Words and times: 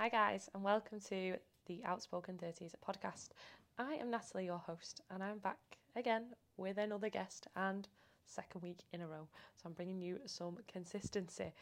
Hi, 0.00 0.08
guys, 0.08 0.48
and 0.54 0.64
welcome 0.64 0.98
to 1.10 1.34
the 1.66 1.84
Outspoken 1.84 2.38
30s 2.38 2.74
podcast. 2.82 3.32
I 3.76 3.96
am 3.96 4.10
Natalie, 4.10 4.46
your 4.46 4.56
host, 4.56 5.02
and 5.10 5.22
I'm 5.22 5.36
back 5.40 5.58
again 5.94 6.28
with 6.56 6.78
another 6.78 7.10
guest 7.10 7.48
and 7.54 7.86
second 8.24 8.62
week 8.62 8.78
in 8.94 9.02
a 9.02 9.06
row. 9.06 9.28
So 9.56 9.66
I'm 9.66 9.74
bringing 9.74 10.00
you 10.00 10.18
some 10.24 10.56
consistency. 10.72 11.52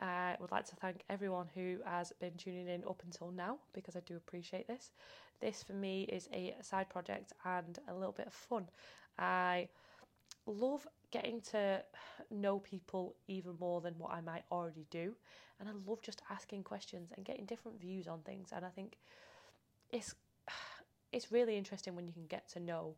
I 0.00 0.34
would 0.40 0.50
like 0.50 0.64
to 0.64 0.76
thank 0.76 1.02
everyone 1.10 1.48
who 1.54 1.76
has 1.84 2.10
been 2.18 2.32
tuning 2.38 2.68
in 2.68 2.84
up 2.88 3.02
until 3.04 3.30
now 3.30 3.58
because 3.74 3.96
I 3.96 4.00
do 4.06 4.16
appreciate 4.16 4.66
this. 4.66 4.90
This 5.42 5.62
for 5.62 5.74
me 5.74 6.04
is 6.04 6.26
a 6.32 6.54
side 6.62 6.88
project 6.88 7.34
and 7.44 7.78
a 7.86 7.94
little 7.94 8.12
bit 8.12 8.28
of 8.28 8.32
fun. 8.32 8.66
I 9.18 9.68
love 10.46 10.86
getting 11.14 11.40
to 11.40 11.80
know 12.28 12.58
people 12.58 13.14
even 13.28 13.54
more 13.60 13.80
than 13.80 13.94
what 13.98 14.12
I 14.12 14.20
might 14.20 14.42
already 14.50 14.84
do. 14.90 15.14
And 15.60 15.68
I 15.68 15.72
love 15.86 16.02
just 16.02 16.22
asking 16.28 16.64
questions 16.64 17.12
and 17.14 17.24
getting 17.24 17.44
different 17.44 17.80
views 17.80 18.08
on 18.08 18.18
things. 18.22 18.48
And 18.52 18.64
I 18.64 18.68
think 18.70 18.98
it's 19.92 20.14
it's 21.12 21.30
really 21.30 21.56
interesting 21.56 21.94
when 21.94 22.08
you 22.08 22.12
can 22.12 22.26
get 22.26 22.48
to 22.50 22.60
know 22.60 22.96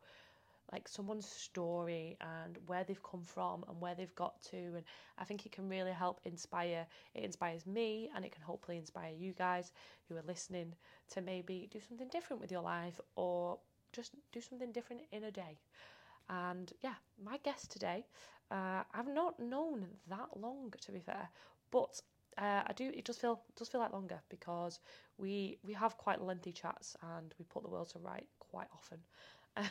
like 0.73 0.89
someone's 0.89 1.27
story 1.27 2.17
and 2.21 2.57
where 2.67 2.83
they've 2.85 3.03
come 3.03 3.23
from 3.23 3.65
and 3.69 3.81
where 3.81 3.95
they've 3.95 4.15
got 4.17 4.43
to 4.43 4.57
and 4.57 4.85
I 5.17 5.25
think 5.25 5.47
it 5.47 5.53
can 5.53 5.69
really 5.69 5.93
help 5.93 6.21
inspire 6.25 6.87
it 7.15 7.23
inspires 7.23 7.67
me 7.67 8.11
and 8.17 8.25
it 8.25 8.33
can 8.33 8.43
hopefully 8.43 8.77
inspire 8.79 9.13
you 9.13 9.33
guys 9.33 9.71
who 10.09 10.17
are 10.17 10.25
listening 10.27 10.75
to 11.13 11.21
maybe 11.21 11.69
do 11.71 11.79
something 11.87 12.09
different 12.09 12.43
with 12.43 12.51
your 12.51 12.63
life 12.63 13.01
or 13.15 13.59
just 13.93 14.13
do 14.33 14.41
something 14.41 14.73
different 14.73 15.03
in 15.13 15.23
a 15.25 15.31
day. 15.31 15.57
And 16.29 16.73
yeah, 16.83 16.95
my 17.23 17.39
guest 17.39 17.71
today, 17.71 18.05
uh, 18.51 18.83
I've 18.95 19.09
not 19.09 19.39
known 19.41 19.87
that 20.09 20.29
long 20.37 20.73
to 20.81 20.93
be 20.93 21.01
fair, 21.01 21.29
but 21.71 22.01
uh, 22.39 22.63
I 22.67 22.73
do. 22.75 22.91
It 22.95 23.05
does 23.05 23.19
feel 23.19 23.41
does 23.57 23.69
feel 23.69 23.81
like 23.81 23.93
longer 23.93 24.21
because 24.29 24.81
we 25.19 25.59
we 25.63 25.73
have 25.73 25.97
quite 25.97 26.21
lengthy 26.21 26.53
chats 26.53 26.97
and 27.17 27.35
we 27.39 27.45
put 27.45 27.63
the 27.63 27.71
world 27.71 27.89
to 27.91 27.99
right 27.99 28.27
quite 28.39 28.69
often. 28.73 28.99
Um, 29.57 29.65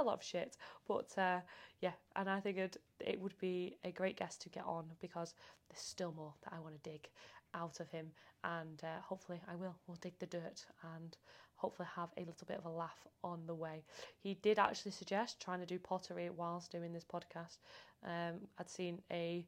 a 0.00 0.02
lot 0.02 0.14
of 0.14 0.22
shit, 0.22 0.56
but 0.88 1.12
uh, 1.18 1.40
yeah, 1.82 1.92
and 2.16 2.30
I 2.30 2.40
figured 2.40 2.78
it 2.98 3.20
would 3.20 3.36
be 3.38 3.76
a 3.84 3.90
great 3.92 4.16
guest 4.16 4.40
to 4.42 4.48
get 4.48 4.64
on 4.64 4.86
because 5.00 5.34
there's 5.68 5.82
still 5.82 6.14
more 6.16 6.32
that 6.44 6.54
I 6.54 6.60
want 6.60 6.82
to 6.82 6.90
dig 6.90 7.10
out 7.52 7.80
of 7.80 7.90
him, 7.90 8.06
and 8.42 8.80
uh, 8.82 9.02
hopefully 9.02 9.42
I 9.46 9.56
will. 9.56 9.74
We'll 9.86 9.98
dig 10.00 10.18
the 10.18 10.26
dirt 10.26 10.64
and 10.96 11.14
hopefully 11.60 11.88
have 11.94 12.08
a 12.16 12.20
little 12.20 12.46
bit 12.46 12.58
of 12.58 12.64
a 12.64 12.70
laugh 12.70 13.06
on 13.22 13.40
the 13.46 13.54
way. 13.54 13.84
He 14.18 14.34
did 14.34 14.58
actually 14.58 14.92
suggest 14.92 15.40
trying 15.40 15.60
to 15.60 15.66
do 15.66 15.78
pottery 15.78 16.30
whilst 16.30 16.72
doing 16.72 16.92
this 16.92 17.04
podcast. 17.04 17.58
Um, 18.04 18.40
I'd 18.58 18.70
seen 18.70 19.02
a 19.10 19.46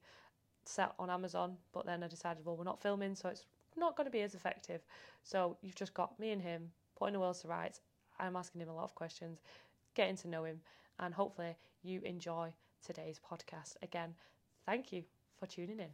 set 0.64 0.92
on 0.98 1.08
Amazon, 1.08 1.56
but 1.72 1.86
then 1.86 2.02
I 2.02 2.08
decided, 2.08 2.44
well, 2.44 2.56
we're 2.56 2.64
not 2.64 2.82
filming, 2.82 3.14
so 3.14 3.30
it's 3.30 3.46
not 3.76 3.96
going 3.96 4.04
to 4.04 4.10
be 4.10 4.20
as 4.20 4.34
effective. 4.34 4.82
So 5.22 5.56
you've 5.62 5.74
just 5.74 5.94
got 5.94 6.18
me 6.20 6.32
and 6.32 6.42
him 6.42 6.70
putting 6.98 7.14
the 7.14 7.20
world 7.20 7.40
to 7.40 7.48
rights. 7.48 7.80
I'm 8.20 8.36
asking 8.36 8.60
him 8.60 8.68
a 8.68 8.74
lot 8.74 8.84
of 8.84 8.94
questions, 8.94 9.40
getting 9.94 10.16
to 10.16 10.28
know 10.28 10.44
him, 10.44 10.60
and 11.00 11.14
hopefully 11.14 11.56
you 11.82 12.02
enjoy 12.04 12.52
today's 12.86 13.18
podcast. 13.18 13.76
Again, 13.82 14.14
thank 14.66 14.92
you 14.92 15.02
for 15.40 15.46
tuning 15.46 15.80
in. 15.80 15.90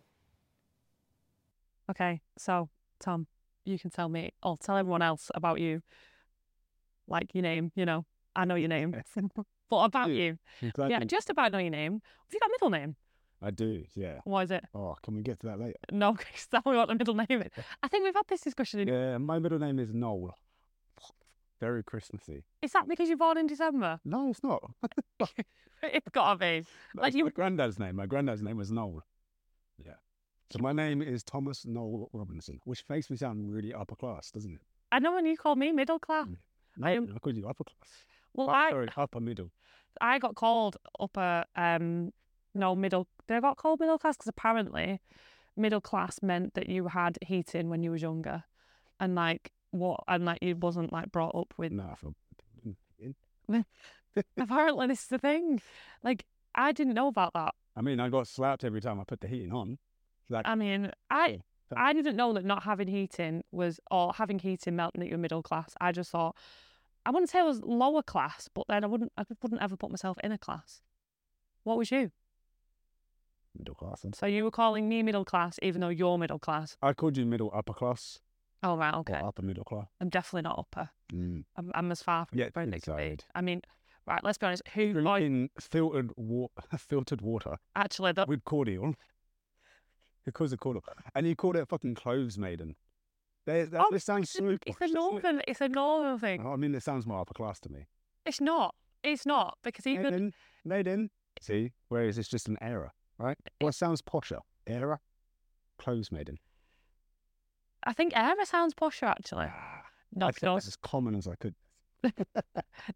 Okay, 1.91 2.21
so 2.37 2.69
Tom, 2.99 3.27
you 3.69 3.79
can 3.79 3.91
tell 3.91 4.09
me, 4.09 4.33
or 4.43 4.57
tell 4.57 4.77
everyone 4.77 5.03
else 5.03 5.31
about 5.35 5.61
you, 5.61 5.83
like 7.07 7.35
your 7.35 7.43
name. 7.43 7.73
You 7.75 7.87
know, 7.87 8.05
I 8.35 8.45
know 8.45 8.55
your 8.55 8.69
name, 8.69 8.95
but 9.71 9.77
about 9.77 10.11
you, 10.11 10.39
Exactly. 10.63 10.91
yeah, 10.91 11.05
just 11.05 11.31
about 11.31 11.53
know 11.53 11.59
your 11.59 11.71
name. 11.71 11.95
Have 11.95 12.33
you 12.33 12.41
got 12.41 12.49
a 12.49 12.53
middle 12.53 12.71
name? 12.71 12.97
I 13.41 13.51
do. 13.53 13.85
Yeah. 13.95 14.19
What 14.25 14.45
is 14.47 14.51
it? 14.51 14.65
Oh, 14.75 14.97
can 15.03 15.15
we 15.15 15.23
get 15.23 15.39
to 15.41 15.47
that 15.47 15.61
later? 15.61 15.79
No, 15.93 16.17
tell 16.51 16.63
me 16.67 16.77
what 16.77 16.89
the 16.89 16.95
middle 16.97 17.15
name 17.15 17.43
is. 17.43 17.53
I 17.83 17.89
think 17.89 18.03
we've 18.05 18.15
had 18.15 18.27
this 18.29 18.41
discussion. 18.41 18.81
In, 18.81 18.89
Yeah, 18.89 19.19
my 19.19 19.39
middle 19.39 19.61
name 19.61 19.79
is 19.79 19.95
Noel. 19.95 20.35
Very 21.61 21.83
Christmassy. 21.85 22.45
Is 22.63 22.73
that 22.73 22.89
because 22.89 23.09
you're 23.09 23.19
born 23.19 23.37
in 23.39 23.47
December? 23.49 24.01
No, 24.05 24.31
it's 24.31 24.43
not. 24.45 24.63
it's 25.83 26.09
gotta 26.13 26.39
be. 26.39 26.65
Like 26.95 27.03
That's 27.03 27.17
you- 27.17 27.25
my 27.25 27.31
granddad's 27.31 27.79
name. 27.79 27.97
My 27.97 28.07
granddad's 28.07 28.43
name 28.43 28.57
was 28.57 28.71
Noel. 28.73 29.03
So 30.51 30.59
my 30.61 30.73
name 30.73 31.03
is 31.03 31.23
Thomas 31.23 31.67
Noel 31.67 32.09
Robinson, 32.13 32.59
which 32.65 32.83
makes 32.89 33.11
me 33.11 33.17
sound 33.17 33.53
really 33.53 33.75
upper 33.75 33.95
class, 33.97 34.31
doesn't 34.31 34.55
it? 34.55 34.61
I 34.91 34.99
know 34.99 35.13
when 35.13 35.27
you 35.27 35.37
call 35.37 35.57
me 35.57 35.73
middle 35.73 35.99
class. 35.99 36.27
I 36.83 36.93
am. 36.93 37.13
I 37.15 37.19
call 37.19 37.35
you 37.35 37.47
upper 37.47 37.65
class. 37.65 38.05
Well, 38.35 38.49
Oh, 38.49 38.53
I 38.53 38.71
sorry, 38.71 38.89
upper 38.97 39.21
middle. 39.21 39.51
I 40.01 40.19
got 40.19 40.37
called 40.37 40.77
upper. 40.99 41.45
Um, 41.55 42.13
no 42.55 42.75
middle. 42.75 43.07
Did 43.27 43.37
I 43.37 43.41
got 43.41 43.59
called 43.59 43.81
middle 43.81 43.99
class? 43.99 44.17
Because 44.17 44.29
apparently, 44.29 45.01
middle 45.57 45.81
class 45.83 46.23
meant 46.23 46.55
that 46.55 46.69
you 46.69 46.89
had 46.89 47.19
heating 47.27 47.69
when 47.69 47.83
you 47.83 47.91
was 47.91 48.01
younger, 48.01 48.45
and 49.01 49.15
like 49.15 49.53
what, 49.71 50.01
and 50.09 50.25
like 50.25 50.39
you 50.41 50.57
wasn't 50.57 50.93
like 50.93 51.13
brought 51.13 51.35
up 51.35 51.53
with. 51.59 51.73
No. 51.73 51.95
Apparently, 54.39 54.87
this 54.87 55.03
is 55.03 55.09
the 55.09 55.19
thing. 55.19 55.61
Like 56.03 56.25
I 56.55 56.73
didn't 56.73 56.95
know 56.95 57.09
about 57.09 57.35
that. 57.35 57.55
I 57.77 57.83
mean, 57.83 58.01
I 58.01 58.09
got 58.09 58.27
slapped 58.29 58.65
every 58.65 58.81
time 58.81 58.99
I 58.99 59.05
put 59.05 59.21
the 59.21 59.29
heating 59.29 59.53
on. 59.53 59.79
Like, 60.31 60.47
I 60.47 60.55
mean, 60.55 60.91
I 61.11 61.41
I 61.77 61.93
didn't 61.93 62.17
know 62.17 62.33
that 62.33 62.45
not 62.45 62.63
having 62.65 62.89
heating 62.89 63.43
was 63.53 63.81
or 63.91 64.13
having 64.15 64.39
heating 64.39 64.77
meant 64.77 64.93
that 64.95 65.09
you're 65.09 65.19
middle 65.19 65.43
class. 65.43 65.75
I 65.81 65.93
just 65.93 66.11
thought 66.11 66.37
I 67.07 67.11
wouldn't 67.11 67.31
say 67.31 67.39
I 67.41 67.43
was 67.45 67.63
lower 67.63 68.03
class, 68.03 68.49
but 68.53 68.65
then 68.69 68.85
I 68.85 68.87
wouldn't 68.87 69.13
I 69.17 69.25
wouldn't 69.43 69.63
ever 69.63 69.77
put 69.77 69.91
myself 69.91 70.19
in 70.23 70.33
a 70.33 70.39
class. 70.39 70.81
What 71.65 71.79
was 71.79 71.91
you? 71.91 72.11
middle 73.57 73.75
class. 73.75 74.05
So 74.15 74.27
you 74.27 74.45
were 74.45 74.51
calling 74.51 74.89
me 74.89 75.03
middle 75.03 75.25
class, 75.25 75.59
even 75.63 75.81
though 75.81 75.89
you're 75.89 76.17
middle 76.19 76.39
class. 76.39 76.77
I 76.83 76.93
called 76.93 77.17
you 77.17 77.27
middle 77.27 77.51
upper 77.55 77.73
class. 77.75 78.21
Oh 78.63 78.77
right, 78.77 78.95
Or 78.95 79.01
okay. 79.01 79.15
upper 79.15 79.43
middle 79.43 79.65
class. 79.65 79.87
I'm 80.01 80.09
definitely 80.09 80.43
not 80.43 80.59
upper. 80.59 80.91
Mm. 81.13 81.45
I'm, 81.57 81.73
I'm 81.75 81.91
as 81.93 82.03
far 82.03 82.27
from 82.27 82.39
Yeah, 82.39 82.47
upper 82.47 82.61
as 82.61 82.69
it 82.69 82.83
can 82.83 82.97
be. 82.97 83.03
inside. 83.03 83.25
I 83.35 83.41
mean, 83.41 83.63
right. 84.07 84.23
Let's 84.23 84.39
be 84.39 84.47
honest. 84.47 84.63
Who? 84.75 84.83
In 85.17 85.51
filtered 85.61 86.13
water, 86.17 86.53
filtered 86.79 87.21
water 87.21 87.57
actually, 87.75 88.13
that, 88.13 88.29
with 88.29 88.45
cordial. 88.45 88.95
Because 90.29 90.53
of 90.53 90.61
cordial, 90.61 90.85
and 91.15 91.27
you 91.27 91.35
called 91.35 91.57
it 91.57 91.67
fucking 91.69 91.95
clothes 91.95 92.37
maiden. 92.37 92.77
They, 93.47 93.65
that, 93.65 93.81
Oh, 93.81 93.89
this 93.91 94.05
sounds 94.05 94.35
it's, 94.37 94.59
it's 94.67 94.81
a 94.83 94.89
northern. 94.89 95.41
It's 95.49 95.63
a 95.63 95.69
northern 95.69 96.19
thing. 96.19 96.47
I 96.47 96.55
mean, 96.57 96.75
it 96.75 96.83
sounds 96.83 97.07
more 97.07 97.21
upper 97.21 97.33
class 97.33 97.59
to 97.61 97.71
me. 97.71 97.87
It's 98.27 98.39
not. 98.39 98.75
It's 99.03 99.25
not 99.25 99.57
because 99.63 99.87
even 99.87 100.03
Maiden, 100.03 100.33
maiden. 100.67 101.11
See, 101.41 101.73
whereas 101.89 102.19
it's 102.19 102.29
just 102.29 102.47
an 102.47 102.59
era, 102.61 102.93
right? 103.17 103.39
Well, 103.63 103.71
it 103.71 103.75
sounds 103.75 104.03
posher. 104.03 104.41
Era, 104.67 105.01
clothes 105.79 106.13
maiden. 106.13 106.39
I 107.85 107.95
think 107.95 108.15
Era 108.15 108.45
sounds 108.45 108.75
posher 108.75 109.05
actually. 109.09 109.47
Ah, 109.49 109.83
No, 110.15 110.27
I 110.27 110.29
it 110.29 110.35
said 110.35 110.47
does. 110.47 110.57
that's 110.65 110.69
as 110.69 110.77
common 110.77 111.15
as 111.15 111.27
I 111.27 111.37
could. 111.37 111.55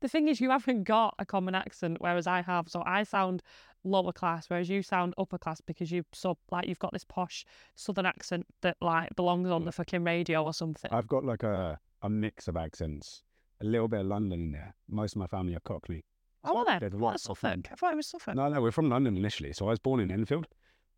The 0.01 0.09
thing 0.09 0.29
is, 0.29 0.41
you 0.41 0.51
haven't 0.51 0.85
got 0.85 1.15
a 1.19 1.27
common 1.27 1.55
accent, 1.55 1.99
whereas 2.01 2.27
I 2.27 2.43
have. 2.43 2.69
So 2.69 2.83
I 2.87 3.03
sound 3.03 3.43
lower 3.85 4.13
class, 4.13 4.49
whereas 4.49 4.69
you 4.69 4.83
sound 4.83 5.15
upper 5.19 5.39
class 5.39 5.61
because 5.61 5.91
you 5.91 6.05
so 6.13 6.39
like 6.51 6.69
you've 6.69 6.79
got 6.79 6.93
this 6.93 7.05
posh 7.05 7.45
southern 7.75 8.07
accent 8.07 8.47
that 8.61 8.77
like 8.81 9.15
belongs 9.17 9.51
on 9.51 9.65
the 9.65 9.73
fucking 9.73 10.05
radio 10.05 10.45
or 10.45 10.55
something. 10.55 10.91
I've 10.93 11.09
got 11.09 11.25
like 11.25 11.43
a 11.43 11.79
a 12.03 12.09
mix 12.09 12.49
of 12.49 12.57
accents, 12.57 13.23
a 13.61 13.65
little 13.65 13.89
bit 13.89 14.01
of 14.01 14.07
London 14.07 14.41
in 14.41 14.53
there. 14.53 14.75
Most 14.89 15.15
of 15.15 15.19
my 15.19 15.27
family 15.27 15.55
are 15.55 15.61
Cockney. 15.61 16.05
oh, 16.45 16.55
well 16.55 16.65
then, 16.65 16.81
There's 16.81 16.95
what 16.95 17.21
Suffolk? 17.21 17.69
I 17.71 17.75
thought 17.75 17.93
it 17.93 17.97
was 17.97 18.09
Suffolk. 18.09 18.35
No, 18.35 18.49
no, 18.49 18.61
we're 18.61 18.71
from 18.71 18.89
London 18.89 19.17
initially. 19.17 19.53
So 19.53 19.67
I 19.67 19.71
was 19.71 19.79
born 19.79 20.01
in 20.01 20.11
Enfield, 20.11 20.47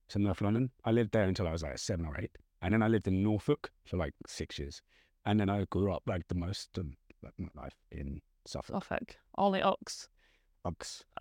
so 0.09 0.19
North 0.19 0.41
London. 0.41 0.70
I 0.84 0.93
lived 0.93 1.12
there 1.12 1.25
until 1.25 1.48
I 1.48 1.53
was 1.53 1.62
like 1.62 1.78
seven 1.78 2.06
or 2.06 2.19
eight. 2.20 2.31
And 2.62 2.72
then 2.72 2.82
I 2.82 2.88
lived 2.88 3.06
in 3.06 3.22
Norfolk 3.22 3.70
for 3.84 3.98
like 3.98 4.14
six 4.26 4.59
years. 4.59 4.81
And 5.26 5.38
then 5.38 5.50
I 5.50 5.64
grew 5.70 5.93
up 5.93 6.03
like 6.06 6.26
the 6.28 6.34
most 6.34 6.76
of 6.78 6.87
like, 7.25 7.33
my 7.39 7.62
life 7.62 7.77
in 7.91 8.21
Suffolk. 8.47 8.77
Suffolk. 8.77 9.17
All 9.37 9.51
the 9.51 9.62
ox. 9.62 10.09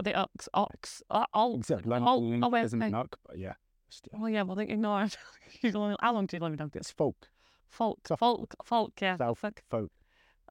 The 0.03 0.13
ox. 0.13 0.49
Ox. 0.53 1.03
Uh. 1.09 1.25
Except 1.57 1.85
oh, 1.87 2.39
oh, 2.43 2.55
isn't 2.55 2.81
an 2.81 2.95
uck, 2.95 3.17
but 3.25 3.37
yeah. 3.37 3.53
Still. 3.89 4.19
Oh 4.21 4.25
yeah, 4.25 4.41
well, 4.43 4.55
they 4.55 4.63
ignore 4.63 5.03
it. 5.03 5.17
How 6.01 6.13
long 6.13 6.25
do 6.25 6.37
you 6.37 6.41
live 6.41 6.53
in 6.53 6.57
Douglas? 6.57 6.81
It's 6.87 6.91
folk. 6.91 7.29
Folk. 7.69 7.99
Suffolk. 8.07 8.39
Folk. 8.39 8.55
Folk. 8.65 8.93
Yeah. 9.01 9.17
Suffolk. 9.17 9.63
folk. 9.69 9.91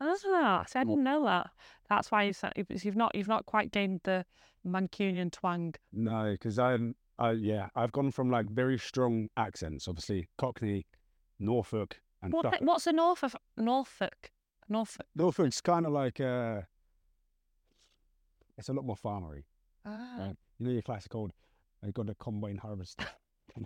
Know. 0.00 0.64
See, 0.66 0.78
I 0.78 0.84
didn't 0.84 1.04
know 1.04 1.25
that. 1.25 1.50
That's 1.88 2.10
why 2.10 2.25
you 2.25 2.32
said 2.32 2.52
you've 2.56 2.96
not 2.96 3.14
you've 3.14 3.28
not 3.28 3.46
quite 3.46 3.70
gained 3.70 4.00
the 4.05 4.25
Mancunian 4.66 5.31
twang. 5.31 5.75
No, 5.93 6.32
because 6.32 6.58
I'm, 6.58 6.94
I, 7.19 7.32
yeah, 7.32 7.69
I've 7.76 7.93
gone 7.93 8.10
from 8.10 8.31
like 8.31 8.50
very 8.50 8.78
strong 8.78 9.28
accents, 9.37 9.87
obviously 9.88 10.28
Cockney, 10.38 10.87
Norfolk, 11.38 12.00
and 12.22 12.32
What, 12.32 12.44
Suffolk. 12.44 12.60
what's 12.62 12.87
a 12.87 12.93
Norfolk? 12.93 13.34
Norfolk. 13.56 14.31
Norfolk. 14.68 15.06
Norfolk's 15.14 15.60
kind 15.60 15.86
of 15.86 15.92
like, 15.92 16.20
uh, 16.20 16.62
it's 18.56 18.68
a 18.68 18.72
lot 18.72 18.84
more 18.84 18.96
farmery. 18.96 19.44
Ah. 19.84 20.16
Right. 20.18 20.36
You 20.58 20.66
know 20.66 20.72
your 20.72 20.82
classic 20.82 21.14
old, 21.14 21.32
I 21.84 21.90
got 21.90 22.08
a 22.08 22.14
combine 22.14 22.58
harvester. 22.58 23.06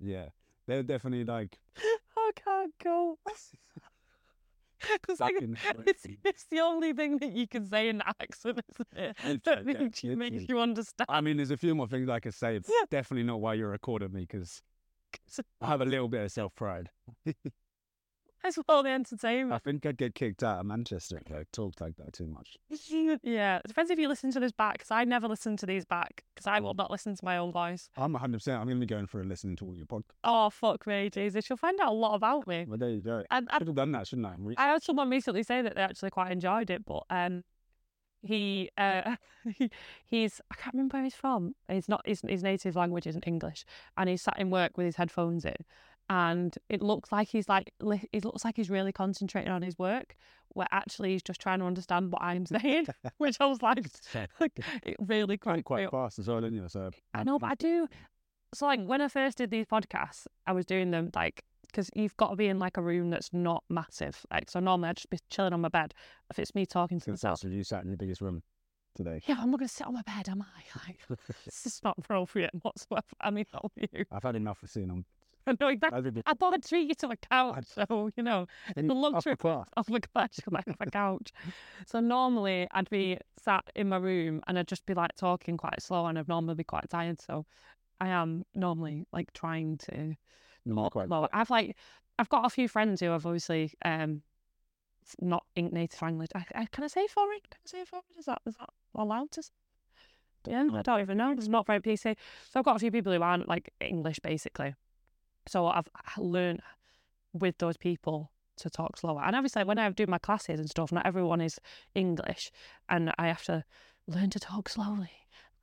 yeah, 0.00 0.26
they're 0.66 0.82
definitely 0.82 1.24
like, 1.24 1.58
I 2.16 2.30
can't 2.36 2.74
go. 2.82 3.18
It's, 5.08 5.20
like, 5.20 5.34
it's, 5.86 6.06
it's 6.24 6.44
the 6.50 6.58
only 6.58 6.92
thing 6.92 7.18
that 7.18 7.30
you 7.30 7.46
can 7.46 7.64
say 7.66 7.88
in 7.88 7.98
that 7.98 8.16
accent, 8.20 8.60
isn't 8.68 8.88
it? 8.96 9.44
That 9.44 9.58
okay, 9.58 9.72
makes 9.74 10.02
you, 10.02 10.56
you 10.56 10.58
understand. 10.58 11.06
I 11.08 11.20
mean, 11.20 11.36
there's 11.36 11.52
a 11.52 11.56
few 11.56 11.72
more 11.76 11.86
things 11.86 12.08
I 12.08 12.18
could 12.18 12.34
say. 12.34 12.56
It's 12.56 12.68
Yeah. 12.68 12.86
definitely 12.90 13.22
not 13.22 13.40
why 13.40 13.54
you 13.54 13.66
recorded 13.66 14.12
me 14.12 14.26
because 14.28 14.60
I 15.60 15.66
have 15.68 15.82
a 15.82 15.84
little 15.84 16.08
bit 16.08 16.24
of 16.24 16.32
self 16.32 16.52
pride. 16.56 16.90
That's 18.42 18.58
all 18.68 18.82
the 18.82 18.90
entertainment. 18.90 19.52
I 19.52 19.58
think 19.58 19.86
I'd 19.86 19.96
get 19.96 20.14
kicked 20.14 20.42
out 20.42 20.58
of 20.58 20.66
Manchester 20.66 21.20
if 21.24 21.32
I 21.32 21.44
talked 21.52 21.80
like 21.80 21.96
that 21.96 22.12
too 22.12 22.26
much. 22.26 22.56
yeah, 23.22 23.56
it 23.58 23.68
depends 23.68 23.90
if 23.90 23.98
you 23.98 24.08
listen 24.08 24.32
to 24.32 24.40
this 24.40 24.52
back, 24.52 24.74
because 24.74 24.90
I 24.90 25.04
never 25.04 25.28
listen 25.28 25.56
to 25.58 25.66
these 25.66 25.84
back, 25.84 26.24
because 26.34 26.46
I 26.46 26.58
will 26.60 26.74
not 26.74 26.90
listen 26.90 27.14
to 27.14 27.24
my 27.24 27.36
own 27.36 27.52
voice. 27.52 27.88
I'm 27.96 28.14
100%. 28.14 28.48
I'm 28.48 28.64
going 28.64 28.80
to 28.80 28.80
be 28.80 28.86
going 28.86 29.06
for 29.06 29.20
a 29.20 29.24
listening 29.24 29.56
to 29.56 29.66
all 29.66 29.76
your 29.76 29.86
podcasts. 29.86 30.16
Oh, 30.24 30.50
fuck 30.50 30.86
me, 30.86 31.08
Jesus. 31.10 31.48
You'll 31.48 31.56
find 31.56 31.78
out 31.80 31.90
a 31.90 31.94
lot 31.94 32.14
about 32.14 32.46
me. 32.46 32.64
Well, 32.66 32.78
there 32.78 32.90
you 32.90 33.00
go. 33.00 33.22
And, 33.30 33.48
I 33.50 33.58
should 33.58 33.68
have 33.68 33.76
done 33.76 33.92
that, 33.92 34.08
shouldn't 34.08 34.26
I? 34.26 34.34
Re- 34.38 34.54
I 34.58 34.68
had 34.68 34.82
someone 34.82 35.08
recently 35.08 35.44
say 35.44 35.62
that 35.62 35.76
they 35.76 35.82
actually 35.82 36.10
quite 36.10 36.32
enjoyed 36.32 36.70
it, 36.70 36.84
but 36.84 37.04
um, 37.10 37.44
he 38.22 38.70
uh, 38.78 39.16
he, 39.56 39.70
he's 40.04 40.40
I 40.50 40.54
can't 40.54 40.74
remember 40.74 40.96
where 40.96 41.04
he's 41.04 41.14
from. 41.14 41.54
He's 41.68 41.88
not 41.88 42.02
his 42.06 42.22
his 42.26 42.42
native 42.42 42.76
language 42.76 43.06
isn't 43.06 43.26
English, 43.26 43.64
and 43.96 44.08
he's 44.08 44.22
sat 44.22 44.38
in 44.38 44.50
work 44.50 44.76
with 44.76 44.86
his 44.86 44.96
headphones 44.96 45.44
in, 45.44 45.56
and 46.12 46.58
it 46.68 46.82
looks 46.82 47.10
like 47.10 47.28
he's 47.28 47.48
like 47.48 47.72
li- 47.80 48.08
it 48.12 48.24
looks 48.24 48.44
like 48.44 48.56
he's 48.56 48.68
really 48.68 48.92
concentrating 48.92 49.50
on 49.50 49.62
his 49.62 49.78
work, 49.78 50.14
where 50.50 50.66
actually 50.70 51.12
he's 51.12 51.22
just 51.22 51.40
trying 51.40 51.60
to 51.60 51.64
understand 51.64 52.12
what 52.12 52.20
I'm 52.20 52.44
saying, 52.56 52.86
which 53.16 53.38
I 53.40 53.46
was 53.46 53.62
like, 53.62 53.86
it 54.40 54.96
really 54.98 55.38
quite, 55.38 55.64
quite 55.64 55.90
fast 55.90 56.18
as 56.18 56.28
well, 56.28 56.40
didn't 56.40 56.56
you? 56.56 56.68
So 56.68 56.90
I 57.14 57.24
know, 57.24 57.38
but 57.38 57.50
I 57.50 57.54
do. 57.54 57.88
So, 58.54 58.66
like, 58.66 58.84
when 58.84 59.00
I 59.00 59.08
first 59.08 59.38
did 59.38 59.50
these 59.50 59.64
podcasts, 59.64 60.26
I 60.46 60.52
was 60.52 60.66
doing 60.66 60.90
them 60.90 61.10
like 61.14 61.42
because 61.66 61.88
you've 61.94 62.16
got 62.18 62.28
to 62.28 62.36
be 62.36 62.48
in 62.48 62.58
like 62.58 62.76
a 62.76 62.82
room 62.82 63.08
that's 63.08 63.32
not 63.32 63.64
massive. 63.70 64.26
Like, 64.30 64.50
so 64.50 64.60
normally 64.60 64.90
I'd 64.90 64.96
just 64.96 65.08
be 65.08 65.18
chilling 65.30 65.54
on 65.54 65.62
my 65.62 65.68
bed. 65.70 65.94
If 66.30 66.38
it's 66.38 66.54
me 66.54 66.66
talking 66.66 67.00
to 67.00 67.10
myself, 67.10 67.38
So 67.38 67.48
you 67.48 67.64
sat 67.64 67.82
in 67.84 67.90
the 67.90 67.96
biggest 67.96 68.20
room 68.20 68.42
today. 68.94 69.22
yeah, 69.26 69.36
I'm 69.40 69.50
not 69.50 69.58
going 69.60 69.68
to 69.68 69.74
sit 69.74 69.86
on 69.86 69.94
my 69.94 70.02
bed, 70.02 70.28
am 70.28 70.42
I? 70.42 70.78
Like, 70.86 71.18
this 71.46 71.64
is 71.64 71.80
not 71.82 71.94
appropriate 71.96 72.50
whatsoever. 72.60 73.06
I 73.22 73.30
mean, 73.30 73.46
you. 73.76 74.04
I've 74.12 74.22
had 74.22 74.36
enough 74.36 74.62
of 74.62 74.68
seeing 74.68 74.88
them. 74.88 75.06
I 75.46 75.56
know 75.60 75.68
exactly. 75.68 75.98
I've 75.98 76.14
been 76.14 76.22
I 76.26 76.34
thought 76.34 76.54
I'd 76.54 76.64
treat 76.64 76.88
you 76.88 76.94
to 76.96 77.08
a 77.10 77.16
couch, 77.16 77.64
so 77.66 78.10
you 78.16 78.22
know, 78.22 78.46
the 78.76 78.94
luxury 78.94 79.32
upper 79.32 79.36
class. 79.36 79.66
of 79.76 79.88
a 79.90 80.00
couch, 80.00 80.40
like 80.50 80.64
a 80.80 80.90
couch. 80.90 81.32
So 81.86 82.00
normally 82.00 82.68
I'd 82.70 82.88
be 82.90 83.18
sat 83.38 83.64
in 83.74 83.88
my 83.88 83.96
room 83.96 84.40
and 84.46 84.58
I'd 84.58 84.68
just 84.68 84.86
be 84.86 84.94
like 84.94 85.14
talking 85.16 85.56
quite 85.56 85.82
slow, 85.82 86.06
and 86.06 86.18
I'd 86.18 86.28
normally 86.28 86.54
be 86.54 86.64
quite 86.64 86.88
tired. 86.90 87.20
So 87.20 87.44
I 88.00 88.08
am 88.08 88.44
normally 88.54 89.06
like 89.12 89.32
trying 89.32 89.78
to 89.78 90.14
Not 90.64 90.92
quite. 90.92 91.08
I've 91.32 91.50
like 91.50 91.76
I've 92.18 92.28
got 92.28 92.44
a 92.46 92.50
few 92.50 92.68
friends 92.68 93.00
who 93.00 93.06
have 93.06 93.26
obviously 93.26 93.72
um 93.84 94.22
not 95.20 95.44
in 95.56 95.68
native 95.70 96.00
language. 96.00 96.30
I, 96.34 96.44
I, 96.54 96.66
can 96.66 96.84
I 96.84 96.86
say 96.86 97.06
foreign? 97.08 97.40
Can 97.50 97.58
I 97.66 97.68
say 97.68 97.84
foreign? 97.84 98.04
Is 98.18 98.26
that 98.26 98.40
is 98.46 98.54
that 98.56 98.70
allowed 98.94 99.32
to? 99.32 99.40
s- 99.40 99.50
Yeah, 100.46 100.68
I 100.72 100.82
don't 100.82 101.00
even 101.00 101.18
know. 101.18 101.32
It's 101.32 101.48
not 101.48 101.66
very 101.66 101.80
PC. 101.80 102.16
So 102.50 102.60
I've 102.60 102.64
got 102.64 102.76
a 102.76 102.78
few 102.78 102.90
people 102.92 103.12
who 103.12 103.22
aren't 103.22 103.48
like 103.48 103.72
English 103.80 104.20
basically. 104.20 104.74
So 105.46 105.66
I've 105.66 105.88
learned 106.18 106.60
with 107.32 107.58
those 107.58 107.76
people 107.76 108.30
to 108.56 108.70
talk 108.70 108.96
slower. 108.96 109.22
And 109.24 109.34
obviously, 109.34 109.64
when 109.64 109.78
I 109.78 109.88
do 109.90 110.06
my 110.06 110.18
classes 110.18 110.60
and 110.60 110.68
stuff, 110.68 110.92
not 110.92 111.06
everyone 111.06 111.40
is 111.40 111.58
English, 111.94 112.50
and 112.88 113.12
I 113.18 113.28
have 113.28 113.42
to 113.44 113.64
learn 114.06 114.30
to 114.30 114.40
talk 114.40 114.68
slowly 114.68 115.10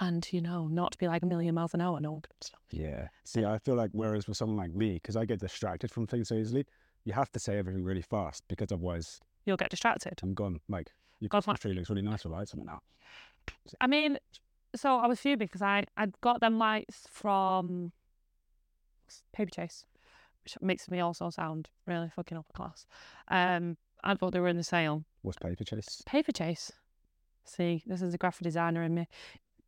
and 0.01 0.25
you 0.31 0.39
know 0.39 0.65
not 0.67 0.97
be 0.97 1.07
like 1.07 1.23
a 1.23 1.25
million 1.25 1.53
miles 1.55 1.73
an 1.73 1.81
hour 1.81 1.97
and 1.97 2.05
all 2.05 2.21
good 2.21 2.31
stuff. 2.41 2.61
Yeah. 2.71 3.09
See, 3.25 3.45
I 3.45 3.57
feel 3.59 3.75
like 3.75 3.91
whereas 3.93 4.27
with 4.27 4.37
someone 4.37 4.57
like 4.57 4.73
me, 4.73 4.93
because 4.93 5.15
I 5.15 5.25
get 5.25 5.39
distracted 5.39 5.91
from 5.91 6.07
things 6.07 6.29
so 6.29 6.35
easily, 6.35 6.65
you 7.03 7.13
have 7.13 7.31
to 7.33 7.39
say 7.39 7.57
everything 7.57 7.83
really 7.83 8.01
fast 8.01 8.43
because 8.47 8.71
otherwise 8.71 9.19
You'll 9.45 9.57
get 9.57 9.69
distracted. 9.69 10.19
I'm 10.21 10.33
gone. 10.33 10.59
Like, 10.67 10.91
your 11.19 11.29
God, 11.29 11.43
tree 11.59 11.73
looks 11.73 11.89
really 11.89 12.01
nice 12.01 12.23
with 12.23 12.33
lights 12.33 12.53
on 12.53 12.59
it 12.59 12.65
now. 12.65 12.81
I 13.81 13.87
mean, 13.87 14.17
so 14.75 14.97
I 14.97 15.07
was 15.07 15.19
fuming 15.19 15.39
because 15.39 15.61
I 15.61 15.85
I 15.97 16.07
got 16.21 16.39
them 16.39 16.57
lights 16.57 17.07
from 17.09 17.91
Paper 19.33 19.51
Chase, 19.51 19.85
which 20.43 20.55
makes 20.61 20.89
me 20.89 20.99
also 20.99 21.29
sound 21.29 21.69
really 21.85 22.09
fucking 22.15 22.37
upper 22.37 22.53
class. 22.53 22.85
Um, 23.29 23.77
I 24.03 24.15
thought 24.15 24.31
they 24.33 24.39
were 24.39 24.47
in 24.47 24.57
the 24.57 24.63
sale. 24.63 25.03
What's 25.21 25.37
paper 25.37 25.63
chase? 25.63 26.01
Paper 26.05 26.31
Chase. 26.31 26.71
See, 27.45 27.83
this 27.85 28.01
is 28.01 28.13
a 28.13 28.17
graphic 28.17 28.43
designer 28.43 28.83
in 28.83 28.93
me. 28.93 29.07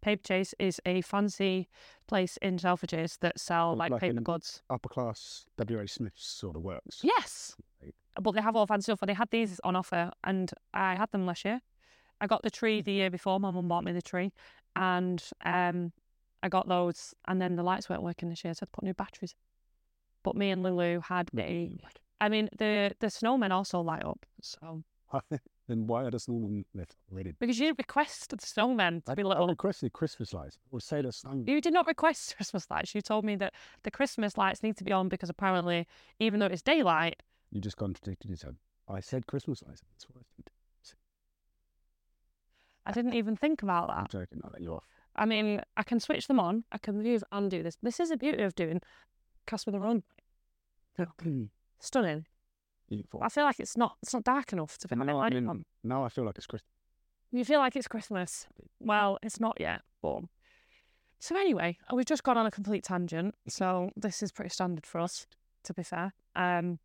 Paper 0.02 0.24
Chase 0.24 0.54
is 0.58 0.80
a 0.86 1.02
fancy 1.02 1.70
place 2.08 2.38
in 2.42 2.58
Selfridges 2.58 3.20
that 3.20 3.40
sell 3.40 3.76
like, 3.76 3.92
like 3.92 4.02
paper 4.02 4.22
goods. 4.22 4.64
Upper 4.70 4.90
class 4.90 5.46
W.H. 5.58 5.92
Smith 5.94 6.14
sort 6.16 6.56
of 6.56 6.64
works. 6.64 7.02
Yes, 7.04 7.56
Right. 7.84 7.94
but 8.22 8.32
they 8.32 8.42
have 8.42 8.56
all 8.56 8.66
fancy 8.66 8.86
stuff. 8.86 9.02
And 9.02 9.10
they 9.10 9.14
had 9.14 9.30
these 9.32 9.60
on 9.64 9.76
offer, 9.76 10.12
and 10.24 10.52
I 10.74 10.96
had 10.96 11.12
them 11.12 11.26
last 11.26 11.44
year. 11.46 11.62
I 12.20 12.28
got 12.28 12.42
the 12.44 12.50
tree 12.50 12.82
the 12.82 12.92
year 12.94 13.10
before. 13.10 13.40
My 13.40 13.52
mum 13.52 13.68
bought 13.68 13.84
me 13.84 13.92
the 13.92 14.02
tree, 14.02 14.32
and 14.76 15.24
um, 15.44 15.92
I 16.44 16.50
got 16.50 16.68
those. 16.68 17.14
And 17.28 17.42
then 17.42 17.56
the 17.56 17.64
lights 17.64 17.90
weren't 17.90 18.04
working 18.04 18.30
this 18.30 18.44
year, 18.44 18.54
so 18.54 18.60
I 18.60 18.62
had 18.64 18.68
to 18.68 18.72
put 18.72 18.84
new 18.84 18.94
batteries. 18.94 19.36
But 20.24 20.36
me 20.36 20.50
and 20.52 20.64
Lulu 20.64 21.00
had 21.02 21.30
a. 21.38 21.80
I 22.20 22.30
mean, 22.30 22.50
the 22.58 22.92
the 23.00 23.08
snowmen 23.08 23.52
also 23.52 23.82
light 23.82 24.04
up. 24.06 24.26
So 24.42 24.84
then 25.68 25.88
why 25.88 26.04
are 26.04 26.12
the 26.12 26.18
snowmen 26.18 26.64
lit 26.74 26.96
already? 27.12 27.34
because 27.40 27.60
you 27.60 27.66
didn't 27.68 27.80
request 27.80 28.30
the 28.30 28.38
snowmen 28.38 29.04
to 29.06 29.12
I 29.12 29.16
be 29.16 29.24
I 29.24 29.28
little. 29.28 29.48
requested 29.48 29.94
Christmas 29.94 30.34
lights. 30.34 30.58
Or 30.72 30.80
say 30.80 31.02
the 31.02 31.12
snow. 31.12 31.44
You 31.46 31.60
did 31.62 31.74
not 31.74 31.88
request 31.88 32.36
Christmas 32.38 32.70
lights. 32.70 32.94
You 32.94 33.02
told 33.02 33.26
me 33.26 33.36
that 33.38 33.54
the 33.84 33.92
Christmas 33.92 34.38
lights 34.38 34.62
need 34.64 34.78
to 34.78 34.84
be 34.84 34.92
on 34.92 35.10
because 35.10 35.30
apparently, 35.30 35.88
even 36.20 36.40
though 36.40 36.46
it's 36.48 36.62
daylight, 36.62 37.24
You 37.52 37.60
just 37.62 37.78
contradicted 37.78 38.30
yourself. 38.30 38.56
I 38.88 39.00
said 39.00 39.26
Christmas 39.26 39.64
lights. 39.64 39.82
That's 39.92 40.06
what 40.10 40.18
I 40.22 40.24
said. 40.84 40.96
I 42.86 42.92
didn't 42.92 43.14
even 43.14 43.36
think 43.36 43.62
about 43.64 43.88
that. 43.88 43.98
I'm 43.98 44.08
joking. 44.10 44.42
I'll 44.44 44.52
let 44.52 44.62
you 44.62 44.74
off. 44.74 44.84
I 45.16 45.26
mean, 45.26 45.62
I 45.78 45.84
can 45.84 46.00
switch 46.00 46.28
them 46.28 46.40
on. 46.40 46.64
I 46.72 46.78
can 46.78 47.02
move 47.02 47.24
and 47.32 47.52
do 47.52 47.64
this. 47.64 47.78
This 47.82 48.00
is 48.00 48.10
the 48.10 48.18
beauty 48.18 48.44
of 48.44 48.56
doing 48.56 48.82
cast 49.46 49.66
with 49.66 49.76
a 49.76 49.80
run. 49.80 50.04
Stunning. 51.80 52.26
Beautiful. 52.90 53.22
I 53.24 53.30
feel 53.30 53.46
like 53.46 53.60
it's 53.60 53.78
not 53.78 53.98
it's 54.04 54.14
not 54.14 54.24
dark 54.24 54.52
enough 54.54 54.78
to 54.80 54.88
be 54.88 54.96
Now, 54.96 55.20
I 55.20 55.30
mean, 55.30 55.66
now 55.84 56.04
I 56.04 56.10
feel 56.10 56.26
like 56.26 56.38
it's 56.38 56.46
Christmas. 56.48 56.70
You 57.32 57.46
feel 57.46 57.60
like 57.60 57.76
it's 57.78 57.88
Christmas. 57.88 58.48
Well, 58.80 59.18
it's 59.24 59.40
not 59.40 59.58
yet, 59.60 59.82
but 60.02 60.24
so 61.20 61.38
anyway, 61.38 61.78
we've 61.94 62.06
just 62.06 62.24
gone 62.24 62.38
on 62.38 62.46
a 62.46 62.52
complete 62.52 62.84
tangent. 62.84 63.36
So 63.48 63.92
this 63.96 64.22
is 64.22 64.32
pretty 64.32 64.50
standard 64.50 64.86
for 64.86 65.00
us, 65.00 65.28
to 65.64 65.74
be 65.74 65.84
fair. 65.84 66.14
Um, 66.36 66.80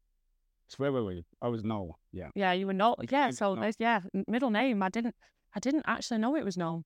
So 0.68 0.76
where 0.76 0.92
were 0.92 1.04
we? 1.04 1.24
I 1.42 1.48
was 1.48 1.64
Noel. 1.64 1.98
Yeah. 2.12 2.28
yeah, 2.34 2.52
you 2.52 2.66
were 2.66 2.72
not. 2.74 3.00
Yeah, 3.10 3.30
so 3.30 3.56
there's 3.56 3.76
yeah, 3.78 4.02
middle 4.28 4.50
name. 4.50 4.82
I 4.82 4.90
didn't, 4.90 5.14
I 5.54 5.58
didn't 5.58 5.84
actually 5.86 6.18
know 6.18 6.36
it 6.36 6.44
was 6.44 6.56
known. 6.56 6.84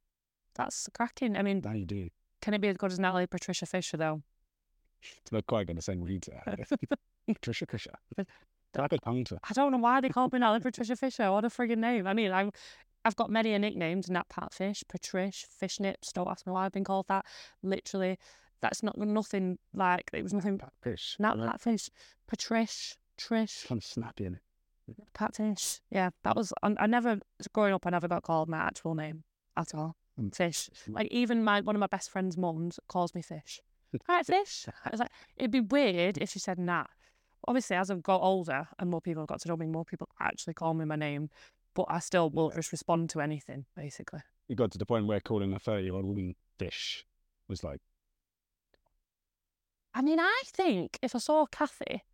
That's 0.62 0.88
cracking. 0.92 1.36
I 1.36 1.42
mean, 1.42 1.62
you 1.74 1.86
do. 1.86 2.08
can 2.40 2.54
it 2.54 2.60
be 2.60 2.68
as 2.68 2.76
good 2.76 2.92
as 2.92 2.98
Natalie 2.98 3.26
Patricia 3.26 3.66
Fisher 3.66 3.96
though? 3.96 4.22
It's 5.22 5.32
not 5.32 5.46
quite 5.46 5.66
going 5.66 5.76
to 5.76 5.82
same 5.82 6.02
read 6.02 6.26
Patricia 7.26 7.66
Fisher. 7.66 7.94
Like 8.76 8.92
a 8.92 8.98
tongue 8.98 9.24
to. 9.24 9.38
I 9.42 9.52
don't 9.52 9.72
know 9.72 9.78
why 9.78 10.00
they 10.00 10.10
call 10.10 10.28
me 10.32 10.38
Natalie 10.38 10.60
Patricia 10.70 10.94
Fisher. 10.94 11.32
What 11.32 11.44
a 11.44 11.48
friggin' 11.48 11.78
name. 11.78 12.06
I 12.06 12.14
mean, 12.14 12.30
I'm, 12.30 12.52
I've 13.04 13.16
got 13.16 13.30
many 13.30 13.52
a 13.52 13.58
nicknames, 13.58 14.08
Nat 14.08 14.28
Patfish, 14.28 14.84
Patrish, 14.84 15.44
Fishnips. 15.60 16.12
Don't 16.12 16.28
ask 16.28 16.46
me 16.46 16.52
why 16.52 16.66
I've 16.66 16.72
been 16.72 16.84
called 16.84 17.08
that. 17.08 17.24
Literally, 17.62 18.16
that's 18.60 18.82
not 18.82 18.96
nothing 18.96 19.58
like, 19.74 20.10
it 20.12 20.22
was 20.22 20.32
nothing. 20.32 20.58
Pat 20.58 20.72
fish. 20.82 21.16
Nat 21.18 21.36
right? 21.36 21.50
Patfish, 21.50 21.90
Patrish, 22.30 22.96
Trish, 23.18 23.66
Kind 23.66 23.80
of 23.80 23.84
snappy 23.84 24.26
in 24.26 24.34
it. 24.34 24.40
Patfish. 25.14 25.80
Yeah, 25.90 26.10
that 26.22 26.36
was, 26.36 26.52
I, 26.62 26.74
I 26.78 26.86
never, 26.86 27.18
growing 27.52 27.74
up, 27.74 27.86
I 27.86 27.90
never 27.90 28.08
got 28.08 28.22
called 28.22 28.48
my 28.48 28.58
actual 28.58 28.94
name 28.94 29.24
at 29.56 29.74
all. 29.74 29.96
Fish. 30.30 30.68
Like, 30.88 31.08
even 31.10 31.42
my 31.42 31.60
one 31.60 31.76
of 31.76 31.80
my 31.80 31.86
best 31.86 32.10
friend's 32.10 32.36
mums 32.36 32.78
calls 32.88 33.14
me 33.14 33.22
Fish. 33.22 33.60
All 34.08 34.16
right, 34.16 34.26
Fish. 34.26 34.66
I 34.84 34.90
was 34.90 35.00
like, 35.00 35.10
it'd 35.36 35.50
be 35.50 35.60
weird 35.60 36.18
if 36.18 36.30
she 36.30 36.38
said 36.38 36.58
Nat. 36.58 36.86
Obviously, 37.48 37.76
as 37.76 37.90
I've 37.90 38.02
got 38.02 38.20
older 38.20 38.68
and 38.78 38.90
more 38.90 39.00
people 39.00 39.22
have 39.22 39.28
got 39.28 39.40
to 39.40 39.48
know 39.48 39.56
me, 39.56 39.66
more 39.66 39.84
people 39.84 40.08
actually 40.20 40.54
call 40.54 40.74
me 40.74 40.84
my 40.84 40.96
name, 40.96 41.30
but 41.74 41.86
I 41.88 41.98
still 42.00 42.28
will 42.28 42.50
just 42.50 42.70
respond 42.70 43.08
to 43.10 43.20
anything, 43.20 43.64
basically. 43.74 44.20
It 44.48 44.56
got 44.56 44.70
to 44.72 44.78
the 44.78 44.86
point 44.86 45.06
where 45.06 45.20
calling 45.20 45.52
a 45.54 45.58
30 45.58 45.84
year 45.84 45.94
old 45.94 46.04
woman 46.04 46.34
fish 46.58 47.06
was 47.48 47.64
like, 47.64 47.80
I 49.94 50.02
mean, 50.02 50.20
I 50.20 50.42
think 50.46 50.98
if 51.02 51.14
I 51.14 51.18
saw 51.18 51.46
Kathy, 51.46 52.04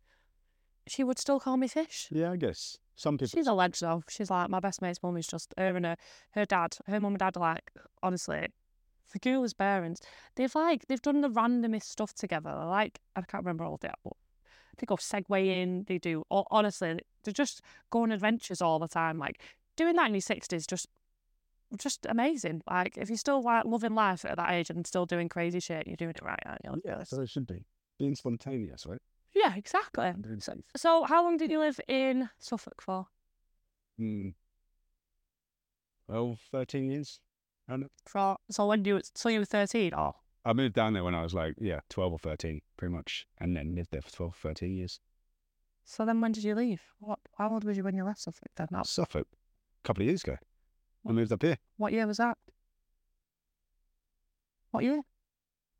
she 0.87 1.03
would 1.03 1.19
still 1.19 1.39
call 1.39 1.57
me 1.57 1.67
Fish. 1.67 2.07
yeah, 2.11 2.31
I 2.31 2.37
guess. 2.37 2.77
Some 2.95 3.17
people. 3.17 3.29
She's 3.37 3.47
a 3.47 3.53
legend. 3.53 3.89
though. 3.89 4.03
She's 4.09 4.31
like, 4.31 4.49
my 4.49 4.59
best 4.59 4.81
mate's 4.81 5.01
mum 5.03 5.17
is 5.17 5.27
just 5.27 5.53
her 5.57 5.75
and 5.75 5.85
her, 5.85 5.97
her 6.31 6.45
dad, 6.45 6.77
her 6.87 6.99
mum 6.99 7.13
and 7.13 7.19
dad 7.19 7.37
are 7.37 7.41
like, 7.41 7.71
honestly, 8.01 8.47
the 9.13 9.19
girl's 9.19 9.53
parents. 9.53 10.01
They've 10.35 10.53
like, 10.55 10.87
they've 10.87 11.01
done 11.01 11.21
the 11.21 11.29
randomest 11.29 11.83
stuff 11.83 12.13
together. 12.13 12.49
They're 12.49 12.65
like, 12.65 12.99
I 13.15 13.21
can't 13.21 13.43
remember 13.43 13.65
all 13.65 13.77
that, 13.81 13.99
but 14.03 14.13
they 14.79 14.85
go 14.85 14.95
segwaying, 14.95 15.87
they 15.87 15.99
do, 15.99 16.23
ho- 16.31 16.47
honestly, 16.49 16.99
they 17.23 17.31
just 17.31 17.61
go 17.91 18.01
on 18.01 18.11
adventures 18.11 18.61
all 18.61 18.79
the 18.79 18.87
time. 18.87 19.19
Like, 19.19 19.41
doing 19.75 19.95
that 19.95 20.07
in 20.07 20.13
your 20.13 20.21
60s, 20.21 20.65
just 20.67 20.87
just 21.77 22.05
amazing. 22.09 22.61
Like, 22.69 22.97
if 22.97 23.09
you're 23.09 23.17
still 23.17 23.43
like 23.43 23.65
loving 23.65 23.93
life 23.93 24.23
at 24.23 24.37
that 24.37 24.51
age 24.51 24.69
and 24.69 24.87
still 24.87 25.05
doing 25.05 25.27
crazy 25.29 25.59
shit, 25.59 25.85
you're 25.85 25.97
doing 25.97 26.11
it 26.11 26.21
right, 26.23 26.39
aren't 26.45 26.61
you? 26.63 26.81
yeah, 26.85 27.03
so 27.03 27.21
it 27.21 27.29
should 27.29 27.45
be. 27.45 27.65
Being 27.99 28.15
spontaneous, 28.15 28.85
right? 28.85 29.01
Yeah, 29.37 29.55
exactly. 29.55 30.07
And 30.07 30.23
doing 30.23 30.39
safe. 30.39 30.63
So, 30.75 31.03
how 31.03 31.23
long 31.23 31.37
did 31.37 31.51
you 31.51 31.59
live 31.59 31.79
in 31.87 32.29
Suffolk 32.39 32.81
for? 32.81 33.07
Hmm. 33.97 34.29
Well, 36.07 36.37
13 36.51 36.89
years. 36.89 37.19
And 37.67 37.85
For 38.05 38.37
so 38.49 38.65
when 38.67 38.85
you 38.85 39.01
so 39.13 39.27
you 39.29 39.39
were 39.39 39.45
thirteen? 39.45 39.93
Oh, 39.93 40.15
I 40.45 40.53
moved 40.53 40.73
down 40.75 40.93
there 40.93 41.03
when 41.03 41.13
I 41.15 41.21
was 41.21 41.33
like, 41.33 41.55
yeah, 41.59 41.81
12 41.89 42.13
or 42.13 42.19
13, 42.19 42.61
pretty 42.77 42.93
much. 42.93 43.27
And 43.39 43.55
then 43.57 43.75
lived 43.75 43.91
there 43.91 44.01
for 44.01 44.11
12, 44.11 44.35
13 44.35 44.73
years. 44.73 45.01
So 45.83 46.05
then 46.05 46.21
when 46.21 46.31
did 46.31 46.45
you 46.45 46.55
leave? 46.55 46.81
What? 46.99 47.19
How 47.37 47.49
old 47.51 47.65
were 47.65 47.73
you 47.73 47.83
when 47.83 47.95
you 47.95 48.05
left 48.05 48.21
Suffolk 48.21 48.47
then? 48.55 48.67
That- 48.71 48.87
Suffolk, 48.87 49.27
a 49.33 49.87
couple 49.87 50.03
of 50.03 50.07
years 50.07 50.23
ago. 50.23 50.37
I 51.07 51.11
moved 51.11 51.31
up 51.33 51.41
here. 51.41 51.57
What 51.75 51.91
year 51.91 52.07
was 52.07 52.17
that? 52.17 52.37
What 54.71 54.83
year? 54.85 55.01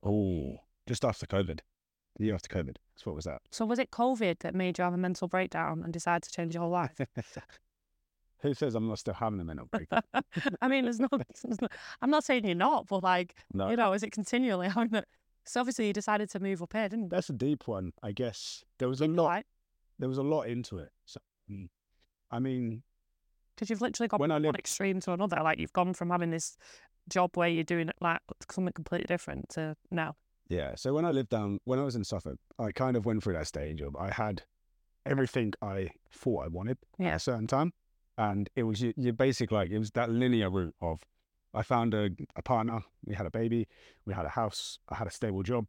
Oh, 0.03 0.57
just 0.87 1.05
after 1.05 1.25
COVID. 1.25 1.59
The 2.17 2.25
year 2.25 2.35
after 2.35 2.49
COVID. 2.49 2.77
So 2.95 3.03
what 3.11 3.15
was 3.15 3.25
that? 3.25 3.41
So 3.51 3.65
was 3.65 3.79
it 3.79 3.91
COVID 3.91 4.39
that 4.39 4.55
made 4.55 4.77
you 4.77 4.83
have 4.83 4.93
a 4.93 4.97
mental 4.97 5.27
breakdown 5.27 5.81
and 5.83 5.93
decide 5.93 6.23
to 6.23 6.31
change 6.31 6.53
your 6.55 6.61
whole 6.63 6.71
life? 6.71 6.99
Who 8.41 8.53
says 8.53 8.75
I'm 8.75 8.87
not 8.87 8.99
still 8.99 9.15
having 9.15 9.39
a 9.39 9.43
mental 9.43 9.67
break? 9.71 9.87
I 10.61 10.67
mean, 10.67 10.83
there's 10.83 10.99
no, 10.99 11.07
there's 11.11 11.61
no. 11.61 11.67
I'm 12.01 12.09
not 12.11 12.23
saying 12.23 12.45
you're 12.45 12.55
not, 12.55 12.87
but 12.87 13.03
like, 13.03 13.35
No. 13.53 13.69
you 13.69 13.75
know, 13.75 13.93
is 13.93 14.03
it 14.03 14.11
continually 14.11 14.67
having 14.69 14.93
it? 14.95 15.05
So 15.45 15.59
obviously 15.59 15.87
you 15.87 15.93
decided 15.93 16.29
to 16.31 16.39
move 16.39 16.61
up 16.61 16.73
here, 16.73 16.89
didn't 16.89 17.05
you? 17.05 17.09
That's 17.09 17.29
a 17.29 17.33
deep 17.33 17.67
one, 17.67 17.93
I 18.03 18.11
guess. 18.11 18.63
There 18.79 18.89
was 18.89 19.01
a 19.01 19.07
lot. 19.07 19.27
Right? 19.27 19.45
There 19.97 20.09
was 20.09 20.17
a 20.19 20.23
lot 20.23 20.43
into 20.43 20.77
it. 20.77 20.89
So, 21.05 21.19
mm, 21.49 21.67
I 22.29 22.39
mean, 22.39 22.83
Because 23.55 23.69
you've 23.69 23.81
literally 23.81 24.07
gone 24.07 24.19
from 24.19 24.29
one 24.43 24.55
extreme 24.55 24.99
to 25.01 25.13
another. 25.13 25.41
Like 25.43 25.57
you've 25.57 25.73
gone 25.73 25.93
from 25.93 26.09
having 26.09 26.29
this 26.29 26.57
job 27.09 27.31
where 27.35 27.47
you're 27.47 27.63
doing 27.63 27.89
like 28.01 28.19
something 28.51 28.73
completely 28.73 29.07
different 29.07 29.49
to 29.49 29.75
now. 29.89 30.15
Yeah. 30.49 30.75
So 30.75 30.93
when 30.93 31.05
I 31.05 31.11
lived 31.11 31.29
down, 31.29 31.59
when 31.65 31.79
I 31.79 31.83
was 31.83 31.95
in 31.95 32.03
Suffolk, 32.03 32.39
I 32.59 32.71
kind 32.71 32.95
of 32.97 33.05
went 33.05 33.23
through 33.23 33.33
that 33.33 33.47
stage 33.47 33.81
of 33.81 33.95
I 33.95 34.11
had 34.11 34.43
everything 35.05 35.53
I 35.61 35.89
thought 36.11 36.45
I 36.45 36.47
wanted 36.47 36.77
at 37.11 37.15
a 37.15 37.19
certain 37.19 37.47
time, 37.47 37.73
and 38.17 38.49
it 38.55 38.63
was 38.63 38.81
you, 38.81 38.93
you 38.97 39.13
basic 39.13 39.51
like 39.51 39.69
it 39.69 39.79
was 39.79 39.91
that 39.91 40.09
linear 40.09 40.49
route 40.49 40.75
of 40.81 40.99
I 41.53 41.63
found 41.63 41.93
a, 41.93 42.09
a 42.35 42.41
partner, 42.41 42.81
we 43.05 43.15
had 43.15 43.25
a 43.25 43.31
baby, 43.31 43.67
we 44.05 44.13
had 44.13 44.25
a 44.25 44.29
house, 44.29 44.79
I 44.89 44.95
had 44.95 45.07
a 45.07 45.11
stable 45.11 45.43
job. 45.43 45.65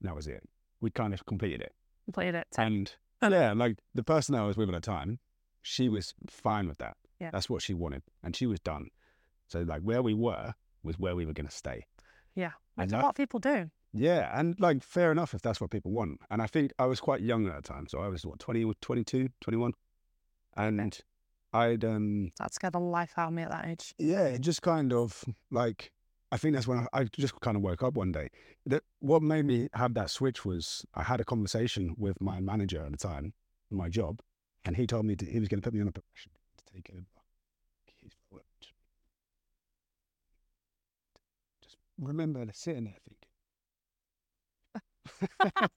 and 0.00 0.08
That 0.08 0.16
was 0.16 0.26
it. 0.26 0.42
We 0.80 0.90
kind 0.90 1.14
of 1.14 1.24
completed 1.24 1.62
it. 1.62 1.72
Completed 2.04 2.34
it. 2.34 2.46
And, 2.58 2.92
And 3.22 3.32
yeah, 3.32 3.52
like 3.52 3.78
the 3.94 4.02
person 4.02 4.34
I 4.34 4.44
was 4.44 4.56
with 4.56 4.68
at 4.68 4.74
the 4.74 4.80
time, 4.80 5.20
she 5.62 5.88
was 5.88 6.12
fine 6.28 6.68
with 6.68 6.78
that. 6.78 6.96
Yeah. 7.20 7.30
That's 7.30 7.48
what 7.48 7.62
she 7.62 7.72
wanted. 7.72 8.02
And 8.22 8.36
she 8.36 8.46
was 8.46 8.60
done. 8.60 8.88
So 9.48 9.60
like 9.60 9.82
where 9.82 10.02
we 10.02 10.12
were 10.12 10.54
was 10.82 10.98
where 10.98 11.16
we 11.16 11.24
were 11.24 11.32
gonna 11.32 11.50
stay. 11.50 11.86
Yeah. 12.34 12.52
A 12.76 12.86
that- 12.86 13.04
of 13.04 13.14
people 13.14 13.38
do. 13.40 13.70
yeah, 13.92 14.38
and 14.38 14.58
like 14.58 14.82
fair 14.82 15.12
enough 15.12 15.34
if 15.34 15.42
that's 15.42 15.60
what 15.60 15.70
people 15.70 15.92
want. 15.92 16.20
And 16.30 16.42
I 16.42 16.46
think 16.46 16.72
I 16.78 16.86
was 16.86 17.00
quite 17.00 17.20
young 17.20 17.46
at 17.46 17.54
the 17.56 17.62
time. 17.62 17.86
So 17.88 18.00
I 18.00 18.08
was 18.08 18.26
what, 18.26 18.38
20, 18.40 18.72
22, 18.80 19.28
21. 19.40 19.72
And 20.56 21.00
I'd 21.52 21.84
um 21.84 22.32
That 22.38 22.52
scared 22.54 22.72
the 22.74 22.80
life 22.80 23.12
out 23.16 23.28
of 23.28 23.34
me 23.34 23.42
at 23.42 23.50
that 23.50 23.66
age. 23.66 23.94
yeah, 23.98 24.24
it 24.26 24.40
just 24.40 24.62
kind 24.62 24.92
of 24.92 25.24
like 25.50 25.92
I 26.32 26.36
think 26.36 26.54
that's 26.54 26.66
when 26.66 26.78
I, 26.92 27.00
I 27.00 27.04
just 27.04 27.38
kind 27.40 27.56
of 27.56 27.62
woke 27.62 27.82
up 27.84 27.94
one 27.94 28.10
day. 28.10 28.28
That 28.66 28.82
what 28.98 29.22
made 29.22 29.44
me 29.44 29.68
have 29.74 29.94
that 29.94 30.10
switch 30.10 30.44
was 30.44 30.84
I 30.94 31.04
had 31.04 31.20
a 31.20 31.24
conversation 31.24 31.94
with 31.96 32.20
my 32.20 32.40
manager 32.40 32.82
at 32.84 32.90
the 32.90 32.98
time, 32.98 33.34
my 33.70 33.88
job, 33.88 34.20
and 34.64 34.76
he 34.76 34.86
told 34.88 35.04
me 35.06 35.14
that 35.14 35.28
he 35.28 35.38
was 35.38 35.48
going 35.48 35.60
to 35.60 35.64
put 35.64 35.74
me 35.74 35.80
on 35.80 35.86
a 35.88 35.92
progression 35.92 36.32
to 36.58 36.64
take 36.74 36.90
over 36.90 37.04
his 38.02 38.12
work. 38.32 38.42
Remember 41.98 42.44
sitting 42.52 42.84
there 42.84 42.96
thinking. 43.04 43.24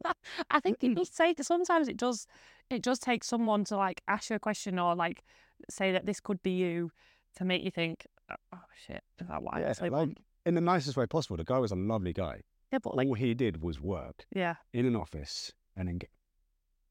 I 0.51 0.59
think 0.59 0.83
it 0.83 0.95
does 0.95 1.09
say 1.09 1.35
sometimes 1.41 1.87
it 1.87 1.97
does 1.97 2.27
it 2.69 2.81
does 2.81 2.99
take 2.99 3.23
someone 3.23 3.63
to 3.65 3.77
like 3.77 4.01
ask 4.07 4.29
you 4.29 4.35
a 4.35 4.39
question 4.39 4.79
or 4.79 4.95
like 4.95 5.23
say 5.69 5.91
that 5.91 6.05
this 6.05 6.19
could 6.19 6.41
be 6.43 6.51
you 6.51 6.91
to 7.35 7.45
make 7.45 7.63
you 7.63 7.71
think, 7.71 8.07
oh, 8.31 8.35
oh 8.53 8.59
shit, 8.85 9.03
is 9.19 9.27
that 9.27 9.41
I 9.51 9.59
Yeah, 9.59 9.73
like 9.89 10.17
in 10.45 10.55
the 10.55 10.61
nicest 10.61 10.97
way 10.97 11.05
possible. 11.05 11.37
The 11.37 11.43
guy 11.43 11.59
was 11.59 11.71
a 11.71 11.75
lovely 11.75 12.13
guy. 12.13 12.41
Yeah, 12.71 12.79
but 12.79 12.95
like 12.95 13.07
All 13.07 13.13
he 13.13 13.33
did 13.33 13.61
was 13.61 13.79
work 13.79 14.25
yeah. 14.33 14.55
in 14.73 14.85
an 14.85 14.95
office 14.95 15.53
and 15.75 15.87
then 15.87 15.97
get 15.97 16.09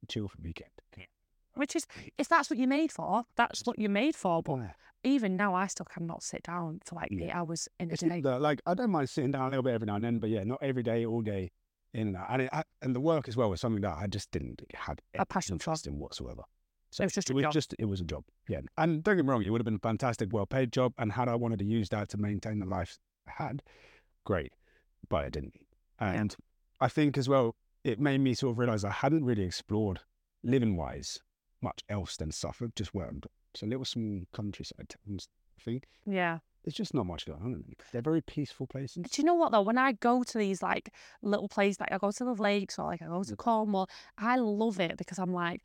chill 0.09 0.29
for 0.29 0.37
the 0.37 0.43
weekend. 0.45 0.71
Which 1.57 1.75
is 1.75 1.87
if 2.19 2.29
that's 2.29 2.49
what 2.51 2.59
you're 2.59 2.69
made 2.69 2.93
for, 2.93 3.25
that's 3.37 3.63
what 3.65 3.79
you're 3.79 3.91
made 3.91 4.15
for. 4.15 4.43
But 4.43 4.57
Yeah. 4.57 4.73
even 5.05 5.37
now 5.37 5.55
I 5.55 5.67
still 5.67 5.87
cannot 5.87 6.23
sit 6.23 6.43
down 6.45 6.81
for 6.85 6.97
like 6.97 7.11
eight 7.13 7.31
hours 7.31 7.69
in 7.81 7.91
a 7.91 7.93
It's 7.95 8.03
day. 8.03 8.21
that, 8.21 8.41
like 8.41 8.61
I 8.67 8.75
don't 8.75 8.91
mind 8.91 9.09
sitting 9.11 9.31
down 9.31 9.47
a 9.47 9.51
little 9.51 9.63
bit 9.63 9.75
every 9.75 9.87
now 9.87 9.97
and 9.97 10.05
then, 10.05 10.19
but 10.19 10.31
yeah, 10.31 10.45
not 10.45 10.59
every 10.63 10.83
day, 10.83 11.05
all 11.07 11.23
day, 11.23 11.51
in 11.95 12.09
and 12.09 12.17
out. 12.17 12.27
And 12.31 12.43
it, 12.43 12.51
I, 12.53 12.63
and 12.83 12.95
the 12.95 13.01
work 13.01 13.27
as 13.29 13.37
well 13.37 13.49
was 13.51 13.61
something 13.61 13.81
that 13.83 13.97
I 13.97 14.07
just 14.07 14.31
didn't 14.31 14.63
have 14.75 14.99
A 15.15 15.25
passion 15.25 15.59
for. 15.59 15.71
interest 15.71 15.87
in 15.87 15.99
whatsoever. 15.99 16.43
So 16.91 17.03
it 17.03 17.07
was 17.07 17.15
just 17.15 17.31
it 17.31 17.33
a 17.33 17.37
was 17.37 17.43
job. 17.45 17.53
just 17.53 17.75
it 17.79 17.85
was 17.87 18.01
a 18.01 18.05
job. 18.05 18.25
Yeah, 18.49 18.61
and 18.79 19.03
don't 19.03 19.17
get 19.17 19.25
me 19.25 19.31
wrong, 19.31 19.43
it 19.43 19.51
would 19.51 19.61
have 19.61 19.65
been 19.67 19.75
a 19.77 19.79
fantastic, 19.79 20.29
well 20.33 20.47
paid 20.47 20.73
job. 20.73 20.93
And 20.99 21.13
had 21.13 21.29
I 21.29 21.35
wanted 21.35 21.59
to 21.61 21.65
use 21.65 21.89
that 21.89 22.09
to 22.11 22.17
maintain 22.19 22.59
the 22.59 22.67
life 22.67 22.99
I 23.27 23.43
had, 23.43 23.63
great, 24.25 24.53
but 25.09 25.25
I 25.25 25.29
didn't. 25.31 25.55
And 25.99 26.37
I 26.81 26.89
think 26.89 27.17
as 27.19 27.29
well, 27.29 27.57
it 27.85 27.99
made 27.99 28.19
me 28.19 28.35
sort 28.35 28.53
of 28.53 28.59
realize 28.59 28.85
I 28.85 28.91
hadn't 28.91 29.25
really 29.25 29.45
explored 29.45 30.01
living 30.43 30.77
wise 30.77 31.19
much 31.63 31.83
else 31.89 32.17
than 32.17 32.31
Suffolk, 32.33 32.75
just 32.75 32.95
where 32.95 33.07
I'm. 33.09 33.21
It's 33.55 33.63
a 33.63 33.67
little 33.67 33.85
small 33.85 34.23
countryside 34.35 34.89
towns. 34.89 35.29
I 35.59 35.63
think 35.63 35.87
Yeah. 36.05 36.39
there's 36.63 36.75
just 36.75 36.93
not 36.95 37.07
much 37.07 37.25
going 37.27 37.41
on. 37.43 37.65
They're 37.93 38.03
very 38.03 38.21
peaceful 38.21 38.67
places. 38.67 39.05
Do 39.11 39.23
you 39.23 39.25
know 39.27 39.35
what 39.35 39.53
though? 39.53 39.63
When 39.63 39.79
I 39.79 39.93
go 39.93 40.23
to 40.23 40.39
these 40.39 40.63
like 40.63 40.93
little 41.23 41.49
places, 41.49 41.81
like 41.81 41.93
I 41.93 41.99
go 41.99 42.11
to 42.11 42.25
the 42.25 42.35
lakes 42.35 42.79
or 42.79 42.85
like 42.85 43.01
I 43.03 43.07
go 43.07 43.23
to 43.25 43.37
Cornwall, 43.37 43.89
I 44.19 44.37
love 44.37 44.79
it 44.81 44.99
because 44.99 45.19
I'm 45.19 45.33
like, 45.33 45.63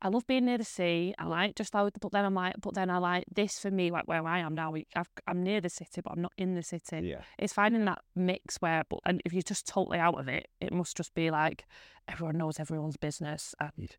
I 0.00 0.08
love 0.08 0.26
being 0.26 0.44
near 0.46 0.58
the 0.58 0.64
sea. 0.64 1.14
I 1.18 1.26
like 1.26 1.54
just 1.54 1.74
out, 1.74 1.92
but 2.00 2.12
then 2.12 2.24
I'm 2.24 2.34
like, 2.34 2.54
but 2.60 2.74
then 2.74 2.90
I 2.90 2.98
like 2.98 3.24
this 3.34 3.58
for 3.58 3.70
me, 3.70 3.90
like 3.90 4.06
where 4.08 4.26
I 4.26 4.40
am 4.40 4.54
now. 4.54 4.74
I've, 4.96 5.08
I'm 5.26 5.42
near 5.42 5.60
the 5.60 5.70
city, 5.70 6.00
but 6.02 6.12
I'm 6.12 6.20
not 6.22 6.32
in 6.36 6.54
the 6.54 6.62
city. 6.62 7.00
Yeah, 7.08 7.22
It's 7.38 7.52
finding 7.52 7.84
that 7.86 8.00
mix 8.14 8.56
where, 8.56 8.84
but 8.88 9.00
and 9.06 9.20
if 9.24 9.32
you're 9.32 9.42
just 9.42 9.66
totally 9.66 9.98
out 9.98 10.18
of 10.18 10.28
it, 10.28 10.48
it 10.60 10.72
must 10.72 10.96
just 10.96 11.14
be 11.14 11.30
like 11.30 11.64
everyone 12.08 12.36
knows 12.38 12.58
everyone's 12.60 12.96
business 12.96 13.54
and 13.60 13.96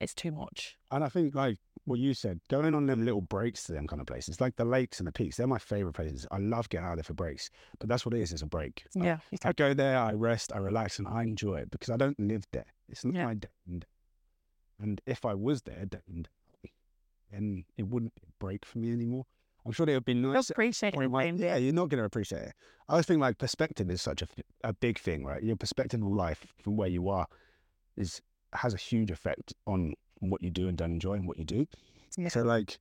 it's 0.00 0.14
too 0.14 0.30
much. 0.32 0.76
and 0.90 1.02
I 1.04 1.08
think 1.08 1.34
like 1.34 1.58
what 1.84 1.98
you 1.98 2.12
said, 2.12 2.40
going 2.50 2.74
on 2.74 2.84
them 2.86 3.04
little 3.04 3.22
breaks 3.22 3.64
to 3.64 3.72
them 3.72 3.86
kind 3.86 4.00
of 4.00 4.06
places, 4.06 4.40
like 4.42 4.56
the 4.56 4.64
lakes 4.64 4.98
and 5.00 5.06
the 5.06 5.12
peaks, 5.12 5.36
they're 5.38 5.46
my 5.46 5.58
favorite 5.58 5.94
places. 5.94 6.26
I 6.30 6.36
love 6.38 6.68
getting 6.68 6.86
out 6.86 6.96
there 6.96 7.02
for 7.04 7.14
breaks, 7.14 7.48
but 7.78 7.88
that's 7.88 8.04
what 8.04 8.14
it 8.14 8.20
is. 8.20 8.30
It's 8.32 8.42
a 8.42 8.46
break. 8.46 8.84
Like, 8.94 9.04
Yeah, 9.06 9.18
I 9.44 9.52
go 9.54 9.72
there, 9.72 9.96
I 9.98 10.12
rest, 10.12 10.52
I 10.54 10.58
relax, 10.58 10.98
and 10.98 11.08
I 11.08 11.22
enjoy 11.22 11.56
it 11.56 11.70
because 11.70 11.88
I 11.88 11.96
don't 11.96 12.18
live 12.20 12.44
there. 12.52 12.66
It's 12.90 13.04
not 13.04 13.14
Yeah. 13.14 13.24
my 13.24 13.34
day. 13.34 13.48
and- 13.66 13.86
And 14.80 15.00
if 15.06 15.24
I 15.24 15.34
was 15.34 15.62
there, 15.62 15.86
then 15.90 16.26
then 17.30 17.64
it 17.76 17.86
wouldn't 17.88 18.14
be 18.14 18.22
a 18.26 18.32
break 18.38 18.64
for 18.64 18.78
me 18.78 18.92
anymore. 18.92 19.24
I'm 19.66 19.72
sure 19.72 19.88
it 19.88 19.92
would 19.94 20.04
be 20.04 20.14
nice. 20.14 20.48
appreciate 20.50 20.94
it 20.94 21.08
might- 21.10 21.34
yeah, 21.34 21.56
you're 21.56 21.74
not 21.74 21.88
going 21.90 21.98
to 21.98 22.04
appreciate 22.04 22.42
it. 22.42 22.54
I 22.88 22.92
always 22.92 23.06
think 23.06 23.20
like 23.20 23.36
perspective 23.38 23.90
is 23.90 24.00
such 24.00 24.22
a, 24.22 24.28
a 24.64 24.72
big 24.72 24.98
thing, 24.98 25.24
right? 25.24 25.42
Your 25.42 25.56
perspective 25.56 26.00
of 26.02 26.08
life 26.08 26.46
from 26.62 26.76
where 26.76 26.88
you 26.88 27.08
are 27.10 27.26
is 27.96 28.22
has 28.52 28.74
a 28.74 28.76
huge 28.76 29.10
effect 29.10 29.54
on 29.66 29.94
what 30.20 30.42
you 30.42 30.50
do 30.50 30.68
and 30.68 30.76
don't 30.76 30.92
enjoy 30.92 31.14
and 31.14 31.26
what 31.28 31.38
you 31.38 31.44
do. 31.44 31.66
Yeah. 32.16 32.28
So 32.28 32.42
like, 32.42 32.78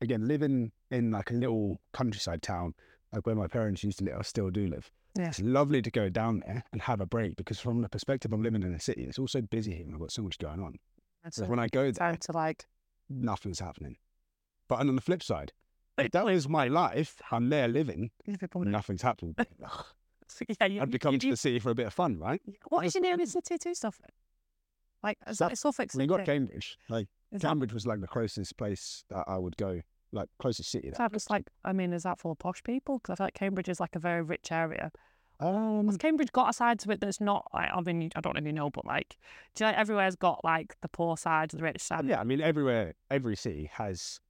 again, 0.00 0.26
living 0.28 0.72
in 0.90 1.10
like 1.10 1.30
a 1.30 1.34
little 1.34 1.80
countryside 1.92 2.42
town, 2.42 2.74
like 3.12 3.26
where 3.26 3.34
my 3.34 3.46
parents 3.46 3.84
used 3.84 3.98
to 3.98 4.04
live, 4.04 4.16
I 4.18 4.22
still 4.22 4.50
do 4.50 4.66
live. 4.66 4.90
Yeah. 5.18 5.28
It's 5.28 5.40
lovely 5.40 5.82
to 5.82 5.90
go 5.90 6.08
down 6.08 6.42
there 6.46 6.64
and 6.72 6.80
have 6.82 7.00
a 7.00 7.06
break 7.06 7.36
because 7.36 7.60
from 7.60 7.82
the 7.82 7.88
perspective 7.88 8.32
of 8.32 8.40
living 8.40 8.62
in 8.62 8.72
a 8.72 8.80
city, 8.80 9.04
it's 9.04 9.18
also 9.18 9.42
busy 9.42 9.74
here 9.74 9.84
and 9.84 9.94
I've 9.94 10.00
got 10.00 10.12
so 10.12 10.22
much 10.22 10.38
going 10.38 10.60
on. 10.60 10.76
It's 11.24 11.36
So 11.36 11.44
when 11.44 11.58
I 11.58 11.68
go 11.68 11.90
there, 11.90 12.16
to 12.16 12.32
like, 12.32 12.64
nothing's 13.10 13.60
happening. 13.60 13.96
But 14.68 14.76
on 14.80 14.94
the 14.94 15.02
flip 15.02 15.22
side, 15.22 15.52
if 15.98 16.12
that 16.12 16.26
is 16.28 16.48
my 16.48 16.68
life, 16.68 17.20
I'm 17.30 17.50
there 17.50 17.68
living, 17.68 18.10
nothing's 18.54 19.02
happening. 19.02 19.36
yeah, 20.60 20.66
you, 20.66 20.80
I'd 20.80 20.90
be 20.90 20.98
coming 20.98 21.20
to 21.20 21.26
you- 21.26 21.32
the 21.34 21.36
city 21.36 21.58
for 21.58 21.70
a 21.70 21.74
bit 21.74 21.86
of 21.86 21.92
fun, 21.92 22.18
right? 22.18 22.40
What 22.68 22.86
is 22.86 22.94
your 22.94 23.02
nearest 23.02 23.32
city 23.32 23.58
to 23.58 23.74
Suffolk? 23.74 24.08
Like, 25.02 25.18
is 25.26 25.38
that 25.38 25.56
Suffolk 25.58 25.90
We 25.94 26.06
got 26.06 26.24
Cambridge. 26.24 26.78
Like 26.88 27.08
Is 27.32 27.42
that, 27.42 27.48
Cambridge 27.48 27.72
was 27.72 27.86
like 27.86 28.00
the 28.00 28.06
closest 28.06 28.56
place 28.56 29.04
that 29.10 29.24
I 29.26 29.38
would 29.38 29.56
go, 29.56 29.80
like 30.12 30.28
closest 30.38 30.70
city. 30.70 30.90
That 30.90 30.98
that 30.98 31.12
just 31.12 31.30
like, 31.30 31.48
I 31.64 31.72
mean, 31.72 31.92
is 31.92 32.04
that 32.04 32.18
full 32.18 32.32
of 32.32 32.38
posh 32.38 32.62
people? 32.62 32.98
Because 32.98 33.14
I 33.14 33.16
feel 33.16 33.26
like 33.26 33.34
Cambridge 33.34 33.68
is 33.68 33.80
like 33.80 33.96
a 33.96 33.98
very 33.98 34.22
rich 34.22 34.52
area. 34.52 34.92
um, 35.40 35.86
Has 35.86 35.96
Cambridge 35.96 36.30
got 36.32 36.50
a 36.50 36.52
side 36.52 36.78
to 36.80 36.90
it 36.92 37.00
that's 37.00 37.20
not 37.20 37.48
like, 37.52 37.70
I 37.74 37.80
mean, 37.80 38.10
I 38.14 38.20
don't 38.20 38.36
know 38.36 38.46
you 38.46 38.52
know, 38.52 38.70
but 38.70 38.84
like, 38.84 39.16
do 39.54 39.64
you 39.64 39.68
like 39.68 39.78
everywhere's 39.78 40.16
got 40.16 40.44
like 40.44 40.76
the 40.82 40.88
poor 40.88 41.16
side, 41.16 41.50
the 41.50 41.62
rich 41.62 41.80
side? 41.82 42.06
yeah, 42.06 42.20
I 42.20 42.24
mean 42.24 42.40
everywhere, 42.40 42.94
every 43.10 43.36
city 43.36 43.70
has 43.72 44.20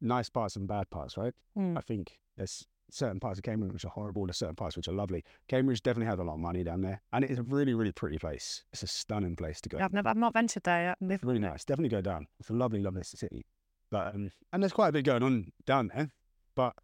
nice 0.00 0.28
parts 0.28 0.56
and 0.56 0.68
bad 0.68 0.90
parts, 0.90 1.16
right? 1.16 1.32
Mm. 1.56 1.78
I 1.78 1.80
think 1.80 2.18
there's 2.36 2.66
certain 2.90 3.20
parts 3.20 3.38
of 3.38 3.44
Cambridge 3.44 3.72
which 3.72 3.84
are 3.84 3.90
horrible, 3.90 4.22
and 4.22 4.34
certain 4.34 4.54
parts 4.54 4.76
which 4.76 4.88
are 4.88 4.92
lovely. 4.92 5.24
Cambridge 5.48 5.82
definitely 5.82 6.10
has 6.10 6.18
a 6.18 6.22
lot 6.22 6.34
of 6.34 6.40
money 6.40 6.64
down 6.64 6.80
there, 6.80 7.00
and 7.12 7.24
it 7.24 7.30
is 7.30 7.38
a 7.38 7.42
really, 7.42 7.74
really 7.74 7.92
pretty 7.92 8.18
place. 8.18 8.64
It's 8.72 8.82
a 8.82 8.86
stunning 8.86 9.36
place 9.36 9.60
to 9.62 9.68
go. 9.68 9.78
I've 9.78 9.92
never, 9.92 10.08
I've 10.08 10.16
not 10.16 10.32
ventured 10.32 10.64
there 10.64 10.96
yet. 11.00 11.10
It's 11.10 11.24
really 11.24 11.40
nice. 11.40 11.64
Definitely 11.64 11.90
go 11.90 12.00
down. 12.00 12.26
It's 12.40 12.50
a 12.50 12.54
lovely, 12.54 12.80
lovely 12.80 13.02
city. 13.02 13.46
But 13.90 14.14
um, 14.14 14.30
and 14.52 14.62
there's 14.62 14.72
quite 14.72 14.88
a 14.88 14.92
bit 14.92 15.04
going 15.04 15.22
on 15.22 15.52
down 15.66 15.90
there. 15.94 16.10
But 16.54 16.74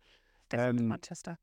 um, 0.52 0.88
Manchester. 0.88 1.38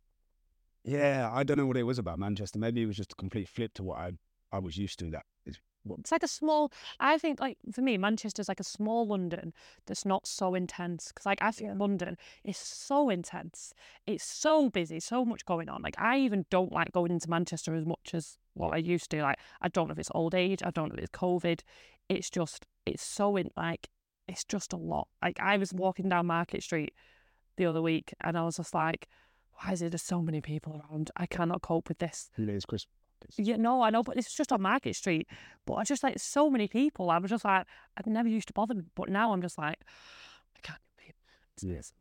yeah, 0.83 1.29
I 1.31 1.43
don't 1.43 1.57
know 1.57 1.65
what 1.65 1.77
it 1.77 1.83
was 1.83 1.99
about 1.99 2.19
Manchester. 2.19 2.59
Maybe 2.59 2.81
it 2.81 2.85
was 2.85 2.97
just 2.97 3.13
a 3.13 3.15
complete 3.15 3.49
flip 3.49 3.73
to 3.75 3.83
what 3.83 3.97
I 3.99 4.11
I 4.51 4.59
was 4.59 4.77
used 4.77 4.99
to. 4.99 5.09
That 5.11 5.25
is 5.45 5.59
It's 5.99 6.11
like 6.11 6.23
a 6.23 6.27
small. 6.27 6.71
I 6.99 7.17
think 7.17 7.39
like 7.39 7.57
for 7.71 7.81
me, 7.81 7.97
Manchester's 7.97 8.47
like 8.47 8.59
a 8.59 8.65
small 8.65 9.07
London 9.07 9.53
that's 9.85 10.05
not 10.05 10.27
so 10.27 10.55
intense. 10.55 11.09
Because 11.09 11.25
like 11.25 11.41
I 11.41 11.51
think 11.51 11.79
London 11.79 12.17
is 12.43 12.57
so 12.57 13.09
intense. 13.09 13.73
It's 14.05 14.23
so 14.23 14.69
busy, 14.69 14.99
so 14.99 15.25
much 15.25 15.45
going 15.45 15.69
on. 15.69 15.81
Like 15.81 15.99
I 15.99 16.19
even 16.19 16.45
don't 16.49 16.71
like 16.71 16.91
going 16.91 17.11
into 17.11 17.29
Manchester 17.29 17.75
as 17.75 17.85
much 17.85 18.13
as 18.13 18.37
what 18.53 18.73
I 18.73 18.77
used 18.77 19.09
to. 19.11 19.21
Like 19.21 19.39
I 19.61 19.69
don't 19.69 19.87
know 19.87 19.93
if 19.93 19.99
it's 19.99 20.11
old 20.13 20.35
age. 20.35 20.61
I 20.63 20.71
don't 20.71 20.89
know 20.89 20.95
if 20.95 21.03
it's 21.03 21.17
COVID. 21.17 21.61
It's 22.09 22.29
just 22.29 22.65
it's 22.85 23.03
so 23.03 23.35
in 23.37 23.49
like 23.55 23.89
it's 24.27 24.43
just 24.43 24.73
a 24.73 24.77
lot. 24.77 25.07
Like 25.21 25.39
I 25.39 25.57
was 25.57 25.71
mm. 25.71 25.79
walking 25.79 26.09
down 26.09 26.27
Market 26.27 26.63
Street 26.63 26.93
the 27.57 27.65
other 27.65 27.81
week 27.81 28.13
and 28.21 28.37
I 28.37 28.43
was 28.43 28.57
just 28.57 28.73
like, 28.73 29.07
why 29.53 29.73
is 29.73 29.79
there 29.79 29.89
so 29.97 30.21
many 30.21 30.41
people 30.41 30.81
around? 30.89 31.11
I 31.17 31.25
cannot 31.25 31.61
cope 31.61 31.89
with 31.89 31.99
this. 31.99 32.29
It 32.37 32.47
is 32.47 32.65
Christmas. 32.65 32.93
Yeah, 33.37 33.57
no, 33.57 33.81
I 33.81 33.89
know, 33.89 34.03
but 34.03 34.17
it's 34.17 34.33
just 34.33 34.51
on 34.51 34.61
Market 34.61 34.95
Street. 34.95 35.27
But 35.65 35.75
I 35.75 35.83
just 35.83 36.03
like 36.03 36.19
so 36.19 36.49
many 36.49 36.67
people. 36.67 37.09
I 37.09 37.17
was 37.17 37.29
just 37.29 37.45
like, 37.45 37.65
I've 37.97 38.07
never 38.07 38.29
used 38.29 38.47
to 38.47 38.53
bother 38.53 38.73
me, 38.73 38.83
but 38.95 39.09
now 39.09 39.33
I'm 39.33 39.41
just 39.41 39.57
like, 39.57 39.77
I 40.55 40.59
can't. 40.61 40.79
do 41.57 41.67
Yes. 41.67 41.93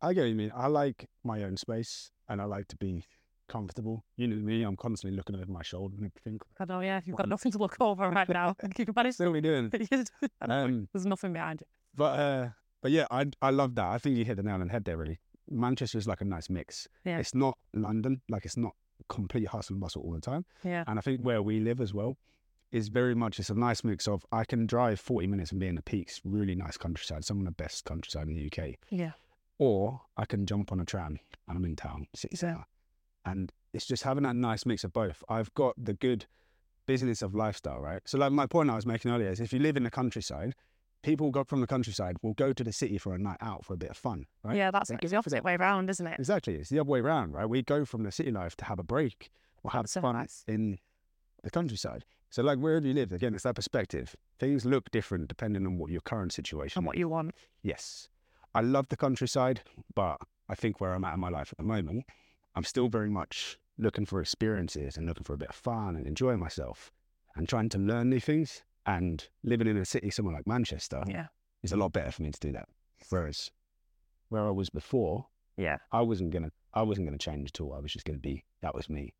I 0.00 0.12
get 0.14 0.22
what 0.22 0.28
you 0.30 0.34
mean. 0.34 0.52
I 0.54 0.66
like 0.66 1.08
my 1.22 1.44
own 1.44 1.56
space 1.56 2.10
and 2.28 2.40
I 2.40 2.44
like 2.44 2.66
to 2.68 2.76
be 2.76 3.04
comfortable. 3.48 4.04
You 4.16 4.26
know 4.28 4.36
me, 4.36 4.62
I'm 4.62 4.76
constantly 4.76 5.16
looking 5.16 5.36
over 5.36 5.50
my 5.50 5.62
shoulder 5.62 5.94
and 5.96 6.06
everything. 6.06 6.40
I 6.58 6.64
know, 6.64 6.80
yeah, 6.80 7.00
you've 7.04 7.16
got 7.16 7.28
nothing 7.28 7.52
to 7.52 7.58
look 7.58 7.76
over 7.80 8.08
right 8.08 8.28
now. 8.28 8.56
You 8.78 8.84
can 8.86 8.94
manage 8.96 9.16
What 9.18 9.28
are 9.28 9.30
we 9.30 9.40
doing? 9.40 9.70
Um, 10.40 10.88
There's 10.92 11.06
nothing 11.06 11.32
behind 11.32 11.60
you. 11.60 11.66
But 11.94 12.18
uh, 12.18 12.48
but 12.80 12.90
yeah, 12.90 13.06
I 13.10 13.26
I 13.40 13.50
love 13.50 13.74
that. 13.74 13.84
I 13.86 13.98
think 13.98 14.16
you 14.16 14.24
hit 14.24 14.36
the 14.36 14.42
nail 14.42 14.54
on 14.54 14.66
the 14.66 14.72
head 14.72 14.84
there. 14.84 14.96
Really, 14.96 15.20
Manchester 15.50 15.98
is 15.98 16.06
like 16.08 16.22
a 16.22 16.24
nice 16.24 16.48
mix. 16.48 16.88
Yeah. 17.04 17.18
It's 17.18 17.34
not 17.34 17.58
London, 17.74 18.22
like 18.30 18.46
it's 18.46 18.56
not 18.56 18.72
complete 19.08 19.48
hustle 19.48 19.74
and 19.74 19.80
bustle 19.80 20.02
all 20.02 20.12
the 20.12 20.20
time. 20.20 20.44
Yeah. 20.64 20.84
And 20.86 20.98
I 20.98 21.02
think 21.02 21.20
where 21.20 21.42
we 21.42 21.60
live 21.60 21.80
as 21.80 21.92
well 21.94 22.16
is 22.70 22.88
very 22.88 23.14
much 23.14 23.38
it's 23.38 23.50
a 23.50 23.54
nice 23.54 23.84
mix 23.84 24.08
of 24.08 24.24
I 24.32 24.44
can 24.44 24.66
drive 24.66 24.98
forty 25.00 25.26
minutes 25.26 25.50
and 25.50 25.60
be 25.60 25.66
in 25.68 25.74
the 25.74 25.82
peaks, 25.82 26.20
really 26.24 26.54
nice 26.54 26.76
countryside, 26.76 27.24
some 27.24 27.38
of 27.38 27.44
the 27.44 27.50
best 27.52 27.84
countryside 27.84 28.28
in 28.28 28.34
the 28.34 28.46
UK, 28.46 28.76
Yeah. 28.90 29.12
or 29.58 30.00
I 30.16 30.24
can 30.24 30.46
jump 30.46 30.72
on 30.72 30.80
a 30.80 30.84
tram 30.84 31.18
and 31.48 31.56
I'm 31.58 31.64
in 31.64 31.76
town, 31.76 32.06
city 32.14 32.36
centre, 32.36 32.64
and 33.24 33.52
it's 33.74 33.86
just 33.86 34.02
having 34.04 34.22
that 34.24 34.36
nice 34.36 34.64
mix 34.66 34.84
of 34.84 34.92
both. 34.92 35.22
I've 35.28 35.52
got 35.54 35.74
the 35.82 35.94
good 35.94 36.26
business 36.86 37.22
of 37.22 37.34
lifestyle, 37.34 37.80
right? 37.80 38.00
So 38.06 38.18
like 38.18 38.32
my 38.32 38.46
point 38.46 38.70
I 38.70 38.74
was 38.74 38.86
making 38.86 39.10
earlier 39.10 39.28
is 39.30 39.40
if 39.40 39.52
you 39.52 39.58
live 39.58 39.76
in 39.76 39.82
the 39.84 39.90
countryside, 39.90 40.54
people 41.02 41.30
go 41.30 41.44
from 41.44 41.60
the 41.60 41.66
countryside 41.66 42.16
will 42.22 42.34
go 42.34 42.52
to 42.52 42.64
the 42.64 42.72
city 42.72 42.98
for 42.98 43.14
a 43.14 43.18
night 43.18 43.38
out 43.40 43.64
for 43.64 43.74
a 43.74 43.76
bit 43.76 43.90
of 43.90 43.96
fun, 43.96 44.26
right? 44.44 44.56
Yeah, 44.56 44.70
that's 44.70 44.90
like 44.90 45.00
the 45.00 45.16
opposite 45.16 45.44
way 45.44 45.54
around, 45.56 45.90
isn't 45.90 46.06
it? 46.06 46.18
Exactly. 46.18 46.54
It's 46.54 46.70
the 46.70 46.78
other 46.80 46.88
way 46.90 47.00
around, 47.00 47.32
right? 47.32 47.46
We 47.48 47.62
go 47.62 47.84
from 47.84 48.04
the 48.04 48.12
city 48.12 48.30
life 48.30 48.56
to 48.56 48.64
have 48.64 48.78
a 48.78 48.84
break 48.84 49.30
or 49.62 49.70
have 49.72 49.88
so 49.88 50.00
fun 50.00 50.14
nice. 50.14 50.44
in 50.46 50.78
the 51.42 51.50
countryside. 51.50 52.04
So 52.30 52.42
like 52.42 52.58
wherever 52.58 52.86
you 52.86 52.94
live, 52.94 53.12
again, 53.12 53.34
it's 53.34 53.42
that 53.42 53.56
perspective. 53.56 54.16
Things 54.38 54.64
look 54.64 54.90
different 54.90 55.28
depending 55.28 55.66
on 55.66 55.76
what 55.78 55.90
your 55.90 56.00
current 56.00 56.32
situation 56.32 56.78
And 56.78 56.84
is. 56.84 56.86
what 56.86 56.96
you 56.96 57.08
want. 57.08 57.34
Yes. 57.62 58.08
I 58.54 58.60
love 58.60 58.88
the 58.88 58.96
countryside, 58.96 59.60
but 59.94 60.18
I 60.48 60.54
think 60.54 60.80
where 60.80 60.92
I'm 60.94 61.04
at 61.04 61.14
in 61.14 61.20
my 61.20 61.28
life 61.28 61.52
at 61.52 61.58
the 61.58 61.64
moment, 61.64 62.04
I'm 62.54 62.64
still 62.64 62.88
very 62.88 63.10
much 63.10 63.58
looking 63.78 64.04
for 64.06 64.20
experiences 64.20 64.96
and 64.96 65.06
looking 65.06 65.24
for 65.24 65.34
a 65.34 65.38
bit 65.38 65.48
of 65.48 65.54
fun 65.54 65.96
and 65.96 66.06
enjoying 66.06 66.38
myself 66.38 66.92
and 67.34 67.48
trying 67.48 67.68
to 67.70 67.78
learn 67.78 68.10
new 68.10 68.20
things. 68.20 68.62
And 68.86 69.26
living 69.44 69.66
in 69.68 69.76
a 69.76 69.84
city 69.84 70.10
somewhere 70.10 70.34
like 70.34 70.46
Manchester 70.46 71.02
Yeah. 71.06 71.28
is 71.62 71.72
a 71.72 71.76
lot 71.76 71.92
better 71.92 72.10
for 72.10 72.22
me 72.22 72.30
to 72.32 72.40
do 72.40 72.52
that. 72.52 72.68
Whereas 73.10 73.50
where 74.28 74.46
I 74.46 74.50
was 74.50 74.70
before, 74.70 75.26
Yeah. 75.56 75.78
I 75.92 76.00
wasn't 76.02 76.30
gonna 76.30 76.50
I 76.74 76.82
wasn't 76.82 77.06
gonna 77.06 77.18
change 77.18 77.50
at 77.54 77.60
all. 77.60 77.74
I 77.74 77.78
was 77.80 77.92
just 77.92 78.04
gonna 78.04 78.18
be 78.18 78.44
that 78.60 78.74
was 78.74 78.88
me. 78.88 79.14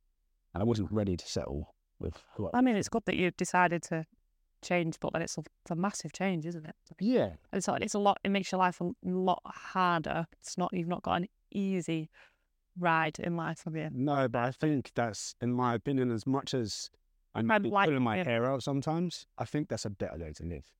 And 0.54 0.62
I 0.62 0.64
wasn't 0.66 0.90
ready 0.90 1.16
to 1.16 1.26
settle 1.28 1.74
with 1.98 2.22
who 2.34 2.48
I 2.48 2.58
I 2.58 2.60
mean, 2.60 2.76
it's 2.76 2.88
good 2.88 3.04
that 3.06 3.16
you've 3.16 3.36
decided 3.36 3.82
to 3.84 4.04
change, 4.62 4.98
but 5.00 5.12
then 5.12 5.22
it's 5.22 5.36
a, 5.38 5.42
it's 5.62 5.70
a 5.70 5.74
massive 5.76 6.12
change, 6.12 6.46
isn't 6.46 6.64
it? 6.66 6.74
Yeah. 7.00 7.34
It's 7.52 7.68
a, 7.68 7.74
it's 7.80 7.94
a 7.94 7.98
lot. 7.98 8.18
It 8.24 8.30
makes 8.30 8.50
your 8.52 8.58
life 8.60 8.80
a 8.80 8.90
lot 9.04 9.42
harder. 9.44 10.26
It's 10.40 10.56
not. 10.58 10.72
You've 10.72 10.88
not 10.88 11.02
got 11.02 11.22
an 11.22 11.28
easy 11.52 12.10
ride 12.78 13.18
in 13.18 13.36
life, 13.36 13.62
have 13.64 13.76
you? 13.76 13.90
No, 13.92 14.28
but 14.28 14.38
I 14.44 14.50
think 14.50 14.92
that's 14.94 15.34
in 15.40 15.52
my 15.52 15.74
opinion, 15.74 16.10
as 16.10 16.26
much 16.26 16.54
as 16.54 16.90
I'm 17.34 17.50
I'd 17.50 17.64
like 17.64 17.88
pulling 17.88 18.02
my 18.02 18.22
hair 18.22 18.44
out 18.46 18.62
sometimes, 18.62 19.26
I 19.38 19.44
think 19.44 19.68
that's 19.68 19.84
a 19.84 19.90
better 19.90 20.18
way 20.18 20.32
to 20.34 20.44
live. 20.44 20.70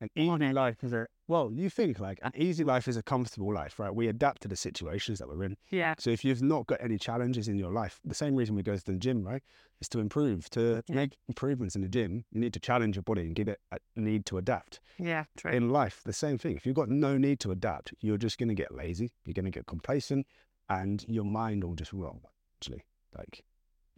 An 0.00 0.10
easy 0.16 0.52
life 0.52 0.82
is 0.82 0.92
a 0.92 1.06
well, 1.28 1.52
you 1.52 1.70
think 1.70 2.00
like 2.00 2.18
an 2.22 2.32
easy 2.34 2.64
life 2.64 2.88
is 2.88 2.96
a 2.96 3.02
comfortable 3.04 3.54
life, 3.54 3.78
right? 3.78 3.94
We 3.94 4.08
adapt 4.08 4.42
to 4.42 4.48
the 4.48 4.56
situations 4.56 5.20
that 5.20 5.28
we're 5.28 5.44
in. 5.44 5.56
Yeah. 5.70 5.94
So 5.98 6.10
if 6.10 6.24
you've 6.24 6.42
not 6.42 6.66
got 6.66 6.82
any 6.82 6.98
challenges 6.98 7.46
in 7.46 7.56
your 7.56 7.70
life, 7.70 8.00
the 8.04 8.14
same 8.14 8.34
reason 8.34 8.56
we 8.56 8.64
go 8.64 8.76
to 8.76 8.84
the 8.84 8.94
gym, 8.94 9.22
right, 9.22 9.42
is 9.80 9.88
to 9.90 10.00
improve. 10.00 10.50
To 10.50 10.82
Yeah. 10.88 10.94
make 10.96 11.16
improvements 11.28 11.76
in 11.76 11.82
the 11.82 11.88
gym, 11.88 12.24
you 12.32 12.40
need 12.40 12.52
to 12.54 12.60
challenge 12.60 12.96
your 12.96 13.04
body 13.04 13.22
and 13.22 13.34
give 13.36 13.46
it 13.46 13.60
a 13.70 13.78
need 13.94 14.26
to 14.26 14.38
adapt. 14.38 14.80
Yeah. 14.98 15.24
True. 15.36 15.52
In 15.52 15.70
life, 15.70 16.02
the 16.04 16.12
same 16.12 16.36
thing. 16.36 16.56
If 16.56 16.66
you've 16.66 16.74
got 16.74 16.88
no 16.88 17.16
need 17.16 17.38
to 17.40 17.52
adapt, 17.52 17.94
you're 18.00 18.18
just 18.18 18.38
going 18.38 18.48
to 18.48 18.54
get 18.54 18.74
lazy. 18.74 19.12
You're 19.24 19.34
going 19.34 19.44
to 19.44 19.50
get 19.52 19.66
complacent, 19.66 20.26
and 20.68 21.04
your 21.08 21.24
mind 21.24 21.62
will 21.62 21.76
just 21.76 21.92
roll. 21.92 22.22
Actually, 22.58 22.82
like 23.16 23.44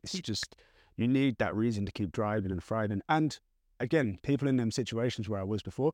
it's 0.02 0.20
just 0.20 0.54
you 0.96 1.08
need 1.08 1.38
that 1.38 1.54
reason 1.54 1.86
to 1.86 1.92
keep 1.92 2.12
driving 2.12 2.50
and 2.50 2.62
thriving. 2.62 3.02
And 3.08 3.38
again, 3.80 4.18
people 4.22 4.48
in 4.48 4.56
them 4.56 4.70
situations 4.70 5.28
where 5.28 5.40
I 5.40 5.44
was 5.44 5.62
before, 5.62 5.92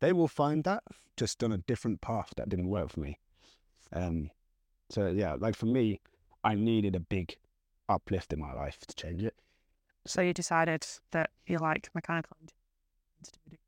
they 0.00 0.12
will 0.12 0.28
find 0.28 0.64
that 0.64 0.82
just 1.16 1.42
on 1.42 1.52
a 1.52 1.58
different 1.58 2.00
path 2.00 2.32
that 2.36 2.48
didn't 2.48 2.68
work 2.68 2.90
for 2.90 3.00
me. 3.00 3.18
Um, 3.92 4.30
so 4.90 5.08
yeah, 5.08 5.36
like 5.38 5.56
for 5.56 5.66
me, 5.66 6.00
I 6.44 6.54
needed 6.54 6.96
a 6.96 7.00
big 7.00 7.36
uplift 7.88 8.32
in 8.32 8.40
my 8.40 8.52
life 8.52 8.78
to 8.86 8.94
change 8.94 9.22
it. 9.22 9.34
so 10.06 10.20
you 10.22 10.32
decided 10.32 10.86
that 11.12 11.30
you 11.46 11.58
like 11.58 11.90
mechanical 11.94 12.36
engineering. 12.40 13.58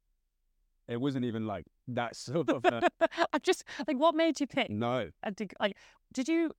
It 0.89 1.01
wasn't 1.01 1.25
even 1.25 1.47
like 1.47 1.65
that 1.89 2.17
sort 2.17 2.51
of 2.51 2.65
a, 2.65 2.91
I 3.33 3.39
just 3.39 3.65
like 3.87 3.97
what 3.97 4.15
made 4.15 4.41
you 4.41 4.47
pick 4.47 4.71
no. 4.71 5.11
a 5.23 5.31
deg- 5.31 5.55
like 5.61 5.77
did 6.13 6.29
you 6.29 6.51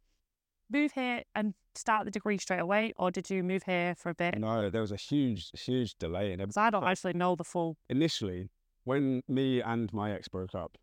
move 0.69 0.91
here 0.93 1.23
and 1.35 1.53
start 1.75 2.05
the 2.05 2.11
degree 2.11 2.37
straight 2.37 2.59
away 2.59 2.93
or 2.97 3.11
did 3.11 3.29
you 3.29 3.43
move 3.43 3.63
here 3.63 3.95
for 3.95 4.09
a 4.09 4.15
bit? 4.15 4.37
No, 4.37 4.69
there 4.69 4.81
was 4.81 4.91
a 4.91 4.95
huge, 4.97 5.51
huge 5.59 5.95
delay 5.95 6.31
in 6.31 6.39
it. 6.39 6.43
Because 6.43 6.57
I 6.57 6.69
don't 6.69 6.83
actually 6.83 7.13
know 7.13 7.35
the 7.35 7.43
full 7.43 7.77
Initially, 7.89 8.49
when 8.83 9.21
me 9.27 9.61
and 9.61 9.91
my 9.93 10.11
ex 10.11 10.27
broke 10.27 10.55
up, 10.55 10.77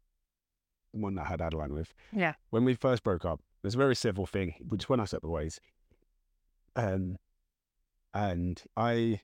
the 0.93 1.01
one 1.01 1.15
that 1.15 1.27
I 1.27 1.29
had 1.31 1.41
Adeline 1.41 1.73
with, 1.73 1.95
Yeah. 2.13 2.35
when 2.51 2.65
we 2.65 2.75
first 2.75 3.03
broke 3.03 3.25
up, 3.25 3.41
it 3.41 3.67
was 3.67 3.75
a 3.75 3.79
very 3.79 3.97
civil 3.97 4.27
thing. 4.27 4.55
We 4.69 4.77
just 4.79 4.89
went 4.89 5.01
our 5.01 5.07
separate 5.07 5.31
ways. 5.31 5.61
Um, 6.77 7.17
and 8.15 8.63
I 8.77 9.21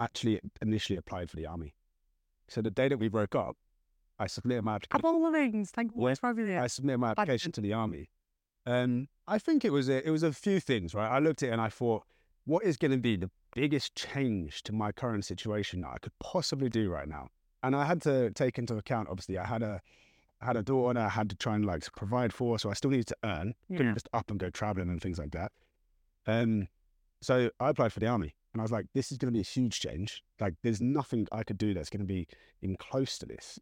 actually 0.00 0.40
initially 0.60 0.96
applied 0.96 1.28
for 1.30 1.36
the 1.36 1.46
army. 1.46 1.74
So 2.48 2.62
the 2.62 2.70
day 2.70 2.88
that 2.88 2.98
we 2.98 3.08
broke 3.08 3.34
up, 3.34 3.56
I 4.18 4.26
submitted 4.26 4.62
my 4.62 4.76
application. 4.76 4.98
Apple 5.06 5.22
Livings, 5.22 5.70
thank 5.70 5.92
you. 5.94 6.06
I 6.06 6.66
submitted 6.66 6.98
my 6.98 7.10
application 7.10 7.52
to 7.52 7.60
the 7.60 7.72
army. 7.72 8.08
Um, 8.66 9.08
I 9.26 9.38
think 9.38 9.64
it 9.64 9.70
was 9.70 9.88
a, 9.88 10.06
it 10.06 10.10
was 10.10 10.22
a 10.22 10.32
few 10.32 10.60
things, 10.60 10.94
right? 10.94 11.08
I 11.08 11.18
looked 11.18 11.42
at 11.42 11.48
it 11.48 11.52
and 11.52 11.60
I 11.60 11.68
thought, 11.68 12.04
what 12.44 12.64
is 12.64 12.76
going 12.76 12.90
to 12.90 12.98
be 12.98 13.16
the 13.16 13.30
biggest 13.54 13.94
change 13.94 14.62
to 14.64 14.72
my 14.72 14.92
current 14.92 15.24
situation 15.24 15.80
that 15.82 15.90
I 15.90 15.98
could 15.98 16.12
possibly 16.20 16.68
do 16.68 16.90
right 16.90 17.08
now? 17.08 17.28
And 17.62 17.76
I 17.76 17.84
had 17.84 18.02
to 18.02 18.30
take 18.32 18.58
into 18.58 18.76
account, 18.76 19.08
obviously, 19.08 19.38
I 19.38 19.46
had 19.46 19.62
a 19.62 19.80
I 20.40 20.46
had 20.46 20.56
a 20.56 20.62
daughter 20.62 20.94
that 20.94 21.06
I 21.06 21.08
had 21.08 21.30
to 21.30 21.36
try 21.36 21.54
and 21.54 21.64
like 21.64 21.84
provide 21.92 22.32
for, 22.32 22.58
so 22.58 22.68
I 22.68 22.72
still 22.72 22.90
needed 22.90 23.06
to 23.08 23.16
earn. 23.22 23.54
Couldn't 23.76 23.94
just 23.94 24.08
up 24.12 24.28
and 24.28 24.40
go 24.40 24.50
traveling 24.50 24.88
and 24.88 25.00
things 25.00 25.18
like 25.18 25.30
that. 25.30 25.52
Um, 26.26 26.66
so 27.20 27.48
I 27.60 27.68
applied 27.68 27.92
for 27.92 28.00
the 28.00 28.08
army, 28.08 28.34
and 28.52 28.60
I 28.60 28.64
was 28.64 28.72
like, 28.72 28.86
this 28.92 29.12
is 29.12 29.18
going 29.18 29.32
to 29.32 29.36
be 29.36 29.40
a 29.40 29.44
huge 29.44 29.78
change. 29.78 30.24
Like, 30.40 30.54
there's 30.64 30.80
nothing 30.80 31.28
I 31.30 31.44
could 31.44 31.58
do 31.58 31.74
that's 31.74 31.90
going 31.90 32.00
to 32.00 32.06
be 32.06 32.26
even 32.60 32.76
close 32.76 33.18
to 33.18 33.26
this. 33.26 33.60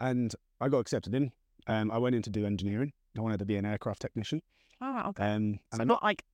And 0.00 0.34
I 0.60 0.68
got 0.68 0.80
accepted 0.80 1.14
in. 1.14 1.30
Um, 1.68 1.92
I 1.92 1.98
went 1.98 2.16
in 2.16 2.22
to 2.22 2.30
do 2.30 2.44
engineering. 2.44 2.92
I 3.16 3.20
wanted 3.20 3.38
to 3.38 3.44
be 3.44 3.56
an 3.56 3.64
aircraft 3.64 4.00
technician. 4.00 4.42
Oh, 4.80 5.02
okay. 5.10 5.22
Um, 5.24 5.30
and 5.32 5.58
so 5.74 5.80
I'm 5.82 5.88
not 5.88 6.02
like 6.02 6.24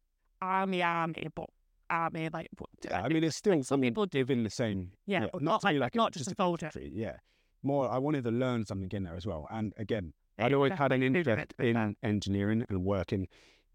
army, 0.40 0.82
army, 0.82 1.26
but 1.34 1.50
army, 1.90 2.28
like, 2.32 2.48
but, 2.56 2.68
Yeah, 2.84 3.02
I 3.02 3.08
mean, 3.08 3.24
it's 3.24 3.36
still 3.36 3.62
some 3.62 3.80
people 3.80 4.06
do. 4.06 4.20
within 4.20 4.42
the 4.44 4.50
same. 4.50 4.92
Yeah, 5.06 5.26
but 5.32 5.42
not 5.42 5.60
to 5.62 5.68
be 5.68 5.78
like- 5.78 5.94
not 5.94 6.12
just 6.12 6.30
a 6.30 6.34
soldier. 6.34 6.70
Yeah, 6.76 7.16
more. 7.62 7.90
I 7.90 7.98
wanted 7.98 8.24
to 8.24 8.30
learn 8.30 8.64
something 8.64 8.90
in 8.92 9.02
there 9.04 9.16
as 9.16 9.26
well. 9.26 9.46
And 9.50 9.72
again, 9.76 10.12
Yeah, 10.38 10.46
I'd 10.46 10.52
always 10.54 10.72
had 10.72 10.92
an 10.92 11.02
interest 11.02 11.54
in 11.58 11.96
engineering 12.02 12.64
and 12.68 12.84
working 12.84 13.26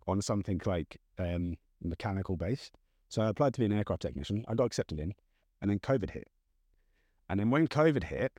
on 0.07 0.21
something 0.21 0.61
like 0.65 0.99
um, 1.19 1.57
mechanical 1.81 2.37
based. 2.37 2.77
So 3.09 3.21
I 3.21 3.27
applied 3.29 3.53
to 3.55 3.59
be 3.59 3.65
an 3.65 3.73
aircraft 3.73 4.01
technician. 4.01 4.45
I 4.47 4.55
got 4.55 4.65
accepted 4.65 4.99
in, 4.99 5.13
and 5.61 5.69
then 5.69 5.79
COVID 5.79 6.11
hit. 6.11 6.29
And 7.29 7.39
then 7.39 7.49
when 7.51 7.67
COVID 7.67 8.05
hit, 8.05 8.31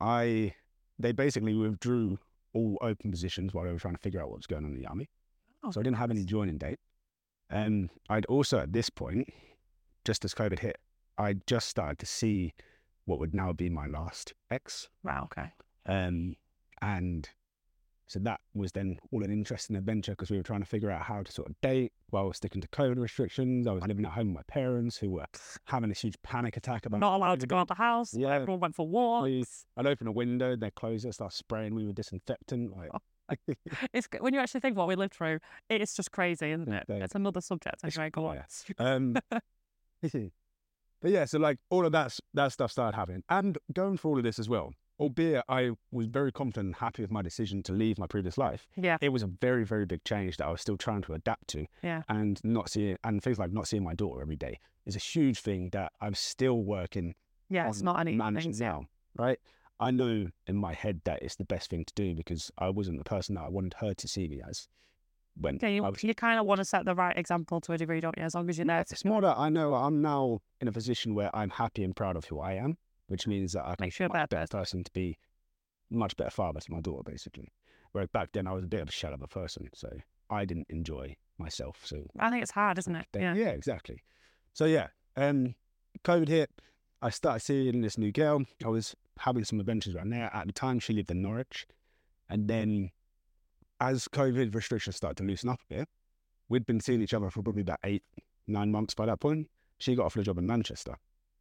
I 0.00 0.54
they 0.98 1.12
basically 1.12 1.54
withdrew 1.54 2.18
all 2.54 2.78
open 2.82 3.10
positions 3.10 3.54
while 3.54 3.64
we 3.64 3.72
were 3.72 3.78
trying 3.78 3.94
to 3.94 4.00
figure 4.00 4.20
out 4.20 4.28
what 4.28 4.38
was 4.38 4.46
going 4.46 4.64
on 4.64 4.72
in 4.72 4.78
the 4.78 4.86
army. 4.86 5.08
Oh, 5.64 5.70
So 5.70 5.80
I 5.80 5.82
didn't 5.82 5.96
have 5.96 6.10
any 6.10 6.24
joining 6.24 6.58
date. 6.58 6.78
And 7.50 7.90
I'd 8.08 8.26
also 8.26 8.58
at 8.58 8.72
this 8.72 8.90
point, 8.90 9.28
just 10.04 10.24
as 10.24 10.34
COVID 10.34 10.58
hit, 10.58 10.78
I 11.18 11.34
just 11.46 11.68
started 11.68 11.98
to 11.98 12.06
see 12.06 12.54
what 13.04 13.18
would 13.18 13.34
now 13.34 13.52
be 13.52 13.68
my 13.68 13.86
last 13.86 14.32
ex. 14.50 14.88
Wow. 15.04 15.28
okay. 15.30 15.52
Um, 15.86 16.36
and 16.80 17.28
So 18.06 18.18
that 18.20 18.40
was 18.54 18.72
then 18.72 18.98
all 19.10 19.24
an 19.24 19.30
interesting 19.30 19.76
adventure 19.76 20.12
because 20.12 20.30
we 20.30 20.36
were 20.36 20.42
trying 20.42 20.60
to 20.60 20.66
figure 20.66 20.90
out 20.90 21.02
how 21.02 21.22
to 21.22 21.32
sort 21.32 21.48
of 21.48 21.54
date 21.62 21.92
while 22.10 22.32
sticking 22.32 22.60
to 22.60 22.68
COVID 22.68 22.98
restrictions. 22.98 23.66
I 23.66 23.72
was 23.72 23.86
living 23.86 24.04
at 24.04 24.12
home 24.12 24.28
with 24.28 24.36
my 24.36 24.42
parents 24.52 24.98
who 24.98 25.10
were 25.10 25.24
having 25.64 25.88
this 25.88 26.00
huge 26.00 26.16
panic 26.22 26.56
attack 26.56 26.84
about 26.84 27.00
Not 27.00 27.16
allowed 27.16 27.40
to 27.40 27.46
go 27.46 27.56
out 27.56 27.68
the 27.68 27.74
house. 27.74 28.12
Yeah. 28.14 28.34
Everyone 28.34 28.60
went 28.60 28.74
for 28.74 28.86
walks. 28.86 29.64
I'd 29.76 29.86
open 29.86 30.06
a 30.06 30.12
window, 30.12 30.56
they'd 30.56 30.74
close 30.74 31.04
it, 31.04 31.14
start 31.14 31.32
spraying 31.32 31.74
me 31.74 31.86
with 31.86 31.96
disinfectant. 31.96 32.76
Like, 32.76 32.90
It's 33.92 34.08
when 34.20 34.34
you 34.34 34.40
actually 34.40 34.60
think 34.60 34.76
what 34.76 34.88
we 34.88 34.94
lived 34.94 35.14
through, 35.14 35.38
it's 35.70 35.94
just 35.94 36.12
crazy, 36.12 36.50
isn't 36.50 36.72
it? 36.72 36.84
It's 36.88 37.14
another 37.14 37.40
subject. 37.40 37.76
Anyway, 37.84 38.10
go 38.10 38.26
on. 38.26 38.42
Um, 38.78 39.16
but 40.02 41.10
yeah, 41.10 41.24
so 41.24 41.38
like 41.38 41.58
all 41.70 41.86
of 41.86 41.92
that 41.92 42.18
that 42.34 42.52
stuff 42.52 42.72
started 42.72 42.96
happening, 42.96 43.22
and 43.28 43.56
going 43.72 43.96
through 43.96 44.10
all 44.10 44.18
of 44.18 44.24
this 44.24 44.38
as 44.38 44.48
well. 44.48 44.74
Albeit 45.02 45.44
I 45.48 45.70
was 45.90 46.06
very 46.06 46.30
confident 46.30 46.66
and 46.66 46.74
happy 46.76 47.02
with 47.02 47.10
my 47.10 47.22
decision 47.22 47.62
to 47.64 47.72
leave 47.72 47.98
my 47.98 48.06
previous 48.06 48.38
life. 48.38 48.68
Yeah, 48.76 48.98
It 49.00 49.08
was 49.08 49.22
a 49.24 49.26
very 49.26 49.64
very 49.64 49.84
big 49.84 50.04
change 50.04 50.36
that 50.36 50.46
I 50.46 50.50
was 50.50 50.60
still 50.60 50.76
trying 50.76 51.02
to 51.02 51.14
adapt 51.14 51.48
to. 51.48 51.66
Yeah. 51.82 52.02
and 52.08 52.40
not 52.44 52.70
seeing 52.70 52.96
and 53.02 53.22
things 53.22 53.38
like 53.38 53.52
not 53.52 53.66
seeing 53.66 53.82
my 53.82 53.94
daughter 53.94 54.22
every 54.22 54.36
day 54.36 54.60
is 54.86 54.94
a 54.94 55.00
huge 55.00 55.40
thing 55.40 55.70
that 55.72 55.92
I'm 56.00 56.14
still 56.14 56.62
working 56.62 57.14
yeah. 57.50 57.68
It's 57.68 57.82
not 57.82 58.00
any 58.00 58.14
managing 58.14 58.56
now. 58.58 58.86
Right, 59.14 59.38
I 59.78 59.90
know 59.90 60.28
in 60.46 60.56
my 60.56 60.72
head 60.72 61.02
that 61.04 61.22
it's 61.22 61.36
the 61.36 61.44
best 61.44 61.68
thing 61.68 61.84
to 61.84 61.92
do 61.94 62.14
because 62.14 62.50
I 62.56 62.70
wasn't 62.70 62.96
the 62.96 63.04
person 63.04 63.34
that 63.34 63.42
I 63.44 63.50
wanted 63.50 63.74
her 63.80 63.92
to 63.92 64.08
see 64.08 64.26
me 64.28 64.40
as. 64.48 64.68
When 65.34 65.56
Okay, 65.56 65.74
you, 65.74 65.82
was 65.82 66.02
you 66.04 66.14
kind 66.14 66.38
of 66.40 66.46
want 66.46 66.58
to 66.58 66.64
set 66.64 66.84
the 66.86 66.94
right 66.94 67.16
example 67.16 67.60
to 67.62 67.72
a 67.72 67.78
degree, 67.78 68.00
don't 68.00 68.16
you? 68.16 68.22
As 68.22 68.34
long 68.34 68.48
as 68.48 68.58
you 68.58 68.64
know, 68.64 68.78
It's 68.78 69.04
more 69.04 69.20
that 69.22 69.36
I 69.38 69.48
know 69.50 69.74
I'm 69.74 70.00
now 70.00 70.40
in 70.60 70.68
a 70.68 70.72
position 70.72 71.14
where 71.14 71.34
I'm 71.34 71.50
happy 71.50 71.84
and 71.84 71.94
proud 71.96 72.16
of 72.16 72.24
who 72.26 72.38
I 72.38 72.52
am, 72.54 72.78
which 73.12 73.26
means 73.26 73.52
that 73.52 73.64
I 73.64 73.74
can 73.76 73.84
Makes 73.84 74.00
you 74.00 74.06
a 74.06 74.08
be 74.08 74.14
a 74.16 74.20
much 74.22 74.30
better 74.30 74.46
person 74.58 74.82
to 74.84 74.90
be 74.92 75.18
much 75.90 76.16
better 76.16 76.30
father 76.30 76.60
to 76.60 76.72
my 76.72 76.80
daughter, 76.80 77.02
basically. 77.08 77.52
Whereas 77.92 78.08
back 78.08 78.30
then 78.32 78.46
I 78.46 78.52
was 78.52 78.64
a 78.64 78.68
bit 78.68 78.80
of 78.80 78.88
a 78.88 78.92
shell 78.92 79.12
of 79.12 79.20
a 79.22 79.28
person, 79.28 79.68
so 79.74 79.90
I 80.30 80.46
didn't 80.46 80.66
enjoy 80.70 81.14
myself. 81.38 81.82
So 81.84 82.04
I 82.18 82.30
think 82.30 82.42
it's 82.42 82.52
hard, 82.52 82.78
isn't 82.78 82.96
it? 82.96 83.06
then- 83.12 83.22
Yeah. 83.22 83.34
yeah, 83.34 83.50
exactly. 83.50 84.02
So 84.54 84.64
yeah, 84.64 84.88
um, 85.16 85.54
COVID 86.04 86.28
hit. 86.28 86.50
I 87.02 87.10
started 87.10 87.40
seeing 87.40 87.82
this 87.82 87.98
new 87.98 88.12
girl. 88.12 88.44
I 88.64 88.68
was 88.68 88.96
having 89.18 89.44
some 89.44 89.60
adventures 89.60 89.94
around 89.94 90.10
there. 90.10 90.30
At 90.32 90.46
the 90.46 90.52
time, 90.52 90.78
she 90.80 90.92
lived 90.94 91.10
in 91.10 91.20
Norwich, 91.20 91.66
and 92.30 92.48
then 92.48 92.92
as 93.80 94.08
COVID 94.08 94.54
restrictions 94.54 94.96
started 94.96 95.16
to 95.18 95.24
loosen 95.24 95.50
up 95.50 95.60
a 95.70 95.74
bit, 95.74 95.88
we'd 96.48 96.64
been 96.64 96.80
seeing 96.80 97.02
each 97.02 97.12
other 97.12 97.28
for 97.28 97.42
probably 97.42 97.62
about 97.62 97.80
eight, 97.84 98.04
nine 98.46 98.70
months 98.70 98.94
by 98.94 99.04
that 99.06 99.20
point. 99.20 99.50
She 99.78 99.94
got 99.96 100.06
offered 100.06 100.20
a 100.20 100.24
job 100.24 100.38
in 100.38 100.46
Manchester, 100.46 100.96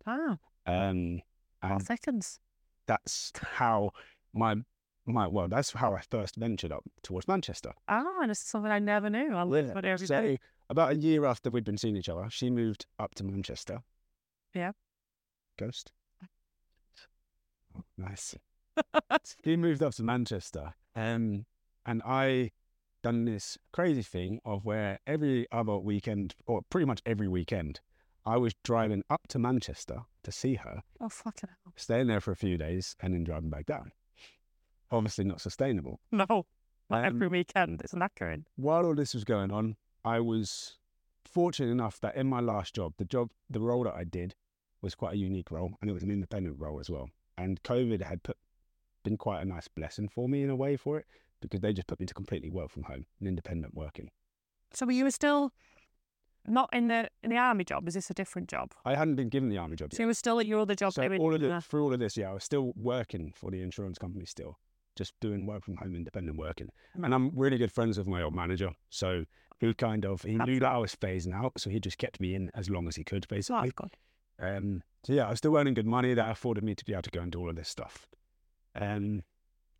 Oh, 0.07 0.37
um, 0.65 1.21
and 1.61 1.83
seconds. 1.85 2.39
that's 2.87 3.31
how 3.53 3.91
my 4.33 4.55
my 5.05 5.27
well, 5.27 5.47
that's 5.47 5.71
how 5.71 5.93
I 5.93 6.01
first 6.01 6.35
ventured 6.35 6.71
up 6.71 6.83
towards 7.03 7.27
Manchester. 7.27 7.73
Oh, 7.87 8.19
and 8.21 8.31
it's 8.31 8.39
something 8.39 8.71
I 8.71 8.79
never 8.79 9.09
knew. 9.09 9.33
I 9.33 9.41
about 9.43 9.85
it 9.85 9.85
every 9.85 10.07
day. 10.07 10.35
So 10.35 10.37
about 10.69 10.91
a 10.91 10.95
year 10.95 11.25
after 11.25 11.49
we'd 11.49 11.63
been 11.63 11.77
seeing 11.77 11.97
each 11.97 12.09
other, 12.09 12.27
she 12.29 12.49
moved 12.49 12.85
up 12.99 13.15
to 13.15 13.23
Manchester. 13.23 13.81
Yeah. 14.53 14.71
Ghost. 15.57 15.91
Oh, 17.75 17.81
nice. 17.97 18.35
she 19.43 19.55
moved 19.57 19.83
up 19.83 19.93
to 19.95 20.03
Manchester, 20.03 20.73
um, 20.95 21.45
and 21.85 22.01
I 22.05 22.51
done 23.01 23.25
this 23.25 23.57
crazy 23.71 24.03
thing 24.03 24.39
of 24.45 24.63
where 24.63 24.99
every 25.07 25.47
other 25.51 25.77
weekend, 25.77 26.35
or 26.45 26.61
pretty 26.69 26.85
much 26.85 27.01
every 27.05 27.27
weekend, 27.27 27.79
I 28.25 28.37
was 28.37 28.53
driving 28.63 29.03
up 29.09 29.27
to 29.29 29.39
Manchester 29.39 30.03
to 30.23 30.31
see 30.31 30.55
her, 30.55 30.83
Oh, 30.99 31.09
fucking 31.09 31.49
hell. 31.49 31.73
staying 31.75 32.07
there 32.07 32.21
for 32.21 32.31
a 32.31 32.35
few 32.35 32.57
days, 32.57 32.95
and 32.99 33.13
then 33.13 33.23
driving 33.23 33.49
back 33.49 33.65
down. 33.65 33.91
Obviously 34.91 35.23
not 35.25 35.41
sustainable. 35.41 35.99
No, 36.11 36.25
not 36.89 36.99
Um, 36.99 37.05
every 37.05 37.27
weekend. 37.27 37.81
It's 37.81 37.93
knackering. 37.93 38.45
while 38.55 38.85
all 38.85 38.95
this 38.95 39.13
was 39.13 39.23
going 39.23 39.51
on, 39.51 39.77
I 40.03 40.19
was 40.19 40.77
fortunate 41.23 41.71
enough 41.71 41.99
that 42.01 42.15
in 42.15 42.27
my 42.27 42.41
last 42.41 42.75
job, 42.75 42.93
the 42.97 43.05
job, 43.05 43.31
the 43.49 43.61
role 43.61 43.83
that 43.85 43.95
I 43.95 44.03
did 44.03 44.35
was 44.81 44.95
quite 44.95 45.13
a 45.13 45.17
unique 45.17 45.49
role 45.51 45.71
and 45.79 45.89
it 45.89 45.93
was 45.93 46.03
an 46.03 46.11
independent 46.11 46.59
role 46.59 46.79
as 46.79 46.89
well. 46.89 47.09
And 47.37 47.61
COVID 47.63 48.01
had 48.01 48.21
put, 48.23 48.37
been 49.03 49.17
quite 49.17 49.41
a 49.41 49.45
nice 49.45 49.67
blessing 49.67 50.09
for 50.09 50.27
me 50.27 50.43
in 50.43 50.49
a 50.49 50.55
way 50.55 50.75
for 50.75 50.97
it 50.99 51.05
because 51.39 51.61
they 51.61 51.71
just 51.73 51.87
put 51.87 51.99
me 51.99 52.05
to 52.05 52.13
completely 52.13 52.49
work 52.49 52.69
from 52.69 52.83
home 52.83 53.05
and 53.19 53.27
independent 53.27 53.73
working. 53.73 54.09
So 54.73 54.89
you 54.89 55.03
were 55.05 55.11
still 55.11 55.53
not 56.47 56.69
in 56.73 56.87
the 56.87 57.09
in 57.23 57.29
the 57.29 57.37
army 57.37 57.63
job? 57.63 57.87
Is 57.87 57.93
this 57.93 58.09
a 58.09 58.13
different 58.13 58.49
job? 58.49 58.73
I 58.85 58.95
hadn't 58.95 59.15
been 59.15 59.29
given 59.29 59.49
the 59.49 59.57
army 59.57 59.75
job 59.75 59.93
So 59.93 59.97
yet. 59.97 60.03
you 60.03 60.07
were 60.07 60.13
still 60.13 60.39
at 60.39 60.45
your 60.45 60.59
other 60.59 60.75
job? 60.75 60.93
So 60.93 61.03
all 61.03 61.33
of 61.35 61.43
it, 61.43 61.63
through 61.63 61.83
all 61.83 61.93
of 61.93 61.99
this, 61.99 62.17
yeah, 62.17 62.29
I 62.29 62.33
was 62.33 62.43
still 62.43 62.73
working 62.75 63.33
for 63.35 63.51
the 63.51 63.61
insurance 63.61 63.97
company 63.97 64.25
still, 64.25 64.57
just 64.95 65.13
doing 65.19 65.45
work 65.45 65.63
from 65.63 65.77
home, 65.77 65.95
independent 65.95 66.37
working. 66.37 66.69
And 67.01 67.13
I'm 67.13 67.31
really 67.35 67.57
good 67.57 67.71
friends 67.71 67.97
with 67.97 68.07
my 68.07 68.21
old 68.23 68.35
manager. 68.35 68.71
So 68.89 69.25
he 69.59 69.73
kind 69.75 70.05
of, 70.05 70.23
he 70.23 70.35
knew 70.37 70.59
that 70.59 70.71
I 70.71 70.77
was 70.77 70.95
phasing 70.95 71.33
out. 71.33 71.53
So 71.57 71.69
he 71.69 71.79
just 71.79 71.97
kept 71.97 72.19
me 72.19 72.33
in 72.35 72.49
as 72.55 72.69
long 72.69 72.87
as 72.87 72.95
he 72.95 73.03
could, 73.03 73.25
So 73.29 73.35
basically. 73.35 73.71
good. 73.75 73.95
Um, 74.39 74.81
so 75.03 75.13
yeah, 75.13 75.27
I 75.27 75.29
was 75.31 75.37
still 75.37 75.55
earning 75.55 75.75
good 75.75 75.85
money 75.85 76.13
that 76.15 76.29
afforded 76.31 76.63
me 76.63 76.73
to 76.75 76.83
be 76.85 76.93
able 76.93 77.03
to 77.03 77.11
go 77.11 77.21
and 77.21 77.31
do 77.31 77.39
all 77.39 77.49
of 77.49 77.55
this 77.55 77.69
stuff. 77.69 78.07
Um, 78.75 79.21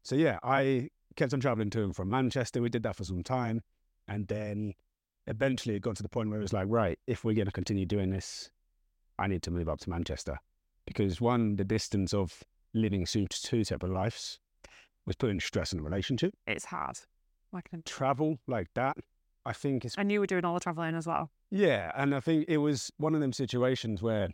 so 0.03 0.15
yeah, 0.15 0.37
I 0.43 0.89
kept 1.15 1.33
on 1.33 1.39
traveling 1.39 1.69
to 1.71 1.83
and 1.83 1.95
from 1.95 2.09
Manchester. 2.09 2.61
We 2.61 2.69
did 2.69 2.83
that 2.83 2.95
for 2.95 3.03
some 3.03 3.23
time, 3.23 3.61
and 4.07 4.27
then 4.27 4.73
eventually 5.27 5.75
it 5.75 5.81
got 5.81 5.95
to 5.97 6.03
the 6.03 6.09
point 6.09 6.29
where 6.29 6.39
it 6.39 6.43
was 6.43 6.53
like, 6.53 6.67
right, 6.69 6.97
if 7.07 7.23
we're 7.23 7.35
going 7.35 7.45
to 7.45 7.51
continue 7.51 7.85
doing 7.85 8.09
this, 8.09 8.49
I 9.19 9.27
need 9.27 9.43
to 9.43 9.51
move 9.51 9.69
up 9.69 9.79
to 9.81 9.89
Manchester 9.89 10.39
because 10.85 11.21
one, 11.21 11.55
the 11.55 11.63
distance 11.63 12.13
of 12.13 12.43
living 12.73 13.05
two, 13.05 13.27
two 13.27 13.63
separate 13.63 13.91
lives 13.91 14.39
was 15.05 15.15
putting 15.15 15.39
stress 15.39 15.73
on 15.73 15.77
the 15.77 15.83
relationship. 15.83 16.33
It's 16.47 16.65
hard. 16.65 16.97
Can- 17.69 17.83
Travel 17.83 18.39
like 18.47 18.67
that, 18.75 18.97
I 19.45 19.53
think 19.53 19.83
is 19.85 19.95
And 19.97 20.11
you 20.11 20.19
were 20.21 20.27
doing 20.27 20.45
all 20.45 20.53
the 20.53 20.59
traveling 20.59 20.95
as 20.95 21.05
well. 21.05 21.29
yeah, 21.49 21.91
and 21.95 22.15
I 22.15 22.19
think 22.21 22.45
it 22.47 22.57
was 22.57 22.91
one 22.97 23.13
of 23.13 23.21
them 23.21 23.33
situations 23.33 24.01
where 24.01 24.29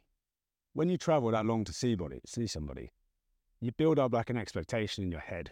when 0.73 0.89
you 0.89 0.97
travel 0.97 1.31
that 1.31 1.45
long 1.45 1.63
to 1.65 1.73
see 1.73 1.95
body, 1.95 2.21
see 2.27 2.45
somebody, 2.45 2.91
you 3.59 3.71
build 3.71 3.97
up 3.97 4.13
like 4.13 4.29
an 4.29 4.37
expectation 4.37 5.03
in 5.03 5.11
your 5.11 5.21
head 5.21 5.51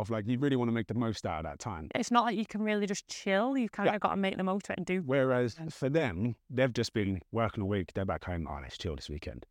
of 0.00 0.10
like 0.10 0.26
you 0.26 0.38
really 0.38 0.56
want 0.56 0.68
to 0.68 0.72
make 0.72 0.86
the 0.86 0.94
most 0.94 1.24
out 1.26 1.38
of 1.38 1.44
that 1.44 1.58
time. 1.58 1.88
It's 1.94 2.10
not 2.10 2.24
like 2.24 2.36
you 2.36 2.46
can 2.46 2.62
really 2.62 2.86
just 2.86 3.06
chill. 3.08 3.56
You 3.56 3.68
kind 3.68 3.86
Yeah. 3.88 3.94
of 3.94 4.00
got 4.00 4.10
to 4.10 4.16
make 4.16 4.36
the 4.36 4.44
most 4.44 4.66
of 4.66 4.70
it 4.70 4.78
and 4.78 4.86
do. 4.86 5.02
Whereas 5.04 5.56
Yeah. 5.58 5.68
for 5.70 5.88
them, 5.88 6.36
they've 6.50 6.72
just 6.72 6.92
been 6.92 7.20
working 7.32 7.62
a 7.62 7.66
week, 7.66 7.92
they're 7.94 8.04
back 8.04 8.24
home, 8.24 8.46
oh, 8.50 8.58
let's 8.62 8.78
chill 8.78 8.96
this 8.96 9.08
weekend. 9.08 9.46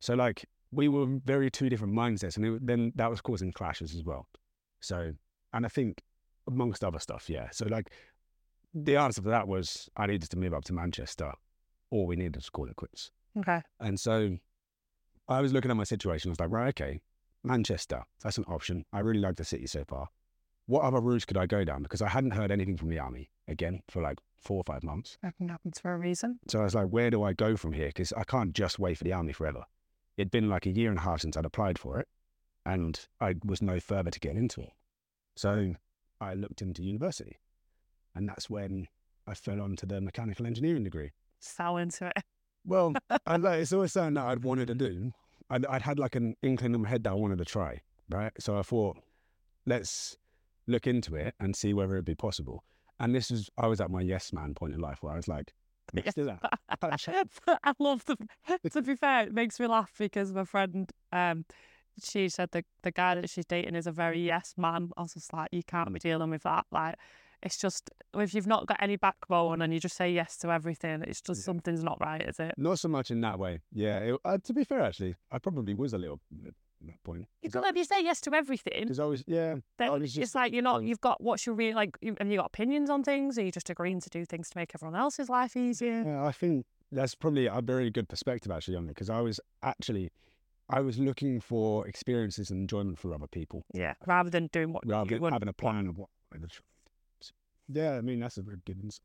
So 0.00 0.14
like 0.14 0.44
we 0.72 0.88
were 0.88 1.06
very 1.24 1.50
two 1.50 1.68
different 1.68 1.94
mindsets, 1.94 2.36
and 2.36 2.46
it, 2.46 2.66
then 2.66 2.92
that 2.94 3.10
was 3.10 3.20
causing 3.20 3.52
clashes 3.52 3.94
as 3.94 4.04
well. 4.04 4.26
So, 4.80 5.12
and 5.52 5.66
I 5.66 5.68
think 5.68 6.02
amongst 6.46 6.84
other 6.84 6.98
stuff, 6.98 7.28
yeah. 7.28 7.48
So 7.50 7.66
like 7.66 7.90
the 8.72 8.96
answer 8.96 9.20
to 9.22 9.28
that 9.28 9.48
was 9.48 9.88
I 9.96 10.06
needed 10.06 10.30
to 10.30 10.38
move 10.38 10.54
up 10.54 10.64
to 10.64 10.72
Manchester, 10.72 11.32
or 11.90 12.06
we 12.06 12.16
needed 12.16 12.42
to 12.42 12.50
call 12.52 12.68
it 12.68 12.76
quits. 12.76 13.10
Okay. 13.38 13.62
And 13.80 13.98
so 13.98 14.36
I 15.28 15.40
was 15.40 15.52
looking 15.52 15.70
at 15.70 15.76
my 15.76 15.84
situation. 15.84 16.28
I 16.28 16.32
was 16.32 16.40
like, 16.40 16.50
right, 16.50 16.68
okay, 16.68 17.00
Manchester, 17.42 18.02
that's 18.22 18.38
an 18.38 18.44
option. 18.44 18.84
I 18.92 19.00
really 19.00 19.20
like 19.20 19.36
the 19.36 19.44
city 19.44 19.66
so 19.66 19.84
far. 19.84 20.08
What 20.66 20.82
other 20.82 21.00
routes 21.00 21.24
could 21.24 21.36
I 21.36 21.46
go 21.46 21.64
down? 21.64 21.82
Because 21.82 22.02
I 22.02 22.08
hadn't 22.08 22.32
heard 22.32 22.50
anything 22.50 22.76
from 22.76 22.90
the 22.90 22.98
army 22.98 23.30
again 23.48 23.82
for 23.88 24.02
like 24.02 24.18
four 24.40 24.58
or 24.58 24.64
five 24.64 24.82
months. 24.82 25.18
Everything 25.22 25.48
happens 25.48 25.80
for 25.80 25.92
a 25.94 25.98
reason. 25.98 26.38
So 26.48 26.60
I 26.60 26.64
was 26.64 26.74
like, 26.74 26.88
where 26.88 27.10
do 27.10 27.22
I 27.22 27.32
go 27.32 27.56
from 27.56 27.72
here? 27.72 27.88
Because 27.88 28.12
I 28.12 28.24
can't 28.24 28.52
just 28.52 28.78
wait 28.78 28.98
for 28.98 29.04
the 29.04 29.12
army 29.12 29.32
forever. 29.32 29.64
It'd 30.16 30.30
been 30.30 30.48
like 30.48 30.66
a 30.66 30.70
year 30.70 30.90
and 30.90 30.98
a 30.98 31.02
half 31.02 31.22
since 31.22 31.36
I'd 31.36 31.44
applied 31.44 31.78
for 31.78 31.98
it, 31.98 32.06
and 32.66 33.00
I 33.20 33.34
was 33.44 33.62
no 33.62 33.80
further 33.80 34.10
to 34.10 34.20
get 34.20 34.36
into 34.36 34.60
it. 34.60 34.72
So 35.36 35.74
I 36.20 36.34
looked 36.34 36.62
into 36.62 36.82
university, 36.82 37.38
and 38.14 38.28
that's 38.28 38.50
when 38.50 38.86
I 39.26 39.34
fell 39.34 39.60
onto 39.60 39.86
the 39.86 40.00
mechanical 40.00 40.46
engineering 40.46 40.84
degree. 40.84 41.12
So 41.40 41.78
into 41.78 42.08
it. 42.08 42.22
Well, 42.64 42.92
I 43.26 43.36
like 43.36 43.60
it's 43.60 43.72
always 43.72 43.92
something 43.92 44.14
that 44.14 44.26
I'd 44.26 44.44
wanted 44.44 44.66
to 44.68 44.74
do. 44.74 45.12
I'd, 45.50 45.66
I'd 45.66 45.82
had 45.82 45.98
like 45.98 46.14
an 46.14 46.36
inkling 46.42 46.74
in 46.74 46.82
my 46.82 46.88
head 46.88 47.04
that 47.04 47.10
I 47.10 47.14
wanted 47.14 47.38
to 47.38 47.44
try, 47.44 47.80
right? 48.08 48.32
So 48.38 48.58
I 48.58 48.62
thought, 48.62 48.96
let's 49.66 50.16
look 50.66 50.86
into 50.86 51.16
it 51.16 51.34
and 51.40 51.54
see 51.54 51.74
whether 51.74 51.94
it'd 51.94 52.04
be 52.04 52.14
possible. 52.14 52.64
And 53.00 53.14
this 53.14 53.30
was, 53.30 53.50
I 53.58 53.66
was 53.66 53.80
at 53.80 53.90
my 53.90 54.00
yes 54.00 54.32
man 54.32 54.54
point 54.54 54.74
in 54.74 54.80
life 54.80 54.98
where 55.02 55.12
I 55.12 55.16
was 55.16 55.28
like, 55.28 55.52
let's 55.92 56.14
do 56.14 56.24
that. 56.24 56.40
I 57.64 57.72
love 57.78 58.04
them. 58.04 58.28
To 58.72 58.82
be 58.82 58.94
fair, 58.94 59.24
it 59.24 59.32
makes 59.32 59.58
me 59.58 59.66
laugh 59.66 59.92
because 59.98 60.32
my 60.32 60.44
friend, 60.44 60.90
um, 61.12 61.44
she 62.02 62.28
said 62.28 62.50
the 62.52 62.64
the 62.82 62.90
guy 62.92 63.14
that 63.16 63.28
she's 63.28 63.44
dating 63.44 63.74
is 63.74 63.86
a 63.86 63.92
very 63.92 64.20
yes 64.20 64.54
man. 64.56 64.90
I 64.96 65.02
was 65.02 65.14
just 65.14 65.32
like, 65.32 65.48
you 65.52 65.62
can't 65.62 65.92
be 65.92 65.98
dealing 65.98 66.30
with 66.30 66.44
that. 66.44 66.66
Like, 66.70 66.96
it's 67.42 67.56
just 67.56 67.90
if 68.14 68.34
you've 68.34 68.46
not 68.46 68.66
got 68.66 68.76
any 68.82 68.96
backbone 68.96 69.62
and 69.62 69.72
you 69.72 69.80
just 69.80 69.96
say 69.96 70.10
yes 70.12 70.36
to 70.38 70.50
everything, 70.50 71.02
it's 71.02 71.20
just 71.20 71.40
Yeah. 71.40 71.44
something's 71.44 71.82
not 71.84 71.98
right, 72.00 72.22
is 72.28 72.38
it? 72.40 72.54
Not 72.56 72.78
so 72.78 72.88
much 72.88 73.10
in 73.10 73.20
that 73.22 73.38
way. 73.38 73.60
Yeah. 73.72 73.98
It, 73.98 74.20
uh, 74.24 74.38
to 74.44 74.52
be 74.52 74.64
fair, 74.64 74.80
actually, 74.82 75.14
I 75.30 75.38
probably 75.38 75.74
was 75.74 75.92
a 75.92 75.98
little 75.98 76.20
at 76.46 76.52
that 76.86 77.02
point. 77.04 77.26
You 77.42 77.50
got 77.50 77.64
if 77.66 77.76
you 77.76 77.84
say 77.84 78.02
yes 78.02 78.20
to 78.22 78.34
everything, 78.34 78.90
I 78.98 79.04
was, 79.04 79.22
yeah, 79.26 79.56
then 79.78 80.02
it's 80.02 80.12
just- 80.14 80.34
like 80.34 80.52
you're 80.52 80.62
not. 80.62 80.82
You've 80.82 81.00
got 81.00 81.22
what's 81.22 81.46
your 81.46 81.54
real 81.54 81.74
like, 81.76 81.96
you, 82.00 82.16
and 82.18 82.30
you 82.30 82.38
got 82.38 82.46
opinions 82.46 82.90
on 82.90 83.02
things. 83.04 83.38
Are 83.38 83.44
you 83.44 83.52
just 83.52 83.70
agreeing 83.70 84.00
to 84.00 84.10
do 84.10 84.24
things 84.24 84.50
to 84.50 84.58
make 84.58 84.72
everyone 84.74 84.98
else's 84.98 85.28
life 85.28 85.56
easier? 85.56 86.02
yeah, 86.04 86.24
I 86.24 86.32
think 86.32 86.66
that's 86.92 87.14
probably 87.14 87.46
a 87.46 87.60
very 87.60 87.90
good 87.90 88.08
perspective 88.08 88.50
actually 88.50 88.76
on 88.76 88.84
it. 88.84 88.88
Because 88.88 89.08
I 89.10 89.20
was 89.20 89.38
actually, 89.62 90.10
I 90.68 90.80
was 90.80 90.98
looking 90.98 91.40
for 91.40 91.86
experiences 91.86 92.50
and 92.50 92.60
enjoyment 92.62 92.98
for 92.98 93.14
other 93.14 93.26
people 93.28 93.62
Yeah, 93.72 93.94
rather 94.06 94.30
than 94.30 94.48
doing 94.48 94.72
what 94.72 94.84
rather 94.86 95.18
than 95.18 95.32
having 95.32 95.48
a 95.48 95.52
plan 95.52 95.86
of 95.86 95.98
what 95.98 96.08
by 96.32 96.38
the 96.38 96.48
child. 96.48 96.64
So, 97.20 97.32
yeah, 97.72 97.92
I 97.92 98.00
mean 98.00 98.20
that's 98.20 98.36
a 98.38 98.42
very 98.42 98.58
good 98.64 98.78
insight. 98.82 99.02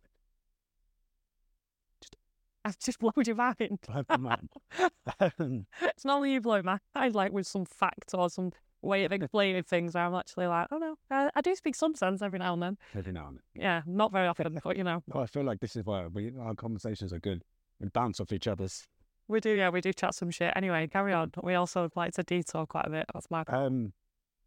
I 2.64 2.74
just 2.84 3.00
blowed 3.00 3.28
your 3.28 3.36
mind. 3.36 3.80
Blow 3.88 4.04
my 4.10 4.18
mind. 4.18 4.50
It's 5.82 6.06
normally 6.06 6.34
you 6.34 6.42
blow 6.42 6.62
my 6.64 6.80
mind 6.96 7.16
like 7.16 7.32
with 7.32 7.48
some 7.48 7.66
fact 7.66 8.12
or 8.14 8.30
some 8.30 8.52
way 8.82 9.06
of 9.06 9.12
explaining 9.12 9.64
things 9.64 9.94
where 9.94 10.04
I'm 10.06 10.16
actually 10.16 10.48
like, 10.48 10.68
oh 10.72 10.78
no, 10.78 10.96
I, 11.12 11.30
I 11.36 11.42
do 11.42 11.56
speak 11.56 11.76
some 11.76 11.96
sense 11.96 12.22
every 12.22 12.40
now 12.40 12.54
and 12.54 12.62
then. 12.64 12.78
Every 12.96 13.14
now 13.14 13.28
and 13.28 13.38
then. 13.38 13.62
Yeah, 13.62 13.82
not 13.86 14.12
very 14.12 14.28
often, 14.28 14.60
but 14.64 14.78
you 14.78 14.84
know, 14.84 15.04
Well, 15.08 15.24
I 15.24 15.28
feel 15.28 15.44
like 15.44 15.60
this 15.60 15.76
is 15.76 15.86
why 15.86 16.08
we, 16.08 16.32
our 16.40 16.56
conversations 16.56 17.14
are 17.14 17.20
good. 17.20 17.44
We 17.80 17.90
bounce 17.90 18.20
off 18.20 18.32
each 18.32 18.48
other's. 18.48 18.88
we 19.28 19.40
do. 19.40 19.52
Yeah, 19.52 19.70
we 19.70 19.82
do 19.82 19.94
chat 19.94 20.16
some 20.16 20.32
shit. 20.32 20.54
Anyway, 20.56 20.88
carry 20.88 21.14
on. 21.14 21.32
We 21.44 21.54
also 21.56 21.90
like 21.96 22.14
to 22.14 22.24
detour 22.24 22.66
quite 22.66 22.88
a 22.88 22.90
bit. 22.90 23.06
That's 23.14 23.30
my. 23.30 23.44
Um, 23.48 23.94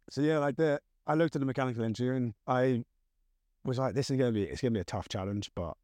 so 0.09 0.21
yeah, 0.21 0.39
like 0.39 0.57
the 0.57 0.81
I 1.07 1.13
looked 1.13 1.35
at 1.35 1.39
the 1.39 1.45
mechanical 1.45 1.83
engineering. 1.83 2.33
I 2.47 2.83
was 3.65 3.77
like, 3.77 3.93
this 3.93 4.09
is 4.09 4.17
gonna 4.17 4.31
be 4.31 4.43
it's 4.43 4.61
gonna 4.61 4.71
be 4.71 4.79
a 4.79 4.85
tough 4.85 5.09
challenge, 5.09 5.51
but 5.55 5.75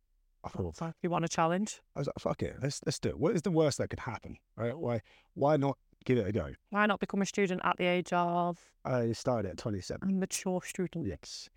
I 0.44 0.50
thought 0.50 0.78
So 0.78 0.94
you 1.02 1.10
want 1.10 1.26
a 1.26 1.30
challenge, 1.30 1.82
I 1.96 2.00
was 2.00 2.08
like, 2.08 2.20
fuck 2.20 2.44
it, 2.44 2.58
let's 2.62 2.82
let's 2.86 3.00
do 3.00 3.10
it. 3.10 3.20
What 3.20 3.36
is 3.36 3.42
the 3.42 3.52
worst 3.52 3.78
that 3.80 3.90
could 3.90 4.00
happen? 4.00 4.38
Right? 4.56 4.78
Why 4.78 5.02
why 5.34 5.58
not 5.58 5.78
give 6.06 6.18
it 6.18 6.28
a 6.28 6.32
go? 6.32 6.52
why 6.70 6.86
not 6.86 7.00
become 7.00 7.22
a 7.22 7.26
student 7.26 7.62
at 7.64 7.78
the 7.78 7.86
age 7.86 8.14
of 8.14 8.60
I 8.84 9.12
started 9.14 9.50
at 9.50 9.58
twenty 9.58 9.82
a 9.90 10.06
mature 10.06 10.62
student? 10.64 11.08
Yes. 11.08 11.50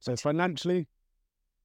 So 0.00 0.14
financially, 0.16 0.86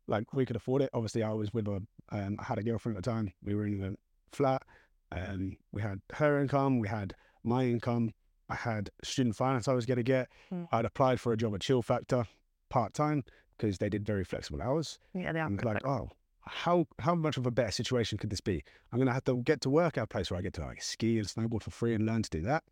like 0.08 0.34
we 0.34 0.46
could 0.46 0.56
afford 0.56 0.82
it. 0.82 0.90
Obviously, 0.94 1.24
I 1.24 1.32
was 1.34 1.54
with 1.54 1.68
a 1.68 1.82
um, 2.10 2.38
I 2.40 2.44
had 2.44 2.58
a 2.58 2.64
girlfriend 2.64 2.98
at 2.98 3.04
the 3.04 3.12
time. 3.12 3.32
We 3.44 3.56
were 3.56 3.66
in 3.66 3.84
a 3.84 4.36
flat. 4.36 4.64
Um, 5.12 5.58
we 5.72 5.82
had 5.82 6.02
her 6.14 6.42
income. 6.42 6.80
We 6.80 6.88
had 6.88 7.14
my 7.44 7.64
income. 7.66 8.12
I 8.50 8.56
had 8.56 8.90
student 9.04 9.36
finance 9.36 9.68
I 9.68 9.74
was 9.74 9.86
going 9.86 9.98
to 9.98 10.04
get. 10.04 10.28
Mm. 10.52 10.68
I'd 10.72 10.86
applied 10.86 11.20
for 11.20 11.34
a 11.34 11.38
job 11.38 11.56
at 11.56 11.62
Chill 11.62 11.82
Factore 11.82 12.28
part 12.70 12.94
time 12.94 13.24
because 13.58 13.78
they 13.78 13.90
did 13.90 14.06
very 14.06 14.24
flexible 14.24 14.62
hours. 14.62 15.00
Yeah, 15.14 15.32
they 15.32 15.40
are. 15.40 15.46
I'm 15.46 15.58
like, 15.58 15.86
oh, 15.86 16.10
how 16.46 16.88
how 17.00 17.16
much 17.16 17.38
of 17.38 17.46
a 17.46 17.52
better 17.52 17.72
situation 17.72 18.18
could 18.18 18.30
this 18.30 18.42
be? 18.42 18.64
I'm 18.92 18.98
going 19.00 19.08
to 19.08 19.14
have 19.14 19.24
to 19.26 19.38
get 19.44 19.62
to 19.62 19.70
work 19.70 19.98
at 19.98 20.04
a 20.04 20.08
place 20.08 20.30
where 20.30 20.38
I 20.38 20.42
get 20.42 20.54
to 20.54 20.62
like 20.62 20.82
ski 20.82 21.18
and 21.18 21.28
snowboard 21.28 21.64
for 21.64 21.72
free 21.72 21.94
and 21.94 22.06
learn 22.06 22.24
to 22.24 22.30
do 22.30 22.42
that. 22.42 22.64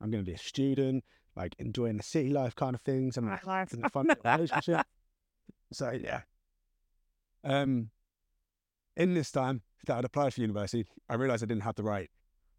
I'm 0.00 0.10
going 0.10 0.24
to 0.24 0.28
be 0.28 0.34
a 0.34 0.38
student, 0.38 1.04
like 1.36 1.54
enjoying 1.58 1.96
the 1.96 2.02
city 2.02 2.30
life 2.30 2.54
kind 2.54 2.74
of 2.74 2.80
things 2.82 3.16
and 3.16 3.26
like 3.26 3.46
life. 3.46 3.72
and 3.72 3.84
the 3.84 3.88
fun 3.90 4.08
relationship. 4.24 4.86
So 5.70 5.90
yeah. 5.90 6.22
Um, 7.44 7.90
in 8.96 9.12
this 9.12 9.30
time 9.30 9.60
that 9.86 9.98
I'd 9.98 10.04
applied 10.06 10.32
for 10.32 10.40
university, 10.40 10.86
I 11.10 11.14
realised 11.14 11.42
I 11.42 11.46
didn't 11.46 11.64
have 11.64 11.74
the 11.74 11.82
right 11.82 12.08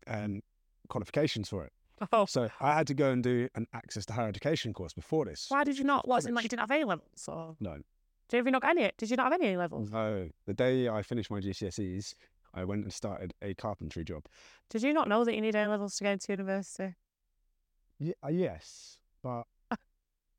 um, 0.05 0.41
qualifications 0.89 1.49
for 1.49 1.65
it. 1.65 1.73
Oh, 2.11 2.25
So 2.25 2.49
I 2.59 2.73
had 2.75 2.87
to 2.87 2.93
go 2.93 3.11
and 3.11 3.23
do 3.23 3.47
an 3.55 3.67
access 3.73 4.05
to 4.07 4.13
higher 4.13 4.27
education 4.27 4.73
course 4.73 4.93
before 4.93 5.25
this. 5.25 5.45
why 5.49 5.63
did 5.63 5.77
you 5.77 5.83
not? 5.83 6.07
What's 6.07 6.25
it 6.25 6.33
like? 6.33 6.43
You 6.43 6.49
didn't 6.49 6.61
have 6.61 6.71
A 6.71 6.83
levels, 6.83 7.27
or 7.27 7.55
No, 7.59 7.77
did 8.29 8.45
you 8.45 8.51
not 8.51 8.61
get 8.61 8.71
any? 8.77 8.91
Did 8.97 9.09
you 9.09 9.17
not 9.17 9.31
have 9.31 9.41
any 9.41 9.53
A 9.53 9.57
levels? 9.57 9.89
no. 9.91 10.29
The 10.45 10.53
day 10.53 10.87
I 10.89 11.01
finished 11.01 11.29
my 11.31 11.39
GCSEs, 11.39 12.13
I 12.53 12.63
went 12.63 12.83
and 12.83 12.93
started 12.93 13.33
a 13.41 13.53
carpentry 13.53 14.03
job. 14.03 14.25
Did 14.69 14.83
you 14.83 14.93
not 14.93 15.07
know 15.07 15.23
that 15.23 15.33
you 15.35 15.41
need 15.41 15.55
A 15.55 15.67
levels 15.67 15.95
to 15.97 16.03
go 16.03 16.11
into 16.11 16.31
university? 16.33 16.95
Yeah, 17.99 18.13
uh, 18.23 18.29
yes, 18.29 18.97
but 19.21 19.43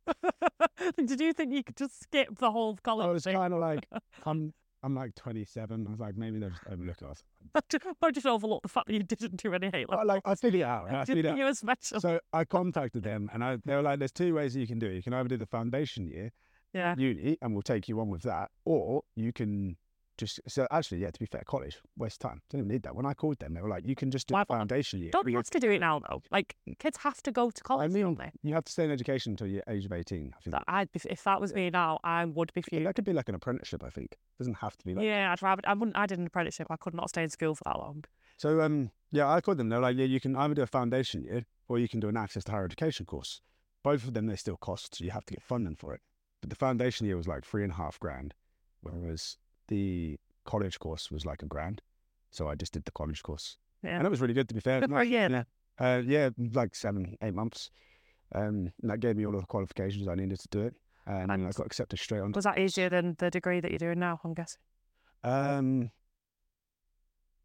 Did 0.96 1.20
you 1.20 1.33
think 1.33 1.53
you 1.53 1.62
could 1.62 1.77
just 1.77 2.03
skip 2.03 2.38
the 2.38 2.51
whole 2.51 2.77
college? 2.83 3.07
I 3.07 3.11
was 3.11 3.25
thing? 3.25 3.35
kind 3.37 3.53
of 3.53 3.61
like, 3.61 3.87
I'm, 4.25 4.53
I'm 4.82 4.94
like 4.94 5.14
27. 5.14 5.86
I 5.86 5.90
was 5.90 6.00
like, 6.00 6.16
maybe 6.16 6.38
they're 6.38 6.50
just 6.50 6.62
overlooking 6.70 7.08
us. 7.08 7.22
I 7.54 8.10
just 8.10 8.26
overlooked 8.26 8.62
the 8.62 8.68
fact 8.68 8.86
that 8.86 8.94
you 8.94 9.02
didn't 9.02 9.42
do 9.42 9.52
any 9.52 9.66
A 9.68 9.70
I 9.70 9.84
levels. 9.88 10.06
like, 10.06 10.22
I 10.24 10.34
figured 10.34 10.62
it 10.62 10.64
out. 10.64 10.90
I 10.90 11.04
figured 11.04 11.26
it 11.26 11.40
out. 11.40 11.56
special. 11.56 12.00
So 12.00 12.20
I 12.32 12.44
contacted 12.44 13.02
them 13.02 13.28
and 13.32 13.44
I, 13.44 13.58
they 13.64 13.74
were 13.74 13.82
like, 13.82 13.98
there's 13.98 14.12
two 14.12 14.34
ways 14.34 14.56
you 14.56 14.66
can 14.66 14.78
do 14.78 14.86
it. 14.86 14.94
You 14.94 15.02
can 15.02 15.12
either 15.14 15.28
do 15.28 15.36
the 15.36 15.46
foundation 15.46 16.06
year, 16.06 16.30
yeah. 16.72 16.94
uni, 16.96 17.36
and 17.42 17.52
we'll 17.52 17.62
take 17.62 17.88
you 17.88 18.00
on 18.00 18.08
with 18.08 18.22
that, 18.22 18.50
or 18.64 19.02
you 19.16 19.32
can 19.32 19.76
just, 20.20 20.40
so 20.46 20.66
actually, 20.70 20.98
yeah, 20.98 21.11
to 21.11 21.18
be 21.18 21.26
fair, 21.26 21.42
college, 21.46 21.78
waste 21.96 22.20
time. 22.20 22.40
Didn't 22.48 22.66
even 22.66 22.72
need 22.74 22.83
that. 22.85 22.94
When 22.94 23.04
I 23.06 23.14
called 23.14 23.38
them, 23.40 23.54
they 23.54 23.61
were 23.61 23.68
like, 23.68 23.87
you 23.87 23.96
can 23.96 24.11
just 24.11 24.28
do 24.28 24.35
Why 24.35 24.44
foundation 24.44 25.00
year. 25.00 25.11
Don't 25.11 25.28
have 25.33 25.50
to 25.50 25.59
do 25.59 25.70
it 25.70 25.80
now 25.80 26.00
though? 26.09 26.22
Like 26.30 26.54
kids 26.78 26.98
have 26.98 27.22
to 27.24 27.33
go 27.33 27.50
to 27.50 27.62
college, 27.62 27.90
I 27.90 27.92
mean, 27.92 28.14
they? 28.14 28.30
You 28.42 28.54
have 28.54 28.64
to 28.64 28.72
stay 28.72 28.85
in 28.85 28.90
education 28.90 29.33
until 29.33 29.48
you're 29.48 29.62
age 29.68 29.85
of 29.87 29.92
18. 29.92 30.33
I 30.37 30.40
think 30.42 30.52
That 30.54 30.64
I'd 30.68 30.92
be, 30.92 31.00
if 31.11 31.24
that 31.24 31.40
was 31.40 31.52
me 31.54 31.70
now, 31.70 31.98
I 32.04 32.24
would 32.24 32.52
be 32.54 32.62
fuming. 32.62 32.85
that 32.85 32.94
could 32.94 33.04
be 33.04 33.12
like 33.12 33.28
an 33.28 33.35
apprenticeship, 33.35 33.83
I 33.83 33.90
think. 33.90 34.12
it 34.12 34.18
doesn't 34.38 34.59
have 34.59 34.76
to 34.76 34.85
be 34.85 34.94
like 34.94 35.04
Yeah, 35.04 35.33
I'd 35.33 35.42
rather. 35.42 35.62
I 35.66 35.74
wouldn't. 35.74 35.96
I 35.96 36.06
did 36.06 36.18
an 36.18 36.26
apprenticeship. 36.26 36.68
I 36.70 36.76
could 36.76 36.94
not 36.94 37.09
stay 37.09 37.22
in 37.24 37.30
school 37.30 37.54
for 37.54 37.64
that 37.64 37.78
long. 37.78 38.04
So 38.37 38.61
um 38.61 38.90
yeah, 39.11 39.28
I 39.28 39.40
called 39.40 39.59
them. 39.59 39.68
They're 39.68 39.80
like, 39.80 39.96
yeah, 39.96 40.04
you 40.04 40.20
can 40.20 40.37
either 40.37 40.54
do 40.54 40.62
a 40.62 40.66
foundation 40.66 41.22
year 41.24 41.44
or 41.68 41.78
you 41.78 41.88
can 41.88 41.98
do 42.00 42.09
an 42.09 42.16
access 42.16 42.44
to 42.44 42.52
higher 42.52 42.64
education 42.64 43.04
course. 43.06 43.40
Both 43.83 44.04
of 44.04 44.14
them 44.14 44.26
they 44.26 44.37
still 44.37 44.56
cost, 44.56 44.96
so 44.96 45.04
you 45.04 45.11
have 45.11 45.24
to 45.26 45.35
get 45.35 45.42
funding 45.42 45.76
for 45.76 45.94
it. 45.94 46.00
But 46.40 46.50
the 46.50 46.56
foundation 46.56 47.06
year 47.06 47.16
was 47.16 47.26
like 47.28 47.44
three 47.44 47.62
and 47.64 47.72
a 47.72 47.76
half 47.76 47.98
grand, 48.00 48.35
whereas 48.83 49.37
the 49.70 50.18
college 50.44 50.78
course 50.78 51.11
was 51.11 51.24
like 51.24 51.42
a 51.42 51.46
grand. 51.46 51.80
So 52.30 52.48
I 52.48 52.54
just 52.54 52.72
did 52.74 52.85
the 52.85 52.92
college 52.92 53.22
course, 53.22 53.56
Yeah. 53.83 53.96
and 53.96 54.06
it 54.06 54.11
was 54.11 54.20
really 54.20 54.35
good 54.35 54.48
to 54.48 54.54
be 54.54 54.61
fair. 54.61 54.80
Good 54.80 54.90
for 54.90 55.00
a 55.00 55.04
year. 55.04 55.46
Uh, 55.78 56.02
yeah, 56.04 56.28
like 56.52 56.74
seven, 56.74 57.16
eight 57.22 57.35
months. 57.35 57.70
Um, 58.33 58.70
and 58.83 58.90
that 58.90 59.00
gave 59.00 59.16
me 59.16 59.24
all 59.26 59.35
of 59.35 59.40
the 59.40 59.46
qualifications 59.46 60.06
I 60.06 60.14
needed 60.14 60.38
to 60.40 60.48
do 60.48 60.61
it, 60.61 60.74
and 61.06 61.30
then 61.30 61.46
I 61.46 61.50
got 61.50 61.66
accepted 61.66 61.98
straight 61.98 62.20
on. 62.20 62.33
Was 62.33 62.44
that 62.44 62.59
easier 62.59 62.88
than 62.90 63.16
the 63.18 63.30
degree 63.30 63.59
that 63.61 63.70
you're 63.72 63.78
doing 63.78 63.98
now? 63.98 64.20
I'm 64.22 64.35
guessing. 64.35 64.61
Um, 65.24 65.90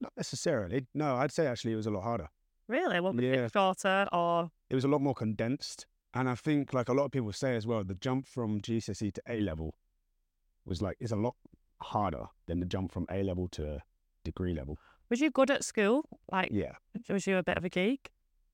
not 0.01 0.13
necessarily. 0.17 0.85
No, 0.93 1.15
I'd 1.15 1.31
say 1.31 1.47
actually 1.47 1.73
it 1.73 1.77
was 1.77 1.87
a 1.87 1.91
lot 1.91 2.03
harder. 2.03 2.29
Really? 2.67 2.99
Well, 2.99 3.15
Yeah. 3.19 3.47
shorter 3.47 4.07
or 4.11 4.51
it 4.69 4.75
was 4.75 4.83
a 4.83 4.87
lot 4.87 5.01
more 5.01 5.13
condensed. 5.15 5.85
And 6.13 6.29
I 6.29 6.35
think, 6.35 6.73
like 6.73 6.89
a 6.89 6.93
lot 6.93 7.05
of 7.05 7.11
people 7.11 7.31
say 7.33 7.55
as 7.55 7.65
well, 7.67 7.83
the 7.83 7.95
jump 7.95 8.27
from 8.27 8.61
GCSE 8.61 9.11
to 9.13 9.21
A 9.27 9.39
level 9.41 9.75
was 10.65 10.81
like 10.81 10.97
is 10.99 11.11
a 11.11 11.15
lot 11.15 11.35
harder 11.81 12.25
than 12.47 12.59
the 12.59 12.65
jump 12.65 12.91
from 12.91 13.05
A 13.11 13.23
level 13.23 13.47
to 13.49 13.79
degree 14.23 14.53
level. 14.53 14.77
was 15.09 15.21
you 15.21 15.29
good 15.31 15.51
at 15.51 15.63
school? 15.63 16.03
Like, 16.31 16.49
Yeah, 16.51 16.73
was 17.09 17.27
you 17.27 17.37
a 17.37 17.43
bit 17.43 17.57
of 17.57 17.65
a 17.65 17.69
geek? 17.69 18.11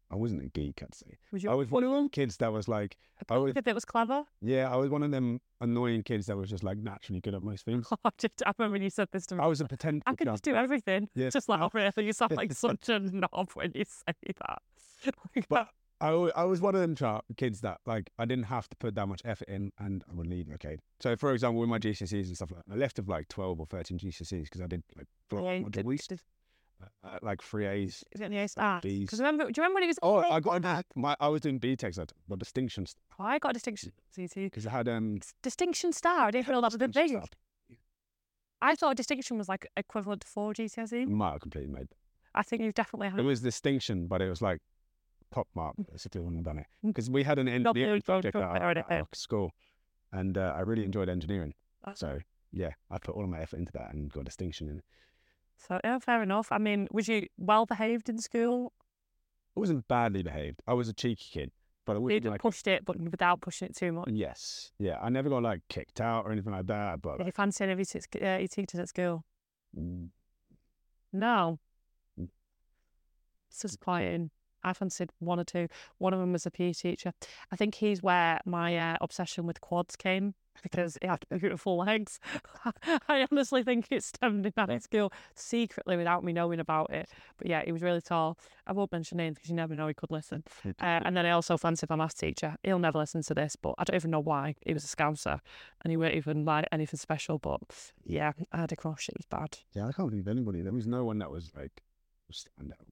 I 0.10 0.16
wasn't 0.16 0.44
a 0.44 0.48
geek, 0.48 0.84
I'd 0.84 0.94
say. 0.94 1.18
Was 1.32 1.42
you 1.42 1.50
I 1.50 1.54
was 1.54 1.72
one 1.72 1.86
of 1.86 1.92
them 1.92 2.10
kids 2.10 2.36
that 2.38 2.52
was 2.52 2.68
like, 2.68 2.98
I 3.30 3.38
was, 3.38 3.54
bit 3.54 3.74
was 3.74 3.86
clever? 3.86 4.24
yeah, 4.42 4.70
I 4.70 4.76
was 4.76 4.90
one 4.90 5.04
of 5.04 5.12
them 5.12 5.40
annoying 5.62 6.04
kids 6.04 6.26
that 6.26 6.36
was 6.36 6.50
just 6.50 6.64
like 6.66 6.78
naturally 6.80 7.22
good 7.22 7.34
at 7.34 7.42
most 7.44 7.64
things. 7.64 7.88
I 8.04 8.10
just, 8.18 8.44
I 8.46 8.52
remember 8.58 8.74
when 8.74 8.82
you 8.82 8.90
said 8.90 9.08
this 9.14 9.26
to 9.28 9.36
me. 9.36 9.42
I 9.42 9.48
was 9.48 9.62
a 9.62 9.66
potential. 9.66 10.04
I 10.06 10.16
could 10.16 10.28
just 10.28 10.44
do 10.44 10.54
everything. 10.54 11.08
Yeah. 11.16 11.30
Just 11.30 11.48
like, 11.48 11.62
oh, 11.62 11.70
really? 11.74 12.06
You 12.06 12.12
sound 12.12 12.34
like 12.36 12.52
such 12.68 12.90
a 12.90 13.00
knob 13.00 13.52
when 13.54 13.72
you 13.74 13.86
say 13.88 14.14
that. 14.46 14.62
But 15.50 15.70
I, 16.02 16.10
I 16.36 16.44
was 16.46 16.60
one 16.62 16.74
of 16.76 16.82
them 16.82 16.96
kids 17.38 17.62
that 17.62 17.80
like 17.86 18.10
I 18.18 18.26
didn't 18.26 18.46
have 18.46 18.68
to 18.70 18.76
put 18.78 18.96
that 18.96 19.08
much 19.08 19.22
effort 19.24 19.48
in, 19.48 19.72
and 19.80 20.04
I 20.10 20.14
would 20.16 20.28
leave. 20.28 20.50
Okay, 20.56 20.78
so 21.00 21.16
for 21.16 21.32
example, 21.34 21.60
with 21.62 21.70
my 21.70 21.78
GCSEs 21.80 22.26
and 22.28 22.36
stuff 22.36 22.52
like 22.52 22.62
that, 22.66 22.74
I 22.74 22.78
left 22.78 22.98
of 23.00 23.08
like 23.08 23.28
twelve 23.28 23.60
or 23.60 23.66
thirteen 23.68 23.98
GCSEs 24.00 24.44
because 24.46 24.62
I 24.62 24.68
did 24.68 24.84
like 24.98 25.08
block 25.30 25.44
Yeah, 25.44 25.60
module 25.60 25.72
did- 25.72 25.86
weeks, 25.86 26.08
uh, 27.04 27.20
like 27.22 27.44
three 27.44 27.68
A's. 27.68 28.04
Is 28.14 28.22
it 28.22 28.26
any 28.26 28.40
A 28.40 28.48
stars? 28.48 28.84
Bs. 28.84 29.02
Because 29.02 29.20
remember, 29.20 29.44
do 29.46 29.50
you 29.56 29.62
remember 29.64 29.76
when 29.76 29.84
it 29.84 29.88
was? 29.88 30.00
Oh, 30.02 30.18
I 30.18 30.40
got 30.40 30.66
a- 30.66 30.84
my 30.96 31.16
I 31.20 31.28
was 31.28 31.42
doing 31.42 31.60
BTECs, 31.60 32.00
I 32.00 32.06
got 32.30 32.40
distinctions 32.40 32.96
Oh, 33.20 33.24
I 33.24 33.38
got 33.38 33.50
a 33.52 33.54
distinction. 33.54 33.92
CT. 34.16 34.34
because 34.36 34.66
I 34.66 34.72
had 34.72 34.88
um. 34.90 35.20
Distinction 35.44 35.94
star. 35.94 36.28
I 36.28 36.32
didn't 36.32 36.48
know 36.48 36.62
that 36.62 36.68
was 36.68 36.76
a 36.76 36.88
distinction 36.88 37.20
thing. 37.22 37.78
I 38.64 38.76
thought 38.76 38.96
distinction 38.98 39.38
was 39.38 39.50
like 39.50 39.68
equivalent 39.78 40.22
to 40.22 40.28
four 40.28 40.54
GCSE. 40.54 41.08
Might 41.08 41.32
have 41.34 41.42
completely 41.42 41.72
made. 41.72 41.84
E. 41.92 41.96
I 42.34 42.44
think 42.44 42.62
you've 42.62 42.74
definitely 42.74 43.08
It 43.08 43.12
had. 43.14 43.26
was 43.26 43.42
distinction, 43.42 44.08
but 44.08 44.22
it 44.22 44.30
was 44.30 44.42
like 44.42 44.60
top 45.34 45.48
mark 45.56 45.76
basically 45.92 46.22
when 46.22 46.38
I 46.38 46.42
done 46.42 46.58
it 46.60 46.68
Mm. 46.84 46.90
because 46.90 47.10
we 47.10 47.24
had 47.24 47.40
an 47.40 47.48
engineering 47.48 48.02
project 48.02 48.36
at 48.36 48.42
our, 48.42 48.72
at 48.72 48.92
our 48.92 49.08
school, 49.14 49.52
and 50.12 50.38
uh, 50.38 50.54
I 50.56 50.62
really 50.62 50.84
enjoyed 50.86 51.10
engineering. 51.10 51.54
So 51.96 52.20
yeah, 52.52 52.72
I 52.90 52.98
put 53.00 53.16
all 53.16 53.24
of 53.24 53.30
my 53.30 53.40
effort 53.40 53.58
into 53.58 53.72
that 53.74 53.94
and 53.94 54.12
got 54.12 54.26
distinction 54.26 54.68
in 54.70 54.78
it. 54.80 54.84
So 55.58 55.80
yeah, 55.84 56.00
fair 56.00 56.22
enough. 56.24 56.52
I 56.52 56.58
mean, 56.58 56.88
was 56.92 57.08
you 57.08 57.28
well 57.38 57.66
behaved 57.66 58.10
in 58.10 58.18
school? 58.20 58.74
I 59.56 59.60
wasn't 59.60 59.88
badly 59.88 60.24
behaved. 60.24 60.62
I 60.68 60.74
was 60.74 60.88
a 60.90 60.94
cheeky 60.94 61.26
kid, 61.32 61.52
but 61.86 61.96
I 61.96 62.00
wouldn't 62.00 62.24
just 62.24 62.32
like. 62.32 62.42
pushed 62.42 62.68
it, 62.68 62.84
but 62.86 63.00
without 63.00 63.42
pushing 63.42 63.68
it 63.68 63.76
too 63.76 63.92
much. 63.92 64.10
Yes, 64.12 64.72
yeah. 64.80 64.98
I 65.02 65.10
never 65.10 65.30
got 65.30 65.44
like 65.44 65.62
kicked 65.70 66.02
out 66.02 66.26
or 66.26 66.32
anything 66.32 66.54
like 66.54 66.68
that. 66.68 67.02
But 67.02 67.18
Did 67.18 67.28
you 67.28 67.32
fancy 67.32 67.64
any 67.64 67.74
of 67.74 67.80
your, 67.80 67.86
t- 67.86 68.20
uh, 68.26 68.38
your 68.38 68.48
teachers 68.48 68.80
at 68.80 68.90
school? 68.90 69.24
mm, 69.78 70.08
No. 71.14 71.60
Mm. 72.20 72.30
It's 73.50 73.60
disappointing. 73.60 74.32
I 74.64 74.74
fancied 74.74 75.12
one 75.20 75.40
or 75.40 75.44
two. 75.44 75.68
One 75.98 76.14
of 76.14 76.20
them 76.20 76.32
was 76.34 76.46
a 76.46 76.52
PE 76.52 76.74
teacher. 76.74 77.14
I 77.52 77.56
think 77.56 77.76
he's 77.76 78.02
where 78.04 78.40
my 78.46 78.78
uh, 78.78 78.98
obsession 79.02 79.46
with 79.46 79.62
quads 79.62 79.96
came 79.96 80.36
because 80.64 80.98
he 81.02 81.08
had 81.08 81.26
beautiful 81.40 81.78
legs. 81.78 82.20
I 83.08 83.26
honestly 83.32 83.64
think 83.64 83.88
it 83.90 84.04
stemmed 84.04 84.46
in 84.46 84.54
that 84.56 84.84
school 84.84 85.12
secretly 85.34 85.98
without 85.98 86.24
me 86.24 86.34
knowing 86.34 86.60
about 86.60 86.92
it. 86.92 87.10
But 87.38 87.48
yeah, 87.48 87.64
he 87.66 87.72
was 87.72 87.82
really 87.82 88.02
tall. 88.02 88.38
I 88.68 88.74
won't 88.74 88.92
mention 88.92 89.18
names 89.18 89.36
because 89.36 89.50
you 89.50 89.56
never 89.56 89.76
know 89.76 89.88
he 89.88 89.94
could 89.94 90.12
listen. 90.12 90.44
Uh, 90.82 91.00
and 91.06 91.16
then 91.16 91.26
I 91.26 91.32
also 91.32 91.58
fancied 91.58 91.90
my 91.90 91.96
maths 91.96 92.16
teacher. 92.16 92.56
He'll 92.64 92.80
never 92.80 92.98
listen 92.98 93.22
to 93.24 93.34
this, 93.34 93.56
but 93.56 93.76
I 93.78 93.84
don't 93.84 93.96
even 93.96 94.12
know 94.12 94.20
why. 94.20 94.56
He 94.66 94.74
was 94.74 94.84
a 94.84 94.88
scouser 94.88 95.40
and 95.84 95.92
he 95.92 95.98
weren't 95.98 96.16
even 96.16 96.44
like 96.44 96.68
anything 96.72 96.98
special. 96.98 97.38
But 97.40 97.62
yeah, 98.04 98.32
I 98.52 98.58
had 98.58 98.72
a 98.72 98.76
crush. 98.76 99.08
It 99.10 99.16
was 99.18 99.26
bad. 99.26 99.60
yeah, 99.74 99.88
I 99.88 99.92
can't 99.92 100.10
believe 100.10 100.28
anybody. 100.28 100.62
There 100.62 100.74
was 100.74 100.88
no 100.88 101.04
one 101.04 101.20
that 101.20 101.30
was 101.32 101.52
like 101.56 101.82
stand 102.32 102.74
out. 102.74 102.88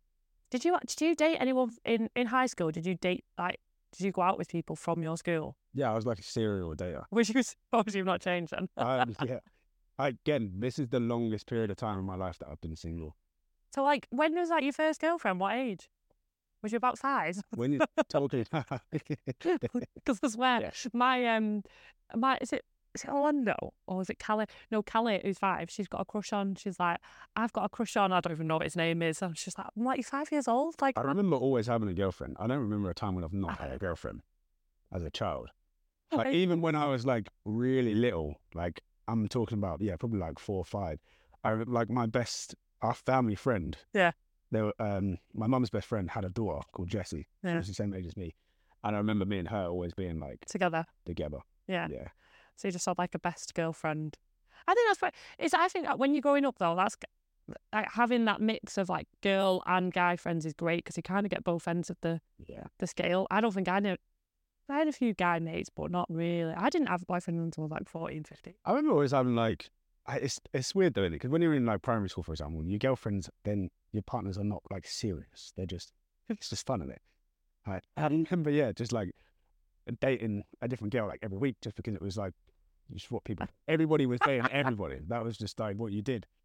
Did 0.52 0.66
you 0.66 0.78
did 0.86 1.02
you 1.02 1.16
date 1.16 1.38
anyone 1.40 1.72
in 1.86 2.10
in 2.16 2.28
high 2.28 2.48
school? 2.48 2.72
Did 2.72 2.86
you 2.86 2.96
date 2.96 3.24
like 3.38 3.60
did 3.92 4.06
you 4.06 4.12
go 4.12 4.22
out 4.22 4.38
with 4.38 4.50
people 4.50 4.76
from 4.76 5.02
your 5.04 5.18
school? 5.18 5.56
Yeah, 5.74 5.92
I 5.92 5.96
was 5.96 6.06
like 6.06 6.20
a 6.20 6.24
serial 6.24 6.76
dater. 6.76 7.04
Which 7.10 7.30
you 7.30 7.42
obviously 7.74 8.00
you've 8.00 8.08
not 8.08 8.22
changed 8.22 8.54
then. 8.54 8.70
Um, 8.78 9.16
yeah. 9.26 9.40
Again, 9.98 10.54
this 10.60 10.80
is 10.80 10.88
the 10.90 11.00
longest 11.00 11.48
period 11.48 11.70
of 11.72 11.78
time 11.78 12.00
in 12.00 12.06
my 12.06 12.16
life 12.16 12.40
that 12.40 12.48
I've 12.50 12.62
been 12.62 12.76
single. 12.76 13.16
So 13.76 13.84
like, 13.84 14.08
when 14.12 14.34
was 14.34 14.50
that 14.50 14.64
your 14.64 14.74
first 14.74 15.02
girlfriend? 15.02 15.40
What 15.40 15.56
age? 15.56 15.90
Was 16.64 16.72
you 16.72 16.78
about 16.78 16.98
five? 16.98 17.42
When 17.56 17.74
you 17.74 17.80
told 18.10 18.34
me, 18.34 18.44
Because 19.42 20.20
I 20.24 20.28
swear, 20.28 20.62
Yeah. 20.62 20.72
my 20.94 21.36
um, 21.36 21.64
my 22.16 22.38
is 22.42 22.52
it 22.54 22.66
is 22.96 23.04
it 23.04 23.10
Orlando 23.10 23.74
or 23.88 24.02
is 24.02 24.10
it 24.10 24.20
Callie? 24.24 24.46
No, 24.72 24.82
Callie, 24.82 25.20
who's 25.24 25.38
five. 25.38 25.70
She's 25.70 25.88
got 25.88 26.02
a 26.02 26.06
crush 26.06 26.34
on. 26.34 26.56
She's 26.56 26.80
like, 26.80 26.98
I've 27.36 27.54
got 27.54 27.66
a 27.66 27.70
crush 27.70 27.96
on. 27.98 28.12
I 28.12 28.20
don't 28.20 28.34
even 28.34 28.48
know 28.48 28.56
what 28.56 28.64
his 28.64 28.76
name 28.76 29.02
is. 29.02 29.22
And 29.22 29.38
she's 29.38 29.58
like, 29.58 29.68
I'm 29.78 29.84
like, 29.84 29.98
you're 29.98 30.04
five 30.04 30.32
years 30.32 30.48
old. 30.48 30.76
Like, 30.82 30.98
I 30.98 31.02
remember 31.02 31.36
always 31.36 31.68
having 31.68 31.88
a 31.90 31.94
girlfriend. 31.94 32.38
I 32.40 32.48
don't 32.48 32.60
remember 32.60 32.90
a 32.90 32.94
time 32.96 33.16
when 33.16 33.24
I've 33.24 33.34
not 33.34 33.58
had 33.60 33.72
a 33.72 33.78
girlfriend 33.78 34.22
as 34.92 35.04
a 35.04 35.10
child. 35.10 35.50
Like 36.12 36.34
even 36.34 36.62
when 36.62 36.74
I 36.76 36.88
was 36.88 37.06
like 37.06 37.30
really 37.46 37.94
little, 37.94 38.36
like 38.56 38.82
I'm 39.08 39.28
talking 39.28 39.60
about, 39.60 39.80
yeah, 39.82 39.96
probably 39.96 40.20
like 40.20 40.40
four 40.40 40.58
or 40.58 40.66
five. 40.66 41.00
I 41.44 41.54
like 41.54 41.90
my 41.92 42.08
best, 42.08 42.56
our 42.82 42.96
family 42.96 43.36
friend. 43.36 43.78
Yeah. 43.94 44.12
They 44.52 44.64
were, 44.64 44.74
um, 44.80 45.18
my 45.36 45.46
mum's 45.46 45.70
best 45.70 45.86
friend 45.86 46.10
had 46.10 46.26
a 46.26 46.30
daughter 46.30 46.66
called 46.74 46.90
Jessie. 46.90 47.28
She 47.44 47.48
Yeah. 47.50 47.58
was 47.58 47.68
the 47.68 47.76
same 47.76 47.94
age 47.94 48.08
as 48.08 48.18
me, 48.18 48.34
and 48.84 48.96
I 48.96 48.98
remember 49.00 49.26
me 49.26 49.38
and 49.38 49.48
her 49.50 49.68
always 49.68 49.94
being 49.94 50.20
like 50.20 50.44
together. 50.46 50.86
together. 51.06 51.38
Yeah. 51.68 51.88
Yeah. 51.92 52.08
So 52.60 52.68
you 52.68 52.74
just 52.74 52.86
had 52.86 52.98
like 52.98 53.16
a 53.16 53.20
best 53.20 53.54
girlfriend. 53.54 54.18
I 54.68 54.74
think 54.74 54.90
that's 54.90 55.02
what 55.02 55.14
it's. 55.38 55.54
I 55.54 55.70
think 55.70 55.88
when 55.98 56.14
you're 56.14 56.22
growing 56.22 56.46
up 56.46 56.58
though, 56.60 56.76
that's 56.76 56.98
like 57.74 57.88
having 57.92 58.26
that 58.26 58.42
mix 58.42 58.78
of 58.78 58.90
like 58.90 59.08
girl 59.22 59.64
and 59.66 59.94
guy 59.94 60.16
friends 60.18 60.46
is 60.46 60.54
great 60.54 60.84
because 60.84 60.98
you 60.98 61.04
kind 61.04 61.26
of 61.26 61.30
get 61.30 61.44
both 61.44 61.68
ends 61.68 61.90
of 61.90 61.98
the 62.02 62.20
Yeah. 62.46 62.64
the 62.80 62.88
scale. 62.88 63.28
I 63.32 63.40
don't 63.40 63.54
think 63.54 63.70
I 63.70 63.80
know. 63.80 63.96
I 64.68 64.80
had 64.80 64.88
a 64.88 64.92
few 64.92 65.14
guy 65.14 65.40
mates, 65.40 65.70
but 65.74 65.90
not 65.90 66.06
really. 66.10 66.54
I 66.54 66.70
didn't 66.70 66.90
have 66.90 67.02
a 67.02 67.06
boyfriend 67.06 67.40
until 67.40 67.68
like 67.68 67.88
14, 67.90 68.24
15. 68.24 68.54
I 68.66 68.70
remember 68.72 68.92
always 68.92 69.12
having 69.12 69.36
like, 69.36 69.70
I, 70.06 70.18
it's 70.18 70.40
it's 70.54 70.76
weird 70.76 70.94
though, 70.94 71.10
because 71.10 71.32
when 71.32 71.42
you're 71.42 71.56
in 71.56 71.66
like 71.66 71.82
primary 71.82 72.10
school, 72.10 72.24
for 72.24 72.34
example, 72.34 72.64
your 72.66 72.78
girlfriends, 72.78 73.30
then 73.46 73.70
your 73.94 74.04
partners 74.04 74.38
are 74.38 74.44
not 74.44 74.62
like 74.70 74.86
serious. 74.86 75.54
They're 75.56 75.66
just 75.66 75.94
it's 76.28 76.50
just 76.50 76.68
fun, 76.68 76.82
isn't 76.82 76.92
it? 76.92 77.02
I, 77.66 77.80
I 77.98 78.08
remember, 78.08 78.50
yeah, 78.52 78.74
just 78.74 78.92
like 78.92 79.12
dating 80.02 80.44
a 80.62 80.68
different 80.68 80.94
girl 80.94 81.08
like 81.08 81.20
every 81.24 81.38
week, 81.38 81.56
just 81.62 81.76
because 81.76 81.96
it 81.96 82.02
was 82.02 82.18
like 82.18 82.34
just 82.94 83.12
what 83.12 83.24
people, 83.24 83.48
everybody 83.68 84.06
was 84.06 84.20
dating 84.22 84.48
everybody. 84.52 84.98
That 85.08 85.24
was 85.24 85.38
just 85.38 85.60
like 85.60 85.78
what 85.78 85.92
you 85.92 86.02
did. 86.02 86.26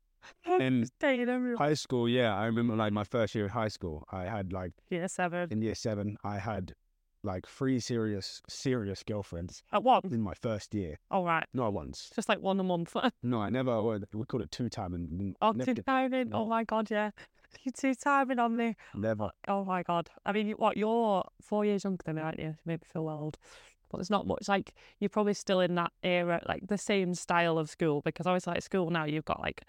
And 0.46 0.84
Just 0.84 0.98
dating 1.00 1.28
everyone. 1.28 1.58
high 1.58 1.74
school, 1.74 2.08
yeah, 2.08 2.34
I 2.34 2.46
remember 2.46 2.74
like 2.76 2.94
my 2.94 3.04
first 3.04 3.34
year 3.34 3.44
of 3.44 3.50
high 3.50 3.68
school, 3.68 4.06
I 4.10 4.24
had 4.24 4.52
like 4.54 4.72
Year 4.88 5.06
seven. 5.08 5.48
in 5.52 5.60
year 5.60 5.74
seven, 5.74 6.16
I 6.24 6.38
had 6.38 6.74
like 7.22 7.46
three 7.46 7.78
serious 7.80 8.40
serious 8.48 9.02
girlfriends 9.02 9.62
At 9.72 9.82
once. 9.82 10.10
in 10.12 10.22
my 10.22 10.32
first 10.34 10.72
year. 10.74 10.98
All 11.10 11.24
right. 11.26 11.44
Not 11.52 11.74
once. 11.74 12.10
Just 12.14 12.28
like 12.30 12.40
one 12.40 12.58
a 12.58 12.62
month. 12.62 12.96
No, 13.22 13.40
I 13.42 13.50
never. 13.50 13.82
We 13.82 14.24
called 14.24 14.42
it 14.42 14.50
two 14.50 14.70
time 14.70 14.94
and 14.94 15.36
oh, 15.42 15.52
never, 15.52 15.66
two 15.66 15.74
did- 15.74 15.86
timing. 15.86 16.32
Oh 16.34 16.46
my 16.46 16.64
God, 16.64 16.90
yeah. 16.90 17.10
You 17.62 17.70
two 17.72 17.94
timing 17.94 18.38
on 18.38 18.56
me. 18.56 18.76
never. 18.94 19.30
Oh, 19.46 19.58
oh 19.60 19.64
my 19.64 19.82
god! 19.84 20.08
I 20.26 20.32
mean, 20.32 20.50
what 20.52 20.76
you're 20.76 21.22
four 21.40 21.64
years 21.66 21.84
younger 21.84 22.02
than 22.04 22.16
me, 22.16 22.22
aren't 22.22 22.38
you? 22.40 22.46
You 22.46 22.56
make 22.66 22.80
me 22.80 22.86
feel 22.92 23.08
old, 23.08 23.38
but 23.94 23.98
there's 23.98 24.10
not 24.10 24.26
much. 24.26 24.48
Like 24.48 24.74
you're 24.98 25.08
probably 25.08 25.34
still 25.34 25.60
in 25.60 25.74
that 25.76 25.92
era, 26.02 26.42
like 26.48 26.66
the 26.66 26.78
same 26.78 27.14
style 27.14 27.58
of 27.58 27.70
school. 27.70 28.02
Because 28.02 28.26
obviously, 28.26 28.52
like 28.54 28.62
school 28.62 28.90
now, 28.90 29.04
you've 29.04 29.24
got 29.24 29.40
like 29.40 29.62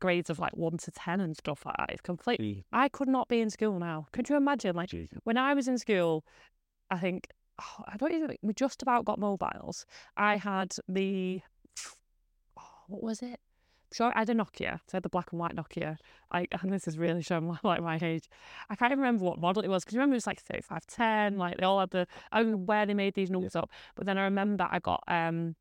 grades 0.00 0.30
of 0.30 0.38
like 0.38 0.56
one 0.56 0.76
to 0.78 0.90
ten 0.90 1.20
and 1.20 1.36
stuff 1.36 1.64
like 1.66 1.76
that. 1.78 1.90
It's 1.90 2.00
complete. 2.00 2.40
Gee, 2.40 2.64
I 2.72 2.88
could 2.88 3.08
not 3.08 3.28
be 3.28 3.40
in 3.40 3.50
school 3.50 3.78
now. 3.78 4.06
Could 4.12 4.28
you 4.28 4.36
imagine? 4.36 4.74
Like 4.76 4.90
gee. 4.90 5.08
when 5.24 5.36
I 5.36 5.54
was 5.54 5.68
in 5.68 5.78
school, 5.78 6.24
I 6.90 6.98
think 6.98 7.28
oh, 7.60 7.84
I 7.86 7.96
don't 7.96 8.12
even. 8.12 8.28
think- 8.28 8.40
We 8.42 8.54
just 8.54 8.82
about 8.82 9.04
got 9.04 9.18
mobiles. 9.18 9.86
I 10.16 10.36
had 10.36 10.74
the 10.88 11.40
oh, 12.58 12.62
what 12.88 13.02
was 13.02 13.22
it? 13.22 13.40
Sure, 13.92 14.10
I 14.14 14.20
had 14.20 14.30
a 14.30 14.34
Nokia. 14.34 14.80
So 14.86 14.94
I 14.94 14.96
had 14.96 15.02
the 15.02 15.08
black 15.10 15.32
and 15.32 15.40
white 15.40 15.54
Nokia. 15.54 15.98
I 16.30 16.46
and 16.62 16.72
this 16.72 16.88
is 16.88 16.96
really 16.98 17.22
showing 17.22 17.44
my, 17.48 17.58
like 17.62 17.82
my 17.82 17.98
age. 18.00 18.28
I 18.70 18.74
can't 18.74 18.90
even 18.90 19.00
remember 19.00 19.24
what 19.24 19.38
model 19.38 19.62
it 19.62 19.68
was 19.68 19.84
because 19.84 19.96
remember 19.96 20.14
it 20.14 20.16
was 20.16 20.26
like 20.26 20.40
thirty 20.40 20.62
five 20.62 20.86
ten. 20.86 21.36
Like 21.36 21.58
they 21.58 21.64
all 21.64 21.80
had 21.80 21.90
the. 21.90 22.06
I 22.30 22.42
don't 22.42 22.50
know 22.52 22.56
where 22.56 22.86
they 22.86 22.94
made 22.94 23.14
these 23.14 23.30
numbers 23.30 23.54
up, 23.54 23.70
but 23.94 24.06
then 24.06 24.18
I 24.18 24.24
remember 24.24 24.66
I 24.70 24.78
got 24.78 25.02
um. 25.08 25.56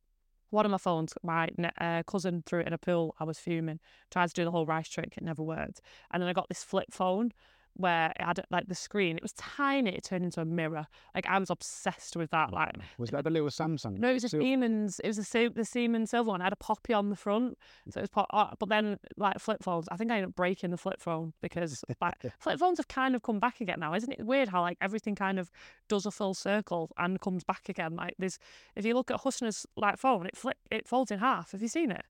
One 0.50 0.66
of 0.66 0.72
my 0.72 0.78
phones, 0.78 1.14
my 1.24 1.48
uh, 1.80 2.04
cousin 2.04 2.44
threw 2.46 2.60
it 2.60 2.68
in 2.68 2.74
a 2.74 2.78
pool. 2.78 3.16
I 3.22 3.24
was 3.24 3.40
fuming. 3.40 3.80
Tried 4.10 4.28
to 4.28 4.34
do 4.34 4.44
the 4.44 4.52
whole 4.52 4.66
rice 4.66 4.90
trick. 4.90 5.14
It 5.16 5.24
never 5.24 5.42
worked. 5.42 5.80
And 6.12 6.22
then 6.22 6.28
I 6.28 6.34
got 6.34 6.50
this 6.50 6.62
flip 6.62 6.88
phone 6.92 7.32
where 7.76 8.12
it 8.20 8.24
had 8.24 8.44
like 8.50 8.68
the 8.68 8.76
screen. 8.76 9.18
It 9.18 9.24
was 9.24 9.34
tiny. 9.34 9.92
It 9.92 10.04
turned 10.04 10.26
into 10.26 10.42
a 10.42 10.46
mirror. 10.46 10.88
Like 11.16 11.26
I 11.28 11.38
was 11.40 11.50
obsessed 11.50 12.16
with 12.16 12.32
that. 12.32 12.52
Like 12.52 12.76
was 12.98 13.10
that 13.12 13.24
the 13.24 13.30
little 13.30 13.50
Samsung? 13.50 13.98
no, 13.98 14.10
it 14.10 14.14
was 14.14 14.24
a 14.26 14.30
Sil- 14.30 14.42
Siemens. 14.42 15.00
It 15.04 15.08
was 15.08 15.18
a 15.20 15.48
the 15.50 15.66
Siemens 15.66 16.12
silver 16.12 16.30
one. 16.30 16.42
It 16.42 16.46
had 16.46 16.54
a 16.54 16.58
poppy 16.58 16.94
on 16.94 17.10
the 17.10 17.16
front, 17.16 17.58
so 17.90 18.00
it 18.00 18.02
was 18.02 18.10
pop. 18.10 18.28
oh, 18.34 18.38
uh, 18.38 18.54
but 18.60 18.70
then 18.70 18.98
like 19.18 19.40
flip 19.40 19.64
phones, 19.64 19.88
I 19.92 19.98
think 19.98 20.12
I 20.12 20.16
ended 20.16 20.30
up 20.30 20.36
breaking 20.36 20.72
the 20.72 20.78
flip 20.78 21.02
phone 21.02 21.34
because 21.42 21.84
like 22.02 22.16
flip 22.40 22.60
phones 22.60 22.78
have 22.78 22.88
kind 22.88 23.16
of 23.16 23.22
come 23.22 23.40
back 23.40 23.62
again 23.62 23.80
now, 23.80 23.94
isn't 23.94 24.12
it? 24.12 24.26
Weird 24.26 24.50
how 24.50 24.62
like 24.62 24.78
everything 24.82 25.16
kind 25.16 25.40
of 25.40 25.52
does 25.88 26.06
a 26.06 26.12
full 26.12 26.34
circle 26.34 26.92
and 26.98 27.20
comes 27.22 27.44
back 27.44 27.70
again. 27.70 27.96
Like 27.96 28.16
there's, 28.20 28.38
if 28.76 28.86
you 28.86 28.94
look 28.94 29.12
at 29.12 29.22
Husner's 29.22 29.66
like 29.76 29.98
phone, 29.98 30.26
it 30.26 30.36
flip 30.38 30.58
it 30.70 30.88
folds 30.88 31.12
in 31.12 31.20
half. 31.20 31.52
Have 31.52 31.62
you 31.62 31.68
seen 31.68 31.92
it? 31.92 32.06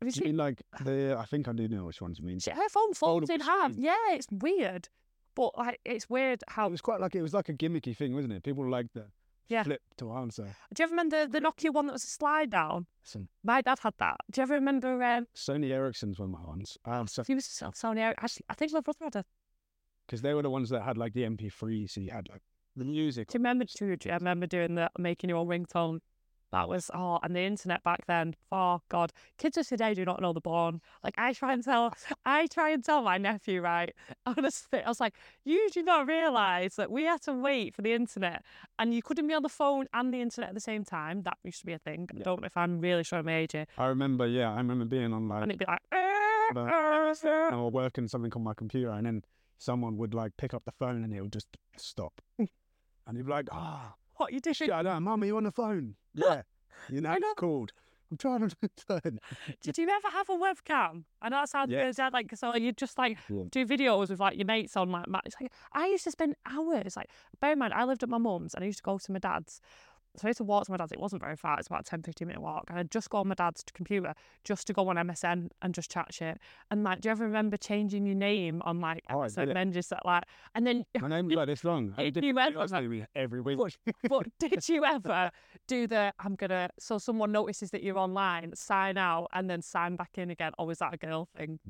Have 0.00 0.06
you 0.08 0.12
Do 0.12 0.20
you 0.20 0.24
seen? 0.24 0.24
mean 0.28 0.36
like 0.36 0.62
the? 0.84 1.16
I 1.18 1.24
think 1.26 1.46
I 1.48 1.52
do 1.52 1.68
know 1.68 1.84
which 1.84 2.00
ones 2.00 2.18
you 2.18 2.24
mean. 2.24 2.38
Her 2.52 2.68
phone 2.70 2.94
folds 2.94 3.28
in 3.30 3.40
half. 3.40 3.72
Yeah, 3.76 3.94
it's 4.10 4.26
weird, 4.30 4.88
but 5.34 5.56
like 5.58 5.80
it's 5.84 6.08
weird 6.08 6.42
how. 6.48 6.66
It 6.66 6.70
was 6.70 6.80
quite 6.80 7.00
like 7.00 7.14
it 7.14 7.22
was 7.22 7.34
like 7.34 7.48
a 7.48 7.54
gimmicky 7.54 7.96
thing, 7.96 8.14
wasn't 8.14 8.32
it? 8.32 8.42
People 8.42 8.68
like 8.68 8.86
the 8.94 9.06
Yeah. 9.48 9.62
flip 9.62 9.82
to 9.98 10.12
answer. 10.12 10.44
Do 10.72 10.82
you 10.82 10.84
ever 10.84 10.92
remember 10.92 11.26
the 11.26 11.40
Nokia 11.40 11.72
one 11.72 11.86
that 11.86 11.92
was 11.92 12.04
a 12.04 12.06
slide 12.06 12.50
down? 12.50 12.86
Some 13.02 13.28
My 13.44 13.60
dad 13.60 13.78
had 13.82 13.94
that. 13.98 14.16
Do 14.30 14.40
you 14.40 14.42
ever 14.44 14.54
remember? 14.54 15.02
Um, 15.02 15.26
Sony 15.36 15.70
Ericsson's 15.70 16.18
one 16.18 16.32
of 16.32 16.40
my 16.40 16.46
ones. 16.46 16.78
Um, 16.84 17.06
so 17.06 17.22
He 17.24 17.34
was 17.34 17.44
so- 17.44 17.70
Sony. 17.72 17.98
Eric- 17.98 18.18
Actually, 18.22 18.46
I 18.48 18.54
think 18.54 18.72
my 18.72 18.80
brother 18.80 19.04
had 19.04 19.16
a. 19.16 19.24
because 20.06 20.22
they 20.22 20.32
were 20.34 20.42
the 20.42 20.50
ones 20.50 20.70
that 20.70 20.82
had 20.82 20.96
like 20.96 21.12
the 21.12 21.24
MP3, 21.24 21.86
so 21.90 22.00
you 22.00 22.10
had 22.10 22.28
like 22.30 22.42
the 22.76 22.84
music. 22.84 23.28
Do 23.28 23.36
you 23.36 23.40
remember? 23.40 23.64
Do 23.66 23.84
you 23.86 23.96
remember 24.12 24.46
doing 24.46 24.76
the 24.76 24.90
making 24.98 25.28
your 25.30 25.38
own 25.40 25.48
ringtone? 25.48 26.00
That 26.52 26.68
was 26.68 26.90
oh, 26.92 27.18
and 27.22 27.34
the 27.34 27.40
internet 27.40 27.82
back 27.84 28.06
then. 28.06 28.34
Oh 28.50 28.80
God, 28.88 29.12
kids 29.38 29.56
of 29.56 29.68
today 29.68 29.94
do 29.94 30.04
not 30.04 30.20
know 30.20 30.32
the 30.32 30.40
born. 30.40 30.80
Like 31.04 31.14
I 31.16 31.32
try 31.32 31.52
and 31.52 31.62
tell, 31.62 31.94
I 32.24 32.46
try 32.48 32.70
and 32.70 32.84
tell 32.84 33.02
my 33.02 33.18
nephew, 33.18 33.60
right? 33.60 33.94
Honestly, 34.26 34.82
I 34.82 34.88
was 34.88 35.00
like, 35.00 35.14
you 35.44 35.68
do 35.72 35.82
not 35.82 36.08
realise 36.08 36.74
that 36.74 36.90
we 36.90 37.04
had 37.04 37.22
to 37.22 37.32
wait 37.32 37.74
for 37.74 37.82
the 37.82 37.92
internet, 37.92 38.42
and 38.78 38.92
you 38.92 39.02
couldn't 39.02 39.28
be 39.28 39.34
on 39.34 39.42
the 39.42 39.48
phone 39.48 39.86
and 39.94 40.12
the 40.12 40.20
internet 40.20 40.50
at 40.50 40.54
the 40.54 40.60
same 40.60 40.84
time. 40.84 41.22
That 41.22 41.38
used 41.44 41.60
to 41.60 41.66
be 41.66 41.72
a 41.72 41.78
thing. 41.78 42.08
I 42.14 42.18
don't 42.18 42.40
know 42.40 42.46
if 42.46 42.56
I'm 42.56 42.80
really 42.80 43.04
showing 43.04 43.26
my 43.26 43.36
age 43.36 43.52
here. 43.52 43.66
I 43.78 43.86
remember, 43.86 44.26
yeah, 44.26 44.52
I 44.52 44.56
remember 44.56 44.84
being 44.84 45.12
on 45.12 45.28
like 45.28 45.42
And 45.42 45.52
it'd 45.52 45.60
be 45.60 45.66
like, 45.66 45.80
ah, 45.92 46.50
ah, 46.56 47.14
ah, 47.24 47.54
or 47.54 47.70
working 47.70 48.08
something 48.08 48.32
on 48.34 48.42
my 48.42 48.54
computer, 48.54 48.90
and 48.90 49.06
then 49.06 49.22
someone 49.58 49.96
would 49.98 50.14
like 50.14 50.32
pick 50.36 50.52
up 50.52 50.64
the 50.64 50.72
phone 50.72 51.04
and 51.04 51.14
it 51.14 51.20
would 51.20 51.32
just 51.32 51.56
stop, 51.76 52.20
mm. 52.40 52.48
and 53.06 53.16
you'd 53.16 53.26
be 53.26 53.32
like, 53.32 53.48
ah. 53.52 53.94
What 54.20 54.32
you 54.32 54.40
doing? 54.40 54.54
Shut 54.54 54.86
up, 54.86 55.02
mum, 55.02 55.22
are 55.22 55.26
you 55.26 55.36
on 55.36 55.44
the 55.44 55.50
phone? 55.52 55.94
Yeah. 56.14 56.42
You 56.88 57.00
know, 57.00 57.10
know. 57.10 57.16
it's 57.18 57.34
called. 57.38 57.72
I'm 58.10 58.16
trying 58.16 58.48
to 58.48 58.56
turn. 58.88 59.20
Did 59.60 59.78
you 59.78 59.88
ever 59.88 60.08
have 60.08 60.28
a 60.28 60.32
webcam? 60.32 61.04
I 61.22 61.28
know 61.28 61.36
that 61.36 61.48
sounds 61.48 61.70
Yeah. 61.70 61.92
yeah, 61.96 62.08
Like, 62.12 62.34
so 62.36 62.56
you 62.56 62.72
just 62.72 62.98
like 62.98 63.18
Yeah. 63.28 63.44
do 63.50 63.64
videos 63.64 64.08
with 64.08 64.18
like 64.18 64.36
your 64.36 64.46
mates 64.46 64.76
on 64.76 64.90
like, 64.90 65.06
like 65.06 65.52
I 65.72 65.86
used 65.86 66.04
to 66.04 66.10
spend 66.10 66.34
hours. 66.46 66.96
Like, 66.96 67.10
bear 67.40 67.52
in 67.52 67.58
mind, 67.60 67.72
I 67.74 67.84
lived 67.84 68.02
at 68.02 68.08
my 68.08 68.18
mum's 68.18 68.54
and 68.54 68.64
I 68.64 68.66
used 68.66 68.78
to 68.78 68.82
go 68.82 68.98
to 68.98 69.12
my 69.12 69.20
dad's. 69.20 69.60
So 70.16 70.26
I 70.26 70.30
used 70.30 70.38
to 70.38 70.44
walk 70.44 70.64
to 70.66 70.72
my 70.72 70.76
dad's. 70.76 70.90
It 70.90 70.98
wasn't 70.98 71.22
very 71.22 71.36
far. 71.36 71.56
It's 71.58 71.68
about 71.68 71.82
a 71.82 71.84
10, 71.84 72.02
15 72.02 72.26
minute 72.26 72.40
walk. 72.42 72.64
And 72.68 72.78
I'd 72.78 72.90
just 72.90 73.10
go 73.10 73.18
on 73.18 73.28
my 73.28 73.34
dad's 73.34 73.62
computer 73.72 74.12
just 74.44 74.66
to 74.66 74.72
go 74.72 74.88
on 74.88 74.96
MSN 74.96 75.50
and 75.62 75.72
just 75.72 75.90
chat 75.90 76.12
shit. 76.12 76.38
And 76.70 76.82
like, 76.82 77.00
do 77.00 77.08
you 77.08 77.12
ever 77.12 77.24
remember 77.24 77.56
changing 77.56 78.06
your 78.06 78.16
name 78.16 78.60
on 78.64 78.80
like 78.80 79.04
Oh, 79.08 79.20
I 79.20 79.26
MSN 79.28 79.34
did 79.36 79.48
it. 79.50 79.56
and 79.56 79.72
just 79.72 79.92
like, 80.04 80.24
and 80.56 80.66
then, 80.66 80.84
My 81.00 81.08
name 81.08 81.26
was 81.26 81.36
like 81.36 81.46
this 81.46 81.62
long. 81.62 81.94
I 81.98 82.10
did 82.10 82.24
you 82.24 82.36
ever- 82.38 83.06
every 83.14 83.40
week. 83.40 83.58
but 84.08 84.26
did 84.40 84.68
you 84.68 84.84
ever 84.84 85.30
do 85.68 85.86
the 85.86 86.12
I'm 86.18 86.34
gonna 86.34 86.70
so 86.78 86.98
someone 86.98 87.30
notices 87.30 87.70
that 87.70 87.82
you're 87.84 87.98
online, 87.98 88.54
sign 88.56 88.98
out, 88.98 89.28
and 89.32 89.48
then 89.48 89.62
sign 89.62 89.94
back 89.94 90.18
in 90.18 90.30
again? 90.30 90.52
Or 90.58 90.66
was 90.66 90.78
that 90.78 90.92
a 90.92 90.96
girl 90.96 91.28
thing? 91.36 91.60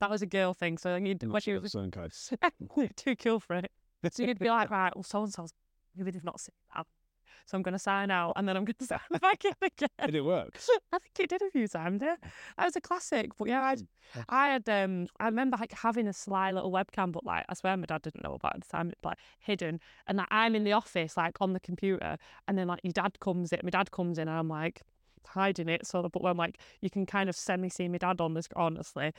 That 0.00 0.10
was 0.10 0.20
a 0.20 0.26
girl 0.26 0.52
thing. 0.52 0.76
So 0.76 0.90
then 0.90 1.06
you'd 1.06 1.22
Not 1.22 1.32
when 1.32 1.42
you 1.46 1.56
of 1.56 1.62
was 1.62 1.72
too 2.96 3.16
cool 3.16 3.40
for 3.40 3.54
it. 3.56 3.70
So 4.12 4.22
you'd 4.22 4.38
be 4.38 4.50
like, 4.50 4.70
right, 4.70 4.94
well, 4.94 5.02
so 5.02 5.22
and 5.22 5.32
so's 5.32 5.52
maybe 5.96 6.10
they've 6.10 6.22
not 6.24 6.40
seen 6.40 6.52
that. 6.76 6.86
So 7.46 7.56
I'm 7.56 7.62
gonna 7.62 7.78
sign 7.78 8.10
out 8.10 8.32
and 8.36 8.48
then 8.48 8.56
I'm 8.56 8.64
gonna 8.64 8.74
sign 8.80 9.20
back 9.20 9.44
in 9.44 9.52
again. 9.62 9.88
Did 10.06 10.14
it 10.14 10.24
work? 10.24 10.58
I 10.92 10.98
think 10.98 11.20
it 11.20 11.28
did 11.30 11.42
a 11.42 11.50
few 11.50 11.68
times, 11.68 12.00
yeah. 12.02 12.16
That 12.56 12.64
was 12.64 12.76
a 12.76 12.80
classic. 12.80 13.32
But 13.38 13.48
yeah, 13.48 13.62
I, 13.62 13.76
I 14.28 14.48
had 14.48 14.68
um 14.68 15.08
I 15.20 15.26
remember 15.26 15.56
like 15.60 15.72
having 15.72 16.08
a 16.08 16.12
sly 16.12 16.50
little 16.50 16.72
webcam, 16.72 17.12
but 17.12 17.24
like 17.24 17.44
I 17.48 17.54
swear 17.54 17.76
my 17.76 17.86
dad 17.86 18.02
didn't 18.02 18.24
know 18.24 18.34
about 18.34 18.54
it 18.54 18.56
at 18.56 18.62
the 18.62 18.68
time, 18.68 18.92
like 19.02 19.18
hidden. 19.38 19.80
And 20.06 20.18
like 20.18 20.28
I'm 20.30 20.54
in 20.54 20.64
the 20.64 20.72
office, 20.72 21.16
like 21.16 21.36
on 21.40 21.52
the 21.52 21.60
computer, 21.60 22.16
and 22.48 22.56
then 22.56 22.68
like 22.68 22.80
your 22.82 22.92
dad 22.92 23.20
comes 23.20 23.52
in, 23.52 23.60
my 23.62 23.70
dad 23.70 23.90
comes 23.90 24.18
in 24.18 24.28
and 24.28 24.38
I'm 24.38 24.48
like 24.48 24.82
hiding 25.26 25.70
it 25.70 25.86
so 25.86 26.02
but 26.02 26.22
when 26.22 26.36
like 26.36 26.58
you 26.82 26.90
can 26.90 27.06
kind 27.06 27.30
of 27.30 27.36
semi 27.36 27.68
see 27.68 27.88
my 27.88 27.98
dad 27.98 28.20
on 28.20 28.34
this 28.34 28.48
honestly. 28.56 29.12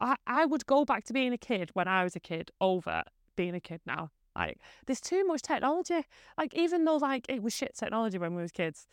I, 0.00 0.16
I 0.26 0.44
would 0.44 0.66
go 0.66 0.84
back 0.84 1.04
to 1.04 1.12
being 1.12 1.32
a 1.32 1.38
kid 1.38 1.70
when 1.72 1.88
I 1.88 2.04
was 2.04 2.16
a 2.16 2.20
kid 2.20 2.50
over 2.60 3.02
being 3.36 3.54
a 3.54 3.60
kid 3.60 3.80
now. 3.86 4.10
Like, 4.38 4.58
there's 4.86 5.00
too 5.00 5.26
much 5.26 5.42
technology. 5.42 6.06
Like, 6.38 6.54
even 6.54 6.84
though 6.84 6.96
like 6.96 7.26
it 7.28 7.42
was 7.42 7.54
shit 7.54 7.74
technology 7.76 8.18
when 8.18 8.34
we 8.34 8.42
was 8.42 8.52
kids, 8.52 8.86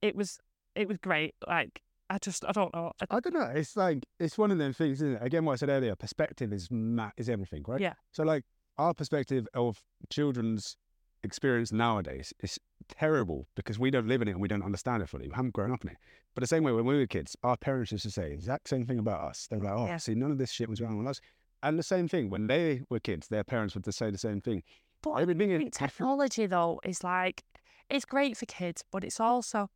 it 0.00 0.14
was 0.16 0.38
it 0.74 0.88
was 0.88 0.96
great. 0.98 1.34
Like, 1.46 1.82
I 2.08 2.18
just 2.18 2.44
I 2.44 2.52
don't 2.52 2.72
know. 2.74 2.92
I, 3.00 3.16
I 3.16 3.20
don't 3.20 3.34
know. 3.34 3.50
It's 3.54 3.76
like 3.76 4.06
it's 4.20 4.38
one 4.38 4.50
of 4.50 4.58
them 4.58 4.72
things, 4.72 5.02
isn't 5.02 5.16
it? 5.16 5.22
Again, 5.22 5.44
what 5.44 5.54
I 5.54 5.56
said 5.56 5.68
earlier, 5.68 5.96
perspective 5.96 6.52
is 6.52 6.68
ma- 6.70 7.10
is 7.16 7.28
everything, 7.28 7.64
right? 7.66 7.80
Yeah. 7.80 7.94
So 8.12 8.22
like 8.22 8.44
our 8.78 8.94
perspective 8.94 9.46
of 9.54 9.82
children's 10.10 10.76
experience 11.22 11.72
nowadays 11.72 12.32
is 12.40 12.58
terrible 12.88 13.46
because 13.56 13.78
we 13.78 13.90
don't 13.90 14.06
live 14.06 14.20
in 14.20 14.28
it 14.28 14.32
and 14.32 14.40
we 14.40 14.48
don't 14.48 14.62
understand 14.62 15.02
it 15.02 15.08
fully. 15.08 15.26
We 15.26 15.34
haven't 15.34 15.54
grown 15.54 15.72
up 15.72 15.82
in 15.82 15.90
it. 15.90 15.96
But 16.34 16.42
the 16.42 16.46
same 16.46 16.64
way 16.64 16.72
when 16.72 16.84
we 16.84 16.96
were 16.98 17.06
kids, 17.06 17.34
our 17.42 17.56
parents 17.56 17.92
used 17.92 18.04
to 18.04 18.10
say 18.10 18.28
the 18.28 18.34
exact 18.34 18.68
same 18.68 18.84
thing 18.84 18.98
about 18.98 19.20
us. 19.22 19.46
They 19.50 19.56
were 19.56 19.64
like, 19.64 19.74
"Oh, 19.74 19.86
Yeah. 19.86 19.96
see, 19.96 20.14
none 20.14 20.30
of 20.30 20.38
this 20.38 20.50
shit 20.50 20.68
was 20.68 20.80
wrong 20.80 20.98
with 20.98 21.06
us." 21.06 21.20
And 21.62 21.78
the 21.78 21.82
same 21.82 22.08
thing 22.08 22.28
when 22.28 22.46
they 22.46 22.82
were 22.90 23.00
kids, 23.00 23.28
their 23.28 23.44
parents 23.44 23.74
would 23.74 23.86
say 23.94 24.10
the 24.10 24.18
same 24.18 24.42
thing. 24.42 24.62
But 25.04 25.12
I 25.12 25.22
Everything 25.22 25.50
is 25.50 25.58
think 25.58 25.74
technology 25.74 26.46
though 26.46 26.80
is 26.82 27.04
like 27.04 27.44
it's 27.90 28.06
great 28.06 28.36
for 28.36 28.46
kids, 28.46 28.82
but 28.90 29.04
it's 29.04 29.20
also. 29.20 29.70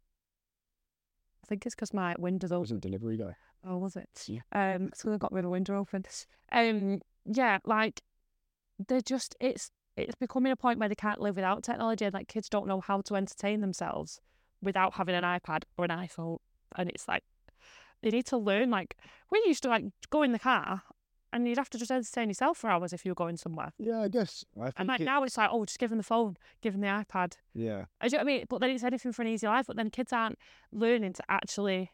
I 1.45 1.47
think 1.47 1.66
it's 1.66 1.74
because 1.74 1.95
my 1.95 2.14
window 2.18 2.47
open. 2.47 2.61
wasn't 2.61 2.81
delivery 2.81 3.16
guy. 3.18 3.37
Oh, 3.64 3.79
was 3.79 3.97
it? 3.97 4.24
Yeah. 4.26 4.41
Um, 4.53 4.91
so 4.95 5.12
I 5.12 5.16
got 5.18 5.33
of 5.33 5.43
the 5.43 5.49
window 5.49 5.79
open. 5.79 6.05
Um, 6.51 7.01
yeah, 7.26 7.59
like 7.64 8.01
they're 8.89 9.01
just 9.01 9.37
it's 9.41 9.70
it's 9.97 10.14
becoming 10.14 10.53
a 10.53 10.57
point 10.57 10.79
where 10.79 10.89
they 10.89 10.95
can't 10.95 11.20
live 11.20 11.37
without 11.37 11.62
technology. 11.62 12.05
and, 12.07 12.14
Like 12.14 12.29
kids 12.29 12.49
don't 12.49 12.66
know 12.66 12.81
how 12.81 13.01
to 13.03 13.16
entertain 13.16 13.61
themselves 13.61 14.20
without 14.62 14.95
having 14.95 15.14
an 15.14 15.24
iPad 15.24 15.64
or 15.76 15.85
an 15.85 15.91
iPhone, 15.91 16.39
and 16.76 16.89
it's 16.89 17.07
like 17.07 17.24
they 18.03 18.11
need 18.11 18.26
to 18.26 18.39
learn. 18.39 18.70
Like 18.70 18.97
we 19.31 19.43
used 19.47 19.62
to 19.64 19.68
like 19.68 19.85
go 20.11 20.22
in 20.22 20.33
the 20.33 20.39
car, 20.39 20.83
and 21.33 21.47
you'd 21.47 21.59
have 21.59 21.70
to 21.70 21.79
just 21.79 21.91
entertain 21.91 22.29
yourself 22.29 22.59
for 22.59 22.70
hours 22.70 22.93
if 22.93 23.05
you 23.05 23.11
were 23.11 23.14
going 23.16 23.37
somewhere. 23.37 23.72
Yeah, 23.79 24.01
I 24.01 24.09
guess. 24.09 24.45
I 24.59 24.64
think 24.64 24.74
And 24.79 24.89
like 24.89 25.01
it- 25.01 25.05
now 25.05 25.22
it's 25.24 25.37
like, 25.37 25.51
oh, 25.53 25.64
just 25.64 25.79
give 25.79 25.91
them 25.91 25.99
the 25.99 26.03
phone, 26.05 26.37
give 26.62 26.72
them 26.72 26.81
the 26.81 26.87
iPad. 26.89 27.37
yeah. 27.55 27.85
I, 28.01 28.09
do 28.09 28.16
you 28.16 28.18
know 28.18 28.24
what 28.24 28.31
I 28.33 28.37
mean? 28.37 28.45
But 28.49 28.61
then 28.61 28.70
it's 28.70 28.85
anything 28.85 29.12
for 29.12 29.22
an 29.22 29.29
easy 29.29 29.47
life. 29.47 29.66
But 29.66 29.76
then 29.76 29.91
kids 29.91 30.12
aren't 30.12 30.39
learning 30.72 31.12
to 31.14 31.22
actually 31.29 31.93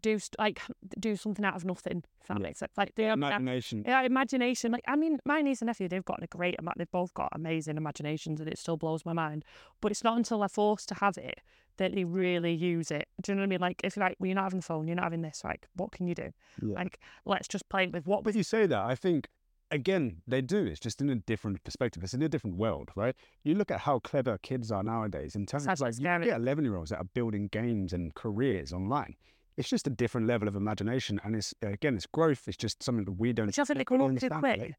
do 0.00 0.18
st- 0.18 0.36
like 0.40 0.60
do 0.98 1.14
something 1.14 1.44
out 1.44 1.54
of 1.54 1.64
nothing. 1.64 2.02
If 2.20 2.26
that 2.26 2.38
Yeah. 2.38 2.42
makes 2.42 2.58
sense. 2.58 2.72
Like 2.76 2.96
have 2.96 2.96
that- 3.20 3.32
uh, 3.32 3.36
Imagination. 3.36 3.84
yeah, 3.86 4.02
imagination. 4.02 4.72
Like 4.72 4.82
I 4.88 4.96
mean, 4.96 5.20
my 5.24 5.40
niece 5.40 5.60
and 5.60 5.66
nephew, 5.68 5.88
they've 5.88 6.04
got 6.04 6.22
a 6.22 6.26
great. 6.26 6.56
They've 6.76 6.90
both 6.90 7.14
got 7.14 7.28
amazing 7.32 7.76
imaginations, 7.76 8.40
and 8.40 8.48
it 8.48 8.58
still 8.58 8.76
blows 8.76 9.04
my 9.04 9.12
mind. 9.12 9.44
But 9.80 9.92
it's 9.92 10.02
not 10.02 10.16
until 10.16 10.40
they're 10.40 10.48
forced 10.48 10.88
to 10.88 10.94
have 10.96 11.16
it 11.16 11.40
that 11.78 11.94
they 11.94 12.04
really 12.04 12.52
use 12.52 12.90
it. 12.90 13.08
Do 13.20 13.32
you 13.32 13.36
know 13.36 13.42
what 13.42 13.46
I 13.46 13.48
mean? 13.48 13.60
Like 13.60 13.80
if 13.84 13.96
you're 13.96 14.04
like, 14.04 14.16
well, 14.18 14.28
you're 14.28 14.34
not 14.34 14.44
having 14.44 14.60
the 14.60 14.66
phone, 14.66 14.86
you're 14.86 14.96
not 14.96 15.04
having 15.04 15.22
this. 15.22 15.42
Like, 15.44 15.66
what 15.76 15.92
can 15.92 16.06
you 16.06 16.14
do? 16.14 16.30
Yeah. 16.62 16.74
Like, 16.74 17.00
let's 17.24 17.48
just 17.48 17.68
play 17.68 17.86
with 17.86 18.06
what. 18.06 18.24
But 18.24 18.34
you 18.34 18.42
say 18.42 18.66
that, 18.66 18.84
I 18.84 18.94
think, 18.94 19.28
again, 19.70 20.22
they 20.26 20.40
do. 20.40 20.64
It's 20.64 20.80
just 20.80 21.00
in 21.00 21.10
a 21.10 21.16
different 21.16 21.64
perspective. 21.64 22.02
It's 22.04 22.14
in 22.14 22.22
a 22.22 22.28
different 22.28 22.56
world, 22.56 22.90
right? 22.94 23.14
You 23.42 23.54
look 23.54 23.70
at 23.70 23.80
how 23.80 23.98
clever 24.00 24.38
kids 24.38 24.70
are 24.70 24.82
nowadays 24.82 25.34
in 25.34 25.46
terms 25.46 25.66
of 25.66 25.80
like, 25.80 25.94
you 25.94 26.04
scary. 26.04 26.26
get 26.26 26.36
11 26.36 26.64
year 26.64 26.76
olds 26.76 26.90
that 26.90 26.98
are 26.98 27.08
building 27.14 27.48
games 27.48 27.92
and 27.92 28.14
careers 28.14 28.72
online. 28.72 29.16
It's 29.56 29.68
just 29.68 29.86
a 29.86 29.90
different 29.90 30.26
level 30.26 30.48
of 30.48 30.56
imagination. 30.56 31.20
And 31.24 31.36
it's, 31.36 31.54
again, 31.62 31.94
it's 31.96 32.06
growth. 32.06 32.48
It's 32.48 32.56
just 32.56 32.82
something 32.82 33.04
that 33.04 33.12
we 33.12 33.32
don't 33.32 33.46
Which 33.46 33.58
I 33.58 33.64
think 33.64 33.78
they 33.78 33.84
grow 33.84 34.04
up 34.04 34.18
too 34.18 34.28
quick. 34.28 34.74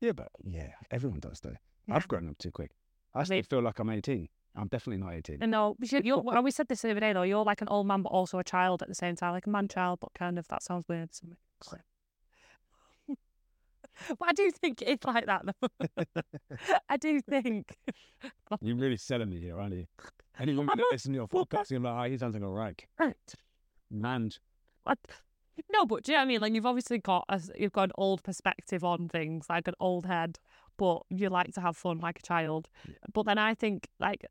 Yeah, 0.00 0.12
but 0.12 0.28
yeah, 0.44 0.72
everyone 0.90 1.20
does 1.20 1.40
though. 1.40 1.56
Yeah. 1.86 1.96
I've 1.96 2.06
grown 2.06 2.28
up 2.28 2.38
too 2.38 2.50
quick. 2.50 2.70
I 3.14 3.24
still 3.24 3.42
feel 3.42 3.62
like 3.62 3.78
I'm 3.78 3.90
18. 3.90 4.28
I'm 4.56 4.68
definitely 4.68 5.04
not 5.04 5.14
18. 5.14 5.38
And 5.42 5.50
no, 5.50 5.76
because 5.78 6.04
you're, 6.04 6.20
well, 6.20 6.42
we 6.42 6.50
said 6.50 6.68
this 6.68 6.82
the 6.82 6.90
other 6.90 7.00
day 7.00 7.12
though. 7.12 7.22
You're 7.22 7.44
like 7.44 7.60
an 7.60 7.68
old 7.68 7.86
man, 7.86 8.02
but 8.02 8.10
also 8.10 8.38
a 8.38 8.44
child 8.44 8.82
at 8.82 8.88
the 8.88 8.94
same 8.94 9.16
time, 9.16 9.32
like 9.32 9.46
a 9.46 9.50
man 9.50 9.68
child, 9.68 10.00
but 10.00 10.14
kind 10.14 10.38
of 10.38 10.48
that 10.48 10.62
sounds 10.62 10.84
weird. 10.88 11.12
To 11.12 11.26
me. 11.26 11.36
but 14.08 14.28
I 14.28 14.32
do 14.32 14.50
think 14.50 14.82
it's 14.82 15.04
like 15.04 15.26
that 15.26 15.44
though. 15.46 15.68
I 16.88 16.96
do 16.96 17.20
think. 17.20 17.76
You're 18.60 18.76
really 18.76 18.96
selling 18.96 19.30
me 19.30 19.40
here, 19.40 19.58
aren't 19.58 19.74
you? 19.74 19.86
Anyone 20.38 20.66
that 20.66 20.98
to 20.98 21.12
your 21.12 21.28
podcast, 21.28 21.70
you're 21.70 21.80
like, 21.80 22.06
oh, 22.06 22.10
he 22.10 22.18
sounds 22.18 22.34
like 22.34 22.42
a 22.42 22.48
rag. 22.48 22.86
Man, 23.90 24.30
What? 24.84 24.98
No, 25.72 25.86
but 25.86 26.02
do 26.04 26.12
you 26.12 26.18
know 26.18 26.20
what 26.20 26.24
I 26.24 26.28
mean? 26.28 26.40
Like 26.40 26.54
you've 26.54 26.66
obviously 26.66 26.98
got 26.98 27.24
a, 27.28 27.40
you've 27.56 27.72
got 27.72 27.84
an 27.84 27.92
old 27.96 28.22
perspective 28.22 28.84
on 28.84 29.08
things, 29.08 29.46
like 29.48 29.66
an 29.68 29.74
old 29.80 30.04
head, 30.04 30.38
but 30.76 31.02
you 31.08 31.30
like 31.30 31.54
to 31.54 31.60
have 31.60 31.76
fun 31.76 31.98
like 31.98 32.18
a 32.18 32.22
child. 32.22 32.68
But 33.12 33.24
then 33.24 33.38
I 33.38 33.54
think 33.54 33.88
like 33.98 34.26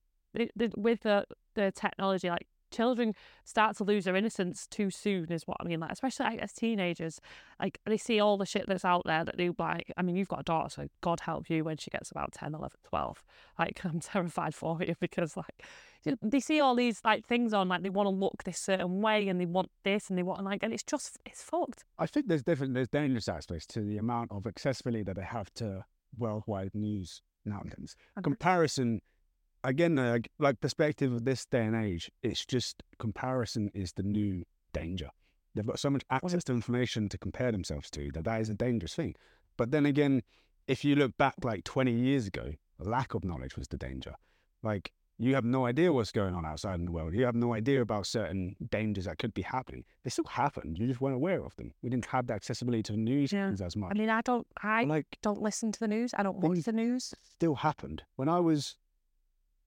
with 0.77 1.01
the 1.01 1.25
the 1.55 1.71
technology, 1.71 2.29
like 2.29 2.47
children 2.71 3.13
start 3.45 3.77
to 3.77 3.83
lose 3.85 4.03
their 4.03 4.15
innocence 4.15 4.67
too 4.67 4.89
soon, 4.89 5.31
is 5.31 5.47
what 5.47 5.57
I 5.61 5.63
mean. 5.63 5.79
Like 5.79 5.91
especially 5.91 6.25
like, 6.25 6.39
as 6.39 6.51
teenagers, 6.51 7.21
like 7.59 7.79
they 7.85 7.97
see 7.97 8.19
all 8.19 8.37
the 8.37 8.45
shit 8.45 8.65
that's 8.67 8.83
out 8.83 9.03
there 9.05 9.23
that 9.23 9.37
they 9.37 9.49
like. 9.57 9.91
I 9.95 10.01
mean, 10.01 10.15
you've 10.15 10.27
got 10.27 10.41
a 10.41 10.43
daughter, 10.43 10.69
so 10.69 10.87
God 11.01 11.21
help 11.21 11.49
you 11.49 11.63
when 11.63 11.77
she 11.77 11.89
gets 11.89 12.11
about 12.11 12.33
10, 12.33 12.53
11, 12.53 12.77
12. 12.83 13.23
Like 13.57 13.81
I'm 13.85 13.99
terrified 13.99 14.53
for 14.55 14.77
you 14.81 14.95
because 14.99 15.37
like 15.37 15.63
you- 16.03 16.17
they 16.21 16.39
see 16.39 16.59
all 16.59 16.75
these 16.75 17.01
like 17.05 17.25
things 17.25 17.53
on 17.53 17.69
like 17.69 17.81
they 17.83 17.89
want 17.89 18.07
to 18.07 18.11
look 18.11 18.43
this 18.43 18.59
certain 18.59 19.01
way 19.01 19.27
and 19.29 19.39
they 19.39 19.45
want 19.45 19.69
this 19.83 20.09
and 20.09 20.17
they 20.17 20.23
want 20.23 20.43
like 20.43 20.61
and 20.61 20.73
it's 20.73 20.83
just 20.83 21.17
it's 21.25 21.41
fucked 21.41 21.83
I 21.97 22.05
think 22.07 22.27
there's 22.27 22.43
different, 22.43 22.73
there's 22.73 22.89
dangerous 22.89 23.27
aspects 23.29 23.65
to 23.67 23.81
the 23.81 23.97
amount 23.97 24.31
of 24.31 24.45
accessibility 24.45 25.03
that 25.03 25.15
they 25.15 25.23
have 25.23 25.53
to 25.55 25.85
worldwide 26.17 26.71
news 26.73 27.21
nowadays. 27.45 27.95
Comparison, 28.21 29.01
again, 29.67 29.97
uh, 29.99 30.19
like 30.39 30.59
perspective 30.61 31.11
of 31.13 31.25
this 31.25 31.45
day 31.45 31.65
and 31.65 31.75
age, 31.75 32.11
it's 32.23 32.45
just 32.45 32.83
comparison 32.99 33.71
is 33.73 33.93
the 33.93 34.03
new 34.03 34.43
danger. 34.73 35.09
They've 35.53 35.65
got 35.65 35.79
so 35.79 35.89
much 35.89 36.03
access 36.09 36.43
to 36.45 36.53
information 36.53 37.07
to 37.09 37.17
compare 37.17 37.51
themselves 37.51 37.89
to 37.91 38.11
that 38.13 38.25
that 38.25 38.41
is 38.41 38.49
a 38.49 38.53
dangerous 38.55 38.93
thing. 38.93 39.15
But 39.57 39.71
then 39.71 39.85
again, 39.85 40.21
if 40.67 40.83
you 40.83 40.95
look 40.95 41.15
back 41.17 41.35
like 41.43 41.63
20 41.63 41.91
years 41.93 42.27
ago, 42.27 42.51
lack 42.79 43.13
of 43.13 43.23
knowledge 43.23 43.55
was 43.55 43.67
the 43.69 43.77
danger. 43.77 44.15
Like 44.63 44.91
you 45.17 45.33
have 45.35 45.45
no 45.45 45.65
idea 45.65 45.93
what's 45.93 46.11
going 46.11 46.35
on 46.35 46.45
outside 46.45 46.77
in 46.77 46.85
the 46.85 46.91
world. 46.91 47.13
You 47.13 47.23
have 47.23 47.35
no 47.35 47.53
idea 47.53 47.81
about 47.81 48.05
certain 48.05 48.57
dangers 48.69 49.05
that 49.05 49.17
could 49.17 49.33
be 49.33 49.43
happening. 49.43 49.85
They 50.03 50.09
still 50.09 50.25
happen. 50.25 50.75
You 50.75 50.87
just 50.87 50.99
weren't 50.99 51.15
aware 51.15 51.41
of 51.45 51.55
them. 51.55 51.73
We 51.81 51.89
didn't 51.89 52.07
have 52.07 52.27
the 52.27 52.33
accessibility 52.33 52.83
to 52.83 52.91
the 52.91 52.97
news 52.97 53.31
Yeah. 53.31 53.51
as 53.63 53.77
much. 53.77 53.91
i 53.95 53.97
mean 53.97 54.09
i 54.09 54.19
don't 54.21 54.45
i 54.61 54.83
like 54.83 55.05
don't 55.21 55.41
listen 55.41 55.71
to 55.71 55.79
the 55.79 55.87
news 55.87 56.13
i 56.17 56.23
don't 56.23 56.37
watch 56.39 56.63
the 56.63 56.73
news 56.73 57.13
still 57.23 57.55
happened. 57.55 58.03
When 58.17 58.27
I 58.27 58.39
was 58.41 58.75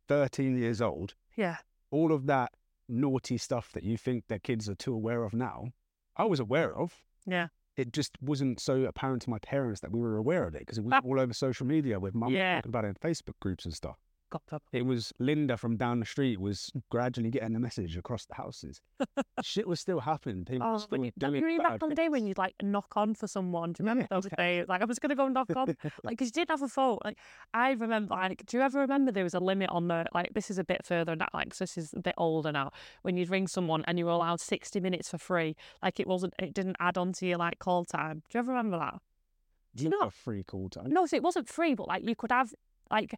13 0.08 0.56
years 0.58 0.80
old, 0.82 1.14
yeah 1.36 1.56
all 1.90 2.12
of 2.12 2.26
that 2.26 2.52
naughty 2.88 3.38
stuff 3.38 3.70
that 3.72 3.82
you 3.82 3.96
think 3.96 4.24
that 4.28 4.42
kids 4.42 4.68
are 4.68 4.74
too 4.74 4.92
aware 4.94 5.22
of 5.24 5.32
now, 5.32 5.68
I 6.16 6.24
was 6.24 6.40
aware 6.40 6.74
of. 6.76 6.92
yeah 7.26 7.48
It 7.76 7.92
just 7.92 8.12
wasn't 8.20 8.58
so 8.60 8.82
apparent 8.84 9.22
to 9.22 9.30
my 9.30 9.38
parents 9.38 9.80
that 9.82 9.92
we 9.92 10.00
were 10.00 10.16
aware 10.16 10.44
of 10.46 10.54
it 10.54 10.60
because 10.60 10.78
it 10.78 10.84
was 10.84 10.92
Ah. 10.94 11.00
all 11.04 11.20
over 11.20 11.32
social 11.32 11.66
media 11.66 12.00
with 12.00 12.14
mum 12.14 12.32
Yeah. 12.32 12.56
talking 12.56 12.70
about 12.70 12.84
it 12.84 12.88
in 12.88 12.94
Facebook 12.94 13.38
groups 13.40 13.64
and 13.66 13.72
stuff. 13.74 13.98
It 14.72 14.84
was 14.84 15.12
Linda 15.18 15.56
from 15.56 15.76
down 15.76 16.00
the 16.00 16.06
street 16.06 16.40
was 16.40 16.70
gradually 16.90 17.30
getting 17.30 17.52
the 17.54 17.58
message 17.60 17.96
across 17.96 18.26
the 18.26 18.34
houses. 18.34 18.80
Shit 19.42 19.66
was 19.66 19.80
still 19.80 20.00
happening. 20.00 20.44
People 20.44 20.66
Oh, 20.74 20.78
still 20.78 21.04
you, 21.04 21.12
doing 21.18 21.34
you 21.36 21.46
remember 21.46 21.68
back 21.70 21.82
on 21.82 21.88
the 21.88 21.94
day 21.94 22.08
when 22.08 22.26
you'd 22.26 22.38
like 22.38 22.54
knock 22.62 22.92
on 22.96 23.14
for 23.14 23.26
someone? 23.26 23.72
Do 23.72 23.82
you 23.82 23.88
remember 23.88 24.06
Yeah. 24.10 24.20
those 24.20 24.28
days? 24.36 24.66
Like 24.68 24.82
I 24.82 24.84
was 24.84 24.98
gonna 24.98 25.14
go 25.14 25.28
knock 25.28 25.48
on, 25.56 25.68
like 26.04 26.12
because 26.18 26.28
you 26.28 26.32
didn't 26.32 26.50
have 26.50 26.62
a 26.62 26.68
phone. 26.68 26.98
Like 27.04 27.18
I 27.54 27.70
remember, 27.72 28.14
like, 28.14 28.44
do 28.46 28.56
you 28.58 28.62
ever 28.62 28.80
remember 28.80 29.12
there 29.12 29.24
was 29.24 29.34
a 29.34 29.40
limit 29.40 29.70
on 29.70 29.88
the 29.88 30.04
like? 30.14 30.34
This 30.34 30.50
is 30.50 30.58
a 30.58 30.64
bit 30.64 30.84
further 30.84 31.16
now, 31.16 31.28
like 31.32 31.50
'cause 31.50 31.58
this 31.58 31.78
is 31.78 31.94
a 31.94 32.00
bit 32.00 32.14
older 32.18 32.52
now. 32.52 32.70
When 33.02 33.16
you'd 33.16 33.30
ring 33.30 33.46
someone 33.46 33.84
and 33.86 33.98
you 33.98 34.04
were 34.06 34.12
allowed 34.12 34.40
sixty 34.40 34.80
minutes 34.80 35.08
for 35.10 35.18
free, 35.18 35.56
like 35.82 35.98
it 36.00 36.06
wasn't, 36.06 36.34
it 36.38 36.52
didn't 36.52 36.76
add 36.80 36.98
on 36.98 37.12
to 37.14 37.26
your 37.26 37.38
like 37.38 37.58
call 37.58 37.84
time. 37.84 38.22
Do 38.28 38.36
you 38.36 38.40
ever 38.40 38.52
remember 38.52 38.78
that? 38.78 39.00
Do 39.74 39.84
you 39.84 39.90
Not 39.90 40.00
know? 40.00 40.06
a 40.08 40.10
free 40.10 40.42
call 40.42 40.68
time. 40.68 40.90
No, 40.90 41.06
so 41.06 41.16
it 41.16 41.22
wasn't 41.22 41.48
free, 41.48 41.74
but 41.74 41.86
like 41.88 42.02
you 42.06 42.16
could 42.16 42.32
have 42.32 42.52
like 42.90 43.14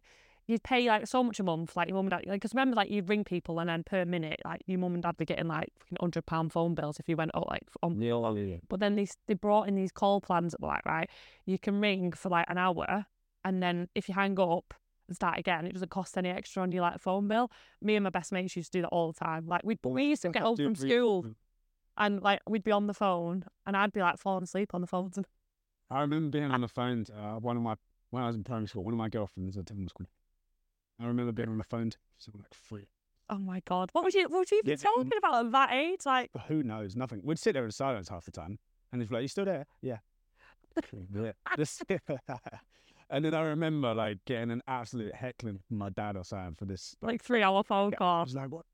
you'd 0.51 0.63
pay 0.63 0.87
like 0.87 1.07
so 1.07 1.23
much 1.23 1.39
a 1.39 1.43
month, 1.43 1.75
like 1.75 1.87
your 1.87 1.95
mum 1.95 2.05
and 2.05 2.11
dad. 2.11 2.23
Like, 2.25 2.41
because 2.41 2.53
remember, 2.53 2.75
like 2.75 2.89
you'd 2.89 3.09
ring 3.09 3.23
people 3.23 3.59
and 3.59 3.69
then 3.69 3.83
per 3.83 4.05
minute, 4.05 4.41
like 4.45 4.61
your 4.67 4.79
mum 4.79 4.93
and 4.93 5.03
dad 5.03 5.17
be 5.17 5.25
getting 5.25 5.47
like 5.47 5.69
hundred 5.99 6.25
pound 6.25 6.51
phone 6.51 6.75
bills 6.75 6.99
if 6.99 7.07
you 7.07 7.15
went 7.15 7.31
out 7.35 7.47
like 7.49 7.63
on. 7.81 7.99
Yeah, 8.01 8.31
yeah. 8.33 8.57
But 8.69 8.79
then 8.79 8.95
they 8.95 9.07
they 9.27 9.33
brought 9.33 9.67
in 9.67 9.75
these 9.75 9.91
call 9.91 10.21
plans 10.21 10.51
that 10.51 10.61
were 10.61 10.67
like 10.67 10.85
right, 10.85 11.09
you 11.45 11.57
can 11.57 11.79
ring 11.79 12.11
for 12.11 12.29
like 12.29 12.45
an 12.49 12.57
hour, 12.57 13.05
and 13.43 13.61
then 13.63 13.87
if 13.95 14.07
you 14.07 14.15
hang 14.15 14.39
up 14.39 14.73
and 15.07 15.15
start 15.15 15.37
again, 15.37 15.65
it 15.65 15.73
doesn't 15.73 15.91
cost 15.91 16.17
any 16.17 16.29
extra 16.29 16.63
on 16.63 16.71
your 16.71 16.81
like 16.81 16.99
phone 16.99 17.27
bill. 17.27 17.51
Me 17.81 17.95
and 17.95 18.03
my 18.03 18.09
best 18.09 18.31
mates 18.31 18.55
used 18.55 18.71
to 18.71 18.79
do 18.79 18.81
that 18.83 18.89
all 18.89 19.11
the 19.11 19.19
time. 19.19 19.47
Like 19.47 19.61
we 19.63 19.77
we 19.83 20.05
used 20.05 20.21
to 20.23 20.29
get 20.29 20.43
home 20.43 20.57
from 20.57 20.75
school 20.75 21.25
and 21.97 22.21
like 22.21 22.41
we'd 22.47 22.63
be 22.63 22.71
on 22.71 22.87
the 22.87 22.93
phone 22.93 23.45
and 23.65 23.77
I'd 23.77 23.93
be 23.93 24.01
like 24.01 24.17
falling 24.17 24.43
asleep 24.43 24.73
on 24.73 24.81
the 24.81 24.87
phone. 24.87 25.11
I 25.89 26.01
remember 26.01 26.29
being 26.29 26.51
on 26.51 26.61
the 26.61 26.67
phone 26.67 27.05
to 27.05 27.13
uh, 27.13 27.39
one 27.39 27.57
of 27.57 27.63
my 27.63 27.75
when 28.09 28.23
I 28.23 28.27
was 28.27 28.35
in 28.35 28.43
primary 28.43 28.67
school. 28.67 28.83
One 28.83 28.93
of 28.93 28.97
my 28.97 29.09
girlfriends 29.09 29.57
at 29.57 29.65
Devon 29.65 29.87
School. 29.87 30.07
I 31.01 31.07
remember 31.07 31.31
being 31.31 31.49
on 31.49 31.57
the 31.57 31.63
phone 31.63 31.89
to 31.89 31.97
someone 32.17 32.43
like 32.43 32.53
free. 32.53 32.87
oh 33.29 33.37
my 33.37 33.61
god, 33.65 33.89
what 33.93 34.03
was 34.03 34.13
you 34.13 34.23
what 34.29 34.39
was 34.39 34.51
you 34.51 34.59
even 34.59 34.69
Yeah, 34.71 34.75
talking 34.77 35.11
about 35.17 35.45
at 35.45 35.51
that 35.51 35.71
age? 35.73 36.01
Like. 36.05 36.29
Who 36.47 36.63
knows? 36.63 36.95
Nothing. 36.95 37.21
We'd 37.23 37.39
sit 37.39 37.53
there 37.53 37.65
in 37.65 37.71
silence 37.71 38.09
half 38.09 38.25
the 38.25 38.31
time, 38.31 38.59
and 38.91 39.01
he's 39.01 39.09
like, 39.11 39.21
"You 39.23 39.27
still 39.27 39.45
there? 39.45 39.65
Yeah." 39.81 39.97
yeah. 41.13 41.31
And 43.13 43.25
then 43.25 43.33
I 43.33 43.41
remember 43.41 43.93
like 43.93 44.19
getting 44.25 44.51
an 44.51 44.61
absolute 44.69 45.13
heckling 45.13 45.59
from 45.67 45.77
my 45.79 45.89
dad 45.89 46.15
or 46.15 46.23
something 46.23 46.55
for 46.55 46.63
this. 46.63 46.95
like 47.01 47.21
three 47.21 47.43
hour 47.43 47.61
phone 47.61 47.93
I 47.93 47.97
call. 47.97 48.23
was 48.23 48.35
like, 48.35 48.49
"What?" 48.49 48.65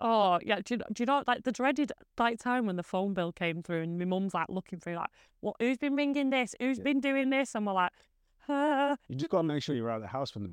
Oh 0.00 0.38
yeah, 0.44 0.56
do 0.64 0.74
you, 0.74 0.78
know- 0.78 0.84
do 0.92 1.02
you 1.02 1.06
know 1.06 1.22
like 1.26 1.44
the 1.44 1.52
dreaded 1.52 1.92
like 2.18 2.38
time 2.38 2.66
when 2.66 2.76
the 2.76 2.82
phone 2.82 3.14
bill 3.14 3.32
came 3.32 3.62
through 3.62 3.82
and 3.82 3.98
my 3.98 4.04
mum's 4.04 4.34
like 4.34 4.48
looking 4.48 4.80
through 4.80 4.96
like 4.96 5.08
what 5.40 5.54
who's 5.60 5.78
been 5.78 5.94
ringing 5.94 6.30
this, 6.30 6.54
who's 6.60 6.78
Yeah. 6.78 6.84
been 6.84 7.00
doing 7.00 7.30
this, 7.30 7.54
and 7.54 7.64
we're 7.66 7.72
like, 7.74 7.92
Ah. 8.48 8.96
You 9.08 9.14
just 9.16 9.30
got 9.30 9.38
to 9.38 9.42
make 9.44 9.62
sure 9.62 9.74
you're 9.74 9.88
out 9.90 9.96
of 9.96 10.02
the 10.02 10.08
house 10.08 10.34
when 10.34 10.44
the, 10.44 10.50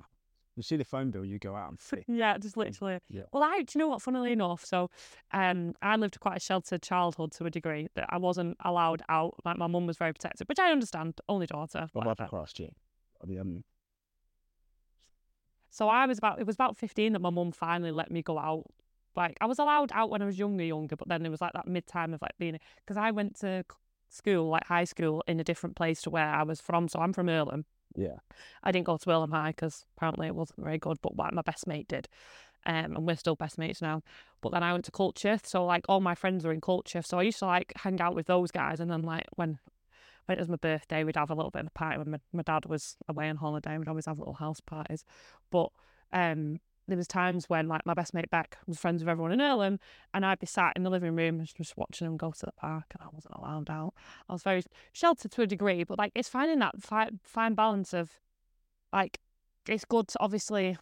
you 0.62 0.64
see 0.64 0.78
the 0.78 0.86
phone 0.86 1.12
bill, 1.12 1.26
you 1.26 1.40
go 1.40 1.56
out 1.56 1.70
and 1.72 1.80
see. 1.80 2.04
yeah, 2.08 2.38
just 2.38 2.56
literally. 2.56 3.00
Yeah. 3.10 3.24
Well, 3.34 3.44
I, 3.44 3.64
do 3.64 3.66
you 3.74 3.80
know 3.80 3.88
what? 3.88 4.02
Funnily 4.02 4.32
enough, 4.32 4.64
so 4.64 4.90
um, 5.32 5.74
I 5.82 5.96
lived 5.96 6.20
quite 6.20 6.38
a 6.38 6.40
sheltered 6.40 6.82
childhood 6.82 7.32
to 7.34 7.46
a 7.46 7.50
degree 7.50 7.88
that 7.96 8.06
I 8.10 8.18
wasn't 8.18 8.58
allowed 8.64 9.02
out. 9.10 9.34
Like 9.44 9.58
my 9.58 9.68
mum 9.68 9.88
was 9.88 9.98
very 9.98 10.14
protective, 10.14 10.48
which 10.48 10.60
I 10.60 10.72
understand. 10.72 11.20
Only 11.28 11.48
daughter. 11.48 11.88
Well, 11.94 12.06
whatever. 12.06 12.30
crossed 12.30 12.60
you. 12.60 12.70
Um, 13.24 13.64
So 15.70 15.88
I 15.88 16.06
was 16.06 16.18
about 16.18 16.40
it 16.40 16.46
was 16.46 16.56
about 16.56 16.78
fifteen 16.78 17.14
that 17.14 17.20
my 17.22 17.30
mum 17.30 17.52
finally 17.52 17.92
let 17.92 18.12
me 18.12 18.22
go 18.22 18.38
out. 18.38 18.66
Like 19.16 19.38
I 19.42 19.46
was 19.46 19.60
allowed 19.60 19.92
out 19.94 20.10
when 20.10 20.22
I 20.22 20.26
was 20.26 20.38
younger, 20.40 20.64
younger, 20.64 20.96
but 20.96 21.08
then 21.08 21.26
it 21.26 21.30
was 21.30 21.42
like 21.42 21.54
that 21.54 21.68
mid 21.68 21.88
time 21.88 22.14
of 22.14 22.22
like 22.22 22.38
being 22.40 22.60
because 22.78 22.98
I 22.98 23.12
went 23.12 23.40
to 23.40 23.64
school, 24.10 24.50
like 24.50 24.66
high 24.66 24.84
school, 24.84 25.24
in 25.28 25.40
a 25.40 25.44
different 25.44 25.76
place 25.76 26.02
to 26.04 26.10
where 26.10 26.28
I 26.28 26.44
was 26.44 26.60
from. 26.62 26.88
So 26.88 27.00
I'm 27.00 27.14
from 27.14 27.28
Irlam. 27.28 27.64
Yeah. 27.96 28.18
I 28.64 28.72
didn't 28.72 28.86
go 28.86 28.98
to 28.98 29.06
Irlam 29.06 29.32
High 29.32 29.50
because 29.50 29.86
apparently 29.98 30.28
it 30.28 30.36
wasn't 30.36 30.64
very 30.64 30.78
good, 30.78 30.98
but 31.02 31.16
my 31.16 31.42
best 31.42 31.68
mate 31.68 31.88
did. 31.88 32.08
Um, 32.66 32.96
and 32.96 33.08
we're 33.08 33.16
still 33.16 33.36
best 33.36 33.58
mates 33.58 33.82
now. 33.82 34.04
But 34.42 34.52
then 34.52 34.64
I 34.64 34.72
went 34.72 34.86
to 34.86 34.92
culture, 34.92 35.40
so 35.44 35.66
like 35.66 35.86
all 35.90 36.00
my 36.00 36.14
friends 36.16 36.46
were 36.46 36.54
in 36.54 36.62
culture, 36.62 37.02
so 37.02 37.18
I 37.18 37.24
used 37.24 37.40
to 37.40 37.48
like 37.48 37.74
hang 37.78 38.00
out 38.00 38.16
with 38.16 38.28
those 38.28 38.52
guys. 38.52 38.80
And 38.80 38.92
then 38.92 39.02
like 39.02 39.26
when 39.36 39.60
when 40.26 40.38
it 40.38 40.42
was 40.42 40.50
my 40.50 40.58
birthday, 40.58 41.04
we'd 41.04 41.16
have 41.16 41.32
a 41.32 41.36
little 41.36 41.52
bit 41.52 41.62
of 41.62 41.68
a 41.68 41.72
party. 41.72 41.98
When 41.98 42.12
my, 42.12 42.20
my 42.32 42.44
dad 42.44 42.66
was 42.66 42.98
away 43.08 43.30
on 43.30 43.38
holiday, 43.38 43.78
we'd 43.78 43.88
always 43.88 44.06
have 44.06 44.20
little 44.20 44.36
house 44.36 44.60
parties. 44.60 45.04
But 45.50 45.70
um, 46.14 46.60
there 46.92 46.98
was 46.98 47.08
times 47.08 47.50
when 47.50 47.68
like 47.68 47.86
my 47.86 47.94
best 47.94 48.14
mate 48.14 48.30
Beck 48.30 48.58
was 48.68 48.78
friends 48.78 49.02
with 49.02 49.10
everyone 49.10 49.32
in 49.32 49.40
Irlam, 49.40 49.80
and 50.14 50.26
I'd 50.26 50.40
be 50.40 50.46
sat 50.46 50.74
in 50.76 50.84
the 50.84 50.90
living 50.90 51.16
room 51.16 51.40
just- 51.40 51.56
just 51.58 51.78
watching 51.78 52.06
them 52.06 52.18
go 52.18 52.32
to 52.32 52.46
the 52.46 52.52
park, 52.52 52.86
and 52.94 53.02
I 53.02 53.08
wasn't 53.14 53.36
allowed 53.36 53.70
out. 53.70 53.94
I 54.30 54.34
was 54.34 54.44
very 54.44 54.64
sheltered 54.94 55.32
to 55.32 55.42
a 55.42 55.48
degree, 55.48 55.84
but 55.84 55.98
like 55.98 56.12
it's 56.16 56.30
finding 56.30 56.60
that 56.60 56.82
fi- 56.82 57.10
fine 57.24 57.54
balance 57.56 57.94
of 57.94 58.20
like 58.94 59.20
it's 59.68 59.86
good 59.86 60.08
to 60.10 60.18
obviously 60.20 60.78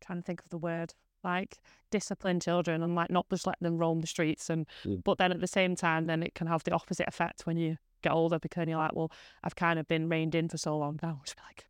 trying 0.00 0.18
to 0.18 0.22
think 0.24 0.40
of 0.42 0.48
the 0.50 0.58
word 0.58 0.94
like 1.24 1.58
discipline 1.90 2.40
children 2.40 2.82
and 2.82 2.94
like 2.96 3.10
not 3.10 3.26
just 3.30 3.46
let 3.46 3.56
them 3.60 3.78
roam 3.78 4.00
the 4.00 4.06
streets 4.06 4.50
and 4.50 4.66
but 5.04 5.18
then 5.18 5.30
at 5.30 5.40
the 5.40 5.46
same 5.46 5.76
time 5.76 6.06
then 6.06 6.22
it 6.22 6.34
can 6.34 6.48
have 6.48 6.64
the 6.64 6.72
opposite 6.72 7.06
effect 7.06 7.46
when 7.46 7.56
you 7.56 7.76
get 8.02 8.10
older 8.12 8.38
because 8.40 8.66
you're 8.66 8.76
like 8.76 8.94
well 8.94 9.12
I've 9.44 9.54
kind 9.54 9.78
of 9.78 9.86
been 9.86 10.08
reined 10.08 10.34
in 10.34 10.48
for 10.48 10.58
so 10.58 10.76
long 10.76 10.98
now 11.02 11.20
just 11.24 11.36
be 11.36 11.42
like 11.48 11.66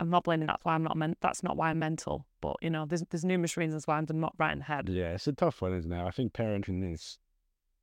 I'm 0.00 0.10
not 0.10 0.24
blaming 0.24 0.46
that's 0.46 0.64
why 0.64 0.74
I'm 0.74 0.84
not 0.84 0.96
meant 0.96 1.18
that's 1.20 1.42
not 1.42 1.56
why 1.56 1.70
I'm 1.70 1.78
mental 1.78 2.26
but 2.40 2.56
you 2.60 2.70
know 2.70 2.86
there's 2.86 3.02
there's 3.10 3.24
numerous 3.24 3.56
reasons 3.56 3.86
why 3.86 3.96
I'm 3.98 4.06
not 4.12 4.34
right 4.38 4.52
in 4.52 4.58
the 4.58 4.64
head 4.64 4.88
Yeah, 4.88 5.14
it's 5.14 5.26
a 5.26 5.32
tough 5.32 5.62
one, 5.62 5.74
isn't 5.74 5.92
it? 5.92 6.02
I 6.02 6.10
think 6.10 6.32
parenting 6.32 6.92
is, 6.92 7.18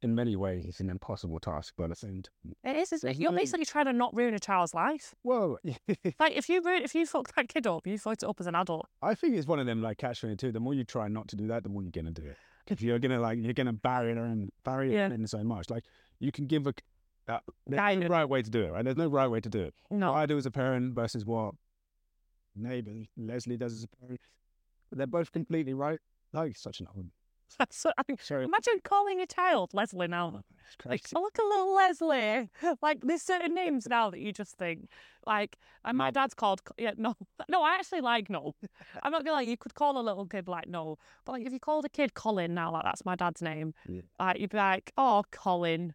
in 0.02 0.16
many 0.16 0.36
ways, 0.36 0.66
it's 0.66 0.80
an 0.80 0.90
impossible 0.90 1.40
task, 1.40 1.74
but 1.78 1.84
at 1.86 1.90
the 1.92 1.96
same 1.96 2.24
time, 2.24 2.54
it 2.64 2.76
is 2.76 2.92
isn't 2.94 3.10
it 3.10 3.18
you're 3.18 3.32
basically 3.32 3.66
trying 3.66 3.86
to 3.86 3.94
not 3.94 4.16
ruin 4.16 4.34
a 4.34 4.40
child's 4.40 4.74
life 4.74 5.14
well, 5.24 5.58
like 6.20 6.34
if 6.34 6.50
you 6.50 6.62
ruin 6.62 6.82
if 6.84 6.96
you 6.96 7.06
fuck 7.06 7.34
that 7.36 7.48
kid 7.50 7.68
up 7.68 7.86
you 7.86 7.98
fucked 7.98 8.24
it 8.24 8.30
up 8.30 8.40
as 8.40 8.48
an 8.48 8.56
adult 8.56 8.88
I 9.02 9.14
think 9.16 9.36
it's 9.36 9.48
one 9.48 9.60
of 9.60 9.66
them 9.66 9.82
like 9.82 9.98
catch 9.98 10.22
twenty 10.22 10.36
two. 10.36 10.52
The 10.52 10.60
more 10.60 10.74
you 10.74 10.84
try 10.84 11.08
not 11.08 11.28
to 11.30 11.36
do 11.36 11.48
that, 11.48 11.64
the 11.64 11.70
more 11.70 11.82
you're 11.84 11.92
gonna 11.92 12.12
do 12.12 12.24
it. 12.24 12.38
Because 12.66 12.84
you're 12.84 13.00
gonna 13.00 13.20
like 13.20 13.40
you're 13.42 13.54
gonna 13.54 13.74
barrier 13.74 14.24
and 14.24 14.52
barrier 14.64 14.94
Yeah. 14.94 15.08
it 15.08 15.14
in 15.14 15.28
so 15.28 15.44
much. 15.44 15.70
Like 15.70 15.84
you 16.20 16.32
can 16.32 16.46
give 16.48 16.68
a 16.68 16.74
uh, 17.28 17.40
there's 17.68 17.98
no 18.00 18.08
right 18.08 18.26
way 18.26 18.42
to 18.42 18.50
do 18.50 18.64
it. 18.64 18.72
Right? 18.72 18.84
There's 18.84 18.98
no 18.98 19.08
right 19.08 19.28
way 19.28 19.40
to 19.40 19.50
do 19.50 19.62
it. 19.62 19.74
no 19.92 20.12
What 20.12 20.18
I 20.18 20.26
do 20.26 20.38
as 20.38 20.46
a 20.46 20.52
parent 20.52 20.94
versus 20.96 21.26
what 21.26 21.54
neighbor 22.56 22.92
Leslie 23.18 23.58
does 23.58 23.74
as 23.74 23.84
a 23.84 23.88
parent. 23.88 24.20
They're 24.92 25.08
both 25.08 25.32
completely 25.32 25.74
right. 25.74 26.00
Like 26.34 26.56
such 26.58 26.80
an 26.80 26.88
old. 26.96 27.08
so, 27.70 27.92
I 27.98 28.04
think 28.04 28.22
Sorry, 28.22 28.46
Imagine 28.46 28.80
calling 28.84 29.20
a 29.20 29.26
child 29.28 29.72
Leslie 29.74 30.08
now. 30.08 30.32
Oh, 30.38 30.42
it's 30.66 30.86
Like, 30.86 31.02
oh, 31.16 31.22
look 31.22 31.38
at 31.38 31.44
little 31.44 31.76
Leslie. 31.76 32.50
Like, 32.82 33.00
there's 33.02 33.22
certain 33.22 33.54
names 33.54 33.88
now 33.90 34.10
that 34.10 34.20
you 34.20 34.32
just 34.32 34.56
think, 34.56 34.88
like, 35.26 35.58
and 35.84 35.98
my 35.98 36.12
dad's 36.12 36.34
called, 36.34 36.62
yeah, 36.78 36.94
no, 36.98 37.16
no, 37.50 37.62
I 37.62 37.76
actually 37.76 38.00
like 38.02 38.30
no. 38.30 38.56
I'm 39.04 39.12
not 39.12 39.26
gonna 39.26 39.36
like, 39.36 39.50
you 39.50 39.58
could 39.58 39.74
call 39.76 40.00
a 40.00 40.02
little 40.02 40.26
kid 40.26 40.48
like 40.48 40.68
no, 40.70 40.98
but 41.26 41.34
like, 41.34 41.46
if 41.46 41.52
you 41.52 41.60
called 41.60 41.84
a 41.84 41.90
kid 41.90 42.14
Colin 42.14 42.54
now, 42.54 42.72
like, 42.72 42.84
that's 42.86 43.04
my 43.04 43.16
dad's 43.16 43.42
name, 43.42 43.74
Yeah. 43.88 44.02
like, 44.20 44.40
you'd 44.40 44.52
be 44.52 44.58
like, 44.58 44.92
oh, 44.98 45.24
Colin. 45.32 45.94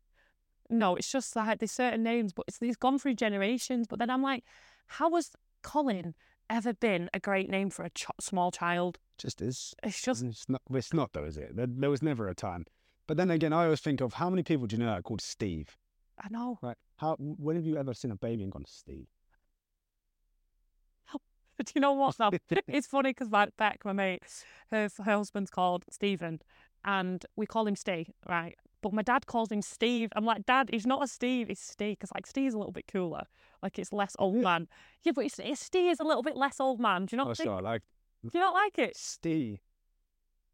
No, 0.68 0.96
it's 0.96 1.10
just 1.10 1.36
like 1.36 1.60
there's 1.60 1.70
certain 1.70 2.02
names, 2.02 2.32
but 2.32 2.44
it's, 2.48 2.58
it's 2.60 2.76
gone 2.76 2.98
through 2.98 3.14
generations. 3.14 3.86
But 3.86 3.98
then 4.00 4.10
I'm 4.10 4.22
like, 4.22 4.42
how 4.88 5.08
was 5.08 5.30
Colin 5.62 6.14
ever 6.48 6.72
been 6.72 7.10
a 7.14 7.20
great 7.20 7.48
name 7.50 7.70
for 7.70 7.84
a 7.84 7.90
ch- 7.90 8.06
small 8.20 8.50
child? 8.50 8.98
just 9.18 9.40
is. 9.40 9.74
It's 9.82 10.02
just, 10.02 10.22
It's 10.22 10.48
not. 10.48 10.62
It's 10.70 10.92
not 10.92 11.12
though, 11.12 11.24
is 11.24 11.36
it? 11.36 11.56
There, 11.56 11.66
there 11.68 11.90
was 11.90 12.02
never 12.02 12.28
a 12.28 12.34
time. 12.34 12.66
But 13.06 13.16
then 13.16 13.30
again, 13.30 13.52
I 13.52 13.64
always 13.64 13.80
think 13.80 14.00
of 14.00 14.14
how 14.14 14.30
many 14.30 14.42
people 14.42 14.66
do 14.66 14.76
you 14.76 14.80
know 14.80 14.86
that 14.86 14.98
are 14.98 15.02
called 15.02 15.20
Steve? 15.20 15.76
I 16.20 16.28
know. 16.30 16.58
Right? 16.62 16.76
How? 16.96 17.16
When 17.18 17.56
have 17.56 17.64
you 17.64 17.76
ever 17.76 17.94
seen 17.94 18.10
a 18.10 18.16
baby 18.16 18.42
and 18.42 18.52
gone 18.52 18.64
Steve? 18.66 19.06
Do 21.58 21.72
you 21.74 21.80
know 21.80 21.92
what? 21.92 22.18
Now, 22.18 22.32
it's 22.68 22.86
funny 22.86 23.10
because 23.10 23.30
my 23.30 23.48
Beck, 23.56 23.84
my 23.84 23.92
mate, 23.92 24.22
her, 24.70 24.88
her 24.98 25.16
husband's 25.16 25.50
called 25.50 25.84
Stephen, 25.90 26.40
and 26.84 27.24
we 27.36 27.46
call 27.46 27.66
him 27.66 27.76
Steve, 27.76 28.10
right? 28.28 28.56
But 28.86 28.94
my 28.94 29.02
dad 29.02 29.26
calls 29.26 29.50
him 29.50 29.62
Steve. 29.62 30.10
I'm 30.14 30.24
like, 30.24 30.46
Dad, 30.46 30.68
he's 30.70 30.86
not 30.86 31.02
a 31.02 31.08
Steve, 31.08 31.48
he's 31.48 31.58
Steve, 31.58 31.96
because 31.98 32.12
like 32.14 32.24
Steve's 32.24 32.54
a 32.54 32.58
little 32.58 32.72
bit 32.72 32.86
cooler, 32.86 33.24
like 33.62 33.80
it's 33.80 33.92
less 33.92 34.14
old 34.18 34.36
man. 34.36 34.68
Yeah, 35.02 35.10
but 35.12 35.24
it's, 35.24 35.40
it's 35.40 35.60
Steve 35.60 35.90
is 35.90 35.98
a 35.98 36.04
little 36.04 36.22
bit 36.22 36.36
less 36.36 36.60
old 36.60 36.78
man. 36.78 37.06
Do 37.06 37.16
you 37.16 37.22
Oh, 37.22 37.24
not 37.26 37.36
think? 37.36 37.48
sorry, 37.48 37.62
like 37.62 37.82
Do 38.22 38.30
you 38.32 38.40
not 38.40 38.54
like 38.54 38.78
it? 38.78 38.96
Steve. 38.96 39.58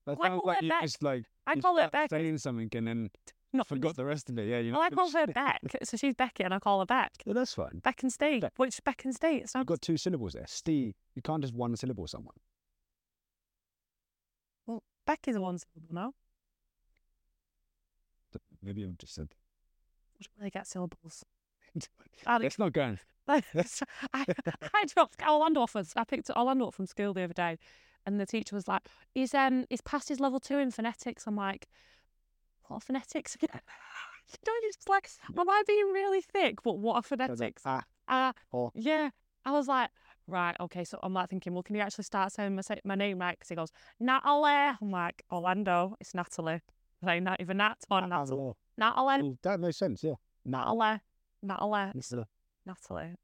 That 0.06 0.18
Well, 0.18 0.26
I 0.26 0.28
sounds 0.30 0.40
call 0.40 0.48
like 0.48 0.58
it 0.58 0.64
you 0.64 0.70
Beck. 0.70 0.82
just 0.82 1.02
like 1.02 1.24
I 1.46 1.52
you 1.52 1.60
call 1.60 1.76
it 1.76 1.80
start 1.80 1.92
Beck. 1.92 2.10
saying 2.10 2.38
something 2.38 2.70
and 2.74 2.86
then 2.88 3.10
No, 3.52 3.64
forgot 3.64 3.96
the 3.96 4.06
rest 4.06 4.30
of 4.30 4.38
it. 4.38 4.48
Yeah, 4.48 4.60
you 4.60 4.72
know. 4.72 4.78
Well, 4.78 4.86
I 4.86 4.90
call 4.90 5.10
her 5.10 5.26
Beck, 5.26 5.60
so 5.82 5.98
she's 5.98 6.14
Becky, 6.14 6.42
and 6.42 6.54
I 6.54 6.58
call 6.58 6.80
her 6.80 6.86
Beck. 6.86 7.12
Yeah, 7.26 7.34
that's 7.34 7.52
fine. 7.52 7.80
Beck 7.84 8.02
and 8.02 8.10
Steve. 8.10 8.40
Beck. 8.40 8.54
Which 8.56 8.82
Beck 8.82 9.04
and 9.04 9.14
Steve? 9.14 9.42
It's 9.42 9.54
You've 9.54 9.60
not. 9.60 9.66
got 9.66 9.82
two 9.82 9.98
syllables 9.98 10.32
there. 10.32 10.46
Steve. 10.48 10.94
You 11.14 11.20
can't 11.20 11.42
just 11.42 11.52
one 11.52 11.76
syllable 11.76 12.06
someone. 12.06 12.34
Well, 14.66 14.82
Beck 15.06 15.28
is 15.28 15.36
a 15.36 15.40
one 15.42 15.58
syllable 15.58 15.94
now. 15.94 16.14
Maybe 18.62 18.84
I've 18.84 18.98
just 18.98 19.14
said. 19.14 19.28
I 20.20 20.24
really 20.38 20.50
get 20.50 20.66
syllables. 20.66 21.24
I 22.26 22.38
don't- 22.38 22.42
Let's. 23.54 23.82
I, 24.12 24.24
I 24.74 24.84
dropped 24.86 25.22
Orlando 25.22 25.60
off. 25.62 25.76
I 25.96 26.04
picked 26.04 26.30
Orlando 26.30 26.66
up 26.68 26.74
from 26.74 26.86
school 26.86 27.12
the 27.14 27.22
other 27.22 27.32
day, 27.34 27.56
and 28.04 28.18
the 28.20 28.26
teacher 28.26 28.54
was 28.56 28.66
like, 28.68 28.82
"He's 29.14 29.32
um, 29.34 29.64
he's 29.70 29.80
passed 29.80 30.08
his 30.08 30.18
level 30.20 30.40
two 30.40 30.58
in 30.58 30.70
phonetics." 30.70 31.26
I'm 31.26 31.36
like, 31.36 31.68
"What 32.66 32.76
are 32.78 32.80
phonetics?" 32.80 33.36
you 33.40 33.48
know, 33.52 34.52
it's 34.64 34.76
just 34.76 34.88
like, 34.88 35.08
am 35.38 35.48
I 35.48 35.62
being 35.66 35.92
really 35.92 36.20
thick? 36.20 36.62
But 36.62 36.78
what 36.78 36.96
are 36.96 37.02
phonetics? 37.02 37.62
Ah, 38.08 38.28
Uh, 38.28 38.32
or 38.50 38.72
yeah. 38.74 39.10
I 39.44 39.50
was 39.52 39.66
like, 39.66 39.90
right, 40.28 40.56
okay. 40.60 40.84
So 40.84 40.98
I'm 41.02 41.12
like 41.14 41.28
thinking, 41.28 41.52
well, 41.52 41.64
can 41.64 41.74
you 41.74 41.82
actually 41.82 42.04
start 42.04 42.32
saying 42.32 42.54
my, 42.54 42.62
my 42.84 42.94
name 42.94 43.18
right? 43.18 43.36
Because 43.36 43.48
he 43.48 43.54
goes, 43.56 43.70
Natalie. 43.98 44.50
I'm 44.80 44.90
like, 44.90 45.24
Orlando. 45.32 45.96
It's 46.00 46.14
Natalie. 46.14 46.60
Like, 47.02 47.22
not 47.22 47.40
even 47.40 47.56
that 47.58 47.78
or 47.90 48.00
Natalie. 48.06 48.52
Natalie. 48.78 49.38
that 49.42 49.60
makes 49.60 49.76
sense. 49.76 50.04
Yeah. 50.04 50.14
Natalie. 50.44 51.00
Natalie. 51.42 51.90
The- 51.94 52.26
Natalie. 52.64 53.16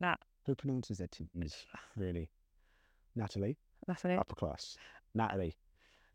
Nat. 0.00 0.18
Who 0.46 0.54
pronounces 0.54 1.00
it? 1.00 1.18
Really 1.96 2.30
Natalie, 3.16 3.56
Natalie. 3.88 4.16
upper 4.16 4.34
class. 4.34 4.76
Natalie. 5.14 5.56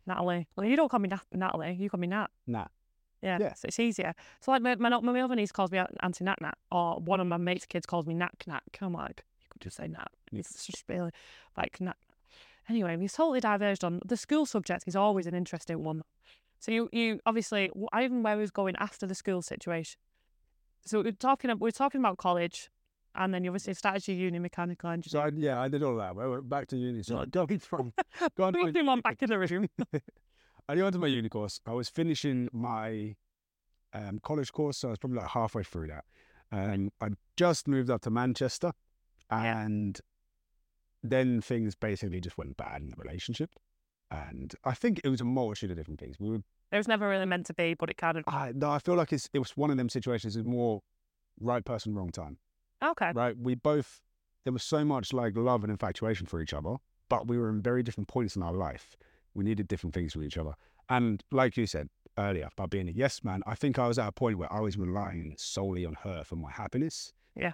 Natalie. 0.05 0.47
Well, 0.55 0.65
you 0.67 0.75
don't 0.75 0.89
call 0.89 0.99
me 0.99 1.09
Nat- 1.09 1.25
Natalie. 1.33 1.73
You 1.73 1.89
call 1.89 1.99
me 1.99 2.07
Nat. 2.07 2.27
Nat. 2.47 2.69
Yeah, 3.21 3.37
Yeah. 3.39 3.53
So 3.53 3.67
it's 3.67 3.79
easier. 3.79 4.13
So 4.39 4.51
like 4.51 4.61
my 4.61 4.75
my, 4.75 4.89
my 4.99 5.21
other 5.21 5.35
niece 5.35 5.51
calls 5.51 5.71
me 5.71 5.81
Auntie 6.01 6.23
Nat 6.23 6.39
Nat, 6.41 6.57
or 6.71 6.99
one 6.99 7.19
of 7.19 7.27
my 7.27 7.37
mates' 7.37 7.65
kids 7.65 7.85
calls 7.85 8.05
me 8.05 8.13
Knack 8.13 8.45
Knack. 8.47 8.77
I'm 8.81 8.93
like, 8.93 9.23
you 9.41 9.47
could 9.49 9.61
just 9.61 9.77
say 9.77 9.87
Nat. 9.87 10.07
It's 10.31 10.65
just 10.65 10.83
really 10.87 11.11
like 11.57 11.81
Nat. 11.81 11.97
Anyway, 12.69 12.95
we 12.97 13.07
totally 13.09 13.39
diverged 13.39 13.83
on 13.83 13.99
the 14.05 14.15
school 14.15 14.45
subject. 14.45 14.83
Is 14.87 14.95
always 14.95 15.25
an 15.27 15.33
interesting 15.33 15.83
one. 15.83 16.03
So 16.59 16.71
you 16.71 16.89
you 16.91 17.19
obviously 17.25 17.71
I 17.93 18.03
even 18.03 18.21
where 18.23 18.35
we 18.35 18.41
was 18.41 18.51
going 18.51 18.75
after 18.77 19.07
the 19.07 19.15
school 19.15 19.41
situation. 19.41 19.97
So 20.85 21.01
we're 21.01 21.11
talking 21.11 21.51
we're 21.59 21.71
talking 21.71 21.99
about 21.99 22.17
college, 22.17 22.69
and 23.15 23.33
then 23.33 23.43
you 23.43 23.49
obviously 23.51 23.73
started 23.73 24.07
your 24.07 24.17
uni 24.17 24.39
mechanical 24.39 24.89
So 24.89 24.93
engineering. 24.93 25.35
I, 25.35 25.39
yeah, 25.39 25.61
I 25.61 25.67
did 25.67 25.83
all 25.83 25.95
that. 25.97 26.15
Well, 26.15 26.29
we're 26.29 26.41
back 26.41 26.67
to 26.67 26.77
uni. 26.77 27.03
So 27.03 27.25
going 27.25 27.59
from 27.71 27.93
going 28.35 28.53
to 28.53 28.59
my 28.63 28.71
Bring 28.71 28.89
on 28.89 29.01
back 29.01 29.21
in 29.21 29.29
the 29.29 29.39
room. 29.39 29.67
I 30.69 30.75
went 30.75 30.93
to 30.93 30.99
my 30.99 31.07
uni 31.07 31.29
course. 31.29 31.59
I 31.65 31.71
was 31.71 31.89
finishing 31.89 32.47
my 32.53 33.15
um, 33.93 34.19
college 34.21 34.51
course, 34.51 34.77
so 34.77 34.89
I 34.89 34.91
was 34.91 34.99
probably 34.99 35.17
like 35.19 35.29
halfway 35.29 35.63
through 35.63 35.87
that. 35.87 36.03
Um, 36.51 36.91
I 37.01 37.09
just 37.37 37.67
moved 37.67 37.89
up 37.89 38.01
to 38.01 38.09
Manchester, 38.11 38.73
Yeah. 39.31 39.61
and 39.63 39.99
then 41.01 41.41
things 41.41 41.73
basically 41.75 42.19
just 42.21 42.37
went 42.37 42.55
bad 42.57 42.81
in 42.81 42.89
the 42.89 42.95
relationship. 42.97 43.49
And 44.11 44.53
I 44.63 44.73
think 44.73 45.01
it 45.03 45.09
was 45.09 45.21
a 45.21 45.25
multitude 45.25 45.71
of 45.71 45.77
different 45.77 45.99
things. 45.99 46.15
We 46.19 46.29
were, 46.29 46.41
It 46.71 46.77
was 46.77 46.87
never 46.87 47.07
really 47.07 47.25
meant 47.25 47.45
to 47.47 47.53
be, 47.53 47.75
but 47.75 47.89
it 47.89 47.97
kind 47.97 48.17
of 48.17 48.23
I, 48.27 48.51
no, 48.55 48.71
I 48.71 48.79
feel 48.79 48.95
like 48.95 49.13
it's, 49.13 49.29
it 49.33 49.39
was 49.39 49.51
one 49.55 49.69
of 49.69 49.77
them 49.77 49.89
situations. 49.89 50.35
It's 50.35 50.47
more 50.47 50.81
right 51.39 51.63
person, 51.63 51.93
wrong 51.95 52.09
time. 52.09 52.37
okay. 52.83 53.11
Right? 53.13 53.37
We 53.37 53.55
both 53.55 54.01
there 54.45 54.53
was 54.53 54.63
so 54.63 54.83
much 54.85 55.11
like 55.13 55.35
love 55.37 55.63
and 55.63 55.71
infatuation 55.71 56.25
for 56.25 56.41
each 56.41 56.53
other, 56.53 56.75
but 57.09 57.27
we 57.27 57.37
were 57.37 57.49
in 57.49 57.61
very 57.61 57.83
different 57.83 58.07
points 58.07 58.35
in 58.35 58.41
our 58.41 58.53
life. 58.53 58.95
We 59.33 59.43
needed 59.43 59.67
different 59.67 59.93
things 59.93 60.13
from 60.13 60.23
each 60.23 60.37
other. 60.37 60.53
And 60.89 61.23
like 61.31 61.55
you 61.57 61.67
said 61.67 61.89
earlier 62.17 62.49
about 62.51 62.71
being 62.71 62.87
a 62.87 62.91
yes 62.91 63.23
man, 63.23 63.43
I 63.45 63.53
think 63.55 63.77
I 63.77 63.87
was 63.87 63.99
at 63.99 64.07
a 64.07 64.11
point 64.11 64.37
where 64.39 64.51
I 64.51 64.59
was 64.61 64.77
relying 64.77 65.35
solely 65.37 65.85
on 65.85 65.95
her 66.03 66.23
for 66.23 66.35
my 66.35 66.51
happiness. 66.51 67.13
Yeah. 67.35 67.51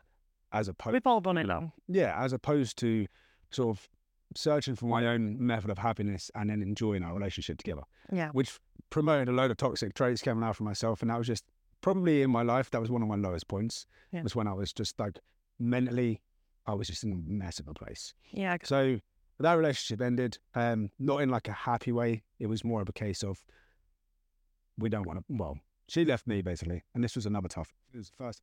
as 0.54 0.68
opposed 0.70 0.94
We've 0.94 1.06
all 1.08 1.20
done 1.22 1.38
it 1.38 1.48
though. 1.48 1.74
yeah, 1.88 2.16
as 2.18 2.32
opposed 2.32 2.78
to 2.78 3.08
sort 3.52 3.78
of 3.78 3.90
searching 4.36 4.76
for 4.76 4.86
my 4.86 5.06
own 5.08 5.38
method 5.46 5.70
of 5.70 5.78
happiness 5.78 6.32
and 6.36 6.50
then 6.50 6.62
enjoying 6.62 7.04
our 7.04 7.14
relationship 7.14 7.58
together, 7.58 7.84
Yeah. 8.12 8.30
which 8.32 8.60
promoted 8.90 9.30
a 9.30 9.32
load 9.32 9.52
of 9.52 9.58
toxic 9.58 9.94
traits 9.94 10.22
coming 10.22 10.44
out 10.44 10.56
for 10.56 10.64
myself. 10.64 11.02
And 11.02 11.10
that 11.12 11.18
was 11.18 11.28
just 11.28 11.46
probably 11.82 12.22
in 12.22 12.32
my 12.32 12.42
life, 12.42 12.70
that 12.72 12.82
was 12.82 12.90
one 12.90 13.02
of 13.02 13.08
my 13.08 13.16
lowest 13.16 13.48
points. 13.48 13.86
Yeah. 14.12 14.24
Was 14.24 14.36
when 14.36 14.48
I 14.48 14.54
was 14.54 14.74
just 14.74 15.00
like 15.00 15.20
mentally, 15.60 16.22
I 16.66 16.74
was 16.74 16.88
just 16.88 17.04
in 17.04 17.12
a 17.14 17.16
mess 17.16 17.60
of 17.60 17.68
a 17.68 17.74
place. 17.74 18.14
Yeah. 18.32 18.58
So 18.64 19.00
that 19.40 19.54
relationship 19.54 20.02
ended, 20.02 20.38
um, 20.56 20.90
not 21.00 21.22
in 21.22 21.30
like 21.30 21.48
a 21.48 21.54
happy 21.54 21.92
way. 21.92 22.24
It 22.40 22.48
was 22.48 22.64
more 22.64 22.82
of 22.82 22.90
a 22.90 22.94
case 22.94 23.24
of 23.24 23.38
we 24.78 24.90
don't 24.90 25.06
want 25.06 25.20
to. 25.20 25.26
Well, 25.30 25.60
she 25.88 26.04
left 26.06 26.28
me 26.28 26.42
basically, 26.42 26.84
and 26.94 27.04
this 27.04 27.16
was 27.16 27.26
another 27.26 27.48
tough. 27.48 27.74
It 27.94 27.98
was 27.98 28.10
the 28.10 28.16
first. 28.18 28.42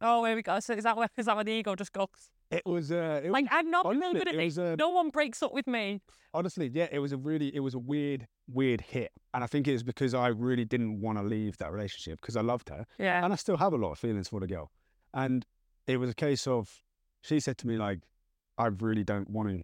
Oh, 0.00 0.24
here 0.24 0.34
we 0.36 0.42
go. 0.42 0.58
So 0.60 0.72
is 0.74 0.84
that 0.84 0.96
where 0.96 1.08
is 1.16 1.26
that 1.26 1.34
where 1.36 1.44
the 1.44 1.52
ego 1.52 1.74
just 1.76 1.92
goes? 1.92 2.06
It 2.50 2.62
was. 2.66 2.90
Uh, 2.90 3.20
it 3.24 3.30
Like 3.30 3.46
I'm 3.50 3.70
not 3.70 3.86
honestly, 3.86 4.12
good 4.20 4.28
at 4.28 4.34
this. 4.36 4.56
was, 4.56 4.58
uh, 4.58 4.76
No 4.78 4.88
one 4.90 5.10
breaks 5.10 5.42
up 5.42 5.52
with 5.52 5.66
me. 5.66 6.00
honestly, 6.34 6.70
yeah, 6.72 6.88
it 6.90 6.98
was 6.98 7.12
a 7.12 7.16
really, 7.16 7.54
it 7.54 7.60
was 7.60 7.74
a 7.74 7.78
weird, 7.78 8.26
weird 8.48 8.80
hit, 8.80 9.12
and 9.34 9.44
I 9.44 9.46
think 9.46 9.68
it 9.68 9.72
was 9.72 9.82
because 9.82 10.14
I 10.14 10.28
really 10.28 10.64
didn't 10.64 11.00
want 11.00 11.18
to 11.18 11.24
leave 11.24 11.56
that 11.58 11.70
relationship 11.72 12.20
because 12.20 12.36
I 12.36 12.40
loved 12.40 12.68
her, 12.70 12.86
Yeah. 12.98 13.22
and 13.24 13.32
I 13.32 13.36
still 13.36 13.56
have 13.58 13.72
a 13.72 13.76
lot 13.76 13.92
of 13.92 13.98
feelings 13.98 14.28
for 14.28 14.40
the 14.40 14.46
girl, 14.46 14.70
and 15.14 15.44
it 15.86 15.98
was 15.98 16.10
a 16.10 16.14
case 16.14 16.46
of 16.46 16.82
she 17.22 17.38
said 17.40 17.58
to 17.58 17.66
me 17.66 17.76
like, 17.76 18.00
I 18.58 18.66
really 18.66 19.04
don't 19.04 19.28
want 19.30 19.48
to 19.50 19.62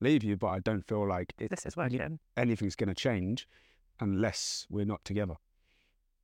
leave 0.00 0.22
you, 0.24 0.36
but 0.36 0.48
I 0.48 0.58
don't 0.60 0.86
feel 0.86 1.06
like 1.06 1.32
it, 1.38 1.50
This 1.50 1.66
is 1.66 1.76
working. 1.76 2.18
anything's 2.36 2.76
going 2.76 2.88
to 2.88 2.94
change 2.94 3.46
unless 4.00 4.66
we're 4.70 4.84
not 4.84 5.04
together. 5.04 5.34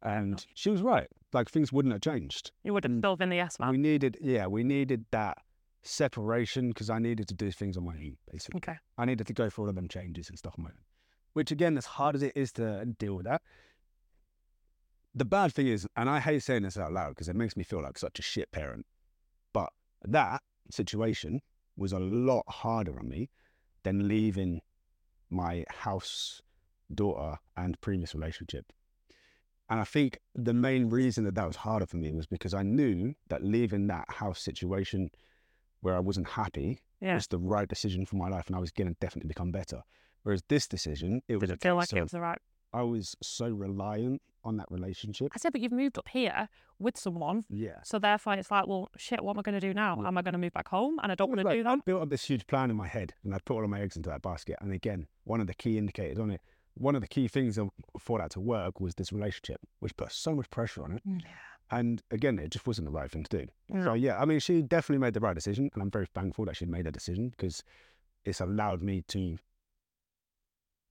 And 0.03 0.45
she 0.55 0.71
was 0.71 0.83
right. 0.83 1.09
Like 1.33 1.51
things 1.51 1.73
wouldn't 1.73 1.93
have 1.93 2.01
changed. 2.01 2.53
You 2.63 2.73
would 2.73 2.85
have 2.85 2.93
mm. 2.93 3.01
still 3.01 3.17
been 3.17 3.31
the 3.31 3.49
man. 3.59 3.71
We 3.71 3.79
needed, 3.79 4.17
yeah, 4.21 4.47
we 4.47 4.63
needed 4.63 5.05
that 5.11 5.39
separation 5.83 6.69
because 6.69 6.91
I 6.91 6.99
needed 6.99 7.29
to 7.29 7.35
do 7.35 7.51
things 7.51 7.77
on 7.77 7.85
my 7.85 7.93
own, 7.93 8.17
basically. 8.31 8.59
Okay. 8.59 8.79
I 8.97 9.05
needed 9.05 9.27
to 9.27 9.33
go 9.33 9.51
through 9.51 9.65
all 9.65 9.71
of 9.71 9.75
them 9.75 9.89
changes 9.89 10.29
and 10.29 10.39
stuff 10.39 10.55
on 10.59 10.65
my 10.65 10.71
own. 10.71 10.85
Which 11.33 11.51
again, 11.51 11.77
as 11.77 11.87
hard 11.87 12.15
as 12.15 12.23
it 12.23 12.33
is 12.35 12.53
to 12.53 12.85
deal 12.85 13.15
with 13.15 13.27
that, 13.27 13.43
the 15.15 15.25
bad 15.25 15.53
thing 15.53 15.67
is, 15.67 15.87
and 15.97 16.09
I 16.09 16.21
hate 16.21 16.43
saying 16.43 16.63
this 16.63 16.79
out 16.79 16.93
loud 16.93 17.11
because 17.11 17.29
it 17.29 17.37
makes 17.37 17.57
me 17.57 17.65
feel 17.65 17.83
like 17.83 17.99
such 17.99 18.19
a 18.19 18.23
shit 18.23 18.51
parent, 18.53 18.87
but 19.53 19.71
that 20.05 20.43
situation 20.71 21.41
was 21.77 21.93
a 21.93 21.99
lot 21.99 22.45
harder 22.49 22.99
on 22.99 23.09
me 23.09 23.31
than 23.83 24.09
leaving 24.09 24.61
my 25.31 25.65
house 25.71 26.41
daughter 26.95 27.39
and 27.57 27.81
previous 27.81 28.15
relationship. 28.15 28.73
And 29.71 29.81
I 29.81 29.85
think 29.85 30.19
the 30.35 30.55
main 30.55 30.89
reason 30.89 31.25
that 31.25 31.35
that 31.35 31.47
was 31.47 31.57
harder 31.57 31.87
for 31.87 31.97
me 31.99 32.13
was 32.13 32.27
because 32.27 32.55
I 32.55 32.63
knew 32.63 33.15
that 33.29 33.43
leaving 33.45 33.87
that 33.89 34.11
house 34.11 34.41
situation 34.41 35.11
where 35.81 35.95
I 35.95 36.01
wasn't 36.01 36.29
happy 36.29 36.81
Yeah. 37.01 37.15
was 37.15 37.27
the 37.29 37.39
right 37.39 37.69
decision 37.69 38.07
for 38.07 38.17
my 38.17 38.29
life 38.29 38.47
and 38.47 38.57
I 38.57 38.61
was 38.61 38.71
going 38.71 38.89
to 38.89 38.97
definitely 39.01 39.29
become 39.29 39.51
better. 39.53 39.83
Whereas 40.23 40.43
this 40.49 40.67
decision, 40.67 41.23
it 41.29 41.37
was 41.37 41.49
Did 41.49 41.57
it 41.57 41.61
feel 41.63 41.77
like 41.77 41.91
case 41.91 41.99
it 41.99 42.03
was 42.03 42.11
the 42.13 42.21
right? 42.21 42.39
I 42.73 42.83
was 42.83 43.17
so 43.23 43.49
reliant 43.49 44.21
on 44.45 44.57
that 44.57 44.67
relationship. 44.71 45.33
I 45.35 45.39
said, 45.39 45.53
but 45.53 45.61
you've 45.61 45.73
moved 45.73 45.99
up 45.99 46.09
here 46.09 46.49
with 46.79 46.97
someone, 46.99 47.45
Yeah. 47.49 47.83
so 47.83 47.99
therefore 47.99 48.35
it's 48.35 48.51
like, 48.51 48.67
well, 48.67 48.89
shit. 48.97 49.23
What 49.23 49.33
am 49.37 49.39
I 49.41 49.43
going 49.43 49.61
to 49.61 49.67
do 49.67 49.75
now? 49.75 50.03
Am 50.05 50.17
I 50.19 50.23
going 50.23 50.33
to 50.33 50.39
move 50.39 50.53
back 50.53 50.69
home? 50.69 50.99
And 51.03 51.11
I 51.13 51.15
don't 51.15 51.29
want 51.29 51.41
to 51.41 51.47
Like, 51.47 51.57
do 51.59 51.63
that. 51.65 51.71
I 51.79 51.81
built 51.85 52.03
up 52.03 52.09
this 52.11 52.25
huge 52.25 52.47
plan 52.47 52.71
in 52.71 52.77
my 52.77 52.87
head 52.87 53.15
and 53.25 53.35
I 53.35 53.39
put 53.45 53.55
all 53.57 53.65
of 53.65 53.71
my 53.71 53.81
eggs 53.81 53.97
into 53.97 54.09
that 54.11 54.23
basket. 54.23 54.57
And 54.61 54.73
again, 54.73 55.07
one 55.25 55.41
of 55.41 55.47
the 55.47 55.55
key 55.55 55.77
indicators 55.79 56.19
on 56.19 56.31
it, 56.31 56.41
one 56.79 56.95
of 56.95 57.01
the 57.01 57.09
key 57.09 57.29
things 57.29 57.59
of- 57.59 57.71
for 57.99 58.19
that 58.19 58.31
to 58.33 58.41
work 58.41 58.81
was 58.81 58.95
this 58.95 59.13
relationship, 59.13 59.61
which 59.81 59.97
put 59.97 60.13
so 60.13 60.35
much 60.35 60.49
pressure 60.51 60.83
on 60.83 60.93
it. 60.93 61.03
Yeah. 61.05 61.19
And 61.71 62.03
again, 62.11 62.39
it 62.39 62.51
just 62.51 62.67
wasn't 62.67 62.87
the 62.87 62.93
right 62.93 63.11
thing 63.11 63.25
to 63.25 63.39
do. 63.39 63.47
No. 63.69 63.85
So 63.85 63.95
yeah, 63.95 64.19
I 64.19 64.25
mean, 64.25 64.41
she 64.41 64.63
definitely 64.63 65.01
made 65.01 65.15
the 65.15 65.21
right 65.21 65.35
decision, 65.35 65.71
and 65.75 65.83
I'm 65.83 65.91
very 65.91 66.07
thankful 66.07 66.47
that 66.47 66.57
she 66.57 66.65
made 66.65 66.87
that 66.87 66.95
decision 66.95 67.29
because 67.29 67.63
it's 68.25 68.41
allowed 68.41 68.83
me 68.83 69.03
to 69.09 69.39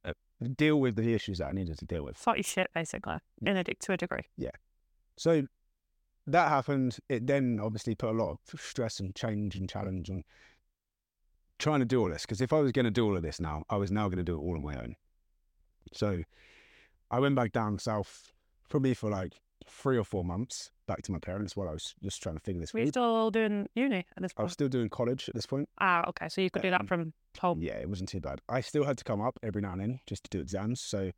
uh, 0.05 0.13
deal 0.55 0.79
with 0.79 0.95
the 0.95 1.13
issues 1.13 1.39
that 1.39 1.47
I 1.47 1.51
needed 1.51 1.79
to 1.79 1.85
deal 1.85 2.03
with. 2.03 2.17
Sort 2.17 2.37
your 2.37 2.43
shit, 2.43 2.69
basically, 2.75 3.17
in 3.41 3.57
a, 3.57 3.63
to 3.63 3.93
a 3.93 3.97
degree. 3.97 4.25
Yeah. 4.37 4.51
So 5.17 5.47
that 6.27 6.49
happened. 6.49 6.97
It 7.09 7.25
then 7.25 7.59
obviously 7.61 7.95
put 7.95 8.09
a 8.09 8.17
lot 8.17 8.31
of 8.31 8.61
stress 8.61 8.99
and 8.99 9.15
change 9.15 9.55
and 9.55 9.67
challenge 9.67 10.09
on 10.09 10.23
trying 11.57 11.79
to 11.79 11.85
do 11.85 12.01
all 12.01 12.09
this. 12.09 12.21
Because 12.21 12.41
if 12.41 12.53
I 12.53 12.59
was 12.59 12.71
going 12.71 12.85
to 12.85 12.91
do 12.91 13.05
all 13.05 13.17
of 13.17 13.23
this 13.23 13.39
now, 13.39 13.63
I 13.69 13.77
was 13.77 13.91
now 13.91 14.07
going 14.09 14.17
to 14.17 14.23
do 14.23 14.35
it 14.35 14.41
all 14.41 14.55
on 14.55 14.63
my 14.63 14.75
own. 14.75 14.95
So 15.93 16.23
I 17.11 17.19
went 17.19 17.35
back 17.35 17.51
down 17.51 17.79
south, 17.79 18.33
probably 18.69 18.93
for 18.93 19.09
like 19.09 19.33
three 19.67 19.97
or 19.97 20.03
four 20.03 20.23
months, 20.23 20.71
back 20.87 21.01
to 21.03 21.11
my 21.11 21.19
parents 21.19 21.55
while 21.55 21.67
I 21.67 21.73
was 21.73 21.93
just 22.01 22.21
trying 22.23 22.35
to 22.35 22.41
figure 22.41 22.61
this 22.61 22.73
Were 22.73 22.81
you 22.81 22.87
still 22.87 23.31
doing 23.31 23.67
uni 23.75 24.05
at 24.15 24.21
this 24.21 24.31
I 24.37 24.43
was 24.43 24.53
still 24.53 24.69
doing 24.69 24.89
college 24.89 25.27
at 25.27 25.35
this 25.35 25.45
point. 25.45 25.67
Ah, 25.79 26.07
okay. 26.09 26.29
So 26.29 26.41
you 26.41 26.49
could 26.49 26.61
do 26.61 26.69
that 26.71 26.81
Um, 26.81 26.87
from 26.87 27.13
home. 27.39 27.61
Yeah, 27.61 27.73
it 27.75 27.89
wasn't 27.89 28.09
too 28.09 28.21
bad. 28.21 28.41
I 28.47 28.61
still 28.61 28.85
had 28.85 28.97
to 28.97 29.03
come 29.03 29.21
up 29.21 29.37
every 29.43 29.61
now 29.61 29.73
and 29.73 29.81
then 29.81 29.99
just 30.07 30.23
to 30.25 30.29
do 30.29 30.39
exams. 30.39 30.79
So 30.81 31.11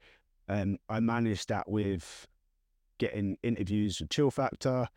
um, 0.48 0.78
I 0.90 1.00
managed 1.00 1.50
that 1.50 1.70
with 1.70 2.28
getting 2.98 3.38
interviews 3.44 4.00
with 4.00 4.10
Chill 4.10 4.32
Factore, 4.32 4.88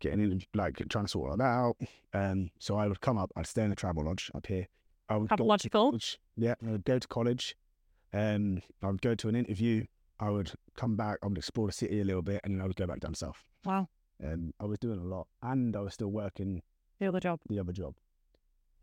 getting 0.00 0.20
in, 0.20 0.42
like 0.54 0.76
trying 0.88 1.04
to 1.04 1.10
sort 1.10 1.30
all 1.30 1.36
that 1.36 1.44
out. 1.44 1.76
Um, 2.14 2.50
so 2.58 2.76
I 2.76 2.86
would 2.86 3.00
come 3.00 3.18
up, 3.18 3.32
I'd 3.36 3.46
stay 3.46 3.64
in 3.64 3.70
the 3.70 3.76
travel 3.76 4.04
lodge 4.04 4.30
up 4.34 4.46
here. 4.46 4.68
I 5.08 5.16
would 5.16 5.22
go 5.22 5.24
to 5.24 5.28
Travel-logical? 5.36 5.90
college. 5.90 6.18
Yeah, 6.36 6.54
I 6.66 6.70
would 6.70 6.84
go 6.84 6.98
to 6.98 7.08
college. 7.08 7.56
Um, 8.12 8.62
I 8.82 8.86
would 8.86 9.02
go 9.02 9.14
to 9.14 9.28
an 9.28 9.36
interview. 9.36 9.84
I 10.18 10.30
would 10.30 10.52
come 10.76 10.96
back. 10.96 11.18
I 11.22 11.26
would 11.26 11.38
explore 11.38 11.66
the 11.66 11.72
city 11.72 12.00
a 12.00 12.04
little 12.04 12.22
bit, 12.22 12.40
and 12.44 12.54
then 12.54 12.62
I 12.62 12.66
would 12.66 12.76
go 12.76 12.86
back 12.86 13.00
down 13.00 13.14
south. 13.14 13.44
Wow. 13.64 13.88
Um, 14.24 14.52
I 14.60 14.64
was 14.64 14.78
doing 14.78 14.98
a 14.98 15.04
lot, 15.04 15.26
and 15.42 15.76
I 15.76 15.80
was 15.80 15.94
still 15.94 16.08
working 16.08 16.62
The 17.00 17.06
other 17.08 17.20
job. 17.20 17.40
the 17.48 17.58
other 17.58 17.72
job. 17.72 17.94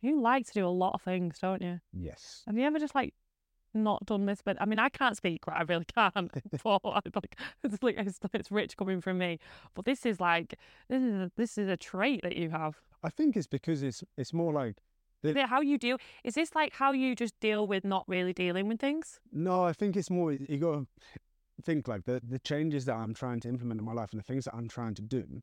You 0.02 0.20
like 0.22 0.46
to 0.48 0.54
do 0.54 0.68
a 0.68 0.70
lot 0.70 0.94
of 0.94 1.02
things, 1.02 1.40
don't 1.40 1.62
you? 1.62 1.80
Yes. 1.94 2.44
Have 2.46 2.58
you 2.58 2.66
ever 2.66 2.78
just 2.78 2.94
like 2.94 3.14
not 3.74 4.06
done 4.06 4.26
this? 4.26 4.42
But 4.44 4.62
I 4.62 4.66
mean, 4.66 4.78
I 4.78 4.90
can't 4.90 5.16
speak, 5.18 5.48
right? 5.48 5.58
I 5.60 5.64
really 5.64 5.86
can't. 5.86 6.14
but 6.64 6.82
like, 7.16 7.38
it's 7.64 7.82
like 7.82 7.96
it's, 7.98 8.20
it's 8.34 8.52
rich 8.52 8.78
coming 8.78 9.02
from 9.02 9.18
me. 9.18 9.40
But 9.74 9.86
this 9.86 10.06
is 10.06 10.20
like 10.20 10.56
this 10.90 11.02
is 11.02 11.14
a, 11.16 11.32
this 11.38 11.58
is 11.58 11.68
a 11.70 11.78
trait 11.78 12.22
that 12.24 12.36
you 12.36 12.50
have. 12.52 12.76
I 13.04 13.10
think 13.10 13.36
it's 13.36 13.48
because 13.48 13.82
it's 13.82 14.04
it's 14.18 14.34
more 14.34 14.54
like 14.54 14.76
Is 15.24 15.36
it 15.36 15.48
how 15.48 15.62
you 15.62 15.78
deal? 15.78 15.98
Is 16.24 16.36
this 16.36 16.54
like 16.56 16.74
how 16.74 16.92
you 16.92 17.16
just 17.16 17.40
deal 17.40 17.66
with 17.68 17.84
not 17.86 18.04
really 18.08 18.34
dealing 18.34 18.68
with 18.68 18.80
things? 18.80 19.20
No, 19.32 19.64
I 19.64 19.74
think 19.74 19.96
it's 19.96 20.10
more 20.10 20.32
you 20.32 20.58
got 20.58 20.74
to 20.76 20.88
think 21.62 21.88
like 21.88 22.06
the 22.06 22.22
the 22.28 22.40
changes 22.40 22.86
that 22.86 22.96
I'm 22.96 23.14
trying 23.14 23.40
to 23.42 23.50
implement 23.50 23.80
in 23.80 23.86
my 23.86 23.94
life 23.94 24.12
and 24.12 24.20
the 24.20 24.24
things 24.24 24.46
that 24.46 24.56
I'm 24.56 24.68
trying 24.68 24.96
to 24.96 25.02
do, 25.02 25.42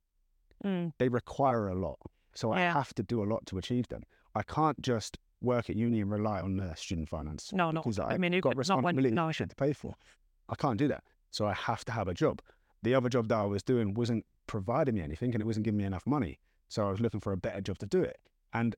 Mm. 0.65 0.93
they 0.99 1.09
require 1.09 1.69
a 1.69 1.75
lot. 1.75 1.99
So 2.35 2.53
I 2.53 2.61
have 2.61 2.93
to 2.95 3.03
do 3.03 3.23
a 3.23 3.27
lot 3.33 3.47
to 3.47 3.59
achieve 3.59 3.89
them. 3.89 4.03
I 4.35 4.43
can't 4.43 4.81
just 4.83 5.19
work 5.41 5.71
at 5.71 5.77
uni 5.77 6.01
and 6.03 6.11
rely 6.11 6.41
on 6.43 6.61
uh, 6.61 6.75
student 6.75 7.09
finance 7.09 7.51
No, 7.53 7.71
no. 7.71 7.81
because 7.81 7.99
I 7.99 8.13
I've 8.13 8.21
mean, 8.21 8.33
you 8.35 8.41
got 8.43 8.55
could- 8.57 8.69
not 8.69 8.83
when 8.83 8.95
responsibility 8.97 9.15
no, 9.15 9.47
to 9.49 9.57
pay 9.57 9.73
for. 9.73 9.95
I 10.49 10.55
can't 10.55 10.79
do 10.79 10.87
that. 10.89 11.03
So 11.31 11.47
I 11.47 11.55
have 11.55 11.85
to 11.87 11.93
have 11.93 12.09
a 12.09 12.15
job. 12.15 12.43
The 12.83 12.95
other 12.95 13.09
job 13.09 13.29
that 13.29 13.39
I 13.39 13.45
was 13.47 13.63
doing 13.63 13.95
wasn't 13.95 14.27
providing 14.47 14.97
me 14.97 15.01
anything 15.01 15.33
and 15.35 15.41
it 15.43 15.47
wasn't 15.47 15.65
giving 15.65 15.79
me 15.79 15.85
enough 15.85 16.07
money. 16.07 16.39
So 16.69 16.87
I 16.87 16.91
was 16.91 17.01
looking 17.01 17.21
for 17.21 17.33
a 17.33 17.37
better 17.37 17.61
job 17.63 17.79
to 17.79 17.87
do 17.87 18.03
it. 18.03 18.19
And 18.53 18.77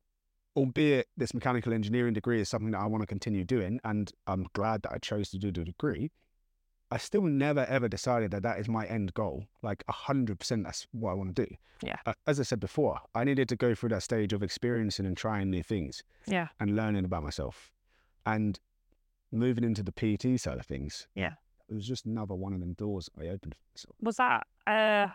albeit 0.57 1.09
this 1.17 1.35
mechanical 1.35 1.73
engineering 1.73 2.13
degree 2.15 2.41
is 2.41 2.49
something 2.49 2.71
that 2.73 2.81
I 2.81 2.87
want 2.87 3.03
to 3.03 3.07
continue 3.07 3.45
doing, 3.45 3.81
and 3.85 4.11
I'm 4.27 4.47
glad 4.53 4.83
that 4.83 4.93
I 4.93 4.99
chose 4.99 5.31
to 5.31 5.39
do 5.39 5.51
the 5.53 5.65
degree, 5.65 6.11
I 6.91 6.99
still 6.99 7.23
never 7.23 7.65
ever 7.67 7.89
decided 7.89 8.33
that 8.33 8.43
that 8.43 8.59
is 8.59 8.69
my 8.69 8.85
end 8.87 9.15
goal. 9.15 9.47
Like 9.63 9.83
100% 9.89 10.63
that's 10.65 10.87
what 10.93 11.11
I 11.13 11.15
want 11.15 11.35
to 11.35 11.47
do. 11.47 11.55
Yeah. 11.83 11.97
Uh, 12.05 12.13
as 12.27 12.39
I 12.39 12.43
said 12.43 12.61
before, 12.61 13.01
I 13.15 13.25
needed 13.25 13.49
to 13.49 13.57
go 13.57 13.75
through 13.75 13.89
that 13.91 14.03
stage 14.03 14.33
of 14.35 14.43
experiencing 14.43 15.07
and 15.07 15.17
trying 15.17 15.49
new 15.51 15.63
things 15.63 16.03
Yeah. 16.27 16.49
and 16.61 16.77
learning 16.77 17.07
about 17.07 17.23
myself. 17.23 17.73
And 18.27 18.61
moving 19.33 19.65
into 19.65 19.83
the 19.83 19.91
PT 19.93 20.39
side 20.39 20.59
of 20.59 20.67
things. 20.67 21.07
Yeah. 21.15 21.33
It 21.71 21.75
was 21.75 21.89
just 21.89 22.05
another 22.05 22.35
one 22.35 22.53
of 22.53 22.61
them 22.61 22.75
doors 22.75 23.09
I 23.19 23.29
opened. 23.29 23.57
Was 24.03 24.17
that? 24.17 24.47
Uh, 24.67 25.07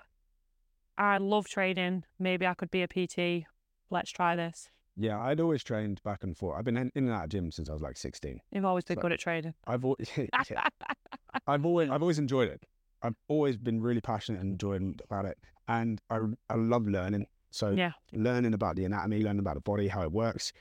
I 0.97 1.19
love 1.19 1.47
training. 1.47 2.03
Maybe 2.17 2.47
I 2.47 2.55
could 2.55 2.71
be 2.71 2.81
a 2.81 2.87
PT. 2.87 3.45
Let's 3.91 4.09
try 4.09 4.35
this. 4.35 4.71
Yeah, 4.99 5.19
I'd 5.21 5.39
always 5.39 5.63
trained 5.63 6.01
back 6.03 6.23
and 6.23 6.35
forth. 6.35 6.57
I've 6.57 6.65
been 6.65 6.75
in 6.77 6.91
in 6.95 7.05
and 7.05 7.13
out 7.13 7.25
of 7.25 7.29
gym 7.29 7.51
since 7.51 7.69
I 7.69 7.73
was 7.73 7.81
like 7.81 7.97
16. 7.97 8.39
You've 8.51 8.65
always 8.65 8.83
been 8.83 8.97
So- 8.97 9.01
good 9.01 9.11
at 9.11 9.19
training. 9.19 9.53
I've 9.67 9.85
always, 9.85 10.09
I've 11.47 11.65
always, 11.65 11.89
I've 11.89 12.01
always 12.01 12.19
enjoyed 12.19 12.49
it. 12.49 12.63
I've 13.03 13.15
always 13.27 13.57
been 13.57 13.79
really 13.81 14.01
passionate 14.01 14.41
and 14.41 14.51
enjoyed 14.53 15.01
about 15.03 15.25
it, 15.25 15.37
and 15.67 16.01
I, 16.09 16.19
I 16.49 16.55
love 16.55 16.87
learning. 16.87 17.27
So 17.51 17.69
Yeah. 17.71 17.91
learning 18.11 18.53
about 18.53 18.75
the 18.75 18.85
anatomy, 18.85 19.21
learning 19.21 19.39
about 19.39 19.53
the 19.55 19.61
body, 19.61 19.87
how 19.87 20.01
it 20.01 20.11
works. 20.11 20.51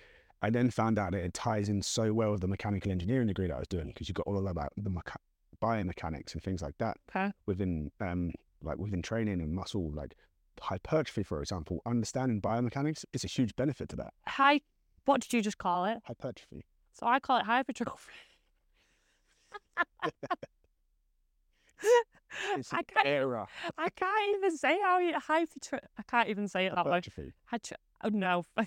I 0.42 0.50
then 0.50 0.70
found 0.70 0.98
out 0.98 1.12
that 1.12 1.22
it 1.24 1.32
ties 1.34 1.68
in 1.70 1.80
so 1.82 2.12
well 2.12 2.32
with 2.32 2.42
the 2.42 2.46
mechanical 2.46 2.92
engineering 2.92 3.26
degree 3.28 3.46
that 3.48 3.54
I 3.54 3.58
was 3.58 3.68
doing 3.68 3.86
because 3.88 4.08
you've 4.08 4.16
got 4.16 4.26
all 4.26 4.46
about 4.48 4.70
the 4.76 4.90
mecha- 4.90 5.16
biomechanics 5.62 6.34
and 6.34 6.42
things 6.42 6.60
like 6.60 6.76
that 6.78 6.98
Okay. 7.10 7.32
within, 7.46 7.90
um, 8.00 8.32
like 8.62 8.76
within 8.78 9.00
training 9.02 9.40
and 9.40 9.52
muscle, 9.54 9.90
like 9.92 10.14
hypertrophy, 10.60 11.22
for 11.22 11.40
example. 11.40 11.80
Understanding 11.86 12.40
biomechanics 12.40 13.04
is 13.12 13.24
a 13.24 13.28
huge 13.28 13.54
benefit 13.56 13.88
to 13.90 13.96
that. 13.96 14.14
Hi. 14.26 14.60
What 15.04 15.20
did 15.20 15.32
you 15.32 15.40
just 15.42 15.58
call 15.58 15.84
it? 15.84 15.98
Hypertrophy. 16.04 16.64
So 16.92 17.06
I 17.06 17.20
call 17.20 17.38
it 17.38 17.44
hypertrophy. 17.46 17.92
It's 22.56 22.72
I 22.72 22.78
an 22.78 22.84
can't. 22.86 23.06
era. 23.06 23.46
I 23.78 23.88
can't 23.90 24.36
even 24.36 24.56
say 24.58 24.78
how 24.82 24.98
you 24.98 25.14
hypertrophy. 25.18 25.86
I 25.98 26.02
can't 26.02 26.28
even 26.28 26.48
say 26.48 26.66
it 26.66 26.74
that 26.74 26.84
way. 26.84 27.00
Hypertrophy. 27.46 27.80
Oh 28.04 28.08
no. 28.08 28.44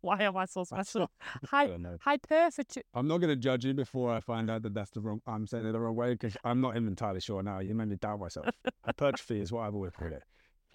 Why 0.00 0.22
am 0.22 0.36
I 0.36 0.44
so 0.44 0.62
special? 0.64 1.10
I 1.20 1.38
Hy- 1.50 1.66
don't 1.66 1.82
know. 1.82 1.96
hypertrophy. 2.00 2.82
I'm 2.94 3.08
not 3.08 3.18
going 3.18 3.30
to 3.30 3.36
judge 3.36 3.64
you 3.64 3.74
before 3.74 4.12
I 4.14 4.20
find 4.20 4.48
out 4.50 4.62
that 4.62 4.74
that's 4.74 4.90
the 4.90 5.00
wrong. 5.00 5.20
I'm 5.26 5.46
saying 5.48 5.66
it 5.66 5.72
the 5.72 5.80
wrong 5.80 5.96
way 5.96 6.12
because 6.12 6.36
I'm 6.44 6.60
not 6.60 6.76
even 6.76 6.86
entirely 6.88 7.20
sure 7.20 7.42
now. 7.42 7.58
You 7.58 7.74
made 7.74 7.88
me 7.88 7.96
doubt 7.96 8.20
myself. 8.20 8.46
hypertrophy 8.84 9.40
is 9.40 9.50
what 9.50 9.62
I've 9.62 9.74
always 9.74 9.92
called 9.92 10.12
it. 10.12 10.22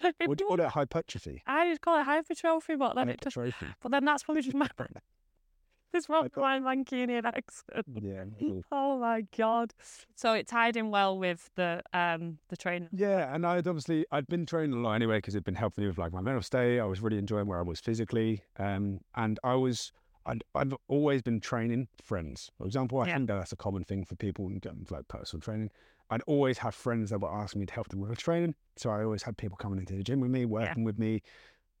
Would 0.26 0.40
you 0.40 0.46
call 0.46 0.60
it 0.60 0.68
hypertrophy? 0.68 1.42
I 1.46 1.68
just 1.68 1.80
call 1.80 1.98
it 2.00 2.04
hypertrophy, 2.04 2.76
but 2.76 2.94
then 2.94 3.08
it 3.08 3.20
just, 3.22 3.36
but 3.82 3.90
then 3.92 4.04
that's 4.04 4.22
probably 4.24 4.42
just 4.42 4.56
my 4.56 4.68
this 5.92 6.08
wrong 6.08 6.28
thought- 6.28 6.40
my 6.40 6.58
Mancunian 6.60 7.24
accent. 7.24 7.86
Yeah. 8.02 8.24
Oh 8.72 8.98
my 8.98 9.24
god! 9.36 9.72
So 10.16 10.32
it 10.32 10.48
tied 10.48 10.76
in 10.76 10.90
well 10.90 11.16
with 11.18 11.48
the 11.54 11.82
um 11.92 12.38
the 12.48 12.56
training. 12.56 12.88
Yeah, 12.92 13.32
and 13.34 13.46
I'd 13.46 13.66
obviously 13.68 14.04
I'd 14.10 14.26
been 14.26 14.46
training 14.46 14.76
a 14.76 14.80
lot 14.82 14.94
anyway 14.94 15.18
because 15.18 15.34
it'd 15.34 15.44
been 15.44 15.54
helping 15.54 15.82
me 15.84 15.88
with 15.88 15.98
like 15.98 16.12
my 16.12 16.20
mental 16.20 16.42
state. 16.42 16.80
I 16.80 16.84
was 16.84 17.00
really 17.00 17.18
enjoying 17.18 17.46
where 17.46 17.58
I 17.58 17.62
was 17.62 17.80
physically, 17.80 18.42
um, 18.58 19.00
and 19.14 19.38
I 19.44 19.54
was 19.54 19.92
I'd, 20.26 20.42
I've 20.54 20.74
always 20.88 21.22
been 21.22 21.38
training 21.40 21.88
friends. 22.02 22.50
For 22.56 22.66
example, 22.66 22.98
I 23.00 23.06
Yeah. 23.06 23.16
think 23.16 23.28
that's 23.28 23.52
a 23.52 23.56
common 23.56 23.84
thing 23.84 24.04
for 24.04 24.16
people 24.16 24.48
in 24.48 24.60
like 24.90 25.06
personal 25.08 25.40
training. 25.42 25.70
I'd 26.10 26.22
always 26.22 26.58
have 26.58 26.74
friends 26.74 27.10
that 27.10 27.20
were 27.20 27.32
asking 27.32 27.60
me 27.60 27.66
to 27.66 27.74
help 27.74 27.88
them 27.88 28.00
with 28.00 28.18
training, 28.18 28.54
so 28.76 28.90
I 28.90 29.02
always 29.04 29.22
had 29.22 29.36
people 29.36 29.56
coming 29.56 29.78
into 29.78 29.94
the 29.94 30.02
gym 30.02 30.20
with 30.20 30.30
me, 30.30 30.44
working 30.44 30.84
with 30.84 30.98
me, 30.98 31.22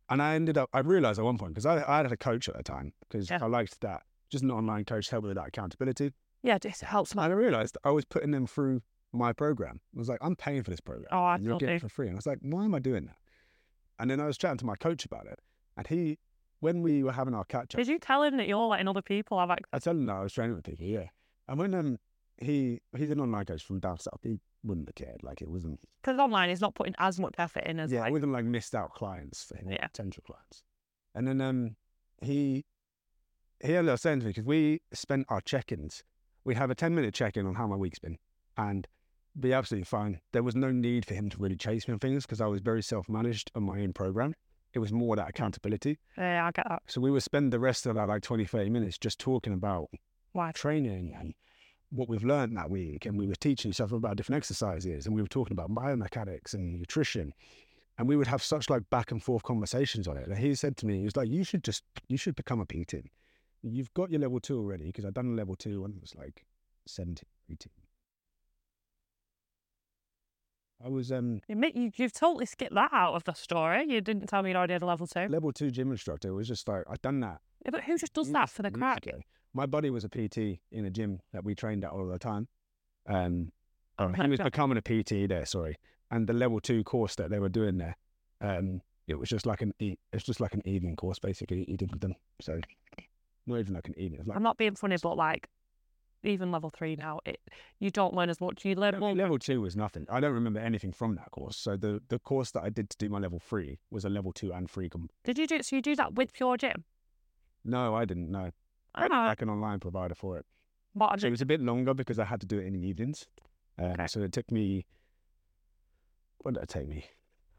and 0.08 0.22
I 0.22 0.34
ended 0.34 0.56
up 0.58 0.70
I 0.72 0.80
realized 0.80 1.18
at 1.18 1.24
one 1.24 1.38
point 1.38 1.52
because 1.54 1.66
I, 1.66 1.84
I 1.86 1.98
had 1.98 2.10
a 2.12 2.16
coach 2.16 2.48
at 2.48 2.56
the 2.56 2.62
time 2.62 2.92
because 3.08 3.30
Yeah. 3.30 3.38
I 3.42 3.46
liked 3.46 3.80
that 3.82 4.02
just 4.30 4.42
an 4.44 4.50
online 4.50 4.84
coach 4.84 5.06
to 5.06 5.10
help 5.12 5.24
with 5.24 5.34
that 5.36 5.48
accountability. 5.48 6.12
Yeah, 6.42 6.56
it 6.56 6.80
helps. 6.80 7.14
a 7.14 7.18
And 7.18 7.32
I 7.32 7.34
realized 7.36 7.78
I 7.84 7.90
was 7.90 8.04
putting 8.04 8.30
them 8.32 8.46
through 8.46 8.82
my 9.12 9.32
program. 9.32 9.80
I 9.94 9.98
was 9.98 10.08
like, 10.08 10.18
I'm 10.20 10.36
paying 10.36 10.62
for 10.62 10.70
this 10.70 10.80
program. 10.80 11.08
Oh, 11.12 11.22
I 11.22 11.36
and 11.36 11.44
you're 11.44 11.58
getting 11.58 11.76
it 11.76 11.80
for 11.80 11.88
free. 11.88 12.08
And 12.08 12.16
I 12.16 12.18
was 12.18 12.26
like, 12.26 12.38
why 12.42 12.64
am 12.64 12.74
I 12.74 12.80
doing 12.80 13.06
that? 13.06 13.16
And 13.98 14.10
then 14.10 14.20
I 14.20 14.26
was 14.26 14.36
chatting 14.36 14.58
to 14.58 14.66
my 14.66 14.74
coach 14.76 15.04
about 15.06 15.26
it. 15.26 15.38
And 15.76 15.86
he, 15.86 16.18
when 16.60 16.82
we 16.82 17.02
were 17.02 17.12
having 17.12 17.32
our 17.34 17.44
catch 17.44 17.74
up, 17.74 17.78
Did 17.78 17.86
you 17.88 17.98
tell 17.98 18.22
him 18.24 18.36
that 18.38 18.48
you're 18.48 18.66
letting 18.66 18.88
other 18.88 19.02
people 19.02 19.38
have 19.38 19.50
access? 19.50 19.68
I 19.72 19.78
told 19.78 19.98
him 19.98 20.06
that 20.06 20.16
I 20.16 20.22
was 20.22 20.32
training 20.32 20.56
with 20.56 20.64
people, 20.64 20.84
yeah. 20.84 21.06
And 21.48 21.58
when 21.58 21.74
um 21.74 21.98
he 22.38 22.80
he's 22.96 23.10
an 23.10 23.20
online 23.20 23.44
coach 23.44 23.62
from 23.64 23.80
down 23.80 23.98
south, 23.98 24.20
he 24.22 24.38
wouldn't 24.62 24.88
have 24.88 24.94
cared. 24.94 25.22
Like 25.22 25.40
it 25.42 25.48
wasn't 25.48 25.78
Because 26.02 26.18
online 26.18 26.50
is 26.50 26.60
not 26.60 26.74
putting 26.74 26.94
as 26.98 27.20
much 27.20 27.34
effort 27.38 27.64
in 27.64 27.78
as 27.80 27.92
yeah, 27.92 27.98
it 28.00 28.02
like 28.02 28.12
wasn't 28.12 28.32
like 28.32 28.44
missed 28.44 28.74
out 28.74 28.92
clients 28.94 29.44
for 29.44 29.56
him, 29.56 29.70
Yeah. 29.70 29.86
potential 29.86 30.22
clients. 30.26 30.62
And 31.14 31.26
then 31.28 31.40
um 31.40 31.76
he 32.22 32.64
he 33.62 33.76
ended 33.76 33.92
up 33.92 34.00
saying 34.00 34.20
to 34.20 34.26
me 34.26 34.30
because 34.30 34.44
we 34.44 34.80
spent 34.92 35.26
our 35.28 35.40
check-ins. 35.40 36.02
We 36.44 36.54
have 36.54 36.70
a 36.70 36.74
ten 36.74 36.94
minute 36.94 37.14
check-in 37.14 37.46
on 37.46 37.54
how 37.54 37.66
my 37.66 37.76
week's 37.76 37.98
been, 37.98 38.18
and 38.56 38.86
be 39.38 39.52
absolutely 39.52 39.84
fine. 39.84 40.20
There 40.32 40.42
was 40.42 40.54
no 40.54 40.70
need 40.70 41.06
for 41.06 41.14
him 41.14 41.30
to 41.30 41.38
really 41.38 41.56
chase 41.56 41.88
me 41.88 41.92
on 41.92 41.98
things 41.98 42.24
because 42.26 42.40
I 42.40 42.46
was 42.46 42.60
very 42.60 42.82
self-managed 42.82 43.50
on 43.54 43.62
my 43.64 43.80
own 43.80 43.92
program. 43.92 44.34
It 44.74 44.78
was 44.80 44.92
more 44.92 45.16
that 45.16 45.28
accountability. 45.28 45.98
yeah, 46.18 46.46
I 46.46 46.50
get 46.50 46.66
that. 46.68 46.82
So 46.86 47.00
we 47.00 47.10
would 47.10 47.22
spend 47.22 47.52
the 47.52 47.58
rest 47.60 47.86
of 47.86 47.94
that 47.94 48.08
like 48.08 48.22
20, 48.22 48.44
30 48.44 48.70
minutes 48.70 48.98
just 48.98 49.18
talking 49.20 49.52
about 49.52 49.88
Why? 50.32 50.50
training 50.52 51.14
and 51.18 51.32
what 51.94 52.08
we've 52.08 52.24
learned 52.24 52.56
that 52.56 52.70
week. 52.70 53.06
And 53.06 53.16
we 53.16 53.26
were 53.26 53.34
teaching 53.36 53.70
each 53.70 53.80
other 53.80 53.96
about 53.96 54.16
different 54.16 54.36
exercises 54.38 55.06
and 55.06 55.14
we 55.14 55.22
were 55.22 55.28
talking 55.28 55.52
about 55.52 55.70
biomechanics 55.70 56.54
and 56.54 56.78
nutrition. 56.78 57.32
And 57.96 58.08
we 58.08 58.16
would 58.16 58.26
have 58.26 58.42
such 58.42 58.68
like 58.68 58.82
back 58.90 59.12
and 59.12 59.22
forth 59.22 59.44
conversations 59.44 60.08
on 60.08 60.16
it. 60.16 60.26
And 60.26 60.36
he 60.36 60.54
said 60.56 60.76
to 60.78 60.86
me, 60.86 60.98
he 60.98 61.04
was 61.04 61.16
like, 61.16 61.28
you 61.28 61.44
should 61.44 61.62
just, 61.62 61.84
you 62.08 62.16
should 62.16 62.34
become 62.34 62.60
a 62.60 62.66
PT. 62.66 63.06
You've 63.62 63.94
got 63.94 64.10
your 64.10 64.20
level 64.20 64.40
two 64.40 64.58
already 64.58 64.86
because 64.86 65.04
I'd 65.04 65.14
done 65.14 65.32
a 65.32 65.36
level 65.36 65.54
two 65.54 65.82
when 65.82 65.92
I 65.92 65.98
was 66.00 66.14
like 66.16 66.44
17, 66.86 67.22
18. 67.50 67.70
I 70.84 70.88
was 70.88 71.12
um 71.12 71.40
You, 71.48 71.92
you've 71.96 72.12
totally 72.12 72.46
skipped 72.46 72.74
that 72.74 72.92
out 72.92 73.14
of 73.14 73.24
the 73.24 73.32
story. 73.32 73.86
You 73.88 74.00
didn't 74.00 74.26
tell 74.26 74.42
me 74.42 74.50
you 74.50 74.56
already 74.56 74.74
had 74.74 74.82
a 74.82 74.86
level 74.86 75.06
two. 75.06 75.28
level 75.28 75.52
two 75.52 75.70
gym 75.70 75.92
instructor. 75.92 76.28
It 76.28 76.32
was 76.32 76.48
just 76.48 76.68
like, 76.68 76.82
I'd 76.90 77.00
done 77.00 77.20
that 77.20 77.40
Yeah, 77.64 77.70
but 77.70 77.84
who 77.84 77.96
just 77.96 78.12
does 78.12 78.30
that 78.32 78.50
for 78.50 78.62
the 78.62 78.70
crack? 78.70 79.06
My 79.54 79.66
buddy 79.66 79.88
was 79.90 80.04
a 80.04 80.08
PT 80.08 80.60
in 80.72 80.84
a 80.84 80.90
gym 80.90 81.20
that 81.32 81.44
we 81.44 81.54
trained 81.54 81.84
at 81.84 81.90
all 81.92 82.06
the 82.06 82.18
time. 82.18 82.48
Um, 83.06 83.52
Oh, 83.96 84.08
he 84.08 84.26
was 84.28 84.40
becoming 84.40 84.76
a 84.76 84.82
PT 84.82 85.28
there, 85.28 85.46
sorry. 85.46 85.76
And 86.10 86.26
the 86.26 86.32
level 86.32 86.58
two 86.58 86.82
course 86.82 87.14
that 87.14 87.30
they 87.30 87.38
were 87.38 87.48
doing 87.48 87.78
there, 87.78 87.96
um, 88.40 88.82
it 89.06 89.14
was 89.14 89.28
just 89.28 89.46
like 89.46 89.62
an 89.62 89.72
e- 89.78 89.94
it's 90.12 90.24
just 90.24 90.40
like 90.40 90.52
an 90.54 90.66
evening 90.66 90.96
course 90.96 91.20
basically. 91.20 91.64
He 91.68 91.76
did 91.76 91.92
with 91.92 92.00
them, 92.00 92.16
so 92.40 92.60
not 93.46 93.60
even 93.60 93.74
like 93.74 93.86
an 93.86 93.96
evening. 93.96 94.22
Like 94.26 94.36
I'm 94.36 94.42
not 94.42 94.56
being 94.58 94.74
funny, 94.74 94.96
but 95.00 95.16
like 95.16 95.48
even 96.24 96.50
level 96.50 96.70
three 96.70 96.96
now, 96.96 97.20
it 97.24 97.38
you 97.78 97.90
don't 97.92 98.14
learn 98.14 98.30
as 98.30 98.40
much. 98.40 98.64
You 98.64 98.74
learn 98.74 98.98
more. 98.98 99.14
level 99.14 99.38
two 99.38 99.60
was 99.60 99.76
nothing. 99.76 100.06
I 100.10 100.18
don't 100.18 100.32
remember 100.34 100.58
anything 100.58 100.90
from 100.90 101.14
that 101.14 101.30
course. 101.30 101.56
So 101.56 101.76
the 101.76 102.02
the 102.08 102.18
course 102.18 102.50
that 102.50 102.64
I 102.64 102.70
did 102.70 102.90
to 102.90 102.96
do 102.98 103.08
my 103.08 103.20
level 103.20 103.38
three 103.38 103.78
was 103.92 104.04
a 104.04 104.08
level 104.08 104.32
two 104.32 104.52
and 104.52 104.68
three. 104.68 104.88
Com- 104.88 105.08
Did 105.22 105.38
you 105.38 105.46
do 105.46 105.62
so? 105.62 105.76
You 105.76 105.82
do 105.82 105.94
that 105.94 106.14
with 106.14 106.40
your 106.40 106.56
Gym? 106.56 106.82
no, 107.64 107.94
I 107.94 108.04
didn't 108.06 108.30
know. 108.32 108.50
I 108.94 109.02
had 109.02 109.10
Ah, 109.12 109.26
like 109.26 109.42
an 109.42 109.48
online 109.50 109.80
provider 109.80 110.14
for 110.14 110.38
it. 110.38 110.46
what? 110.92 111.20
So 111.20 111.26
it 111.26 111.30
was 111.30 111.40
a 111.42 111.46
bit 111.46 111.60
longer 111.60 111.94
because 111.94 112.18
I 112.18 112.24
had 112.24 112.40
to 112.40 112.46
do 112.46 112.58
it 112.58 112.66
in 112.66 112.72
the 112.74 112.80
evenings. 112.86 113.26
Um, 113.78 113.86
Okay. 113.92 114.06
So 114.06 114.22
it 114.22 114.32
took 114.32 114.50
me, 114.52 114.86
what 116.38 116.54
did 116.54 116.62
it 116.62 116.68
take 116.68 116.88
me? 116.88 117.04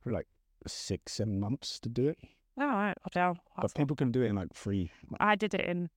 For 0.01 0.11
like 0.11 0.27
six, 0.67 1.13
seven 1.13 1.39
months 1.39 1.79
to 1.81 1.89
do 1.89 2.07
it. 2.09 2.17
All 2.59 2.67
right, 2.67 2.95
I 3.03 3.09
don't. 3.11 3.38
But 3.61 3.73
people 3.75 3.95
can 3.97 4.11
do 4.11 4.21
it 4.23 4.27
in 4.27 4.36
like 4.36 4.53
three. 4.53 4.91
months. 5.09 5.17
I 5.19 5.36
did 5.36 5.53
it 5.53 5.65
in 5.65 5.89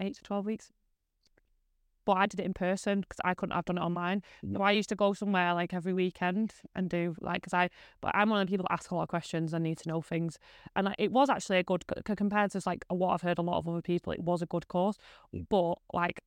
eight 0.00 0.14
to 0.16 0.22
twelve 0.22 0.46
weeks. 0.46 0.72
But 2.04 2.14
I 2.14 2.26
did 2.26 2.40
it 2.40 2.46
in 2.46 2.54
person 2.54 3.00
because 3.02 3.18
I 3.24 3.34
couldn't 3.34 3.54
have 3.54 3.64
done 3.64 3.78
it 3.78 3.82
online. 3.82 4.22
So 4.52 4.60
I 4.62 4.72
used 4.72 4.88
to 4.88 4.96
go 4.96 5.12
somewhere 5.12 5.54
like 5.54 5.72
every 5.72 5.92
weekend 5.92 6.52
and 6.74 6.90
do 6.90 7.14
like 7.20 7.42
because 7.42 7.54
I, 7.54 7.70
but 8.00 8.10
I'm 8.14 8.28
one 8.30 8.40
of 8.40 8.46
the 8.46 8.50
people 8.50 8.66
that 8.68 8.74
ask 8.74 8.90
a 8.90 8.94
lot 8.96 9.02
of 9.02 9.08
questions 9.08 9.52
and 9.54 9.62
need 9.62 9.78
to 9.78 9.88
know 9.88 10.00
things. 10.02 10.38
And 10.74 10.86
like, 10.86 10.96
it 10.98 11.12
was 11.12 11.30
actually 11.30 11.58
a 11.58 11.62
good 11.62 11.84
c- 12.06 12.14
compared 12.16 12.50
to 12.52 12.62
like 12.66 12.84
what 12.88 13.10
I've 13.14 13.22
heard 13.22 13.38
a 13.38 13.42
lot 13.42 13.58
of 13.58 13.68
other 13.68 13.82
people. 13.82 14.12
It 14.12 14.20
was 14.22 14.42
a 14.42 14.46
good 14.46 14.66
course, 14.68 14.96
Mm. 15.34 15.46
but 15.48 15.78
like 15.92 16.20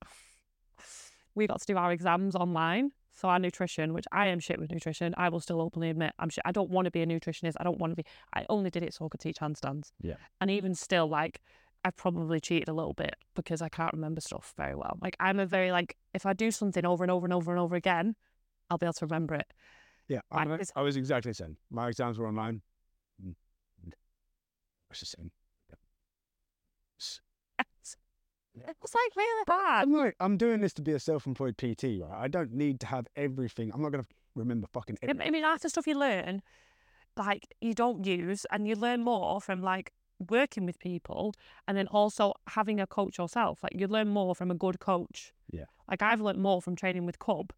we 1.34 1.46
got 1.46 1.60
to 1.60 1.66
do 1.66 1.76
our 1.76 1.92
exams 1.92 2.34
online. 2.34 2.92
So 3.12 3.28
our 3.28 3.38
nutrition, 3.38 3.94
which 3.94 4.04
I 4.12 4.26
am 4.26 4.40
shit 4.40 4.58
with 4.58 4.70
nutrition, 4.70 5.14
I 5.16 5.30
will 5.30 5.40
still 5.40 5.60
openly 5.62 5.88
admit 5.88 6.12
I'm 6.18 6.28
shit. 6.28 6.42
I 6.44 6.52
don't 6.52 6.68
want 6.70 6.84
to 6.84 6.90
be 6.90 7.00
a 7.02 7.06
nutritionist. 7.06 7.54
I 7.58 7.64
don't 7.64 7.78
want 7.78 7.92
to 7.92 7.96
be. 7.96 8.04
I 8.34 8.44
only 8.50 8.68
did 8.70 8.82
it 8.82 8.92
so 8.92 9.06
I 9.06 9.08
could 9.08 9.20
teach 9.20 9.36
handstands. 9.38 9.92
Yeah. 10.02 10.16
And 10.40 10.50
even 10.50 10.74
still, 10.74 11.08
like 11.08 11.40
I 11.86 11.90
probably 11.92 12.40
cheated 12.40 12.68
a 12.68 12.72
little 12.72 12.94
bit 12.94 13.14
because 13.36 13.62
I 13.62 13.68
can't 13.68 13.92
remember 13.92 14.20
stuff 14.20 14.52
very 14.56 14.74
well. 14.74 14.98
Like 15.00 15.16
I'm 15.20 15.38
a 15.38 15.46
very 15.46 15.70
like 15.70 15.96
if 16.14 16.26
I 16.26 16.32
do 16.32 16.50
something 16.50 16.84
over 16.84 17.04
and 17.04 17.12
over 17.12 17.24
and 17.24 17.32
over 17.32 17.52
and 17.52 17.60
over 17.60 17.76
again, 17.76 18.16
I'll 18.68 18.76
be 18.76 18.86
able 18.86 18.94
to 18.94 19.06
remember 19.06 19.36
it. 19.36 19.46
Yeah, 20.08 20.18
I, 20.32 20.42
Like 20.42 20.62
I 20.74 20.82
was 20.82 20.96
exactly 20.96 21.30
the 21.30 21.34
same. 21.34 21.58
My 21.70 21.86
exams 21.86 22.18
were 22.18 22.26
online. 22.26 22.62
Mm, 23.24 23.36
It's 24.90 24.98
the 24.98 25.06
same. 25.06 25.30
It's 28.58 28.94
like 28.94 29.16
really 29.16 29.44
bad. 29.46 29.82
I'm 29.82 29.92
like, 29.92 30.16
I'm 30.18 30.38
doing 30.38 30.62
this 30.62 30.72
to 30.74 30.82
be 30.82 30.92
a 30.92 30.98
self-employed 30.98 31.58
PT, 31.58 32.00
right? 32.00 32.22
I 32.24 32.26
don't 32.26 32.52
need 32.52 32.80
to 32.80 32.86
have 32.86 33.06
everything. 33.14 33.70
I'm 33.72 33.82
not 33.82 33.92
going 33.92 34.02
to 34.02 34.08
remember 34.34 34.66
fucking 34.72 34.96
I 35.06 35.30
mean, 35.30 35.42
half 35.44 35.60
the 35.60 35.68
stuff 35.68 35.86
you 35.86 35.94
learn, 35.94 36.40
like 37.18 37.54
you 37.60 37.74
don't 37.74 38.06
use, 38.06 38.46
and 38.50 38.66
you 38.66 38.74
learn 38.74 39.04
more 39.04 39.42
from 39.42 39.60
like 39.60 39.92
working 40.18 40.66
with 40.66 40.78
people, 40.78 41.34
and 41.66 41.76
then 41.76 41.86
also 41.88 42.34
having 42.48 42.80
a 42.80 42.86
coach 42.86 43.18
yourself. 43.18 43.62
Like 43.62 43.72
you 43.74 43.86
learn 43.86 44.08
more 44.08 44.34
from 44.34 44.50
a 44.50 44.54
good 44.54 44.80
coach. 44.80 45.32
Yeah. 45.50 45.64
Like 45.88 46.02
I've 46.02 46.20
learned 46.20 46.40
more 46.40 46.62
from 46.62 46.76
training 46.76 47.06
with 47.06 47.18
Cub 47.18 47.52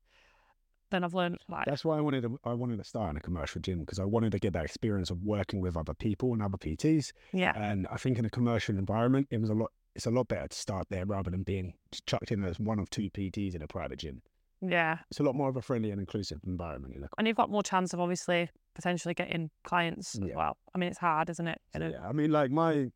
than 0.91 1.05
I've 1.05 1.15
learned 1.15 1.39
like 1.49 1.67
That's 1.67 1.85
why 1.85 1.99
I 1.99 2.01
wanted 2.01 2.23
to, 2.23 2.39
I 2.45 2.55
wanted 2.55 2.79
to 2.79 2.85
start 2.85 3.11
in 3.11 3.17
a 3.17 3.21
commercial 3.21 3.61
gym 3.61 3.81
because 3.81 3.99
I 3.99 4.05
wanted 4.05 4.33
to 4.33 4.39
get 4.39 4.53
that 4.55 4.65
experience 4.65 5.11
of 5.11 5.23
working 5.23 5.61
with 5.61 5.77
other 5.77 5.95
people 5.95 6.33
and 6.33 6.43
other 6.43 6.57
PTs. 6.57 7.13
yeah. 7.33 7.53
And 7.57 7.87
I 7.91 7.97
think 7.97 8.19
in 8.19 8.25
a 8.25 8.31
commercial 8.31 8.77
environment, 8.77 9.29
it 9.31 9.41
was 9.41 9.51
a 9.51 9.55
lot. 9.55 9.71
It's 9.95 10.07
a 10.07 10.11
lot 10.11 10.29
better 10.29 10.47
to 10.47 10.57
start 10.57 10.87
there 10.91 11.05
rather 11.05 11.29
than 11.29 11.43
being 11.43 11.75
chucked 12.07 12.31
in 12.31 12.45
as 12.45 12.61
one 12.61 12.79
of 12.79 12.89
two 12.89 13.11
PTs 13.11 13.57
in 13.57 13.63
a 13.63 13.67
private 13.67 13.99
gym. 13.99 14.23
Yeah. 14.61 14.99
It's 15.11 15.21
a 15.21 15.23
lot 15.23 15.35
more 15.35 15.49
of 15.49 15.57
a 15.57 15.63
friendly 15.63 15.91
and 15.91 16.01
inclusive 16.01 16.41
environment. 16.47 16.95
You 16.95 17.01
know? 17.03 17.09
And 17.19 17.27
you've 17.27 17.37
got 17.37 17.51
more 17.51 17.63
chance 17.63 17.93
of 17.95 18.01
obviously 18.01 18.51
potentially 18.75 19.15
getting 19.15 19.51
clients 19.65 20.15
as 20.17 20.31
well. 20.35 20.57
I 20.75 20.79
mean, 20.79 20.89
it's 20.91 20.99
hard, 20.99 21.31
isn't 21.31 21.47
it? 21.47 21.61
So, 21.77 21.89
yeah, 21.89 22.07
I 22.09 22.13
mean, 22.13 22.31
like 22.33 22.51
my, 22.51 22.91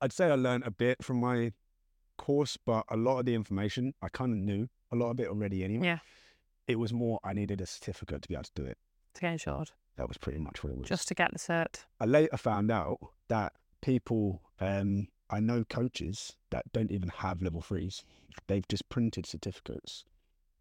I'd 0.00 0.12
say 0.12 0.26
I 0.30 0.34
learned 0.34 0.64
a 0.66 0.70
bit 0.70 1.02
from 1.02 1.18
my 1.20 1.52
course, 2.18 2.56
but 2.56 2.84
a 2.90 2.96
lot 2.96 3.18
of 3.18 3.24
the 3.26 3.34
information 3.34 3.94
I 4.02 4.08
kind 4.08 4.32
of 4.32 4.38
knew 4.38 4.68
a 4.92 4.96
lot 4.96 5.10
of 5.10 5.20
it 5.20 5.28
already 5.28 5.64
anyway. 5.64 5.86
Yeah. 5.86 5.98
It 6.68 6.78
was 6.78 6.92
more 6.92 7.18
I 7.24 7.32
needed 7.32 7.60
a 7.60 7.66
certificate 7.66 8.22
to 8.22 8.28
be 8.28 8.34
able 8.34 8.44
to 8.44 8.52
do 8.54 8.64
it. 8.64 8.78
to 9.14 9.20
get 9.20 9.32
insured, 9.32 9.70
That 9.96 10.08
was 10.08 10.16
pretty 10.18 10.38
much 10.38 10.62
what 10.62 10.72
it 10.72 10.78
was. 10.78 10.88
just 10.88 11.08
to 11.08 11.14
get 11.14 11.32
the 11.32 11.38
cert. 11.38 11.84
I 12.00 12.04
later 12.04 12.36
found 12.36 12.70
out 12.70 12.98
that 13.28 13.52
people, 13.80 14.42
um, 14.60 15.08
I 15.28 15.40
know 15.40 15.64
coaches 15.64 16.36
that 16.50 16.70
don't 16.72 16.90
even 16.92 17.08
have 17.08 17.42
level 17.42 17.60
threes. 17.62 18.04
They've 18.46 18.66
just 18.68 18.88
printed 18.90 19.26
certificates, 19.26 20.04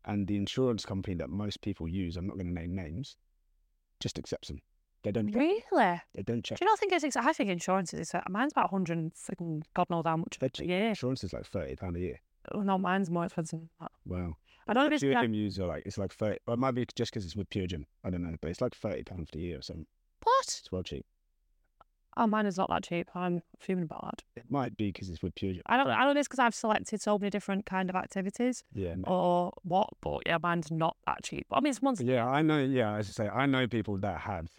and 0.05 0.27
the 0.27 0.35
insurance 0.35 0.85
company 0.85 1.15
that 1.15 1.29
most 1.29 1.61
people 1.61 1.87
use, 1.87 2.17
I'm 2.17 2.27
not 2.27 2.37
going 2.37 2.47
to 2.47 2.53
name 2.53 2.75
names, 2.75 3.17
just 3.99 4.17
accepts 4.17 4.47
them. 4.47 4.61
They 5.03 5.11
don't. 5.11 5.31
Really? 5.31 6.01
They 6.13 6.21
don't 6.23 6.43
check. 6.43 6.59
Do 6.59 6.65
you 6.65 6.69
not 6.69 6.79
think 6.79 6.93
it's? 6.93 7.03
ex- 7.03 7.15
I 7.15 7.33
think 7.33 7.49
insurance 7.49 7.93
is. 7.93 8.13
ex- 8.13 8.25
Mine's 8.29 8.51
about 8.51 8.69
hundred 8.69 8.97
and 8.99 9.11
freaking 9.13 9.63
God 9.73 9.89
knows 9.89 10.03
how 10.05 10.17
much. 10.17 10.37
A 10.41 10.49
cheap. 10.49 10.67
year. 10.67 10.89
Insurance 10.89 11.23
is 11.23 11.33
like 11.33 11.45
thirty 11.45 11.75
pound 11.75 11.95
a 11.95 11.99
year. 11.99 12.21
Oh, 12.51 12.61
no, 12.61 12.77
mine's 12.77 13.09
more 13.09 13.25
expensive. 13.25 13.59
Than 13.59 13.69
that. 13.79 13.91
Wow. 14.05 14.35
I 14.67 14.73
don't 14.73 14.83
know 14.83 14.87
if 14.87 14.93
it's. 14.93 15.01
Pure 15.01 15.13
yeah, 15.13 15.21
Gym 15.23 15.33
use 15.33 15.59
are 15.59 15.65
like 15.65 15.83
it's 15.85 15.97
like 15.97 16.13
thirty. 16.13 16.39
Or 16.47 16.53
it 16.53 16.57
might 16.57 16.75
be 16.75 16.85
just 16.95 17.11
because 17.11 17.25
it's 17.25 17.35
with 17.35 17.49
Pure 17.49 17.67
Gym. 17.67 17.85
I 18.03 18.11
don't 18.11 18.21
know, 18.21 18.35
but 18.41 18.51
it's 18.51 18.61
like 18.61 18.75
thirty 18.75 19.03
for 19.03 19.25
the 19.31 19.39
year 19.39 19.57
or 19.57 19.61
something. 19.61 19.87
What? 20.23 20.45
It's 20.45 20.71
well 20.71 20.83
cheap. 20.83 21.05
Oh, 22.17 22.27
mine 22.27 22.45
is 22.45 22.57
not 22.57 22.69
that 22.69 22.83
cheap. 22.83 23.07
I'm 23.15 23.41
fuming 23.59 23.85
about 23.85 24.03
that. 24.03 24.23
It 24.35 24.51
might 24.51 24.75
be 24.75 24.87
because 24.91 25.09
it's 25.09 25.21
with 25.23 25.33
Pure 25.35 25.55
I 25.65 25.77
don't. 25.77 25.87
I 25.87 26.03
don't 26.03 26.13
know. 26.13 26.19
It's 26.19 26.27
because 26.27 26.39
I've 26.39 26.53
selected 26.55 27.01
so 27.01 27.17
many 27.17 27.29
different 27.29 27.65
kind 27.65 27.89
of 27.89 27.95
activities 27.95 28.63
Yeah. 28.73 28.95
or 29.05 29.53
what. 29.63 29.89
But 30.01 30.23
yeah, 30.25 30.37
mine's 30.41 30.71
not 30.71 30.97
that 31.07 31.23
cheap. 31.23 31.47
I 31.51 31.61
mean, 31.61 31.71
it's 31.71 31.81
months. 31.81 32.01
Yeah, 32.01 32.27
I 32.27 32.41
know. 32.41 32.59
Yeah, 32.59 32.95
as 32.97 33.07
I 33.09 33.11
say, 33.25 33.29
I 33.29 33.45
know 33.45 33.65
people 33.67 33.97
that 33.99 34.19
have 34.21 34.49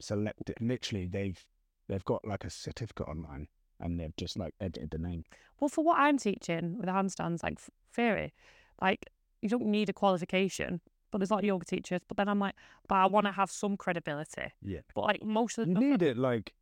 selected. 0.00 0.56
Literally, 0.60 1.06
they've 1.06 1.44
they've 1.88 2.04
got 2.04 2.24
like 2.26 2.44
a 2.44 2.50
certificate 2.50 3.08
online, 3.08 3.48
and 3.80 3.98
they've 3.98 4.16
just 4.16 4.38
like 4.38 4.54
edited 4.60 4.90
the 4.90 4.98
name. 4.98 5.24
Well, 5.60 5.68
for 5.68 5.84
what 5.84 5.98
I'm 5.98 6.18
teaching 6.18 6.76
with 6.78 6.86
handstands, 6.88 7.42
like 7.42 7.58
theory, 7.92 8.32
like 8.80 9.06
you 9.42 9.48
don't 9.48 9.66
need 9.66 9.88
a 9.88 9.92
qualification. 9.92 10.80
But 11.12 11.18
there's 11.18 11.30
of 11.30 11.44
yoga 11.44 11.64
teachers. 11.64 12.00
But 12.08 12.16
then 12.16 12.28
I'm 12.28 12.40
like, 12.40 12.56
but 12.88 12.96
I 12.96 13.06
want 13.06 13.26
to 13.26 13.32
have 13.32 13.50
some 13.50 13.76
credibility. 13.76 14.52
Yeah. 14.60 14.80
But 14.94 15.04
like 15.04 15.24
most 15.24 15.56
of 15.56 15.68
You 15.68 15.74
the 15.74 15.80
need 15.80 16.02
it 16.02 16.16
like 16.18 16.52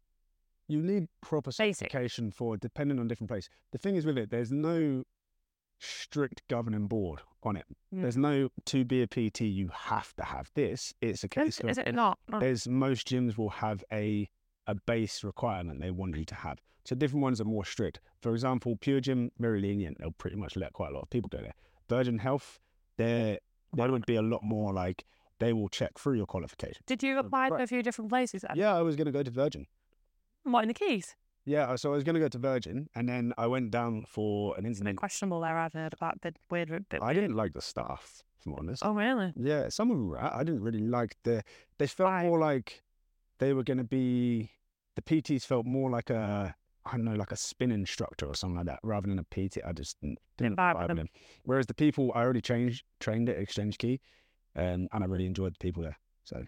you 0.68 0.80
need 0.80 1.08
proper 1.20 1.50
Basic. 1.50 1.90
certification 1.90 2.30
for 2.30 2.56
depending 2.56 2.98
on 2.98 3.08
different 3.08 3.28
places. 3.28 3.50
The 3.72 3.78
thing 3.78 3.96
is 3.96 4.06
with 4.06 4.18
it, 4.18 4.30
there's 4.30 4.52
no 4.52 5.04
strict 5.78 6.42
governing 6.48 6.86
board 6.86 7.20
on 7.42 7.56
it. 7.56 7.66
Mm. 7.94 8.02
There's 8.02 8.16
no 8.16 8.48
to 8.66 8.84
be 8.84 9.02
a 9.02 9.06
PT 9.06 9.42
you 9.42 9.70
have 9.72 10.14
to 10.16 10.24
have 10.24 10.50
this. 10.54 10.94
It's 11.00 11.24
a 11.24 11.26
is, 11.26 11.30
case 11.30 11.60
of 11.60 11.70
is 11.70 11.78
it 11.78 11.94
not? 11.94 12.18
No. 12.28 12.40
there's 12.40 12.66
most 12.66 13.08
gyms 13.08 13.36
will 13.36 13.50
have 13.50 13.84
a 13.92 14.28
a 14.66 14.74
base 14.74 15.22
requirement 15.22 15.80
they 15.80 15.90
want 15.90 16.16
you 16.16 16.24
to 16.24 16.34
have. 16.34 16.58
So 16.84 16.94
different 16.94 17.22
ones 17.22 17.40
are 17.40 17.44
more 17.44 17.64
strict. 17.64 18.00
For 18.20 18.32
example, 18.32 18.76
Pure 18.76 19.00
Gym 19.00 19.30
very 19.38 19.60
lenient. 19.60 19.98
They'll 19.98 20.12
pretty 20.12 20.36
much 20.36 20.56
let 20.56 20.72
quite 20.72 20.90
a 20.90 20.94
lot 20.94 21.02
of 21.02 21.10
people 21.10 21.28
go 21.28 21.38
there. 21.38 21.54
Virgin 21.88 22.18
Health, 22.18 22.60
they're 22.96 23.38
they 23.76 23.88
would 23.88 24.06
be 24.06 24.16
a 24.16 24.22
lot 24.22 24.42
more 24.42 24.72
like 24.72 25.04
they 25.40 25.52
will 25.52 25.68
check 25.68 25.98
through 25.98 26.14
your 26.14 26.26
qualification. 26.26 26.82
Did 26.86 27.02
you 27.02 27.18
apply 27.18 27.48
to 27.48 27.54
right. 27.54 27.64
a 27.64 27.66
few 27.66 27.82
different 27.82 28.08
places 28.08 28.42
then? 28.42 28.56
Yeah, 28.56 28.74
I 28.74 28.82
was 28.82 28.96
going 28.96 29.06
to 29.06 29.12
go 29.12 29.22
to 29.22 29.30
Virgin. 29.30 29.66
What 30.44 30.62
in 30.62 30.68
the 30.68 30.74
Quays? 30.74 31.14
Yeah, 31.46 31.76
so 31.76 31.92
I 31.92 31.94
was 31.94 32.04
going 32.04 32.14
to 32.14 32.20
go 32.20 32.28
to 32.28 32.38
Virgin, 32.38 32.88
and 32.94 33.06
then 33.08 33.34
I 33.36 33.46
went 33.46 33.70
down 33.70 34.06
for 34.08 34.56
an 34.56 34.64
incident. 34.64 34.98
Questionable 34.98 35.40
there. 35.40 35.58
I've 35.58 35.74
heard 35.74 35.92
about 35.92 36.20
bit 36.22 36.36
weird. 36.50 36.88
Bit 36.88 37.02
I 37.02 37.12
didn't 37.12 37.36
like 37.36 37.52
the 37.52 37.60
staff, 37.60 38.22
if 38.40 38.46
I'm 38.46 38.54
honest. 38.54 38.82
Oh 38.84 38.92
really? 38.92 39.32
Yeah, 39.36 39.68
some 39.68 39.90
of 39.90 39.96
them 39.98 40.08
were. 40.08 40.22
I 40.22 40.42
didn't 40.42 40.62
really 40.62 40.80
like 40.80 41.16
the. 41.24 41.42
They 41.78 41.86
felt 41.86 42.10
Why? 42.10 42.22
more 42.22 42.38
like 42.38 42.82
they 43.38 43.52
were 43.52 43.62
going 43.62 43.78
to 43.78 43.84
be. 43.84 44.50
The 44.96 45.02
PTs 45.02 45.44
felt 45.44 45.66
more 45.66 45.90
like 45.90 46.10
a. 46.10 46.54
I 46.86 46.92
don't 46.92 47.04
know, 47.04 47.14
like 47.14 47.32
a 47.32 47.36
spin 47.36 47.72
instructor 47.72 48.26
or 48.26 48.34
something 48.34 48.58
like 48.58 48.66
that, 48.66 48.80
rather 48.82 49.08
than 49.08 49.18
a 49.18 49.24
PT. 49.24 49.58
I 49.66 49.72
just 49.72 49.98
didn't, 50.02 50.18
didn't 50.36 50.58
vibe 50.58 50.78
with 50.78 50.88
them. 50.88 50.96
them. 50.98 51.08
Whereas 51.44 51.66
the 51.66 51.72
people 51.72 52.12
I 52.14 52.20
already 52.20 52.42
changed, 52.42 52.84
trained 53.00 53.30
at 53.30 53.38
Exchange 53.38 53.78
Quay, 53.78 54.00
um, 54.54 54.88
and 54.92 55.02
I 55.02 55.06
really 55.06 55.24
enjoyed 55.24 55.54
the 55.54 55.58
people 55.58 55.82
there. 55.82 55.98
So 56.24 56.44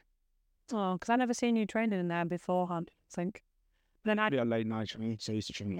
Oh, 0.72 0.94
because 0.94 1.08
I 1.08 1.16
never 1.16 1.32
seen 1.32 1.56
you 1.56 1.64
training 1.64 2.00
in 2.00 2.08
there 2.08 2.24
beforehand. 2.24 2.90
I 2.92 3.14
think. 3.14 3.42
Then 4.06 4.18
I, 4.18 4.26
I'd 4.26 4.32
be 4.32 4.38
a 4.38 4.44
late 4.44 4.66
night 4.66 4.90
for 4.90 5.00
me, 5.00 5.16
so 5.20 5.32
I 5.32 5.36
used 5.36 5.48
to 5.48 5.52
train 5.52 5.76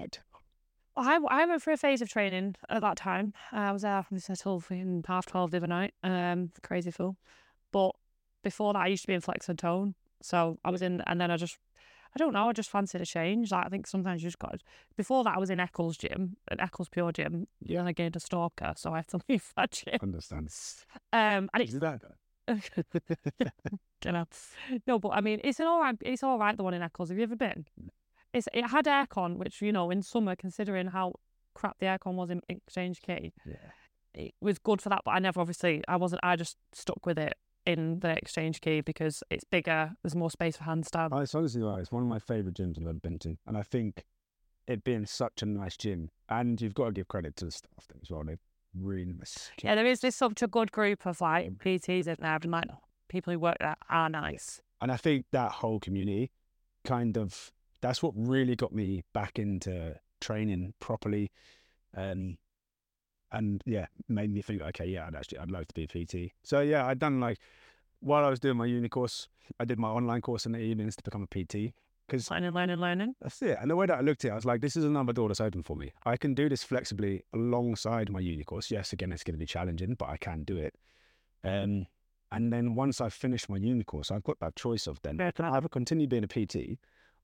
well, 0.97 1.07
I, 1.07 1.19
I 1.29 1.45
went 1.45 1.61
through 1.61 1.73
a 1.75 1.77
phase 1.77 2.01
of 2.01 2.09
training 2.09 2.55
at 2.69 2.81
that 2.81 2.97
time. 2.97 3.33
I 3.51 3.71
was 3.71 3.83
there 3.83 4.01
from 4.03 4.19
till 4.19 4.59
fucking 4.59 5.05
half 5.07 5.27
twelve 5.27 5.51
the 5.51 5.57
other 5.57 5.67
night. 5.67 5.93
Um, 6.03 6.51
crazy 6.63 6.91
fool. 6.91 7.17
But 7.71 7.91
before 8.43 8.73
that, 8.73 8.79
I 8.79 8.87
used 8.87 9.03
to 9.03 9.07
be 9.07 9.13
in 9.13 9.21
Flex 9.21 9.47
and 9.47 9.59
Tone. 9.59 9.95
So 10.21 10.57
I 10.65 10.71
was 10.71 10.81
in, 10.81 11.01
and 11.05 11.21
then 11.21 11.29
I 11.29 11.37
just, 11.37 11.59
I 12.15 12.17
don't 12.17 12.33
know, 12.33 12.49
I 12.49 12.53
just 12.53 12.71
fancied 12.71 13.01
a 13.01 13.05
change. 13.05 13.51
Like 13.51 13.67
I 13.67 13.69
think 13.69 13.85
sometimes 13.85 14.23
you 14.23 14.27
just 14.27 14.39
got. 14.39 14.61
Before 14.95 15.23
that, 15.23 15.35
I 15.35 15.39
was 15.39 15.51
in 15.51 15.59
Eccles 15.59 15.97
gym, 15.97 16.37
an 16.49 16.59
Eccles 16.59 16.89
Pure 16.89 17.11
gym. 17.11 17.47
Yeah. 17.61 17.79
And 17.79 17.87
I 17.87 17.91
gained 17.91 18.15
a 18.15 18.19
stalker, 18.19 18.73
so 18.75 18.93
I 18.93 18.97
had 18.97 19.07
to 19.09 19.19
leave 19.29 19.53
that 19.55 19.71
gym. 19.71 19.99
Understand? 20.01 20.49
Um, 21.13 21.49
and 21.53 21.63
it's 21.63 21.73
that? 21.73 22.01
you 24.05 24.11
know. 24.11 24.25
No, 24.87 24.97
but 24.97 25.09
I 25.09 25.21
mean, 25.21 25.41
it's 25.43 25.59
an 25.59 25.67
all 25.67 25.79
right. 25.79 25.95
It's 26.01 26.23
all 26.23 26.39
right. 26.39 26.57
The 26.57 26.63
one 26.63 26.73
in 26.73 26.81
Eccles. 26.81 27.09
Have 27.09 27.17
you 27.17 27.23
ever 27.23 27.35
been? 27.35 27.65
It's 28.37 28.47
it 28.53 28.67
had 28.67 28.85
aircon, 28.85 29.37
which 29.37 29.61
you 29.61 29.71
know, 29.71 29.89
in 29.89 30.01
summer, 30.01 30.35
considering 30.35 30.87
how 30.87 31.13
crap 31.53 31.77
the 31.79 31.87
aircon 31.87 32.13
was 32.13 32.29
in 32.29 32.41
Exchange 32.49 33.01
Quay, 33.01 33.33
Yeah. 33.45 33.55
it 34.13 34.33
was 34.41 34.59
good 34.59 34.81
for 34.81 34.89
that. 34.89 35.01
But 35.03 35.11
I 35.11 35.19
never, 35.19 35.39
obviously, 35.41 35.83
I 35.87 35.95
wasn't. 35.95 36.21
I 36.23 36.35
just 36.35 36.57
stuck 36.71 37.05
with 37.05 37.17
it 37.17 37.33
in 37.65 37.99
the 37.99 38.11
Exchange 38.17 38.61
Quay 38.61 38.81
because 38.81 39.23
it's 39.29 39.43
bigger. 39.43 39.91
There's 40.03 40.15
more 40.15 40.31
space 40.31 40.55
for 40.57 40.63
handstand. 40.63 41.09
Oh, 41.11 41.19
it's 41.19 41.35
honestly 41.35 41.61
right. 41.61 41.79
It's 41.79 41.91
one 41.91 42.03
of 42.03 42.09
my 42.09 42.19
favourite 42.19 42.55
gyms 42.55 42.79
I've 42.79 42.87
ever 42.87 42.93
been 42.93 43.19
to. 43.19 43.37
And 43.47 43.57
I 43.57 43.63
think 43.63 44.05
it 44.67 44.83
being 44.83 45.05
such 45.05 45.41
a 45.41 45.45
nice 45.45 45.75
gym, 45.77 46.11
and 46.29 46.61
you've 46.61 46.75
got 46.75 46.85
to 46.85 46.91
give 46.91 47.07
credit 47.07 47.35
to 47.37 47.45
the 47.45 47.51
staff 47.51 47.87
there 47.89 47.99
as 48.01 48.11
well. 48.11 48.23
They're 48.23 48.37
really 48.79 49.05
nice. 49.05 49.49
yeah, 49.63 49.75
there 49.75 49.85
is 49.85 50.01
this 50.01 50.15
such 50.15 50.41
a 50.41 50.47
good 50.47 50.71
group 50.71 51.05
of 51.05 51.21
like 51.21 51.49
mm. 51.49 51.57
PTs 51.57 52.07
in 52.07 52.17
there, 52.19 52.37
and 52.41 52.51
like 52.51 52.65
people 53.07 53.33
who 53.33 53.39
work 53.39 53.57
there 53.59 53.75
are 53.89 54.09
nice. 54.09 54.61
And 54.81 54.91
I 54.91 54.97
think 54.97 55.25
that 55.31 55.51
whole 55.51 55.79
community 55.79 56.31
kind 56.85 57.17
of, 57.17 57.51
that's 57.81 58.01
what 58.01 58.13
really 58.15 58.55
got 58.55 58.73
me 58.73 59.03
back 59.13 59.39
into 59.39 59.95
training 60.21 60.73
properly. 60.79 61.31
Um, 61.95 62.37
and 63.31 63.61
yeah, 63.65 63.87
made 64.07 64.33
me 64.33 64.41
think, 64.41 64.61
okay, 64.61 64.85
yeah, 64.85 65.05
I'd 65.07 65.15
actually, 65.15 65.39
I'd 65.39 65.51
love 65.51 65.67
to 65.67 65.73
be 65.73 65.83
a 65.83 65.87
PT. 65.87 66.31
So 66.43 66.61
yeah, 66.61 66.85
I'd 66.85 66.99
done 66.99 67.19
like, 67.19 67.39
while 67.99 68.23
I 68.23 68.29
was 68.29 68.39
doing 68.39 68.57
my 68.57 68.65
uni 68.65 68.89
course, 68.89 69.27
I 69.59 69.65
did 69.65 69.79
my 69.79 69.89
online 69.89 70.21
course 70.21 70.45
in 70.45 70.53
the 70.53 70.59
evenings 70.59 70.95
to 70.97 71.03
become 71.03 71.23
a 71.23 71.27
PT. 71.27 71.73
Because 72.07 72.31
Learning, 72.31 72.51
learning, 72.51 72.77
learning. 72.77 73.15
That's 73.21 73.41
it. 73.41 73.57
And 73.59 73.69
the 73.69 73.75
way 73.75 73.85
that 73.85 73.97
I 73.97 74.01
looked 74.01 74.23
at 74.23 74.29
it, 74.29 74.31
I 74.31 74.35
was 74.35 74.45
like, 74.45 74.61
this 74.61 74.77
is 74.77 74.85
another 74.85 75.11
door 75.11 75.27
that's 75.27 75.41
open 75.41 75.61
for 75.61 75.75
me. 75.75 75.91
I 76.05 76.15
can 76.15 76.33
do 76.33 76.47
this 76.47 76.63
flexibly 76.63 77.23
alongside 77.33 78.09
my 78.09 78.21
uni 78.21 78.45
course. 78.45 78.71
Yes, 78.71 78.93
again, 78.93 79.11
it's 79.11 79.25
going 79.25 79.33
to 79.33 79.39
be 79.39 79.45
challenging, 79.45 79.95
but 79.95 80.07
I 80.07 80.15
can 80.15 80.43
do 80.43 80.55
it. 80.55 80.73
Um, 81.43 81.85
and 82.31 82.53
then 82.53 82.75
once 82.75 83.01
I've 83.01 83.13
finished 83.13 83.49
my 83.49 83.57
uni 83.57 83.83
course, 83.83 84.09
I've 84.09 84.23
got 84.23 84.39
that 84.39 84.55
choice 84.55 84.87
of 84.87 85.01
then 85.01 85.17
can 85.17 85.45
I 85.45 85.57
either 85.57 85.67
continue 85.67 86.07
being 86.07 86.23
a 86.23 86.27
PT 86.27 86.79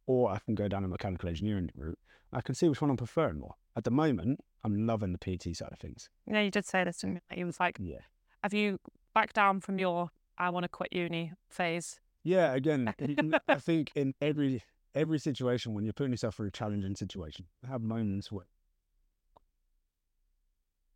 or 0.05 0.29
I 0.31 0.39
can 0.39 0.55
go 0.55 0.67
down 0.67 0.83
a 0.83 0.87
mechanical 0.87 1.29
engineering 1.29 1.69
route. 1.75 1.99
I 2.31 2.41
can 2.41 2.55
see 2.55 2.67
which 2.67 2.81
one 2.81 2.89
I'm 2.89 2.97
preferring 2.97 3.39
more. 3.39 3.55
At 3.75 3.83
the 3.83 3.91
moment, 3.91 4.39
I'm 4.63 4.85
loving 4.87 5.13
the 5.13 5.17
PT 5.37 5.55
side 5.55 5.69
of 5.71 5.79
things. 5.79 6.09
Yeah, 6.25 6.41
you 6.41 6.51
did 6.51 6.65
say 6.65 6.83
this 6.83 6.97
to 6.99 7.07
me. 7.07 7.19
He 7.31 7.43
was 7.43 7.59
like, 7.59 7.77
Yeah. 7.79 7.99
"Have 8.43 8.53
you 8.53 8.79
backed 9.13 9.35
down 9.35 9.59
from 9.61 9.79
your 9.79 10.09
I 10.37 10.49
want 10.49 10.63
to 10.63 10.69
quit 10.69 10.93
uni 10.93 11.33
phase?" 11.49 11.99
Yeah, 12.23 12.53
again, 12.53 12.93
I 13.47 13.55
think 13.55 13.91
in 13.95 14.13
every 14.21 14.63
every 14.95 15.19
situation 15.19 15.73
when 15.73 15.83
you're 15.83 15.93
putting 15.93 16.13
yourself 16.13 16.35
through 16.35 16.47
a 16.47 16.51
challenging 16.51 16.95
situation, 16.95 17.45
have 17.67 17.81
moments 17.81 18.31
where 18.31 18.45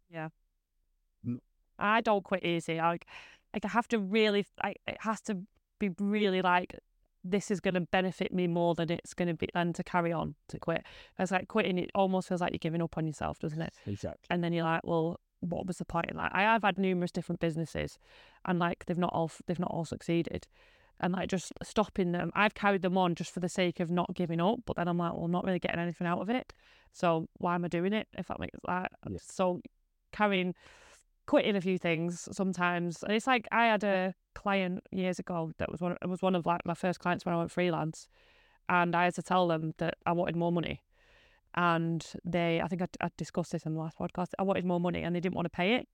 Yeah. 0.10 0.30
Mm. 1.26 1.40
I 1.80 2.02
don't 2.02 2.24
quit 2.24 2.44
easy. 2.44 2.78
Like, 2.78 3.06
like 3.54 3.66
I 3.66 3.70
have 3.70 3.88
to 3.90 4.00
really, 4.00 4.46
like, 4.64 4.80
it 4.88 4.98
has 5.02 5.22
to 5.22 5.40
be 5.80 5.90
really 6.00 6.42
like 6.42 6.76
this 7.30 7.52
is 7.52 7.60
going 7.60 7.74
to 7.74 7.82
benefit 7.82 8.34
me 8.34 8.48
more 8.48 8.76
than 8.76 8.92
it's 8.92 9.14
going 9.14 9.28
to 9.28 9.34
be, 9.34 9.48
and 9.54 9.74
to 9.76 9.84
carry 9.84 10.12
on 10.12 10.36
to 10.50 10.60
quit. 10.60 10.84
It's 11.20 11.32
like 11.32 11.48
quitting. 11.48 11.78
It 11.78 11.92
almost 11.96 12.28
feels 12.28 12.42
like 12.42 12.52
you're 12.52 12.60
giving 12.60 12.82
up 12.82 12.98
on 12.98 13.08
yourself, 13.08 13.40
doesn't 13.40 13.62
it? 13.62 13.74
exactly. 13.86 14.26
And 14.30 14.44
then 14.44 14.54
you're 14.54 14.64
like, 14.64 14.82
well, 14.84 15.20
what 15.42 15.68
was 15.68 15.78
the 15.78 15.86
point? 15.86 16.16
Like, 16.16 16.32
I 16.34 16.42
have 16.42 16.64
had 16.64 16.78
numerous 16.78 17.12
different 17.12 17.40
businesses, 17.40 17.98
and 18.46 18.60
like 18.60 18.86
they've 18.86 18.98
not 18.98 19.14
all 19.14 19.32
they've 19.46 19.60
not 19.60 19.72
all 19.72 19.86
succeeded. 19.86 20.48
And 21.00 21.14
like 21.14 21.30
just 21.30 21.54
stopping 21.62 22.12
them, 22.12 22.32
I've 22.34 22.56
carried 22.56 22.82
them 22.82 22.98
on 22.98 23.14
just 23.14 23.32
for 23.32 23.40
the 23.40 23.50
sake 23.50 23.80
of 23.80 23.92
not 23.92 24.16
giving 24.16 24.42
up. 24.42 24.60
But 24.66 24.78
then 24.78 24.88
I'm 24.88 24.98
like, 24.98 25.14
well, 25.14 25.26
I'm 25.26 25.32
not 25.32 25.46
really 25.46 25.60
getting 25.60 25.80
anything 25.80 26.08
out 26.08 26.22
of 26.22 26.30
it. 26.30 26.54
So 26.92 27.28
why 27.38 27.54
am 27.54 27.64
I 27.66 27.68
doing 27.68 27.94
it? 27.94 28.08
If 28.18 28.30
that 28.30 28.40
makes 28.40 28.58
like 28.68 28.90
Yeah. 29.08 29.18
so 29.22 29.62
carrying 30.12 30.56
quitting 31.28 31.56
a 31.56 31.62
few 31.62 31.78
things 31.78 32.28
sometimes. 32.32 33.04
And 33.04 33.12
it's 33.12 33.28
like 33.28 33.48
I 33.52 33.68
had 33.68 33.84
a 33.84 34.16
client 34.34 34.82
years 34.92 35.20
ago 35.20 35.52
that 35.58 35.72
was 35.72 35.82
one 35.82 35.96
it 36.02 36.10
was 36.10 36.22
one 36.22 36.36
of 36.36 36.46
like 36.46 36.66
my 36.66 36.74
first 36.74 37.00
clients 37.00 37.26
when 37.26 37.36
I 37.36 37.38
went 37.38 37.52
freelance. 37.52 38.08
And 38.70 38.96
I 38.96 39.06
had 39.06 39.16
to 39.16 39.22
tell 39.22 39.48
them 39.48 39.74
that 39.78 39.96
I 40.06 40.12
wanted 40.14 40.36
more 40.36 40.52
money. 40.52 40.82
And 41.54 42.06
they 42.26 42.62
I 42.62 42.68
think 42.68 42.82
I, 42.82 42.88
I 43.02 43.10
discussed 43.18 43.52
this 43.52 43.66
in 43.66 43.74
the 43.74 43.80
last 43.80 43.98
podcast. 44.00 44.30
I 44.40 44.44
wanted 44.44 44.66
more 44.66 44.80
money 44.80 45.04
and 45.04 45.16
they 45.16 45.20
didn't 45.20 45.36
want 45.36 45.46
to 45.46 45.50
pay 45.50 45.76
it. 45.76 45.88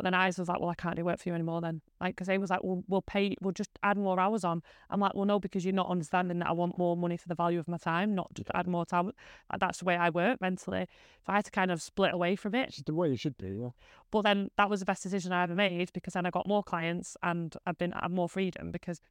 But 0.00 0.04
then 0.04 0.14
I 0.14 0.28
was 0.28 0.48
like, 0.48 0.58
well, 0.58 0.70
I 0.70 0.74
can't 0.74 0.96
do 0.96 1.04
work 1.04 1.18
for 1.18 1.28
you 1.28 1.34
anymore 1.34 1.60
then. 1.60 1.82
Like, 2.00 2.16
because 2.16 2.26
they 2.26 2.38
was 2.38 2.48
like, 2.48 2.64
well, 2.64 2.82
we'll 2.88 3.02
pay, 3.02 3.36
we'll 3.42 3.52
just 3.52 3.68
add 3.82 3.98
more 3.98 4.18
hours 4.18 4.44
on. 4.44 4.62
I'm 4.88 4.98
like, 4.98 5.14
well, 5.14 5.26
no, 5.26 5.38
because 5.38 5.62
you're 5.62 5.74
not 5.74 5.90
understanding 5.90 6.38
that 6.38 6.48
I 6.48 6.52
want 6.52 6.78
more 6.78 6.96
money 6.96 7.18
for 7.18 7.28
the 7.28 7.34
value 7.34 7.58
of 7.58 7.68
my 7.68 7.76
time, 7.76 8.14
not 8.14 8.34
to 8.36 8.56
add 8.56 8.66
more 8.66 8.86
time. 8.86 9.12
Like, 9.52 9.60
that's 9.60 9.80
the 9.80 9.84
way 9.84 9.96
I 9.96 10.08
work 10.08 10.40
mentally. 10.40 10.86
So 11.26 11.34
I 11.34 11.36
had 11.36 11.44
to 11.44 11.50
kind 11.50 11.70
of 11.70 11.82
split 11.82 12.14
away 12.14 12.34
from 12.34 12.54
it. 12.54 12.68
It's 12.70 12.82
the 12.82 12.94
way 12.94 13.12
it 13.12 13.20
should 13.20 13.36
be, 13.36 13.58
yeah. 13.60 13.68
But 14.10 14.22
then 14.22 14.48
that 14.56 14.70
was 14.70 14.80
the 14.80 14.86
best 14.86 15.02
decision 15.02 15.32
I 15.32 15.42
ever 15.42 15.54
made 15.54 15.92
because 15.92 16.14
then 16.14 16.24
I 16.24 16.30
got 16.30 16.48
more 16.48 16.62
clients 16.62 17.18
and 17.22 17.54
I've 17.66 17.76
been 17.76 17.92
I 17.92 18.04
had 18.04 18.10
more 18.10 18.30
freedom 18.30 18.70
because 18.70 19.02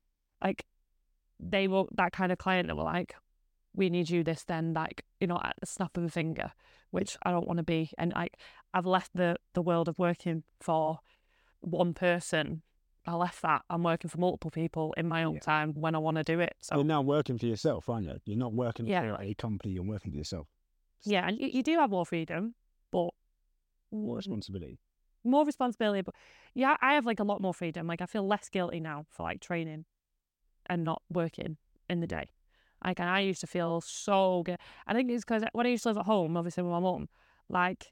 like 0.43 0.65
they 1.39 1.67
were 1.67 1.83
that 1.97 2.13
kind 2.13 2.31
of 2.31 2.39
client 2.39 2.67
that 2.69 2.75
were 2.75 2.81
like, 2.81 3.13
we 3.76 3.89
need 3.89 4.09
you 4.09 4.24
this 4.24 4.43
then 4.43 4.74
like 4.74 5.03
you 5.20 5.28
know 5.28 5.39
at 5.43 5.55
the 5.59 5.65
snap 5.65 5.97
of 5.97 6.03
a 6.03 6.09
finger, 6.09 6.51
which 6.91 7.17
I 7.24 7.32
don't 7.32 7.47
want 7.47 7.57
to 7.57 7.63
be. 7.63 7.91
And 7.97 8.13
like 8.15 8.38
I've 8.74 8.86
left 8.86 9.11
the 9.15 9.38
the 9.53 9.61
world 9.61 9.88
of 9.88 9.97
working 9.99 10.43
for 10.59 10.99
one 11.61 11.93
person. 11.93 12.61
I 13.05 13.13
left 13.15 13.41
that. 13.41 13.63
I'm 13.70 13.84
working 13.84 14.09
for 14.09 14.17
multiple 14.20 14.51
people 14.51 14.93
in 14.97 15.07
my 15.07 15.24
own 15.24 15.36
Yeah. 15.36 15.39
time 15.39 15.74
when 15.74 15.95
I 15.95 15.97
want 15.99 16.17
to 16.17 16.24
do 16.24 16.39
it. 16.39 16.53
So 16.61 16.76
You're 16.76 16.84
now 16.84 17.01
working 17.01 17.38
for 17.39 17.45
yourself, 17.47 17.89
aren't 17.89 18.05
you? 18.05 18.20
You're 18.26 18.38
not 18.38 18.53
working 18.53 18.86
Yeah. 18.88 19.15
for 19.15 19.22
a 19.22 19.34
company, 19.34 19.74
you're 19.74 19.84
working 19.84 20.11
for 20.11 20.17
yourself. 20.17 20.47
yeah, 21.05 21.28
and 21.28 21.39
you, 21.39 21.47
you 21.47 21.63
do 21.63 21.78
have 21.80 21.89
more 21.89 22.05
freedom, 22.05 22.55
but 22.91 23.11
More 23.91 24.17
responsibility. 24.17 24.80
more 25.24 25.45
responsibility. 25.45 26.01
But 26.01 26.13
yeah, 26.53 26.76
I 26.82 26.93
have 26.95 27.05
like 27.05 27.20
a 27.20 27.24
lot 27.24 27.41
more 27.41 27.53
freedom. 27.53 27.88
Like 27.88 28.01
I 28.01 28.05
feel 28.05 28.28
less 28.28 28.49
guilty 28.49 28.80
now 28.80 29.05
for 29.09 29.24
like 29.24 29.39
training 29.39 29.86
and 30.67 30.84
not 30.84 31.01
working 31.09 31.57
in 31.89 32.01
the 32.01 32.07
day. 32.07 32.30
Like, 32.84 32.99
and 32.99 33.09
I 33.09 33.19
used 33.19 33.41
to 33.41 33.47
feel 33.47 33.82
so 33.82 34.43
good. 34.43 34.57
I 34.88 34.93
think 34.93 35.11
it's 35.11 35.25
because 35.25 35.43
when 35.53 35.65
I 35.65 35.69
used 35.69 35.84
to 35.84 35.89
live 35.89 35.97
at 35.97 36.05
home, 36.05 36.38
obviously 36.38 36.63
with 36.63 36.71
my 36.71 36.80
mum, 36.80 37.09
like 37.49 37.91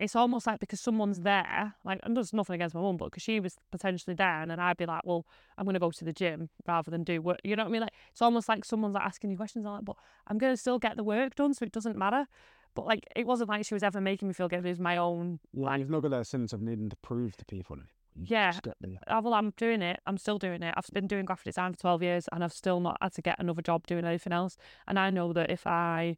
it's 0.00 0.14
almost 0.14 0.46
like 0.46 0.60
because 0.60 0.80
someone's 0.80 1.20
there, 1.20 1.74
like, 1.84 2.00
and 2.04 2.16
there's 2.16 2.32
nothing 2.32 2.54
against 2.54 2.74
my 2.74 2.80
mum, 2.80 2.96
but 2.96 3.06
because 3.06 3.22
she 3.22 3.40
was 3.40 3.56
potentially 3.70 4.14
there, 4.14 4.42
and 4.42 4.50
then 4.50 4.60
I'd 4.60 4.76
be 4.76 4.86
like, 4.86 5.02
well, 5.04 5.26
I'm 5.56 5.64
going 5.64 5.74
to 5.74 5.80
go 5.80 5.90
to 5.90 6.04
the 6.04 6.12
gym 6.12 6.50
rather 6.66 6.90
than 6.90 7.02
do 7.02 7.20
work. 7.20 7.38
You 7.42 7.56
know 7.56 7.64
what 7.64 7.70
I 7.70 7.72
mean? 7.72 7.80
Like, 7.82 7.94
it's 8.12 8.22
almost 8.22 8.48
like 8.48 8.64
someone's 8.64 8.94
like 8.94 9.04
asking 9.04 9.30
you 9.30 9.36
questions. 9.36 9.66
I'm 9.66 9.72
like, 9.72 9.84
but 9.84 9.96
I'm 10.28 10.38
going 10.38 10.52
to 10.52 10.56
still 10.56 10.78
get 10.78 10.96
the 10.96 11.04
work 11.04 11.34
done, 11.34 11.54
so 11.54 11.64
it 11.64 11.72
doesn't 11.72 11.96
matter. 11.96 12.26
But 12.74 12.86
like, 12.86 13.06
it 13.16 13.26
wasn't 13.26 13.48
like 13.48 13.66
she 13.66 13.74
was 13.74 13.82
ever 13.82 14.00
making 14.00 14.28
me 14.28 14.34
feel 14.34 14.48
good. 14.48 14.64
It 14.64 14.68
was 14.68 14.78
my 14.78 14.96
own. 14.96 15.40
Like, 15.52 15.80
you've 15.80 15.90
not 15.90 16.02
got 16.02 16.12
that 16.12 16.26
sense 16.26 16.52
of 16.52 16.62
needing 16.62 16.90
to 16.90 16.96
prove 16.96 17.36
to 17.38 17.44
people. 17.44 17.78
Yeah. 18.24 18.50
just 18.50 18.62
get 18.62 18.76
the- 18.80 18.98
Oh, 19.08 19.20
well, 19.20 19.34
I'm 19.34 19.50
doing 19.56 19.82
it. 19.82 20.00
I'm 20.06 20.18
still 20.18 20.38
doing 20.38 20.62
it. 20.62 20.74
I've 20.76 20.86
been 20.92 21.06
doing 21.06 21.24
graphic 21.24 21.44
design 21.46 21.72
for 21.74 21.80
12 21.80 22.02
years 22.02 22.28
and 22.32 22.42
I've 22.42 22.52
still 22.52 22.80
not 22.80 22.98
had 23.00 23.12
to 23.14 23.22
get 23.22 23.38
another 23.38 23.62
job 23.62 23.86
doing 23.86 24.04
anything 24.04 24.32
else. 24.32 24.56
And 24.86 24.98
I 24.98 25.10
know 25.10 25.32
that 25.32 25.50
if 25.50 25.66
I 25.66 26.16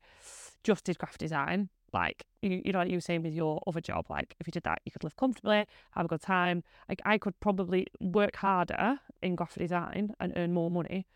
just 0.65 0.85
did 0.85 0.99
graphic 0.99 1.19
design, 1.19 1.69
like, 1.93 2.25
you, 2.43 2.63
you 2.65 2.73
know, 2.73 2.79
what 2.79 2.89
you 2.89 2.97
were 2.97 3.01
saying 3.01 3.23
with 3.23 3.33
your 3.35 3.61
other 3.67 3.81
job, 3.81 4.07
like, 4.09 4.37
if 4.39 4.47
you 4.47 4.53
did 4.53 4.63
that, 4.63 4.81
you 4.85 4.93
could 4.93 5.03
live 5.03 5.17
comfortably, 5.17 5.67
have 5.93 6.05
a 6.05 6.09
good 6.09 6.23
time. 6.23 6.63
Like, 6.89 7.03
I 7.05 7.19
could 7.19 7.39
probably 7.41 7.87
work 8.01 8.37
harder 8.37 9.01
in 9.23 9.35
graphic 9.35 9.63
design 9.63 10.15
and 10.21 10.33
earn 10.37 10.53
more 10.53 10.71
money, 10.71 11.09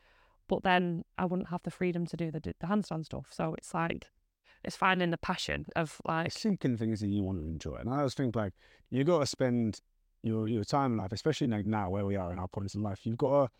but 0.49 0.64
then 0.64 1.05
I 1.16 1.26
wouldn't 1.26 1.51
have 1.51 1.62
the 1.62 1.70
freedom 1.70 2.07
to 2.07 2.16
do 2.16 2.30
the, 2.30 2.41
the 2.41 2.66
handstand 2.66 3.05
stuff. 3.05 3.28
So 3.30 3.55
it's 3.57 3.72
like, 3.72 4.07
it's 4.64 4.76
finding 4.76 5.11
the 5.11 5.18
passion 5.18 5.66
of 5.76 6.01
like, 6.05 6.32
seeking 6.32 6.76
things 6.76 7.01
that 7.01 7.09
you 7.09 7.22
want 7.22 7.39
to 7.39 7.45
enjoy. 7.45 7.76
And 7.76 7.89
I 7.91 7.99
always 7.99 8.14
think 8.14 8.35
like 8.35 8.55
you 8.91 9.05
got 9.05 9.20
to 9.20 9.26
spend 9.26 9.80
your 10.25 10.49
your 10.49 10.64
time 10.64 10.93
in 10.93 10.99
life, 10.99 11.12
especially 11.12 11.47
like 11.47 11.66
now 11.66 11.91
where 11.91 12.07
we 12.07 12.16
are 12.16 12.33
in 12.33 12.39
our 12.39 12.49
points 12.49 12.75
in 12.75 12.83
life. 12.83 13.05
You've 13.05 13.18
got 13.18 13.47
to 13.47 13.53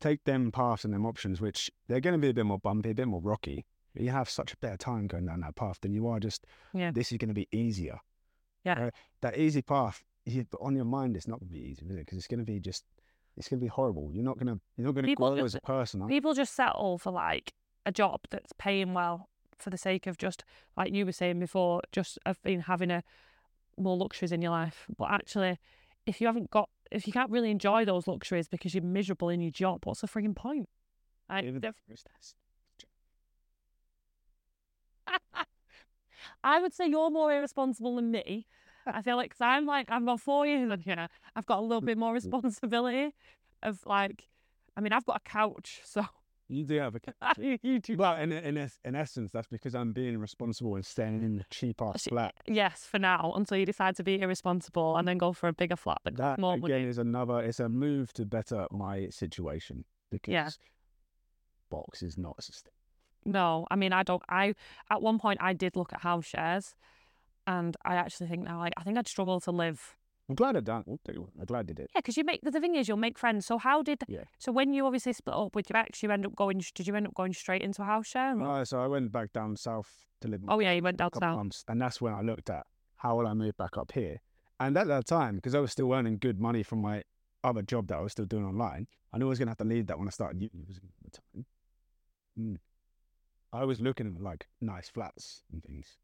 take 0.00 0.24
them 0.24 0.50
paths 0.52 0.84
and 0.84 0.94
them 0.94 1.04
options, 1.04 1.40
which 1.40 1.70
they're 1.88 2.00
going 2.00 2.14
to 2.14 2.18
be 2.18 2.28
a 2.28 2.34
bit 2.34 2.46
more 2.46 2.58
bumpy, 2.58 2.90
a 2.90 2.94
bit 2.94 3.08
more 3.08 3.20
rocky. 3.20 3.64
You 3.94 4.10
have 4.10 4.30
such 4.30 4.54
a 4.54 4.56
better 4.56 4.76
time 4.76 5.06
going 5.06 5.26
down 5.26 5.40
that 5.40 5.56
path 5.56 5.78
than 5.82 5.92
you 5.92 6.06
are 6.08 6.18
just. 6.18 6.46
Yeah. 6.72 6.92
This 6.92 7.12
is 7.12 7.18
going 7.18 7.28
to 7.28 7.34
be 7.34 7.48
easier. 7.52 7.98
Yeah. 8.64 8.84
Right? 8.84 8.94
That 9.20 9.36
easy 9.36 9.60
path, 9.60 10.02
you, 10.24 10.46
but 10.50 10.60
on 10.62 10.74
your 10.74 10.84
mind, 10.86 11.16
it's 11.16 11.28
not 11.28 11.40
going 11.40 11.48
to 11.48 11.54
be 11.54 11.60
easy, 11.60 11.84
is 11.86 11.96
it? 11.96 11.98
Because 11.98 12.18
it's 12.18 12.28
going 12.28 12.40
to 12.40 12.46
be 12.46 12.60
just. 12.60 12.84
It's 13.36 13.48
going 13.48 13.60
to 13.60 13.64
be 13.64 13.68
horrible. 13.68 14.10
You're 14.12 14.24
not 14.24 14.38
going 14.38 14.54
to. 14.54 14.60
You're 14.76 14.86
not 14.86 14.94
going 14.94 15.06
to 15.06 15.14
grow 15.14 15.36
just- 15.36 15.44
as 15.44 15.54
a 15.56 15.60
person. 15.60 16.06
people 16.08 16.34
just 16.34 16.54
settle 16.54 16.98
for 16.98 17.10
like 17.10 17.52
a 17.84 17.92
job 17.92 18.20
that's 18.30 18.52
paying 18.58 18.94
well 18.94 19.28
for 19.58 19.70
the 19.70 19.78
sake 19.78 20.06
of 20.06 20.18
just 20.18 20.44
like 20.76 20.92
you 20.92 21.04
were 21.06 21.12
saying 21.12 21.38
before 21.38 21.80
just 21.92 22.18
of 22.26 22.40
being 22.42 22.60
having 22.60 22.90
a 22.90 23.02
more 23.76 23.96
luxuries 23.96 24.32
in 24.32 24.42
your 24.42 24.50
life 24.50 24.86
but 24.98 25.10
actually 25.10 25.58
if 26.06 26.20
you 26.20 26.26
haven't 26.26 26.50
got 26.50 26.68
if 26.90 27.06
you 27.06 27.12
can't 27.12 27.30
really 27.30 27.50
enjoy 27.50 27.84
those 27.84 28.06
luxuries 28.06 28.48
because 28.48 28.74
you're 28.74 28.82
miserable 28.82 29.28
in 29.28 29.40
your 29.40 29.50
job 29.50 29.84
what's 29.84 30.00
the 30.00 30.08
frigging 30.08 30.36
point? 30.36 30.68
I, 31.28 31.40
I 36.44 36.60
would 36.60 36.74
say 36.74 36.86
you're 36.86 37.10
more 37.10 37.32
irresponsible 37.32 37.96
than 37.96 38.10
me. 38.10 38.46
I 38.86 39.02
feel 39.02 39.16
like 39.16 39.34
I'm 39.40 39.64
like 39.66 39.90
I'm 39.90 40.02
about 40.02 40.20
four 40.20 40.46
years 40.46 40.80
here 40.84 41.08
I've 41.36 41.46
got 41.46 41.58
a 41.58 41.62
little 41.62 41.80
bit 41.80 41.96
more 41.96 42.12
responsibility 42.20 43.14
of 43.62 43.80
like 43.86 44.28
I 44.76 44.80
mean 44.80 44.92
I've 44.92 45.06
got 45.06 45.16
a 45.24 45.28
couch 45.28 45.80
so 45.84 46.04
You 46.52 46.64
do 46.64 46.76
have 46.80 46.94
a. 46.96 47.00
you, 47.40 47.58
you 47.62 47.78
do 47.80 47.96
Well, 47.96 48.16
in 48.16 48.30
in 48.30 48.58
es- 48.58 48.78
in 48.84 48.94
essence, 48.94 49.30
that's 49.32 49.48
because 49.48 49.74
I'm 49.74 49.92
being 49.92 50.18
responsible 50.18 50.74
and 50.76 50.84
staying 50.84 51.22
in 51.22 51.36
the 51.38 51.44
cheap 51.50 51.80
ass 51.80 52.04
flat. 52.04 52.34
Yes, 52.46 52.84
for 52.84 52.98
now, 52.98 53.32
until 53.34 53.56
you 53.56 53.64
decide 53.64 53.96
to 53.96 54.02
be 54.04 54.20
irresponsible 54.20 54.96
and 54.98 55.08
then 55.08 55.16
go 55.16 55.32
for 55.32 55.48
a 55.48 55.52
bigger 55.54 55.76
flat 55.76 55.98
But 56.04 56.16
That 56.18 56.38
more 56.38 56.54
again 56.54 56.60
money. 56.60 56.84
is 56.84 56.98
another. 56.98 57.40
It's 57.40 57.58
a 57.60 57.68
move 57.70 58.12
to 58.14 58.26
better 58.26 58.66
my 58.70 59.08
situation 59.08 59.84
because 60.10 60.32
Yeah. 60.32 60.50
box 61.70 62.02
is 62.02 62.18
not 62.18 62.42
sustainable. 62.42 62.76
No, 63.24 63.66
I 63.70 63.76
mean, 63.76 63.92
I 63.92 64.02
don't. 64.02 64.22
I 64.28 64.54
at 64.90 65.00
one 65.00 65.18
point 65.18 65.38
I 65.40 65.52
did 65.54 65.74
look 65.76 65.92
at 65.94 66.00
house 66.02 66.26
shares, 66.26 66.74
and 67.46 67.76
I 67.84 67.94
actually 67.94 68.26
think 68.28 68.42
now, 68.44 68.58
like, 68.58 68.74
I 68.76 68.82
think 68.82 68.98
I'd 68.98 69.08
struggle 69.08 69.40
to 69.40 69.50
live. 69.52 69.96
I'm 70.28 70.34
glad 70.36 70.56
I 70.56 70.60
done. 70.60 70.84
I'll 70.88 70.98
tell 71.04 71.14
you 71.14 71.22
what, 71.22 71.30
I'm 71.38 71.44
glad 71.44 71.68
I 71.70 71.72
did. 71.72 71.78
Yeah, 71.94 72.00
because 72.00 72.16
you 72.16 72.24
make 72.24 72.40
the 72.42 72.50
thing 72.52 72.74
is 72.76 72.88
you'll 72.88 72.96
make 72.96 73.18
friends. 73.18 73.44
So 73.46 73.58
how 73.58 73.82
did? 73.82 74.02
Yeah. 74.08 74.24
So 74.38 74.52
when 74.52 74.72
you 74.72 74.86
obviously 74.86 75.12
split 75.12 75.36
up 75.36 75.54
with 75.54 75.68
your 75.68 75.76
ex, 75.78 76.02
you 76.02 76.10
end 76.10 76.24
up 76.24 76.34
going. 76.36 76.62
Did 76.74 76.86
you 76.86 76.94
end 76.94 77.06
up 77.06 77.14
going 77.14 77.32
straight 77.32 77.62
into 77.62 77.82
a 77.82 77.84
house 77.84 78.06
share? 78.06 78.38
or- 78.40 78.60
Uh, 78.60 78.64
so 78.64 78.80
I 78.80 78.86
went 78.86 79.12
back 79.12 79.32
down 79.32 79.56
south 79.56 80.06
to 80.20 80.28
live. 80.28 80.40
oh 80.48 80.60
yeah, 80.60 80.72
you 80.72 80.82
went 80.82 80.96
down 80.98 81.10
south. 81.12 81.36
months, 81.36 81.64
and 81.68 81.80
that's 81.80 82.00
when 82.00 82.14
I 82.14 82.20
looked 82.22 82.48
at 82.50 82.66
how 82.96 83.16
will 83.16 83.26
I 83.26 83.34
move 83.34 83.56
back 83.56 83.76
up 83.76 83.92
here. 83.92 84.20
And 84.60 84.76
at 84.78 84.86
that 84.86 85.06
time, 85.06 85.36
because 85.36 85.54
I 85.56 85.58
was 85.60 85.72
still 85.72 85.92
earning 85.92 86.18
good 86.18 86.38
money 86.40 86.62
from 86.62 86.80
my 86.80 87.02
other 87.42 87.62
job 87.62 87.88
that 87.88 87.98
I 87.98 88.00
was 88.00 88.12
still 88.12 88.24
doing 88.26 88.44
online, 88.44 88.86
I 89.12 89.18
knew 89.18 89.26
I 89.26 89.30
was 89.30 89.38
going 89.40 89.48
to 89.48 89.50
have 89.50 89.58
to 89.58 89.64
leave 89.64 89.88
that 89.88 89.98
when 89.98 90.06
I 90.06 90.12
started 90.12 90.40
uni 90.40 90.52
at 90.70 90.80
the 91.02 91.10
time. 91.10 91.46
Mm. 92.38 92.58
I 93.52 93.64
was 93.64 93.80
looking 93.80 94.06
at 94.06 94.22
like 94.22 94.46
nice 94.60 94.88
flats 94.88 95.42
and 95.52 95.62
things. 95.64 95.98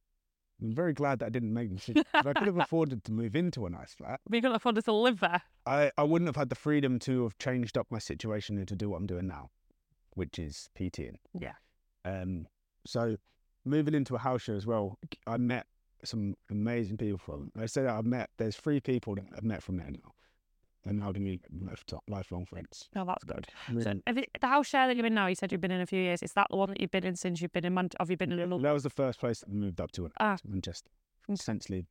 I'm 0.61 0.75
very 0.75 0.93
glad 0.93 1.21
that 1.21 1.27
I 1.27 1.29
didn't 1.29 1.55
make 1.55 1.69
the 1.69 1.77
decision. 1.77 2.05
I 2.15 2.33
could 2.33 2.47
have 2.47 2.59
afforded 2.59 3.05
to 3.05 3.13
move 3.13 3.37
into 3.37 3.67
a 3.67 3.71
nice 3.71 3.95
flat. 3.95 4.21
We 4.29 4.41
couldn't 4.41 4.57
afford 4.57 4.83
to 4.83 4.93
live 4.93 5.21
there. 5.21 5.43
I, 5.67 5.93
I 5.97 6.03
wouldn't 6.03 6.29
have 6.29 6.37
had 6.37 6.49
the 6.49 6.57
freedom 6.57 6.99
to 7.01 7.25
have 7.25 7.39
changed 7.39 7.79
up 7.79 7.87
my 7.91 7.99
situation 7.99 8.59
and 8.59 8.67
to 8.69 8.77
do 8.77 8.91
what 8.91 8.97
I'm 8.97 9.07
doing 9.07 9.29
now, 9.29 9.51
which 10.15 10.39
is 10.39 10.69
PTing. 10.79 11.17
Yeah. 11.39 11.53
Um, 12.05 12.47
so 12.87 13.17
moving 13.65 13.95
into 13.95 14.15
a 14.15 14.19
house 14.19 14.43
share 14.43 14.57
as 14.57 14.67
well, 14.67 14.99
I 15.27 15.37
met 15.37 15.67
some 16.05 16.35
amazing 16.51 16.97
people 16.97 17.19
from. 17.19 17.53
I 17.59 17.67
say 17.67 17.83
that 17.83 17.95
I've 17.95 18.07
met. 18.07 18.31
There's 18.39 18.57
three 18.57 18.81
people 18.81 19.15
that 19.17 19.25
I've 19.37 19.45
met 19.45 19.63
from 19.63 19.77
there 19.77 19.91
now, 19.91 20.13
and 20.89 20.99
now 21.01 21.13
to 21.13 21.21
be 21.21 21.41
life- 21.61 21.85
lifelong 22.09 22.47
friends. 22.47 22.89
No, 22.95 23.05
that's 23.05 23.25
good. 23.25 23.47
So 23.67 23.75
Really- 23.75 24.03
if 24.07 24.17
it, 24.17 24.31
the 24.41 24.47
house 24.47 24.67
share 24.67 24.87
that 24.89 24.97
you're 24.97 25.07
in 25.07 25.15
now, 25.15 25.27
you 25.27 25.35
said 25.35 25.53
you've 25.53 25.61
been 25.61 25.71
in 25.71 25.81
a 25.81 25.87
few 25.87 26.01
years. 26.01 26.23
Is 26.23 26.33
that 26.33 26.47
the 26.51 26.57
one 26.57 26.71
that 26.71 26.81
you've 26.81 26.91
been 26.91 27.05
in 27.05 27.15
since 27.17 27.41
you've 27.43 27.53
been 27.53 27.65
in? 27.65 27.75
Man- 27.75 27.91
have 28.01 28.11
you 28.11 28.17
been 28.17 28.33
in 28.33 28.39
another? 28.39 28.63
that 28.63 28.73
was 28.73 28.83
the 28.83 28.91
first 28.91 29.21
place 29.21 29.41
that 29.41 29.49
I 29.51 29.53
moved 29.53 29.81
up 29.81 29.93
to 29.93 30.07
in 30.07 30.13
Ah. 30.19 30.37
Manchester. 30.45 30.91
Okay. 31.29 31.35
Essentially, 31.35 31.87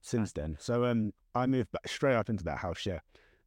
since 0.00 0.32
then. 0.32 0.56
So 0.60 0.84
um, 0.84 1.12
I 1.34 1.46
moved 1.46 1.72
back 1.72 1.88
straight 1.88 2.14
up 2.14 2.28
into 2.28 2.44
that 2.44 2.58
house 2.58 2.78
share. 2.78 3.02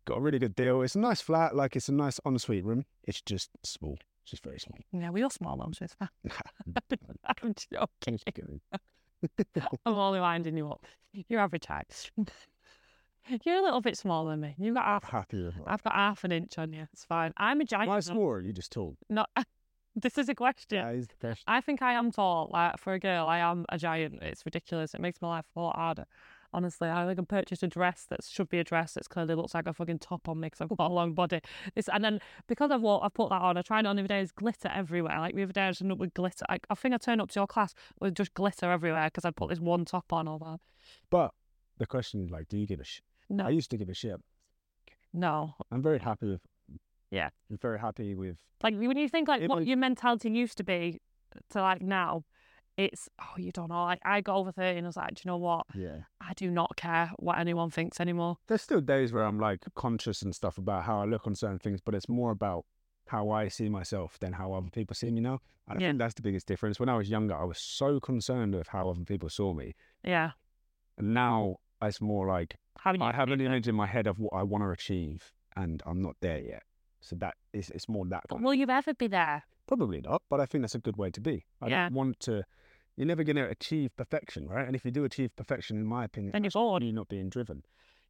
Got 0.05 0.17
a 0.17 0.21
really 0.21 0.39
good 0.39 0.55
deal. 0.55 0.81
It's 0.81 0.95
a 0.95 0.99
nice 0.99 1.21
flat, 1.21 1.55
like 1.55 1.75
it's 1.75 1.89
a 1.89 1.93
nice 1.93 2.19
ensuite 2.25 2.65
room. 2.65 2.85
It's 3.03 3.21
just 3.21 3.49
small. 3.63 3.97
It's 4.23 4.31
just 4.31 4.43
very 4.43 4.59
small. 4.59 4.77
Yeah, 4.91 5.11
we 5.11 5.23
are 5.23 5.29
small 5.29 5.57
so 5.73 5.85
it's 5.85 5.93
fine. 5.93 6.09
I'm 7.43 7.53
joking. 7.55 8.61
I'm 9.85 9.93
only 9.95 10.19
winding 10.19 10.57
you 10.57 10.69
up. 10.69 10.85
You're 11.27 11.39
average 11.39 11.65
height. 11.65 12.11
You're 13.43 13.57
a 13.57 13.61
little 13.61 13.81
bit 13.81 13.97
smaller 13.97 14.31
than 14.31 14.41
me. 14.41 14.55
You've 14.57 14.75
got 14.75 14.85
half. 14.85 15.03
Happy. 15.03 15.51
I've 15.67 15.83
got 15.83 15.93
half 15.93 16.23
an 16.23 16.31
inch 16.31 16.57
on 16.57 16.73
you. 16.73 16.87
It's 16.91 17.05
fine. 17.05 17.33
I'm 17.37 17.61
a 17.61 17.65
giant. 17.65 17.89
Am 17.89 17.93
I 17.93 17.95
though. 17.97 18.01
small 18.01 18.41
you 18.41 18.53
just 18.53 18.71
told. 18.71 18.97
No, 19.09 19.25
this 19.95 20.17
is 20.17 20.29
a 20.29 20.35
question. 20.35 21.01
The 21.01 21.07
question. 21.19 21.43
I 21.47 21.61
think 21.61 21.81
I 21.81 21.93
am 21.93 22.11
tall. 22.11 22.49
Like 22.51 22.77
for 22.79 22.93
a 22.93 22.99
girl, 22.99 23.27
I 23.27 23.39
am 23.39 23.65
a 23.69 23.77
giant. 23.77 24.21
It's 24.21 24.45
ridiculous. 24.45 24.93
It 24.93 25.01
makes 25.01 25.21
my 25.21 25.29
life 25.29 25.45
a 25.55 25.59
lot 25.59 25.75
harder. 25.75 26.05
Honestly, 26.51 26.89
I 26.89 27.13
can 27.13 27.27
purchase 27.27 27.61
a 27.61 27.67
dress 27.67 28.07
that 28.09 28.23
should 28.23 28.49
be 28.49 28.57
a 28.57 28.63
dress 28.63 28.93
that's 28.93 29.07
clearly 29.07 29.35
looks 29.35 29.53
like 29.53 29.67
a 29.67 29.73
fucking 29.73 29.99
top 29.99 30.27
on 30.27 30.39
me 30.39 30.47
because 30.47 30.61
I've 30.61 30.75
got 30.75 30.89
a 30.89 30.93
long 30.93 31.13
body. 31.13 31.41
It's, 31.75 31.87
and 31.89 32.03
then 32.03 32.19
because 32.47 32.71
I've 32.71 32.81
wore, 32.81 33.05
I've 33.05 33.13
put 33.13 33.29
that 33.29 33.39
on, 33.39 33.55
I 33.55 33.61
tried 33.61 33.81
it 33.81 33.87
on 33.87 33.97
the 33.97 34.01
other 34.01 34.07
day, 34.07 34.17
there's 34.17 34.31
glitter 34.31 34.71
everywhere. 34.73 35.19
Like 35.19 35.35
the 35.35 35.43
other 35.43 35.53
day, 35.53 35.61
I 35.61 35.67
ended 35.67 35.91
up 35.91 35.99
with 35.99 36.15
glitter. 36.15 36.45
I, 36.49 36.57
I 36.71 36.73
think 36.73 36.95
I 36.95 36.97
turned 36.97 37.21
up 37.21 37.29
to 37.29 37.39
your 37.39 37.45
class 37.45 37.75
with 37.99 38.15
just 38.15 38.33
glitter 38.33 38.71
everywhere 38.71 39.05
because 39.05 39.25
I 39.25 39.29
put 39.29 39.49
this 39.49 39.59
one 39.59 39.85
top 39.85 40.11
on 40.11 40.27
or 40.27 40.39
that. 40.39 40.59
But 41.11 41.35
the 41.77 41.85
question 41.85 42.27
like, 42.31 42.49
do 42.49 42.57
you 42.57 42.65
give 42.65 42.79
a 42.79 42.83
shit? 42.83 43.03
No, 43.29 43.45
I 43.45 43.49
used 43.49 43.69
to 43.71 43.77
give 43.77 43.89
a 43.89 43.93
shit. 43.93 44.17
no. 45.13 45.53
I'm 45.71 45.81
very 45.81 45.99
happy 45.99 46.27
with. 46.27 46.41
Yeah. 47.11 47.29
I'm 47.49 47.57
very 47.57 47.79
happy 47.79 48.13
with. 48.15 48.37
Like 48.63 48.75
when 48.75 48.97
you 48.97 49.07
think 49.09 49.27
like 49.27 49.41
It 49.41 49.49
what 49.49 49.65
your 49.65 49.77
mentality 49.77 50.29
used 50.29 50.57
to 50.57 50.63
be 50.63 50.99
to 51.51 51.61
like 51.61 51.81
now, 51.81 52.23
it's 52.77 53.09
oh 53.21 53.33
you 53.37 53.51
don't 53.51 53.69
know. 53.69 53.83
Like 53.83 53.99
I 54.05 54.21
got 54.21 54.35
over 54.37 54.51
thirty 54.51 54.77
and 54.77 54.85
I 54.87 54.89
was 54.89 54.97
like, 54.97 55.15
do 55.15 55.21
you 55.25 55.29
know 55.31 55.37
what? 55.37 55.65
Yeah. 55.73 56.01
I 56.21 56.33
do 56.33 56.49
not 56.51 56.75
care 56.75 57.11
what 57.17 57.37
anyone 57.39 57.69
thinks 57.71 57.99
anymore. 57.99 58.37
There's 58.47 58.61
still 58.61 58.81
days 58.81 59.11
where 59.13 59.23
I'm 59.23 59.39
like 59.39 59.61
conscious 59.75 60.21
and 60.21 60.33
stuff 60.35 60.57
about 60.57 60.83
how 60.83 61.01
I 61.01 61.05
look 61.05 61.25
on 61.27 61.35
certain 61.35 61.59
things, 61.59 61.81
but 61.81 61.95
it's 61.95 62.09
more 62.09 62.31
about 62.31 62.65
how 63.07 63.29
I 63.31 63.47
see 63.47 63.69
myself 63.69 64.19
than 64.19 64.33
how 64.33 64.53
other 64.53 64.69
people 64.69 64.95
see 64.95 65.09
me 65.11 65.19
now. 65.21 65.39
And 65.67 65.77
I 65.79 65.81
Yeah. 65.81 65.89
think 65.89 65.99
that's 65.99 66.13
the 66.13 66.21
biggest 66.21 66.45
difference. 66.47 66.79
When 66.79 66.89
I 66.89 66.95
was 66.95 67.09
younger, 67.09 67.35
I 67.35 67.43
was 67.43 67.57
so 67.59 67.99
concerned 67.99 68.53
with 68.55 68.67
how 68.67 68.89
other 68.89 69.03
people 69.03 69.29
saw 69.29 69.53
me. 69.53 69.73
Yeah. 70.03 70.31
And 70.97 71.13
now 71.13 71.55
it's 71.81 72.01
more 72.01 72.27
like 72.27 72.55
Having 72.79 73.01
I 73.01 73.07
you 73.07 73.13
have 73.13 73.29
an 73.29 73.41
image 73.41 73.67
in 73.67 73.75
my 73.75 73.85
head 73.87 74.07
of 74.07 74.19
what 74.19 74.33
I 74.33 74.43
want 74.43 74.63
to 74.63 74.69
achieve, 74.69 75.31
and 75.55 75.81
I'm 75.85 76.01
not 76.01 76.15
there 76.21 76.39
yet. 76.39 76.63
So 77.01 77.15
that 77.17 77.35
is 77.53 77.69
it's 77.69 77.87
more 77.89 78.05
that 78.07 78.23
But 78.29 78.41
will 78.41 78.53
you 78.53 78.65
ever 78.69 78.93
be 78.93 79.07
there? 79.07 79.43
Probably 79.67 80.01
not, 80.01 80.21
but 80.29 80.39
I 80.39 80.45
think 80.45 80.63
that's 80.63 80.75
a 80.75 80.79
good 80.79 80.97
way 80.97 81.11
to 81.11 81.21
be. 81.21 81.45
I 81.61 81.67
Yeah. 81.67 81.83
don't 81.89 81.93
want 81.95 82.19
to. 82.21 82.43
You're 82.95 83.07
never 83.07 83.23
going 83.23 83.37
to 83.37 83.47
achieve 83.47 83.95
perfection, 83.95 84.47
right? 84.47 84.65
And 84.67 84.75
if 84.75 84.83
you 84.83 84.91
do 84.91 85.05
achieve 85.05 85.33
perfection, 85.35 85.77
in 85.77 85.85
my 85.85 86.03
opinion, 86.03 86.31
Then 86.33 86.43
you're 86.43 86.51
bored. 86.51 86.83
You're 86.83 86.91
not 86.93 87.07
being 87.07 87.29
driven. 87.29 87.63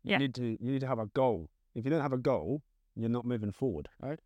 You 0.03 0.11
Yeah. 0.11 0.17
need 0.17 0.33
to. 0.35 0.57
You 0.63 0.71
need 0.71 0.79
to 0.81 0.87
have 0.87 0.99
a 0.99 1.05
goal. 1.07 1.49
If 1.75 1.85
you 1.85 1.91
don't 1.91 2.01
have 2.01 2.13
a 2.13 2.17
goal, 2.17 2.63
you're 2.95 3.09
not 3.09 3.25
moving 3.25 3.51
forward, 3.51 3.89
right? 3.99 4.19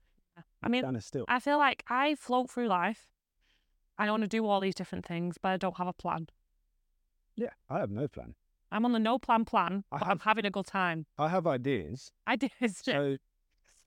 I 0.61 0.69
mean, 0.69 0.99
still. 1.01 1.25
I 1.27 1.39
feel 1.39 1.57
like 1.57 1.83
I 1.89 2.15
float 2.15 2.49
through 2.49 2.67
life. 2.67 3.09
I 3.97 4.09
want 4.09 4.23
to 4.23 4.29
do 4.29 4.45
all 4.47 4.59
these 4.59 4.75
different 4.75 5.05
things, 5.05 5.37
but 5.37 5.49
I 5.49 5.57
don't 5.57 5.77
have 5.77 5.87
a 5.87 5.93
plan. 5.93 6.27
Yeah, 7.35 7.49
I 7.69 7.79
have 7.79 7.91
no 7.91 8.07
plan. 8.07 8.35
I'm 8.73 8.85
on 8.85 8.91
the 8.91 8.99
no 8.99 9.19
plan 9.19 9.45
plan, 9.45 9.83
I 9.91 9.99
but 9.99 10.07
I'm 10.07 10.19
having 10.19 10.45
a 10.45 10.49
good 10.51 10.65
time. 10.65 11.05
I 11.17 11.29
have 11.29 11.45
ideas. 11.47 12.11
Ideas. 12.27 12.51
So 12.83 13.17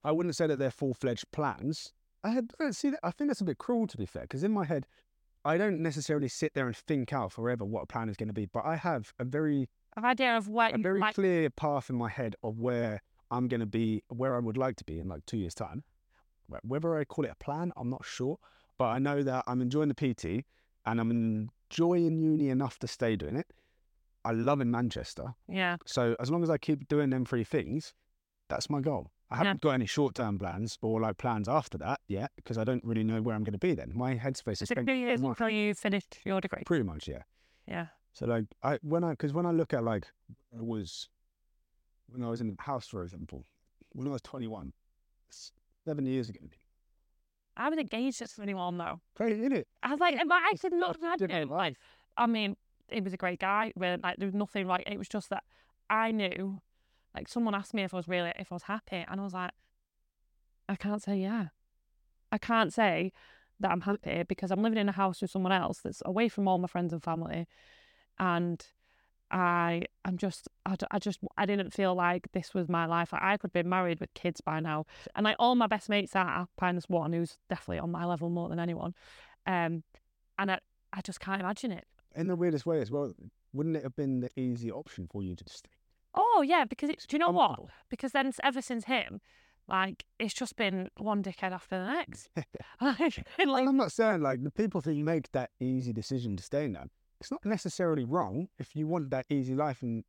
I 0.05 0.13
wouldn't 0.13 0.37
say 0.37 0.47
that 0.47 0.59
they're 0.59 0.71
full 0.71 0.95
fledged 0.95 1.31
plans. 1.33 1.93
I 2.23 2.31
had 2.31 2.53
I 2.61 2.71
see 2.71 2.91
that. 2.91 3.01
I 3.03 3.11
think 3.11 3.29
that's 3.29 3.41
a 3.41 3.45
bit 3.45 3.59
cruel 3.59 3.87
to 3.89 3.97
be 3.99 4.07
fair, 4.07 4.23
because 4.23 4.45
in 4.45 4.53
my 4.53 4.65
head, 4.65 4.87
I 5.45 5.59
don't 5.59 5.81
necessarily 5.81 6.29
sit 6.29 6.55
there 6.55 6.67
and 6.67 6.77
think 6.77 7.13
out 7.13 7.33
forever 7.33 7.65
what 7.65 7.83
a 7.83 7.87
plan 7.87 8.09
is 8.09 8.17
going 8.17 8.29
to 8.29 8.33
be, 8.33 8.47
but 8.47 8.65
I 8.65 8.77
have 8.77 9.13
a 9.19 9.25
very 9.25 9.69
An 9.97 10.05
idea 10.05 10.37
of 10.37 10.49
what 10.49 10.75
a 10.75 10.79
very 10.79 11.01
like. 11.01 11.15
clear 11.15 11.51
path 11.51 11.91
in 11.91 11.97
my 11.97 12.09
head 12.09 12.37
of 12.45 12.59
where 12.61 13.03
I'm 13.31 13.49
going 13.49 13.61
to 13.61 13.67
be, 13.67 14.03
where 14.09 14.37
I 14.37 14.39
would 14.39 14.57
like 14.57 14.77
to 14.77 14.85
be 14.85 15.01
in 15.01 15.09
like 15.09 15.27
two 15.27 15.37
years' 15.37 15.55
time. 15.55 15.83
Whether 16.63 16.97
I 16.97 17.05
call 17.05 17.25
it 17.25 17.33
a 17.33 17.45
plan, 17.45 17.73
I'm 17.77 17.91
not 17.91 18.05
sure, 18.05 18.39
but 18.79 18.87
I 18.87 18.99
know 19.01 19.25
that 19.25 19.43
I'm 19.49 19.61
enjoying 19.61 19.89
the 19.89 19.95
PT 20.15 20.45
and 20.85 21.01
I'm 21.01 21.11
enjoying 21.11 22.21
uni 22.21 22.51
enough 22.51 22.79
to 22.81 22.87
stay 22.87 23.17
doing 23.17 23.35
it. 23.35 23.47
I 24.27 24.33
love 24.33 24.61
in 24.61 24.71
Manchester, 24.71 25.35
Yeah. 25.49 25.77
so 25.87 26.17
as 26.21 26.31
long 26.31 26.43
as 26.43 26.51
I 26.51 26.59
keep 26.59 26.89
doing 26.89 27.11
them 27.11 27.25
three 27.25 27.45
things, 27.45 27.95
that's 28.49 28.69
my 28.69 28.81
goal. 28.81 29.11
I 29.31 29.37
haven't 29.39 29.61
got 29.61 29.71
any 29.71 29.87
short-term 29.87 30.39
plans 30.39 30.79
or 30.83 31.01
like 31.01 31.17
plans 31.19 31.49
after 31.49 31.77
that 31.79 32.01
yet 32.09 32.31
because 32.37 32.59
I 32.59 32.65
don't 32.65 32.85
really 32.85 33.03
know 33.05 33.21
where 33.23 33.35
I'm 33.35 33.43
going 33.43 33.59
to 33.61 33.67
be 33.69 33.75
then. 33.75 33.91
My 33.95 34.15
headspace 34.17 34.53
is 34.55 34.63
it 34.63 34.67
spent 34.69 34.87
two 34.87 34.95
years 34.95 35.21
more- 35.21 35.33
until 35.33 35.49
you 35.51 35.75
finished 35.75 36.19
your 36.25 36.41
degree? 36.41 36.63
pretty 36.67 36.85
much, 36.85 37.09
yeah. 37.09 37.23
Yeah. 37.67 37.87
So 38.13 38.27
like 38.27 38.45
I 38.63 38.79
when 38.83 39.03
I 39.05 39.11
because 39.11 39.33
when 39.33 39.45
I 39.47 39.51
look 39.51 39.75
at 39.75 39.83
like 39.85 40.07
I 40.57 40.63
was 40.63 41.09
when 42.09 42.23
I 42.23 42.29
was 42.29 42.41
in 42.41 42.47
the 42.49 42.57
house 42.63 42.87
for 42.89 43.03
example 43.03 43.45
when 43.93 44.07
I 44.07 44.11
was 44.13 44.23
21, 44.23 44.73
seven 45.85 46.07
years 46.07 46.29
ago 46.29 46.41
I 47.57 47.69
was 47.69 47.79
engaged 47.79 48.23
at 48.23 48.31
21 48.35 48.79
though. 48.79 49.01
crazy 49.15 49.41
isn't 49.41 49.53
it 49.53 49.69
I 49.83 49.91
was 49.91 50.01
like, 50.01 50.17
but 50.27 50.35
I 50.35 50.53
did 50.61 50.73
not 50.73 51.01
had 51.01 51.21
him. 51.31 51.49
Like, 51.49 51.77
I 52.17 52.27
mean, 52.27 52.57
he 52.91 53.01
was 53.01 53.13
a 53.13 53.17
great 53.17 53.41
guy. 53.41 53.73
Really, 53.77 53.99
like, 54.03 54.17
there 54.19 54.27
was 54.27 54.35
nothing 54.35 54.67
like 54.67 54.85
It 54.87 54.99
was 54.99 55.09
just 55.09 55.31
that 55.31 55.45
I 55.89 56.13
knew, 56.13 56.61
like, 57.15 57.29
someone 57.29 57.55
asked 57.55 57.75
me 57.75 57.83
if 57.83 57.95
I 57.95 57.97
was 57.97 58.09
really, 58.09 58.33
if 58.39 58.53
I 58.53 58.55
was 58.55 58.65
happy, 58.65 59.05
and 59.09 59.21
I 59.21 59.25
was 59.25 59.35
like, 59.35 59.53
I 60.69 60.77
can't 60.77 61.03
say 61.03 61.17
yeah. 61.17 61.49
I 62.33 62.39
can't 62.39 62.73
say 62.73 63.13
that 63.61 63.71
I'm 63.71 63.83
happy 63.83 64.25
because 64.29 64.51
I'm 64.51 64.63
living 64.63 64.79
in 64.79 64.89
a 64.89 64.93
house 64.93 65.23
with 65.23 65.31
someone 65.31 65.53
else 65.53 65.81
that's 65.83 66.03
away 66.05 66.29
from 66.29 66.49
all 66.49 66.59
my 66.59 66.67
friends 66.67 66.93
and 66.93 67.03
family, 67.03 67.47
and 68.19 68.67
I, 69.31 69.83
I'm 70.05 70.19
just, 70.19 70.49
I, 70.65 70.77
I 70.91 70.99
just, 70.99 71.19
I 71.37 71.47
didn't 71.47 71.73
feel 71.73 71.95
like 71.95 72.29
this 72.33 72.55
was 72.55 72.69
my 72.69 72.87
life. 72.87 73.13
Like, 73.13 73.23
I 73.23 73.37
could 73.37 73.53
be 73.53 73.63
married 73.63 74.01
with 74.01 74.15
kids 74.15 74.41
by 74.41 74.61
now, 74.61 74.87
and 75.15 75.25
like 75.25 75.37
all 75.39 75.55
my 75.55 75.67
best 75.67 75.89
mates 75.89 76.15
are, 76.15 76.49
minus 76.61 76.89
one 76.89 77.13
who's 77.13 77.39
definitely 77.49 77.79
on 77.79 77.91
my 77.91 78.05
level 78.05 78.29
more 78.29 78.49
than 78.49 78.61
anyone. 78.61 78.95
Um, 79.47 79.85
and 80.39 80.51
I, 80.51 80.59
I 80.93 81.01
just 81.01 81.21
can't 81.21 81.41
imagine 81.41 81.73
it. 81.73 81.87
In 82.17 82.27
the 82.27 82.37
weirdest 82.37 82.67
way 82.67 82.81
as 82.81 82.91
well 82.91 83.13
wouldn't 83.53 83.77
it 83.77 83.83
have 83.83 83.97
been 83.97 84.21
the 84.21 84.31
easy 84.37 84.71
option 84.71 85.07
for 85.11 85.23
you 85.23 85.35
to 85.35 85.45
stay 85.49 85.71
Oh 86.17 86.43
yeah, 86.43 86.65
because 86.65 86.91
it's 86.91 87.07
do 87.07 87.17
you 87.17 87.19
know 87.19 87.31
what? 87.31 87.61
Because 87.91 88.13
then 88.13 88.33
ever 88.43 88.63
since 88.63 88.87
him, 88.87 89.21
like 89.69 90.05
it's 90.19 90.35
just 90.35 90.57
been 90.57 90.89
one 90.97 91.23
dickhead 91.23 91.53
after 91.53 91.79
the 91.79 91.87
next. 91.87 92.31
like, 92.81 93.25
well 93.39 93.57
I'm 93.57 93.77
not 93.77 93.93
saying 93.93 94.23
like 94.23 94.43
the 94.43 94.51
people 94.51 94.81
who 94.81 94.95
make 94.95 95.31
that 95.33 95.51
easy 95.61 95.93
decision 95.93 96.37
to 96.37 96.43
stay 96.43 96.69
now 96.69 96.85
it's 97.21 97.31
not 97.31 97.45
necessarily 97.45 98.05
wrong 98.05 98.49
if 98.59 98.77
you 98.77 98.87
want 98.87 99.11
that 99.11 99.27
easy 99.31 99.55
life 99.55 99.83
and 99.83 100.05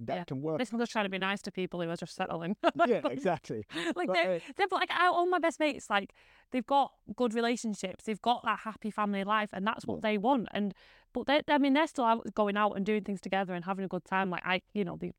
that 0.00 0.14
Yeah. 0.14 0.24
can 0.24 0.42
work 0.42 0.58
This 0.58 0.72
I'm 0.72 0.78
just 0.78 0.92
trying 0.92 1.06
to 1.06 1.10
be 1.10 1.18
nice 1.18 1.42
to 1.42 1.50
people 1.52 1.82
who 1.82 1.88
are 1.90 1.96
just 1.96 2.14
settling. 2.14 2.56
yeah 2.86 3.00
exactly 3.10 3.66
like 3.96 4.06
But, 4.06 4.14
they're, 4.14 4.34
uh, 4.36 4.38
they're 4.56 4.66
like 4.70 4.90
all 5.00 5.26
my 5.26 5.38
best 5.38 5.58
mates, 5.60 5.90
like 5.90 6.14
they've 6.50 6.66
got 6.66 6.92
good 7.16 7.34
relationships, 7.34 8.04
they've 8.04 8.20
got 8.22 8.42
that 8.44 8.60
happy 8.60 8.90
family 8.90 9.24
life, 9.24 9.50
and 9.52 9.66
that's 9.66 9.86
what 9.86 10.02
they 10.02 10.18
want. 10.18 10.48
And 10.52 10.74
but 11.12 11.26
they, 11.26 11.42
I 11.48 11.58
mean, 11.58 11.72
they're 11.72 11.86
still 11.86 12.04
out 12.04 12.34
going 12.34 12.56
out 12.56 12.72
and 12.72 12.84
doing 12.84 13.02
things 13.02 13.20
together 13.20 13.54
and 13.54 13.64
having 13.64 13.84
a 13.84 13.88
good 13.88 14.04
time. 14.04 14.30
Like 14.30 14.42
I, 14.44 14.62
you 14.72 14.84
know, 14.84 14.96
they, 14.96 15.12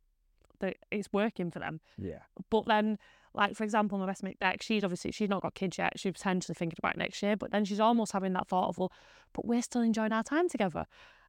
they, 0.59 0.75
it's 0.91 1.09
working 1.11 1.51
for 1.51 1.59
them. 1.59 1.81
yeah 1.97 2.19
But 2.49 2.65
then, 2.67 2.97
like 3.33 3.55
for 3.55 3.63
example, 3.63 3.97
my 3.97 4.05
best 4.05 4.23
mate 4.23 4.39
Beck, 4.39 4.61
she's 4.61 4.83
obviously 4.83 5.11
she's 5.11 5.29
not 5.29 5.41
got 5.41 5.55
kids 5.55 5.77
yet. 5.77 5.93
She's 5.99 6.13
potentially 6.13 6.55
thinking 6.55 6.77
about 6.77 6.97
next 6.97 7.21
year. 7.23 7.35
But 7.35 7.51
then 7.51 7.65
she's 7.65 7.79
almost 7.79 8.11
having 8.11 8.33
that 8.33 8.47
thought 8.47 8.69
of, 8.69 8.77
well, 8.77 8.91
but 9.33 9.45
we're 9.45 9.61
still 9.61 9.81
enjoying 9.81 10.11
our 10.13 10.23
time 10.23 10.47
together. 10.47 10.85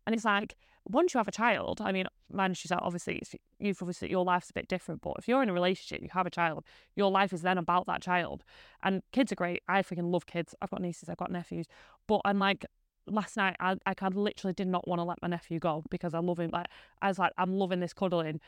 And 0.06 0.14
it's 0.14 0.24
like 0.24 0.56
once 0.88 1.14
you 1.14 1.18
have 1.18 1.28
a 1.28 1.32
child, 1.32 1.80
I 1.80 1.92
mean, 1.92 2.06
mine 2.32 2.54
she's. 2.54 2.72
Obviously, 2.72 3.22
you've 3.58 3.80
obviously 3.82 4.10
your 4.10 4.24
life's 4.24 4.50
a 4.50 4.52
bit 4.52 4.68
different. 4.68 5.02
But 5.02 5.14
if 5.18 5.28
you're 5.28 5.42
in 5.42 5.48
a 5.48 5.52
relationship, 5.52 6.02
you 6.02 6.08
have 6.12 6.26
a 6.26 6.30
child, 6.30 6.64
your 6.96 7.10
life 7.10 7.32
is 7.32 7.42
then 7.42 7.58
about 7.58 7.86
that 7.86 8.02
child. 8.02 8.44
And 8.82 9.02
kids 9.12 9.32
are 9.32 9.36
great. 9.36 9.62
I 9.68 9.82
freaking 9.82 10.10
love 10.12 10.26
kids. 10.26 10.54
I've 10.60 10.70
got 10.70 10.80
nieces, 10.80 11.08
I've 11.08 11.16
got 11.16 11.30
nephews. 11.30 11.66
But 12.06 12.20
I'm 12.24 12.38
like. 12.38 12.64
Last 13.06 13.36
night, 13.36 13.56
I, 13.58 13.76
I 13.86 13.94
kind 13.94 14.12
of 14.12 14.18
literally 14.18 14.52
did 14.52 14.68
not 14.68 14.86
want 14.86 15.00
to 15.00 15.04
let 15.04 15.20
my 15.20 15.26
nephew 15.26 15.58
go 15.58 15.82
because 15.90 16.14
I 16.14 16.20
love 16.20 16.38
him. 16.38 16.50
Like 16.52 16.66
I 17.02 17.08
was 17.08 17.18
like, 17.18 17.32
I'm 17.38 17.54
loving 17.54 17.80
this 17.80 17.92
cuddling, 17.92 18.40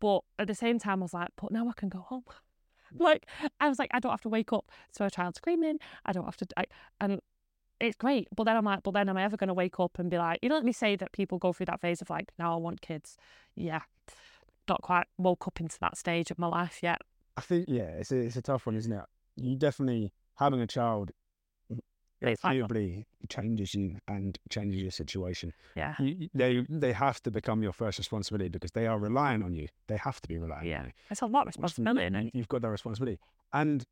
but 0.00 0.24
at 0.38 0.46
the 0.46 0.54
same 0.54 0.78
time, 0.78 1.00
I 1.00 1.04
was 1.04 1.14
like, 1.14 1.28
but 1.40 1.52
now 1.52 1.68
I 1.68 1.72
can 1.74 1.88
go 1.88 2.00
home. 2.00 2.24
Like 2.98 3.26
I 3.60 3.68
was 3.68 3.78
like, 3.78 3.88
I 3.94 4.00
don't 4.00 4.10
have 4.10 4.20
to 4.22 4.28
wake 4.28 4.52
up 4.52 4.68
to 4.94 5.04
a 5.04 5.10
child 5.10 5.36
screaming. 5.36 5.78
I 6.04 6.10
don't 6.10 6.24
have 6.24 6.36
to, 6.38 6.46
I, 6.56 6.64
and 7.00 7.20
it's 7.80 7.96
great. 7.96 8.28
But 8.34 8.44
then 8.44 8.56
I'm 8.56 8.64
like, 8.64 8.82
but 8.82 8.92
then 8.92 9.08
am 9.08 9.16
I 9.16 9.22
ever 9.24 9.36
going 9.36 9.48
to 9.48 9.54
wake 9.54 9.80
up 9.80 9.98
and 9.98 10.10
be 10.10 10.18
like, 10.18 10.38
you 10.42 10.48
know, 10.48 10.56
let 10.56 10.64
me 10.64 10.72
say 10.72 10.96
that 10.96 11.12
people 11.12 11.38
go 11.38 11.52
through 11.52 11.66
that 11.66 11.80
phase 11.80 12.00
of 12.02 12.10
like, 12.10 12.30
now 12.38 12.52
I 12.54 12.56
want 12.56 12.80
kids. 12.80 13.16
Yeah, 13.54 13.80
not 14.68 14.82
quite 14.82 15.06
woke 15.18 15.46
up 15.46 15.60
into 15.60 15.78
that 15.80 15.96
stage 15.96 16.30
of 16.30 16.38
my 16.38 16.46
life 16.46 16.80
yet. 16.82 17.00
I 17.36 17.40
think 17.42 17.66
yeah 17.68 17.84
it's 18.00 18.12
a, 18.12 18.16
it's 18.18 18.36
a 18.36 18.42
tough 18.42 18.66
one 18.66 18.76
isn't 18.76 18.92
it 18.92 19.04
you 19.36 19.56
definitely 19.56 20.12
having 20.36 20.60
a 20.60 20.66
child 20.66 21.10
mm, 21.72 21.78
arguably 22.44 23.04
changes 23.28 23.74
you 23.74 23.96
and 24.08 24.38
changes 24.50 24.82
your 24.82 24.90
situation. 24.90 25.52
yeah, 25.74 25.94
You, 25.98 26.16
you- 26.18 26.28
they 26.34 26.66
they 26.68 26.92
have 26.92 27.22
to 27.22 27.30
become 27.30 27.62
your 27.62 27.72
first 27.72 27.98
responsibility 27.98 28.50
because 28.50 28.72
they 28.72 28.86
are 28.86 28.98
relying 28.98 29.42
on 29.42 29.54
you. 29.54 29.68
They 29.86 29.96
have 29.96 30.20
to 30.20 30.28
be 30.28 30.36
relying 30.38 30.66
Yeah. 30.68 30.80
on 30.80 30.86
you. 30.86 30.92
it's 31.10 31.22
a 31.22 31.26
lot 31.26 31.42
of 31.42 31.46
responsibility. 31.48 32.24
You, 32.24 32.30
you've 32.34 32.48
got 32.48 32.62
that 32.62 32.68
responsibility, 32.70 33.18
and 33.52 33.84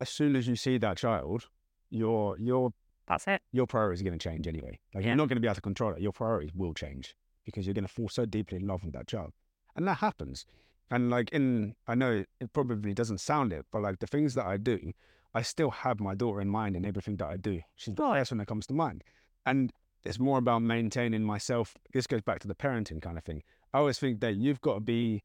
as 0.00 0.08
soon 0.10 0.36
as 0.36 0.46
you 0.46 0.54
see 0.56 0.78
that 0.78 0.96
child, 0.98 1.48
your 1.90 2.38
your 2.38 2.72
That's 3.06 3.26
it. 3.28 3.42
your 3.52 3.66
priorities 3.66 4.00
are 4.00 4.04
going 4.04 4.18
to 4.18 4.28
change 4.30 4.46
anyway. 4.46 4.78
Like 4.94 5.02
Yeah. 5.04 5.08
you're 5.10 5.16
not 5.16 5.28
going 5.28 5.36
to 5.36 5.40
be 5.40 5.46
able 5.46 5.54
to 5.56 5.60
control 5.60 5.92
it. 5.92 6.00
Your 6.00 6.12
priorities 6.12 6.52
will 6.54 6.74
change 6.74 7.14
because 7.44 7.66
you're 7.66 7.74
going 7.74 7.86
to 7.86 7.92
fall 7.92 8.08
so 8.08 8.26
deeply 8.26 8.58
in 8.58 8.66
love 8.66 8.82
with 8.84 8.92
that 8.94 9.06
child, 9.06 9.32
and 9.76 9.86
that 9.86 9.98
happens. 9.98 10.44
And 10.90 11.10
like 11.10 11.30
in, 11.30 11.74
I 11.86 11.94
know 11.94 12.24
it 12.40 12.52
probably 12.52 12.94
doesn't 12.94 13.18
sound 13.18 13.52
it, 13.52 13.66
but 13.72 13.82
like 13.82 13.98
the 14.00 14.06
things 14.06 14.34
that 14.34 14.46
I 14.46 14.56
do, 14.56 14.92
I 15.34 15.42
still 15.42 15.70
have 15.70 16.00
my 16.00 16.14
daughter 16.14 16.40
in 16.40 16.48
mind 16.48 16.76
in 16.76 16.84
everything 16.84 17.16
that 17.16 17.26
I 17.26 17.36
do. 17.36 17.60
She's 17.76 17.94
the 17.94 18.02
first 18.18 18.30
one 18.32 18.38
that 18.38 18.46
comes 18.46 18.66
to 18.68 18.74
mind, 18.74 19.04
and 19.44 19.72
it's 20.04 20.18
more 20.18 20.38
about 20.38 20.62
maintaining 20.62 21.22
myself. 21.22 21.76
This 21.92 22.06
goes 22.06 22.22
back 22.22 22.38
to 22.40 22.48
the 22.48 22.54
parenting 22.54 23.00
kind 23.02 23.18
of 23.18 23.24
thing. 23.24 23.42
I 23.74 23.78
always 23.78 23.98
think 23.98 24.20
that 24.20 24.36
you've 24.36 24.60
got 24.60 24.74
to 24.74 24.80
be 24.80 25.22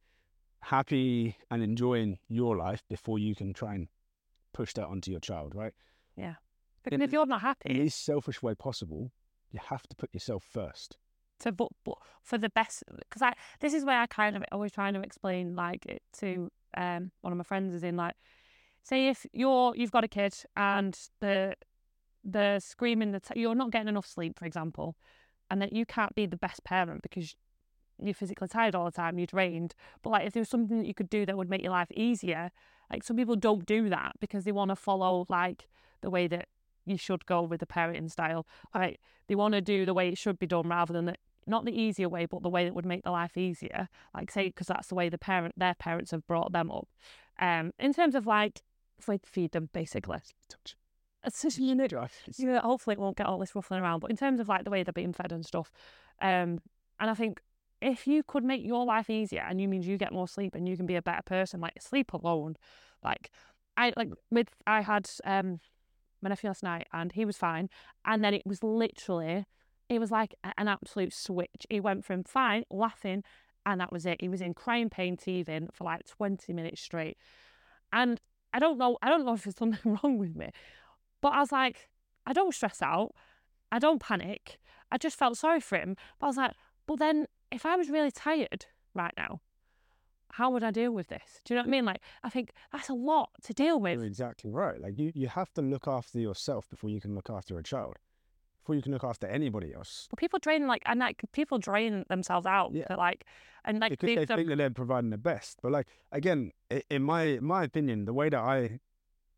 happy 0.61 1.37
and 1.49 1.63
enjoying 1.63 2.19
your 2.27 2.55
life 2.57 2.83
before 2.89 3.17
you 3.19 3.35
can 3.35 3.53
try 3.53 3.73
and 3.75 3.87
push 4.53 4.73
that 4.73 4.85
onto 4.85 5.09
your 5.11 5.19
child, 5.19 5.55
right? 5.55 5.73
Because 6.83 6.97
In- 6.97 7.01
if 7.03 7.11
you're 7.11 7.25
not 7.25 7.41
in 7.41 7.47
happy, 7.47 7.73
the 7.73 7.79
least 7.81 8.03
selfish 8.03 8.41
way 8.41 8.55
possible, 8.55 9.11
you 9.51 9.59
have 9.69 9.83
to 9.87 9.95
put 9.95 10.13
yourself 10.13 10.43
first. 10.43 10.97
to 11.39 11.51
but, 11.51 11.69
but 11.83 11.97
for 12.21 12.37
the 12.37 12.49
best 12.49 12.83
because 12.99 13.21
I 13.21 13.33
this 13.59 13.73
is 13.73 13.83
where 13.83 13.99
I 13.99 14.05
kind 14.07 14.35
of 14.35 14.43
always 14.51 14.71
trying 14.71 14.93
to 14.93 15.01
explain 15.01 15.55
like 15.55 15.85
it 15.85 16.01
to 16.19 16.49
um 16.77 17.11
one 17.21 17.33
of 17.33 17.37
my 17.37 17.43
friends 17.43 17.73
is 17.73 17.83
in 17.83 17.97
like 17.97 18.15
say 18.83 19.07
if 19.09 19.25
you're 19.33 19.75
you've 19.75 19.91
got 19.91 20.03
a 20.03 20.07
kid 20.07 20.33
and 20.55 20.97
the 21.19 21.55
the 22.23 22.59
screaming 22.59 23.11
that 23.11 23.25
you're 23.35 23.55
not 23.55 23.71
getting 23.71 23.87
enough 23.87 24.05
sleep 24.05 24.37
for 24.37 24.45
example 24.45 24.95
and 25.49 25.61
that 25.61 25.73
you 25.73 25.85
can't 25.85 26.15
be 26.15 26.25
the 26.25 26.37
best 26.37 26.63
parent 26.63 27.01
because 27.01 27.35
you're 28.03 28.13
physically 28.13 28.47
tired 28.47 28.73
all 28.75 28.85
the 28.85 28.91
time 28.91 29.17
you're 29.19 29.25
drained 29.27 29.73
but 30.01 30.11
like 30.11 30.25
if 30.27 30.33
there 30.33 30.41
was 30.41 30.49
something 30.49 30.77
that 30.77 30.87
you 30.87 30.93
could 30.93 31.09
do 31.09 31.25
that 31.25 31.35
would 31.37 31.49
make 31.49 31.61
your 31.63 31.71
life 31.71 31.91
easier 31.95 32.51
like 32.91 33.03
some 33.03 33.17
people 33.17 33.35
don't 33.35 33.65
do 33.65 33.89
that 33.89 34.13
because 34.19 34.43
they 34.45 34.51
want 34.51 34.69
to 34.69 34.75
follow 34.75 35.25
like 35.29 35.67
the 36.01 36.09
way 36.09 36.27
that 36.27 36.47
you 36.91 36.97
should 36.97 37.25
go 37.25 37.41
with 37.41 37.59
the 37.59 37.65
parenting 37.65 38.11
style 38.11 38.45
like 38.75 38.99
they 39.27 39.35
want 39.35 39.53
to 39.53 39.61
do 39.61 39.85
the 39.85 39.93
way 39.93 40.09
it 40.09 40.17
should 40.17 40.37
be 40.37 40.47
done 40.47 40.67
rather 40.67 40.93
than 40.93 41.05
the, 41.05 41.15
not 41.47 41.65
the 41.65 41.79
easier 41.79 42.09
way, 42.09 42.25
but 42.25 42.43
the 42.43 42.49
way 42.49 42.65
that 42.65 42.73
would 42.73 42.85
make 42.85 43.03
the 43.03 43.11
life 43.11 43.37
easier. 43.37 43.89
Like 44.13 44.31
say, 44.31 44.47
because 44.47 44.67
that's 44.67 44.87
the 44.87 44.95
way 44.95 45.09
the 45.09 45.17
parent, 45.17 45.55
their 45.57 45.73
parents 45.73 46.11
have 46.11 46.25
brought 46.27 46.51
them 46.51 46.69
up. 46.69 46.87
Um, 47.39 47.71
in 47.79 47.93
terms 47.93 48.15
of 48.15 48.27
like, 48.27 48.61
feed, 48.99 49.21
feed 49.25 49.51
them 49.51 49.69
basically. 49.73 50.19
Touch. 50.49 50.75
It's 51.23 51.43
just, 51.43 51.59
you 51.59 51.75
know, 51.75 51.87
yeah, 52.39 52.61
hopefully 52.61 52.95
it 52.95 52.99
won't 52.99 53.15
get 53.15 53.27
all 53.27 53.37
this 53.37 53.53
ruffling 53.53 53.79
around. 53.79 53.99
But 53.99 54.09
in 54.09 54.17
terms 54.17 54.39
of 54.39 54.49
like 54.49 54.63
the 54.63 54.71
way 54.71 54.81
they're 54.81 54.91
being 54.91 55.13
fed 55.13 55.31
and 55.31 55.45
stuff, 55.45 55.71
um, 56.19 56.61
and 56.99 57.11
I 57.11 57.13
think 57.13 57.41
if 57.79 58.07
you 58.07 58.23
could 58.23 58.43
make 58.43 58.65
your 58.65 58.85
life 58.85 59.07
easier 59.07 59.45
and 59.47 59.61
you 59.61 59.67
means 59.67 59.85
you 59.85 59.99
get 59.99 60.11
more 60.11 60.27
sleep 60.27 60.55
and 60.55 60.67
you 60.67 60.75
can 60.75 60.87
be 60.87 60.95
a 60.95 61.01
better 61.01 61.21
person, 61.23 61.61
like 61.61 61.79
sleep 61.79 62.13
alone, 62.13 62.55
like 63.03 63.29
I 63.77 63.93
like 63.95 64.09
with 64.31 64.47
I 64.65 64.81
had 64.81 65.09
um 65.23 65.59
my 66.21 66.35
last 66.43 66.63
night 66.63 66.87
and 66.93 67.11
he 67.11 67.25
was 67.25 67.37
fine, 67.37 67.69
and 68.05 68.23
then 68.23 68.33
it 68.33 68.43
was 68.45 68.63
literally 68.63 69.45
it 69.89 69.99
was 69.99 70.11
like 70.11 70.33
an 70.57 70.67
absolute 70.67 71.13
switch. 71.13 71.65
He 71.69 71.81
went 71.81 72.05
from 72.05 72.23
fine, 72.23 72.63
laughing, 72.69 73.23
and 73.65 73.81
that 73.81 73.91
was 73.91 74.05
it. 74.05 74.21
He 74.21 74.29
was 74.29 74.39
in 74.39 74.53
crying 74.53 74.89
pain, 74.89 75.17
teething 75.17 75.69
for 75.73 75.83
like 75.83 76.05
twenty 76.05 76.53
minutes 76.53 76.81
straight, 76.81 77.17
and 77.91 78.19
I 78.53 78.59
don't 78.59 78.77
know. 78.77 78.97
I 79.01 79.09
don't 79.09 79.25
know 79.25 79.33
if 79.33 79.43
there's 79.43 79.55
something 79.57 79.97
wrong 80.03 80.17
with 80.17 80.35
me, 80.35 80.49
but 81.21 81.33
I 81.33 81.39
was 81.39 81.51
like, 81.51 81.89
I 82.25 82.33
don't 82.33 82.53
stress 82.53 82.81
out. 82.81 83.13
I 83.71 83.79
don't 83.79 84.01
panic. 84.01 84.59
I 84.91 84.97
just 84.97 85.17
felt 85.17 85.37
sorry 85.37 85.61
for 85.61 85.77
him. 85.77 85.95
But 86.19 86.27
I 86.27 86.29
was 86.29 86.37
like, 86.37 86.53
but 86.85 86.99
then 86.99 87.27
if 87.51 87.65
I 87.65 87.75
was 87.75 87.89
really 87.89 88.11
tired 88.11 88.65
right 88.93 89.13
now, 89.15 89.41
how 90.33 90.49
would 90.51 90.63
I 90.63 90.71
deal 90.71 90.91
with 90.91 91.07
this? 91.07 91.41
Do 91.45 91.53
you 91.53 91.55
know 91.57 91.63
what 91.63 91.67
I 91.67 91.71
mean? 91.71 91.85
Like, 91.85 92.01
I 92.23 92.29
think 92.29 92.51
that's 92.71 92.89
a 92.89 92.93
lot 92.93 93.29
to 93.43 93.53
deal 93.53 93.79
with. 93.79 93.97
You're 93.99 94.05
exactly 94.05 94.49
right. 94.49 94.79
Like 94.79 94.97
you, 94.97 95.11
you 95.13 95.27
have 95.27 95.53
to 95.53 95.61
look 95.61 95.87
after 95.87 96.19
yourself 96.19 96.69
before 96.69 96.89
you 96.89 97.01
can 97.01 97.15
look 97.15 97.29
after 97.29 97.57
a 97.57 97.63
child. 97.63 97.97
Before 98.61 98.75
you 98.75 98.81
can 98.81 98.91
look 98.91 99.03
after 99.03 99.27
anybody 99.27 99.73
else. 99.73 100.07
But 100.09 100.19
people 100.19 100.37
drain 100.39 100.67
like 100.67 100.83
and 100.85 100.99
like 100.99 101.21
people 101.31 101.57
drain 101.57 102.05
themselves 102.09 102.45
out. 102.45 102.73
Yeah. 102.73 102.93
Like 102.95 103.25
and 103.65 103.79
like 103.79 103.91
because 103.91 104.07
the- 104.07 104.15
they 104.15 104.25
think 104.25 104.49
that 104.49 104.57
they're 104.57 104.69
providing 104.69 105.09
the 105.09 105.17
best. 105.17 105.57
But 105.63 105.71
like 105.71 105.87
again, 106.11 106.51
in 106.89 107.01
my 107.03 107.39
my 107.41 107.63
opinion, 107.63 108.05
the 108.05 108.13
way 108.13 108.29
that 108.29 108.39
I 108.39 108.79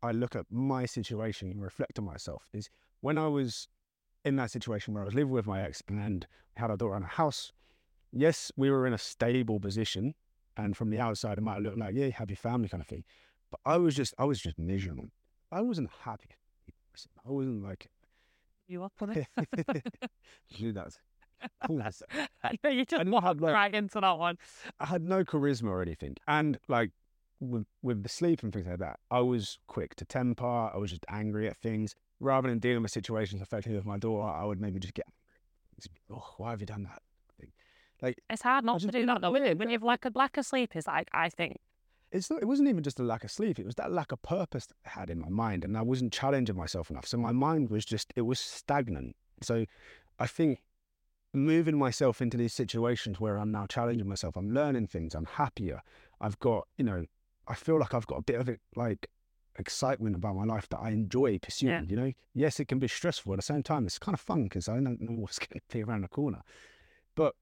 I 0.02 0.12
look 0.12 0.36
at 0.36 0.44
my 0.50 0.84
situation 0.84 1.50
and 1.50 1.62
reflect 1.62 1.98
on 1.98 2.04
myself 2.04 2.42
is 2.52 2.68
when 3.00 3.16
I 3.16 3.26
was 3.28 3.68
in 4.26 4.36
that 4.36 4.50
situation 4.50 4.92
where 4.92 5.02
I 5.02 5.06
was 5.06 5.14
living 5.14 5.32
with 5.32 5.46
my 5.46 5.62
ex 5.62 5.82
and 5.88 6.26
had 6.56 6.70
a 6.70 6.76
daughter 6.76 6.94
and 6.94 7.04
a 7.04 7.08
house. 7.08 7.52
Yes, 8.12 8.52
we 8.56 8.70
were 8.70 8.86
in 8.86 8.92
a 8.92 8.98
stable 8.98 9.58
position, 9.58 10.14
and 10.56 10.76
from 10.76 10.90
the 10.90 11.00
outside, 11.00 11.38
it 11.38 11.42
might 11.42 11.62
look 11.62 11.76
like 11.76 11.94
yeah, 11.94 12.08
happy 12.08 12.34
family 12.34 12.68
kind 12.68 12.80
of 12.80 12.86
thing. 12.86 13.04
But 13.50 13.60
I 13.64 13.76
was 13.76 13.94
just 13.94 14.14
I 14.18 14.24
was 14.24 14.40
just 14.40 14.58
miserable. 14.58 15.06
I 15.52 15.60
wasn't 15.60 15.90
happy. 16.02 16.30
I 17.26 17.30
wasn't 17.30 17.62
like 17.62 17.88
you 18.66 18.82
up 18.82 18.92
on 19.00 19.10
it. 19.10 19.26
do 20.56 20.72
that. 20.72 20.96
Know 21.68 22.70
you 22.70 22.84
just 22.84 23.06
I 23.06 23.20
had 23.20 23.40
like 23.40 23.54
right 23.54 23.74
into 23.74 24.00
that 24.00 24.18
one. 24.18 24.38
I 24.80 24.86
had 24.86 25.02
no 25.02 25.24
charisma 25.24 25.68
or 25.68 25.82
anything. 25.82 26.16
And 26.26 26.58
like 26.68 26.90
with 27.40 27.66
with 27.82 28.02
the 28.02 28.08
sleep 28.08 28.42
and 28.42 28.52
things 28.52 28.66
like 28.66 28.78
that, 28.78 28.98
I 29.10 29.20
was 29.20 29.58
quick 29.66 29.94
to 29.96 30.04
temper. 30.04 30.46
I 30.46 30.76
was 30.76 30.90
just 30.90 31.04
angry 31.08 31.48
at 31.48 31.56
things. 31.56 31.94
Rather 32.20 32.48
than 32.48 32.58
dealing 32.58 32.82
with 32.82 32.92
situations 32.92 33.42
effectively 33.42 33.76
with 33.76 33.86
my 33.86 33.98
daughter, 33.98 34.28
I 34.28 34.44
would 34.44 34.60
maybe 34.60 34.80
just 34.80 34.94
get 34.94 35.06
angry. 35.76 36.00
Oh, 36.10 36.34
why 36.38 36.50
have 36.50 36.60
you 36.60 36.66
done 36.66 36.84
that? 36.84 37.02
Like 38.02 38.18
It's 38.28 38.42
hard 38.42 38.64
not 38.64 38.80
to 38.80 38.88
do 38.88 39.06
that 39.06 39.20
though. 39.20 39.30
When, 39.30 39.58
when 39.58 39.70
you've 39.70 39.82
like 39.82 40.04
a 40.04 40.12
lack 40.14 40.36
of 40.36 40.46
sleep 40.46 40.76
is 40.76 40.86
like 40.86 41.08
I 41.12 41.28
think 41.28 41.58
it's 42.14 42.30
not, 42.30 42.40
it 42.40 42.46
wasn't 42.46 42.68
even 42.68 42.84
just 42.84 43.00
a 43.00 43.02
lack 43.02 43.24
of 43.24 43.30
sleep. 43.30 43.58
It 43.58 43.66
was 43.66 43.74
that 43.74 43.90
lack 43.90 44.12
of 44.12 44.22
purpose 44.22 44.66
that 44.66 44.76
I 44.86 45.00
had 45.00 45.10
in 45.10 45.18
my 45.18 45.28
mind, 45.28 45.64
and 45.64 45.76
I 45.76 45.82
wasn't 45.82 46.12
challenging 46.12 46.54
myself 46.56 46.88
enough. 46.88 47.06
So 47.06 47.18
my 47.18 47.32
mind 47.32 47.70
was 47.70 47.84
just 47.84 48.12
it 48.14 48.22
was 48.22 48.38
stagnant. 48.38 49.16
So 49.42 49.66
I 50.18 50.28
think 50.28 50.62
moving 51.32 51.76
myself 51.76 52.22
into 52.22 52.36
these 52.36 52.52
situations 52.52 53.18
where 53.18 53.36
I'm 53.36 53.50
now 53.50 53.66
challenging 53.66 54.08
myself, 54.08 54.36
I'm 54.36 54.54
learning 54.54 54.86
things, 54.86 55.14
I'm 55.14 55.26
happier. 55.26 55.82
I've 56.20 56.38
got 56.38 56.68
you 56.78 56.84
know, 56.84 57.04
I 57.48 57.54
feel 57.54 57.80
like 57.80 57.94
I've 57.94 58.06
got 58.06 58.18
a 58.18 58.22
bit 58.22 58.36
of 58.36 58.48
it 58.48 58.60
like 58.76 59.10
excitement 59.58 60.14
about 60.14 60.36
my 60.36 60.44
life 60.44 60.68
that 60.68 60.78
I 60.78 60.90
enjoy 60.90 61.38
pursuing. 61.40 61.88
You 61.88 61.96
know, 61.96 62.12
yes, 62.32 62.60
it 62.60 62.68
can 62.68 62.78
be 62.78 62.88
stressful 62.88 63.32
at 63.32 63.36
the 63.36 63.42
same 63.42 63.64
time. 63.64 63.86
It's 63.86 63.98
kind 63.98 64.14
of 64.14 64.20
fun 64.20 64.44
because 64.44 64.68
I 64.68 64.74
don't 64.74 65.00
know 65.00 65.16
what's 65.20 65.40
going 65.40 65.60
to 65.60 65.76
be 65.76 65.82
around 65.82 66.02
the 66.02 66.08
corner, 66.08 66.42
but 67.16 67.34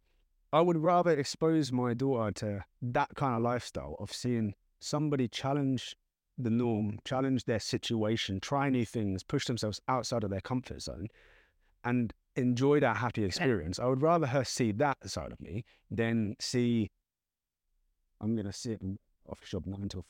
I 0.53 0.61
would 0.61 0.77
rather 0.79 1.11
expose 1.11 1.73
my 1.73 1.95
daughter 1.95 2.31
to 2.47 2.65
that 2.83 3.15
kind 3.15 3.37
of 3.37 3.43
lifestyle 3.43 3.97
of 3.99 4.13
seeing 4.13 4.55
somebody 4.81 5.27
challenge 5.27 5.97
the 6.37 6.51
norm, 6.51 6.99
challenge 7.05 7.45
their 7.45 7.61
situation, 7.61 8.39
try 8.41 8.69
new 8.69 8.85
things, 8.85 9.23
push 9.23 9.47
themselves 9.47 9.81
outside 9.89 10.25
of 10.25 10.31
their 10.31 10.41
comfort 10.41 10.83
zone, 10.83 11.09
and 11.85 12.13
enjoy 12.37 12.81
that 12.81 12.99
happy 12.99 13.25
experience. 13.25 13.79
I 13.79 13.87
would 13.87 14.03
rather 14.03 14.27
her 14.27 14.45
see 14.45 14.73
that 14.73 15.09
side 15.09 15.33
of 15.33 15.41
me 15.41 15.65
than 15.91 16.37
see 16.39 16.91
I'm 18.21 18.37
gonna 18.37 18.53
sit 18.53 18.81
in 18.81 18.99
office 19.29 19.49
shop 19.49 19.67
nine 19.67 19.89
till 19.89 20.05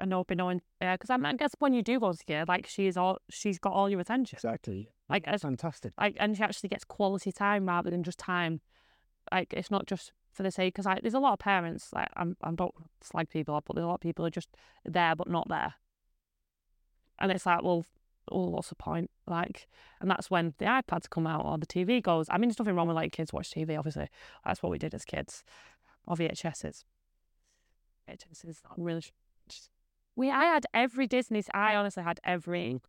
and 0.00 0.10
not 0.10 0.26
be 0.26 0.34
knowing 0.34 0.62
yeah 0.80 0.94
because 0.94 1.10
I, 1.10 1.16
mean, 1.18 1.26
I 1.26 1.32
guess 1.34 1.52
when 1.58 1.74
you 1.74 1.82
do 1.82 2.00
go 2.00 2.12
together 2.12 2.46
like 2.48 2.66
she's 2.66 2.96
all 2.96 3.18
she's 3.28 3.58
got 3.58 3.74
all 3.74 3.90
your 3.90 4.00
attention 4.00 4.36
Exactly. 4.36 4.88
Like, 5.08 5.26
That's 5.26 5.42
fantastic. 5.42 5.92
like 6.00 6.16
and 6.18 6.36
she 6.36 6.42
actually 6.42 6.70
gets 6.70 6.84
quality 6.84 7.32
time 7.32 7.66
rather 7.66 7.90
than 7.90 8.02
just 8.02 8.18
time 8.18 8.60
like 9.32 9.52
it's 9.52 9.70
not 9.70 9.86
just 9.86 10.12
for 10.32 10.42
the 10.42 10.50
sake 10.50 10.74
because 10.74 11.00
there's 11.02 11.14
a 11.14 11.18
lot 11.18 11.34
of 11.34 11.38
parents 11.38 11.90
like 11.94 12.08
I'm 12.16 12.36
I 12.42 12.52
don't 12.52 12.74
slag 13.02 13.28
people 13.30 13.54
off, 13.54 13.64
but 13.66 13.74
there's 13.74 13.84
a 13.84 13.88
lot 13.88 13.94
of 13.96 14.00
people 14.00 14.24
who 14.24 14.28
are 14.28 14.30
just 14.30 14.50
there 14.84 15.14
but 15.14 15.28
not 15.28 15.48
there. 15.48 15.74
And 17.18 17.32
it's 17.32 17.46
like 17.46 17.62
well 17.62 17.84
oh 18.30 18.48
what's 18.48 18.68
the 18.68 18.74
point? 18.74 19.10
Like 19.26 19.66
and 20.00 20.10
that's 20.10 20.30
when 20.30 20.54
the 20.58 20.66
iPads 20.66 21.08
come 21.08 21.26
out 21.26 21.44
or 21.44 21.58
the 21.58 21.66
TV 21.66 22.02
goes. 22.02 22.26
I 22.30 22.38
mean 22.38 22.48
there's 22.48 22.58
nothing 22.58 22.74
wrong 22.74 22.88
with 22.88 22.96
like 22.96 23.12
kids 23.12 23.32
watch 23.32 23.50
TV 23.50 23.76
obviously. 23.76 24.08
That's 24.44 24.62
what 24.62 24.70
we 24.70 24.78
did 24.78 24.94
as 24.94 25.04
kids. 25.04 25.42
Or 26.06 26.16
VHSs 26.16 26.84
VHSs 28.08 28.62
not 28.64 28.78
really 28.78 29.02
we 30.14 30.30
I 30.30 30.44
had 30.44 30.66
every 30.72 31.06
Disney 31.06 31.42
I 31.52 31.74
honestly 31.74 32.02
had 32.02 32.20
every 32.24 32.80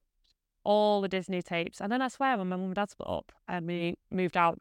all 0.68 1.00
the 1.00 1.08
Disney 1.08 1.42
tapes. 1.42 1.80
And 1.80 1.90
then 1.90 2.02
I 2.02 2.10
swear, 2.10 2.38
when 2.38 2.50
my 2.50 2.58
mum 2.58 2.66
and 2.66 2.76
dad 2.76 2.90
split 2.90 3.08
up 3.10 3.32
and 3.48 3.66
we 3.66 3.96
moved 4.12 4.36
out, 4.36 4.60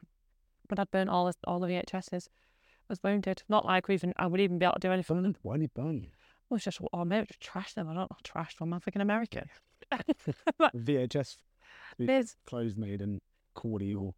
but 0.67 0.79
I'd 0.79 0.91
burnt 0.91 1.09
all 1.09 1.25
the, 1.25 1.33
all 1.45 1.59
the 1.59 1.67
VHSs. 1.67 2.27
I 2.29 2.85
was 2.89 3.03
wounded. 3.03 3.43
Not 3.49 3.65
like 3.65 3.87
we 3.87 3.95
even 3.95 4.13
I 4.17 4.27
would 4.27 4.39
even 4.39 4.59
be 4.59 4.65
able 4.65 4.75
to 4.75 4.79
do 4.79 4.91
anything. 4.91 5.21
Burn, 5.21 5.35
why 5.41 5.55
did 5.57 5.63
you 5.63 5.69
burn 5.73 6.01
you? 6.01 6.09
Well, 6.49 6.55
it's 6.55 6.65
just, 6.65 6.79
or 6.93 7.05
maybe 7.05 7.27
just 7.27 7.41
trash 7.41 7.73
them. 7.73 7.89
I 7.89 7.93
don't 7.93 8.09
know, 8.09 8.17
trash 8.23 8.55
them. 8.55 8.73
I'm 8.73 8.79
freaking 8.79 9.01
American. 9.01 9.49
VHS 10.61 11.37
There's, 11.99 12.35
clothes 12.45 12.75
made 12.75 13.01
and 13.01 13.19
cordial 13.53 14.15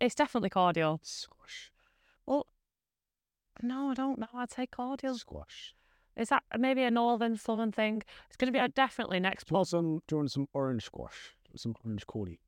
it's 0.00 0.14
definitely 0.14 0.50
cordial. 0.50 1.00
squash. 1.02 1.72
Well, 2.26 2.46
no, 3.62 3.90
I 3.90 3.94
don't 3.94 4.18
know. 4.18 4.28
I'd 4.34 4.50
say 4.50 4.66
cordial. 4.66 5.16
Squash. 5.16 5.74
Is 6.16 6.28
that 6.28 6.42
maybe 6.58 6.82
a 6.82 6.90
northern, 6.90 7.36
southern 7.36 7.72
thing? 7.72 8.02
It's 8.28 8.36
going 8.36 8.52
to 8.52 8.56
be 8.56 8.60
uh, 8.60 8.68
definitely 8.74 9.20
next. 9.20 9.46
Do 9.46 9.56
you 9.56 9.64
some? 9.64 10.00
Do 10.06 10.14
you 10.14 10.16
want 10.18 10.32
some 10.32 10.48
orange 10.52 10.84
squash? 10.84 11.30
Some 11.56 11.74
orange 11.84 12.06
cordial. 12.06 12.38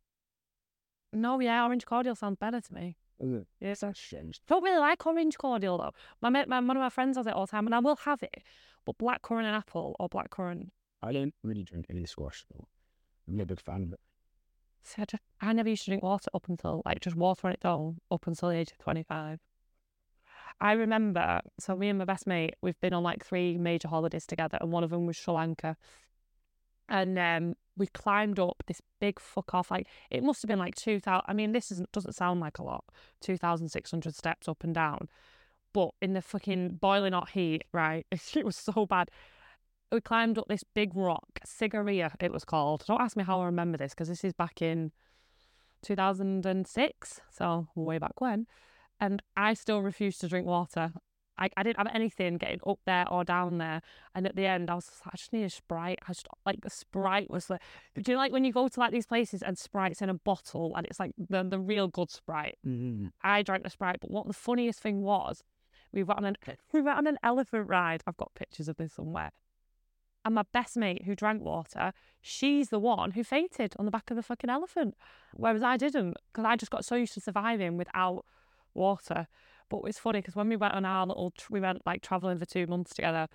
No, 1.13 1.41
yeah, 1.41 1.65
orange 1.65 1.87
cordial 1.87 2.15
sounds 2.15 2.37
better 2.39 2.61
to 2.61 2.75
me. 2.75 2.97
Mm. 3.23 3.35
Is 3.37 3.41
it? 3.43 3.47
Yes, 3.61 3.81
That's 3.81 4.01
changed. 4.01 4.43
don't 4.49 4.63
really 4.65 4.79
like 4.81 5.07
orange 5.07 5.39
cordial 5.39 5.79
though. 5.79 5.93
My, 6.21 6.29
mate, 6.29 6.49
my 6.49 6.59
one 6.61 6.77
of 6.77 6.81
my 6.81 6.89
friends 6.91 7.17
has 7.17 7.27
it 7.27 7.33
all 7.35 7.47
the 7.47 7.51
time, 7.51 7.67
and 7.67 7.75
I 7.75 7.79
will 7.79 7.97
have 7.97 8.23
it. 8.23 8.43
But 8.85 8.99
blackcurrant 8.99 9.45
and 9.45 9.55
apple 9.57 9.95
or 10.01 10.09
blackcurrant, 10.09 10.69
I 11.03 11.13
don't 11.13 11.35
really 11.45 11.63
drink 11.63 11.87
any 11.89 12.05
squash. 12.07 12.45
Though. 12.53 12.67
I'm 13.29 13.37
not 13.37 13.45
a 13.45 13.47
big 13.47 13.61
fan 13.61 13.83
of 13.85 13.93
it. 13.93 14.01
see, 14.83 15.03
I, 15.03 15.05
just, 15.05 15.23
I 15.41 15.53
never 15.53 15.69
used 15.69 15.85
to 15.85 15.91
drink 15.91 16.03
water 16.03 16.29
up 16.35 16.49
until 16.49 16.83
like 16.85 17.01
just 17.01 17.15
water 17.17 17.47
on 17.47 17.53
its 17.53 17.65
own 17.65 17.99
up 18.11 18.27
until 18.27 18.49
the 18.49 18.57
age 18.57 18.73
of 18.73 18.79
twenty 18.79 19.05
five. 19.05 19.39
I 20.61 20.73
remember, 20.73 21.41
so 21.59 21.75
me 21.77 21.89
and 21.89 21.99
my 21.99 22.05
best 22.05 22.27
mate, 22.27 22.55
we've 22.61 22.79
been 22.81 22.93
on 22.93 23.03
like 23.03 23.25
three 23.25 23.57
major 23.57 23.89
holidays 23.89 24.27
together, 24.27 24.59
and 24.61 24.71
one 24.71 24.85
of 24.85 24.91
them 24.91 25.07
was 25.07 25.17
Sri 25.17 25.33
Lanka. 25.35 25.77
And 26.93 27.19
um, 27.19 27.55
we 27.77 27.87
climbed 27.87 28.39
up 28.39 28.63
this 28.67 28.83
big 29.01 29.19
fuck 29.19 29.55
off, 29.55 29.71
like 29.71 29.89
it 30.11 30.23
must 30.23 30.43
have 30.43 30.49
been 30.49 30.59
like 30.59 30.75
two 30.75 31.01
thousand. 31.01 31.25
I 31.27 31.33
mean, 31.33 31.53
this 31.53 31.73
isn't 31.73 31.91
doesn't 31.91 32.15
sound 32.15 32.39
like 32.41 32.59
a 32.59 32.63
lot, 32.63 32.85
two 33.21 33.39
thousand 33.39 33.71
six 33.71 33.91
hundred 33.91 34.15
steps 34.15 34.47
up 34.47 34.63
and 34.63 34.75
down, 34.75 35.09
but 35.73 35.93
in 36.03 36.13
the 36.13 36.21
fucking 36.21 36.77
boiling 36.81 37.15
hot 37.15 37.31
heat, 37.31 37.65
right? 37.73 38.07
It 38.37 38.45
was 38.45 38.57
so 38.57 38.87
bad. 38.87 39.11
We 39.91 40.01
climbed 40.03 40.39
up 40.39 40.49
this 40.49 40.65
big 40.65 40.95
rock, 40.95 41.41
Sigiriya, 41.47 42.13
it 42.21 42.33
was 42.33 42.45
called. 42.45 42.85
Don't 42.87 43.01
ask 43.01 43.17
me 43.17 43.25
how 43.25 43.41
I 43.41 43.47
remember 43.47 43.77
this 43.79 43.93
because 43.93 44.09
this 44.09 44.25
is 44.25 44.33
back 44.33 44.63
in 44.63 44.93
2006, 45.83 47.21
so 47.31 47.69
way 47.75 47.99
back 47.99 48.21
when. 48.21 48.47
And 49.01 49.23
I 49.37 49.55
still 49.55 49.81
refused 49.81 50.21
to 50.23 50.29
drink 50.29 50.47
water. 50.47 50.93
I, 51.39 51.49
I 51.57 51.63
didn't 51.63 51.79
have 51.79 51.89
anything 51.95 52.37
getting 52.37 52.61
up 52.67 52.79
there 52.85 53.09
or 53.11 53.25
down 53.25 53.59
there. 53.59 53.83
And 54.15 54.27
at 54.27 54.37
the 54.37 54.47
end, 54.47 54.71
I 54.71 54.75
was 54.75 54.87
just 54.87 55.05
like, 55.07 55.15
I 55.15 55.17
just 55.17 55.33
need 55.33 55.45
a 55.45 55.51
Sprite. 55.51 55.99
I 56.07 56.13
just, 56.13 56.29
like, 56.45 56.61
the 56.61 56.71
Sprite 56.71 57.31
was 57.31 57.51
like, 57.51 57.63
do 58.01 58.13
you 58.13 58.19
like 58.19 58.33
when 58.33 58.45
you 58.45 58.53
go 58.53 58.69
to 58.69 58.81
like 58.81 58.93
these 58.93 59.07
places 59.07 59.43
and 59.43 59.57
Sprite's 59.59 60.03
in 60.03 60.09
a 60.09 60.15
bottle 60.15 60.75
and 60.77 60.87
it's 60.87 61.01
like 61.01 61.13
the, 61.17 61.43
the 61.43 61.59
real 61.59 61.89
good 61.89 62.11
Sprite? 62.11 62.59
Mm-hmm. 62.67 63.09
I 63.23 63.43
drank 63.43 63.65
the 63.65 63.71
Sprite, 63.71 63.99
but 64.01 64.11
what 64.11 64.27
the 64.27 64.33
funniest 64.33 64.81
thing 64.81 65.03
was, 65.03 65.43
we 65.93 66.03
went 66.03 66.19
on 66.19 66.25
an 66.25 66.37
we 66.73 66.81
went 66.81 66.99
on 66.99 67.07
an 67.07 67.19
elephant 67.23 67.69
ride. 67.69 68.03
I've 68.07 68.17
got 68.17 68.35
pictures 68.35 68.69
of 68.69 68.77
this 68.77 68.95
somewhere. 68.95 69.31
And 70.25 70.37
my 70.37 70.45
best 70.53 70.77
mate 70.77 71.03
who 71.05 71.17
drank 71.17 71.43
water, 71.43 71.93
she's 72.21 72.69
the 72.69 72.79
one 72.79 73.13
who 73.13 73.25
fainted 73.25 73.75
on 73.77 73.87
the 73.87 73.91
back 73.91 74.09
of 74.11 74.17
the 74.17 74.23
fucking 74.23 74.51
elephant, 74.51 74.95
whereas 75.35 75.65
I 75.65 75.77
didn't 75.77 76.17
because 76.33 76.45
I 76.45 76.55
just 76.57 76.71
got 76.71 76.85
so 76.85 76.95
used 76.95 77.15
to 77.15 77.21
surviving 77.21 77.77
without 77.77 78.25
water. 78.73 79.27
But 79.73 79.89
it's 79.89 79.99
funny 79.99 80.19
because 80.21 80.37
when 80.37 80.51
we 80.51 80.57
went 80.57 80.75
on 80.75 80.85
our 80.85 81.07
little, 81.07 81.31
tr- 81.31 81.51
we 81.51 81.61
went 81.61 81.81
like 81.87 82.03
traveling 82.03 82.39
for 82.39 82.45
two 82.45 82.67
months 82.67 82.93
together, 82.95 83.27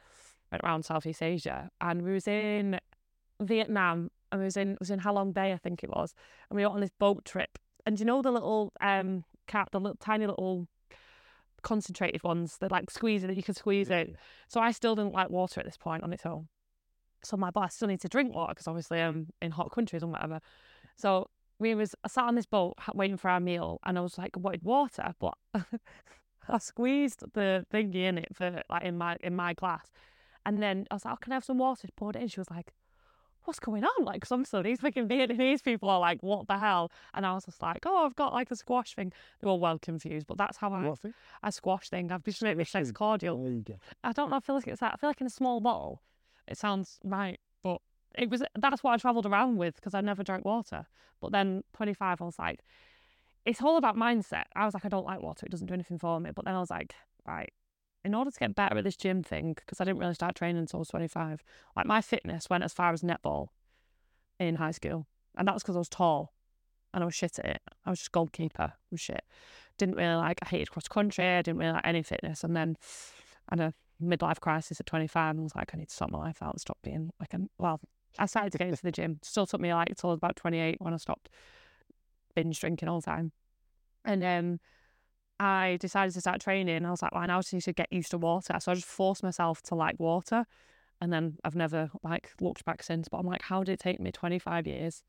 went 0.52 0.64
around 0.64 0.86
Southeast 0.86 1.24
Asia, 1.24 1.72
and 1.82 2.04
we 2.04 2.14
was 2.14 2.28
in 2.28 2.80
Vietnam, 3.42 4.12
and 4.32 4.42
we 4.42 4.46
was 4.46 4.56
in 4.56 4.78
was 4.80 4.92
in 4.92 5.00
Halong 5.00 5.34
Bay, 5.34 5.52
I 5.52 5.58
think 5.58 5.84
it 5.84 5.90
was, 5.90 6.14
and 6.50 6.56
we 6.56 6.64
went 6.64 6.76
on 6.76 6.82
this 6.82 6.92
boat 7.00 7.26
trip. 7.26 7.58
And 7.88 8.00
you 8.00 8.06
know 8.06 8.22
the 8.22 8.32
little 8.32 8.72
um 8.82 9.24
cat, 9.48 9.70
the 9.72 9.80
little 9.80 9.98
tiny 10.00 10.28
little 10.28 10.68
concentrated 11.64 12.24
ones 12.24 12.60
that 12.60 12.72
like 12.72 12.92
squeeze 12.92 13.24
it, 13.24 13.28
that 13.28 13.38
you 13.38 13.42
can 13.42 13.56
squeeze 13.56 13.90
it. 13.90 14.16
So 14.48 14.62
I 14.62 14.72
still 14.72 14.96
didn't 14.96 15.14
like 15.14 15.32
water 15.32 15.60
at 15.60 15.66
this 15.66 15.78
point 15.78 16.04
on 16.04 16.14
its 16.14 16.26
own. 16.26 16.50
So 17.24 17.36
my 17.36 17.50
boss 17.50 17.74
still 17.74 17.88
need 17.88 18.02
to 18.02 18.08
drink 18.08 18.36
water 18.36 18.54
because 18.54 18.68
obviously 18.68 19.02
I'm 19.02 19.30
in 19.42 19.50
hot 19.50 19.72
countries 19.72 20.04
and 20.04 20.12
whatever. 20.12 20.40
So 20.98 21.30
we 21.60 21.74
was 21.74 21.96
I 22.04 22.10
sat 22.10 22.26
on 22.26 22.36
this 22.36 22.46
boat 22.46 22.76
waiting 22.94 23.18
for 23.18 23.30
our 23.30 23.40
meal, 23.40 23.80
and 23.84 23.98
I 23.98 24.02
was 24.02 24.20
like, 24.20 24.38
I 24.38 24.40
wanted 24.40 24.64
water, 24.64 25.14
but 25.20 25.34
I 26.56 26.58
squeezed 26.60 27.24
the 27.34 27.66
thingy 27.74 27.96
in 27.96 28.18
it 28.18 28.36
for 28.36 28.62
like 28.70 28.84
in 28.84 28.98
my 28.98 29.18
in 29.22 29.36
my 29.36 29.54
glass, 29.54 29.92
and 30.46 30.62
then 30.62 30.86
I 30.92 30.96
was 30.96 31.06
like, 31.06 31.14
oh, 31.14 31.18
can 31.18 31.34
I 31.34 31.36
have 31.36 31.46
some 31.46 31.58
water? 31.58 31.82
She 31.88 31.92
poured 31.96 32.16
it 32.16 32.22
in. 32.22 32.28
She 32.28 32.40
was 32.40 32.50
like, 32.50 32.74
what's 33.48 33.60
going 33.60 33.84
on? 33.84 34.06
Like, 34.06 34.26
some 34.26 34.46
of 34.52 34.64
these 34.64 34.82
fucking 34.82 35.08
Vietnamese 35.08 35.64
people 35.64 35.90
are 35.90 36.00
like, 36.00 36.22
what 36.22 36.48
the 36.48 36.58
hell? 36.58 36.92
And 37.14 37.26
I 37.26 37.34
was 37.34 37.46
just 37.46 37.62
like, 37.62 37.86
oh, 37.86 38.06
I've 38.06 38.16
got 38.16 38.34
like 38.34 38.52
a 38.52 38.56
squash 38.56 38.94
thing. 38.94 39.14
They 39.42 39.48
were 39.48 39.56
well 39.56 39.80
confused, 39.80 40.28
but 40.28 40.38
that's 40.38 40.58
how 40.58 40.74
I, 40.74 40.84
What 40.84 41.00
thing? 41.00 41.14
a 41.44 41.52
squash 41.52 41.90
thing. 41.90 42.12
I've 42.12 42.24
just 42.24 42.44
made 42.44 42.58
me 42.58 42.66
sex 42.66 42.92
cordial. 42.92 43.42
There 43.42 43.54
you 43.54 43.62
go. 43.62 43.76
I 44.04 44.12
don't 44.12 44.30
know. 44.30 44.36
I 44.38 44.40
feel 44.42 44.56
like 44.56 44.68
it's 44.68 44.82
that. 44.82 44.94
I 44.94 44.98
feel 44.98 45.10
like 45.10 45.22
in 45.22 45.28
a 45.28 45.32
small 45.32 45.62
bottle, 45.62 46.02
it 46.48 46.58
sounds 46.58 47.00
right, 47.04 47.40
but 47.64 47.80
it 48.18 48.30
was 48.30 48.44
that's 48.60 48.84
what 48.84 48.92
I 48.94 48.98
travelled 48.98 49.26
around 49.26 49.58
with 49.58 49.76
because 49.76 49.94
I 49.94 50.02
never 50.02 50.24
drank 50.24 50.44
water. 50.44 50.86
But 51.22 51.32
then 51.32 51.64
25, 51.74 52.22
I 52.22 52.26
was 52.26 52.38
like, 52.38 52.60
it's 53.48 53.62
all 53.62 53.78
about 53.78 53.96
mindset. 53.96 54.44
I 54.56 54.66
was 54.66 54.74
like, 54.74 54.84
I 54.84 54.90
don't 54.90 55.06
like 55.06 55.22
water. 55.22 55.46
It 55.46 55.52
doesn't 55.52 55.68
do 55.68 55.74
anything 55.74 55.98
for 55.98 56.20
me. 56.20 56.32
But 56.36 56.44
then 56.44 56.54
I 56.54 56.60
was 56.60 56.70
like, 56.70 56.94
right, 57.26 57.52
in 58.04 58.14
order 58.14 58.30
to 58.30 58.40
get 58.40 58.54
better 58.54 58.78
at 58.78 58.84
this 58.84 58.98
gym 58.98 59.24
thing, 59.24 59.54
because 59.54 59.80
I 59.80 59.86
didn't 59.86 60.00
really 60.00 60.14
start 60.14 60.36
training 60.36 60.58
until 60.58 60.80
I 60.80 60.82
was 60.82 60.90
25, 60.90 61.42
like 61.76 61.86
my 61.86 62.02
fitness 62.02 62.50
went 62.50 62.66
as 62.66 62.74
far 62.74 62.92
as 62.92 63.04
netball 63.04 63.48
in 64.38 64.56
high 64.56 64.72
school. 64.72 65.08
And 65.38 65.48
that 65.48 65.54
was 65.54 65.64
because 65.64 65.78
I 65.78 65.80
was 65.80 65.88
tall 65.88 66.34
and 66.94 67.04
I 67.04 67.06
was 67.06 67.16
shit 67.16 67.40
at 67.40 67.46
it. 67.46 67.62
I 67.86 67.90
was 67.90 68.00
just 68.00 68.12
goalkeeper. 68.12 68.74
I 68.74 68.92
was 68.92 69.00
shit. 69.00 69.24
Didn't 69.78 69.96
really 69.96 70.16
like, 70.16 70.40
I 70.42 70.50
hated 70.50 70.70
cross 70.70 70.90
country. 70.90 71.26
I 71.26 71.42
didn't 71.42 71.60
really 71.60 71.72
like 71.72 71.88
any 71.88 72.04
fitness. 72.04 72.44
And 72.44 72.54
then 72.54 72.76
I 73.48 73.56
had 73.56 73.60
a 73.62 73.74
midlife 74.04 74.42
crisis 74.42 74.82
at 74.82 74.88
25 74.88 75.36
and 75.36 75.44
was 75.44 75.56
like, 75.56 75.72
I 75.74 75.78
need 75.78 75.88
to 75.88 75.96
sort 75.96 76.12
my 76.12 76.18
life 76.18 76.42
out 76.42 76.56
and 76.56 76.60
stop 76.60 76.80
being 76.84 77.12
like 77.18 77.34
a, 77.34 77.40
well, 77.58 77.80
I 78.20 78.26
started 78.26 78.52
to 78.52 78.58
get 78.58 78.68
into 78.68 78.84
the 78.84 78.92
gym. 78.92 79.20
Still 79.24 79.46
took 79.46 79.62
me 79.62 79.74
like 79.74 79.96
till 79.96 80.12
I 80.12 80.16
about 80.16 80.36
28 80.36 80.82
when 80.82 80.94
I 80.94 80.98
stopped 80.98 81.30
binge 82.38 82.60
drinking 82.60 82.88
all 82.88 83.02
the 83.02 83.06
time. 83.06 83.32
And 84.06 84.24
um, 84.24 84.60
I 85.40 85.78
decided 85.82 86.14
to 86.14 86.22
start 86.22 86.40
training. 86.40 86.86
I 86.86 86.92
was 86.92 87.02
like, 87.02 87.12
well, 87.14 87.24
I 87.24 87.26
now 87.26 87.40
just 87.40 87.52
need 87.52 87.64
to 87.64 87.74
get 87.74 87.92
used 87.92 88.12
to 88.12 88.20
water. 88.20 88.56
So 88.60 88.72
I 88.72 88.76
just 88.76 88.86
forced 88.88 89.24
myself 89.24 89.64
to 89.64 89.76
like 89.76 89.96
water. 90.00 90.46
And 91.02 91.12
then 91.12 91.38
I've 91.44 91.56
never 91.56 91.90
like 92.04 92.32
looked 92.40 92.64
back 92.64 92.84
since. 92.84 93.08
But 93.10 93.18
I'm 93.18 93.26
like, 93.26 93.42
how 93.42 93.64
did 93.64 93.74
it 93.74 93.80
take 93.80 94.00
me 94.00 94.12
25 94.12 94.68
years? 94.68 95.04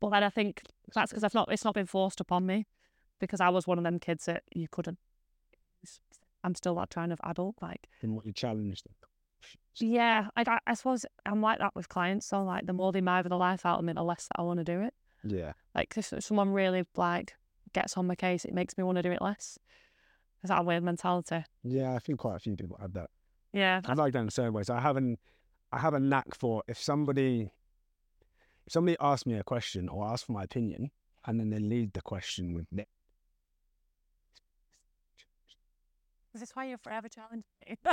But 0.00 0.10
then 0.10 0.22
I 0.22 0.30
think 0.30 0.62
that's 0.94 1.10
because 1.10 1.24
I've 1.24 1.34
not, 1.34 1.50
it's 1.50 1.64
not 1.64 1.74
been 1.74 1.86
forced 1.86 2.20
upon 2.20 2.46
me 2.46 2.66
because 3.18 3.40
I 3.40 3.48
was 3.48 3.66
one 3.66 3.78
of 3.78 3.84
them 3.84 3.98
kids 3.98 4.26
that 4.26 4.44
you 4.54 4.68
couldn't. 4.70 4.98
I'm 6.44 6.54
still 6.54 6.76
that 6.76 6.90
kind 6.90 7.12
of 7.12 7.20
adult. 7.24 7.56
Like, 7.60 7.88
Then 8.00 8.14
what 8.14 8.24
you 8.24 8.32
challenged 8.32 8.86
them. 8.86 8.94
yeah, 9.80 10.28
like 10.36 10.46
I, 10.46 10.60
I 10.66 10.74
suppose 10.74 11.04
I'm 11.26 11.40
like 11.40 11.58
that 11.58 11.74
with 11.74 11.88
clients. 11.88 12.26
So 12.26 12.44
like, 12.44 12.66
the 12.66 12.72
more 12.72 12.92
they 12.92 13.00
mither 13.00 13.28
the 13.28 13.36
life 13.36 13.66
out 13.66 13.80
of 13.80 13.84
me, 13.84 13.92
the 13.92 14.04
less 14.04 14.28
that 14.28 14.40
I 14.40 14.42
want 14.42 14.58
to 14.58 14.64
do 14.64 14.80
it. 14.82 14.94
Yeah. 15.30 15.52
Like 15.74 15.94
if 15.96 16.12
someone 16.20 16.52
really 16.52 16.84
like 16.96 17.34
gets 17.72 17.96
on 17.96 18.06
my 18.06 18.14
case, 18.14 18.44
it 18.44 18.54
makes 18.54 18.76
me 18.76 18.84
want 18.84 18.96
to 18.96 19.02
do 19.02 19.12
it 19.12 19.22
less. 19.22 19.58
Is 20.42 20.48
that 20.48 20.60
a 20.60 20.62
weird 20.62 20.82
mentality? 20.82 21.44
Yeah, 21.62 21.94
I 21.94 21.98
think 21.98 22.18
quite 22.20 22.36
a 22.36 22.38
few 22.38 22.56
people 22.56 22.78
have 22.80 22.92
that. 22.94 23.10
Yeah, 23.52 23.80
I 23.84 23.94
like 23.94 24.12
that 24.12 24.20
in 24.20 24.30
certain 24.30 24.52
ways. 24.52 24.70
I 24.70 24.80
haven't 24.80 25.18
I 25.72 25.78
have 25.78 25.94
a 25.94 26.00
knack 26.00 26.34
for 26.34 26.62
if 26.68 26.80
somebody 26.80 27.50
if 28.66 28.72
somebody 28.72 28.96
asks 29.00 29.26
me 29.26 29.34
a 29.34 29.42
question 29.44 29.88
or 29.88 30.06
asks 30.06 30.26
for 30.26 30.32
my 30.32 30.44
opinion 30.44 30.90
and 31.26 31.38
then 31.40 31.50
they 31.50 31.58
lead 31.58 31.92
the 31.94 32.02
question 32.02 32.54
with 32.54 32.66
ne- 32.70 32.86
is 36.34 36.40
this 36.40 36.50
why 36.54 36.66
you're 36.66 36.78
forever 36.78 37.08
challenging 37.08 37.44
me? 37.68 37.76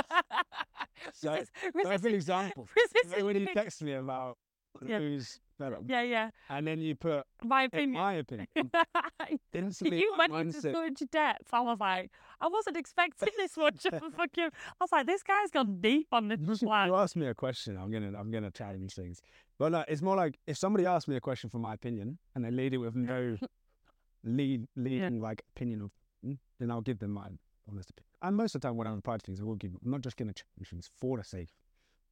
So, 1.12 1.32
Resist- 1.32 1.52
so 1.82 1.88
I 1.88 1.92
have 1.92 2.04
an 2.04 2.14
example. 2.14 2.68
resist- 3.04 3.24
when 3.24 3.36
you 3.36 3.46
text 3.52 3.82
me 3.82 3.92
about 3.92 4.38
Yeah. 4.84 4.98
who's 4.98 5.40
better, 5.58 5.78
yeah, 5.86 6.02
yeah. 6.02 6.30
and 6.50 6.66
then 6.66 6.80
you 6.80 6.94
put 6.94 7.24
My 7.42 7.62
opinion. 7.64 7.92
my 7.92 8.14
opinion. 8.14 8.46
Instantly, 9.54 10.00
you 10.00 10.14
went 10.18 10.34
into 10.34 10.60
such 10.60 11.02
depth. 11.10 11.48
I 11.52 11.60
was 11.60 11.78
like, 11.80 12.10
I 12.40 12.48
wasn't 12.48 12.76
expecting 12.76 13.30
this 13.36 13.56
much 13.66 13.86
of 13.86 13.94
a 13.94 14.10
fucking. 14.10 14.44
I 14.44 14.50
was 14.80 14.92
like, 14.92 15.06
this 15.06 15.22
guy's 15.22 15.50
gone 15.50 15.80
deep 15.80 16.08
on 16.12 16.28
this 16.28 16.60
one. 16.62 16.88
You 16.88 16.94
ask 16.96 17.16
me 17.16 17.26
a 17.26 17.34
question, 17.34 17.76
I'm 17.76 17.90
gonna 17.90 18.12
I'm 18.18 18.30
gonna 18.30 18.50
challenge 18.50 18.94
things. 18.94 19.20
But 19.58 19.72
like, 19.72 19.86
it's 19.88 20.02
more 20.02 20.16
like 20.16 20.38
if 20.46 20.56
somebody 20.58 20.84
asks 20.84 21.08
me 21.08 21.16
a 21.16 21.20
question 21.20 21.48
for 21.48 21.58
my 21.58 21.74
opinion 21.74 22.18
and 22.34 22.44
they 22.44 22.50
lead 22.50 22.74
it 22.74 22.78
with 22.78 22.94
no 22.94 23.36
lead 24.24 24.66
leading 24.76 25.20
like 25.20 25.42
opinion 25.56 25.82
of, 25.82 25.90
mm, 26.24 26.36
then 26.58 26.70
I'll 26.70 26.82
give 26.82 26.98
them 26.98 27.12
my 27.12 27.28
honest 27.68 27.90
opinion. 27.90 28.10
And 28.22 28.36
most 28.36 28.54
of 28.54 28.60
the 28.60 28.68
time 28.68 28.76
when 28.76 28.86
I'm 28.86 28.96
replying 28.96 29.20
to 29.20 29.26
things, 29.26 29.40
I 29.40 29.44
will 29.44 29.54
give. 29.54 29.72
I'm 29.84 29.90
not 29.90 30.02
just 30.02 30.16
gonna 30.16 30.34
challenge 30.34 30.68
things 30.70 30.90
for 31.00 31.16
the 31.16 31.24
sake. 31.24 31.48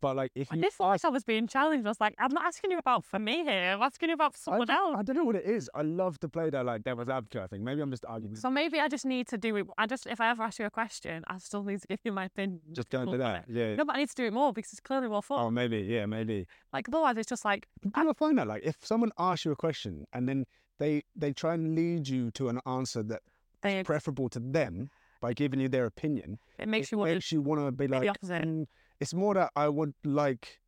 But 0.04 0.16
like 0.16 0.32
if 0.34 0.52
you 0.52 0.60
this 0.60 0.76
voice 0.76 1.02
I 1.02 1.08
was 1.08 1.24
being 1.24 1.46
challenged. 1.46 1.86
I 1.86 1.88
was 1.88 1.98
like, 1.98 2.14
I'm 2.18 2.30
not 2.30 2.44
asking 2.44 2.72
you 2.72 2.76
about 2.76 3.06
for 3.06 3.18
me 3.18 3.42
here. 3.42 3.72
I'm 3.72 3.80
asking 3.80 4.10
you 4.10 4.14
about 4.14 4.34
I 4.34 4.38
someone 4.38 4.66
don't, 4.66 4.76
else. 4.76 4.96
I 4.98 5.02
don't 5.02 5.16
know 5.16 5.24
what 5.24 5.36
it 5.36 5.46
is. 5.46 5.70
I 5.74 5.80
love 5.80 6.20
to 6.20 6.28
play 6.28 6.50
that 6.50 6.66
like 6.66 6.84
devil's 6.84 7.08
advocate. 7.08 7.40
I 7.40 7.46
think 7.46 7.62
maybe 7.62 7.80
I'm 7.80 7.90
just 7.90 8.04
arguing. 8.04 8.36
So 8.36 8.50
maybe 8.50 8.78
I 8.80 8.88
just 8.88 9.06
need 9.06 9.28
to 9.28 9.38
do 9.38 9.56
it. 9.56 9.66
I 9.78 9.86
just, 9.86 10.06
if 10.06 10.20
I 10.20 10.28
ever 10.28 10.42
ask 10.42 10.58
you 10.58 10.66
a 10.66 10.70
question, 10.70 11.24
I 11.26 11.38
still 11.38 11.64
need 11.64 11.80
to 11.80 11.86
give 11.86 12.00
you 12.04 12.12
my 12.12 12.26
opinion. 12.26 12.60
just 12.74 12.90
go 12.90 13.00
into 13.00 13.12
on 13.12 13.18
that. 13.20 13.46
Yeah. 13.48 13.76
No, 13.76 13.86
but 13.86 13.96
I 13.96 14.00
need 14.00 14.10
to 14.10 14.14
do 14.14 14.26
it 14.26 14.34
more 14.34 14.52
because 14.52 14.72
it's 14.72 14.80
clearly 14.80 15.08
more 15.08 15.22
fun. 15.22 15.40
Oh, 15.40 15.50
maybe. 15.50 15.78
Yeah, 15.78 16.04
maybe. 16.04 16.46
Like 16.70 16.86
otherwise, 16.90 17.16
it's 17.16 17.30
just 17.30 17.46
like 17.46 17.66
Do 17.80 17.88
you 17.96 18.02
ever 18.02 18.12
find 18.12 18.36
that 18.36 18.46
like 18.46 18.62
if 18.62 18.76
someone 18.82 19.10
asks 19.18 19.46
you 19.46 19.52
a 19.52 19.56
question 19.56 20.06
and 20.12 20.28
then 20.28 20.44
they 20.78 21.04
they 21.16 21.32
try 21.32 21.54
and 21.54 21.74
lead 21.74 22.08
you 22.08 22.30
to 22.32 22.50
an 22.50 22.60
answer 22.66 23.02
that 23.04 23.22
they, 23.62 23.82
preferable 23.82 24.28
to 24.28 24.38
them 24.38 24.90
by 25.22 25.32
giving 25.32 25.60
you 25.60 25.68
their 25.70 25.86
opinion, 25.86 26.38
it 26.58 26.68
makes 26.68 26.88
it 26.88 26.92
you 26.92 26.98
want 26.98 27.12
makes 27.12 27.32
you 27.32 27.40
want 27.40 27.64
to 27.64 27.72
be 27.72 27.88
like 27.88 28.02
the 28.02 28.08
opposite. 28.10 28.42
"Mm, 28.42 28.66
It's 29.04 29.12
more 29.12 29.34
that 29.34 29.52
I 29.54 29.68
would 29.68 29.92
like. 30.02 30.60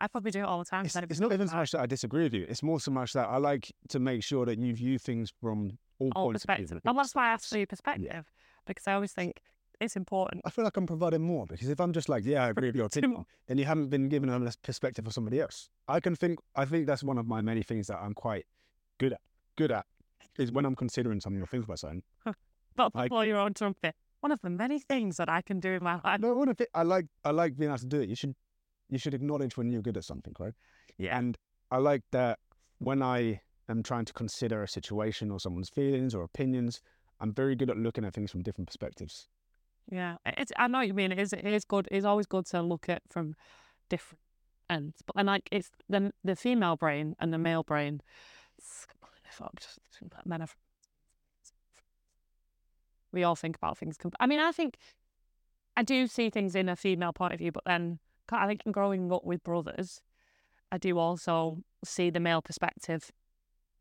I 0.00 0.08
probably 0.08 0.32
do 0.32 0.40
it 0.40 0.46
all 0.46 0.58
the 0.58 0.64
time. 0.64 0.84
It's, 0.84 0.96
it's 0.96 1.20
not 1.20 1.32
even 1.32 1.46
so 1.46 1.54
much 1.54 1.70
that 1.70 1.80
I 1.80 1.86
disagree 1.86 2.24
with 2.24 2.34
you. 2.34 2.44
It's 2.48 2.60
more 2.60 2.80
so 2.80 2.90
much 2.90 3.12
that 3.12 3.28
I 3.28 3.36
like 3.36 3.70
to 3.90 4.00
make 4.00 4.24
sure 4.24 4.44
that 4.46 4.58
you 4.58 4.74
view 4.74 4.98
things 4.98 5.32
from 5.40 5.78
all, 6.00 6.10
all 6.16 6.24
points 6.24 6.44
of 6.44 6.56
view. 6.56 6.66
And 6.84 6.98
that's 6.98 7.14
why 7.14 7.28
I 7.28 7.32
asked 7.34 7.48
for 7.48 7.56
your 7.56 7.68
perspective 7.68 8.32
because 8.66 8.88
I 8.88 8.94
always 8.94 9.12
think 9.12 9.40
it's 9.80 9.94
important. 9.94 10.42
I 10.44 10.50
feel 10.50 10.64
like 10.64 10.76
I'm 10.76 10.88
providing 10.88 11.22
more 11.22 11.46
because 11.46 11.68
if 11.68 11.78
I'm 11.78 11.92
just 11.92 12.08
like, 12.08 12.24
yeah, 12.24 12.46
I 12.46 12.48
agree 12.48 12.66
with 12.70 12.74
your 12.74 12.86
opinion, 12.92 13.24
then 13.46 13.58
you 13.58 13.64
haven't 13.64 13.90
been 13.90 14.08
given 14.08 14.28
a 14.28 14.52
perspective 14.60 15.06
of 15.06 15.12
somebody 15.12 15.40
else. 15.40 15.68
I 15.86 16.00
can 16.00 16.16
think. 16.16 16.40
I 16.56 16.64
think 16.64 16.88
that's 16.88 17.04
one 17.04 17.16
of 17.16 17.28
my 17.28 17.42
many 17.42 17.62
things 17.62 17.86
that 17.86 17.98
I'm 17.98 18.14
quite 18.14 18.46
good 18.98 19.12
at. 19.12 19.20
Good 19.54 19.70
at 19.70 19.86
is 20.36 20.50
when 20.50 20.64
I'm 20.64 20.74
considering 20.74 21.20
something 21.20 21.40
or 21.40 21.46
think 21.46 21.64
about 21.64 21.78
something. 21.78 22.02
But 22.74 22.92
blow 23.08 23.20
your 23.20 23.38
own 23.38 23.54
trumpet. 23.54 23.94
One 24.20 24.32
of 24.32 24.40
the 24.40 24.50
many 24.50 24.78
things 24.80 25.16
that 25.18 25.28
I 25.28 25.42
can 25.42 25.60
do 25.60 25.72
in 25.72 25.84
my 25.84 26.00
life. 26.04 26.20
No, 26.20 26.30
I 26.30 26.32
want 26.32 26.56
to. 26.56 26.68
I 26.74 26.82
like. 26.82 27.06
I 27.24 27.30
like 27.30 27.56
being 27.56 27.70
able 27.70 27.78
to 27.78 27.86
do 27.86 28.00
it. 28.00 28.08
You 28.08 28.16
should. 28.16 28.34
You 28.90 28.98
should 28.98 29.14
acknowledge 29.14 29.56
when 29.56 29.70
you're 29.70 29.82
good 29.82 29.98
at 29.98 30.04
something, 30.04 30.34
right? 30.38 30.54
Yeah. 30.96 31.18
And 31.18 31.36
I 31.70 31.76
like 31.76 32.02
that 32.12 32.38
when 32.78 33.02
I 33.02 33.40
am 33.68 33.82
trying 33.82 34.06
to 34.06 34.12
consider 34.14 34.62
a 34.62 34.68
situation 34.68 35.30
or 35.30 35.38
someone's 35.38 35.68
feelings 35.68 36.14
or 36.14 36.22
opinions, 36.22 36.80
I'm 37.20 37.34
very 37.34 37.54
good 37.54 37.68
at 37.68 37.76
looking 37.76 38.04
at 38.04 38.14
things 38.14 38.30
from 38.30 38.42
different 38.42 38.68
perspectives. 38.68 39.28
Yeah, 39.90 40.16
it's. 40.24 40.52
I 40.56 40.68
know 40.68 40.78
what 40.78 40.86
you 40.86 40.94
mean. 40.94 41.12
It 41.12 41.18
is. 41.18 41.32
It 41.32 41.44
is 41.44 41.64
good. 41.64 41.88
It's 41.90 42.04
always 42.04 42.26
good 42.26 42.46
to 42.46 42.62
look 42.62 42.88
at 42.88 43.02
from 43.10 43.34
different 43.88 44.20
ends. 44.68 45.02
But 45.06 45.16
then, 45.16 45.26
like, 45.26 45.48
it's 45.50 45.70
the 45.88 46.12
the 46.24 46.36
female 46.36 46.76
brain 46.76 47.14
and 47.20 47.32
the 47.32 47.38
male 47.38 47.62
brain. 47.62 48.00
It's 48.58 48.86
completely 48.86 49.30
fucked. 49.30 49.78
Men 50.24 50.42
are. 50.42 50.48
We 53.12 53.24
all 53.24 53.36
think 53.36 53.56
about 53.56 53.78
things. 53.78 53.96
com- 53.96 54.12
I 54.20 54.26
mean, 54.26 54.40
I 54.40 54.52
think 54.52 54.76
I 55.76 55.82
do 55.82 56.06
see 56.06 56.30
things 56.30 56.54
in 56.54 56.68
a 56.68 56.76
female 56.76 57.12
point 57.12 57.32
of 57.32 57.38
view, 57.38 57.52
but 57.52 57.64
then 57.64 57.98
I 58.30 58.46
think 58.46 58.62
growing 58.70 59.12
up 59.12 59.24
with 59.24 59.42
brothers, 59.44 60.02
I 60.70 60.78
do 60.78 60.98
also 60.98 61.58
see 61.84 62.10
the 62.10 62.20
male 62.20 62.42
perspective 62.42 63.10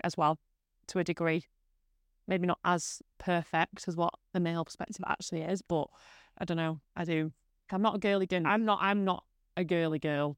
as 0.03 0.15
well, 0.15 0.39
to 0.87 0.99
a 0.99 1.03
degree. 1.03 1.45
Maybe 2.27 2.45
not 2.45 2.59
as 2.63 3.01
perfect 3.17 3.87
as 3.87 3.95
what 3.95 4.13
the 4.33 4.39
male 4.39 4.65
perspective 4.65 5.03
actually 5.07 5.41
is, 5.41 5.61
but 5.61 5.87
I 6.37 6.45
don't 6.45 6.57
know. 6.57 6.79
I 6.95 7.03
do. 7.03 7.31
I'm 7.71 7.81
not 7.81 7.95
a 7.95 7.99
girly 7.99 8.25
girl. 8.25 8.43
I'm 8.45 8.63
not. 8.63 8.79
I'm 8.81 9.03
not 9.03 9.23
a 9.55 9.63
girly 9.63 9.99
girl. 9.99 10.37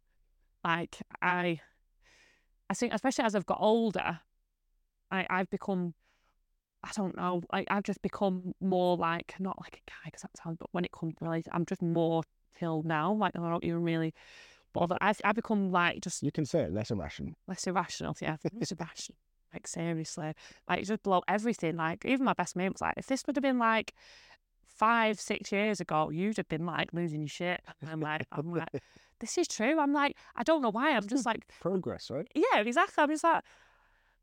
Like 0.63 0.97
I, 1.21 1.61
I 2.69 2.73
think 2.73 2.93
especially 2.93 3.25
as 3.25 3.35
I've 3.35 3.45
got 3.45 3.59
older, 3.59 4.19
I 5.11 5.27
I've 5.29 5.49
become. 5.49 5.93
I 6.83 6.91
don't 6.95 7.15
know. 7.17 7.41
Like 7.51 7.67
I've 7.69 7.83
just 7.83 8.01
become 8.01 8.53
more 8.61 8.95
like 8.97 9.35
not 9.39 9.59
like 9.61 9.81
a 9.85 9.89
guy 9.89 10.05
because 10.05 10.21
that 10.21 10.31
sounds. 10.41 10.57
But 10.59 10.69
when 10.71 10.85
it 10.85 10.91
comes 10.91 11.13
to 11.15 11.25
relationship, 11.25 11.53
I'm 11.55 11.65
just 11.65 11.81
more 11.81 12.23
till 12.57 12.83
now. 12.83 13.13
Like 13.13 13.35
I 13.35 13.39
don't 13.49 13.63
even 13.63 13.83
really 13.83 14.13
bother. 14.73 14.97
I 15.01 15.13
I 15.23 15.31
become 15.33 15.71
like 15.71 16.01
just 16.01 16.23
You 16.23 16.31
can 16.31 16.45
say 16.45 16.61
it 16.61 16.73
less 16.73 16.91
irrational. 16.91 17.33
less 17.47 17.67
irrational. 17.67 18.15
Yeah, 18.21 18.37
less 18.53 18.71
irrational. 18.71 19.17
Like 19.53 19.67
seriously, 19.67 20.33
like 20.69 20.85
just 20.85 21.03
blow 21.03 21.21
everything. 21.27 21.75
Like 21.75 22.05
even 22.05 22.23
my 22.25 22.33
best 22.33 22.55
mate 22.55 22.71
was 22.71 22.81
like, 22.81 22.93
if 22.97 23.07
this 23.07 23.23
would 23.27 23.35
have 23.35 23.43
been 23.43 23.57
like 23.59 23.93
five, 24.65 25.19
six 25.19 25.51
years 25.51 25.81
ago, 25.81 26.09
you'd 26.09 26.37
have 26.37 26.47
been 26.47 26.65
like 26.65 26.93
losing 26.93 27.21
your 27.21 27.29
shit. 27.29 27.61
And 27.81 27.89
I'm 27.89 27.99
like, 27.99 28.25
I'm 28.31 28.53
like, 28.53 28.69
this 29.19 29.37
is 29.37 29.47
true. 29.47 29.79
I'm 29.79 29.91
like, 29.91 30.15
I 30.35 30.43
don't 30.43 30.61
know 30.61 30.69
why. 30.71 30.95
I'm 30.95 31.07
just 31.07 31.25
like, 31.25 31.45
Progress, 31.59 32.09
right? 32.09 32.27
yeah, 32.35 32.59
exactly. 32.61 33.01
I'm 33.03 33.09
just 33.09 33.23
like, 33.23 33.43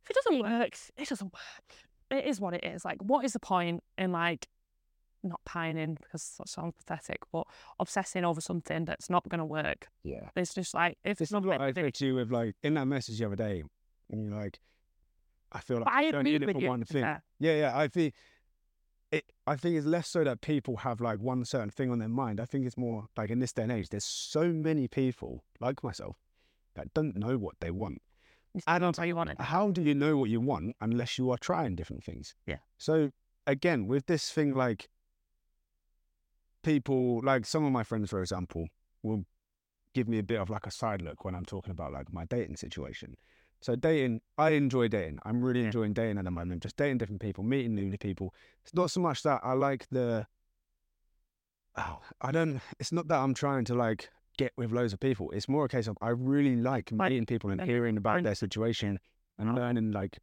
if 0.05 0.11
it 0.11 0.15
doesn't 0.15 0.41
work, 0.41 0.79
it 0.97 1.09
doesn't 1.09 1.33
work. 1.33 1.75
It 2.11 2.25
is 2.25 2.41
what 2.41 2.55
it 2.55 2.65
is. 2.65 2.85
Like, 2.85 2.99
what 3.03 3.25
is 3.25 3.33
the 3.33 3.41
point 3.41 3.83
in 3.99 4.13
like 4.13 4.49
not 5.23 5.41
pining 5.45 5.95
because 6.01 6.35
that 6.39 6.49
sounds 6.49 6.75
pathetic, 6.77 7.19
but 7.33 7.47
obsessing 7.81 8.25
over 8.25 8.41
something 8.41 8.85
that's 8.85 9.11
not 9.11 9.29
going 9.29 9.41
to 9.41 9.45
work? 9.45 9.89
Yeah. 10.05 10.29
It's 10.37 10.55
just 10.55 10.73
like 10.75 10.99
if 11.05 11.19
This 11.19 11.27
it's 11.27 11.31
is 11.31 11.33
not 11.33 11.45
what 11.45 11.61
I 11.61 11.69
to 11.69 11.75
be- 11.75 11.83
said 11.83 11.95
to 11.95 12.07
you 12.07 12.15
with 12.15 12.31
like 12.31 12.55
in 12.63 12.75
that 12.75 12.87
message 12.87 13.19
the 13.19 13.27
other 13.27 13.37
day. 13.37 13.65
And 14.11 14.23
you're 14.25 14.39
like, 14.41 14.61
I 15.51 15.61
feel 15.61 15.79
like 15.79 15.89
I 15.89 16.03
you 16.03 16.13
don't 16.13 16.25
need 16.25 16.43
it 16.43 16.53
for 16.53 16.61
you. 16.61 16.69
one 16.69 16.85
thing. 16.85 17.03
yeah. 17.03 17.19
Yeah, 17.41 17.55
yeah. 17.57 17.79
I 17.79 17.89
think 17.89 18.15
it. 19.11 19.25
I 19.47 19.57
think 19.57 19.77
it's 19.77 19.87
less 19.87 20.09
so 20.09 20.23
that 20.25 20.41
people 20.43 20.77
have 20.79 21.01
like 21.01 21.19
one 21.21 21.45
certain 21.45 21.71
thing 21.71 21.91
on 21.91 21.99
their 21.99 22.09
mind. 22.09 22.41
I 22.41 22.45
think 22.45 22.67
it's 22.67 22.77
more 22.77 23.07
like 23.17 23.31
in 23.31 23.39
this 23.41 23.53
day 23.53 23.63
and 23.65 23.73
age, 23.73 23.89
there's 23.89 24.05
so 24.05 24.53
many 24.53 24.87
people 24.89 25.43
like 25.61 25.83
myself 25.83 26.17
that 26.75 26.93
don't 26.95 27.17
know 27.17 27.37
what 27.39 27.55
they 27.61 27.71
want. 27.71 28.01
I 28.67 28.79
don't 28.79 28.95
tell 28.95 29.07
you 29.07 29.17
want 29.17 29.31
it. 29.31 29.41
how 29.41 29.71
do 29.71 29.83
you 29.83 29.95
know 29.95 30.17
what 30.17 30.31
you 30.31 30.41
want 30.41 30.77
unless 30.81 31.19
you 31.19 31.31
are 31.31 31.39
trying 31.39 31.75
different 31.77 32.05
things? 32.05 32.35
Yeah. 32.47 32.59
So 32.79 33.11
again, 33.47 33.87
with 33.87 34.07
this 34.07 34.31
thing, 34.31 34.55
like 34.55 34.89
people, 36.63 37.21
like 37.23 37.47
some 37.47 37.65
of 37.65 37.73
my 37.73 37.83
friends, 37.83 38.11
for 38.11 38.21
example, 38.21 38.67
will 39.03 39.25
give 39.95 40.09
me 40.09 40.19
a 40.19 40.23
bit 40.23 40.41
of 40.41 40.51
like 40.51 40.67
a 40.67 40.71
side 40.71 41.03
look 41.03 41.25
when 41.25 41.35
I'm 41.35 41.45
talking 41.45 41.71
about 41.71 41.93
like 41.93 42.13
my 42.13 42.25
dating 42.25 42.57
situation. 42.57 43.15
So 43.61 43.75
dating, 43.75 44.21
I 44.37 44.51
enjoy 44.51 44.89
dating. 44.89 45.19
I'm 45.25 45.43
really 45.43 45.61
Yeah. 45.61 45.67
enjoying 45.67 45.95
dating 45.95 46.19
at 46.19 46.25
the 46.25 46.31
moment. 46.31 46.63
Just 46.63 46.77
dating 46.77 46.99
different 46.99 47.23
people, 47.23 47.43
meeting 47.43 47.75
new 47.75 47.97
people. 47.97 48.35
It's 48.63 48.75
not 48.75 48.91
so 48.91 49.01
much 49.01 49.23
that 49.23 49.41
I 49.43 49.53
like 49.55 49.87
the. 49.91 50.27
Oh, 51.77 52.01
I 52.21 52.33
don't. 52.33 52.61
It's 52.79 52.93
not 52.93 53.09
that 53.09 53.19
I'm 53.19 53.35
trying 53.35 53.65
to 53.67 53.75
like 53.75 54.11
get 54.37 54.53
with 54.57 54.73
loads 54.73 54.93
of 54.93 55.01
people. 55.01 55.31
It's 55.31 55.49
more 55.49 55.65
a 55.65 55.69
case 55.69 55.87
of 55.87 55.97
I 56.01 56.11
really 56.11 56.57
like 56.57 56.93
meeting 56.93 57.27
people 57.27 57.51
and 57.51 57.61
hearing 57.61 57.97
about 57.97 58.23
their 58.23 58.35
situation 58.35 58.99
and 59.39 59.55
learning 59.55 59.93
like 59.93 60.19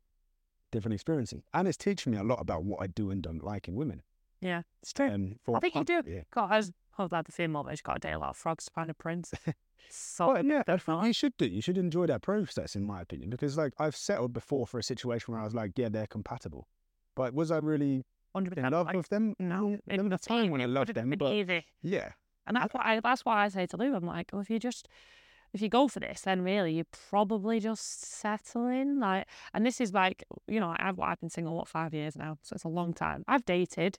different 0.72 0.94
experiences. 0.94 1.41
And 1.53 1.68
it's 1.68 1.77
teaching 1.77 2.11
me 2.11 2.18
a 2.18 2.23
lot 2.23 2.40
about 2.41 2.64
what 2.64 2.81
I 2.81 2.88
do 2.88 3.11
and 3.11 3.22
don't 3.22 3.44
like 3.44 3.68
in 3.68 3.76
women. 3.76 4.02
Yeah, 4.41 4.64
it's 4.81 4.91
true. 4.94 5.10
Um, 5.10 5.35
for 5.44 5.56
I 5.57 5.60
think 5.60 5.76
you 5.76 5.84
do. 5.84 6.02
Yeah. 6.06 6.22
God, 6.31 6.52
I 6.52 6.57
was, 6.57 6.72
was 6.98 7.10
glad 7.10 7.26
more, 7.49 7.64
but 7.64 7.69
he's 7.72 7.81
got 7.81 7.98
a 7.98 7.99
day 7.99 8.11
a 8.11 8.19
lot 8.19 8.31
of 8.31 8.38
frogs 8.38 8.65
to 8.65 8.72
find 8.72 8.90
a 8.90 8.94
prince. 8.94 9.34
So 9.90 10.34
Well, 10.34 10.45
yeah, 10.45 10.64
definitely. 10.65 11.07
you 11.07 11.14
should 11.14 11.35
do. 11.38 11.45
You 11.45 11.61
should 11.61 11.77
enjoy 11.77 12.07
that 12.07 12.22
process, 12.22 12.76
in 12.76 12.84
my 12.84 13.02
opinion, 13.02 13.30
because 13.30 13.57
like 13.57 13.73
I've 13.77 13.95
settled 13.95 14.34
before 14.34 14.65
for 14.65 14.80
a 14.80 14.84
situation 14.84 15.34
where 15.34 15.41
I 15.41 15.44
was 15.44 15.53
like, 15.53 15.73
yeah, 15.76 15.90
they're 15.90 16.07
compatible. 16.07 16.68
But 17.15 17.34
was 17.34 17.52
I 17.52 17.57
really 17.57 18.03
hundred 18.34 18.53
in 18.57 18.64
percent. 18.64 18.73
love 18.73 18.88
Like, 18.88 18.95
with 18.95 19.10
them? 19.10 19.35
no, 19.40 19.77
was 19.85 20.11
a 20.11 20.18
time 20.18 20.49
when 20.49 20.61
I 20.61 20.65
loved 20.65 20.94
them, 20.95 21.14
but 21.18 21.31
easy. 21.34 21.65
yeah, 21.84 22.14
And 22.45 22.57
that's 22.57 22.74
what 22.74 22.86
I 22.86 22.99
that's 22.99 23.26
why 23.26 23.44
I 23.44 23.48
say 23.49 23.65
to 23.68 23.78
Lou, 23.78 23.95
I'm 23.95 24.06
like, 24.06 24.30
well, 24.34 24.41
if 24.41 24.49
you 24.49 24.60
just 24.60 24.88
if 25.53 25.61
you 25.61 25.70
go 25.70 25.88
for 25.88 25.99
this, 25.99 26.22
then 26.22 26.41
really 26.41 26.74
you're 26.74 26.86
probably 27.10 27.60
just 27.60 28.03
settling. 28.06 28.99
Like, 28.99 29.28
and 29.53 29.65
this 29.65 29.80
is 29.80 29.94
like, 29.94 30.24
you 30.48 30.60
know, 30.60 30.76
I've 30.78 30.99
I've 30.99 31.20
been 31.20 31.30
single 31.30 31.56
what 31.56 31.68
five 31.68 31.94
years 31.94 32.15
now, 32.15 32.38
so 32.41 32.56
it's 32.56 32.64
a 32.64 32.70
long 32.70 32.94
time. 32.94 33.24
I've 33.28 33.45
dated, 33.45 33.98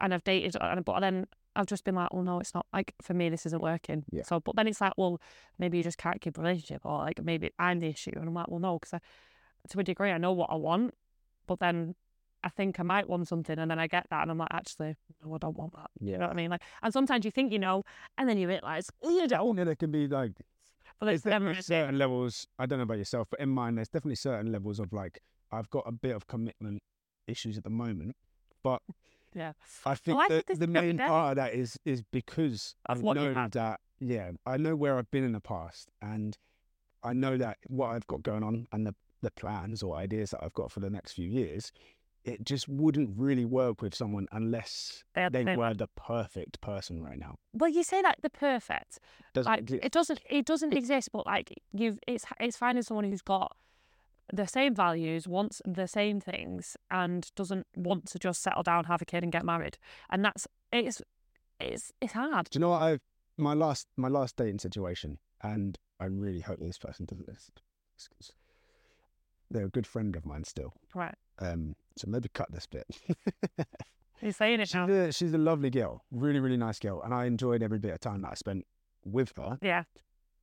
and 0.00 0.14
I've 0.14 0.24
dated, 0.24 0.56
and 0.60 0.84
but 0.84 1.00
then 1.00 1.26
I've 1.54 1.66
just 1.66 1.84
been 1.84 1.94
like, 1.94 2.12
well, 2.12 2.22
no, 2.22 2.40
it's 2.40 2.54
not 2.54 2.66
like 2.72 2.94
for 3.02 3.14
me. 3.14 3.28
This 3.28 3.46
isn't 3.46 3.62
working. 3.62 4.04
Yeah. 4.10 4.22
So, 4.22 4.40
but 4.40 4.56
then 4.56 4.66
it's 4.66 4.80
like, 4.80 4.94
well, 4.96 5.20
maybe 5.58 5.76
you 5.76 5.84
just 5.84 5.98
can't 5.98 6.20
keep 6.20 6.38
a 6.38 6.40
relationship, 6.40 6.82
or 6.84 6.98
like 6.98 7.22
maybe 7.22 7.50
I'm 7.58 7.80
the 7.80 7.88
issue, 7.88 8.12
and 8.16 8.26
I'm 8.26 8.34
like, 8.34 8.48
well, 8.48 8.60
no, 8.60 8.78
because 8.78 9.00
to 9.68 9.78
a 9.78 9.84
degree 9.84 10.10
I 10.10 10.18
know 10.18 10.32
what 10.32 10.50
I 10.50 10.56
want, 10.56 10.94
but 11.46 11.60
then. 11.60 11.94
I 12.44 12.48
think 12.50 12.78
I 12.78 12.82
might 12.82 13.08
want 13.08 13.26
something, 13.28 13.58
and 13.58 13.70
then 13.70 13.78
I 13.78 13.86
get 13.86 14.06
that, 14.10 14.22
and 14.22 14.30
I'm 14.30 14.38
like, 14.38 14.48
actually, 14.52 14.96
no, 15.24 15.34
I 15.34 15.38
don't 15.38 15.56
want 15.56 15.74
that. 15.74 15.90
You 16.00 16.12
know 16.18 16.26
what 16.26 16.30
I 16.30 16.34
mean? 16.34 16.50
Like, 16.50 16.62
and 16.82 16.92
sometimes 16.92 17.24
you 17.24 17.30
think 17.30 17.52
you 17.52 17.58
know, 17.58 17.84
and 18.16 18.28
then 18.28 18.38
you 18.38 18.48
realise 18.48 18.90
you 19.02 19.26
don't. 19.26 19.56
Yeah, 19.58 19.64
there 19.64 19.74
can 19.74 19.90
be 19.90 20.06
like 20.06 20.32
But 21.00 21.06
there's 21.06 21.16
it's 21.20 21.24
never 21.26 21.46
definitely 21.46 21.58
is 21.60 21.66
certain 21.66 21.98
levels. 21.98 22.46
I 22.58 22.66
don't 22.66 22.78
know 22.78 22.84
about 22.84 22.98
yourself, 22.98 23.28
but 23.30 23.40
in 23.40 23.48
mine, 23.48 23.74
there's 23.74 23.88
definitely 23.88 24.16
certain 24.16 24.52
levels 24.52 24.78
of 24.78 24.92
like 24.92 25.20
I've 25.50 25.68
got 25.70 25.84
a 25.86 25.92
bit 25.92 26.14
of 26.14 26.26
commitment 26.26 26.82
issues 27.26 27.58
at 27.58 27.64
the 27.64 27.70
moment, 27.70 28.16
but 28.62 28.82
Yeah. 29.34 29.52
I 29.84 29.94
think 29.94 30.20
think 30.28 30.46
the 30.46 30.54
the 30.56 30.66
main 30.66 30.96
day. 30.96 31.06
part 31.06 31.32
of 31.32 31.36
that 31.36 31.54
is 31.54 31.78
is 31.84 32.02
because 32.02 32.74
Of 32.86 32.98
I 32.98 33.00
what 33.00 33.16
you 33.16 33.32
know 33.32 33.48
that 33.50 33.80
yeah, 34.00 34.30
I 34.46 34.56
know 34.58 34.76
where 34.76 34.96
I've 34.96 35.10
been 35.10 35.24
in 35.24 35.32
the 35.32 35.40
past, 35.40 35.90
and 36.00 36.36
I 37.02 37.12
know 37.12 37.36
that 37.36 37.58
what 37.66 37.88
I've 37.88 38.06
got 38.06 38.22
going 38.22 38.42
on 38.44 38.68
and 38.72 38.86
the 38.86 38.94
the 39.20 39.30
plans 39.32 39.82
or 39.82 39.96
ideas 39.96 40.30
that 40.30 40.44
I've 40.44 40.54
got 40.54 40.70
for 40.70 40.78
the 40.78 40.90
next 40.90 41.12
few 41.14 41.28
years, 41.28 41.72
it 42.28 42.44
just 42.44 42.68
wouldn't 42.68 43.10
really 43.16 43.44
work 43.44 43.82
with 43.82 43.94
someone 43.94 44.26
unless 44.32 45.04
They 45.14 45.22
had 45.22 45.32
the 45.32 45.44
they 45.44 45.56
were 45.56 45.74
the 45.74 45.88
perfect 45.96 46.60
person 46.60 47.02
right 47.02 47.18
now. 47.18 47.36
Well, 47.52 47.70
you 47.70 47.82
say 47.82 48.02
that 48.02 48.18
the 48.22 48.30
perfect, 48.30 48.98
Doesn't 49.34 49.50
like 49.50 49.60
exist. 49.60 49.84
it 49.84 49.92
doesn't, 49.92 50.20
it 50.28 50.46
doesn't 50.46 50.74
exist. 50.74 51.10
But 51.12 51.26
like 51.26 51.52
you've, 51.72 51.98
it's 52.06 52.24
it's 52.40 52.56
finding 52.56 52.82
someone 52.82 53.04
who's 53.04 53.22
got 53.22 53.56
the 54.32 54.46
same 54.46 54.74
values, 54.74 55.26
wants 55.26 55.62
the 55.64 55.88
same 55.88 56.20
things, 56.20 56.76
and 56.90 57.30
doesn't 57.34 57.66
want 57.74 58.06
to 58.06 58.18
just 58.18 58.42
settle 58.42 58.62
down, 58.62 58.84
have 58.84 59.00
a 59.02 59.06
kid, 59.06 59.22
and 59.22 59.32
get 59.32 59.44
married. 59.44 59.78
And 60.10 60.24
that's 60.24 60.46
it's 60.72 61.00
it's 61.60 61.92
it's 62.00 62.12
hard. 62.12 62.48
Do 62.50 62.58
you 62.58 62.60
know 62.60 62.70
what 62.70 62.82
I 62.82 62.98
my 63.36 63.54
last 63.54 63.86
my 63.96 64.08
last 64.08 64.36
dating 64.36 64.58
situation, 64.58 65.18
and 65.42 65.78
I 65.98 66.04
really 66.06 66.40
hope 66.40 66.58
this 66.60 66.78
person 66.78 67.06
doesn't 67.06 67.28
listen. 67.28 67.54
They're 69.50 69.64
a 69.64 69.70
good 69.70 69.86
friend 69.86 70.14
of 70.14 70.26
mine 70.26 70.44
still. 70.44 70.74
Right? 70.94 71.14
Um, 71.40 71.76
so 71.96 72.08
maybe 72.08 72.28
cut 72.32 72.50
this 72.52 72.66
bit. 72.66 72.86
You're 74.20 74.32
saying 74.32 74.60
it 74.60 74.68
she's, 74.68 74.74
a, 74.88 75.12
she's 75.12 75.32
a 75.34 75.38
lovely 75.38 75.70
girl, 75.70 76.02
really 76.10 76.40
really 76.40 76.56
nice 76.56 76.78
girl, 76.80 77.00
and 77.02 77.14
I 77.14 77.26
enjoyed 77.26 77.62
every 77.62 77.78
bit 77.78 77.92
of 77.92 78.00
time 78.00 78.22
that 78.22 78.32
I 78.32 78.34
spent 78.34 78.66
with 79.04 79.32
her. 79.36 79.58
Yeah. 79.62 79.84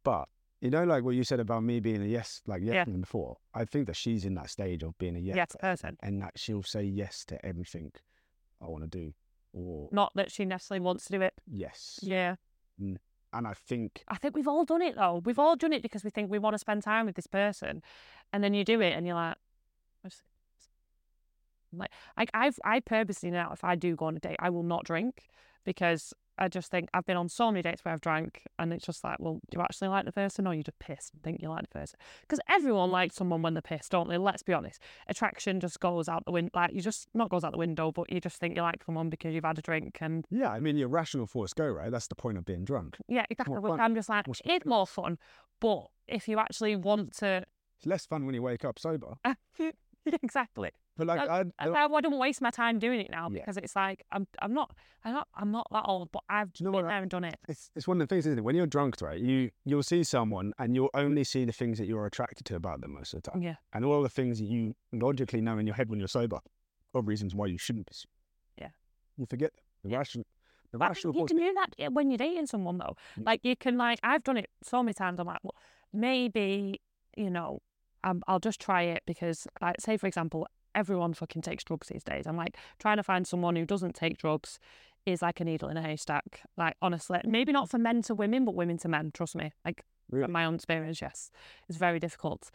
But 0.04 0.30
you 0.62 0.70
know, 0.70 0.86
like 0.86 1.04
what 1.04 1.16
you 1.16 1.24
said 1.26 1.42
about 1.42 1.64
me 1.64 1.82
being 1.82 2.02
a 2.02 2.06
yes, 2.06 2.42
like 2.48 2.62
yes 2.64 2.74
Yeah. 2.74 2.86
man 2.88 3.02
before. 3.02 3.38
I 3.54 3.66
think 3.66 3.88
that 3.88 3.98
she's 3.98 4.24
in 4.24 4.36
that 4.36 4.50
stage 4.50 4.82
of 4.84 4.98
being 4.98 5.18
a 5.18 5.20
yes, 5.20 5.36
Yes, 5.36 5.56
person. 5.60 5.98
and 6.02 6.22
that 6.22 6.34
she'll 6.38 6.64
say 6.64 6.84
yes 6.84 7.26
to 7.26 7.46
everything 7.46 7.92
I 8.62 8.68
want 8.68 8.84
to 8.84 8.90
do, 8.90 9.14
or 9.52 9.90
Not 9.92 10.14
that 10.16 10.32
she 10.32 10.46
necessarily 10.46 10.84
wants 10.84 11.06
to 11.06 11.12
do 11.12 11.22
it. 11.22 11.34
yes. 11.46 12.00
Yeah. 12.02 12.36
And 12.80 12.98
I 13.34 13.54
think 13.54 14.04
I 14.08 14.16
think 14.16 14.36
we've 14.38 14.48
all 14.48 14.64
done 14.64 14.82
it 14.82 14.96
though. 14.96 15.22
We've 15.26 15.38
all 15.40 15.58
done 15.58 15.74
it 15.74 15.82
because 15.82 16.06
we 16.06 16.10
think 16.10 16.32
we 16.32 16.40
want 16.40 16.54
to 16.54 16.60
spend 16.60 16.84
time 16.84 17.06
with 17.06 17.16
this 17.16 17.28
person, 17.28 17.84
and 18.32 18.42
then 18.42 18.54
you 18.54 18.64
do 18.64 18.80
it, 18.80 18.94
and 18.94 19.06
you're 19.06 19.16
like? 19.16 19.36
Like, 21.78 21.92
like 22.18 22.30
I've 22.34 22.60
I 22.64 22.80
purposely 22.80 23.32
now, 23.32 23.52
if 23.54 23.64
I 23.64 23.76
do 23.76 23.96
go 23.96 24.06
on 24.06 24.18
a 24.18 24.20
date, 24.20 24.38
I 24.40 24.50
will 24.50 24.64
not 24.64 24.86
drink 24.86 25.28
because 25.64 26.14
I 26.38 26.48
just 26.48 26.70
think 26.70 26.90
I've 26.94 27.06
been 27.06 27.18
on 27.18 27.30
so 27.30 27.50
many 27.50 27.62
dates 27.62 27.84
where 27.86 27.94
I've 27.94 28.02
drank, 28.02 28.44
and 28.60 28.74
it's 28.74 28.86
just 28.86 29.04
like, 29.04 29.18
well, 29.20 29.36
do 29.50 29.58
you 29.58 29.62
actually 29.62 29.88
like 29.88 30.06
the 30.06 30.12
person, 30.12 30.46
or 30.46 30.54
you 30.54 30.64
just 30.64 30.80
pissed 30.80 31.14
and 31.14 31.24
think 31.24 31.42
you 31.42 31.50
like 31.50 31.62
the 31.62 31.80
person? 31.80 31.98
Because 32.22 32.40
everyone 32.50 32.90
mm. 32.90 32.94
likes 32.94 33.16
someone 33.16 33.42
when 33.42 33.54
they're 33.54 33.62
pissed, 33.62 33.92
don't 33.92 34.10
they? 34.10 34.18
Let's 34.18 34.44
be 34.44 34.54
honest. 34.54 34.82
Attraction 35.08 35.60
just 35.60 35.80
goes 35.80 36.10
out 36.10 36.26
the 36.26 36.32
window. 36.32 36.52
Like 36.54 36.74
you 36.74 36.82
just 36.82 37.08
not 37.14 37.30
goes 37.30 37.44
out 37.44 37.54
the 37.54 37.58
window, 37.58 37.92
but 37.92 38.12
you 38.12 38.20
just 38.20 38.38
think 38.38 38.56
you 38.56 38.62
like 38.62 38.84
someone 38.86 39.10
because 39.10 39.34
you've 39.34 39.46
had 39.46 39.58
a 39.58 39.62
drink 39.62 39.98
and 40.02 40.26
yeah, 40.30 40.52
I 40.52 40.60
mean, 40.60 40.78
your 40.78 40.90
rational 40.90 41.26
thoughts 41.26 41.54
go 41.54 41.68
right. 41.68 41.92
That's 41.92 42.08
the 42.08 42.16
point 42.16 42.38
of 42.38 42.46
being 42.46 42.66
drunk. 42.66 42.98
yeah, 43.08 43.26
exactly. 43.30 43.72
I'm 43.72 43.96
just 43.96 44.10
like, 44.10 44.26
it's 44.44 44.66
more 44.66 44.88
fun. 44.88 45.18
But 45.62 45.88
if 46.08 46.28
you 46.28 46.38
actually 46.40 46.76
want 46.76 47.14
to, 47.18 47.46
It's 47.78 47.86
less 47.86 48.06
fun 48.06 48.26
when 48.26 48.36
you 48.36 48.42
wake 48.42 48.66
up 48.66 48.78
sober. 48.78 49.16
exactly. 50.06 50.72
But 50.98 51.08
like, 51.08 51.20
I, 51.30 51.44
I, 51.60 51.68
I 51.68 51.86
wouldn't 51.88 52.18
waste 52.18 52.42
my 52.42 52.52
time 52.52 52.80
doing 52.80 53.02
it 53.02 53.12
now 53.12 53.30
Yeah. 53.30 53.42
because 53.42 53.58
it's 53.58 53.76
like 53.76 54.04
I'm, 54.12 54.26
I'm 54.42 54.54
not, 54.54 54.72
I'm 55.04 55.14
not, 55.14 55.28
I'm 55.36 55.52
not 55.52 55.68
that 55.72 55.84
old, 55.86 56.12
but 56.12 56.24
I've 56.30 56.52
you 56.58 56.64
know 56.66 56.72
been 56.72 56.84
what 56.84 56.90
there 56.90 57.02
and 57.02 57.10
done 57.12 57.24
it. 57.26 57.36
it's 57.50 57.70
it's 57.76 57.88
one 57.88 58.02
of 58.02 58.08
the 58.08 58.16
things, 58.16 58.26
isn't 58.26 58.40
it? 58.40 58.44
When 58.44 58.56
you're 58.56 58.66
drunk, 58.68 58.96
right, 59.02 59.20
you 59.20 59.52
you'll 59.66 59.84
see 59.84 60.04
someone 60.04 60.54
and 60.58 60.74
you'll 60.76 60.90
only 60.94 61.24
see 61.24 61.44
the 61.46 61.52
things 61.52 61.78
that 61.80 61.88
you're 61.88 62.06
attracted 62.06 62.46
to 62.46 62.56
about 62.56 62.82
them 62.82 62.94
most 62.94 63.14
of 63.14 63.22
the 63.24 63.32
time, 63.32 63.42
Yeah, 63.42 63.56
and 63.74 63.84
all 63.84 64.02
the 64.02 64.10
things 64.10 64.40
that 64.40 64.46
you 64.46 64.74
logically 64.94 65.42
know 65.42 65.58
in 65.58 65.66
your 65.68 65.76
head 65.76 65.90
when 65.90 66.00
you're 66.00 66.08
sober, 66.08 66.40
are 66.94 67.02
reasons 67.02 67.36
why 67.36 67.48
you 67.48 67.58
shouldn't 67.58 67.88
pursue. 67.88 68.08
Yeah. 68.58 68.70
you 69.18 69.26
forget 69.26 69.52
them. 69.54 69.64
the 69.92 69.98
rational. 69.98 70.26
The 70.72 70.78
But 70.80 70.90
rational 70.90 71.14
you 71.16 71.26
can 71.26 71.38
do 71.38 71.54
that 71.54 71.94
when 71.94 72.10
you're 72.10 72.18
dating 72.18 72.48
someone 72.48 72.78
though. 72.78 72.96
Mm. 73.20 73.26
Like 73.26 73.42
you 73.44 73.56
can 73.58 73.78
like 73.78 74.00
I've 74.02 74.24
done 74.24 74.38
it 74.38 74.50
so 74.64 74.82
many 74.82 74.94
times. 74.94 75.20
I'm 75.20 75.28
like, 75.28 75.40
well, 75.44 75.56
maybe 75.94 76.80
you 77.18 77.30
know, 77.30 77.62
um, 78.04 78.22
I'll 78.28 78.40
just 78.40 78.60
try 78.60 78.82
it 78.84 79.02
because, 79.06 79.48
like, 79.62 79.80
say 79.80 79.96
for 79.98 80.06
example, 80.08 80.48
everyone 80.76 81.14
fucking 81.14 81.42
takes 81.42 81.64
drugs 81.64 81.88
these 81.88 82.04
days. 82.04 82.28
I'm 82.28 82.38
like 82.38 82.58
trying 82.80 82.98
to 82.98 83.04
find 83.04 83.26
someone 83.26 83.56
who 83.56 83.66
doesn't 83.66 83.96
take 83.96 84.18
drugs 84.18 84.60
is 85.06 85.22
like 85.22 85.40
a 85.40 85.46
needle 85.46 85.70
in 85.70 85.78
a 85.78 85.82
haystack. 85.82 86.42
Like 86.58 86.76
honestly, 86.82 87.20
maybe 87.26 87.52
not 87.52 87.70
for 87.70 87.78
men 87.78 88.02
to 88.04 88.14
women, 88.16 88.46
but 88.46 88.56
women 88.56 88.78
to 88.80 88.88
men. 88.88 89.12
Trust 89.14 89.36
me. 89.36 89.52
Like 89.64 89.84
Really? 90.12 90.26
from 90.26 90.34
my 90.34 90.46
own 90.46 90.56
experience, 90.56 91.02
yes, 91.02 91.32
it's 91.68 91.78
very 91.80 92.00
difficult. 92.00 92.52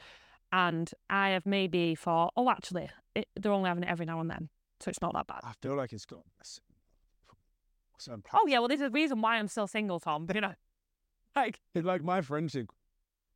And 0.52 0.90
I 1.08 1.30
have 1.30 1.46
maybe 1.46 1.94
thought, 1.94 2.32
oh, 2.36 2.48
actually, 2.50 2.90
it, 3.14 3.28
they're 3.40 3.52
only 3.52 3.68
having 3.68 3.84
it 3.84 3.88
every 3.90 4.06
now 4.06 4.20
and 4.20 4.30
then, 4.30 4.48
so 4.80 4.88
it's 4.88 5.00
not 5.00 5.14
that 5.14 5.26
bad. 5.26 5.40
I 5.44 5.52
feel 5.62 5.74
like 5.76 5.92
it's 5.92 6.04
got. 6.06 6.20
a 6.20 6.42
s- 6.42 6.60
Some 7.98 8.22
Oh 8.32 8.46
yeah, 8.48 8.58
well, 8.58 8.68
there's 8.68 8.80
a 8.80 8.90
reason 8.90 9.20
why 9.20 9.36
I'm 9.36 9.48
still 9.48 9.66
single, 9.66 10.00
Tom. 10.00 10.26
You 10.34 10.40
know, 10.40 10.54
like 11.36 11.60
It's 11.74 11.84
like 11.86 12.02
my 12.02 12.20
friendship. 12.20 12.68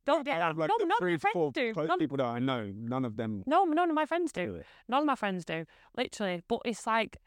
Don't 0.05 0.23
get 0.23 0.41
have 0.41 0.57
like 0.57 0.69
no, 0.69 0.75
the 0.77 0.85
none 0.85 0.91
of 0.91 0.99
three, 0.99 1.13
my 1.13 1.17
friends 1.17 1.33
four 1.33 1.51
do. 1.51 1.73
None, 1.75 1.99
people 1.99 2.17
that 2.17 2.25
I 2.25 2.39
know. 2.39 2.71
None 2.75 3.05
of 3.05 3.17
them 3.17 3.43
no, 3.45 3.63
none 3.65 3.89
of 3.89 3.95
my 3.95 4.05
friends 4.05 4.31
do. 4.31 4.57
do. 4.57 4.61
None 4.87 5.01
of 5.01 5.05
my 5.05 5.15
friends 5.15 5.45
do, 5.45 5.65
literally. 5.97 6.43
But 6.47 6.61
it's 6.65 6.85
like, 6.85 7.17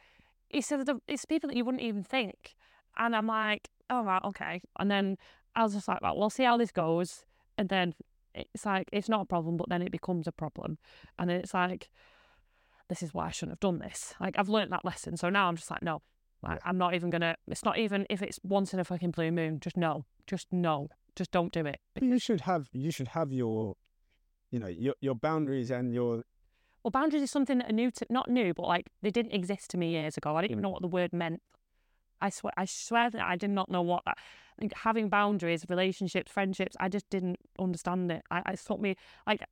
it's 0.50 0.72
it's 1.06 1.24
people 1.24 1.48
that 1.48 1.56
you 1.56 1.64
wouldn't 1.64 1.82
even 1.82 2.02
think, 2.02 2.54
and 2.96 3.14
I'm 3.14 3.26
like, 3.26 3.68
oh 3.90 4.02
right, 4.02 4.22
okay. 4.24 4.62
And 4.78 4.90
then 4.90 5.16
I 5.54 5.62
was 5.64 5.74
just 5.74 5.88
like, 5.88 6.00
well, 6.00 6.16
we'll 6.16 6.30
see 6.30 6.44
how 6.44 6.56
this 6.56 6.72
goes, 6.72 7.24
and 7.56 7.68
then 7.68 7.94
it's 8.34 8.64
like 8.64 8.88
it's 8.92 9.08
not 9.08 9.22
a 9.22 9.26
problem, 9.26 9.56
but 9.56 9.68
then 9.68 9.82
it 9.82 9.90
becomes 9.90 10.26
a 10.26 10.32
problem, 10.32 10.78
and 11.18 11.28
then 11.28 11.38
it's 11.40 11.54
like, 11.54 11.90
this 12.88 13.02
is 13.02 13.12
why 13.12 13.26
I 13.26 13.30
shouldn't 13.30 13.52
have 13.52 13.60
done 13.60 13.78
this. 13.78 14.14
Like 14.20 14.38
I've 14.38 14.48
learned 14.48 14.72
that 14.72 14.84
lesson, 14.84 15.16
so 15.16 15.28
now 15.28 15.48
I'm 15.48 15.56
just 15.56 15.70
like, 15.70 15.82
no, 15.82 16.02
like 16.42 16.60
I'm 16.64 16.78
not 16.78 16.94
even 16.94 17.10
gonna. 17.10 17.36
It's 17.48 17.64
not 17.64 17.78
even 17.78 18.06
if 18.08 18.22
it's 18.22 18.38
once 18.42 18.72
in 18.72 18.80
a 18.80 18.84
fucking 18.84 19.10
blue 19.10 19.32
moon. 19.32 19.60
Just 19.60 19.76
no, 19.76 20.04
just 20.26 20.46
no, 20.52 20.88
just 21.18 21.30
don't 21.30 21.52
do 21.52 21.66
it. 21.66 21.80
But 21.94 22.04
you 22.04 22.18
should 22.18 22.42
have. 22.42 22.68
You 22.72 22.90
should 22.90 23.08
have 23.08 23.32
your. 23.32 23.76
You 24.50 24.58
know 24.60 24.68
your 24.68 24.94
your 25.02 25.14
boundaries 25.14 25.70
and 25.70 25.92
your 25.92 26.22
Well, 26.82 26.90
boundaries 26.90 27.22
is 27.22 27.30
something 27.30 27.58
that 27.58 27.68
are 27.68 27.72
new 27.74 27.90
to 27.90 28.06
not 28.08 28.30
new, 28.30 28.54
but 28.54 28.66
like 28.66 28.86
they 29.02 29.10
didn't 29.10 29.32
exist 29.32 29.68
to 29.70 29.76
me 29.76 29.90
years 29.90 30.16
ago. 30.16 30.36
I 30.36 30.40
didn't 30.40 30.52
even 30.52 30.62
know 30.62 30.70
what 30.70 30.80
the 30.80 30.88
word 30.88 31.12
meant. 31.12 31.42
I 32.20 32.30
swear, 32.30 32.52
I 32.56 32.64
swear 32.64 33.10
that 33.10 33.20
I 33.20 33.36
did 33.36 33.50
not 33.50 33.70
know 33.70 33.82
what 33.82 34.02
that. 34.06 34.18
Like, 34.60 34.72
having 34.74 35.08
boundaries, 35.08 35.64
relationships, 35.68 36.32
friendships, 36.32 36.76
I 36.80 36.88
just 36.88 37.08
didn't 37.10 37.38
understand 37.60 38.10
it. 38.10 38.22
I, 38.30 38.42
it 38.52 38.60
took 38.66 38.80
me 38.80 38.96
like 39.26 39.44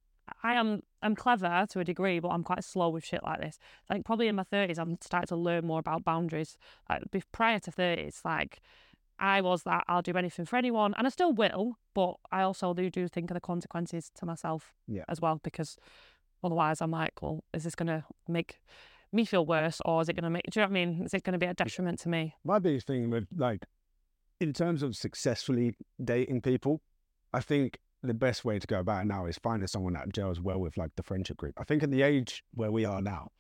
I 0.43 0.55
am 0.55 0.80
I'm 1.02 1.14
clever 1.14 1.66
to 1.70 1.80
a 1.80 1.84
degree, 1.84 2.18
but 2.18 2.28
I'm 2.28 2.43
quite 2.43 2.64
slow 2.64 2.88
with 2.88 3.05
shit 3.05 3.22
like 3.22 3.40
this. 3.40 3.59
Like 3.90 4.05
probably 4.05 4.28
in 4.28 4.36
my 4.36 4.44
thirties, 4.44 4.78
I'm 4.78 4.98
starting 5.01 5.28
to 5.28 5.36
learn 5.36 5.66
more 5.66 5.78
about 5.78 6.05
boundaries. 6.05 6.56
Like 6.88 7.02
prior 7.32 7.59
to 7.60 7.70
thirties, 7.70 8.20
like 8.24 8.60
I 9.18 9.40
was 9.40 9.62
that 9.64 9.84
I'll 9.88 10.02
do 10.02 10.12
anything 10.16 10.44
for 10.47 10.56
anyone, 10.56 10.94
and 10.97 11.06
I 11.06 11.10
still 11.10 11.32
will, 11.32 11.78
but 11.94 12.14
I 12.30 12.43
also 12.43 12.74
do 12.74 12.90
do 12.90 13.09
think 13.09 13.30
of 13.30 13.34
the 13.34 13.40
consequences 13.40 14.10
to 14.16 14.26
myself 14.26 14.74
Yeah. 14.86 15.05
as 15.09 15.20
well 15.20 15.40
because 15.43 15.76
otherwise 16.44 16.80
I'm 16.80 16.90
like, 16.90 17.20
well, 17.22 17.44
is 17.55 17.64
this 17.64 17.74
gonna 17.74 18.05
make 18.28 18.60
me 19.12 19.24
feel 19.24 19.47
worse, 19.47 19.80
or 19.84 20.02
is 20.02 20.09
it 20.09 20.14
gonna 20.14 20.30
make? 20.30 20.43
Do 20.51 20.60
you 20.60 20.66
know 20.66 20.70
what 20.70 20.78
I 20.78 20.84
mean? 20.84 21.02
Is 21.05 21.14
it 21.14 21.22
gonna 21.24 21.38
be 21.38 21.47
a 21.47 21.55
detriment 21.55 21.98
to 22.01 22.09
me? 22.09 22.34
My 22.44 22.59
biggest 22.59 22.86
thing 22.86 23.09
with 23.10 23.26
like, 23.34 23.64
in 24.40 24.52
terms 24.52 24.82
of 24.82 24.94
successfully 24.97 25.76
dating 26.02 26.43
people, 26.43 26.82
I 27.32 27.40
think 27.40 27.78
the 28.02 28.14
best 28.14 28.44
way 28.44 28.59
to 28.59 28.66
go 28.66 28.80
about 28.80 29.02
it 29.02 29.06
now 29.06 29.26
is 29.26 29.38
finding 29.38 29.66
someone 29.66 29.94
that 29.94 30.12
gels 30.12 30.40
well 30.40 30.60
with 30.60 30.76
like 30.76 30.90
the 30.97 31.02
friendship 31.02 31.38
group. 31.38 31.55
I 31.59 31.64
think 31.64 31.82
in 31.82 31.90
the 31.90 32.02
age 32.02 32.44
where 32.52 32.70
we 32.70 32.84
are 32.84 33.01
now, 33.01 33.30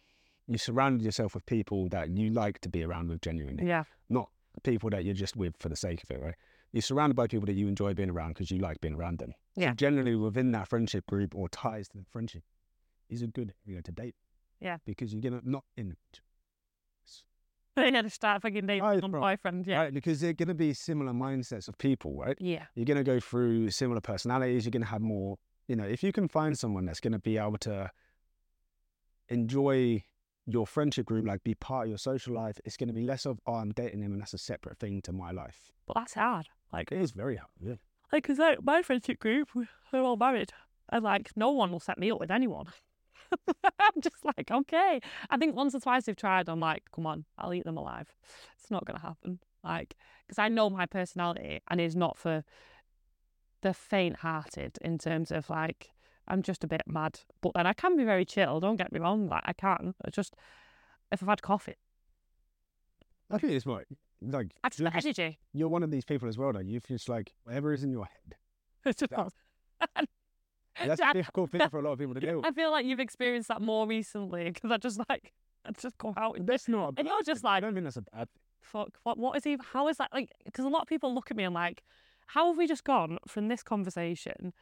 you 0.48 0.56
surround 0.58 1.02
yourself 1.02 1.34
with 1.34 1.44
people 1.46 1.88
that 1.90 2.08
you 2.16 2.30
like 2.30 2.60
to 2.60 2.68
be 2.68 2.82
around 2.82 3.08
with 3.10 3.20
genuinely, 3.20 3.66
Yeah, 3.66 3.84
not 4.08 4.30
people 4.62 4.90
that 4.90 5.04
you're 5.04 5.14
just 5.14 5.36
with 5.36 5.54
for 5.58 5.68
the 5.68 5.76
sake 5.76 6.02
of 6.02 6.10
it, 6.10 6.20
right? 6.22 6.34
You're 6.72 6.82
surrounded 6.82 7.14
by 7.14 7.26
people 7.26 7.46
that 7.46 7.54
you 7.54 7.68
enjoy 7.68 7.94
being 7.94 8.10
around 8.10 8.30
because 8.34 8.50
you 8.50 8.58
like 8.58 8.80
being 8.80 8.94
around 8.94 9.18
them. 9.18 9.32
So 9.54 9.62
Yeah. 9.62 9.74
generally 9.74 10.14
within 10.16 10.52
that 10.52 10.68
friendship 10.68 11.06
group 11.06 11.34
or 11.34 11.48
ties 11.48 11.88
to 11.88 11.98
the 11.98 12.04
friendship 12.10 12.42
is 13.08 13.22
a 13.22 13.26
good 13.26 13.54
you 13.64 13.74
know 13.76 13.80
to 13.82 13.92
date. 13.92 14.14
Yeah. 14.60 14.78
Because 14.84 15.12
you're 15.12 15.22
gonna 15.22 15.40
not 15.44 15.64
in 15.76 15.96
yeah, 17.78 18.00
to 18.00 18.08
start 18.08 18.40
fucking 18.40 18.66
dating 18.66 18.82
Right, 18.82 19.00
boyfriend. 19.02 19.66
Yeah, 19.66 19.80
right 19.82 19.92
because 19.94 20.20
they're 20.20 20.32
gonna 20.32 20.54
be 20.54 20.72
similar 20.72 21.12
mindsets 21.12 21.68
of 21.68 21.76
people, 21.76 22.16
right? 22.16 22.36
yeah, 22.40 22.64
You're 22.74 22.86
gonna 22.86 23.04
go 23.04 23.20
through 23.20 23.70
similar 23.70 24.00
personalities. 24.00 24.64
You're 24.64 24.70
gonna 24.70 24.86
have 24.86 25.02
more. 25.02 25.36
You 25.68 25.76
know, 25.76 25.84
if 25.84 26.02
you 26.02 26.10
can 26.10 26.26
find 26.26 26.58
someone 26.58 26.86
that's 26.86 27.00
gonna 27.00 27.18
be 27.18 27.36
able 27.36 27.58
to 27.58 27.90
enjoy 29.28 30.02
your 30.46 30.66
friendship 30.66 31.06
group, 31.06 31.26
like 31.26 31.42
be 31.44 31.54
part 31.54 31.86
of 31.86 31.88
your 31.90 31.98
social 31.98 32.34
life, 32.34 32.60
it's 32.64 32.76
gonna 32.76 32.92
be 32.92 33.02
less 33.02 33.26
of 33.26 33.40
oh, 33.46 33.54
I'm 33.54 33.72
dating 33.72 34.02
him 34.02 34.12
and 34.12 34.20
that's 34.20 34.34
a 34.34 34.38
separate 34.38 34.78
thing 34.78 35.02
to 35.02 35.12
my 35.12 35.30
life. 35.32 35.72
but 35.86 35.94
that's 35.96 36.14
hard. 36.14 36.48
Like, 36.72 36.92
It 36.92 37.00
is 37.00 37.12
very 37.12 37.36
hard. 37.36 37.50
Yeah. 37.60 37.74
like, 38.12 38.26
cause 38.26 38.38
like 38.38 38.62
my 38.62 38.82
friendship 38.82 39.18
group, 39.18 39.48
we- 39.54 39.66
we're 39.92 40.02
all 40.02 40.16
married, 40.16 40.52
and 40.90 41.02
like 41.04 41.30
no 41.36 41.50
one 41.50 41.70
will 41.72 41.80
set 41.80 41.98
me 41.98 42.10
up 42.12 42.20
with 42.20 42.30
anyone. 42.30 42.66
I'm 43.80 44.00
just 44.00 44.24
like, 44.24 44.50
okay. 44.50 45.00
I 45.30 45.36
think 45.36 45.56
once 45.56 45.74
or 45.74 45.80
twice 45.80 46.04
they've 46.04 46.14
tried, 46.16 46.48
I'm 46.48 46.60
like, 46.60 46.84
come 46.94 47.06
on, 47.06 47.24
I'll 47.38 47.52
eat 47.54 47.64
them 47.64 47.76
alive. 47.76 48.14
It's 48.60 48.70
not 48.70 48.84
gonna 48.84 49.00
happen. 49.00 49.40
Like, 49.64 49.96
because 50.26 50.38
I 50.38 50.48
know 50.48 50.70
my 50.70 50.86
personality, 50.86 51.60
and 51.68 51.80
it's 51.80 51.96
not 51.96 52.16
for 52.16 52.44
the 53.62 53.74
faint-hearted 53.74 54.78
in 54.82 54.98
terms 54.98 55.30
of 55.32 55.50
like. 55.50 55.90
I'm 56.28 56.42
just 56.42 56.64
a 56.64 56.66
bit 56.66 56.82
mad, 56.86 57.20
but 57.40 57.52
then 57.54 57.66
I 57.66 57.72
can 57.72 57.96
be 57.96 58.04
very 58.04 58.24
chill. 58.24 58.60
Don't 58.60 58.76
get 58.76 58.92
me 58.92 58.98
wrong, 59.00 59.28
like 59.28 59.42
I 59.44 59.52
can. 59.52 59.94
I 60.04 60.10
just 60.10 60.34
if 61.12 61.22
I've 61.22 61.28
had 61.28 61.42
coffee, 61.42 61.74
I 63.30 63.38
think 63.38 63.52
it's 63.52 63.66
right. 63.66 63.86
Like 64.22 64.52
I've 64.64 64.72
just 64.72 64.80
you're, 64.80 64.90
energy. 64.92 65.38
you're 65.52 65.68
one 65.68 65.82
of 65.82 65.90
these 65.90 66.04
people 66.04 66.28
as 66.28 66.38
well, 66.38 66.52
though. 66.52 66.60
You've 66.60 66.86
just 66.86 67.08
like 67.08 67.32
whatever 67.44 67.72
is 67.72 67.82
in 67.84 67.90
your 67.90 68.04
head. 68.06 68.36
It's 68.86 69.00
just 69.00 69.10
That's- 69.10 69.32
That's 70.78 71.00
a 71.00 71.12
difficult 71.14 71.50
thing 71.50 71.68
for 71.70 71.78
a 71.78 71.82
lot 71.82 71.92
of 71.92 71.98
people 71.98 72.14
to 72.14 72.20
do. 72.32 72.42
I 72.44 72.52
feel 72.52 72.70
like 72.70 72.84
you've 72.86 73.00
experienced 73.00 73.48
that 73.48 73.62
more 73.62 73.86
recently 73.86 74.50
because 74.50 74.70
I 74.70 74.76
just 74.76 75.00
like 75.08 75.32
I 75.64 75.70
just 75.72 75.96
come 75.98 76.14
out 76.16 76.34
with 76.34 76.46
That's 76.46 76.68
not. 76.68 76.94
a 76.96 76.98
And 76.98 77.08
you're 77.08 77.22
just 77.22 77.42
thing. 77.42 77.50
I 77.50 77.60
don't 77.60 77.74
mean 77.74 77.84
that's 77.84 77.96
a 77.96 78.02
bad 78.02 78.28
thing. 78.30 78.42
fuck. 78.60 78.90
What 79.02 79.18
what 79.18 79.36
is 79.36 79.46
even? 79.46 79.64
How 79.72 79.88
is 79.88 79.96
that 79.98 80.10
like? 80.12 80.30
Because 80.44 80.64
a 80.64 80.68
lot 80.68 80.82
of 80.82 80.88
people 80.88 81.14
look 81.14 81.30
at 81.30 81.36
me 81.36 81.44
and 81.44 81.54
like, 81.54 81.82
how 82.28 82.48
have 82.48 82.58
we 82.58 82.66
just 82.68 82.84
gone 82.84 83.18
from 83.26 83.48
this 83.48 83.62
conversation 83.62 84.52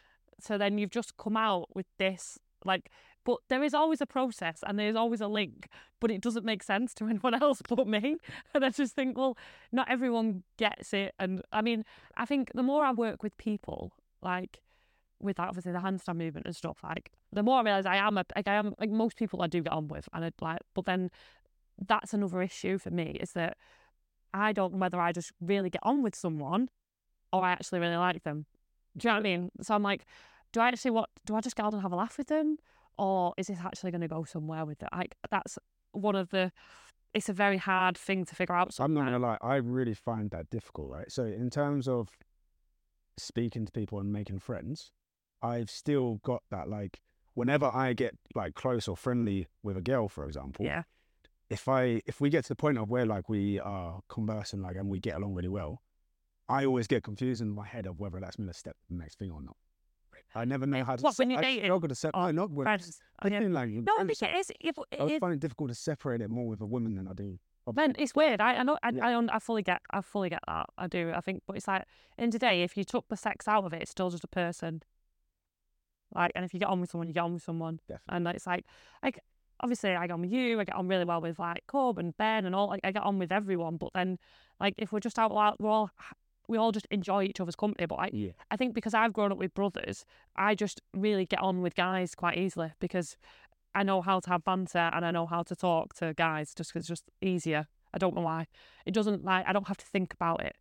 to 0.47 0.59
then 0.59 0.79
you've 0.79 0.91
just 0.91 1.17
come 1.17 1.37
out 1.37 1.75
with 1.75 1.87
this 1.99 2.39
like? 2.65 2.91
But 3.25 3.39
there 3.49 3.63
is 3.63 3.73
always 3.73 4.03
a 4.03 4.07
process 4.07 4.61
and 4.67 4.79
there's 4.79 4.97
always 4.97 5.23
a 5.23 5.29
link, 5.29 5.69
but 5.99 6.11
it 6.11 6.21
doesn't 6.21 6.45
make 6.45 6.63
sense 6.63 6.93
to 6.95 7.07
anyone 7.09 7.35
else 7.35 7.63
but 7.67 7.89
me. 7.89 8.17
And 8.55 8.65
I 8.65 8.69
just 8.69 8.95
think, 8.95 9.17
well, 9.17 9.39
not 9.73 9.91
everyone 9.91 10.43
gets 10.59 10.93
it. 10.93 11.15
And 11.19 11.41
I 11.51 11.63
mean, 11.63 11.85
I 12.17 12.27
think 12.27 12.51
the 12.55 12.63
more 12.63 12.85
I 12.85 12.93
work 12.93 13.23
with 13.23 13.37
people, 13.39 13.93
like 14.21 14.61
with 15.21 15.41
obviously 15.41 15.73
the 15.73 15.79
handstand 15.79 16.17
movement 16.17 16.45
and 16.45 16.55
stuff, 16.55 16.79
like 16.85 17.13
the 17.33 17.43
more 17.43 17.59
I 17.61 17.63
realize 17.63 17.87
I 17.87 17.97
am 17.97 18.19
a, 18.19 18.25
like 18.37 18.47
I 18.47 18.55
am 18.55 18.75
like 18.79 18.91
most 18.91 19.17
people 19.17 19.43
I 19.43 19.47
do 19.47 19.63
get 19.63 19.73
on 19.73 19.89
with, 19.89 20.07
and 20.13 20.25
I 20.25 20.31
like, 20.43 20.61
but 20.75 20.85
then 20.85 21.11
that's 21.79 22.13
another 22.13 22.43
issue 22.43 22.79
for 22.79 22.91
me 22.91 23.17
is 23.21 23.33
that 23.33 23.57
I 24.33 24.53
don't 24.53 24.75
know 24.75 24.79
whether 24.79 25.01
I 25.01 25.13
just 25.13 25.33
really 25.41 25.71
get 25.71 25.83
on 25.83 26.03
with 26.03 26.15
someone 26.15 26.69
or 27.33 27.45
I 27.45 27.53
actually 27.53 27.81
really 27.81 27.97
like 27.97 28.23
them. 28.23 28.47
Do 28.97 29.09
you 29.09 29.11
know 29.11 29.17
what 29.17 29.21
I 29.21 29.23
mean? 29.23 29.51
So 29.61 29.75
I'm 29.75 29.83
like, 29.83 30.07
do 30.53 30.61
I 30.61 30.69
actually 30.69 30.93
what? 30.93 31.11
Do 31.27 31.35
I 31.35 31.41
just 31.41 31.57
go 31.57 31.65
on 31.65 31.75
and 31.75 31.83
have 31.83 31.93
a 31.93 31.97
laugh 31.97 32.17
with 32.19 32.29
them, 32.29 32.59
or 32.97 33.35
is 33.37 33.49
this 33.49 33.59
actually 33.63 33.91
going 33.91 34.03
to 34.03 34.09
go 34.09 34.25
somewhere 34.25 34.65
with 34.65 34.83
it? 34.83 34.89
Like 34.93 35.17
that's 35.31 35.59
one 35.93 36.17
of 36.17 36.31
the. 36.31 36.53
It's 37.13 37.29
a 37.29 37.33
very 37.33 37.59
hard 37.59 37.97
thing 37.97 38.25
to 38.25 38.35
figure 38.35 38.57
out. 38.57 38.75
I'm 38.81 38.93
not 38.93 39.05
gonna 39.05 39.21
lie. 39.21 39.39
I 39.41 39.57
really 39.57 39.95
find 39.95 40.31
that 40.31 40.51
difficult, 40.51 40.91
right? 40.91 41.11
So 41.13 41.25
in 41.25 41.49
terms 41.49 41.87
of 41.87 42.09
speaking 43.17 43.65
to 43.67 43.73
people 43.73 44.01
and 44.01 44.13
making 44.13 44.41
friends, 44.41 44.91
I've 45.41 45.71
still 45.71 46.21
got 46.25 46.43
that 46.51 46.69
like 46.69 47.01
whenever 47.35 47.71
I 47.73 47.93
get 47.93 48.17
like 48.35 48.55
close 48.55 48.89
or 48.89 48.97
friendly 48.97 49.47
with 49.63 49.77
a 49.77 49.81
girl, 49.81 50.09
for 50.09 50.25
example, 50.25 50.65
Yeah, 50.65 50.83
if 51.51 51.69
I 51.69 52.03
if 52.07 52.21
we 52.21 52.31
get 52.31 52.45
to 52.45 52.49
the 52.49 52.57
point 52.57 52.79
of 52.79 52.91
where 52.91 53.07
like 53.07 53.29
we 53.29 53.61
are 53.61 54.01
conversing 54.09 54.63
like 54.63 54.77
and 54.77 54.89
we 54.89 54.99
get 54.99 55.17
along 55.17 55.35
really 55.35 55.49
well, 55.49 55.83
I 56.49 56.65
always 56.67 56.87
get 56.87 57.03
confused 57.03 57.41
in 57.41 57.51
my 57.51 57.67
head 57.67 57.87
of 57.87 58.01
whether 58.01 58.21
that's 58.21 58.39
me 58.39 58.47
to 58.47 58.53
step 58.55 58.75
to 58.75 58.87
the 58.91 58.97
next 58.99 59.19
thing 59.19 59.31
or 59.31 59.43
not. 59.43 59.57
I 60.37 60.45
never 60.45 60.67
know 60.67 60.83
how 60.85 60.97
to. 60.97 61.03
What, 61.03 61.17
when 61.17 61.31
you're 61.31 61.39
I 61.39 61.43
dating? 61.43 61.65
struggle 61.67 61.89
to 61.89 61.95
separate. 61.95 62.21
Oh, 62.21 62.31
not 62.33 62.51
when. 62.51 62.65
friends. 62.65 62.99
I 63.21 63.29
yeah. 63.29 63.39
think 63.41 63.53
like 63.53 63.69
No, 63.71 63.93
I 63.93 64.05
friends, 64.05 64.19
think 64.19 64.33
it 64.35 64.39
is. 64.39 64.51
It, 64.61 64.77
I 65.01 65.19
find 65.19 65.35
it 65.35 65.41
difficult 65.41 65.71
to 65.71 65.75
separate 65.75 66.21
it 66.21 66.29
more 66.29 66.47
with 66.49 66.61
a 66.61 66.67
woman 66.67 66.97
than 66.97 67.07
I 67.07 67.13
do. 67.13 67.39
Then 67.73 67.95
it's 67.99 68.15
weird. 68.15 68.41
I, 68.41 68.57
I 68.57 68.63
know. 68.63 68.77
I, 68.83 68.91
Yeah. 68.91 69.07
I, 69.19 69.37
I 69.37 69.39
fully 69.39 69.63
get. 69.63 69.81
I 69.91 70.01
fully 70.01 70.29
get 70.29 70.41
that. 70.47 70.67
I 70.77 70.87
do. 70.87 71.13
I 71.15 71.21
think, 71.21 71.43
but 71.47 71.57
it's 71.57 71.69
like 71.69 71.85
in 72.19 72.31
today, 72.31 72.63
if 72.63 72.77
you 72.77 72.85
took 72.85 73.09
the 73.09 73.17
sex 73.17 73.49
out 73.49 73.65
of 73.65 73.73
it, 73.73 73.83
it's 73.83 73.91
still 73.91 74.11
just 74.11 74.25
a 74.25 74.29
person. 74.29 74.83
Like, 76.15 76.33
and 76.35 76.45
if 76.45 76.53
you 76.53 76.61
get 76.61 76.69
on 76.69 76.81
with 76.81 76.91
someone, 76.91 77.09
you 77.09 77.15
get 77.15 77.25
on 77.25 77.35
with 77.35 77.43
someone. 77.43 77.81
Definitely. 77.89 78.17
And 78.17 78.29
it's 78.29 78.47
like, 78.47 78.67
like 79.03 79.21
obviously, 79.61 79.95
I 79.95 80.07
get 80.07 80.13
on 80.15 80.21
with 80.21 80.33
you. 80.33 80.61
I 80.61 80.65
get 80.65 80.75
on 80.77 80.89
really 80.89 81.05
well 81.05 81.21
with 81.21 81.39
like 81.39 81.65
Cobb 81.69 81.99
and 81.99 82.15
Ben 82.17 82.45
and 82.45 82.55
all. 82.55 82.69
Like, 82.69 82.81
I 82.85 82.91
get 82.93 83.03
on 83.03 83.19
with 83.19 83.33
everyone. 83.33 83.77
But 83.79 83.91
then, 83.95 84.19
like, 84.61 84.75
if 84.79 84.93
we're 84.93 85.01
just 85.01 85.19
out 85.19 85.33
loud, 85.33 85.57
we're 85.59 85.71
all 85.71 85.91
we 86.49 86.59
all 86.59 86.73
just 86.73 86.87
enjoy 86.91 87.25
each 87.25 87.41
other's 87.41 87.57
company. 87.57 87.87
But 87.87 87.97
I, 87.97 88.11
Yeah. 88.13 88.33
I 88.51 88.57
think 88.57 88.75
because 88.75 88.95
I've 88.95 89.13
grown 89.13 89.33
up 89.33 89.39
with 89.39 89.55
brothers, 89.55 90.05
I 90.37 90.55
just 90.55 90.81
really 90.93 91.27
get 91.27 91.41
on 91.41 91.63
with 91.63 91.75
guys 91.75 92.15
quite 92.15 92.39
easily 92.39 92.73
because 92.81 93.17
I 93.75 93.83
know 93.83 94.03
how 94.03 94.21
to 94.21 94.31
have 94.31 94.45
banter 94.45 94.91
and 94.93 95.05
I 95.05 95.11
know 95.11 95.27
how 95.27 95.43
to 95.43 95.57
talk 95.57 95.95
to 95.97 96.15
guys 96.15 96.55
just 96.55 96.73
'cause 96.73 96.81
it's 96.81 96.89
just 96.89 97.05
easier. 97.21 97.67
I 97.93 97.99
don't 97.99 98.15
know 98.15 98.23
why. 98.23 98.47
It 98.87 98.95
doesn't 98.95 99.25
like 99.25 99.47
I 99.49 99.53
don't 99.53 99.69
have 99.69 99.79
to 99.79 99.87
think 99.87 100.13
about 100.15 100.43
it. 100.45 100.57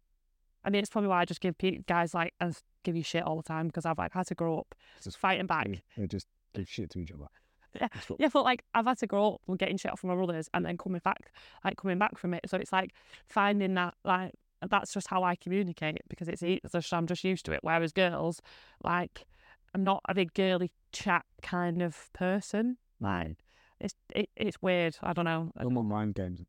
I 0.66 0.70
mean, 0.70 0.80
it's 0.82 0.90
probably 0.90 1.10
why 1.10 1.20
I 1.22 1.26
just 1.26 1.42
give 1.42 1.56
guys 1.86 2.14
like 2.14 2.34
and 2.40 2.58
give 2.84 2.96
you 2.96 3.04
shit 3.04 3.24
all 3.24 3.36
the 3.38 3.44
time 3.44 3.68
because 3.68 3.86
I've 3.86 3.98
like 3.98 4.14
had 4.14 4.28
to 4.28 4.36
grow 4.36 4.60
up 4.60 4.74
Just 5.02 5.18
fighting 5.18 5.46
back. 5.48 5.68
They, 5.98 6.08
just 6.08 6.28
give 6.54 6.70
shit 6.70 6.90
to 6.92 7.00
each 7.00 7.12
other. 7.12 7.28
Yeah. 7.82 7.88
What- 8.08 8.20
Yeah, 8.20 8.30
but 8.32 8.44
like 8.44 8.64
I've 8.76 8.86
had 8.86 9.00
to 9.00 9.08
grow 9.08 9.34
up 9.34 9.42
with 9.48 9.58
getting 9.60 9.78
shit 9.78 9.92
off 9.92 10.00
from 10.00 10.10
my 10.10 10.16
brothers 10.16 10.48
and 10.54 10.64
then 10.64 10.78
coming 10.78 11.02
back, 11.04 11.32
like 11.64 11.76
coming 11.76 11.98
back 11.98 12.18
from 12.20 12.34
it. 12.36 12.48
So 12.48 12.58
it's 12.58 12.72
like 12.72 12.94
finding 13.28 13.74
that 13.74 13.96
like 14.04 14.34
that's 14.70 14.94
just 14.94 15.08
how 15.08 15.24
I 15.24 15.36
communicate 15.36 16.00
because 16.10 16.28
it's, 16.28 16.44
e- 16.44 16.60
it's 16.64 16.74
just 16.74 16.94
I'm 16.94 17.08
just 17.08 17.24
used 17.24 17.46
to 17.46 17.52
it. 17.52 17.60
Whereas 17.64 17.92
girls, 17.92 18.42
like 18.84 19.26
I'm 19.74 19.84
not 19.84 20.02
a 20.08 20.14
big 20.14 20.34
girly 20.34 20.72
chat 20.92 21.26
kind 21.42 21.82
of 21.82 22.12
person. 22.14 22.78
Like 23.00 23.28
mm. 23.30 23.36
it's 23.80 23.96
it, 24.16 24.30
it's 24.36 24.62
weird. 24.62 24.98
I 25.02 25.14
don't 25.14 25.26
know. 25.26 25.52
No 25.60 25.70
more 25.70 25.84
mind 25.84 26.16
games. 26.16 26.42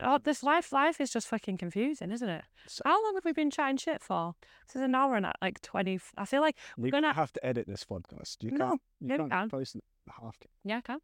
Oh, 0.00 0.18
this 0.22 0.42
life 0.42 0.72
life 0.72 1.00
is 1.00 1.12
just 1.12 1.28
fucking 1.28 1.56
confusing, 1.56 2.10
isn't 2.10 2.28
it? 2.28 2.44
So- 2.66 2.82
How 2.84 3.02
long 3.04 3.14
have 3.14 3.24
we 3.24 3.32
been 3.32 3.50
chatting 3.50 3.76
shit 3.76 4.02
for? 4.02 4.34
This 4.66 4.76
is 4.76 4.82
an 4.82 4.94
hour 4.94 5.14
and 5.14 5.26
like 5.40 5.60
twenty. 5.62 6.00
I 6.18 6.24
feel 6.24 6.40
like 6.40 6.56
we're 6.76 6.90
gonna- 6.90 7.12
have 7.12 7.32
to 7.34 7.46
edit 7.46 7.66
this 7.68 7.84
podcast. 7.84 8.42
You 8.42 8.50
No, 8.50 8.68
can't. 8.70 8.80
You 9.00 9.16
can't 9.16 9.30
can. 9.30 9.50
post 9.50 9.76
half. 10.20 10.36
yeah, 10.64 10.78
I 10.78 10.80
can. 10.80 10.98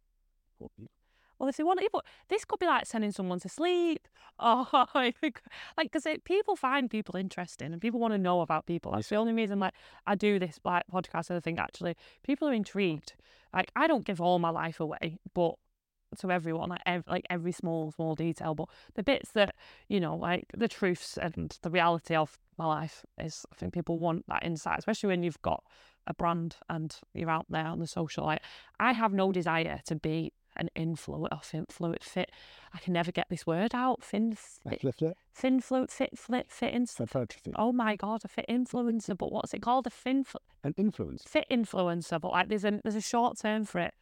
Poor 0.59 0.69
people. 0.77 0.91
Well, 1.41 1.49
if 1.49 1.57
they 1.57 1.63
want 1.63 1.79
to, 1.79 1.89
but 1.91 2.05
this 2.29 2.45
could 2.45 2.59
be 2.59 2.67
like 2.67 2.85
sending 2.85 3.11
someone 3.11 3.39
to 3.39 3.49
sleep. 3.49 4.07
Oh, 4.43 4.85
like, 4.95 5.15
because 5.77 6.07
people 6.23 6.55
find 6.55 6.89
people 6.89 7.15
interesting 7.15 7.73
and 7.73 7.81
people 7.81 7.99
want 7.99 8.13
to 8.13 8.17
know 8.17 8.41
about 8.41 8.65
people. 8.65 8.91
That's 8.91 9.09
the 9.09 9.17
only 9.17 9.33
reason, 9.33 9.59
like, 9.59 9.73
I 10.07 10.15
do 10.15 10.39
this 10.39 10.59
like 10.63 10.83
podcast. 10.91 11.29
And 11.29 11.37
I 11.37 11.41
think 11.41 11.59
actually 11.59 11.95
people 12.23 12.47
are 12.47 12.53
intrigued. 12.53 13.13
Like, 13.53 13.69
I 13.75 13.85
don't 13.85 14.03
give 14.03 14.19
all 14.19 14.39
my 14.39 14.49
life 14.49 14.79
away, 14.79 15.19
but 15.35 15.55
to 16.19 16.31
everyone, 16.31 16.69
like, 16.69 16.81
ev- 16.87 17.07
like 17.07 17.27
every 17.29 17.51
small, 17.51 17.91
small 17.91 18.15
detail. 18.15 18.55
But 18.55 18.69
the 18.95 19.03
bits 19.03 19.31
that 19.33 19.53
you 19.89 19.99
know, 19.99 20.15
like 20.15 20.45
the 20.57 20.67
truths 20.67 21.17
and 21.17 21.55
the 21.61 21.69
reality 21.69 22.15
of 22.15 22.39
my 22.57 22.65
life 22.65 23.05
is, 23.19 23.45
I 23.51 23.55
think 23.55 23.73
people 23.73 23.99
want 23.99 24.25
that 24.27 24.43
insight, 24.43 24.79
especially 24.79 25.07
when 25.09 25.21
you've 25.21 25.41
got 25.43 25.63
a 26.07 26.15
brand 26.15 26.55
and 26.67 26.95
you're 27.13 27.29
out 27.29 27.45
there 27.49 27.65
on 27.67 27.79
the 27.79 27.87
social. 27.87 28.25
Like, 28.25 28.41
I 28.79 28.93
have 28.93 29.13
no 29.13 29.31
desire 29.31 29.81
to 29.85 29.95
be 29.95 30.31
an 30.61 30.69
influencer, 30.75 31.27
oh, 31.31 31.41
influence, 31.53 32.05
fit. 32.05 32.31
I 32.73 32.77
can 32.77 32.93
never 32.93 33.11
get 33.11 33.27
this 33.29 33.45
word 33.45 33.73
out. 33.73 34.03
Fin, 34.03 34.33
fit, 34.35 34.83
Lift 34.83 35.01
it. 35.01 35.17
finflu, 35.37 35.89
fit, 35.89 36.17
fit, 36.17 36.49
fit, 36.51 36.89
Hypertrophy. 36.97 37.51
Oh 37.55 37.71
my 37.73 37.95
god, 37.95 38.21
a 38.23 38.27
fit 38.27 38.45
influencer, 38.49 39.17
but 39.17 39.31
what's 39.31 39.53
it 39.53 39.61
called? 39.61 39.87
A 39.87 39.89
fin, 39.89 40.25
An 40.63 40.73
influence. 40.77 41.23
fit 41.27 41.45
influencer, 41.51 42.21
but 42.21 42.31
like 42.31 42.47
there's 42.49 42.63
a 42.65 42.79
there's 42.83 42.95
a 42.95 43.01
short 43.01 43.37
term 43.39 43.65
for 43.65 43.79
it. 43.79 43.93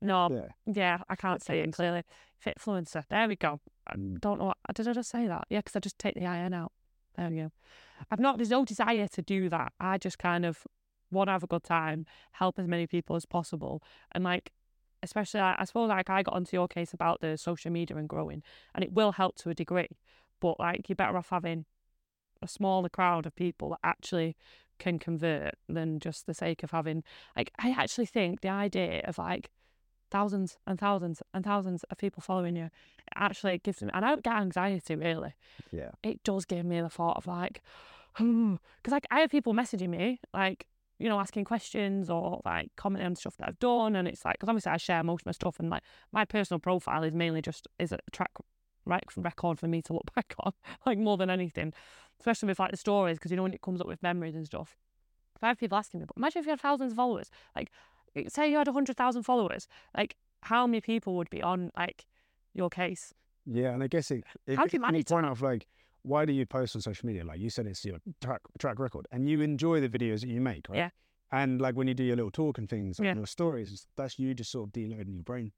No, 0.00 0.28
Yeah. 0.30 0.48
yeah, 0.72 0.98
I 1.08 1.16
can't 1.16 1.42
say 1.42 1.60
it 1.60 1.72
clearly. 1.72 2.02
Fitfluencer. 2.44 3.04
There 3.08 3.26
we 3.28 3.36
go. 3.36 3.60
I 3.86 3.94
Mm. 3.96 4.20
don't 4.20 4.38
know. 4.38 4.46
What, 4.46 4.58
did 4.74 4.86
I 4.86 4.92
just 4.92 5.10
say 5.10 5.26
that? 5.26 5.44
Yeah, 5.50 5.58
because 5.60 5.74
I 5.76 5.80
just 5.80 5.98
take 5.98 6.14
the 6.14 6.24
IN 6.24 6.54
out. 6.54 6.72
There 7.16 7.28
we 7.30 7.36
go. 7.36 7.50
I've 8.10 8.20
not. 8.20 8.36
There's 8.38 8.50
no 8.50 8.64
desire 8.64 9.08
to 9.08 9.22
do 9.22 9.48
that. 9.48 9.72
I 9.80 9.98
just 9.98 10.18
kind 10.18 10.44
of 10.46 10.66
want 11.10 11.28
to 11.28 11.32
have 11.32 11.42
a 11.42 11.46
good 11.48 11.64
time, 11.64 12.04
help 12.32 12.58
as 12.58 12.68
many 12.68 12.86
people 12.86 13.16
as 13.16 13.24
possible, 13.26 13.82
and 14.12 14.22
like, 14.22 14.52
especially 15.02 15.40
I, 15.40 15.56
I 15.58 15.64
suppose 15.64 15.88
like 15.88 16.10
I 16.10 16.22
got 16.22 16.34
onto 16.34 16.56
your 16.56 16.68
case 16.68 16.92
about 16.92 17.20
the 17.20 17.36
social 17.36 17.70
media 17.70 17.96
and 17.96 18.08
growing, 18.08 18.42
and 18.74 18.84
it 18.84 18.92
will 18.92 19.12
help 19.12 19.36
to 19.36 19.50
a 19.50 19.54
degree, 19.54 19.88
but 20.40 20.58
like 20.58 20.88
you're 20.88 20.96
better 20.96 21.16
off 21.16 21.30
having 21.30 21.64
a 22.42 22.48
smaller 22.48 22.88
crowd 22.88 23.26
of 23.26 23.34
people 23.34 23.70
that 23.70 23.80
actually 23.82 24.36
can 24.78 24.98
convert 24.98 25.54
than 25.68 25.98
just 25.98 26.26
the 26.26 26.34
sake 26.34 26.62
of 26.62 26.70
having 26.70 27.02
like 27.36 27.50
I 27.58 27.70
actually 27.70 28.06
think 28.06 28.40
the 28.40 28.48
idea 28.48 29.02
of 29.04 29.18
like 29.18 29.50
thousands 30.10 30.56
and 30.66 30.78
thousands 30.78 31.22
and 31.34 31.44
thousands 31.44 31.84
of 31.84 31.98
people 31.98 32.22
following 32.22 32.56
you 32.56 32.70
actually 33.14 33.58
gives 33.58 33.82
me 33.82 33.90
and 33.92 34.04
I 34.04 34.10
don't 34.10 34.22
get 34.22 34.36
anxiety 34.36 34.94
really. 34.94 35.34
Yeah. 35.72 35.90
It 36.02 36.22
does 36.22 36.44
give 36.44 36.64
me 36.64 36.80
the 36.80 36.88
thought 36.88 37.16
of 37.16 37.26
like 37.26 37.62
because 38.16 38.92
like 38.92 39.06
I 39.10 39.20
have 39.20 39.30
people 39.30 39.52
messaging 39.52 39.90
me 39.90 40.20
like 40.32 40.66
you 40.98 41.08
know 41.08 41.20
asking 41.20 41.44
questions 41.44 42.10
or 42.10 42.40
like 42.44 42.70
commenting 42.76 43.06
on 43.06 43.16
stuff 43.16 43.36
that 43.38 43.48
I've 43.48 43.58
done 43.58 43.96
and 43.96 44.08
it's 44.08 44.24
like 44.24 44.34
because 44.34 44.48
obviously 44.48 44.72
I 44.72 44.76
share 44.76 45.02
most 45.02 45.22
of 45.22 45.26
my 45.26 45.32
stuff 45.32 45.58
and 45.58 45.70
like 45.70 45.82
my 46.12 46.24
personal 46.24 46.58
profile 46.58 47.02
is 47.04 47.14
mainly 47.14 47.40
just 47.42 47.68
is 47.78 47.92
a 47.92 47.98
track 48.12 48.32
rec- 48.84 49.12
record 49.16 49.58
for 49.58 49.68
me 49.68 49.82
to 49.82 49.92
look 49.92 50.10
back 50.14 50.34
on 50.40 50.52
like 50.86 50.98
more 50.98 51.16
than 51.16 51.30
anything 51.30 51.72
especially 52.18 52.48
with 52.48 52.58
like 52.58 52.70
the 52.70 52.76
stories 52.76 53.16
because 53.16 53.30
you 53.30 53.36
know 53.36 53.42
when 53.42 53.54
it 53.54 53.62
comes 53.62 53.80
up 53.80 53.86
with 53.86 54.02
memories 54.02 54.34
and 54.34 54.46
stuff 54.46 54.76
if 55.36 55.44
I 55.44 55.48
have 55.48 55.58
people 55.58 55.78
asking 55.78 56.00
me 56.00 56.06
but 56.06 56.16
imagine 56.16 56.40
if 56.40 56.46
you 56.46 56.50
had 56.50 56.60
thousands 56.60 56.92
of 56.92 56.96
followers 56.96 57.30
like 57.54 57.70
eh, 58.16 58.24
say 58.28 58.50
you 58.50 58.56
had 58.56 58.66
100,000 58.66 59.22
followers 59.22 59.68
like 59.96 60.16
how 60.42 60.66
many 60.66 60.80
people 60.80 61.14
would 61.16 61.30
be 61.30 61.42
on 61.42 61.70
like 61.76 62.06
your 62.54 62.70
case 62.70 63.14
Yeah, 63.46 63.72
and 63.72 63.82
I 63.82 63.86
guess 63.86 64.10
it. 64.10 64.24
it 64.46 64.56
How 64.56 64.64
do 64.64 64.70
you 64.76 64.80
manage 64.80 65.06
point 65.06 65.26
of 65.26 65.42
like, 65.42 65.66
why 66.08 66.24
do 66.24 66.32
you 66.32 66.46
post 66.46 66.74
on 66.76 66.82
social 66.82 67.06
media? 67.06 67.24
Like 67.24 67.40
you 67.40 67.50
said, 67.50 67.66
it's 67.66 67.84
your 67.84 67.98
track 68.20 68.40
track 68.58 68.78
record, 68.78 69.06
and 69.12 69.28
you 69.28 69.40
enjoy 69.42 69.80
the 69.80 69.88
videos 69.88 70.20
that 70.22 70.28
you 70.28 70.40
make, 70.40 70.68
right? 70.68 70.76
Yeah. 70.78 70.90
And 71.30 71.60
like 71.60 71.74
when 71.76 71.86
you 71.88 71.94
do 71.94 72.04
your 72.04 72.16
little 72.16 72.30
talk 72.30 72.58
and 72.58 72.68
things, 72.68 72.98
Yeah. 72.98 73.10
and 73.10 73.18
your 73.18 73.26
stories, 73.26 73.86
that's 73.96 74.18
you 74.18 74.32
just 74.34 74.50
sort 74.50 74.68
of 74.68 74.72
deloading 74.72 75.14
your 75.14 75.24
brain. 75.24 75.52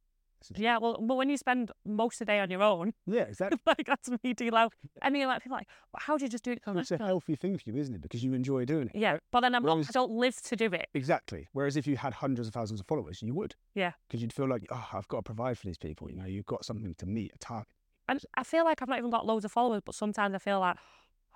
yeah 0.56 0.78
well 0.82 0.96
but 1.08 1.16
when 1.20 1.28
you 1.28 1.36
spend 1.36 1.70
most 1.84 2.14
of 2.18 2.26
the 2.26 2.32
day 2.32 2.40
on 2.40 2.50
your 2.50 2.62
own 2.62 2.94
Yeah, 3.06 3.22
exactly. 3.32 3.58
like 3.66 3.84
that's 3.86 4.08
me 4.24 4.32
deload 4.34 4.70
I 5.02 5.10
mean 5.10 5.26
like 5.26 5.42
people 5.42 5.56
are 5.56 5.60
like 5.60 5.68
how 6.06 6.16
do 6.16 6.24
you 6.24 6.30
just 6.30 6.44
do 6.44 6.52
it 6.52 6.62
it's 6.66 6.90
a 6.92 6.96
healthy 6.96 7.36
thing 7.36 7.58
for 7.58 7.64
you, 7.68 7.76
isn't 7.76 7.94
it? 7.94 8.00
Because 8.00 8.24
you 8.24 8.32
enjoy 8.32 8.64
doing 8.64 8.88
it. 8.88 8.96
yeah 8.96 9.18
but 9.32 9.40
then 9.42 9.54
I'm 9.54 9.62
not, 9.62 9.78
I 9.90 9.92
don't 9.92 10.12
live 10.12 10.36
to 10.50 10.56
do 10.56 10.66
it 10.80 10.88
Exactly. 10.94 11.46
Whereas 11.52 11.76
if 11.76 11.86
you 11.86 11.96
had 11.98 12.14
hundreds 12.14 12.48
of 12.48 12.54
thousands 12.54 12.80
of 12.80 12.86
followers, 12.86 13.20
you 13.20 13.34
would. 13.34 13.54
Yeah. 13.74 13.92
Because 14.08 14.22
you'd 14.22 14.32
feel 14.32 14.48
like, 14.48 14.64
oh, 14.76 14.86
I've 14.94 15.08
got 15.08 15.18
to 15.18 15.22
provide 15.32 15.58
for 15.58 15.66
these 15.66 15.76
people. 15.86 16.10
You 16.10 16.16
know, 16.16 16.24
you've 16.34 16.46
got 16.54 16.64
something 16.64 16.94
to 17.02 17.06
meet, 17.06 17.32
a 17.34 17.38
target. 17.38 17.68
And 18.10 18.20
I 18.36 18.42
feel 18.44 18.64
like 18.64 18.82
I've 18.82 18.88
not 18.88 18.98
even 18.98 19.10
got 19.10 19.24
loads 19.26 19.44
of 19.44 19.52
followers 19.52 19.82
but 19.84 19.94
sometimes 19.94 20.34
I 20.34 20.38
feel 20.38 20.60
like 20.60 20.76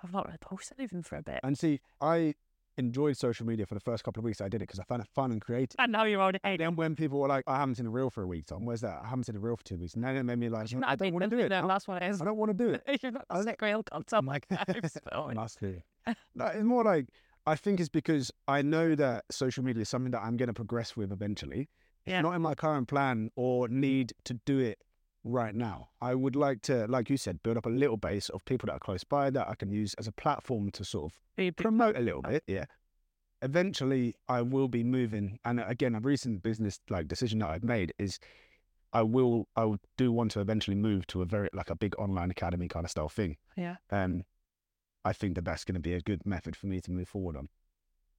I've 0.03 0.13
not 0.13 0.25
really 0.25 0.37
posted 0.39 0.77
anything 0.79 1.01
for 1.03 1.15
a 1.15 1.23
bit 1.23 1.39
And 1.43 1.57
see, 1.57 1.79
I 2.01 2.35
enjoyed 2.77 3.15
social 3.15 3.45
media 3.45 3.65
for 3.65 3.73
the 3.73 3.79
first 3.79 4.03
couple 4.03 4.19
of 4.19 4.25
weeks 4.25 4.41
I 4.41 4.49
did 4.49 4.57
it 4.61 4.67
because 4.67 4.79
I 4.79 4.83
found 4.83 5.01
it 5.01 5.07
fun 5.15 5.31
and 5.31 5.39
creative. 5.41 5.75
and 5.79 5.91
now 5.93 6.03
you're 6.03 6.21
on 6.21 6.35
it 6.35 6.41
then 6.59 6.75
when 6.75 6.93
people 6.95 7.19
were 7.21 7.27
like, 7.29 7.45
I 7.47 7.55
haven't 7.57 7.75
seen 7.75 7.85
a 7.85 7.89
reel 7.89 8.09
for 8.09 8.21
a 8.23 8.27
week, 8.27 8.47
Tom, 8.47 8.65
where's 8.65 8.81
that? 8.81 8.99
I 9.03 9.07
haven't 9.07 9.23
seen 9.27 9.37
a 9.37 9.39
reel 9.39 9.55
for 9.55 9.63
two 9.63 9.77
weeks. 9.77 9.93
And 9.93 10.03
then 10.03 10.17
it 10.17 10.23
made 10.23 10.37
me 10.39 10.49
like, 10.49 10.67
I 10.83 10.95
don't 10.97 11.13
want 11.13 11.23
to 11.23 11.29
do 11.29 11.39
it. 11.39 11.49
now. 11.49 11.65
that's 11.67 11.87
what 11.87 12.01
it 12.03 12.09
is 12.09 12.21
I 12.21 12.25
don't 12.25 12.35
want 12.37 12.51
to 12.57 12.63
do 12.65 12.69
it. 12.71 12.83
you're 13.01 13.13
not 13.13 13.25
sick 13.43 13.61
real 13.61 13.81
content 13.83 14.13
I'm 14.19 14.25
like, 14.25 14.45
It's 14.67 14.97
filming. 15.09 15.35
must 15.37 15.59
do. 15.61 15.81
No, 16.35 16.45
it's 16.47 16.63
more 16.63 16.83
like, 16.83 17.05
I 17.47 17.55
think 17.55 17.79
it's 17.79 17.89
because 17.89 18.31
I 18.47 18.61
know 18.61 18.95
that 18.95 19.23
social 19.31 19.63
media 19.63 19.83
is 19.83 19.89
something 19.89 20.11
that 20.11 20.21
I'm 20.23 20.35
going 20.35 20.47
to 20.47 20.53
progress 20.53 20.97
with 20.97 21.11
eventually. 21.13 21.69
It's 22.05 22.11
Yeah. 22.11 22.21
not 22.21 22.33
in 22.35 22.41
my 22.41 22.55
current 22.55 22.87
plan 22.89 23.29
or 23.37 23.69
need 23.69 24.13
to 24.25 24.33
do 24.45 24.59
it 24.59 24.79
right 25.25 25.53
now. 25.53 25.89
I 26.01 26.15
would 26.15 26.35
like 26.35 26.61
to, 26.63 26.85
like 26.87 27.09
you 27.09 27.17
said, 27.17 27.43
build 27.43 27.57
up 27.57 27.65
a 27.65 27.69
little 27.69 27.97
base 27.97 28.29
of 28.29 28.45
people 28.45 28.67
that 28.67 28.73
are 28.73 28.79
close 28.79 29.03
by 29.03 29.29
that 29.31 29.49
I 29.49 29.55
can 29.55 29.69
use 29.69 29.93
as 29.95 30.07
a 30.07 30.11
platform 30.13 30.71
to 30.71 30.85
sort 30.85 31.11
of 31.11 31.55
promote 31.57 31.97
a 31.97 32.01
little 32.01 32.21
bit. 32.21 32.43
Yeah. 32.47 32.65
Eventually, 33.41 34.15
I 34.29 34.41
will 34.41 34.69
be 34.69 34.83
moving, 34.83 35.39
and 35.43 35.59
again, 35.59 35.95
a 35.95 35.99
recent 35.99 36.41
business 36.41 36.79
like 36.89 37.07
decision 37.07 37.39
that 37.39 37.49
I've 37.49 37.63
made 37.63 37.93
is, 37.99 38.19
I 38.93 39.01
will, 39.01 39.47
I 39.55 39.65
will 39.65 39.79
do 39.97 40.11
want 40.11 40.31
to 40.31 40.39
eventually 40.39 40.77
move 40.77 41.05
to 41.07 41.21
a 41.21 41.25
very 41.25 41.49
like 41.53 41.69
a 41.69 41.75
big 41.75 41.95
online 41.99 42.31
academy 42.31 42.67
kind 42.67 42.85
of 42.85 42.91
style 42.91 43.09
thing. 43.09 43.35
Yeah. 43.57 43.75
Um, 43.91 44.23
I 45.03 45.11
think 45.11 45.35
that 45.35 45.45
that's 45.45 45.65
going 45.65 45.75
to 45.75 45.81
be 45.81 45.93
a 45.93 46.01
good 46.01 46.25
method 46.25 46.55
for 46.55 46.67
me 46.67 46.79
to 46.81 46.91
move 46.91 47.09
forward 47.09 47.35
on. 47.35 47.49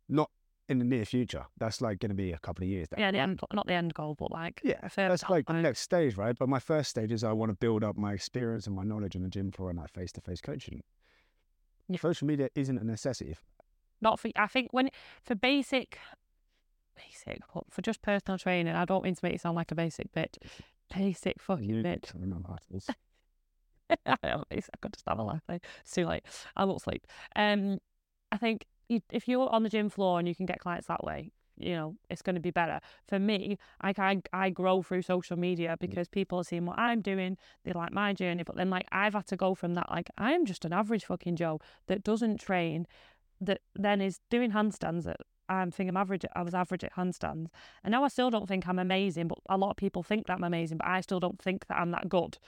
Not 0.09 0.31
in 0.69 0.79
the 0.79 0.85
near 0.85 1.05
future. 1.05 1.47
That's 1.59 1.81
like 1.81 1.99
going 2.01 2.11
to 2.11 2.15
be 2.15 2.33
a 2.33 2.39
couple 2.39 2.65
of 2.65 2.69
years. 2.69 2.89
down 2.89 3.01
yeah 3.01 3.11
the 3.11 3.19
end 3.19 3.41
not 3.53 3.67
the 3.67 3.75
end 3.75 3.95
goal 3.95 4.15
but 4.19 4.31
like 4.31 4.61
Yeah, 4.65 4.89
That's 4.97 5.29
like 5.31 5.47
the 5.47 5.55
next 5.55 5.81
stage, 5.81 6.17
right? 6.17 6.37
But 6.37 6.49
my 6.49 6.59
first 6.59 6.91
stage 6.91 7.13
is 7.13 7.23
I 7.25 7.33
want 7.33 7.51
to 7.51 7.57
build 7.57 7.85
up 7.85 7.97
my 7.97 8.13
experience 8.13 8.67
and 8.67 8.75
my 8.75 8.85
knowledge 8.85 9.15
in 9.15 9.23
the 9.23 9.29
gym 9.29 9.51
floor 9.53 9.71
and 9.71 9.79
that 9.79 9.91
face 9.91 10.13
to 10.13 10.21
face 10.21 10.41
coaching. 10.41 10.83
Yeah. 11.89 11.99
Social 12.01 12.27
media 12.27 12.49
isn't 12.55 12.79
a 12.79 12.85
necessity. 12.85 13.37
not 14.01 14.19
for 14.19 14.31
I 14.37 14.47
think 14.49 14.73
when 14.73 14.91
for 15.23 15.35
basic 15.37 15.99
basic 16.97 17.41
but 17.55 17.65
for 17.71 17.83
just 17.83 18.03
personal 18.03 18.39
training 18.39 18.75
I 18.75 18.85
don't 18.85 19.05
mean 19.05 19.15
to 19.15 19.21
make 19.25 19.35
it 19.35 19.41
sound 19.41 19.55
like 19.57 19.71
a 19.71 19.75
basic 19.75 20.13
bitch 20.13 20.37
basic 20.95 21.41
fucking 21.41 21.69
You 21.69 21.83
bitch 21.83 22.15
I 22.15 22.19
remember 22.21 22.49
how 22.49 22.55
it 22.71 22.77
is. 22.77 22.89
I 24.07 24.17
am 24.25 24.41
a 24.41 24.45
basic 24.49 24.71
I 24.75 24.79
could 24.81 24.95
just 24.95 25.05
have 25.07 25.19
a 25.19 25.23
laugh 25.23 25.43
like, 25.49 25.65
it's 25.83 25.93
too 25.93 26.07
late 26.07 26.25
I 26.57 26.65
won't 26.65 26.81
sleep 26.83 27.07
um 27.37 27.79
I 28.33 28.37
think 28.39 28.65
you, 28.89 29.01
if 29.11 29.29
you're 29.29 29.49
on 29.51 29.63
the 29.63 29.69
gym 29.69 29.89
floor 29.89 30.19
and 30.19 30.29
you 30.29 30.35
can 30.35 30.47
get 30.47 30.61
clients 30.61 30.87
that 30.89 31.05
way 31.05 31.33
you 31.59 31.75
know 31.75 31.97
it's 32.11 32.23
going 32.23 32.35
to 32.35 32.41
be 32.41 32.51
better. 32.51 32.81
For 33.09 33.19
me 33.19 33.59
I, 33.81 33.95
I 33.97 34.23
I 34.33 34.51
grow 34.51 34.83
through 34.83 35.03
social 35.03 35.39
media 35.39 35.77
mm. 35.77 35.79
because 35.79 36.09
people 36.09 36.39
are 36.39 36.45
seeing 36.45 36.67
what 36.67 36.79
I'm 36.79 37.01
doing 37.01 37.37
they 37.65 37.73
like 37.73 37.93
my 37.93 38.13
journey 38.13 38.43
but 38.43 38.57
then 38.57 38.71
like 38.71 38.87
I've 38.93 39.15
had 39.15 39.27
to 39.29 39.37
go 39.37 39.55
from 39.55 39.75
that 39.75 39.91
like 39.91 40.11
I'm 40.19 40.45
just 40.45 40.65
an 40.65 40.73
average 40.73 41.07
fucking 41.07 41.37
Joe 41.37 41.61
that 41.87 42.05
doesn't 42.05 42.41
train 42.41 42.87
that 43.41 43.61
then 43.75 44.01
is 44.01 44.21
doing 44.31 44.53
handstands 44.53 45.07
at 45.07 45.21
I'm 45.49 45.71
think 45.71 45.89
I'm 45.89 45.97
average 45.97 46.25
I 46.35 46.43
was 46.43 46.55
average 46.55 46.85
at 46.85 46.95
handstands. 46.95 47.47
And 47.85 47.93
now 47.93 48.03
I 48.05 48.09
still 48.09 48.31
don't 48.31 48.49
think 48.49 48.67
I'm 48.67 48.79
amazing 48.79 49.29
but 49.29 49.39
a 49.49 49.57
lot 49.57 49.71
of 49.71 49.77
people 49.77 50.03
think 50.03 50.27
that 50.27 50.35
I'm 50.35 50.45
amazing 50.45 50.79
but 50.79 50.89
I 50.89 51.01
still 51.01 51.21
don't 51.21 51.41
think 51.41 51.67
that 51.69 51.79
I'm 51.79 51.91
that 51.93 52.09
good. 52.09 52.39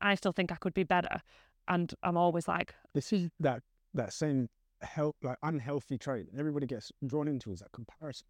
I 0.00 0.14
still 0.14 0.32
think 0.32 0.52
I 0.52 0.56
could 0.56 0.74
be 0.74 0.84
better 0.84 1.22
and 1.68 1.94
I'm 2.02 2.16
always 2.16 2.48
like 2.48 2.74
This 2.94 3.12
is 3.12 3.30
that 3.40 3.62
that 3.94 4.12
same 4.12 4.48
health 4.82 5.16
like 5.22 5.38
unhealthy 5.42 5.98
trait 5.98 6.30
that 6.32 6.38
everybody 6.38 6.66
gets 6.66 6.92
drawn 7.06 7.28
into 7.28 7.52
is 7.52 7.60
that 7.60 7.72
comparison. 7.72 8.26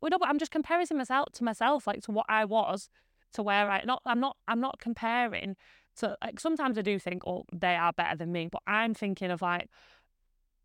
well 0.00 0.10
no 0.10 0.18
but 0.18 0.28
I'm 0.28 0.38
just 0.38 0.50
comparing 0.52 0.86
myself 0.94 1.28
to 1.34 1.44
myself 1.44 1.86
like 1.86 2.02
to 2.02 2.12
what 2.12 2.26
I 2.28 2.44
was 2.44 2.88
to 3.32 3.42
where 3.42 3.70
I 3.70 3.82
not 3.84 4.02
I'm 4.06 4.20
not 4.20 4.36
I'm 4.48 4.60
not 4.60 4.78
comparing 4.80 5.56
to 5.96 6.16
like 6.22 6.40
sometimes 6.40 6.78
I 6.78 6.82
do 6.82 6.98
think 6.98 7.26
oh 7.26 7.44
they 7.52 7.74
are 7.76 7.92
better 7.92 8.16
than 8.16 8.32
me 8.32 8.48
but 8.50 8.62
I'm 8.66 8.94
thinking 8.94 9.30
of 9.30 9.42
like 9.42 9.68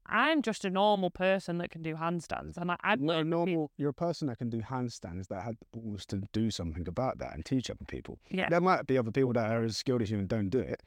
I'm 0.07 0.43
just 0.43 0.63
a 0.65 0.69
normal 0.69 1.09
person 1.09 1.57
that 1.57 1.71
can 1.71 1.81
do 1.81 1.95
handstands 1.95 2.57
and 2.57 2.71
I, 2.71 2.77
I 2.83 2.95
No, 2.95 3.23
normal. 3.23 3.71
You're 3.75 3.89
a 3.89 3.93
person 3.93 4.27
that 4.27 4.37
can 4.37 4.51
do 4.51 4.61
handstands 4.61 5.27
that 5.29 5.41
had 5.41 5.55
the 5.59 5.79
balls 5.79 6.05
to 6.07 6.21
do 6.31 6.51
something 6.51 6.87
about 6.87 7.17
that 7.17 7.33
and 7.33 7.43
teach 7.43 7.71
other 7.71 7.85
people. 7.87 8.19
yeah 8.29 8.47
There 8.47 8.61
might 8.61 8.85
be 8.85 8.99
other 8.99 9.09
people 9.11 9.33
that 9.33 9.49
are 9.51 9.63
as 9.63 9.77
skilled 9.77 10.03
as 10.03 10.11
you 10.11 10.19
and 10.19 10.27
don't 10.27 10.49
do 10.49 10.59
it. 10.59 10.83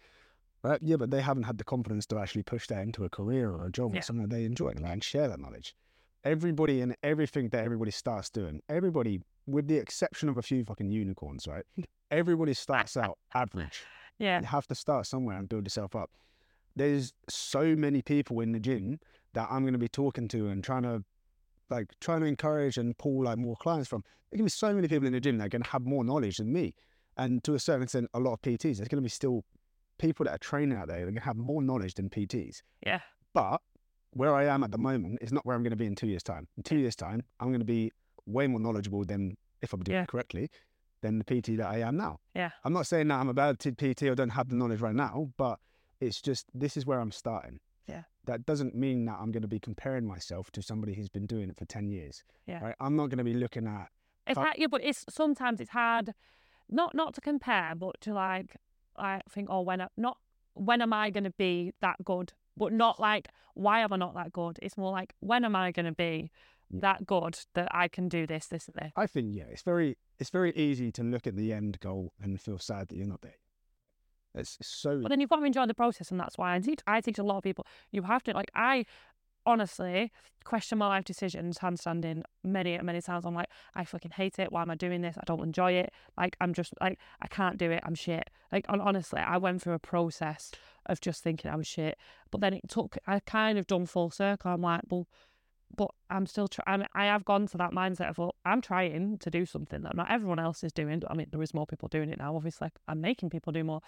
Right? 0.63 0.81
Yeah, 0.83 0.97
but 0.97 1.11
they 1.11 1.21
haven't 1.21 1.45
had 1.45 1.59
the 1.59 1.65
confidence 1.65 2.07
to 2.07 2.19
actually 2.19 2.43
push 2.43 2.67
that 2.69 2.83
into 2.83 3.05
a 3.05 3.09
career 3.09 3.51
or 3.51 3.67
a 3.67 3.71
job 3.73 3.93
Yeah. 3.95 4.01
or 4.01 4.03
something 4.03 4.29
that 4.29 4.35
they 4.35 4.45
enjoy 4.45 4.73
like, 4.81 4.93
and 4.93 5.05
share 5.05 5.29
that 5.29 5.39
knowledge. 5.41 5.75
Everybody 6.25 6.81
and 6.81 6.97
everything 7.03 7.49
that 7.51 7.65
everybody 7.65 7.91
starts 7.93 8.29
doing, 8.29 8.61
everybody, 8.69 9.21
with 9.47 9.69
the 9.69 9.77
exception 9.77 10.29
of 10.29 10.37
a 10.37 10.43
few 10.43 10.65
fucking 10.65 10.91
unicorns, 10.91 11.47
right? 11.47 11.65
Everybody 12.11 12.55
starts 12.55 12.97
out 12.97 13.19
average. 13.35 13.83
yeah 14.19 14.41
You 14.41 14.47
have 14.47 14.67
to 14.69 14.75
start 14.75 15.07
somewhere 15.07 15.37
and 15.39 15.49
build 15.49 15.65
yourself 15.67 15.95
up. 15.95 16.11
There's 16.75 17.13
so 17.29 17.77
many 17.77 18.03
people 18.03 18.41
in 18.41 18.53
the 18.53 18.61
gym 18.61 18.99
that 19.35 19.47
I'm 19.51 19.63
going 19.63 19.75
to 19.75 19.79
be 19.79 19.89
talking 19.89 20.27
to 20.29 20.49
and 20.49 20.65
trying 20.65 20.83
to, 20.85 21.05
like, 21.71 21.89
trying 22.01 22.21
to 22.21 22.27
encourage 22.27 22.79
and 22.79 22.97
pull 22.99 23.25
like 23.25 23.39
more 23.39 23.57
clients 23.57 23.89
from. 23.89 24.03
There's 24.31 24.39
going 24.39 24.49
to 24.49 24.55
be 24.55 24.59
so 24.67 24.73
many 24.75 24.89
people 24.89 25.07
in 25.07 25.13
the 25.13 25.21
gym 25.21 25.39
that 25.39 25.47
are 25.47 25.49
going 25.51 25.63
to 25.63 25.71
have 25.71 25.83
more 25.85 26.03
knowledge 26.05 26.39
than 26.39 26.53
me, 26.53 26.75
and 27.17 27.43
to 27.45 27.55
a 27.55 27.59
certain 27.59 27.83
extent, 27.85 28.09
a 28.15 28.21
lot 28.21 28.33
of 28.35 28.43
PTs. 28.43 28.77
There's 28.79 28.89
going 28.89 29.03
to 29.03 29.03
be 29.03 29.09
still 29.09 29.45
people 29.99 30.25
that 30.25 30.35
are 30.35 30.39
training 30.39 30.77
out 30.79 30.89
there 30.89 30.99
are 30.99 31.03
going 31.03 31.15
to 31.15 31.21
have 31.21 31.37
more 31.37 31.63
knowledge 31.63 31.95
than 31.95 32.09
PTs. 32.09 32.63
yeah 32.87 33.01
But 33.35 33.61
where 34.13 34.35
I 34.35 34.45
am 34.47 34.65
at 34.65 34.71
the 34.71 34.79
moment 34.79 35.19
is 35.21 35.33
not 35.33 35.45
where 35.45 35.55
I'm 35.55 35.63
going 35.63 35.71
to 35.71 35.77
be 35.77 35.87
in 35.87 35.95
two 35.95 36.07
years' 36.07 36.23
time. 36.23 36.49
In 36.57 36.63
two 36.63 36.79
years' 36.79 36.97
time, 36.97 37.23
I'm 37.41 37.49
going 37.49 37.61
to 37.61 37.65
be 37.67 37.93
way 38.27 38.47
more 38.47 38.61
knowledgeable 38.61 39.05
than, 39.05 39.37
if 39.61 39.73
I'm 39.73 39.83
doing 39.83 39.97
Yeah. 39.97 40.03
it 40.05 40.09
correctly, 40.09 40.51
than 41.03 41.19
the 41.19 41.25
PT 41.25 41.57
that 41.59 41.67
I 41.67 41.79
am 41.81 41.97
now. 41.97 42.19
Yeah. 42.35 42.51
I'm 42.65 42.73
not 42.73 42.87
saying 42.87 43.09
that 43.09 43.21
I'm 43.21 43.29
a 43.29 43.35
bad 43.35 43.59
PT 43.61 44.03
or 44.05 44.15
don't 44.15 44.31
have 44.31 44.49
the 44.49 44.57
knowledge 44.57 44.81
right 44.81 44.95
now, 44.95 45.31
but 45.37 45.59
it's 46.01 46.21
just 46.23 46.47
this 46.55 46.77
is 46.77 46.87
where 46.87 47.01
I'm 47.01 47.13
starting. 47.13 47.61
Yeah. 47.87 48.03
That 48.25 48.47
doesn't 48.47 48.75
mean 48.75 49.05
that 49.07 49.17
I'm 49.21 49.31
going 49.31 49.43
to 49.43 49.49
be 49.49 49.61
comparing 49.61 50.07
myself 50.07 50.51
to 50.53 50.63
somebody 50.63 50.95
who's 50.95 51.09
been 51.09 51.27
doing 51.27 51.51
it 51.51 51.57
for 51.57 51.65
10 51.67 51.89
years. 51.89 52.25
Yeah. 52.47 52.61
Right. 52.65 52.75
I'm 52.81 52.97
not 52.97 53.09
going 53.11 53.19
to 53.19 53.25
be 53.25 53.35
looking 53.35 53.67
at 53.67 53.89
It's 54.27 54.37
hard, 54.39 54.57
yeah, 54.59 54.67
but 54.71 54.83
it's 54.83 55.05
sometimes 55.09 55.61
it's 55.61 55.71
hard 55.71 56.15
not 56.71 56.95
not 56.95 57.15
to 57.15 57.21
compare, 57.21 57.75
but 57.75 58.01
to 58.03 58.13
like 58.13 58.57
I 59.01 59.21
think, 59.31 59.49
oh, 59.51 59.61
when 59.63 59.81
I, 59.81 59.89
not 59.97 60.19
when 60.55 60.83
am 60.83 60.93
I 60.93 61.11
going 61.11 61.25
to 61.25 61.31
be 61.31 61.73
that 61.81 62.05
good, 62.05 62.33
but 62.57 62.73
not 62.73 62.99
like 62.99 63.29
why 63.55 63.81
am 63.81 63.93
I 63.93 63.97
not 63.97 64.15
that 64.15 64.33
good? 64.33 64.59
It's 64.63 64.77
more 64.77 64.93
like 64.93 65.15
when 65.21 65.45
am 65.45 65.57
I 65.57 65.73
going 65.73 65.87
to 65.87 65.93
be 65.93 66.31
Yeah. 66.71 66.81
that 66.81 67.07
good 67.07 67.39
that 67.55 67.69
I 67.73 67.89
can 67.89 68.09
do 68.09 68.27
this, 68.27 68.47
this, 68.47 68.69
and 68.69 68.75
this. 68.77 68.93
I 68.97 69.07
think 69.07 69.35
yeah, 69.35 69.45
it's 69.51 69.63
very 69.63 69.97
it's 70.19 70.31
very 70.31 70.53
easy 70.55 70.91
to 70.93 71.03
look 71.03 71.27
at 71.27 71.37
the 71.37 71.53
end 71.53 71.81
goal 71.81 72.13
and 72.21 72.41
feel 72.41 72.59
sad 72.59 72.89
that 72.89 72.97
you're 72.97 73.07
not 73.07 73.23
there. 73.23 73.39
It's 74.35 74.57
it's 74.61 74.69
so 74.69 75.01
But 75.01 75.09
then 75.09 75.21
you've 75.21 75.31
got 75.31 75.37
to 75.41 75.45
enjoy 75.47 75.67
the 75.67 75.75
process, 75.75 76.11
and 76.11 76.21
that's 76.21 76.37
why 76.37 76.55
I 76.55 76.59
teach. 76.61 76.81
I 76.87 77.01
teach 77.01 77.19
a 77.19 77.23
lot 77.23 77.39
of 77.39 77.43
people. 77.43 77.67
You 77.91 78.03
have 78.03 78.23
to 78.25 78.33
like 78.33 78.51
I 78.55 78.85
honestly 79.49 80.13
question 80.45 80.79
my 80.79 80.87
life 80.87 81.05
decisions, 81.05 81.59
handstanding 81.59 82.23
many 82.43 82.75
and 82.75 82.87
many 82.87 83.03
times. 83.03 83.27
I'm 83.27 83.35
like, 83.35 83.51
I 83.75 83.85
fucking 83.85 84.13
hate 84.13 84.39
it. 84.39 84.51
Why 84.51 84.63
am 84.63 84.71
I 84.71 84.77
doing 84.77 85.03
this? 85.03 85.17
I 85.19 85.25
don't 85.27 85.43
enjoy 85.43 85.73
it. 85.73 85.93
Like 86.17 86.37
I'm 86.41 86.55
just 86.55 86.73
like 86.81 86.99
I 87.21 87.27
can't 87.27 87.59
do 87.59 87.71
it. 87.71 87.83
I'm 87.85 87.95
shit. 87.95 88.31
Like 88.51 88.67
hon- 88.67 88.81
honestly, 88.81 89.21
I 89.21 89.37
went 89.37 89.63
through 89.63 89.75
a 89.75 89.79
process 89.79 90.51
of 90.87 91.01
just 91.01 91.23
thinking 91.23 91.51
I'm 91.51 91.63
shit. 91.63 91.99
But 92.31 92.41
then 92.41 92.55
it 92.55 92.69
took. 92.69 92.97
I 93.07 93.21
kind 93.21 93.59
of 93.59 93.67
done 93.67 93.87
full 93.87 94.11
circle. 94.11 94.53
I'm 94.53 94.63
like, 94.63 94.83
well. 94.89 95.07
But 95.77 95.91
I'm 96.09 96.25
still 96.25 96.49
trying. 96.49 96.87
I 96.95 97.05
have 97.05 97.27
gone 97.27 97.47
to 97.49 97.59
that 97.59 97.73
mindset 97.73 98.09
of, 98.09 98.17
well, 98.17 98.35
I'm 98.47 98.63
trying 98.63 99.19
to 99.19 99.31
do 99.31 99.45
something 99.45 99.83
that 99.83 99.95
not 99.95 100.11
everyone 100.11 100.39
else 100.39 100.65
is 100.65 100.73
doing. 100.73 101.03
I 101.07 101.15
mean, 101.15 101.27
there 101.31 101.43
is 101.43 101.53
more 101.53 101.67
people 101.67 101.89
doing 101.89 102.09
it 102.09 102.19
now. 102.19 102.35
Obviously, 102.35 102.71
I'm 102.89 103.03
making 103.03 103.29
people 103.29 103.53
do 103.53 103.63
more. 103.63 103.83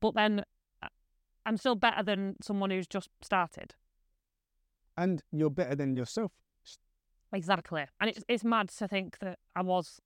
But 0.00 0.14
then 0.14 0.44
uh, 0.84 0.88
I'm 1.44 1.56
still 1.56 1.74
better 1.74 2.04
than 2.04 2.36
someone 2.40 2.70
who's 2.70 2.86
just 2.86 3.10
started. 3.22 3.74
And 4.96 5.22
you're 5.32 5.50
better 5.50 5.74
than 5.74 5.96
yourself. 5.96 6.32
Exactly. 7.32 7.84
And 8.00 8.10
it's 8.10 8.22
it's 8.28 8.44
mad 8.44 8.68
to 8.68 8.88
think 8.88 9.18
that 9.18 9.38
I 9.54 9.62
was. 9.62 10.00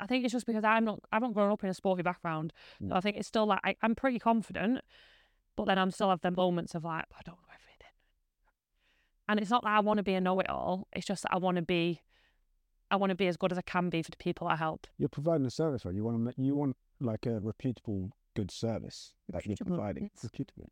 I 0.00 0.06
think 0.06 0.24
it's 0.24 0.32
just 0.32 0.46
because 0.46 0.64
I'm 0.64 0.84
not. 0.84 1.00
I've 1.12 1.22
not 1.22 1.34
grown 1.34 1.50
up 1.50 1.62
in 1.64 1.70
a 1.70 1.74
sporty 1.74 2.02
background. 2.02 2.52
So 2.80 2.86
Mm. 2.86 2.96
I 2.96 3.00
think 3.00 3.16
it's 3.16 3.28
still 3.28 3.46
like 3.46 3.60
I, 3.64 3.76
I'm 3.82 3.94
pretty 3.94 4.18
confident, 4.18 4.80
but 5.56 5.66
then 5.66 5.78
I'm 5.78 5.90
still 5.90 6.10
have 6.10 6.20
them 6.20 6.34
moments 6.36 6.74
of 6.74 6.84
like 6.84 7.04
I 7.12 7.20
don't 7.24 7.36
know 7.36 7.48
everything. 7.52 7.92
And 9.28 9.40
it's 9.40 9.50
not 9.50 9.62
that 9.64 9.70
I 9.76 9.80
want 9.80 9.98
to 9.98 10.02
be 10.02 10.14
a 10.14 10.20
know-it-all. 10.20 10.88
It's 10.92 11.06
just 11.06 11.22
that 11.24 11.32
I 11.34 11.38
want 11.38 11.56
to 11.56 11.62
be. 11.62 12.00
I 12.90 12.96
want 12.96 13.10
to 13.10 13.16
be 13.16 13.26
as 13.26 13.36
good 13.36 13.52
as 13.52 13.58
I 13.58 13.62
can 13.62 13.88
be 13.88 14.02
for 14.02 14.10
the 14.10 14.16
people 14.18 14.46
I 14.46 14.56
help. 14.56 14.86
You're 14.98 15.08
providing 15.08 15.46
a 15.46 15.50
service, 15.50 15.84
right? 15.84 15.94
You 15.94 16.04
want 16.04 16.34
to 16.36 16.42
you 16.42 16.54
want 16.54 16.76
like 17.00 17.26
a 17.26 17.40
reputable 17.40 18.10
good 18.36 18.50
service 18.50 19.14
that 19.30 19.46
you're 19.46 19.56
providing. 19.56 20.10
Reputable. 20.22 20.70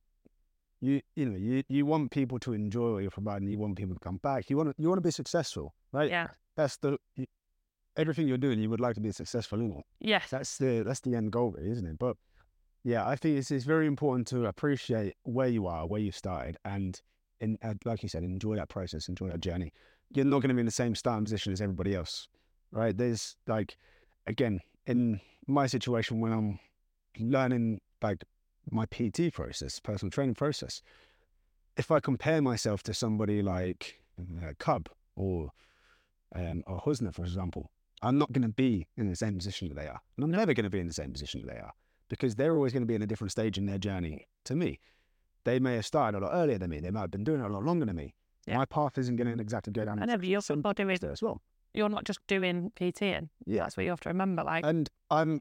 You 0.80 1.00
you 1.14 1.26
know 1.26 1.36
you 1.36 1.62
you 1.68 1.84
want 1.84 2.10
people 2.10 2.38
to 2.40 2.52
enjoy 2.52 2.92
what 2.92 3.02
you're 3.02 3.10
providing. 3.10 3.48
You 3.48 3.58
want 3.58 3.76
people 3.76 3.94
to 3.94 4.00
come 4.00 4.16
back. 4.18 4.48
You 4.48 4.56
want 4.56 4.70
to 4.70 4.74
you 4.78 4.88
want 4.88 4.98
to 4.98 5.06
be 5.06 5.10
successful, 5.10 5.74
right? 5.92 6.10
Yeah. 6.10 6.28
That's 6.56 6.76
the 6.78 6.96
you, 7.16 7.26
everything 7.96 8.26
you're 8.26 8.38
doing. 8.38 8.58
You 8.58 8.70
would 8.70 8.80
like 8.80 8.94
to 8.94 9.00
be 9.00 9.12
successful 9.12 9.60
in 9.60 9.72
it. 9.72 9.84
Yes. 10.00 10.30
That's 10.30 10.56
the 10.56 10.82
that's 10.86 11.00
the 11.00 11.14
end 11.14 11.32
goal, 11.32 11.52
really, 11.52 11.70
isn't 11.70 11.86
it? 11.86 11.98
But 11.98 12.16
yeah, 12.82 13.06
I 13.06 13.16
think 13.16 13.38
it's 13.38 13.50
it's 13.50 13.64
very 13.64 13.86
important 13.86 14.26
to 14.28 14.46
appreciate 14.46 15.14
where 15.24 15.48
you 15.48 15.66
are, 15.66 15.86
where 15.86 16.00
you 16.00 16.12
started, 16.12 16.56
and 16.64 17.00
in 17.40 17.58
uh, 17.62 17.74
like 17.84 18.02
you 18.02 18.08
said, 18.08 18.22
enjoy 18.22 18.56
that 18.56 18.68
process, 18.68 19.08
enjoy 19.08 19.28
that 19.28 19.40
journey. 19.40 19.72
You're 20.12 20.24
not 20.24 20.40
going 20.40 20.48
to 20.48 20.54
be 20.54 20.60
in 20.60 20.66
the 20.66 20.72
same 20.72 20.94
starting 20.94 21.24
position 21.24 21.52
as 21.52 21.60
everybody 21.60 21.94
else, 21.94 22.26
right? 22.72 22.96
There's 22.96 23.36
like, 23.46 23.76
again, 24.26 24.60
in 24.86 25.20
my 25.46 25.66
situation 25.66 26.20
when 26.20 26.32
I'm 26.32 26.58
learning 27.18 27.80
like 28.02 28.24
my 28.70 28.86
PT 28.86 29.32
process, 29.32 29.80
personal 29.80 30.10
training 30.10 30.34
process, 30.34 30.82
if 31.76 31.90
I 31.90 32.00
compare 32.00 32.42
myself 32.42 32.82
to 32.84 32.94
somebody 32.94 33.42
like 33.42 34.02
uh, 34.18 34.52
Cub 34.58 34.88
or 35.16 35.50
um, 36.34 36.62
or 36.66 36.80
Husna, 36.80 37.12
for 37.12 37.22
example, 37.22 37.70
I'm 38.02 38.18
not 38.18 38.32
going 38.32 38.42
to 38.42 38.48
be 38.48 38.86
in 38.96 39.08
the 39.08 39.16
same 39.16 39.36
position 39.36 39.68
that 39.68 39.74
they 39.74 39.86
are. 39.86 40.00
And 40.16 40.24
I'm 40.24 40.30
never 40.30 40.54
going 40.54 40.64
to 40.64 40.70
be 40.70 40.80
in 40.80 40.86
the 40.86 40.92
same 40.92 41.12
position 41.12 41.40
that 41.42 41.52
they 41.52 41.58
are 41.58 41.72
because 42.08 42.34
they're 42.34 42.54
always 42.54 42.72
going 42.72 42.82
to 42.82 42.86
be 42.86 42.94
in 42.94 43.02
a 43.02 43.06
different 43.06 43.30
stage 43.30 43.58
in 43.58 43.66
their 43.66 43.78
journey 43.78 44.26
to 44.44 44.54
me. 44.54 44.78
They 45.44 45.58
may 45.58 45.76
have 45.76 45.86
started 45.86 46.18
a 46.18 46.20
lot 46.26 46.32
earlier 46.34 46.58
than 46.58 46.70
me. 46.70 46.80
They 46.80 46.90
might 46.90 47.02
have 47.02 47.10
been 47.10 47.24
doing 47.24 47.40
it 47.40 47.44
a 47.44 47.52
lot 47.52 47.64
longer 47.64 47.86
than 47.86 47.96
me. 47.96 48.14
Yeah. 48.46 48.58
My 48.58 48.64
path 48.64 48.98
isn't 48.98 49.16
going 49.16 49.34
to 49.34 49.42
exactly 49.42 49.72
go 49.72 49.84
down 49.84 50.02
I 50.02 50.06
never. 50.06 50.24
You're 50.24 50.40
not 50.48 50.76
doing. 50.76 50.90
as 50.90 51.22
well. 51.22 51.40
You're 51.72 51.88
not 51.88 52.04
just 52.04 52.20
doing 52.26 52.72
PTing. 52.78 53.28
Yeah. 53.46 53.62
That's 53.62 53.76
what 53.76 53.84
you 53.84 53.90
have 53.90 54.00
to 54.00 54.08
remember. 54.08 54.42
Like, 54.44 54.64
And 54.66 54.88
I'm 55.10 55.40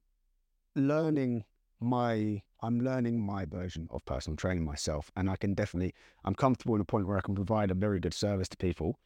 learning 0.76 1.44
my 1.80 2.42
I'm 2.62 2.80
learning 2.82 3.26
my 3.26 3.46
version 3.46 3.88
of 3.92 4.04
personal 4.06 4.36
training 4.36 4.66
myself, 4.66 5.12
and 5.16 5.30
I 5.30 5.36
can 5.36 5.54
definitely 5.54 5.94
I'm 6.26 6.36
comfortable 6.36 6.76
in 6.76 6.82
a 6.82 6.86
point 6.86 7.08
where 7.08 7.18
I 7.18 7.22
can 7.22 7.36
provide 7.36 7.72
a 7.72 7.76
very 7.76 8.00
good 8.00 8.14
service 8.14 8.50
to 8.50 8.58
people, 8.58 9.00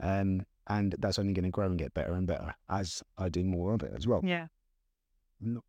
um, 0.00 0.46
and 0.68 0.94
that's 0.98 1.18
only 1.18 1.32
going 1.32 1.44
to 1.44 1.50
grow 1.50 1.66
and 1.66 1.78
get 1.78 1.92
better 1.94 2.14
and 2.14 2.26
better 2.26 2.54
as 2.68 3.02
I 3.18 3.28
do 3.28 3.44
more 3.44 3.74
of 3.74 3.82
it 3.82 3.92
as 3.96 4.06
well. 4.06 4.20
yeah. 4.24 4.46
I'm 5.42 5.54
not 5.54 5.64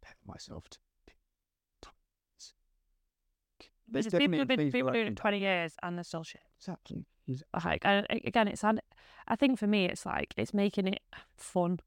compare 0.00 0.14
myself 0.26 0.68
to 0.70 0.78
There's 3.88 4.06
people 4.06 4.38
who've 4.38 4.48
been 4.48 4.72
people 4.72 4.90
doing 4.90 5.08
it 5.08 5.16
20 5.16 5.38
years 5.38 5.74
and 5.82 5.96
they're 5.96 6.04
still 6.04 6.24
shit. 6.24 6.42
Exactly. 6.58 7.04
Like, 7.64 7.84
and 7.84 8.06
again, 8.10 8.48
it's, 8.48 8.64
an- 8.64 8.80
I 9.28 9.36
think 9.36 9.58
for 9.58 9.66
me, 9.66 9.86
it's 9.86 10.06
like, 10.06 10.34
it's 10.36 10.54
making 10.54 10.88
it 10.88 11.02
fun. 11.36 11.80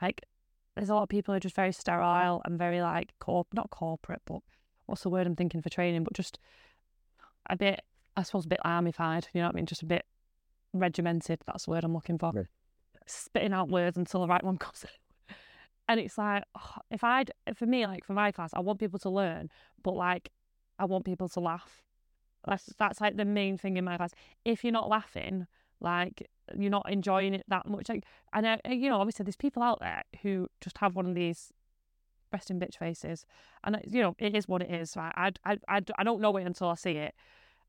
Like, 0.00 0.22
there's 0.76 0.90
a 0.90 0.94
lot 0.94 1.04
of 1.04 1.08
people 1.08 1.32
who 1.32 1.36
are 1.36 1.40
just 1.40 1.56
very 1.56 1.72
sterile 1.72 2.42
and 2.44 2.58
very 2.58 2.82
like, 2.82 3.14
corp, 3.18 3.48
not 3.54 3.70
corporate, 3.70 4.22
but 4.26 4.40
what's 4.86 5.02
the 5.02 5.10
word 5.10 5.26
I'm 5.26 5.36
thinking 5.36 5.62
for 5.62 5.70
training, 5.70 6.04
but 6.04 6.12
just 6.12 6.38
a 7.48 7.56
bit, 7.56 7.82
I 8.16 8.22
suppose, 8.22 8.44
a 8.44 8.48
bit 8.48 8.60
armified, 8.64 9.28
you 9.32 9.40
know 9.40 9.48
what 9.48 9.54
I 9.54 9.56
mean? 9.56 9.66
Just 9.66 9.82
a 9.82 9.86
bit 9.86 10.04
regimented. 10.72 11.40
That's 11.46 11.64
the 11.64 11.70
word 11.70 11.84
I'm 11.84 11.94
looking 11.94 12.18
for. 12.18 12.32
Right. 12.34 12.46
Spitting 13.06 13.52
out 13.52 13.68
words 13.68 13.96
until 13.96 14.20
the 14.20 14.28
right 14.28 14.44
one 14.44 14.58
comes 14.58 14.84
in. 14.84 15.34
And 15.88 16.00
it's 16.00 16.18
like, 16.18 16.42
oh, 16.58 16.78
if 16.90 17.04
I'd, 17.04 17.30
for 17.54 17.64
me, 17.64 17.86
like 17.86 18.04
for 18.04 18.12
my 18.12 18.32
class, 18.32 18.50
I 18.52 18.58
want 18.58 18.80
people 18.80 18.98
to 18.98 19.08
learn, 19.08 19.50
but 19.84 19.94
like, 19.94 20.32
I 20.80 20.84
want 20.84 21.04
people 21.04 21.28
to 21.28 21.38
laugh. 21.38 21.84
That's 22.44 22.64
that's 22.76 23.00
like 23.00 23.16
the 23.16 23.24
main 23.24 23.56
thing 23.56 23.76
in 23.76 23.84
my 23.84 23.96
class. 23.96 24.10
If 24.44 24.64
you're 24.64 24.72
not 24.72 24.88
laughing, 24.88 25.46
like 25.80 26.28
you're 26.56 26.70
not 26.70 26.90
enjoying 26.90 27.34
it 27.34 27.44
that 27.48 27.66
much. 27.66 27.88
Like, 27.88 28.04
and 28.32 28.46
I, 28.46 28.60
you 28.68 28.88
know, 28.88 28.98
obviously 28.98 29.24
there's 29.24 29.36
people 29.36 29.62
out 29.62 29.80
there 29.80 30.02
who 30.22 30.48
just 30.60 30.78
have 30.78 30.94
one 30.94 31.06
of 31.06 31.14
these 31.14 31.52
resting 32.32 32.60
bitch 32.60 32.76
faces, 32.78 33.24
and 33.64 33.78
you 33.86 34.02
know 34.02 34.14
it 34.18 34.34
is 34.34 34.48
what 34.48 34.62
it 34.62 34.70
is. 34.70 34.96
Right? 34.96 35.12
I, 35.16 35.32
I, 35.44 35.58
I, 35.68 35.80
I 35.98 36.04
don't 36.04 36.20
know 36.20 36.36
it 36.36 36.46
until 36.46 36.68
I 36.68 36.74
see 36.74 36.92
it, 36.92 37.14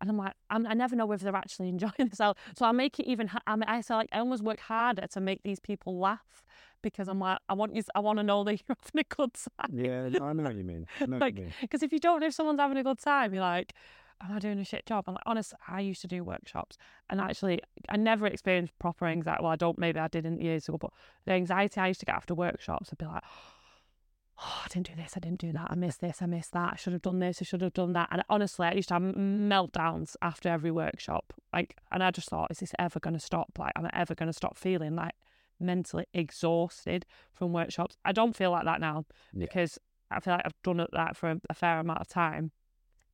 and 0.02 0.10
I'm 0.10 0.18
like, 0.18 0.34
I'm, 0.49 0.66
I 0.68 0.74
never 0.74 0.95
know 0.95 1.06
whether 1.06 1.24
they're 1.24 1.36
actually 1.36 1.70
enjoying 1.76 1.94
themselves. 1.98 2.40
So 2.56 2.66
I 2.66 2.72
make 2.72 2.99
it 2.99 3.08
even. 3.08 3.30
I, 3.45 3.56
mean, 3.56 3.66
I 3.68 3.82
say 3.82 3.95
like 3.95 4.10
I 4.12 4.20
almost 4.20 4.44
work 4.44 4.60
harder 4.60 5.08
to 5.08 5.20
make 5.22 5.44
these 5.44 5.60
people 5.60 5.98
laugh 5.99 6.44
because 6.82 7.08
I'm 7.08 7.20
like, 7.20 7.40
I 7.49 7.54
want 7.54 7.76
you, 7.76 7.84
I 7.95 7.99
want 7.99 8.20
to 8.20 8.24
know 8.24 8.44
that 8.44 8.54
you're 8.54 8.78
having 8.84 9.06
a 9.10 9.16
good 9.16 9.34
time. 9.34 9.72
Yeah, 9.74 10.06
I 10.22 10.34
know 10.34 10.44
what 10.44 10.56
you 10.56 10.64
mean. 10.64 10.86
Know 11.06 11.18
Like, 11.20 11.38
you 11.38 11.44
mean. 11.45 11.54
Because 11.62 11.84
if 11.84 11.91
you 11.91 11.99
don't 11.99 12.20
know 12.20 12.28
if 12.28 12.34
someone's 12.34 12.60
having 12.60 12.78
a 12.78 12.84
good 12.84 12.99
time, 12.99 13.34
you're 13.34 13.41
like, 13.41 13.74
am 14.22 14.31
I 14.35 14.39
doing 14.39 14.60
a 14.60 14.64
shit 14.65 14.85
job? 14.85 15.06
I'm 15.07 15.14
like, 15.14 15.23
honestly, 15.26 15.57
I 15.68 15.81
used 15.81 16.02
to 16.02 16.07
do 16.07 16.23
workshops 16.23 16.77
and 17.10 17.22
actually 17.22 17.61
I 17.89 17.98
never 17.98 18.26
experienced 18.27 18.77
proper 18.80 19.06
anxiety. 19.06 19.44
Well, 19.44 19.52
I 19.52 19.56
don't, 19.56 19.77
maybe 19.77 19.99
I 19.99 20.07
didn't 20.07 20.41
years 20.41 20.68
ago, 20.68 20.77
but 20.77 20.91
the 21.26 21.34
anxiety 21.34 21.80
I 21.80 21.88
used 21.88 21.99
to 22.02 22.06
get 22.06 22.15
after 22.15 22.34
workshops, 22.35 22.89
I'd 22.91 22.98
be 22.98 23.06
like, 23.06 23.23
oh, 24.39 24.61
I 24.65 24.68
didn't 24.69 24.88
do 24.88 24.95
this, 24.95 25.14
I 25.15 25.19
didn't 25.19 25.39
do 25.39 25.52
that, 25.52 25.68
I 25.69 25.76
missed 25.76 26.02
this, 26.02 26.22
I 26.22 26.26
missed 26.26 26.53
that, 26.53 26.73
I 26.73 26.76
should 26.76 26.94
have 26.94 27.02
done 27.02 27.19
this, 27.19 27.41
I 27.41 27.45
should 27.45 27.61
have 27.61 27.73
done 27.73 27.94
that. 27.94 28.10
And 28.11 28.23
honestly, 28.30 28.68
I 28.68 28.73
used 28.73 28.89
to 28.89 28.95
have 28.95 29.03
meltdowns 29.03 30.15
after 30.22 30.49
every 30.49 30.72
workshop. 30.72 31.34
Like, 31.53 31.77
and 31.91 32.03
I 32.03 32.11
just 32.11 32.30
thought, 32.30 32.52
is 32.52 32.60
this 32.60 32.73
ever 32.77 32.99
going 32.99 33.15
to 33.15 33.19
stop? 33.19 33.57
Like, 33.57 33.73
am 33.76 33.85
I 33.85 33.89
ever 33.94 34.14
going 34.15 34.27
to 34.27 34.34
stop 34.34 34.57
feeling 34.57 34.95
like 34.95 35.14
mentally 35.60 36.06
exhausted 36.14 37.06
from 37.34 37.52
workshops? 37.53 37.98
I 38.06 38.11
don't 38.11 38.35
feel 38.35 38.52
like 38.52 38.65
that 38.65 38.80
now 38.80 39.06
Yeah. 39.34 39.45
because 39.45 39.80
I 40.11 40.19
feel 40.19 40.34
like 40.35 40.44
I've 40.45 40.61
done 40.64 40.85
that 40.91 41.18
for 41.18 41.31
a, 41.31 41.41
a 41.49 41.53
fair 41.53 41.80
amount 41.80 42.02
of 42.02 42.07
time. 42.07 42.52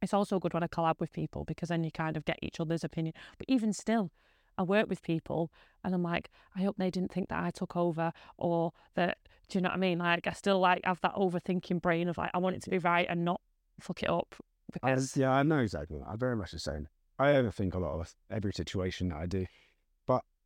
It's 0.03 0.13
also 0.13 0.37
good 0.37 0.53
when 0.53 0.63
I 0.63 0.67
collab 0.67 0.99
with 0.99 1.13
people 1.13 1.45
because 1.45 1.69
then 1.69 1.83
you 1.85 1.89
kind 1.89 2.17
of 2.17 2.25
get 2.25 2.37
each 2.41 2.59
other's 2.59 2.83
opinion. 2.83 3.13
But 3.37 3.45
even 3.47 3.71
still, 3.71 4.11
I 4.57 4.63
work 4.63 4.89
with 4.89 5.01
people 5.01 5.49
and 5.81 5.95
I'm 5.95 6.03
like, 6.03 6.29
I 6.55 6.61
hope 6.61 6.75
they 6.77 6.91
didn't 6.91 7.11
think 7.13 7.29
that 7.29 7.41
I 7.41 7.51
took 7.51 7.77
over 7.77 8.11
or 8.37 8.73
that, 8.95 9.17
do 9.47 9.57
you 9.57 9.61
know 9.61 9.69
what 9.69 9.77
I 9.77 9.79
mean? 9.79 9.99
Like, 9.99 10.27
I 10.27 10.33
still 10.33 10.59
like 10.59 10.81
have 10.83 10.99
that 11.01 11.15
overthinking 11.15 11.81
brain 11.81 12.09
of 12.09 12.17
like, 12.17 12.31
I 12.33 12.39
want 12.39 12.57
it 12.57 12.63
to 12.63 12.69
be 12.69 12.79
right 12.79 13.07
and 13.09 13.23
not 13.23 13.39
fuck 13.79 14.03
it 14.03 14.09
up. 14.09 14.35
I, 14.83 14.97
yeah, 15.15 15.31
I 15.31 15.43
know 15.43 15.59
exactly. 15.59 16.01
I'm 16.05 16.19
very 16.19 16.35
much 16.35 16.51
the 16.51 16.59
same. 16.59 16.89
I 17.17 17.27
overthink 17.27 17.73
a 17.73 17.79
lot 17.79 17.93
of 17.93 18.13
every 18.29 18.51
situation 18.51 19.09
that 19.09 19.17
I 19.17 19.25
do, 19.25 19.45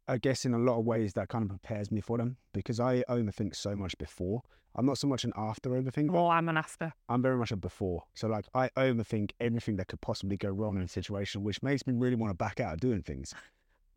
I 0.08 0.18
guess 0.18 0.46
in 0.46 0.54
a 0.54 0.58
lot 0.58 0.80
of 0.80 0.86
ways 0.86 1.14
that 1.14 1.30
kind 1.30 1.44
of 1.44 1.50
prepares 1.50 1.92
me 1.92 2.02
for 2.02 2.18
them 2.18 2.38
because 2.54 2.80
I 2.80 3.04
overthink 3.10 3.56
so 3.56 3.76
much 3.76 3.98
before. 3.98 4.42
I'm 4.76 4.86
not 4.86 5.00
so 5.00 5.08
much 5.08 5.24
an 5.24 5.34
after 5.36 5.72
overthinker. 5.72 6.12
well, 6.12 6.28
I'm 6.28 6.48
an 6.50 6.58
after. 6.58 6.94
I'm 7.10 7.22
very 7.22 7.36
much 7.36 7.52
a 7.52 7.58
before. 7.58 8.04
So 8.14 8.28
like 8.28 8.46
I 8.54 8.70
overthink 8.78 9.32
everything 9.40 9.76
that 9.78 9.88
could 9.88 10.02
possibly 10.02 10.38
go 10.38 10.50
wrong 10.50 10.78
in 10.78 10.84
a 10.84 10.88
situation, 10.88 11.44
which 11.44 11.64
makes 11.64 11.88
me 11.88 11.94
really 11.94 12.16
want 12.16 12.30
to 12.30 12.36
back 12.36 12.60
out 12.60 12.74
of 12.74 12.80
doing 12.80 13.02
things. 13.02 13.34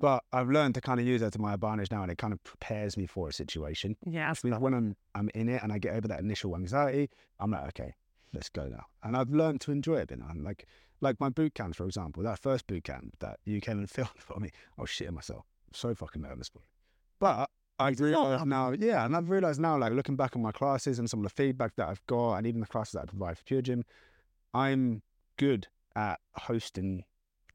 But 0.01 0.25
I've 0.33 0.49
learned 0.49 0.75
to 0.77 0.81
kind 0.81 0.99
of 0.99 1.07
use 1.07 1.21
that 1.21 1.35
to 1.35 1.39
my 1.39 1.53
advantage 1.53 1.91
now, 1.91 2.03
and 2.03 2.11
it 2.11 2.17
kind 2.17 2.33
of 2.33 2.43
prepares 2.43 2.97
me 2.97 3.05
for 3.05 3.29
a 3.29 3.33
situation. 3.35 3.97
Yeah. 4.07 4.33
Means 4.43 4.59
when 4.59 4.73
I'm 4.73 4.97
I'm 5.15 5.29
in 5.35 5.51
it 5.51 5.63
and 5.63 5.71
I 5.71 5.79
get 5.79 5.95
over 5.95 6.09
that 6.09 6.21
initial 6.21 6.57
anxiety, 6.57 7.11
I'm 7.39 7.51
like, 7.51 7.67
okay, 7.69 7.95
let's 8.33 8.49
go 8.49 8.67
now. 8.67 8.87
And 9.03 9.17
I've 9.17 9.31
learned 9.31 9.61
to 9.63 9.73
enjoy 9.73 9.97
it. 9.97 10.11
I'm 10.11 10.43
like, 10.43 10.67
like 11.03 11.21
my 11.21 11.29
boot 11.29 11.55
camp, 11.55 11.77
for 11.77 11.85
example, 11.85 12.23
that 12.23 12.39
first 12.39 12.67
boot 12.67 12.85
camp 12.85 13.17
that 13.21 13.39
you 13.45 13.61
came 13.61 13.79
and 13.79 13.91
filmed 13.99 14.11
for 14.17 14.41
me, 14.41 14.51
I 14.79 14.81
was 14.81 14.91
shitting 14.91 15.13
myself. 15.13 15.45
So 15.73 15.95
fucking 15.95 16.23
nervous. 16.23 16.51
But 17.19 17.49
I 17.79 17.91
realize 17.91 18.45
now, 18.45 18.73
yeah, 18.73 19.05
and 19.05 19.17
I've 19.17 19.31
realized 19.31 19.61
now, 19.61 19.79
like 19.79 19.93
looking 19.93 20.17
back 20.17 20.37
on 20.37 20.43
my 20.43 20.53
classes 20.53 20.99
and 20.99 21.09
some 21.09 21.21
of 21.21 21.25
the 21.25 21.31
feedback 21.31 21.77
that 21.77 21.89
I've 21.89 22.05
got, 22.07 22.35
and 22.35 22.47
even 22.47 22.61
the 22.61 22.67
classes 22.67 22.93
that 22.93 23.03
I 23.03 23.05
provide 23.07 23.39
for 23.39 23.45
Pure 23.45 23.63
Gym, 23.63 23.85
I'm 24.53 25.03
good 25.39 25.69
at 25.97 26.21
hosting 26.35 27.05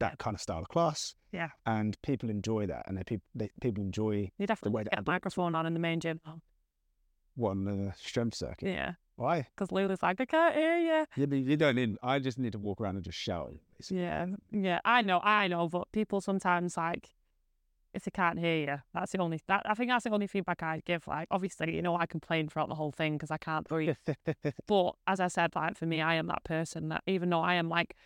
that 0.00 0.18
kind 0.18 0.34
of 0.34 0.40
style 0.40 0.60
of 0.60 0.68
class. 0.68 1.14
Yeah. 1.32 1.48
and 1.66 2.00
people 2.02 2.30
enjoy 2.30 2.66
that, 2.66 2.84
and 2.88 2.96
they 2.96 3.04
people 3.04 3.26
they, 3.34 3.50
people 3.60 3.82
enjoy 3.82 4.30
You 4.38 4.46
definitely 4.46 4.74
way 4.74 4.82
that 4.84 4.90
get 4.90 4.98
I 4.98 5.02
a 5.02 5.04
do 5.04 5.12
microphone 5.12 5.54
on 5.54 5.66
in 5.66 5.74
the 5.74 5.80
main 5.80 6.00
gym. 6.00 6.20
Oh. 6.26 6.40
what 7.34 7.50
on 7.50 7.64
the 7.64 7.92
strength 7.96 8.36
circuit. 8.36 8.68
Yeah, 8.68 8.92
Why? 9.16 9.46
because 9.54 9.70
Lulu's 9.70 10.02
like, 10.02 10.18
I 10.20 10.24
can't 10.24 10.54
hear 10.54 10.78
you. 10.78 11.06
Yeah, 11.16 11.26
but 11.26 11.38
you 11.38 11.56
don't 11.56 11.76
need. 11.76 11.96
I 12.02 12.18
just 12.20 12.38
need 12.38 12.52
to 12.52 12.58
walk 12.58 12.80
around 12.80 12.96
and 12.96 13.04
just 13.04 13.18
shout. 13.18 13.52
basically. 13.78 14.02
Yeah, 14.02 14.26
yeah, 14.50 14.80
I 14.84 15.02
know, 15.02 15.20
I 15.22 15.46
know, 15.48 15.68
but 15.68 15.92
people 15.92 16.20
sometimes 16.22 16.76
like 16.78 17.10
if 17.96 18.04
they 18.04 18.10
can't 18.10 18.38
hear 18.38 18.56
you, 18.56 18.76
that's 18.92 19.12
the 19.12 19.18
only 19.18 19.40
that 19.48 19.62
I 19.64 19.74
think 19.74 19.90
that's 19.90 20.04
the 20.04 20.10
only 20.10 20.26
feedback 20.26 20.62
I 20.62 20.82
give. 20.84 21.08
Like, 21.08 21.28
obviously, 21.30 21.74
you 21.74 21.82
know, 21.82 21.96
I 21.96 22.06
complain 22.06 22.48
throughout 22.48 22.68
the 22.68 22.74
whole 22.74 22.92
thing 22.92 23.14
because 23.14 23.30
I 23.30 23.38
can't 23.38 23.66
breathe. 23.66 23.96
but 24.66 24.92
as 25.06 25.18
I 25.18 25.28
said, 25.28 25.56
like 25.56 25.76
for 25.76 25.86
me, 25.86 26.02
I 26.02 26.14
am 26.14 26.26
that 26.26 26.44
person 26.44 26.90
that 26.90 27.02
even 27.06 27.30
though 27.30 27.40
I 27.40 27.54
am 27.54 27.68
like. 27.68 27.96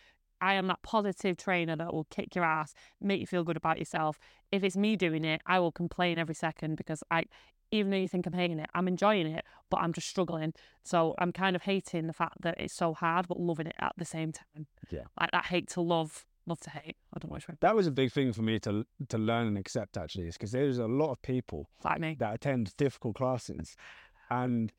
I 0.43 0.55
am 0.55 0.65
that 0.69 0.81
positive 0.81 1.37
trainer 1.37 1.75
that 1.75 1.93
will 1.93 2.05
kick 2.05 2.33
your 2.33 2.43
ass, 2.43 2.73
make 2.99 3.19
you 3.19 3.27
feel 3.27 3.43
good 3.43 3.57
about 3.57 3.77
yourself. 3.77 4.17
If 4.51 4.63
it's 4.63 4.75
me 4.75 4.95
doing 4.95 5.23
it, 5.23 5.39
I 5.45 5.59
will 5.59 5.71
complain 5.71 6.17
every 6.17 6.33
second 6.33 6.77
because 6.77 7.03
I, 7.11 7.25
even 7.69 7.91
though 7.91 7.97
you 7.97 8.07
think 8.07 8.25
I'm 8.25 8.33
hating 8.33 8.57
it, 8.57 8.67
I'm 8.73 8.87
enjoying 8.87 9.27
it, 9.27 9.45
but 9.69 9.81
I'm 9.81 9.93
just 9.93 10.07
struggling. 10.07 10.55
So 10.83 11.13
I'm 11.19 11.31
kind 11.31 11.55
of 11.55 11.61
hating 11.61 12.07
the 12.07 12.13
fact 12.13 12.41
that 12.41 12.59
it's 12.59 12.73
so 12.73 12.95
hard, 12.95 13.27
but 13.27 13.39
loving 13.39 13.67
it 13.67 13.75
at 13.77 13.93
the 13.97 14.05
same 14.05 14.31
time. 14.31 14.65
Yeah. 14.89 15.03
Like 15.19 15.29
that 15.31 15.45
hate 15.45 15.69
to 15.69 15.81
love, 15.81 16.25
love 16.45 16.59
to 16.61 16.69
hate. 16.69 16.97
I 17.13 17.19
don't 17.19 17.31
which 17.31 17.45
that 17.59 17.75
was 17.75 17.87
a 17.87 17.91
big 17.91 18.11
thing 18.11 18.33
for 18.33 18.41
me 18.41 18.59
to 18.59 18.85
to 19.09 19.17
learn 19.17 19.47
and 19.47 19.57
accept. 19.57 19.97
Actually, 19.97 20.27
is 20.27 20.35
because 20.35 20.51
there's 20.51 20.77
a 20.77 20.87
lot 20.87 21.11
of 21.11 21.21
people 21.21 21.69
like 21.83 21.99
me. 21.99 22.15
that 22.19 22.33
attend 22.35 22.75
difficult 22.77 23.15
classes 23.15 23.75
and 24.29 24.71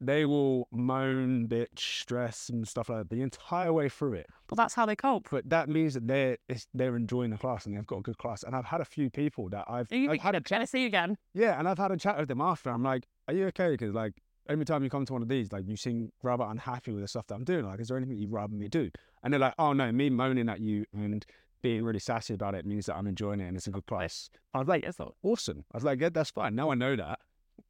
they 0.00 0.24
will 0.24 0.66
moan, 0.72 1.46
bitch, 1.46 1.78
stress, 1.78 2.48
and 2.48 2.66
stuff 2.66 2.88
like 2.88 2.98
that 2.98 3.10
the 3.10 3.22
entire 3.22 3.72
way 3.72 3.88
through 3.88 4.14
it. 4.14 4.26
But 4.48 4.56
that's 4.56 4.74
how 4.74 4.84
they 4.84 4.96
cope. 4.96 5.28
But 5.30 5.48
that 5.50 5.68
means 5.68 5.94
that 5.94 6.08
they're 6.08 6.38
it's, 6.48 6.66
they're 6.74 6.96
enjoying 6.96 7.30
the 7.30 7.38
class 7.38 7.66
and 7.66 7.76
they've 7.76 7.86
got 7.86 7.98
a 7.98 8.02
good 8.02 8.18
class. 8.18 8.42
And 8.42 8.56
I've 8.56 8.64
had 8.64 8.80
a 8.80 8.84
few 8.84 9.10
people 9.10 9.48
that 9.50 9.64
I've, 9.68 9.86
I've 9.92 10.20
had 10.20 10.34
a 10.34 10.40
Can 10.40 10.62
I 10.62 10.64
see 10.64 10.80
you 10.80 10.86
again? 10.88 11.16
yeah, 11.34 11.58
and 11.58 11.68
I've 11.68 11.78
had 11.78 11.92
a 11.92 11.96
chat 11.96 12.18
with 12.18 12.28
them 12.28 12.40
after. 12.40 12.70
I'm 12.70 12.82
like, 12.82 13.06
are 13.28 13.34
you 13.34 13.46
okay? 13.46 13.70
Because 13.70 13.94
like 13.94 14.14
every 14.48 14.64
time 14.64 14.82
you 14.82 14.90
come 14.90 15.04
to 15.06 15.12
one 15.12 15.22
of 15.22 15.28
these, 15.28 15.52
like 15.52 15.66
you 15.66 15.76
seem 15.76 16.10
rather 16.22 16.44
unhappy 16.44 16.92
with 16.92 17.02
the 17.02 17.08
stuff 17.08 17.26
that 17.28 17.34
I'm 17.34 17.44
doing. 17.44 17.64
Like, 17.64 17.80
is 17.80 17.88
there 17.88 17.96
anything 17.96 18.16
you'd 18.18 18.32
rather 18.32 18.54
me 18.54 18.68
do? 18.68 18.90
And 19.22 19.32
they're 19.32 19.40
like, 19.40 19.54
oh 19.58 19.72
no, 19.72 19.90
me 19.92 20.10
moaning 20.10 20.48
at 20.48 20.60
you 20.60 20.84
and 20.92 21.24
being 21.62 21.84
really 21.84 22.00
sassy 22.00 22.34
about 22.34 22.54
it 22.54 22.66
means 22.66 22.86
that 22.86 22.96
I'm 22.96 23.06
enjoying 23.06 23.40
it 23.40 23.46
and 23.46 23.56
it's 23.56 23.68
a 23.68 23.70
good 23.70 23.86
class. 23.86 24.28
I 24.52 24.58
was 24.58 24.68
like, 24.68 24.84
all- 24.98 25.14
awesome. 25.22 25.64
I 25.72 25.76
was 25.76 25.84
like, 25.84 26.00
yeah, 26.00 26.08
that's 26.12 26.30
fine. 26.30 26.54
Now 26.54 26.70
I 26.70 26.74
know 26.74 26.96
that. 26.96 27.20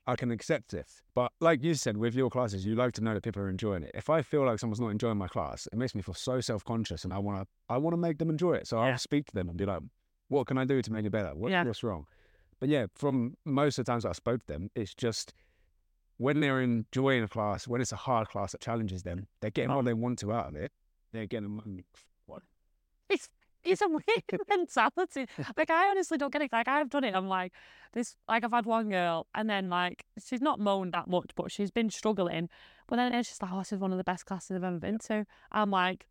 I 0.06 0.16
can 0.16 0.30
accept 0.32 0.74
it. 0.74 0.86
But 1.14 1.30
like 1.40 1.62
you 1.62 1.74
said, 1.74 1.96
with 1.96 2.14
your 2.14 2.28
classes, 2.30 2.64
you 2.66 2.74
like 2.74 2.92
to 2.94 3.04
know 3.04 3.14
that 3.14 3.22
people 3.22 3.42
are 3.42 3.48
enjoying 3.50 3.84
it. 3.84 3.92
If 3.94 4.10
I 4.10 4.22
feel 4.22 4.44
like 4.44 4.58
someone's 4.58 4.80
not 4.80 4.88
enjoying 4.88 5.18
my 5.18 5.28
class, 5.28 5.68
it 5.72 5.76
makes 5.78 5.94
me 5.94 6.02
feel 6.02 6.14
so 6.14 6.40
self 6.40 6.64
conscious 6.64 7.04
and 7.04 7.12
I 7.12 7.18
wanna 7.18 7.46
I 7.68 7.76
wanna 7.76 7.98
make 7.98 8.18
them 8.18 8.30
enjoy 8.30 8.54
it. 8.54 8.66
So 8.66 8.78
Yeah. 8.78 8.92
I'll 8.92 8.98
speak 8.98 9.26
to 9.26 9.34
them 9.34 9.48
and 9.48 9.56
be 9.56 9.64
like, 9.66 9.80
what 10.28 10.46
can 10.46 10.56
I 10.58 10.64
do 10.64 10.80
to 10.82 10.92
make 10.92 11.04
it 11.04 11.10
better? 11.10 11.34
What, 11.34 11.50
Yeah. 11.52 11.62
What's 11.64 11.82
wrong? 11.84 12.06
But 12.58 12.68
yeah, 12.70 12.86
from 12.94 13.36
most 13.44 13.78
of 13.78 13.84
the 13.84 13.92
times 13.92 14.04
I 14.06 14.12
spoke 14.12 14.40
to 14.40 14.46
them, 14.46 14.70
it's 14.74 14.94
just 14.94 15.34
when 16.22 16.38
they're 16.38 16.60
enjoying 16.60 17.24
a 17.24 17.28
class, 17.28 17.66
when 17.66 17.80
it's 17.80 17.90
a 17.90 17.96
hard 17.96 18.28
class 18.28 18.52
that 18.52 18.60
challenges 18.60 19.02
them, 19.02 19.26
they're 19.40 19.50
getting 19.50 19.74
what 19.74 19.84
they 19.84 19.92
want 19.92 20.20
to 20.20 20.32
out 20.32 20.46
of 20.46 20.54
it. 20.54 20.70
They're 21.12 21.26
getting 21.26 21.50
money. 21.50 21.84
What? 22.26 22.42
It's 23.08 23.28
it's 23.64 23.82
a 23.82 23.88
weird 23.88 24.02
mentality. 24.48 25.26
Like 25.56 25.70
I 25.70 25.90
honestly 25.90 26.18
don't 26.18 26.32
get 26.32 26.42
it. 26.42 26.52
Like 26.52 26.68
I've 26.68 26.90
done 26.90 27.02
it. 27.02 27.14
I'm 27.16 27.26
like 27.26 27.52
this. 27.92 28.14
Like 28.28 28.44
I've 28.44 28.52
had 28.52 28.66
one 28.66 28.88
girl, 28.88 29.26
and 29.34 29.50
then 29.50 29.68
like 29.68 30.04
she's 30.24 30.40
not 30.40 30.60
moaned 30.60 30.92
that 30.92 31.08
much, 31.08 31.32
but 31.34 31.50
she's 31.50 31.72
been 31.72 31.90
struggling. 31.90 32.48
But 32.86 32.96
then 32.96 33.12
it's 33.12 33.28
just 33.28 33.42
like, 33.42 33.50
oh, 33.52 33.58
this 33.58 33.72
is 33.72 33.80
one 33.80 33.90
of 33.90 33.98
the 33.98 34.04
best 34.04 34.24
classes 34.24 34.56
I've 34.56 34.64
ever 34.64 34.78
been 34.78 34.98
to. 35.00 35.26
I'm 35.50 35.72
like, 35.72 36.06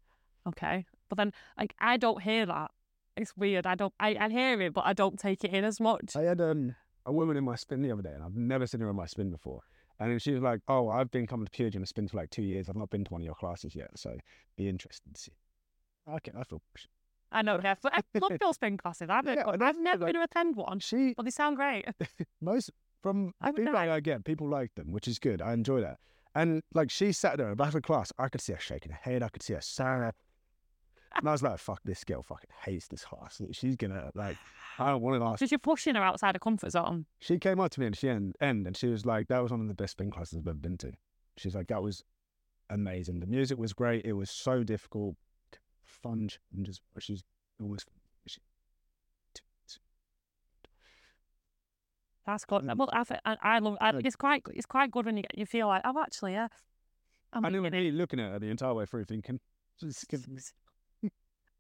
okay. 0.46 0.86
But 1.08 1.18
then 1.18 1.32
like 1.58 1.74
I 1.80 1.96
don't 1.96 2.22
hear 2.22 2.46
that. 2.46 2.72
It's 3.16 3.36
weird. 3.38 3.66
I 3.66 3.76
don't. 3.76 3.94
I, 3.98 4.18
I 4.20 4.30
hear 4.30 4.62
it, 4.62 4.74
but 4.74 4.86
I 4.86 4.92
don't 4.92 5.18
take 5.18 5.46
it 5.46 5.54
in 5.54 5.64
as 5.64 5.80
much. 5.80 6.18
I 6.18 6.24
had 6.24 6.42
um, 6.42 6.76
a 7.06 7.14
woman 7.14 7.38
in 7.38 7.46
my 7.46 7.56
spin 7.56 7.82
the 7.82 7.92
other 7.92 8.02
day, 8.02 8.12
and 8.14 8.24
I've 8.24 8.36
never 8.36 8.68
seen 8.68 8.82
her 8.82 8.90
in 8.90 8.96
my 8.98 9.06
spin 9.06 9.32
before. 9.32 9.62
And 10.02 10.10
then 10.12 10.18
she 10.18 10.32
was 10.32 10.42
like, 10.42 10.62
"Oh, 10.68 10.90
I've 10.90 11.12
been 11.12 11.28
coming 11.28 11.46
to 11.46 11.52
Pure 11.52 11.70
Gym 11.70 11.84
and 11.84 11.88
spin 11.88 12.08
for 12.08 12.18
like 12.18 12.32
two 12.32 12.42
years. 12.42 12.68
I've 12.68 12.76
not 12.76 12.90
been 12.90 13.04
to 13.04 13.12
one 13.14 13.22
of 13.22 13.26
your 13.26 13.36
classes 13.36 13.76
yet, 13.76 13.92
so 14.00 14.18
be 14.58 14.68
interested 14.68 15.14
to 15.14 15.22
see." 15.22 15.32
Okay, 16.10 16.32
I 16.36 16.44
feel 16.44 16.60
I 17.32 17.44
know. 17.44 17.60
Yeah, 17.64 17.76
I 17.86 18.02
love 18.20 18.32
your 18.42 18.54
spin 18.56 18.78
classes. 18.78 19.10
I've, 19.12 19.26
Yeah, 19.28 19.44
I've 19.48 19.78
never 19.78 20.06
like- 20.06 20.14
been 20.14 20.20
to 20.22 20.24
attend 20.24 20.56
one, 20.56 20.80
she 20.80 21.14
but 21.16 21.24
they 21.24 21.30
sound 21.32 21.56
great. 21.56 21.86
most 22.42 22.72
from 23.04 23.34
I 23.40 23.52
feedback. 23.52 23.90
I 23.90 24.00
get, 24.00 24.26
people 24.26 24.48
like 24.50 24.74
them, 24.74 24.92
which 24.92 25.08
is 25.08 25.20
good. 25.20 25.40
I 25.42 25.54
enjoy 25.54 25.82
that. 25.82 26.00
And 26.34 26.64
like 26.74 26.90
she 26.90 27.12
sat 27.12 27.38
there 27.38 27.46
in 27.48 27.52
the 27.52 27.56
back 27.64 27.76
of 27.76 27.84
class, 27.84 28.12
I 28.18 28.28
could 28.28 28.42
see 28.42 28.54
her 28.54 28.60
shaking 28.60 28.92
her 28.92 29.00
head. 29.02 29.22
I 29.22 29.30
could 29.30 29.44
see 29.44 29.54
her 29.54 29.62
sad. 29.62 30.14
And 31.16 31.28
I 31.28 31.32
was 31.32 31.44
like, 31.44 31.60
"Fuck, 31.60 31.82
this 31.84 32.04
girl 32.04 32.24
fucking 32.24 32.50
hates 32.64 32.88
this 32.88 33.04
class. 33.04 33.42
She's 33.52 33.76
gonna 33.76 34.12
like, 34.16 34.38
I 34.80 34.92
don't 34.92 35.02
want 35.02 35.20
to 35.20 35.26
ask." 35.26 35.40
Because 35.40 35.52
you're 35.52 35.60
pushing 35.60 35.96
her 35.96 36.04
outside 36.04 36.36
her 36.36 36.40
comfort 36.40 36.72
zone. 36.72 37.06
She 37.20 37.38
came 37.38 37.60
up 37.60 37.72
to 37.72 37.80
me 37.80 37.88
and 37.88 37.96
she 37.96 38.10
end, 38.10 38.36
end 38.40 38.66
and 38.66 38.76
she 38.78 38.88
was 38.88 39.06
like, 39.06 39.28
"That 39.28 39.40
was 39.40 39.52
one 39.52 39.62
of 39.62 39.68
the 39.68 39.74
best 39.74 39.94
spin 39.94 40.12
classes 40.12 40.40
I've 40.40 40.48
ever 40.48 40.54
been 40.54 40.78
to." 40.80 40.94
She's 41.38 41.56
like, 41.56 41.68
"That 41.68 41.84
was 41.84 42.04
amazing. 42.70 43.20
The 43.20 43.28
music 43.28 43.58
was 43.58 43.74
great. 43.74 44.06
It 44.06 44.14
was 44.14 44.30
so 44.30 44.64
difficult, 44.64 45.16
fun, 45.84 46.30
and 46.56 46.66
just 46.66 46.82
she's 47.00 47.24
always." 47.62 47.86
She, 48.28 48.40
That's 52.26 52.46
good. 52.46 52.64
Mm. 52.64 52.78
Well, 52.78 52.90
I, 52.94 53.04
I, 53.26 53.38
I 53.42 53.60
love. 53.60 53.78
I, 53.82 53.94
it's 54.04 54.16
quite. 54.16 54.44
It's 54.54 54.66
quite 54.66 54.92
good 54.92 55.06
when 55.06 55.18
you 55.18 55.24
get. 55.24 55.38
You 55.38 55.46
feel 55.46 55.68
like, 55.68 55.82
oh, 55.84 56.00
actually, 56.02 56.34
yeah. 56.34 56.48
I'm 57.34 57.46
I 57.46 57.50
knew 57.50 57.62
me 57.62 57.92
looking 57.92 58.20
at 58.20 58.32
her 58.32 58.40
the 58.40 58.48
entire 58.48 58.74
way 58.74 58.86
through, 58.86 59.06
thinking, 59.06 59.40
"Just 59.80 60.08
give 60.08 60.28
me." 60.28 60.40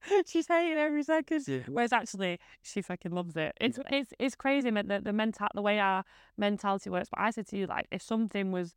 She's 0.27 0.47
hating 0.47 0.77
every 0.77 1.03
second. 1.03 1.47
Yeah. 1.47 1.59
Whereas 1.67 1.93
actually, 1.93 2.39
she 2.61 2.81
fucking 2.81 3.11
loves 3.11 3.35
it. 3.35 3.53
It's 3.59 3.79
it's 3.89 4.13
it's 4.19 4.35
crazy 4.35 4.71
man, 4.71 4.87
the 4.87 4.99
the 4.99 5.13
mental 5.13 5.47
the 5.53 5.61
way 5.61 5.79
our 5.79 6.03
mentality 6.37 6.89
works. 6.89 7.09
But 7.09 7.19
I 7.19 7.31
said 7.31 7.47
to 7.47 7.57
you, 7.57 7.67
like, 7.67 7.87
if 7.91 8.01
something 8.01 8.51
was, 8.51 8.73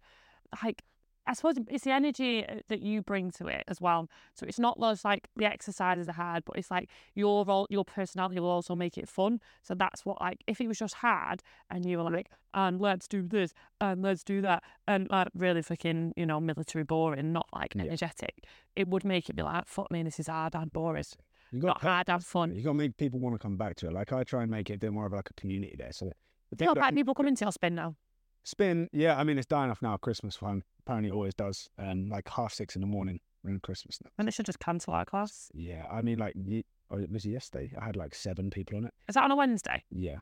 like, 0.62 0.82
I 1.26 1.32
suppose 1.32 1.54
it's 1.68 1.84
the 1.84 1.90
energy 1.92 2.44
uh, 2.46 2.56
that 2.68 2.80
you 2.82 3.00
bring 3.02 3.30
to 3.32 3.46
it 3.46 3.64
as 3.66 3.80
well. 3.80 4.08
So 4.34 4.44
it's 4.46 4.58
not 4.58 4.78
just 4.78 5.04
like 5.04 5.28
the 5.36 5.46
exercises 5.46 6.08
are 6.08 6.12
hard, 6.12 6.44
but 6.44 6.56
it's 6.58 6.70
like 6.70 6.90
your 7.14 7.44
role, 7.46 7.66
your 7.70 7.84
personality 7.84 8.40
will 8.40 8.50
also 8.50 8.74
make 8.74 8.98
it 8.98 9.08
fun. 9.08 9.40
So 9.62 9.74
that's 9.74 10.04
what 10.04 10.20
like 10.20 10.44
if 10.46 10.60
it 10.60 10.68
was 10.68 10.78
just 10.78 10.94
hard 10.96 11.42
and 11.70 11.86
you 11.86 11.96
were 11.98 12.10
like, 12.10 12.28
and 12.52 12.80
let's 12.80 13.08
do 13.08 13.22
this 13.22 13.52
and 13.80 14.02
let's 14.02 14.22
do 14.22 14.40
that 14.42 14.62
and 14.86 15.08
like 15.10 15.28
really 15.34 15.62
fucking 15.62 16.12
you 16.16 16.26
know 16.26 16.40
military 16.40 16.84
boring, 16.84 17.32
not 17.32 17.46
like 17.54 17.74
Yeah. 17.74 17.82
energetic, 17.84 18.44
it 18.76 18.88
would 18.88 19.04
make 19.04 19.28
it 19.30 19.36
be 19.36 19.42
like 19.42 19.66
fuck 19.66 19.90
me, 19.90 20.02
this 20.02 20.20
is 20.20 20.26
hard 20.26 20.54
and 20.54 20.72
boring, 20.72 21.04
You 21.52 21.60
not 21.60 21.80
got 21.80 21.82
hard 21.82 22.10
and 22.10 22.24
fun. 22.24 22.54
you 22.54 22.62
got 22.62 22.70
to 22.70 22.74
make 22.74 22.96
people 22.98 23.18
want 23.18 23.34
to 23.34 23.38
come 23.38 23.56
back 23.56 23.76
to 23.76 23.86
it. 23.86 23.92
Like 23.92 24.12
I 24.12 24.24
try 24.24 24.42
and 24.42 24.50
make 24.50 24.68
it 24.70 24.74
a 24.74 24.78
bit 24.78 24.92
more 24.92 25.06
of 25.06 25.12
like 25.14 25.30
a 25.30 25.34
community 25.34 25.74
there. 25.78 25.92
So 25.92 26.06
the 26.06 26.12
It's 26.52 26.60
people 26.60 26.66
not 26.66 26.74
that 26.76 26.80
bad 26.90 26.94
people 26.94 27.14
come 27.14 27.28
into 27.28 27.44
your 27.46 27.52
spin 27.52 27.74
now. 27.76 27.96
Spin, 28.44 28.88
yeah. 28.92 29.18
I 29.18 29.24
mean, 29.24 29.38
it's 29.38 29.46
dying 29.46 29.70
off 29.70 29.82
now. 29.82 29.96
Christmas 29.96 30.36
fun 30.36 30.62
apparently 30.84 31.10
it 31.10 31.14
always 31.14 31.34
does. 31.34 31.68
Um, 31.78 32.08
like 32.08 32.28
half 32.28 32.52
six 32.52 32.74
in 32.74 32.80
the 32.80 32.86
morning 32.86 33.20
around 33.44 33.62
Christmas 33.62 33.98
now. 34.02 34.10
And 34.18 34.28
they 34.28 34.32
should 34.32 34.46
just 34.46 34.60
cancel 34.60 34.92
our 34.92 35.04
class. 35.04 35.50
Yeah, 35.54 35.86
I 35.90 36.02
mean, 36.02 36.18
like, 36.18 36.34
ye- 36.36 36.64
oh, 36.90 36.98
it 36.98 37.10
was 37.10 37.24
yesterday. 37.24 37.72
I 37.80 37.84
had 37.84 37.96
like 37.96 38.14
seven 38.14 38.50
people 38.50 38.76
on 38.76 38.84
it. 38.86 38.94
Is 39.08 39.14
that 39.14 39.24
on 39.24 39.30
a 39.30 39.36
Wednesday? 39.36 39.84
Yeah. 39.90 40.18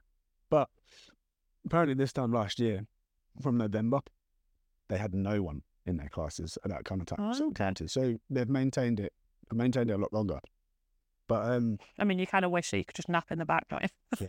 But 0.50 0.68
apparently, 1.66 1.94
this 1.94 2.12
time 2.12 2.32
last 2.32 2.60
year, 2.60 2.86
from 3.40 3.58
November, 3.58 4.00
they 4.88 4.98
had 4.98 5.14
no 5.14 5.42
one 5.42 5.62
in 5.86 5.96
their 5.96 6.08
classes 6.08 6.58
at 6.64 6.70
that 6.70 6.84
kind 6.84 7.00
of 7.00 7.06
time. 7.06 7.18
Oh, 7.20 7.32
so, 7.32 7.48
okay. 7.48 7.72
so 7.86 8.16
they've 8.30 8.48
maintained 8.48 9.00
it, 9.00 9.12
maintained 9.52 9.90
it 9.90 9.94
a 9.94 9.98
lot 9.98 10.12
longer. 10.12 10.38
But 11.28 11.50
um, 11.50 11.78
I 11.98 12.04
mean, 12.04 12.18
you 12.18 12.26
kind 12.26 12.44
of 12.44 12.50
wish 12.50 12.70
that 12.70 12.78
you 12.78 12.84
could 12.84 12.96
just 12.96 13.08
nap 13.08 13.26
in 13.30 13.38
the 13.38 13.46
back, 13.46 13.68
don't 13.68 13.82
you? 14.20 14.28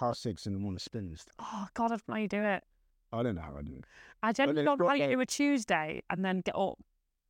half 0.00 0.16
six 0.16 0.46
in 0.46 0.52
the 0.52 0.58
morning 0.58 0.78
spins. 0.78 1.26
Oh 1.38 1.66
God, 1.74 1.86
I 1.86 1.88
don't 1.88 2.08
know 2.08 2.14
how 2.14 2.20
you 2.20 2.28
do 2.28 2.42
it. 2.42 2.64
I 3.12 3.22
don't 3.22 3.34
know 3.36 3.42
how 3.42 3.56
I 3.58 3.62
do 3.62 3.72
it. 3.74 3.84
I 4.22 4.32
generally 4.32 4.64
don't 4.64 4.78
you 4.80 4.86
proper- 4.86 5.08
do 5.08 5.20
a 5.20 5.26
Tuesday 5.26 6.02
and 6.10 6.24
then 6.24 6.40
get 6.40 6.56
up 6.56 6.78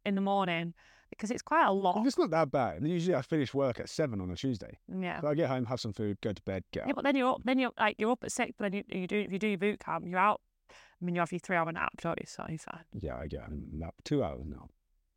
in 0.05 0.15
the 0.15 0.21
morning 0.21 0.75
because 1.11 1.31
it's 1.31 1.43
quite 1.43 1.67
a 1.67 1.73
lot. 1.73 2.07
It's 2.07 2.19
not 2.19 2.31
that 2.31 2.51
bad, 2.51 2.79
and 2.83 2.89
usually 2.89 3.15
I 3.15 3.23
finish 3.23 3.55
work 3.55 3.81
at 3.81 3.89
seven 3.89 4.21
on 4.21 4.31
a 4.31 4.37
Tuesday. 4.37 4.79
Yeah. 4.89 5.21
So 5.21 5.29
I 5.29 5.35
get 5.35 5.49
home, 5.49 5.65
have 5.67 5.81
some 5.81 5.93
food, 5.93 6.19
go 6.21 6.33
to 6.33 6.43
bed, 6.43 6.65
get 6.73 6.85
Yeah, 6.85 6.91
up. 6.91 6.97
but 6.97 7.05
then 7.05 7.17
you're 7.17 7.31
up. 7.33 7.43
Then 7.45 7.59
you're 7.59 7.73
like 7.79 7.97
you're 7.99 8.11
up 8.11 8.25
at 8.25 8.33
six. 8.33 8.53
But 8.59 8.73
then 8.73 8.85
you, 8.89 9.01
you 9.01 9.07
do 9.07 9.19
if 9.21 9.33
you 9.33 9.39
do 9.39 9.49
your 9.49 9.59
boot 9.59 9.81
camp, 9.81 10.05
you're 10.07 10.19
out. 10.19 10.41
I 10.71 11.05
mean, 11.05 11.15
you 11.15 11.21
have 11.21 11.33
your 11.33 11.39
three 11.39 11.57
hour 11.57 11.71
nap, 11.71 11.93
don't 12.03 12.19
you? 12.19 12.27
So 12.27 12.45
you're 12.49 12.59
fine. 12.59 12.85
Yeah, 12.93 13.17
I 13.17 13.27
get 13.27 13.41
a 13.49 13.55
nap. 13.73 13.95
Two 14.05 14.23
hours 14.23 14.43
now. 14.47 14.69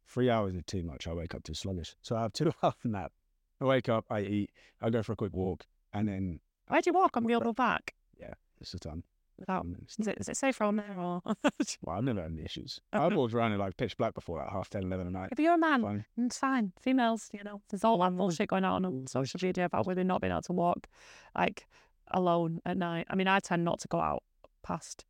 Three 0.05 0.29
hours 0.29 0.53
is 0.55 0.63
too 0.67 0.83
much. 0.83 1.07
I 1.07 1.13
wake 1.13 1.33
up 1.35 1.43
too 1.43 1.53
sluggish. 1.53 1.95
So 2.01 2.15
I 2.15 2.21
have 2.21 2.33
two 2.33 2.51
hours 2.63 2.75
nap. 2.83 3.11
I 3.59 3.65
wake 3.65 3.89
up, 3.89 4.05
I 4.09 4.21
eat, 4.21 4.49
I 4.81 4.89
go 4.89 5.03
for 5.03 5.11
a 5.13 5.15
quick 5.15 5.33
walk, 5.35 5.67
and 5.93 6.07
then 6.07 6.39
Where 6.67 6.81
do 6.81 6.89
you 6.89 6.93
walk 6.93 7.15
on 7.15 7.25
the 7.25 7.35
other 7.35 7.53
back? 7.53 7.93
Yeah, 8.19 8.33
it's 8.59 8.73
a 8.73 8.79
time. 8.79 9.03
Without, 9.41 9.65
mm. 9.65 9.73
And 9.75 9.87
is 9.99 10.07
it, 10.07 10.17
is 10.19 10.29
it 10.29 10.37
safe 10.37 10.61
on 10.61 10.75
there 10.77 10.95
or? 10.97 11.21
Well, 11.81 11.97
I've 11.97 12.03
never 12.03 12.21
had 12.21 12.31
any 12.31 12.43
issues. 12.43 12.79
Oh. 12.93 13.07
I've 13.07 13.15
walked 13.15 13.33
around 13.33 13.53
in 13.53 13.59
like 13.59 13.75
pitch 13.75 13.97
black 13.97 14.13
before, 14.13 14.37
like 14.37 14.49
half 14.49 14.69
10, 14.69 14.83
11 14.83 15.07
at 15.07 15.13
night. 15.13 15.29
if 15.31 15.39
you're 15.39 15.55
a 15.55 15.57
man, 15.57 15.81
Fine. 15.81 16.05
it's 16.17 16.37
fine. 16.37 16.71
Females, 16.79 17.29
you 17.33 17.43
know, 17.43 17.61
there's 17.69 17.83
all 17.83 17.97
that 17.99 18.15
bullshit 18.15 18.49
going 18.49 18.63
on 18.63 18.85
on 18.85 19.07
social 19.07 19.39
media 19.41 19.65
about 19.65 19.87
women 19.87 20.05
not 20.07 20.21
being 20.21 20.31
able 20.31 20.43
to 20.43 20.53
walk 20.53 20.87
like 21.35 21.67
alone 22.11 22.61
at 22.65 22.77
night. 22.77 23.07
I 23.09 23.15
mean, 23.15 23.27
I 23.27 23.39
tend 23.39 23.65
not 23.65 23.79
to 23.79 23.87
go 23.87 23.99
out 23.99 24.23
past. 24.63 25.05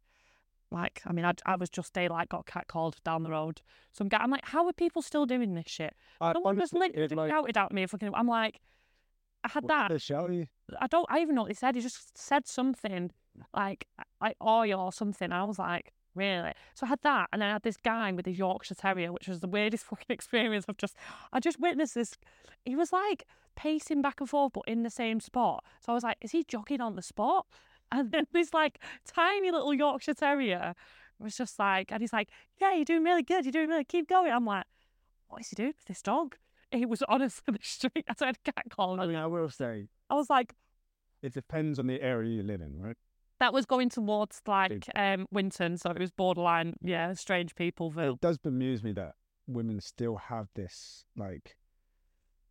Like, 0.71 1.01
I 1.05 1.11
mean, 1.11 1.25
I, 1.25 1.33
I 1.45 1.57
was 1.57 1.69
just 1.69 1.91
daylight 1.93 2.29
got 2.29 2.45
catcalled 2.45 3.03
down 3.03 3.23
the 3.23 3.31
road. 3.31 3.61
Some 3.91 4.07
guy, 4.07 4.19
I'm 4.19 4.31
like, 4.31 4.45
how 4.45 4.65
are 4.67 4.73
people 4.73 5.01
still 5.01 5.25
doing 5.25 5.53
this 5.53 5.65
shit? 5.67 5.93
I, 6.21 6.31
Someone 6.31 6.57
just 6.57 6.73
literally 6.73 7.03
it, 7.03 7.11
like, 7.11 7.29
shouted 7.29 7.57
at 7.57 7.73
me. 7.73 7.85
Fucking, 7.85 8.11
I'm 8.13 8.27
like, 8.27 8.61
I 9.43 9.49
had 9.49 9.67
that. 9.67 9.89
they 9.91 9.97
shout 9.97 10.31
you? 10.31 10.47
I 10.79 10.87
don't. 10.87 11.05
I 11.09 11.19
even 11.19 11.35
know 11.35 11.41
what 11.41 11.51
he 11.51 11.55
said. 11.55 11.75
He 11.75 11.81
just 11.81 12.17
said 12.17 12.47
something 12.47 13.11
like 13.53 13.87
like 14.21 14.37
oh, 14.41 14.59
oil 14.59 14.79
or 14.79 14.93
something. 14.93 15.31
I 15.31 15.43
was 15.43 15.59
like, 15.59 15.93
really? 16.15 16.53
So 16.73 16.85
I 16.85 16.89
had 16.89 16.99
that, 17.03 17.29
and 17.31 17.41
then 17.41 17.49
I 17.49 17.53
had 17.53 17.63
this 17.63 17.77
guy 17.77 18.11
with 18.11 18.25
his 18.25 18.37
Yorkshire 18.37 18.75
Terrier, 18.75 19.11
which 19.11 19.27
was 19.27 19.39
the 19.39 19.47
weirdest 19.47 19.83
fucking 19.89 20.07
experience. 20.09 20.65
I've 20.67 20.77
just 20.77 20.95
I 21.31 21.39
just 21.39 21.59
witnessed 21.59 21.95
this. 21.95 22.17
He 22.65 22.75
was 22.75 22.93
like 22.93 23.25
pacing 23.55 24.01
back 24.01 24.19
and 24.19 24.29
forth, 24.29 24.53
but 24.53 24.63
in 24.67 24.83
the 24.83 24.89
same 24.89 25.19
spot. 25.19 25.63
So 25.85 25.91
I 25.91 25.95
was 25.95 26.03
like, 26.03 26.17
is 26.21 26.31
he 26.31 26.43
jogging 26.43 26.81
on 26.81 26.95
the 26.95 27.01
spot? 27.01 27.45
And 27.93 28.09
then 28.13 28.25
this 28.31 28.53
like 28.53 28.79
tiny 29.05 29.51
little 29.51 29.73
Yorkshire 29.73 30.13
Terrier 30.13 30.75
was 31.19 31.35
just 31.35 31.59
like, 31.59 31.91
and 31.91 31.99
he's 31.99 32.13
like, 32.13 32.29
yeah, 32.61 32.73
you're 32.73 32.85
doing 32.85 33.03
really 33.03 33.21
good. 33.21 33.43
You're 33.43 33.51
doing 33.51 33.67
really. 33.67 33.83
Keep 33.83 34.07
going. 34.07 34.31
I'm 34.31 34.45
like, 34.45 34.63
what 35.27 35.41
is 35.41 35.49
he 35.49 35.55
doing 35.57 35.73
with 35.77 35.85
this 35.87 36.01
dog? 36.01 36.37
He 36.71 36.85
was 36.85 37.03
honestly 37.09 37.51
the 37.51 37.59
street. 37.61 38.05
I 38.07 38.13
said, 38.17 38.41
cat 38.45 38.63
call. 38.69 39.01
I 39.01 39.05
mean, 39.05 39.17
I 39.17 39.27
will 39.27 39.49
say 39.49 39.89
I 40.09 40.15
was 40.15 40.29
like, 40.29 40.53
it 41.21 41.33
depends 41.33 41.79
on 41.79 41.87
the 41.87 42.01
area 42.01 42.29
you 42.29 42.43
live 42.43 42.61
in, 42.61 42.81
right? 42.81 42.95
That 43.41 43.53
was 43.53 43.65
going 43.65 43.89
towards 43.89 44.39
like 44.45 44.87
um 44.95 45.25
Winton, 45.31 45.75
so 45.75 45.89
it 45.89 45.97
was 45.97 46.11
borderline, 46.11 46.75
yeah, 46.79 47.11
strange 47.13 47.55
peopleville. 47.55 48.13
It 48.13 48.21
does 48.21 48.37
bemuse 48.37 48.83
me 48.83 48.91
that 48.91 49.15
women 49.47 49.81
still 49.81 50.17
have 50.17 50.49
this 50.53 51.05
like. 51.17 51.57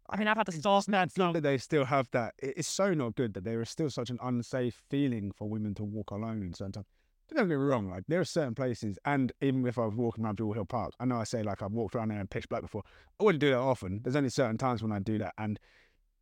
I 0.08 0.16
mean, 0.16 0.26
I've 0.26 0.36
had 0.36 0.48
a 0.48 0.50
It's 0.50 0.58
store 0.58 0.82
not 0.88 1.34
that 1.34 1.42
they 1.44 1.58
still 1.58 1.84
have 1.84 2.08
that. 2.10 2.34
It's 2.40 2.66
so 2.66 2.92
not 2.92 3.14
good 3.14 3.34
that 3.34 3.44
there 3.44 3.62
is 3.62 3.70
still 3.70 3.88
such 3.88 4.10
an 4.10 4.18
unsafe 4.20 4.82
feeling 4.90 5.30
for 5.30 5.48
women 5.48 5.76
to 5.76 5.84
walk 5.84 6.10
alone 6.10 6.42
in 6.42 6.54
certain 6.54 6.72
times. 6.72 6.86
Don't 7.28 7.48
get 7.48 7.48
me 7.48 7.54
wrong, 7.54 7.88
like 7.88 8.02
there 8.08 8.18
are 8.18 8.24
certain 8.24 8.56
places, 8.56 8.98
and 9.04 9.30
even 9.40 9.64
if 9.68 9.78
I 9.78 9.86
was 9.86 9.94
walking 9.94 10.24
around 10.24 10.38
Buile 10.38 10.54
Hill 10.54 10.64
Park, 10.64 10.94
I 10.98 11.04
know 11.04 11.20
I 11.20 11.24
say 11.24 11.44
like 11.44 11.62
I've 11.62 11.70
walked 11.70 11.94
around 11.94 12.08
there 12.08 12.20
in 12.20 12.26
pitch 12.26 12.48
black 12.48 12.62
before. 12.62 12.82
I 13.20 13.22
wouldn't 13.22 13.40
do 13.40 13.50
that 13.50 13.58
often. 13.58 14.00
There's 14.02 14.16
only 14.16 14.30
certain 14.30 14.58
times 14.58 14.82
when 14.82 14.90
I 14.90 14.98
do 14.98 15.18
that, 15.18 15.34
and 15.38 15.60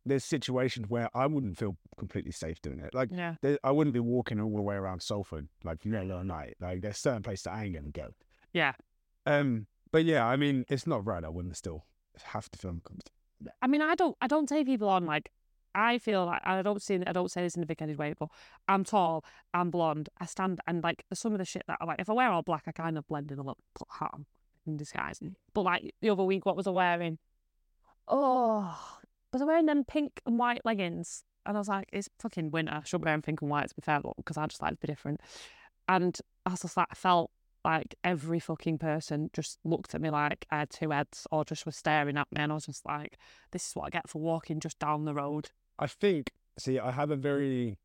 there's 0.05 0.23
situations 0.23 0.87
where 0.89 1.09
I 1.13 1.27
wouldn't 1.27 1.57
feel 1.57 1.77
completely 1.97 2.31
safe 2.31 2.61
doing 2.61 2.79
it. 2.79 2.93
Like 2.93 3.09
Yeah, 3.11 3.35
there, 3.41 3.59
I 3.63 3.71
wouldn't 3.71 3.93
be 3.93 3.99
walking 3.99 4.39
all 4.39 4.55
the 4.55 4.61
way 4.61 4.75
around 4.75 5.01
Salford 5.01 5.47
like 5.63 5.85
middle 5.85 6.11
of 6.11 6.19
the 6.19 6.23
night. 6.23 6.55
Like 6.59 6.81
there's 6.81 6.97
certain 6.97 7.23
places 7.23 7.43
that 7.43 7.53
I 7.53 7.65
ain't 7.65 7.75
gonna 7.75 7.89
go. 7.89 8.09
yeah. 8.53 8.73
Um, 9.25 9.67
but 9.91 10.05
yeah, 10.05 10.25
I 10.25 10.37
mean, 10.37 10.65
it's 10.69 10.87
not 10.87 11.05
right. 11.05 11.23
I 11.23 11.29
wouldn't 11.29 11.57
still 11.57 11.85
have 12.23 12.49
to 12.49 12.59
feel 12.59 12.71
uncomfortable. 12.71 13.11
I 13.61 13.67
mean, 13.67 13.81
I 13.81 13.95
don't, 13.95 14.15
I 14.21 14.27
don't 14.27 14.47
take 14.47 14.65
people 14.65 14.89
on 14.89 15.05
like. 15.05 15.31
I 15.75 15.99
feel 15.99 16.25
like 16.25 16.41
I 16.45 16.63
don't 16.63 16.81
see, 16.81 16.99
I 17.05 17.13
don't 17.13 17.29
say 17.29 17.43
this 17.43 17.55
in 17.55 17.61
a 17.61 17.65
big-headed 17.67 17.99
way, 17.99 18.15
but 18.17 18.29
I'm 18.67 18.83
tall, 18.83 19.23
I'm 19.53 19.69
blonde, 19.69 20.09
I 20.19 20.25
stand, 20.25 20.59
and 20.65 20.83
like 20.83 21.05
some 21.13 21.31
of 21.33 21.37
the 21.37 21.45
shit 21.45 21.61
that 21.67 21.77
I 21.79 21.85
like. 21.85 21.99
If 21.99 22.09
I 22.09 22.13
wear 22.13 22.31
all 22.31 22.41
black, 22.41 22.63
I 22.65 22.71
kind 22.71 22.97
of 22.97 23.05
blend 23.07 23.31
in 23.31 23.37
a 23.37 23.43
little, 23.43 23.59
hat 23.87 24.09
on 24.13 24.25
in 24.65 24.77
disguise. 24.77 25.19
But 25.53 25.61
like 25.61 25.93
the 26.01 26.09
other 26.09 26.23
week, 26.23 26.45
what 26.45 26.55
was 26.57 26.65
I 26.65 26.71
wearing? 26.71 27.19
Oh, 28.07 28.97
was 29.31 29.41
I 29.41 29.45
wearing 29.45 29.65
them 29.65 29.83
pink 29.83 30.21
and 30.25 30.39
white 30.39 30.61
leggings? 30.65 31.23
And 31.45 31.57
I 31.57 31.59
was 31.59 31.67
like, 31.67 31.89
it's 31.91 32.09
fucking 32.19 32.51
winter. 32.51 32.73
I 32.73 32.83
shouldn't 32.83 33.03
be 33.03 33.07
wearing 33.07 33.21
pink 33.21 33.41
and 33.41 33.49
white 33.49 33.69
to 33.69 33.75
be 33.75 33.81
fair, 33.81 34.01
because 34.17 34.37
I 34.37 34.45
just 34.47 34.61
like 34.61 34.71
to 34.71 34.77
be 34.77 34.87
different. 34.87 35.21
And 35.87 36.17
I 36.45 36.51
was 36.51 36.61
just 36.61 36.77
like, 36.77 36.87
I 36.91 36.95
felt 36.95 37.31
like 37.65 37.95
every 38.03 38.39
fucking 38.39 38.77
person 38.77 39.29
just 39.33 39.59
looked 39.63 39.93
at 39.95 40.01
me 40.01 40.09
like 40.09 40.45
I 40.49 40.59
had 40.59 40.69
two 40.69 40.91
heads 40.91 41.27
or 41.31 41.43
just 41.43 41.65
was 41.65 41.75
staring 41.75 42.17
at 42.17 42.27
me. 42.31 42.41
And 42.41 42.51
I 42.51 42.55
was 42.55 42.65
just 42.65 42.85
like, 42.85 43.17
this 43.51 43.67
is 43.67 43.75
what 43.75 43.85
I 43.85 43.89
get 43.89 44.09
for 44.09 44.21
walking 44.21 44.59
just 44.59 44.79
down 44.79 45.05
the 45.05 45.13
road. 45.13 45.49
I 45.77 45.87
think. 45.87 46.31
See, 46.57 46.77
I 46.77 46.91
have 46.91 47.09
a 47.09 47.15
very 47.15 47.77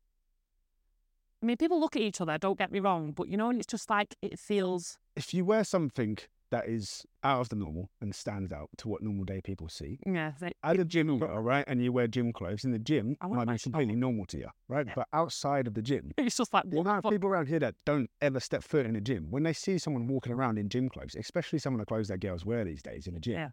I 1.41 1.45
mean, 1.45 1.57
people 1.57 1.79
look 1.79 1.95
at 1.95 2.01
each 2.01 2.21
other, 2.21 2.37
don't 2.37 2.57
get 2.57 2.71
me 2.71 2.79
wrong, 2.79 3.11
but 3.11 3.27
you 3.27 3.37
know, 3.37 3.49
and 3.49 3.59
it's 3.59 3.71
just 3.71 3.87
like, 3.87 4.15
it 4.21 4.39
feels, 4.39 4.97
if 5.15 5.31
you 5.31 5.45
wear 5.45 5.63
something 5.63 6.17
that 6.51 6.67
is 6.67 7.05
out 7.23 7.41
of 7.41 7.49
the 7.49 7.55
normal 7.55 7.89
and 8.01 8.13
stands 8.13 8.51
out 8.51 8.69
to 8.77 8.87
what 8.87 9.01
normal 9.01 9.25
day 9.25 9.41
people 9.41 9.67
see, 9.67 9.99
yeah, 10.05 10.33
they- 10.39 10.53
at 10.63 10.79
a 10.79 10.85
gym, 10.85 11.09
all 11.23 11.41
right, 11.41 11.65
and 11.67 11.81
you 11.83 11.91
wear 11.91 12.07
gym 12.07 12.31
clothes 12.31 12.63
in 12.63 12.71
the 12.71 12.79
gym, 12.79 13.17
I 13.19 13.27
might 13.27 13.47
be 13.47 13.57
completely 13.57 13.95
normal 13.95 14.25
to 14.27 14.37
you, 14.37 14.49
right? 14.67 14.85
Yeah. 14.85 14.93
But 14.95 15.07
outside 15.13 15.67
of 15.67 15.73
the 15.73 15.81
gym, 15.81 16.11
it's 16.17 16.37
just 16.37 16.53
like, 16.53 16.69
the 16.69 16.79
amount 16.79 17.05
of 17.05 17.11
people 17.11 17.29
around 17.29 17.47
here 17.47 17.59
that 17.59 17.75
don't 17.85 18.09
ever 18.21 18.39
step 18.39 18.63
foot 18.63 18.85
in 18.85 18.93
the 18.93 19.01
gym, 19.01 19.31
when 19.31 19.43
they 19.43 19.53
see 19.53 19.77
someone 19.77 20.07
walking 20.07 20.31
around 20.33 20.57
in 20.59 20.69
gym 20.69 20.87
clothes, 20.89 21.15
especially 21.15 21.59
some 21.59 21.73
of 21.73 21.79
the 21.79 21.85
clothes 21.85 22.07
that 22.09 22.19
girls 22.19 22.45
wear 22.45 22.63
these 22.63 22.81
days 22.83 23.07
in 23.07 23.15
a 23.15 23.19
gym, 23.19 23.33
Yeah. 23.33 23.49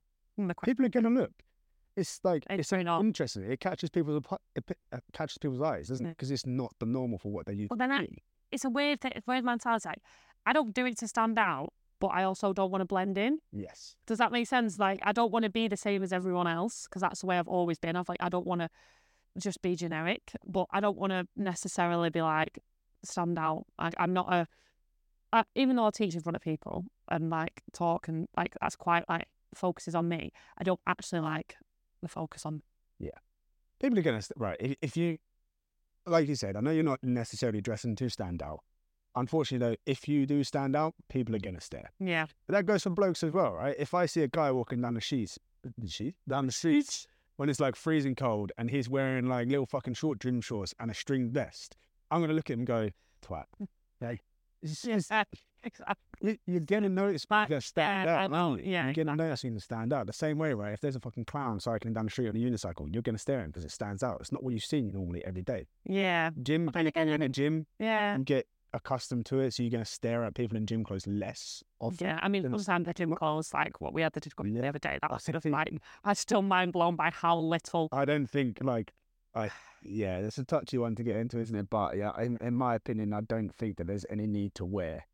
People 0.64 0.86
are 0.86 0.88
going 0.88 1.04
to 1.04 1.10
look. 1.10 1.32
It's 1.94 2.20
like 2.24 2.46
It's 2.48 2.72
it's, 2.72 2.84
not. 2.84 3.00
interesting. 3.02 3.42
It 3.50 3.60
catches 3.60 3.90
people's 3.90 4.22
it 4.56 4.64
uh, 4.92 4.98
catches 5.12 5.36
people's 5.36 5.60
eyes, 5.60 5.88
doesn't 5.88 6.06
it? 6.06 6.16
Because 6.16 6.30
it's 6.30 6.46
not 6.46 6.72
the 6.78 6.86
normal 6.86 7.18
for 7.18 7.30
what 7.30 7.44
they 7.44 7.66
But 7.68 7.74
to 7.74 7.78
then 7.78 7.92
I- 7.92 8.08
it's 8.50 8.64
a 8.64 8.70
weird, 8.70 9.02
thing, 9.02 9.12
weird 9.26 9.44
mentality. 9.44 9.90
I 10.46 10.52
don't 10.54 10.72
do 10.74 10.86
it 10.86 10.96
to 10.98 11.08
stand 11.08 11.38
out, 11.38 11.70
but 12.02 12.08
I 12.08 12.24
also 12.24 12.52
don't 12.52 12.72
want 12.72 12.80
to 12.80 12.84
blend 12.84 13.16
in. 13.16 13.38
Yes. 13.52 13.94
Does 14.08 14.18
that 14.18 14.32
make 14.32 14.48
sense? 14.48 14.76
Like, 14.76 14.98
I 15.04 15.12
don't 15.12 15.30
want 15.30 15.44
to 15.44 15.50
be 15.50 15.68
the 15.68 15.76
same 15.76 16.02
as 16.02 16.12
everyone 16.12 16.48
else 16.48 16.88
because 16.88 17.00
that's 17.00 17.20
the 17.20 17.26
way 17.28 17.38
I've 17.38 17.46
always 17.46 17.78
been. 17.78 17.94
I've 17.94 18.08
like, 18.08 18.18
I 18.20 18.28
don't 18.28 18.44
want 18.44 18.60
to 18.60 18.68
just 19.38 19.62
be 19.62 19.76
generic, 19.76 20.32
but 20.44 20.66
I 20.72 20.80
don't 20.80 20.98
want 20.98 21.12
to 21.12 21.28
necessarily 21.36 22.10
be 22.10 22.20
like 22.20 22.58
stand 23.04 23.38
out. 23.38 23.66
Like, 23.80 23.94
I'm 23.98 24.12
not 24.12 24.26
a, 24.34 24.48
I, 25.32 25.44
even 25.54 25.76
though 25.76 25.86
I 25.86 25.90
teach 25.90 26.16
in 26.16 26.22
front 26.22 26.34
of 26.34 26.42
people 26.42 26.86
and 27.08 27.30
like 27.30 27.62
talk 27.72 28.08
and 28.08 28.26
like 28.36 28.56
that's 28.60 28.74
quite 28.74 29.08
like 29.08 29.28
focuses 29.54 29.94
on 29.94 30.08
me. 30.08 30.32
I 30.58 30.64
don't 30.64 30.80
actually 30.88 31.20
like 31.20 31.54
the 32.02 32.08
focus 32.08 32.44
on. 32.44 32.62
Yeah. 32.98 33.10
People 33.80 33.96
are 34.00 34.02
going 34.02 34.20
to, 34.20 34.28
right. 34.36 34.56
If, 34.58 34.74
if 34.82 34.96
you, 34.96 35.18
like 36.04 36.26
you 36.26 36.34
said, 36.34 36.56
I 36.56 36.60
know 36.62 36.72
you're 36.72 36.82
not 36.82 37.04
necessarily 37.04 37.60
dressing 37.60 37.94
to 37.94 38.08
stand 38.08 38.42
out. 38.42 38.58
Unfortunately, 39.14 39.66
though, 39.70 39.76
if 39.86 40.08
you 40.08 40.24
do 40.26 40.42
stand 40.44 40.74
out, 40.74 40.94
people 41.08 41.34
are 41.34 41.38
going 41.38 41.54
to 41.54 41.60
stare. 41.60 41.90
Yeah, 42.00 42.26
But 42.46 42.54
that 42.54 42.66
goes 42.66 42.82
for 42.82 42.90
blokes 42.90 43.22
as 43.22 43.32
well, 43.32 43.52
right? 43.52 43.74
If 43.78 43.92
I 43.94 44.06
see 44.06 44.22
a 44.22 44.28
guy 44.28 44.50
walking 44.52 44.80
down 44.80 44.94
the 44.94 45.00
sheets, 45.00 45.38
down 46.28 46.46
the 46.46 46.52
streets 46.52 47.06
when 47.36 47.48
it's 47.48 47.60
like 47.60 47.76
freezing 47.76 48.14
cold 48.14 48.52
and 48.58 48.70
he's 48.70 48.88
wearing 48.88 49.26
like 49.26 49.48
little 49.48 49.66
fucking 49.66 49.94
short 49.94 50.20
gym 50.20 50.40
shorts 50.40 50.74
and 50.80 50.90
a 50.90 50.94
string 50.94 51.30
vest, 51.30 51.76
I'm 52.10 52.20
gonna 52.20 52.32
look 52.34 52.50
at 52.50 52.54
him 52.54 52.60
and 52.60 52.66
go, 52.66 52.88
twat. 53.26 53.44
Like, 54.00 54.20
it's 54.62 54.82
just, 54.82 55.08
yeah, 55.10 55.22
exactly. 55.62 56.00
you, 56.22 56.36
you're 56.44 56.60
gonna 56.60 56.88
notice 56.88 57.24
people 57.24 57.60
stand 57.60 58.08
uh, 58.08 58.12
out, 58.12 58.24
and- 58.24 58.34
aren't 58.34 58.64
you? 58.64 58.72
yeah, 58.72 58.84
You're 58.86 58.94
gonna 59.04 59.14
notice 59.14 59.44
stand 59.62 59.92
out. 59.92 60.08
The 60.08 60.12
same 60.12 60.38
way, 60.38 60.54
right? 60.54 60.72
If 60.72 60.80
there's 60.80 60.96
a 60.96 61.00
fucking 61.00 61.26
clown 61.26 61.60
cycling 61.60 61.94
down 61.94 62.06
the 62.06 62.10
street 62.10 62.28
on 62.30 62.34
a 62.36 62.38
unicycle, 62.40 62.92
you're 62.92 63.02
gonna 63.02 63.18
stare 63.18 63.38
at 63.38 63.44
him 63.44 63.50
because 63.50 63.64
it 63.64 63.70
stands 63.70 64.02
out. 64.02 64.18
It's 64.20 64.32
not 64.32 64.42
what 64.42 64.54
you 64.54 64.58
see 64.58 64.80
normally 64.80 65.24
every 65.24 65.42
day. 65.42 65.66
yeah, 65.84 66.30
Gym, 66.42 66.64
But 66.66 66.74
then 66.74 66.86
again, 66.88 67.08
in 67.10 67.22
a 67.22 67.28
gym, 67.28 67.66
yeah. 67.78 68.14
and 68.14 68.26
get 68.26 68.48
accustomed 68.74 69.26
to 69.26 69.40
it, 69.40 69.52
so 69.54 69.62
you're 69.62 69.70
gonna 69.70 69.84
stare 69.84 70.24
at 70.24 70.34
people 70.34 70.56
in 70.56 70.66
gym 70.66 70.84
clothes 70.84 71.06
less 71.06 71.62
often. 71.80 72.06
Yeah, 72.06 72.18
I 72.22 72.28
mean, 72.28 72.42
sometimes 72.42 72.86
the 72.86 72.94
gym 72.94 73.14
clothes, 73.14 73.52
like 73.52 73.80
what 73.80 73.92
we 73.92 74.02
had 74.02 74.12
the 74.12 74.20
discussion 74.20 74.54
the 74.54 74.60
Yeah. 74.62 74.68
other 74.68 74.78
day, 74.78 74.98
that 75.00 75.10
was 75.10 75.24
sort 75.24 75.36
of 75.36 75.44
like, 75.44 75.72
I'm 76.04 76.14
still 76.14 76.42
mind 76.42 76.72
blown 76.72 76.96
by 76.96 77.10
how 77.10 77.38
little. 77.38 77.88
I 77.92 78.04
don't 78.04 78.26
think 78.26 78.58
like 78.62 78.92
I 79.34 79.50
yeah, 79.82 80.18
it's 80.18 80.38
a 80.38 80.44
touchy 80.44 80.78
one 80.78 80.94
to 80.96 81.02
get 81.02 81.16
into, 81.16 81.38
isn't 81.38 81.56
it? 81.56 81.68
But 81.70 81.96
yeah, 81.96 82.12
in, 82.20 82.38
in 82.40 82.54
my 82.54 82.74
opinion, 82.74 83.12
I 83.12 83.20
don't 83.20 83.54
think 83.54 83.76
that 83.76 83.86
there's 83.86 84.06
any 84.10 84.26
need 84.26 84.54
to 84.56 84.64
wear 84.64 85.06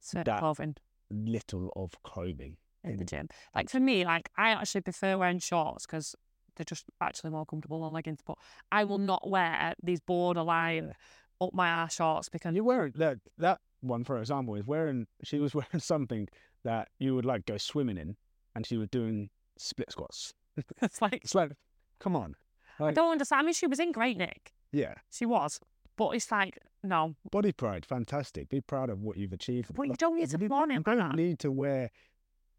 certain 0.00 0.24
That- 0.24 0.38
clothing 0.40 0.76
little 1.10 1.72
of 1.76 2.02
clothing. 2.02 2.56
in 2.82 2.96
the 2.98 3.04
gym. 3.04 3.28
Like 3.54 3.68
for 3.70 3.80
me, 3.80 4.04
like 4.04 4.30
I 4.36 4.50
actually 4.50 4.80
prefer 4.82 5.18
wearing 5.18 5.38
shorts 5.40 5.86
because 5.86 6.14
they're 6.54 6.64
just 6.64 6.84
actually 7.00 7.30
more 7.30 7.44
comfortable 7.44 7.82
than 7.84 7.92
leggings. 7.92 8.20
But 8.24 8.38
I 8.72 8.84
will 8.84 8.98
not 8.98 9.28
wear 9.28 9.74
these 9.82 10.00
borderline 10.00 10.94
up 11.40 11.52
my 11.52 11.68
ass 11.68 11.94
shorts 11.94 12.28
because 12.28 12.54
you're 12.54 12.64
wearing 12.64 12.92
that 12.96 13.18
that 13.38 13.60
one, 13.80 14.04
for 14.04 14.18
example, 14.18 14.54
is 14.54 14.66
wearing 14.66 15.06
she 15.22 15.38
was 15.38 15.54
wearing 15.58 15.78
something 15.80 16.28
that 16.64 16.88
you 16.98 17.14
would 17.14 17.24
like 17.24 17.46
go 17.46 17.56
swimming 17.58 17.98
in, 17.98 18.16
and 18.54 18.66
she 18.66 18.76
was 18.76 18.88
doing 18.88 19.30
split 19.58 19.90
squats. 19.92 20.34
it's 20.82 21.00
like 21.02 21.14
It's 21.14 21.34
like, 21.34 21.52
come 22.00 22.16
on, 22.16 22.34
I 22.80 22.92
don't 22.92 23.12
understand. 23.12 23.40
I 23.40 23.44
mean, 23.44 23.54
she 23.54 23.66
was 23.66 23.78
in 23.78 23.92
great 23.92 24.16
nick. 24.16 24.52
yeah, 24.72 24.94
She 25.10 25.26
was, 25.26 25.60
but 25.96 26.10
it's 26.10 26.30
like 26.30 26.58
no, 26.82 27.14
body 27.30 27.52
pride, 27.52 27.84
fantastic. 27.84 28.48
Be 28.48 28.60
proud 28.60 28.90
of 28.90 29.02
what 29.02 29.16
you've 29.16 29.32
achieved. 29.32 29.74
but 29.74 29.88
you 29.88 29.94
don't 29.94 30.16
need 30.16 30.30
to 30.30 30.38
you 30.38 30.48
flaunt 30.48 30.72
you 30.72 30.80
don't 30.80 30.98
that. 30.98 31.14
need 31.14 31.38
to 31.40 31.50
wear 31.52 31.90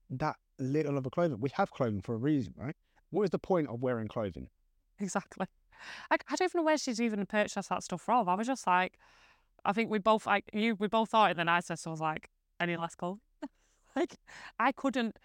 that 0.10 0.36
little 0.60 0.98
of 0.98 1.06
a 1.06 1.10
clothing. 1.10 1.40
We 1.40 1.50
have 1.54 1.72
clothing 1.72 2.02
for 2.02 2.14
a 2.14 2.18
reason, 2.18 2.54
right? 2.58 2.76
What 3.10 3.24
is 3.24 3.30
the 3.30 3.40
point 3.40 3.70
of 3.70 3.82
wearing 3.82 4.08
clothing? 4.08 4.50
Exactly. 5.00 5.46
I, 6.12 6.16
I 6.30 6.36
don't 6.36 6.48
even 6.50 6.60
know 6.60 6.66
where 6.66 6.78
she's 6.78 7.02
even 7.02 7.26
purchased 7.26 7.70
that 7.70 7.84
stuff 7.84 8.02
from. 8.02 8.30
I 8.30 8.36
was 8.36 8.48
just 8.48 8.66
like, 8.68 8.98
I 9.66 9.74
think 9.74 9.90
we 9.90 10.00
both 10.00 10.26
like 10.26 10.46
you. 10.54 10.76
We 10.76 10.88
both 10.88 11.10
thought 11.10 11.32
it. 11.32 11.38
Then 11.38 11.50
I 11.50 11.60
said, 11.60 11.80
so 11.80 11.92
I 11.92 11.94
was 11.94 12.02
like, 12.02 12.30
any 12.60 12.78
less 12.78 12.96
clothes? 12.96 13.20
like, 13.96 14.16
I 14.60 14.72
couldn't. 14.72 15.18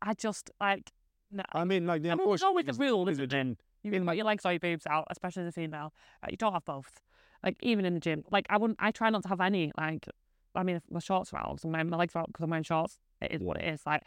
I 0.00 0.14
just 0.14 0.50
like. 0.60 0.92
No. 1.32 1.44
I 1.52 1.64
mean, 1.64 1.86
like 1.86 2.02
the 2.02 2.10
I 2.10 2.14
mean, 2.16 2.36
go 2.36 2.52
with 2.52 2.66
the 2.66 2.72
rule, 2.72 3.08
is 3.08 3.18
it? 3.18 3.32
You 3.82 3.90
mean 3.90 4.04
like 4.04 4.16
your 4.16 4.26
legs 4.26 4.44
or 4.44 4.52
your 4.52 4.60
boobs 4.60 4.86
out, 4.86 5.06
especially 5.10 5.42
as 5.42 5.48
a 5.48 5.52
female. 5.52 5.92
Like, 6.22 6.32
you 6.32 6.36
don't 6.36 6.52
have 6.52 6.64
both. 6.64 7.00
Like 7.42 7.56
even 7.62 7.84
in 7.84 7.94
the 7.94 8.00
gym, 8.00 8.24
like 8.30 8.46
I 8.50 8.58
wouldn't. 8.58 8.78
I 8.82 8.90
try 8.90 9.10
not 9.10 9.22
to 9.22 9.28
have 9.28 9.40
any. 9.40 9.72
Like, 9.78 10.06
I 10.54 10.62
mean, 10.62 10.76
if 10.76 10.82
my 10.90 11.00
shorts 11.00 11.32
are 11.32 11.40
out, 11.40 11.60
and 11.62 11.72
my, 11.72 11.82
my 11.82 11.96
legs 11.96 12.14
are 12.14 12.20
out 12.20 12.26
because 12.26 12.42
I'm 12.42 12.50
wearing 12.50 12.64
shorts. 12.64 12.98
It 13.22 13.32
is 13.32 13.42
what 13.42 13.56
it 13.58 13.64
is. 13.64 13.82
Like, 13.86 14.02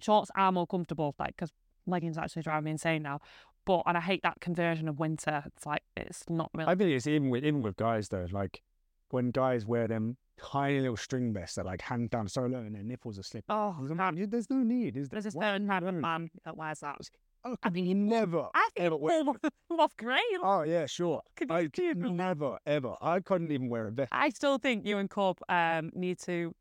shorts 0.00 0.30
are 0.34 0.52
more 0.52 0.66
comfortable. 0.66 1.14
Like, 1.18 1.36
because 1.36 1.52
leggings 1.86 2.16
actually 2.16 2.42
drive 2.42 2.64
me 2.64 2.70
insane 2.70 3.02
now. 3.02 3.20
But 3.68 3.82
and 3.86 3.98
I 3.98 4.00
hate 4.00 4.22
that 4.22 4.40
conversion 4.40 4.88
of 4.88 4.98
winter. 4.98 5.42
It's 5.54 5.66
like 5.66 5.82
it's 5.94 6.24
not 6.30 6.50
really. 6.54 6.70
I 6.72 6.74
think 6.74 6.90
it's 6.90 7.06
even 7.06 7.28
with 7.28 7.44
even 7.44 7.60
with 7.62 7.76
guys 7.76 8.08
though. 8.08 8.26
Like 8.32 8.62
when 9.10 9.30
guys 9.30 9.66
wear 9.66 9.86
them 9.86 10.16
tiny 10.40 10.80
little 10.80 10.96
string 10.96 11.34
vests 11.34 11.56
that 11.56 11.66
like 11.66 11.82
hang 11.82 12.06
down 12.06 12.28
so 12.28 12.42
low 12.46 12.60
and 12.60 12.74
their 12.74 12.82
nipples 12.82 13.18
are 13.18 13.22
slipping. 13.22 13.44
Oh, 13.50 13.76
I 13.78 13.82
was 13.82 13.92
man, 13.92 14.26
there's 14.30 14.48
no 14.48 14.56
need. 14.56 14.96
Is 14.96 15.10
there? 15.10 15.16
there's 15.16 15.24
this 15.24 15.34
Why- 15.34 15.48
certain 15.52 15.66
type 15.68 15.82
of 15.82 15.94
why- 15.94 16.00
man 16.00 16.30
that 16.46 16.56
wears 16.56 16.80
that. 16.80 16.96
Oh, 17.44 17.56
I 17.62 17.68
mean, 17.70 17.86
you 17.86 17.94
never. 17.94 18.48
I 18.54 18.68
ever 18.78 18.96
wear. 18.96 19.22
love 19.70 19.96
great. 19.98 20.22
Oh 20.42 20.62
yeah, 20.62 20.86
sure. 20.86 21.20
Could 21.36 21.50
I 21.52 21.60
you 21.60 21.68
do 21.68 21.94
could 21.94 22.06
it? 22.06 22.10
never 22.12 22.58
ever. 22.66 22.94
I 23.02 23.20
couldn't 23.20 23.52
even 23.52 23.68
wear 23.68 23.88
a 23.88 23.92
vest. 23.92 24.08
I 24.12 24.30
still 24.30 24.56
think 24.58 24.86
you 24.86 24.96
and 24.98 25.10
Cub 25.10 25.38
um, 25.48 25.90
need 25.94 26.18
to 26.20 26.54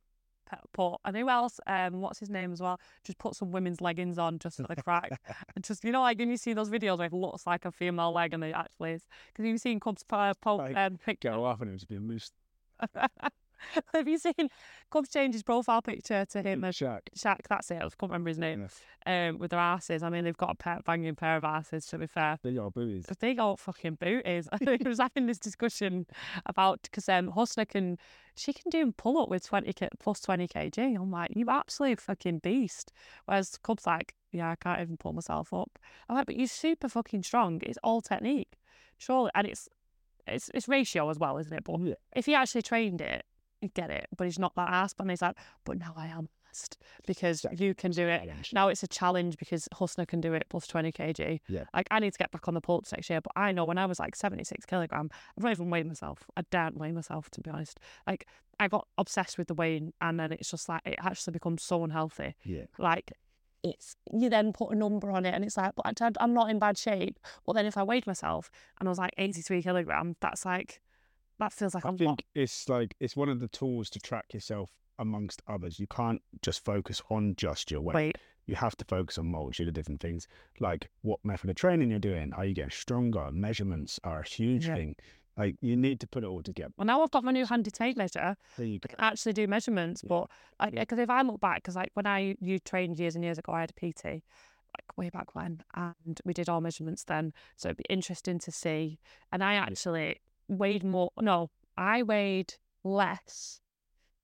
put, 0.74 0.98
and 1.06 1.16
who 1.16 1.30
else? 1.30 1.60
Um, 1.68 2.02
what's 2.02 2.20
his 2.20 2.30
name 2.30 2.52
as 2.54 2.62
well? 2.62 2.80
Just 3.04 3.18
put 3.18 3.36
some 3.36 3.52
women's 3.52 3.82
leggings 3.82 4.18
on 4.18 4.40
just 4.40 4.58
for 4.58 4.64
the 4.64 4.82
crack. 4.82 5.20
and 5.56 5.64
just, 5.64 5.84
you 5.84 5.92
know, 5.92 6.02
like 6.02 6.20
when 6.20 6.30
you 6.30 6.38
see 6.38 6.54
those 6.54 6.70
videos 6.70 6.98
where 6.98 7.08
it 7.08 7.14
looks 7.14 7.46
like 7.48 7.66
a 7.66 7.72
female 7.72 8.12
leg 8.12 8.34
and 8.34 8.44
it 8.44 8.54
actually 8.56 8.94
is. 8.94 9.08
Because 9.28 9.46
you've 9.46 9.62
seen 9.62 9.80
Cub's 9.80 10.04
uh, 10.12 10.34
po- 10.42 10.58
Like, 10.58 10.76
um. 10.76 11.00
Go 11.22 11.46
off 11.46 11.62
and 11.62 11.70
it 11.70 11.74
was 11.74 11.86
be 11.86 11.96
a 11.96 12.00
moose. 12.00 12.32
Have 13.94 14.08
you 14.08 14.18
seen 14.18 14.50
Cubs 14.92 15.10
change 15.10 15.34
his 15.34 15.44
profile 15.44 15.82
picture 15.82 16.26
to 16.26 16.42
him 16.42 16.64
as 16.64 16.76
Shaq. 16.76 17.02
Shaq? 17.18 17.40
That's 17.50 17.70
it. 17.72 17.78
I 17.78 17.80
can't 17.82 17.96
remember 18.04 18.30
his 18.30 18.38
name. 18.38 18.68
Yeah. 19.06 19.30
Um, 19.30 19.38
with 19.40 19.52
their 19.52 19.60
asses. 19.60 20.04
I 20.04 20.10
mean, 20.10 20.24
they've 20.24 20.36
got 20.38 20.52
a 20.52 20.56
pet 20.56 20.84
banging 20.86 21.16
pair 21.16 21.38
of 21.38 21.44
asses. 21.44 21.86
To 21.88 21.98
be 21.98 22.08
fair, 22.08 22.38
Big 22.44 22.58
old 22.58 22.74
booties. 22.74 23.06
big 23.20 23.40
old 23.40 23.60
fucking 23.60 23.96
booties. 23.96 24.48
I 24.52 24.78
was 24.86 25.00
having 25.00 25.26
this 25.28 25.40
discussion 25.40 26.06
about 26.46 26.82
because 26.84 27.08
um, 27.10 27.32
Husna 27.32 27.68
can, 27.68 27.98
she 28.36 28.54
can 28.54 28.70
do 28.70 28.92
pull 28.92 29.18
up 29.22 29.30
with 29.30 29.46
20 29.46 29.74
plus 30.00 30.20
20 30.22 30.48
kg. 30.48 30.96
I'm 30.96 31.12
like, 31.12 31.32
you 31.36 31.46
absolute 31.50 32.00
fucking 32.02 32.40
beast. 32.40 32.92
Whereas 33.26 33.58
Cub's 33.64 33.86
like, 33.88 34.14
yeah, 34.32 34.52
I 34.52 34.56
can't 34.56 34.82
even 34.82 34.98
pull 34.98 35.14
myself 35.14 35.54
up. 35.54 35.80
I'm 36.10 36.16
like, 36.18 36.26
but 36.26 36.36
you're 36.36 36.48
super 36.48 36.90
fucking 36.90 37.24
strong. 37.24 37.62
It's 37.64 37.80
all 37.84 38.02
technique, 38.02 38.54
surely, 38.98 39.32
and 39.36 39.48
it's 39.48 39.70
it's 40.28 40.52
it's 40.54 40.68
ratio 40.68 41.10
as 41.10 41.18
well, 41.18 41.38
isn't 41.38 41.54
it? 41.54 41.64
But 41.64 41.80
Yeah. 41.80 41.94
if 42.14 42.26
he 42.26 42.36
actually 42.36 42.62
trained 42.64 43.00
it, 43.00 43.24
get 43.74 43.90
it. 43.90 44.08
But 44.18 44.26
he's 44.26 44.40
not 44.40 44.56
that 44.56 44.70
ass. 44.70 44.94
And 45.00 45.10
he's 45.10 45.22
like, 45.22 45.36
but 45.66 45.78
now 45.78 45.94
I 45.96 46.08
am 46.08 46.30
asked 46.50 46.78
because 47.06 47.46
you 47.58 47.74
can 47.74 47.92
do 47.92 48.08
it. 48.08 48.26
Now 48.54 48.68
it's 48.70 48.84
a 48.84 48.88
challenge 48.88 49.38
because 49.38 49.68
Husna 49.74 50.08
can 50.08 50.22
do 50.22 50.34
it 50.34 50.46
plus 50.50 50.68
20 50.68 50.92
kg. 50.92 51.40
Yeah. 51.48 51.64
Like, 51.74 51.88
I 51.92 52.00
need 52.00 52.14
to 52.14 52.18
get 52.20 52.32
back 52.32 52.48
on 52.48 52.54
the 52.54 52.62
pull-ups 52.62 52.92
next 52.92 53.10
year, 53.10 53.22
but 53.22 53.34
I 53.36 53.52
know 53.52 53.66
when 53.66 53.78
I 53.78 53.86
was 53.86 54.00
like 54.00 54.16
76 54.16 54.66
kilogram, 54.66 55.10
I've 55.38 55.44
not 55.44 55.52
even 55.52 55.70
weighed 55.70 55.86
myself. 55.88 56.26
I 56.36 56.42
daren't 56.50 56.78
weigh 56.78 56.92
myself, 56.92 57.30
to 57.32 57.42
be 57.42 57.50
honest. 57.50 57.80
Like, 58.06 58.28
I 58.60 58.68
got 58.68 58.88
obsessed 58.98 59.38
with 59.38 59.48
the 59.48 59.54
weighing, 59.54 59.94
and 60.02 60.20
then 60.20 60.32
it's 60.32 60.50
just 60.50 60.68
like, 60.68 60.82
it 60.86 60.96
actually 61.00 61.34
becomes 61.34 61.62
so 61.64 61.84
unhealthy. 61.84 62.36
Yeah. 62.44 62.64
Like, 62.80 63.12
it's, 63.64 63.96
you 64.14 64.30
then 64.30 64.54
put 64.54 64.72
a 64.72 64.76
number 64.76 65.12
on 65.12 65.26
it, 65.26 65.34
and 65.36 65.44
it's 65.44 65.58
like, 65.58 65.74
but 65.76 66.02
I- 66.02 66.12
I'm 66.20 66.34
not 66.34 66.50
in 66.50 66.58
bad 66.58 66.78
shape. 66.78 67.20
But 67.46 67.54
then 67.54 67.66
if 67.66 67.78
I 67.78 67.84
weighed 67.84 68.08
myself 68.08 68.50
and 68.80 68.88
I 68.88 68.90
was 68.90 68.98
like 68.98 69.14
83 69.18 69.62
kilogram, 69.62 70.16
that's 70.22 70.46
like, 70.46 70.82
that 71.40 71.54
feels 71.54 71.74
like 71.76 71.86
I 71.86 71.90
a 71.90 71.92
lot. 71.92 71.98
think 71.98 72.26
it's 72.36 72.68
like 72.70 72.96
it's 73.00 73.16
one 73.16 73.30
of 73.30 73.40
the 73.40 73.48
tools 73.48 73.90
to 73.92 74.00
track 74.00 74.34
yourself 74.34 74.70
amongst 75.00 75.42
others. 75.48 75.80
You 75.80 75.88
can't 75.88 76.22
just 76.42 76.64
focus 76.66 77.02
on 77.10 77.36
just 77.36 77.70
your 77.72 77.82
weight. 77.82 77.96
Weight. 77.96 78.18
You 78.48 78.56
have 78.56 78.76
to 78.78 78.86
focus 78.86 79.18
on 79.18 79.28
multitude 79.28 79.68
of 79.68 79.74
different 79.74 80.00
things, 80.02 80.28
like 80.60 80.90
what 81.02 81.20
method 81.24 81.50
of 81.50 81.56
training 81.58 81.90
you're 81.92 82.00
doing. 82.00 82.32
Are 82.34 82.46
you 82.46 82.54
getting 82.54 82.72
stronger? 82.72 83.30
Measurements 83.32 84.00
are 84.04 84.22
a 84.22 84.28
huge 84.28 84.68
Yeah. 84.68 84.76
thing. 84.76 84.96
Like 85.36 85.56
you 85.62 85.76
need 85.78 86.00
to 86.00 86.08
put 86.08 86.24
it 86.24 86.28
all 86.28 86.42
together. 86.42 86.74
Well, 86.78 86.86
now 86.88 87.04
I've 87.04 87.12
got 87.12 87.24
my 87.24 87.32
new 87.32 87.46
handy 87.46 87.70
tape 87.70 87.96
measure. 87.98 88.36
There 88.58 88.66
you 88.66 88.80
I 88.84 88.88
can 88.88 89.00
actually 89.00 89.34
do 89.34 89.48
measurements. 89.48 90.02
Yeah. 90.04 90.08
But 90.60 90.72
because 90.72 90.98
if 90.98 91.10
I 91.12 91.22
look 91.22 91.40
back, 91.42 91.58
because 91.58 91.76
like 91.76 91.92
when 91.94 92.08
I 92.08 92.36
you 92.40 92.58
trained 92.58 92.98
years 92.98 93.14
and 93.16 93.24
years 93.24 93.38
ago, 93.38 93.52
I 93.52 93.60
had 93.60 93.70
a 93.72 93.74
PT, 93.92 94.04
like 94.06 94.98
way 94.98 95.10
back 95.12 95.36
when, 95.36 95.62
and 95.76 96.20
we 96.26 96.34
did 96.34 96.50
all 96.50 96.62
measurements 96.62 97.04
then. 97.04 97.34
So 97.56 97.68
it'd 97.70 97.78
be 97.78 97.84
interesting 97.90 98.40
to 98.40 98.52
see. 98.52 98.98
And 99.32 99.44
I 99.44 99.54
actually 99.56 100.22
weighed 100.48 100.84
more. 100.84 101.12
No, 101.20 101.50
I 101.78 102.04
weighed 102.04 102.56
less, 102.84 103.62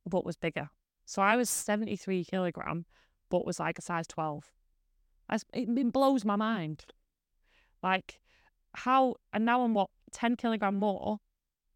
but 0.06 0.26
was 0.26 0.38
bigger. 0.38 0.70
So 1.06 1.22
I 1.22 1.36
was 1.36 1.50
seventy 1.50 1.96
three 1.96 2.24
kilogram, 2.24 2.86
but 3.30 3.46
was 3.46 3.60
like 3.60 3.78
a 3.78 3.82
size 3.82 4.08
twelve. 4.08 4.52
That's, 5.30 5.44
it, 5.54 5.70
it 5.70 5.94
blows 5.94 6.26
my 6.26 6.36
mind. 6.36 6.86
Like 7.82 8.20
how, 8.74 9.16
and 9.32 9.46
now 9.46 9.64
I'm 9.64 9.74
what 9.74 9.90
ten 10.12 10.36
kilogram 10.36 10.76
more, 10.76 11.20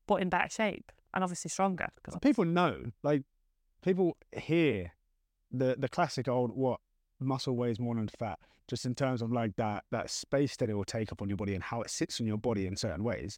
but 0.07 0.21
in 0.21 0.29
better 0.29 0.49
shape 0.49 0.91
and 1.13 1.23
obviously 1.23 1.49
stronger. 1.49 1.87
Because 1.95 2.17
People 2.21 2.45
know, 2.45 2.91
like 3.03 3.23
people 3.81 4.17
hear 4.31 4.93
the 5.51 5.75
the 5.77 5.89
classic 5.89 6.27
old 6.27 6.51
what 6.51 6.79
muscle 7.19 7.55
weighs 7.55 7.79
more 7.79 7.95
than 7.95 8.07
fat, 8.07 8.39
just 8.67 8.85
in 8.85 8.95
terms 8.95 9.21
of 9.21 9.31
like 9.31 9.55
that 9.55 9.83
that 9.91 10.09
space 10.09 10.55
that 10.57 10.69
it 10.69 10.73
will 10.73 10.85
take 10.85 11.11
up 11.11 11.21
on 11.21 11.27
your 11.27 11.37
body 11.37 11.53
and 11.53 11.63
how 11.63 11.81
it 11.81 11.89
sits 11.89 12.21
on 12.21 12.27
your 12.27 12.37
body 12.37 12.67
in 12.67 12.75
certain 12.75 13.03
ways. 13.03 13.37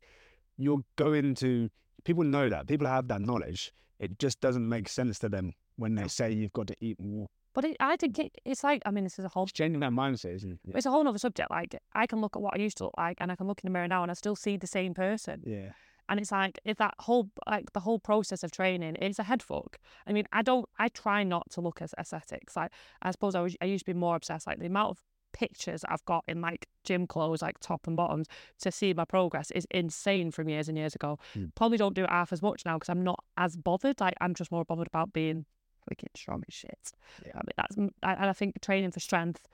You'll 0.59 0.83
going 0.97 1.35
to 1.35 1.69
people 2.03 2.23
know 2.23 2.49
that 2.49 2.67
people 2.67 2.87
have 2.87 3.07
that 3.07 3.21
knowledge. 3.21 3.71
It 3.99 4.19
just 4.19 4.39
doesn't 4.39 4.67
make 4.67 4.87
sense 4.87 5.19
to 5.19 5.29
them 5.29 5.53
when 5.75 5.95
they 5.95 6.07
say 6.07 6.31
you've 6.31 6.53
got 6.53 6.67
to 6.67 6.75
eat 6.79 6.99
more. 6.99 7.27
But 7.53 7.65
it, 7.65 7.77
I 7.79 7.95
think 7.95 8.19
it, 8.19 8.31
it's 8.45 8.63
like, 8.63 8.81
I 8.85 8.91
mean, 8.91 9.03
this 9.03 9.17
is 9.17 9.25
a 9.25 9.29
whole, 9.29 9.43
It's 9.43 9.51
changing 9.51 9.79
that 9.79 9.91
mindset, 9.91 10.35
isn't 10.35 10.51
it? 10.51 10.59
it's 10.75 10.85
a 10.85 10.91
whole 10.91 11.07
other 11.07 11.17
subject. 11.17 11.49
Like, 11.49 11.75
I 11.93 12.05
can 12.05 12.21
look 12.21 12.35
at 12.35 12.41
what 12.41 12.53
I 12.55 12.61
used 12.61 12.77
to 12.77 12.85
look 12.85 12.93
like 12.97 13.17
and 13.19 13.31
I 13.31 13.35
can 13.35 13.47
look 13.47 13.59
in 13.63 13.67
the 13.67 13.73
mirror 13.73 13.87
now 13.87 14.03
and 14.03 14.11
I 14.11 14.13
still 14.13 14.35
see 14.35 14.55
the 14.55 14.67
same 14.67 14.93
person. 14.93 15.43
Yeah. 15.45 15.71
And 16.07 16.19
it's 16.19 16.31
like, 16.31 16.59
if 16.65 16.77
that 16.77 16.95
whole, 16.99 17.29
like, 17.47 17.71
the 17.73 17.79
whole 17.81 17.99
process 17.99 18.43
of 18.43 18.51
training, 18.51 18.97
it's 18.99 19.19
a 19.19 19.23
head 19.23 19.43
fuck. 19.43 19.77
I 20.07 20.13
mean, 20.13 20.25
I 20.31 20.41
don't, 20.41 20.67
I 20.77 20.87
try 20.89 21.23
not 21.23 21.49
to 21.51 21.61
look 21.61 21.81
as 21.81 21.93
aesthetics. 21.99 22.55
Like, 22.55 22.71
I 23.01 23.11
suppose 23.11 23.35
I, 23.35 23.41
was, 23.41 23.55
I 23.61 23.65
used 23.65 23.85
to 23.85 23.93
be 23.93 23.97
more 23.97 24.15
obsessed, 24.15 24.47
like, 24.47 24.59
the 24.59 24.65
amount 24.65 24.91
of 24.91 24.97
pictures 25.31 25.83
I've 25.87 26.03
got 26.05 26.23
in, 26.27 26.41
like, 26.41 26.67
gym 26.83 27.07
clothes, 27.07 27.41
like, 27.41 27.59
top 27.59 27.87
and 27.87 27.95
bottoms, 27.95 28.27
to 28.61 28.71
see 28.71 28.93
my 28.93 29.05
progress 29.05 29.51
is 29.51 29.67
insane 29.71 30.31
from 30.31 30.49
years 30.49 30.67
and 30.69 30.77
years 30.77 30.95
ago. 30.95 31.19
Mm. 31.35 31.53
Probably 31.55 31.77
don't 31.77 31.95
do 31.95 32.03
it 32.03 32.09
half 32.09 32.33
as 32.33 32.41
much 32.41 32.65
now 32.65 32.75
because 32.77 32.89
I'm 32.89 33.03
not 33.03 33.23
as 33.37 33.55
bothered. 33.55 33.99
Like, 33.99 34.15
I'm 34.21 34.33
just 34.33 34.51
more 34.51 34.65
bothered 34.65 34.87
about 34.87 35.13
being 35.13 35.45
freaking 35.89 36.15
strong 36.15 36.43
as 36.47 36.53
shit. 36.53 36.91
Yeah. 37.25 37.31
I 37.35 37.37
mean, 37.37 37.53
that's 37.57 37.77
I- 38.03 38.13
and 38.13 38.29
I 38.29 38.33
think 38.33 38.61
training 38.61 38.91
for 38.91 38.99
strength. 38.99 39.47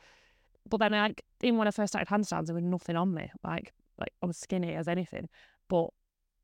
But 0.67 0.77
then, 0.77 0.91
like 0.93 1.23
even 1.41 1.57
when 1.57 1.67
I 1.67 1.71
first 1.71 1.91
started 1.93 2.09
handstands, 2.09 2.47
there 2.47 2.55
was 2.55 2.63
nothing 2.63 2.95
on 2.95 3.13
me. 3.13 3.31
Like 3.43 3.73
like 3.99 4.13
I 4.21 4.25
was 4.25 4.37
skinny 4.37 4.73
as 4.73 4.87
anything. 4.87 5.29
But 5.69 5.89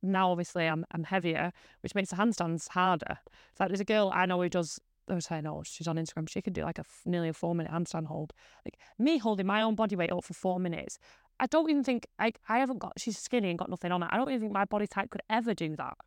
now, 0.03 0.31
obviously, 0.31 0.67
I'm 0.67 0.85
I'm 0.91 1.03
heavier, 1.03 1.51
which 1.81 1.95
makes 1.95 2.09
the 2.11 2.17
handstands 2.17 2.69
harder. 2.69 3.17
It's 3.51 3.59
like 3.59 3.69
there's 3.69 3.79
a 3.79 3.85
girl 3.85 4.11
I 4.13 4.25
know 4.25 4.41
who 4.41 4.49
does. 4.49 4.79
Was 5.15 5.25
saying, 5.25 5.45
oh, 5.47 5.63
she's 5.65 5.87
on 5.87 5.97
Instagram. 5.97 6.29
She 6.29 6.41
could 6.41 6.53
do 6.53 6.63
like 6.63 6.77
a 6.77 6.81
f- 6.81 7.01
nearly 7.05 7.29
a 7.29 7.33
four 7.33 7.53
minute 7.55 7.71
handstand 7.71 8.07
hold. 8.07 8.33
Like 8.65 8.77
me 8.97 9.17
holding 9.17 9.45
my 9.45 9.61
own 9.61 9.75
body 9.75 9.95
weight 9.95 10.11
up 10.11 10.23
for 10.23 10.33
four 10.33 10.59
minutes. 10.59 10.97
I 11.39 11.47
don't 11.47 11.69
even 11.69 11.83
think 11.83 12.07
I 12.19 12.33
I 12.47 12.59
haven't 12.59 12.79
got. 12.79 12.93
She's 12.97 13.17
skinny 13.17 13.49
and 13.49 13.57
got 13.59 13.69
nothing 13.69 13.91
on 13.91 14.03
it. 14.03 14.09
I 14.11 14.17
don't 14.17 14.29
even 14.29 14.41
think 14.41 14.53
my 14.53 14.65
body 14.65 14.87
type 14.87 15.09
could 15.09 15.21
ever 15.29 15.53
do 15.53 15.75
that. 15.75 15.97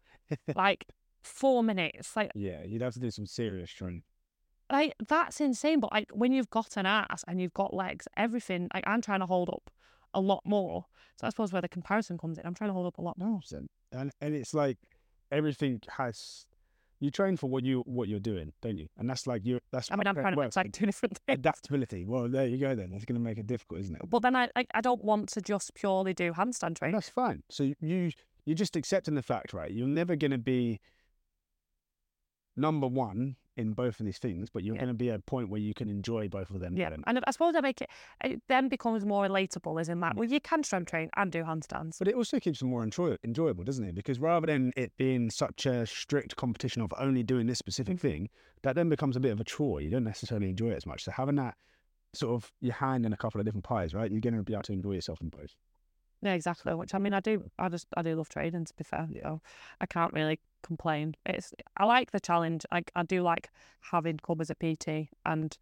like 0.56 0.86
four 1.22 1.62
minutes. 1.62 2.14
Like 2.16 2.30
Yeah, 2.34 2.62
you'd 2.64 2.82
have 2.82 2.94
to 2.94 3.00
do 3.00 3.10
some 3.10 3.26
serious 3.26 3.70
training. 3.70 4.02
like 4.70 4.94
that's 5.08 5.40
insane. 5.40 5.80
But 5.80 5.92
like 5.92 6.10
when 6.12 6.32
you've 6.32 6.50
got 6.50 6.76
an 6.76 6.86
ass 6.86 7.24
and 7.26 7.40
you've 7.40 7.54
got 7.54 7.74
legs, 7.74 8.06
everything 8.16 8.68
like 8.72 8.84
I'm 8.86 9.00
trying 9.00 9.20
to 9.20 9.26
hold 9.26 9.48
up 9.48 9.70
a 10.12 10.20
lot 10.20 10.42
more. 10.44 10.86
So 11.20 11.26
I 11.26 11.30
suppose 11.30 11.52
where 11.52 11.62
the 11.62 11.68
comparison 11.68 12.16
comes 12.18 12.38
in, 12.38 12.46
I'm 12.46 12.54
trying 12.54 12.70
to 12.70 12.74
hold 12.74 12.86
up 12.86 12.98
a 12.98 13.02
lot 13.02 13.18
more. 13.18 13.40
And 13.92 14.12
and 14.20 14.34
it's 14.34 14.54
like 14.54 14.78
everything 15.32 15.80
has 15.96 16.46
you 17.04 17.10
train 17.10 17.36
for 17.36 17.48
what 17.48 17.62
you 17.64 17.82
what 17.86 18.08
you're 18.08 18.18
doing, 18.18 18.52
don't 18.62 18.78
you? 18.78 18.88
And 18.96 19.08
that's 19.08 19.26
like 19.26 19.44
you 19.44 19.60
that's 19.70 19.90
I 19.92 19.96
mean, 19.96 20.06
I'm 20.06 20.14
trying 20.14 20.34
to 20.34 20.50
like 20.56 20.72
two 20.72 20.86
different 20.86 21.18
things. 21.26 21.38
adaptability. 21.38 22.04
Well, 22.06 22.28
there 22.28 22.46
you 22.46 22.58
go 22.58 22.74
then. 22.74 22.92
It's 22.94 23.04
gonna 23.04 23.20
make 23.20 23.38
it 23.38 23.46
difficult, 23.46 23.80
isn't 23.82 23.94
it? 23.94 24.02
But 24.08 24.22
then 24.22 24.34
I 24.34 24.48
like 24.56 24.68
I 24.74 24.80
don't 24.80 25.04
want 25.04 25.28
to 25.30 25.42
just 25.42 25.74
purely 25.74 26.14
do 26.14 26.32
handstand 26.32 26.78
training. 26.78 26.94
that's 26.94 27.10
fine. 27.10 27.42
So 27.50 27.72
you 27.80 28.10
you're 28.46 28.56
just 28.56 28.76
accepting 28.76 29.14
the 29.14 29.22
fact, 29.22 29.52
right? 29.52 29.70
You're 29.70 29.86
never 29.86 30.16
gonna 30.16 30.38
be 30.38 30.80
number 32.56 32.86
one 32.86 33.36
in 33.56 33.72
both 33.72 34.00
of 34.00 34.06
these 34.06 34.18
things, 34.18 34.50
but 34.50 34.64
you're 34.64 34.74
Yeah. 34.74 34.82
gonna 34.82 34.94
be 34.94 35.10
at 35.10 35.20
a 35.20 35.22
point 35.22 35.48
where 35.48 35.60
you 35.60 35.74
can 35.74 35.88
enjoy 35.88 36.28
both 36.28 36.50
of 36.50 36.60
them. 36.60 36.76
Yeah, 36.76 36.90
then. 36.90 37.04
and 37.06 37.20
I 37.26 37.30
suppose 37.30 37.54
I 37.54 37.60
make 37.60 37.80
it. 37.80 37.90
It 38.22 38.42
then 38.48 38.68
becomes 38.68 39.04
more 39.04 39.26
relatable, 39.26 39.80
as 39.80 39.88
in 39.88 40.00
that. 40.00 40.14
Mm. 40.14 40.16
Well, 40.16 40.28
you 40.28 40.40
can 40.40 40.62
strength 40.62 40.90
train 40.90 41.10
and 41.16 41.30
do 41.30 41.44
handstands. 41.44 41.98
But 41.98 42.08
it 42.08 42.14
also 42.14 42.40
keeps 42.40 42.60
them 42.60 42.70
more 42.70 42.82
enjoy- 42.82 43.16
enjoyable, 43.24 43.64
doesn't 43.64 43.84
it? 43.84 43.94
Because 43.94 44.18
rather 44.18 44.46
than 44.46 44.72
it 44.76 44.96
being 44.96 45.30
such 45.30 45.66
a 45.66 45.86
strict 45.86 46.36
competition 46.36 46.82
of 46.82 46.92
only 46.98 47.22
doing 47.22 47.46
this 47.46 47.58
specific 47.58 47.96
mm-hmm. 47.96 48.08
thing, 48.08 48.28
that 48.62 48.74
then 48.74 48.88
becomes 48.88 49.16
a 49.16 49.20
bit 49.20 49.32
of 49.32 49.40
a 49.40 49.44
chore. 49.44 49.80
You 49.80 49.90
don't 49.90 50.04
necessarily 50.04 50.48
enjoy 50.48 50.70
it 50.70 50.76
as 50.76 50.86
much. 50.86 51.04
So 51.04 51.12
having 51.12 51.36
that 51.36 51.56
sort 52.14 52.34
of 52.34 52.52
your 52.60 52.74
hand 52.74 53.04
in 53.04 53.12
a 53.12 53.16
couple 53.16 53.40
of 53.40 53.44
different 53.44 53.64
pies, 53.64 53.94
right? 53.94 54.10
You're 54.10 54.20
going 54.20 54.36
to 54.36 54.42
be 54.42 54.52
able 54.52 54.62
to 54.64 54.72
enjoy 54.72 54.92
yourself 54.92 55.20
in 55.20 55.28
both. 55.28 55.54
Yeah, 56.24 56.32
exactly. 56.32 56.74
Which 56.74 56.94
I 56.94 56.98
mean, 56.98 57.12
I 57.12 57.20
do. 57.20 57.50
I 57.58 57.68
just 57.68 57.86
I 57.96 58.02
do 58.02 58.16
love 58.16 58.30
training. 58.30 58.64
To 58.64 58.74
be 58.74 58.82
fair, 58.82 59.06
you 59.12 59.20
know, 59.20 59.42
I 59.80 59.86
can't 59.86 60.12
really 60.14 60.40
complain. 60.62 61.14
It's 61.26 61.52
I 61.76 61.84
like 61.84 62.12
the 62.12 62.20
challenge. 62.20 62.64
Like 62.72 62.90
I 62.96 63.02
do 63.02 63.22
like 63.22 63.50
having 63.92 64.16
Cub 64.18 64.40
as 64.40 64.50
a 64.50 64.54
PT, 64.54 65.10
and 65.26 65.56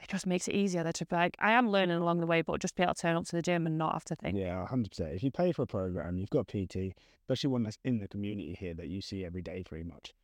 it 0.00 0.08
just 0.08 0.26
makes 0.26 0.48
it 0.48 0.54
easier. 0.54 0.82
That 0.82 0.94
to 0.94 1.06
like 1.10 1.36
I 1.40 1.52
am 1.52 1.68
learning 1.68 1.98
along 1.98 2.20
the 2.20 2.26
way, 2.26 2.40
but 2.40 2.58
just 2.58 2.74
be 2.74 2.84
able 2.84 2.94
to 2.94 3.02
turn 3.02 3.16
up 3.16 3.26
to 3.26 3.36
the 3.36 3.42
gym 3.42 3.66
and 3.66 3.76
not 3.76 3.92
have 3.92 4.04
to 4.06 4.16
think. 4.16 4.38
Yeah, 4.38 4.66
100%. 4.66 5.14
If 5.14 5.22
you 5.22 5.30
pay 5.30 5.52
for 5.52 5.62
a 5.62 5.66
program, 5.66 6.16
you've 6.16 6.30
got 6.30 6.48
PT, 6.48 6.94
especially 7.20 7.50
one 7.50 7.62
that's 7.62 7.78
in 7.84 7.98
the 7.98 8.08
community 8.08 8.56
here 8.58 8.72
that 8.72 8.88
you 8.88 9.02
see 9.02 9.26
every 9.26 9.42
day 9.42 9.62
pretty 9.62 9.84
much. 9.84 10.14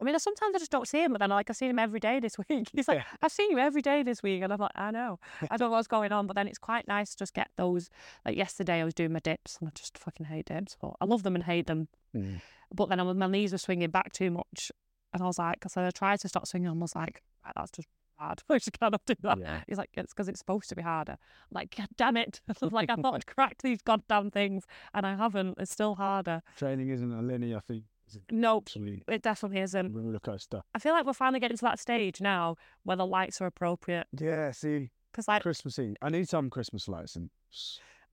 I 0.00 0.04
mean, 0.04 0.18
sometimes 0.18 0.54
I 0.54 0.58
just 0.58 0.70
don't 0.70 0.86
see 0.86 1.02
him, 1.02 1.12
but 1.12 1.18
then 1.18 1.30
like 1.30 1.50
I 1.50 1.52
see 1.52 1.66
him 1.66 1.78
every 1.78 2.00
day 2.00 2.20
this 2.20 2.36
week. 2.48 2.68
He's 2.72 2.88
like, 2.88 2.98
Yeah. 2.98 3.04
I've 3.22 3.32
seen 3.32 3.50
you 3.50 3.58
every 3.58 3.82
day 3.82 4.02
this 4.02 4.22
week, 4.22 4.42
and 4.42 4.52
I'm 4.52 4.58
like, 4.58 4.70
I 4.74 4.90
know, 4.90 5.18
I 5.50 5.56
don't 5.56 5.70
know 5.70 5.76
what's 5.76 5.88
going 5.88 6.12
on, 6.12 6.26
but 6.26 6.36
then 6.36 6.48
it's 6.48 6.58
quite 6.58 6.86
nice 6.88 7.10
to 7.12 7.16
just 7.16 7.34
get 7.34 7.48
those. 7.56 7.90
Like 8.24 8.36
yesterday, 8.36 8.80
I 8.80 8.84
was 8.84 8.94
doing 8.94 9.12
my 9.12 9.20
dips, 9.20 9.58
and 9.58 9.68
I 9.68 9.72
just 9.74 9.98
fucking 9.98 10.26
hate 10.26 10.46
dips, 10.46 10.76
but 10.80 10.94
I 11.00 11.04
love 11.04 11.22
them 11.22 11.34
and 11.34 11.44
hate 11.44 11.66
them. 11.66 11.88
Mm. 12.14 12.40
But 12.74 12.88
then 12.88 13.00
I, 13.00 13.12
my 13.12 13.26
knees 13.26 13.52
were 13.52 13.58
swinging 13.58 13.90
back 13.90 14.12
too 14.12 14.30
much. 14.30 14.70
And 15.12 15.22
I 15.22 15.26
was 15.26 15.38
like, 15.38 15.58
because 15.58 15.76
I 15.76 15.90
tried 15.90 16.20
to 16.20 16.28
stop 16.28 16.46
swinging, 16.46 16.68
and 16.68 16.78
I 16.78 16.82
was 16.82 16.94
like, 16.94 17.22
"Right, 17.44 17.54
that's 17.56 17.70
just 17.70 17.88
hard. 18.18 18.42
I 18.50 18.58
just 18.58 18.78
cannot 18.78 19.00
do 19.06 19.14
that. 19.22 19.38
Yeah. 19.38 19.60
He's 19.66 19.78
like, 19.78 19.90
it's 19.94 20.12
because 20.12 20.28
it's 20.28 20.38
supposed 20.40 20.68
to 20.68 20.76
be 20.76 20.82
harder. 20.82 21.12
I'm 21.12 21.18
like, 21.52 21.74
God 21.76 21.88
damn 21.96 22.16
it. 22.16 22.40
like, 22.60 22.90
I 22.90 22.96
thought 22.96 23.14
I'd 23.14 23.26
cracked 23.26 23.62
these 23.62 23.80
goddamn 23.82 24.30
things, 24.30 24.64
and 24.94 25.06
I 25.06 25.16
haven't. 25.16 25.56
It's 25.58 25.72
still 25.72 25.94
harder. 25.94 26.42
Training 26.56 26.90
isn't 26.90 27.12
a 27.12 27.22
linear 27.22 27.60
thing. 27.60 27.84
Nope, 28.30 28.64
actually 28.68 29.02
it 29.08 29.22
definitely 29.22 29.60
isn't. 29.60 29.94
roller 29.94 30.18
coaster. 30.18 30.62
I 30.74 30.78
feel 30.78 30.92
like 30.92 31.06
we're 31.06 31.12
finally 31.12 31.40
getting 31.40 31.56
to 31.56 31.64
that 31.64 31.78
stage 31.78 32.20
now 32.20 32.56
where 32.84 32.96
the 32.96 33.06
lights 33.06 33.40
are 33.40 33.46
appropriate. 33.46 34.06
Yeah, 34.18 34.50
see, 34.52 34.90
Because, 35.12 35.28
like, 35.28 35.42
Christmassy. 35.42 35.94
I 36.02 36.08
need 36.10 36.28
some 36.28 36.50
Christmas 36.50 36.88
lights 36.88 37.16
and 37.16 37.30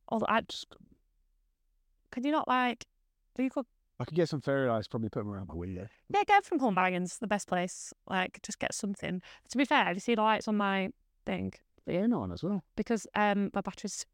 although 0.10 0.26
I, 0.30 0.42
just 0.42 0.68
can 2.12 2.24
you 2.24 2.32
not, 2.32 2.48
like, 2.48 2.86
do 3.36 3.44
you 3.44 3.50
could, 3.50 3.66
I 4.00 4.06
could 4.06 4.16
get 4.16 4.30
some 4.30 4.42
fairy 4.42 4.70
lights, 4.70 4.88
probably 4.88 5.10
put 5.10 5.20
them 5.20 5.30
around 5.32 5.48
my 5.48 5.56
window. 5.56 5.88
yeah, 6.14 6.24
get 6.26 6.46
from 6.46 6.60
Home 6.60 6.76
Bargains, 6.76 7.18
the 7.18 7.28
best 7.28 7.48
place. 7.48 7.94
Like, 8.10 8.40
just 8.44 8.60
get 8.60 8.74
something. 8.74 9.22
To 9.50 9.58
be 9.58 9.66
fair, 9.66 9.86
have 9.86 9.96
you 9.96 10.02
seen 10.02 10.16
the 10.16 10.22
lights 10.22 10.48
on 10.48 10.58
my 10.58 10.90
thing? 11.26 11.54
The 11.86 11.94
air 11.94 12.14
on 12.16 12.32
as 12.32 12.44
well. 12.44 12.64
because 12.76 13.06
um 13.16 13.52
my 13.54 13.62
batteries. 13.62 14.06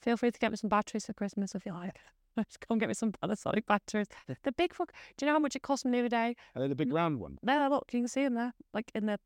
Feel 0.00 0.16
free 0.16 0.30
to 0.30 0.38
get 0.38 0.50
me 0.50 0.56
some 0.56 0.70
batteries 0.70 1.06
for 1.06 1.12
Christmas 1.12 1.54
if 1.54 1.66
you 1.66 1.72
like. 1.72 1.98
Just 2.48 2.58
and 2.70 2.80
get 2.80 2.88
me 2.88 2.94
some 2.94 3.12
Panasonic 3.12 3.66
batteries. 3.66 4.06
The 4.42 4.52
big 4.52 4.74
fuck. 4.74 4.92
Do 5.16 5.24
you 5.24 5.30
know 5.30 5.34
how 5.34 5.38
much 5.40 5.56
it 5.56 5.62
cost 5.62 5.84
me 5.84 5.92
the 5.92 5.98
other 6.00 6.08
day? 6.08 6.36
And 6.54 6.62
then 6.62 6.70
the 6.70 6.76
big 6.76 6.92
round 6.92 7.18
one. 7.20 7.38
There, 7.42 7.68
look, 7.68 7.90
you 7.92 8.00
can 8.00 8.08
see 8.08 8.24
them 8.24 8.34
there, 8.34 8.54
like 8.72 8.90
in 8.94 9.06
the. 9.06 9.18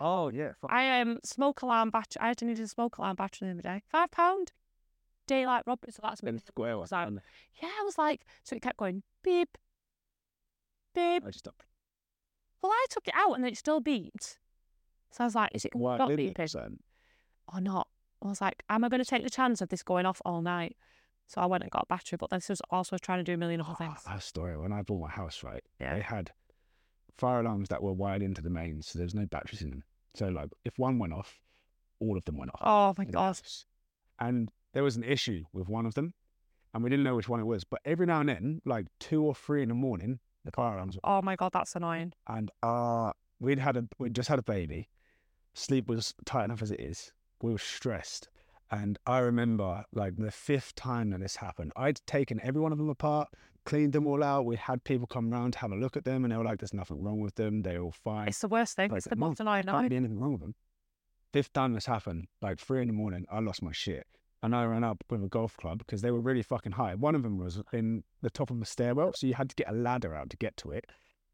Oh 0.00 0.28
yeah. 0.30 0.52
fuck. 0.60 0.72
I 0.72 1.00
um 1.00 1.18
smoke 1.24 1.62
alarm 1.62 1.90
battery. 1.90 2.20
I 2.20 2.30
actually 2.30 2.48
needed 2.48 2.64
a 2.64 2.68
smoke 2.68 2.98
alarm 2.98 3.16
battery 3.16 3.48
the 3.48 3.52
other 3.54 3.62
day. 3.62 3.82
Five 3.88 4.10
pound. 4.10 4.52
Daylight 5.28 5.62
robbery. 5.66 5.92
So 5.92 6.00
that's 6.02 6.22
me. 6.22 6.36
square 6.38 6.76
one. 6.78 6.86
So- 6.88 6.96
Yeah, 7.62 7.68
I 7.80 7.84
was 7.84 7.96
like, 7.98 8.24
so 8.42 8.56
it 8.56 8.62
kept 8.62 8.76
going 8.76 9.02
beep, 9.22 9.56
beep. 10.94 11.24
I 11.24 11.30
just 11.30 11.46
up. 11.46 11.62
Well, 12.60 12.72
I 12.72 12.86
took 12.90 13.08
it 13.08 13.14
out 13.16 13.34
and 13.34 13.44
then 13.44 13.52
it 13.52 13.58
still 13.58 13.80
beeped. 13.80 14.38
So 15.10 15.24
I 15.24 15.24
was 15.24 15.34
like, 15.34 15.50
is 15.54 15.64
it 15.64 15.74
Why 15.74 15.98
not 15.98 16.10
it, 16.10 16.18
beeping? 16.18 16.78
or 17.52 17.60
not. 17.60 17.88
I 18.22 18.28
was 18.28 18.40
like, 18.40 18.62
am 18.68 18.84
I 18.84 18.88
going 18.88 19.02
to 19.02 19.08
take 19.08 19.24
the 19.24 19.30
chance 19.30 19.60
of 19.60 19.68
this 19.68 19.82
going 19.82 20.06
off 20.06 20.22
all 20.24 20.42
night? 20.42 20.76
So 21.32 21.40
I 21.40 21.46
went 21.46 21.62
and 21.62 21.70
got 21.70 21.84
a 21.84 21.86
battery, 21.86 22.18
but 22.18 22.28
this 22.28 22.50
was 22.50 22.60
also 22.68 22.98
trying 22.98 23.20
to 23.20 23.24
do 23.24 23.32
a 23.32 23.36
million 23.38 23.62
other 23.62 23.70
Oh, 23.70 23.74
things. 23.74 24.02
that 24.04 24.22
story. 24.22 24.58
When 24.58 24.70
I 24.70 24.82
bought 24.82 25.00
my 25.00 25.08
house, 25.10 25.42
right, 25.42 25.64
Yeah. 25.80 25.94
they 25.94 26.02
had 26.02 26.30
fire 27.16 27.40
alarms 27.40 27.70
that 27.70 27.82
were 27.82 27.92
wired 27.94 28.20
into 28.20 28.42
the 28.42 28.50
mains, 28.50 28.88
so 28.88 28.98
there's 28.98 29.14
no 29.14 29.24
batteries 29.24 29.62
in 29.62 29.70
them. 29.70 29.84
So 30.14 30.28
like, 30.28 30.50
if 30.66 30.78
one 30.78 30.98
went 30.98 31.14
off, 31.14 31.40
all 32.00 32.18
of 32.18 32.24
them 32.26 32.36
went 32.36 32.50
off. 32.54 32.60
Oh 32.62 32.94
my 32.98 33.06
god. 33.06 33.40
And 34.18 34.50
there 34.74 34.82
was 34.84 34.96
an 34.96 35.04
issue 35.04 35.44
with 35.54 35.68
one 35.70 35.86
of 35.86 35.94
them, 35.94 36.12
and 36.74 36.84
we 36.84 36.90
didn't 36.90 37.04
know 37.04 37.16
which 37.16 37.30
one 37.30 37.40
it 37.40 37.44
was. 37.46 37.64
But 37.64 37.80
every 37.86 38.04
now 38.04 38.20
and 38.20 38.28
then, 38.28 38.60
like 38.66 38.86
two 39.00 39.22
or 39.24 39.34
three 39.34 39.62
in 39.62 39.68
the 39.70 39.74
morning, 39.74 40.20
the 40.44 40.50
fire 40.50 40.74
alarms. 40.74 40.96
were- 40.96 41.00
Oh 41.04 41.22
my 41.22 41.34
god, 41.36 41.52
that's 41.52 41.74
annoying. 41.74 42.12
And 42.26 42.50
uh, 42.62 43.12
we'd 43.40 43.58
had 43.58 43.78
a 43.78 43.88
we'd 43.98 44.14
just 44.14 44.28
had 44.28 44.38
a 44.38 44.42
baby. 44.42 44.90
Sleep 45.54 45.88
was 45.88 46.14
tight 46.26 46.44
enough 46.44 46.60
as 46.60 46.70
it 46.70 46.80
is. 46.80 47.12
We 47.40 47.52
were 47.52 47.58
stressed. 47.58 48.28
And 48.72 48.98
I 49.06 49.18
remember 49.18 49.84
like 49.92 50.16
the 50.16 50.30
fifth 50.30 50.74
time 50.74 51.10
that 51.10 51.20
this 51.20 51.36
happened, 51.36 51.72
I'd 51.76 52.00
taken 52.06 52.40
every 52.42 52.60
one 52.60 52.72
of 52.72 52.78
them 52.78 52.88
apart, 52.88 53.28
cleaned 53.66 53.92
them 53.92 54.06
all 54.06 54.24
out. 54.24 54.46
We 54.46 54.56
had 54.56 54.82
people 54.82 55.06
come 55.06 55.30
round 55.30 55.52
to 55.52 55.58
have 55.58 55.72
a 55.72 55.76
look 55.76 55.94
at 55.96 56.04
them, 56.04 56.24
and 56.24 56.32
they 56.32 56.38
were 56.38 56.44
like, 56.44 56.58
"There's 56.60 56.72
nothing 56.72 57.02
wrong 57.02 57.20
with 57.20 57.34
them. 57.34 57.62
They're 57.62 57.82
all 57.82 57.92
fine. 57.92 58.28
It's 58.28 58.40
the 58.40 58.48
worst 58.48 58.74
thing. 58.76 58.90
Like, 58.90 58.98
It's 58.98 59.08
the 59.08 59.16
most 59.16 59.40
annoying. 59.40 59.64
Can't 59.64 59.90
be 59.90 59.96
anything 59.96 60.18
wrong 60.18 60.32
with 60.32 60.40
them." 60.40 60.54
Fifth 61.34 61.52
time 61.52 61.74
this 61.74 61.86
happened, 61.86 62.28
like 62.40 62.58
three 62.58 62.80
in 62.80 62.88
the 62.88 62.94
morning, 62.94 63.26
I 63.30 63.40
lost 63.40 63.62
my 63.62 63.72
shit. 63.72 64.06
And 64.42 64.56
I 64.56 64.64
ran 64.64 64.82
up 64.82 65.04
with 65.08 65.22
a 65.22 65.28
golf 65.28 65.56
club 65.56 65.78
because 65.78 66.02
they 66.02 66.10
were 66.10 66.20
really 66.20 66.42
fucking 66.42 66.72
high. 66.72 66.94
One 66.94 67.14
of 67.14 67.22
them 67.22 67.38
was 67.38 67.62
in 67.72 68.04
the 68.22 68.30
top 68.30 68.50
of 68.50 68.60
a 68.60 68.64
stairwell, 68.64 69.12
so 69.14 69.26
you 69.26 69.34
had 69.34 69.48
to 69.50 69.54
get 69.54 69.68
a 69.68 69.72
ladder 69.72 70.14
out 70.14 70.30
to 70.30 70.36
get 70.36 70.56
to 70.58 70.72
it. 70.72 70.86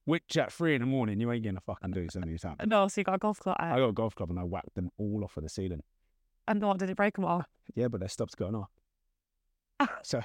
Which 0.05 0.37
at 0.37 0.53
three 0.53 0.75
in 0.75 0.81
the 0.81 0.87
morning 0.87 1.21
you 1.21 1.31
ain't 1.31 1.45
gonna 1.45 1.61
fucking 1.61 1.93
do 1.93 2.09
so 2.11 2.21
many 2.21 2.37
times. 2.37 2.59
No, 2.67 2.89
so 2.89 3.01
you 3.01 3.05
got 3.05 3.15
a 3.15 3.19
golf 3.19 3.39
club. 3.41 3.57
I 3.61 3.79
got 3.79 3.89
a 3.89 3.93
golf 3.93 4.15
club 4.15 4.31
and 4.31 4.39
I 4.39 4.43
whacked 4.43 4.75
them 4.75 4.91
all 4.99 5.23
off 5.25 5.37
of 5.37 5.43
the 5.43 5.49
ceiling. 5.49 5.83
And 6.49 6.63
what 6.63 6.79
did 6.79 6.91
it 6.91 6.97
break 6.97 7.15
them 7.15 7.25
all? 7.25 7.45
Yeah, 7.75 7.89
but 7.89 8.01
they 8.01 8.09
stopped 8.09 8.37
going 8.37 8.55
off. 8.55 8.71
Ah. 9.79 9.99
So, 10.03 10.23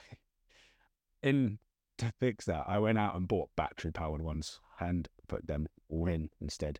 in 1.21 1.59
to 1.97 2.11
fix 2.19 2.45
that, 2.45 2.63
I 2.67 2.79
went 2.79 2.97
out 2.97 3.15
and 3.15 3.27
bought 3.27 3.49
battery 3.55 3.91
powered 3.91 4.21
ones 4.21 4.59
and 4.79 5.07
put 5.27 5.45
them 5.47 5.67
all 5.89 6.07
in 6.07 6.29
instead. 6.41 6.79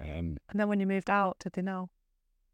Um, 0.00 0.36
And 0.50 0.60
then 0.60 0.68
when 0.68 0.78
you 0.80 0.86
moved 0.86 1.10
out, 1.10 1.38
did 1.40 1.54
they 1.54 1.62
know? 1.62 1.88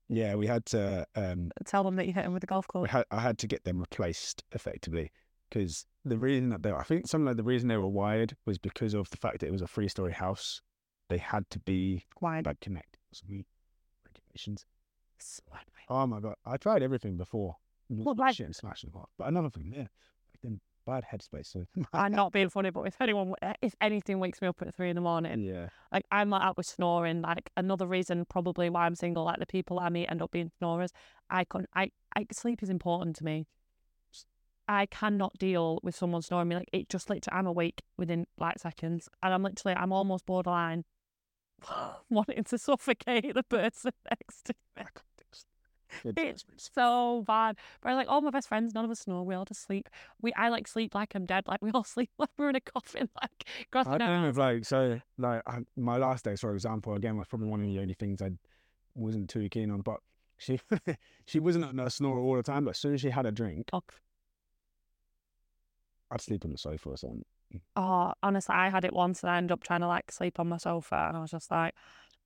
yeah, 0.09 0.35
we 0.35 0.47
had 0.47 0.65
to. 0.67 1.07
Um, 1.15 1.51
Tell 1.67 1.85
them 1.85 1.97
that 1.97 2.07
you 2.07 2.13
hit 2.13 2.25
them 2.25 2.33
with 2.33 2.43
a 2.45 2.47
golf 2.47 2.67
club. 2.69 2.87
had, 2.89 3.05
I 3.11 3.21
had 3.21 3.39
to 3.39 3.47
get 3.47 3.65
them 3.65 3.79
replaced 3.81 4.45
effectively 4.53 5.11
because 5.49 5.87
the 6.05 6.19
reason 6.19 6.49
that 6.51 6.63
they, 6.63 6.71
I 6.73 6.83
think 6.85 7.07
some 7.09 7.27
of 7.29 7.37
the 7.37 7.43
reason 7.45 7.69
they 7.69 7.77
were 7.77 7.89
wired 7.89 8.37
was 8.47 8.59
because 8.59 8.95
of 8.95 9.11
the 9.11 9.17
fact 9.17 9.41
that 9.41 9.47
it 9.49 9.53
was 9.53 9.63
a 9.63 9.67
three 9.69 9.89
story 9.89 10.13
house. 10.13 10.63
They 11.09 11.19
had 11.19 11.49
to 11.51 11.59
be 11.59 12.05
Why? 12.21 12.43
like 12.45 12.61
connected. 12.61 13.01
Regulations. 14.07 14.65
Oh 15.91 16.07
my 16.07 16.21
god, 16.21 16.37
I 16.47 16.57
tried 16.57 16.83
everything 16.83 17.17
before. 17.17 17.57
Well, 17.89 18.15
like- 18.17 18.37
shit 18.37 18.47
and 18.47 18.55
smashing. 18.55 18.93
But 19.19 19.27
another 19.29 19.51
thing, 19.51 19.73
yeah, 19.75 19.81
like 19.81 20.45
in 20.45 20.61
bad 20.87 21.05
headspace. 21.13 21.47
So 21.47 21.65
I'm 21.93 22.13
not 22.13 22.33
being 22.33 22.49
funny, 22.49 22.71
but 22.71 22.83
if 22.83 23.01
anyone, 23.01 23.35
eh, 23.43 23.55
if 23.61 23.75
anything 23.81 24.21
wakes 24.21 24.41
me 24.41 24.47
up 24.49 24.63
at 24.63 24.75
three 24.75 24.89
in 24.91 24.95
the 24.95 25.03
morning, 25.03 25.41
yeah, 25.41 25.69
like 25.93 26.07
I'm 26.13 26.31
like 26.31 26.43
out 26.43 26.57
with 26.57 26.67
snoring. 26.67 27.23
Like 27.23 27.51
another 27.57 27.87
reason 27.87 28.25
probably 28.25 28.71
why 28.71 28.87
I'm 28.87 28.95
single. 28.95 29.25
Like 29.25 29.41
the 29.41 29.47
people 29.47 29.81
I 29.81 29.89
meet 29.89 30.07
end 30.07 30.23
up 30.23 30.31
being 30.31 30.53
snorers. 30.59 30.93
I 31.29 31.45
can 31.45 31.67
I, 31.75 31.91
I 32.15 32.27
sleep 32.33 32.63
is 32.63 32.71
important 32.71 33.17
to 33.17 33.25
me. 33.25 33.47
I 34.69 34.87
cannot 34.87 35.37
deal 35.37 35.81
with 35.83 35.97
someone 35.97 36.23
snoring 36.23 36.47
me. 36.47 36.55
Like 36.55 36.71
it 36.73 36.89
just 36.89 37.11
literally, 37.11 37.37
I'm 37.37 37.47
awake 37.49 37.83
within 37.97 38.29
like 38.39 38.61
seconds, 38.61 39.09
and 39.21 39.35
I'm 39.35 39.43
literally, 39.43 39.75
I'm 39.77 39.93
almost 39.93 40.27
borderline 40.27 40.85
wanting 42.09 42.45
to 42.45 42.57
suffocate 42.57 43.35
the 43.35 43.43
person 43.43 43.91
next 44.11 44.45
to 44.45 44.55
me. 44.77 44.83
I 44.83 44.85
can't 44.85 44.95
do 45.19 45.25
this. 45.29 45.41
It 45.41 45.47
It's 46.05 46.45
so 46.57 47.25
bad. 47.27 47.57
But 47.81 47.95
like 47.95 48.09
all 48.09 48.21
my 48.21 48.31
best 48.31 48.49
friends, 48.49 48.75
none 48.75 48.85
of 48.85 48.91
us 48.91 49.01
snore. 49.01 49.25
We 49.25 49.35
all 49.35 49.45
just 49.45 49.63
sleep. 49.63 49.89
We 50.21 50.33
I 50.35 50.49
like 50.49 50.69
sleep 50.69 50.95
like 50.95 51.15
I'm 51.15 51.27
dead. 51.27 51.45
Like 51.47 51.63
we 51.63 51.71
all 51.71 51.85
sleep 51.97 52.11
like 52.19 52.31
we're 52.39 52.51
in 52.51 52.57
a 52.57 52.61
coffin. 52.61 53.09
Like 53.21 53.45
I 53.75 53.99
don't 53.99 54.23
know 54.23 54.29
if 54.29 54.37
like 54.37 54.65
so 54.65 55.01
like 55.19 55.43
I, 55.47 55.59
my 55.77 55.97
last 55.97 56.25
day, 56.25 56.37
for 56.37 56.55
example, 56.55 56.95
again 56.95 57.17
was 57.17 57.29
probably 57.29 57.49
one 57.49 57.61
of 57.61 57.67
the 57.67 57.79
only 57.79 57.95
things 57.95 58.23
I 58.23 58.31
wasn't 58.95 59.29
too 59.29 59.49
keen 59.49 59.71
on. 59.71 59.81
But 59.81 60.01
she 60.39 60.61
she 61.27 61.39
wasn't 61.39 61.79
a 61.79 61.91
snorer 61.91 62.21
all 62.21 62.37
the 62.37 62.43
time. 62.43 62.65
But 62.65 62.71
as 62.71 62.79
soon 62.79 62.95
as 62.95 63.01
she 63.01 63.11
had 63.11 63.27
a 63.27 63.33
drink, 63.33 63.69
Oh, 63.73 63.83
I'd 66.11 66.21
sleep 66.21 66.45
on 66.45 66.53
the 66.53 66.59
sofa 66.59 66.89
or 66.89 66.97
something. 66.97 67.25
Oh, 67.77 68.13
honestly, 68.23 68.55
I 68.55 68.69
had 68.69 68.85
it 68.85 68.93
once 68.93 69.23
and 69.23 69.31
I 69.31 69.37
ended 69.37 69.53
up 69.53 69.63
trying 69.63 69.81
to 69.81 69.89
like 69.89 70.11
sleep 70.13 70.39
on 70.39 70.49
my 70.49 70.57
sofa, 70.57 71.07
and 71.09 71.17
I 71.17 71.21
was 71.21 71.31
just 71.31 71.51
like, 71.51 71.75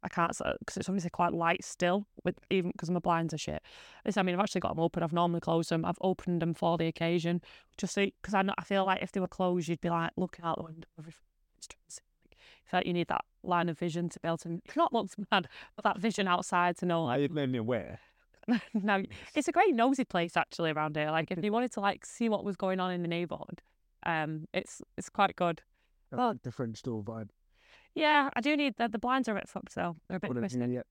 I 0.05 0.09
can't, 0.09 0.31
because 0.61 0.77
it's 0.77 0.89
obviously 0.89 1.11
quite 1.11 1.33
light 1.33 1.65
still, 1.65 2.07
with 2.25 2.39
even 2.51 2.71
because 2.71 2.91
my 2.91 3.01
blinds 3.01 3.33
are 3.35 3.39
shit. 3.39 3.63
This, 4.05 4.17
I 4.17 4.23
mean, 4.23 4.35
I've 4.35 4.41
actually 4.43 4.61
got 4.61 4.75
them 4.77 4.81
open. 4.81 5.03
I've 5.03 5.13
normally 5.13 5.41
closed 5.41 5.71
them. 5.71 5.85
I've 5.85 5.99
opened 6.03 6.43
them 6.43 6.55
for 6.55 6.77
the 6.77 6.87
occasion, 6.87 7.41
just 7.79 7.97
because 7.97 8.35
I, 8.35 8.43
know- 8.43 8.55
I 8.59 8.65
feel 8.65 8.85
like 8.85 9.03
if 9.03 9.13
they 9.13 9.21
were 9.21 9.29
closed, 9.29 9.69
you'd 9.69 9.81
be 9.81 9.91
like 9.91 10.11
looking 10.17 10.45
out 10.45 10.59
the 10.59 10.65
window. 10.65 10.87
Every, 10.99 11.15
it's 11.57 11.67
trying 11.67 11.81
to 11.89 11.95
see, 11.95 12.03
like, 12.31 12.39
like 12.73 12.87
you 12.87 12.93
need 12.93 13.09
that 13.09 13.25
line 13.43 13.69
of 13.69 13.79
vision 13.79 14.09
to 14.11 14.21
be 14.21 14.29
able 14.29 14.39
to 14.39 14.61
not 14.77 14.93
look 14.93 15.11
mad, 15.33 15.49
but 15.75 15.85
that 15.85 15.99
vision 15.99 16.29
outside 16.29 16.77
to 16.79 16.87
know 16.87 17.05
Like, 17.05 17.21
it 17.21 17.33
made 17.33 17.51
me 17.51 17.59
aware. 17.59 17.99
now 18.75 19.01
it's 19.35 19.49
a 19.49 19.53
great 19.53 19.75
nosy 19.75 20.05
place 20.05 20.37
actually 20.37 20.71
around 20.71 20.97
here. 20.97 21.11
Like 21.11 21.31
if 21.31 21.43
you 21.43 21.51
wanted 21.51 21.73
to 21.73 21.81
like 21.81 22.05
see 22.05 22.29
what 22.29 22.45
was 22.45 22.57
going 22.57 22.79
on 22.79 22.91
in 22.93 23.01
the 23.01 23.09
neighborhood, 23.09 23.63
um, 24.05 24.47
it's 24.53 24.83
it's 24.99 25.09
quite 25.09 25.35
good. 25.37 25.63
Oh, 26.13 26.35
the 26.43 26.53
French 26.53 26.83
door 26.83 27.03
vibe. 27.03 27.31
Yeah, 27.95 28.31
I 28.35 28.41
do 28.41 28.57
need 28.57 28.75
the, 28.77 28.89
the 28.89 28.99
blinds 28.99 29.29
are 29.29 29.33
a 29.33 29.41
bit 29.41 29.49
fucked 29.49 29.75
though. 29.75 29.97
They're 30.09 30.17
a 30.17 30.21
bit 30.21 30.33
twisted. 30.33 30.71
yet. 30.73 30.87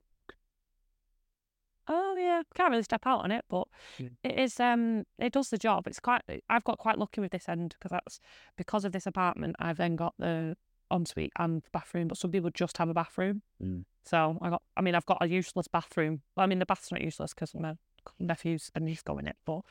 Oh 1.85 2.15
yeah, 2.17 2.43
can't 2.55 2.71
really 2.71 2.83
step 2.83 3.05
out 3.05 3.23
on 3.25 3.31
it, 3.31 3.43
but 3.49 3.67
Yeah. 3.97 4.07
it 4.23 4.39
is 4.39 4.57
um 4.59 5.03
it 5.19 5.33
does 5.33 5.49
the 5.49 5.57
job. 5.57 5.85
It's 5.85 5.99
quite 5.99 6.21
I've 6.49 6.63
got 6.63 6.77
quite 6.77 6.97
lucky 6.97 7.19
with 7.19 7.31
this 7.31 7.49
end 7.49 7.75
because 7.77 7.91
that's 7.91 8.19
because 8.57 8.85
of 8.85 8.93
this 8.93 9.05
apartment. 9.05 9.57
I've 9.59 9.77
then 9.77 9.97
got 9.97 10.13
the 10.17 10.55
ensuite 10.89 11.33
and 11.37 11.61
bathroom, 11.73 12.07
but 12.07 12.17
some 12.17 12.31
people 12.31 12.51
just 12.53 12.77
have 12.77 12.87
a 12.87 12.93
bathroom. 12.93 13.41
Mm. 13.61 13.83
So 14.05 14.37
I 14.41 14.49
got 14.49 14.61
I 14.77 14.81
mean 14.81 14.95
I've 14.95 15.05
got 15.05 15.17
a 15.21 15.27
useless 15.27 15.67
bathroom. 15.67 16.21
Well, 16.37 16.45
I 16.45 16.47
mean 16.47 16.59
the 16.59 16.65
bath's 16.65 16.91
not 16.91 17.01
useless 17.01 17.33
because 17.33 17.53
my 17.53 17.75
nephews 18.17 18.71
and 18.75 18.85
niece 18.85 19.01
go 19.01 19.17
in 19.17 19.27
it, 19.27 19.35
but 19.45 19.61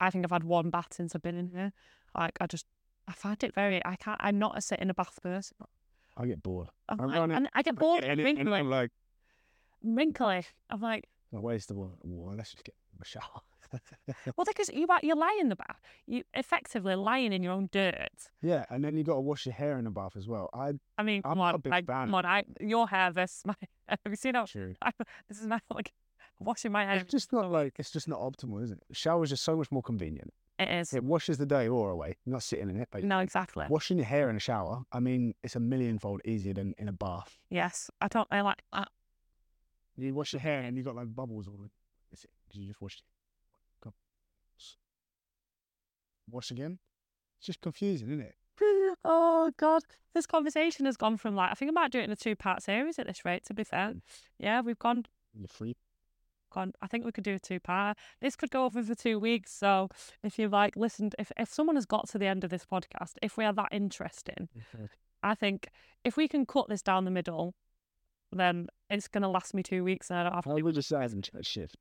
I 0.00 0.10
think 0.10 0.24
I've 0.24 0.32
had 0.32 0.44
one 0.44 0.70
bath 0.70 0.88
since 0.92 1.14
I've 1.14 1.22
been 1.22 1.36
in 1.38 1.50
here. 1.50 1.72
Like 2.16 2.36
I 2.40 2.48
just 2.48 2.66
I 3.06 3.12
find 3.12 3.42
it 3.44 3.54
very 3.54 3.80
I 3.84 3.94
can't 3.94 4.18
I'm 4.20 4.40
not 4.40 4.58
a 4.58 4.60
sit 4.60 4.80
in 4.80 4.90
a 4.90 4.94
bath 4.94 5.20
person. 5.22 5.56
I 6.18 6.26
get 6.26 6.42
bored. 6.42 6.68
Oh, 6.88 6.94
I'm 6.94 7.00
I'm 7.00 7.08
like- 7.08 7.18
running- 7.20 7.36
and 7.36 7.48
I 7.54 7.62
get 7.62 7.76
bored 7.76 8.04
and 8.04 8.20
it- 8.20 8.38
and 8.38 8.52
I'm 8.54 8.68
like, 8.68 8.90
wrinkly. 9.82 10.44
I'm 10.70 10.80
like 10.80 11.08
a 11.32 11.40
waste 11.40 11.70
of 11.70 11.76
water. 11.76 12.36
Let's 12.36 12.52
just 12.52 12.64
get 12.64 12.74
a 13.00 13.04
shower. 13.04 13.22
Well, 14.36 14.46
because 14.46 14.70
you 14.72 14.86
are- 14.88 15.00
you 15.02 15.14
lie 15.14 15.36
in 15.40 15.50
the 15.50 15.56
bath, 15.56 15.78
you 16.06 16.22
effectively 16.32 16.94
lying 16.94 17.34
in 17.34 17.42
your 17.42 17.52
own 17.52 17.68
dirt. 17.70 18.08
yeah, 18.40 18.64
and 18.70 18.82
then 18.82 18.96
you 18.96 19.04
got 19.04 19.16
to 19.16 19.20
wash 19.20 19.44
your 19.44 19.52
hair 19.52 19.78
in 19.78 19.84
the 19.84 19.90
bath 19.90 20.16
as 20.16 20.26
well. 20.26 20.48
I 20.54 20.72
I 20.96 21.02
mean, 21.02 21.20
I'm 21.22 21.32
come 21.32 21.38
a 21.40 21.42
on, 21.42 21.60
big 21.60 21.70
like, 21.72 21.86
come 21.86 22.14
on, 22.14 22.24
I, 22.24 22.44
your 22.60 22.88
hair 22.88 23.10
versus 23.10 23.42
my. 23.44 23.54
Have 23.88 23.98
you 24.08 24.16
seen 24.16 24.34
how 24.36 24.46
true. 24.46 24.74
I, 24.82 24.90
this 25.28 25.38
is 25.38 25.46
my 25.46 25.60
like 25.70 25.92
washing 26.40 26.72
my 26.72 26.84
hair? 26.86 26.96
It's 26.96 27.10
just 27.10 27.30
not 27.30 27.50
like 27.50 27.74
it's 27.78 27.90
just 27.90 28.08
not 28.08 28.20
optimal, 28.20 28.62
is 28.62 28.70
it? 28.70 28.78
Shower's 28.92 29.28
just 29.28 29.44
so 29.44 29.54
much 29.54 29.70
more 29.70 29.82
convenient. 29.82 30.32
It 30.58 30.68
is. 30.68 30.92
It 30.92 31.04
washes 31.04 31.38
the 31.38 31.46
dirty 31.46 31.68
water 31.68 31.90
away. 31.90 32.16
You're 32.24 32.32
not 32.32 32.42
sitting 32.42 32.68
in 32.68 32.80
it, 32.80 32.88
but 32.90 33.04
No, 33.04 33.20
exactly. 33.20 33.66
washing 33.68 33.98
your 33.98 34.06
hair 34.06 34.28
in 34.28 34.36
a 34.36 34.40
shower, 34.40 34.82
I 34.90 34.98
mean, 34.98 35.34
it's 35.42 35.54
a 35.54 35.60
millionfold 35.60 36.20
easier 36.24 36.54
than 36.54 36.74
in 36.78 36.88
a 36.88 36.92
bath. 36.92 37.38
Yes, 37.48 37.90
I 38.00 38.08
don't. 38.08 38.26
I 38.30 38.40
like 38.40 38.62
that. 38.72 38.88
You 39.96 40.14
wash 40.14 40.32
your 40.32 40.40
hair 40.40 40.60
and 40.60 40.76
you 40.76 40.82
got 40.82 40.96
like 40.96 41.14
bubbles 41.14 41.46
all 41.46 41.54
over 41.54 41.64
it. 42.12 42.26
You 42.52 42.66
just 42.66 42.80
washed 42.80 43.00
it. 43.00 43.04
Wash 46.30 46.50
again? 46.50 46.78
It's 47.38 47.46
just 47.46 47.60
confusing, 47.60 48.08
isn't 48.08 48.20
it? 48.20 48.34
oh 49.04 49.50
God, 49.56 49.82
this 50.14 50.26
conversation 50.26 50.86
has 50.86 50.96
gone 50.96 51.16
from 51.16 51.34
like 51.34 51.50
I 51.50 51.54
think 51.54 51.70
I 51.70 51.72
might 51.72 51.92
do 51.92 52.00
it 52.00 52.04
in 52.04 52.10
a 52.10 52.16
two-part 52.16 52.62
series 52.62 52.98
at 52.98 53.06
this 53.06 53.24
rate. 53.24 53.44
To 53.46 53.54
be 53.54 53.64
fair, 53.64 53.94
mm. 53.94 54.00
yeah, 54.38 54.60
we've 54.60 54.78
gone 54.78 55.06
You're 55.34 55.48
free. 55.48 55.76
I 56.56 56.86
think 56.86 57.04
we 57.04 57.12
could 57.12 57.24
do 57.24 57.34
a 57.34 57.38
two-part. 57.38 57.96
This 58.20 58.36
could 58.36 58.50
go 58.50 58.64
over 58.64 58.82
for 58.82 58.94
two 58.94 59.18
weeks. 59.18 59.52
So 59.52 59.88
if 60.22 60.38
you 60.38 60.48
like 60.48 60.76
listened, 60.76 61.14
if 61.18 61.30
if 61.38 61.52
someone 61.52 61.76
has 61.76 61.86
got 61.86 62.08
to 62.10 62.18
the 62.18 62.26
end 62.26 62.44
of 62.44 62.50
this 62.50 62.64
podcast, 62.64 63.12
if 63.22 63.36
we 63.36 63.44
are 63.44 63.52
that 63.52 63.68
interesting, 63.72 64.48
mm-hmm. 64.56 64.84
I 65.22 65.34
think 65.34 65.68
if 66.04 66.16
we 66.16 66.28
can 66.28 66.46
cut 66.46 66.68
this 66.68 66.82
down 66.82 67.04
the 67.04 67.10
middle, 67.10 67.54
then 68.32 68.68
it's 68.88 69.08
gonna 69.08 69.30
last 69.30 69.54
me 69.54 69.62
two 69.62 69.84
weeks, 69.84 70.10
and 70.10 70.18
I 70.18 70.22
don't 70.24 70.34
have 70.34 70.44
to 70.44 70.50
I 70.50 70.62
would 70.62 70.74
just 70.74 70.88
say 70.88 71.02
and 71.02 71.24
chat 71.24 71.46
shift. 71.46 71.76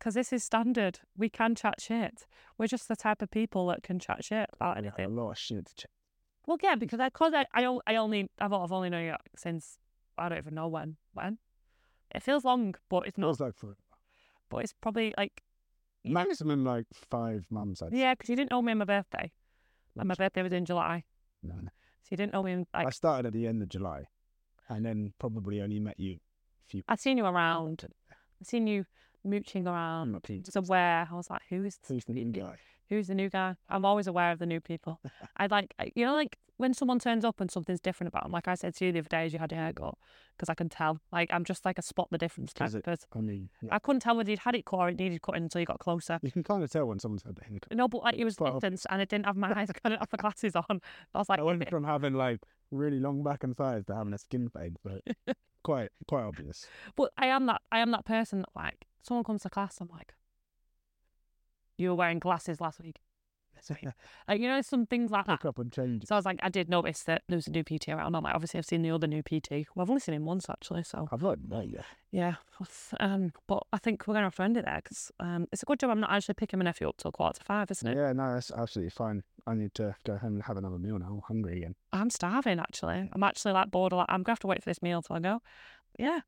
because 0.00 0.14
this 0.14 0.32
is 0.32 0.42
standard. 0.42 1.00
We 1.16 1.28
can 1.28 1.54
chat 1.54 1.80
shit. 1.80 2.26
We're 2.58 2.66
just 2.66 2.88
the 2.88 2.96
type 2.96 3.22
of 3.22 3.30
people 3.30 3.66
that 3.68 3.82
can 3.82 3.98
chat 3.98 4.24
shit 4.24 4.48
about 4.52 4.78
anything. 4.78 5.04
A 5.04 5.08
lot 5.08 5.32
of 5.32 5.38
shit 5.38 5.66
to 5.66 5.74
chat. 5.74 5.90
Well, 6.46 6.56
yeah, 6.62 6.74
because 6.74 7.00
I, 7.00 7.10
cause 7.10 7.32
I, 7.34 7.44
I, 7.54 7.78
I 7.86 7.96
only, 7.96 8.28
I've, 8.40 8.52
I've 8.52 8.72
only 8.72 8.88
known 8.88 9.04
you 9.04 9.14
since 9.36 9.78
I 10.16 10.30
don't 10.30 10.38
even 10.38 10.54
know 10.54 10.68
when. 10.68 10.96
When? 11.12 11.38
It 12.14 12.22
feels 12.22 12.44
long, 12.44 12.74
but 12.88 13.06
it's 13.06 13.18
not. 13.18 13.26
Feels 13.26 13.40
like 13.40 13.54
for 13.54 13.76
But 14.50 14.64
it's 14.64 14.74
probably 14.80 15.14
like, 15.16 15.42
maximum 16.04 16.64
like 16.64 16.86
five 16.92 17.46
months. 17.50 17.80
I'd 17.82 17.92
yeah, 17.92 18.14
because 18.14 18.28
you 18.28 18.36
didn't 18.36 18.50
know 18.50 18.60
me 18.60 18.72
on 18.72 18.78
my 18.78 18.84
birthday, 18.84 19.32
and 19.98 20.08
my 20.08 20.14
birthday 20.14 20.42
was 20.42 20.52
in 20.52 20.66
July, 20.66 21.04
No, 21.42 21.54
no. 21.54 21.68
so 22.02 22.08
you 22.10 22.16
didn't 22.16 22.32
know 22.34 22.42
me. 22.42 22.52
In, 22.52 22.66
like, 22.74 22.88
I 22.88 22.90
started 22.90 23.26
at 23.26 23.32
the 23.32 23.46
end 23.46 23.62
of 23.62 23.68
July, 23.68 24.04
and 24.68 24.84
then 24.84 25.14
probably 25.18 25.62
only 25.62 25.80
met 25.80 25.98
you 25.98 26.14
a 26.14 26.66
few. 26.68 26.82
I'd 26.88 27.00
seen 27.00 27.16
you 27.16 27.24
around. 27.24 27.86
I'd 28.40 28.46
seen 28.46 28.66
you 28.66 28.84
mooching 29.24 29.66
around. 29.66 30.14
I'm 30.14 30.20
I 30.28 30.40
was 30.44 30.56
aware. 30.56 31.08
I 31.10 31.14
was 31.14 31.30
like, 31.30 31.42
who 31.48 31.64
is 31.64 31.78
Who's 31.86 32.04
the 32.04 32.12
new 32.12 32.26
guy? 32.32 32.56
Who's 32.88 33.06
the 33.06 33.14
new 33.14 33.30
guy? 33.30 33.54
I'm 33.68 33.84
always 33.84 34.06
aware 34.06 34.32
of 34.32 34.38
the 34.40 34.46
new 34.46 34.60
people. 34.60 35.00
I 35.36 35.46
like, 35.46 35.74
you 35.94 36.04
know, 36.04 36.14
like 36.14 36.38
when 36.56 36.74
someone 36.74 36.98
turns 36.98 37.24
up 37.24 37.40
and 37.40 37.50
something's 37.50 37.80
different 37.80 38.08
about 38.08 38.24
them. 38.24 38.32
Like 38.32 38.48
I 38.48 38.54
said 38.54 38.74
to 38.76 38.84
you 38.84 38.92
the 38.92 38.98
other 38.98 39.08
day 39.08 39.24
as 39.24 39.32
you 39.32 39.38
had 39.38 39.50
your 39.52 39.60
hair 39.60 39.72
cut, 39.72 39.94
because 40.36 40.48
I 40.50 40.54
can 40.54 40.68
tell. 40.68 41.00
Like 41.12 41.30
I'm 41.32 41.44
just 41.44 41.64
like 41.64 41.78
a 41.78 41.82
spot 41.82 42.08
the 42.10 42.18
difference 42.18 42.52
type 42.52 42.74
it- 42.74 42.84
person. 42.84 43.08
I 43.14 43.20
mean, 43.20 43.48
yeah. 43.62 43.74
I 43.74 43.78
couldn't 43.78 44.00
tell 44.00 44.16
whether 44.16 44.28
you'd 44.30 44.40
had 44.40 44.54
it 44.56 44.64
cut 44.66 44.76
or 44.76 44.88
it 44.88 44.98
needed 44.98 45.22
cutting 45.22 45.44
until 45.44 45.60
you 45.60 45.66
got 45.66 45.78
closer. 45.78 46.18
you 46.22 46.30
can 46.32 46.42
kind 46.42 46.62
of 46.64 46.70
tell 46.70 46.86
when 46.86 46.98
someone's 46.98 47.22
had 47.22 47.36
the 47.36 47.44
haircut. 47.44 47.72
No, 47.74 47.86
but 47.88 48.02
like 48.02 48.16
it 48.16 48.24
was 48.24 48.36
Quite 48.36 48.54
distance 48.54 48.86
and 48.90 49.00
I 49.00 49.04
didn't 49.04 49.26
have 49.26 49.36
my 49.36 49.56
eyes, 49.58 49.70
I 49.70 49.72
couldn't 49.72 49.98
have 50.00 50.08
my 50.12 50.16
glasses 50.20 50.56
on. 50.56 50.80
I 51.14 51.18
was 51.18 51.28
like, 51.28 51.38
I 51.38 51.42
went 51.42 51.68
from 51.70 51.84
having 51.84 52.14
like 52.14 52.40
really 52.72 52.98
long 52.98 53.22
back 53.22 53.44
and 53.44 53.56
thighs 53.56 53.84
to 53.86 53.94
having 53.94 54.12
a 54.12 54.18
skin 54.18 54.48
fade, 54.48 54.76
but 54.84 55.02
quite 55.62 55.90
quite 56.08 56.24
obvious. 56.24 56.66
but 56.96 57.12
I 57.16 57.26
am 57.26 57.46
that 57.46 57.62
I 57.70 57.78
am 57.78 57.90
that 57.92 58.04
person 58.04 58.40
that 58.40 58.50
like 58.54 58.86
someone 59.02 59.24
comes 59.24 59.42
to 59.42 59.50
class, 59.50 59.80
I'm 59.80 59.88
like, 59.92 60.14
you 61.76 61.88
were 61.90 61.94
wearing 61.94 62.18
glasses 62.18 62.60
last 62.60 62.80
week. 62.80 63.00
Like 64.28 64.40
you 64.40 64.48
know, 64.48 64.62
some 64.62 64.86
things 64.86 65.10
like 65.10 65.26
that. 65.26 65.40
Pick 65.40 65.48
up 65.48 65.58
and 65.58 65.72
change. 65.72 66.06
So 66.06 66.14
I 66.14 66.18
was 66.18 66.24
like, 66.24 66.38
I 66.42 66.48
did 66.48 66.68
notice 66.68 67.02
that 67.04 67.22
there 67.28 67.36
was 67.36 67.46
a 67.46 67.50
new 67.50 67.64
PT 67.64 67.88
around. 67.88 68.14
I'm 68.14 68.22
like, 68.22 68.34
obviously, 68.34 68.58
I've 68.58 68.66
seen 68.66 68.82
the 68.82 68.90
other 68.90 69.06
new 69.06 69.22
PT. 69.22 69.50
Well, 69.50 69.82
I've 69.82 69.90
only 69.90 70.00
seen 70.00 70.14
him 70.14 70.24
once 70.24 70.48
actually. 70.48 70.84
So 70.84 71.08
I've 71.10 71.22
not 71.22 71.38
met 71.46 71.68
you. 71.68 71.80
yeah, 72.10 72.36
um, 73.00 73.32
but 73.46 73.64
I 73.72 73.78
think 73.78 74.06
we're 74.06 74.14
gonna 74.14 74.26
have 74.26 74.36
to 74.36 74.42
end 74.42 74.56
it 74.56 74.64
there 74.64 74.80
because 74.82 75.10
um, 75.20 75.46
it's 75.52 75.62
a 75.62 75.66
good 75.66 75.78
job 75.78 75.90
I'm 75.90 76.00
not 76.00 76.10
actually 76.10 76.34
picking 76.34 76.58
my 76.58 76.64
nephew 76.64 76.88
up 76.88 76.96
till 76.96 77.12
quarter 77.12 77.38
to 77.38 77.44
five, 77.44 77.70
isn't 77.70 77.88
it? 77.88 77.96
Yeah, 77.96 78.12
no, 78.12 78.34
that's 78.34 78.50
absolutely 78.50 78.90
fine. 78.90 79.22
I 79.46 79.54
need 79.54 79.74
to 79.74 79.94
go 80.04 80.16
home 80.16 80.34
and 80.34 80.42
have 80.44 80.56
another 80.56 80.78
meal 80.78 80.98
now. 80.98 81.06
I'm 81.06 81.22
hungry 81.26 81.58
again. 81.58 81.74
I'm 81.92 82.10
starving 82.10 82.60
actually. 82.60 83.10
I'm 83.12 83.22
actually 83.22 83.52
like 83.52 83.70
bored. 83.70 83.92
Like, 83.92 84.06
I'm 84.08 84.22
gonna 84.22 84.32
have 84.32 84.40
to 84.40 84.46
wait 84.46 84.62
for 84.62 84.70
this 84.70 84.82
meal 84.82 85.02
till 85.02 85.16
I 85.16 85.20
go. 85.20 85.42
Yeah. 85.98 86.20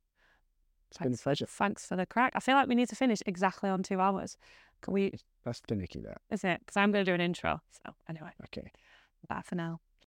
It's 0.93 0.99
been 0.99 1.15
a 1.15 1.17
pleasure. 1.17 1.47
Thanks 1.47 1.87
for 1.87 1.97
the 1.97 2.05
crack. 2.05 2.33
I 2.35 2.41
feel 2.41 2.55
like 2.55 2.69
we 2.69 2.75
need 2.75 2.91
to 2.91 2.97
finish 2.97 3.23
exactly 3.25 3.71
on 3.71 3.83
two 3.83 3.99
hours. 3.99 4.37
Can 4.83 4.93
we? 4.93 5.13
That's 5.43 5.61
finicky, 5.67 6.01
that. 6.03 6.21
Is 6.31 6.45
it? 6.45 6.61
Because 6.61 6.77
I'm 6.77 6.93
gonna 6.93 7.05
do 7.05 7.15
an 7.15 7.21
intro. 7.21 7.63
So 7.71 7.95
anyway, 8.11 8.31
Okay. 8.45 8.71
bye 9.27 9.41
for 9.43 9.55
now. 9.55 9.81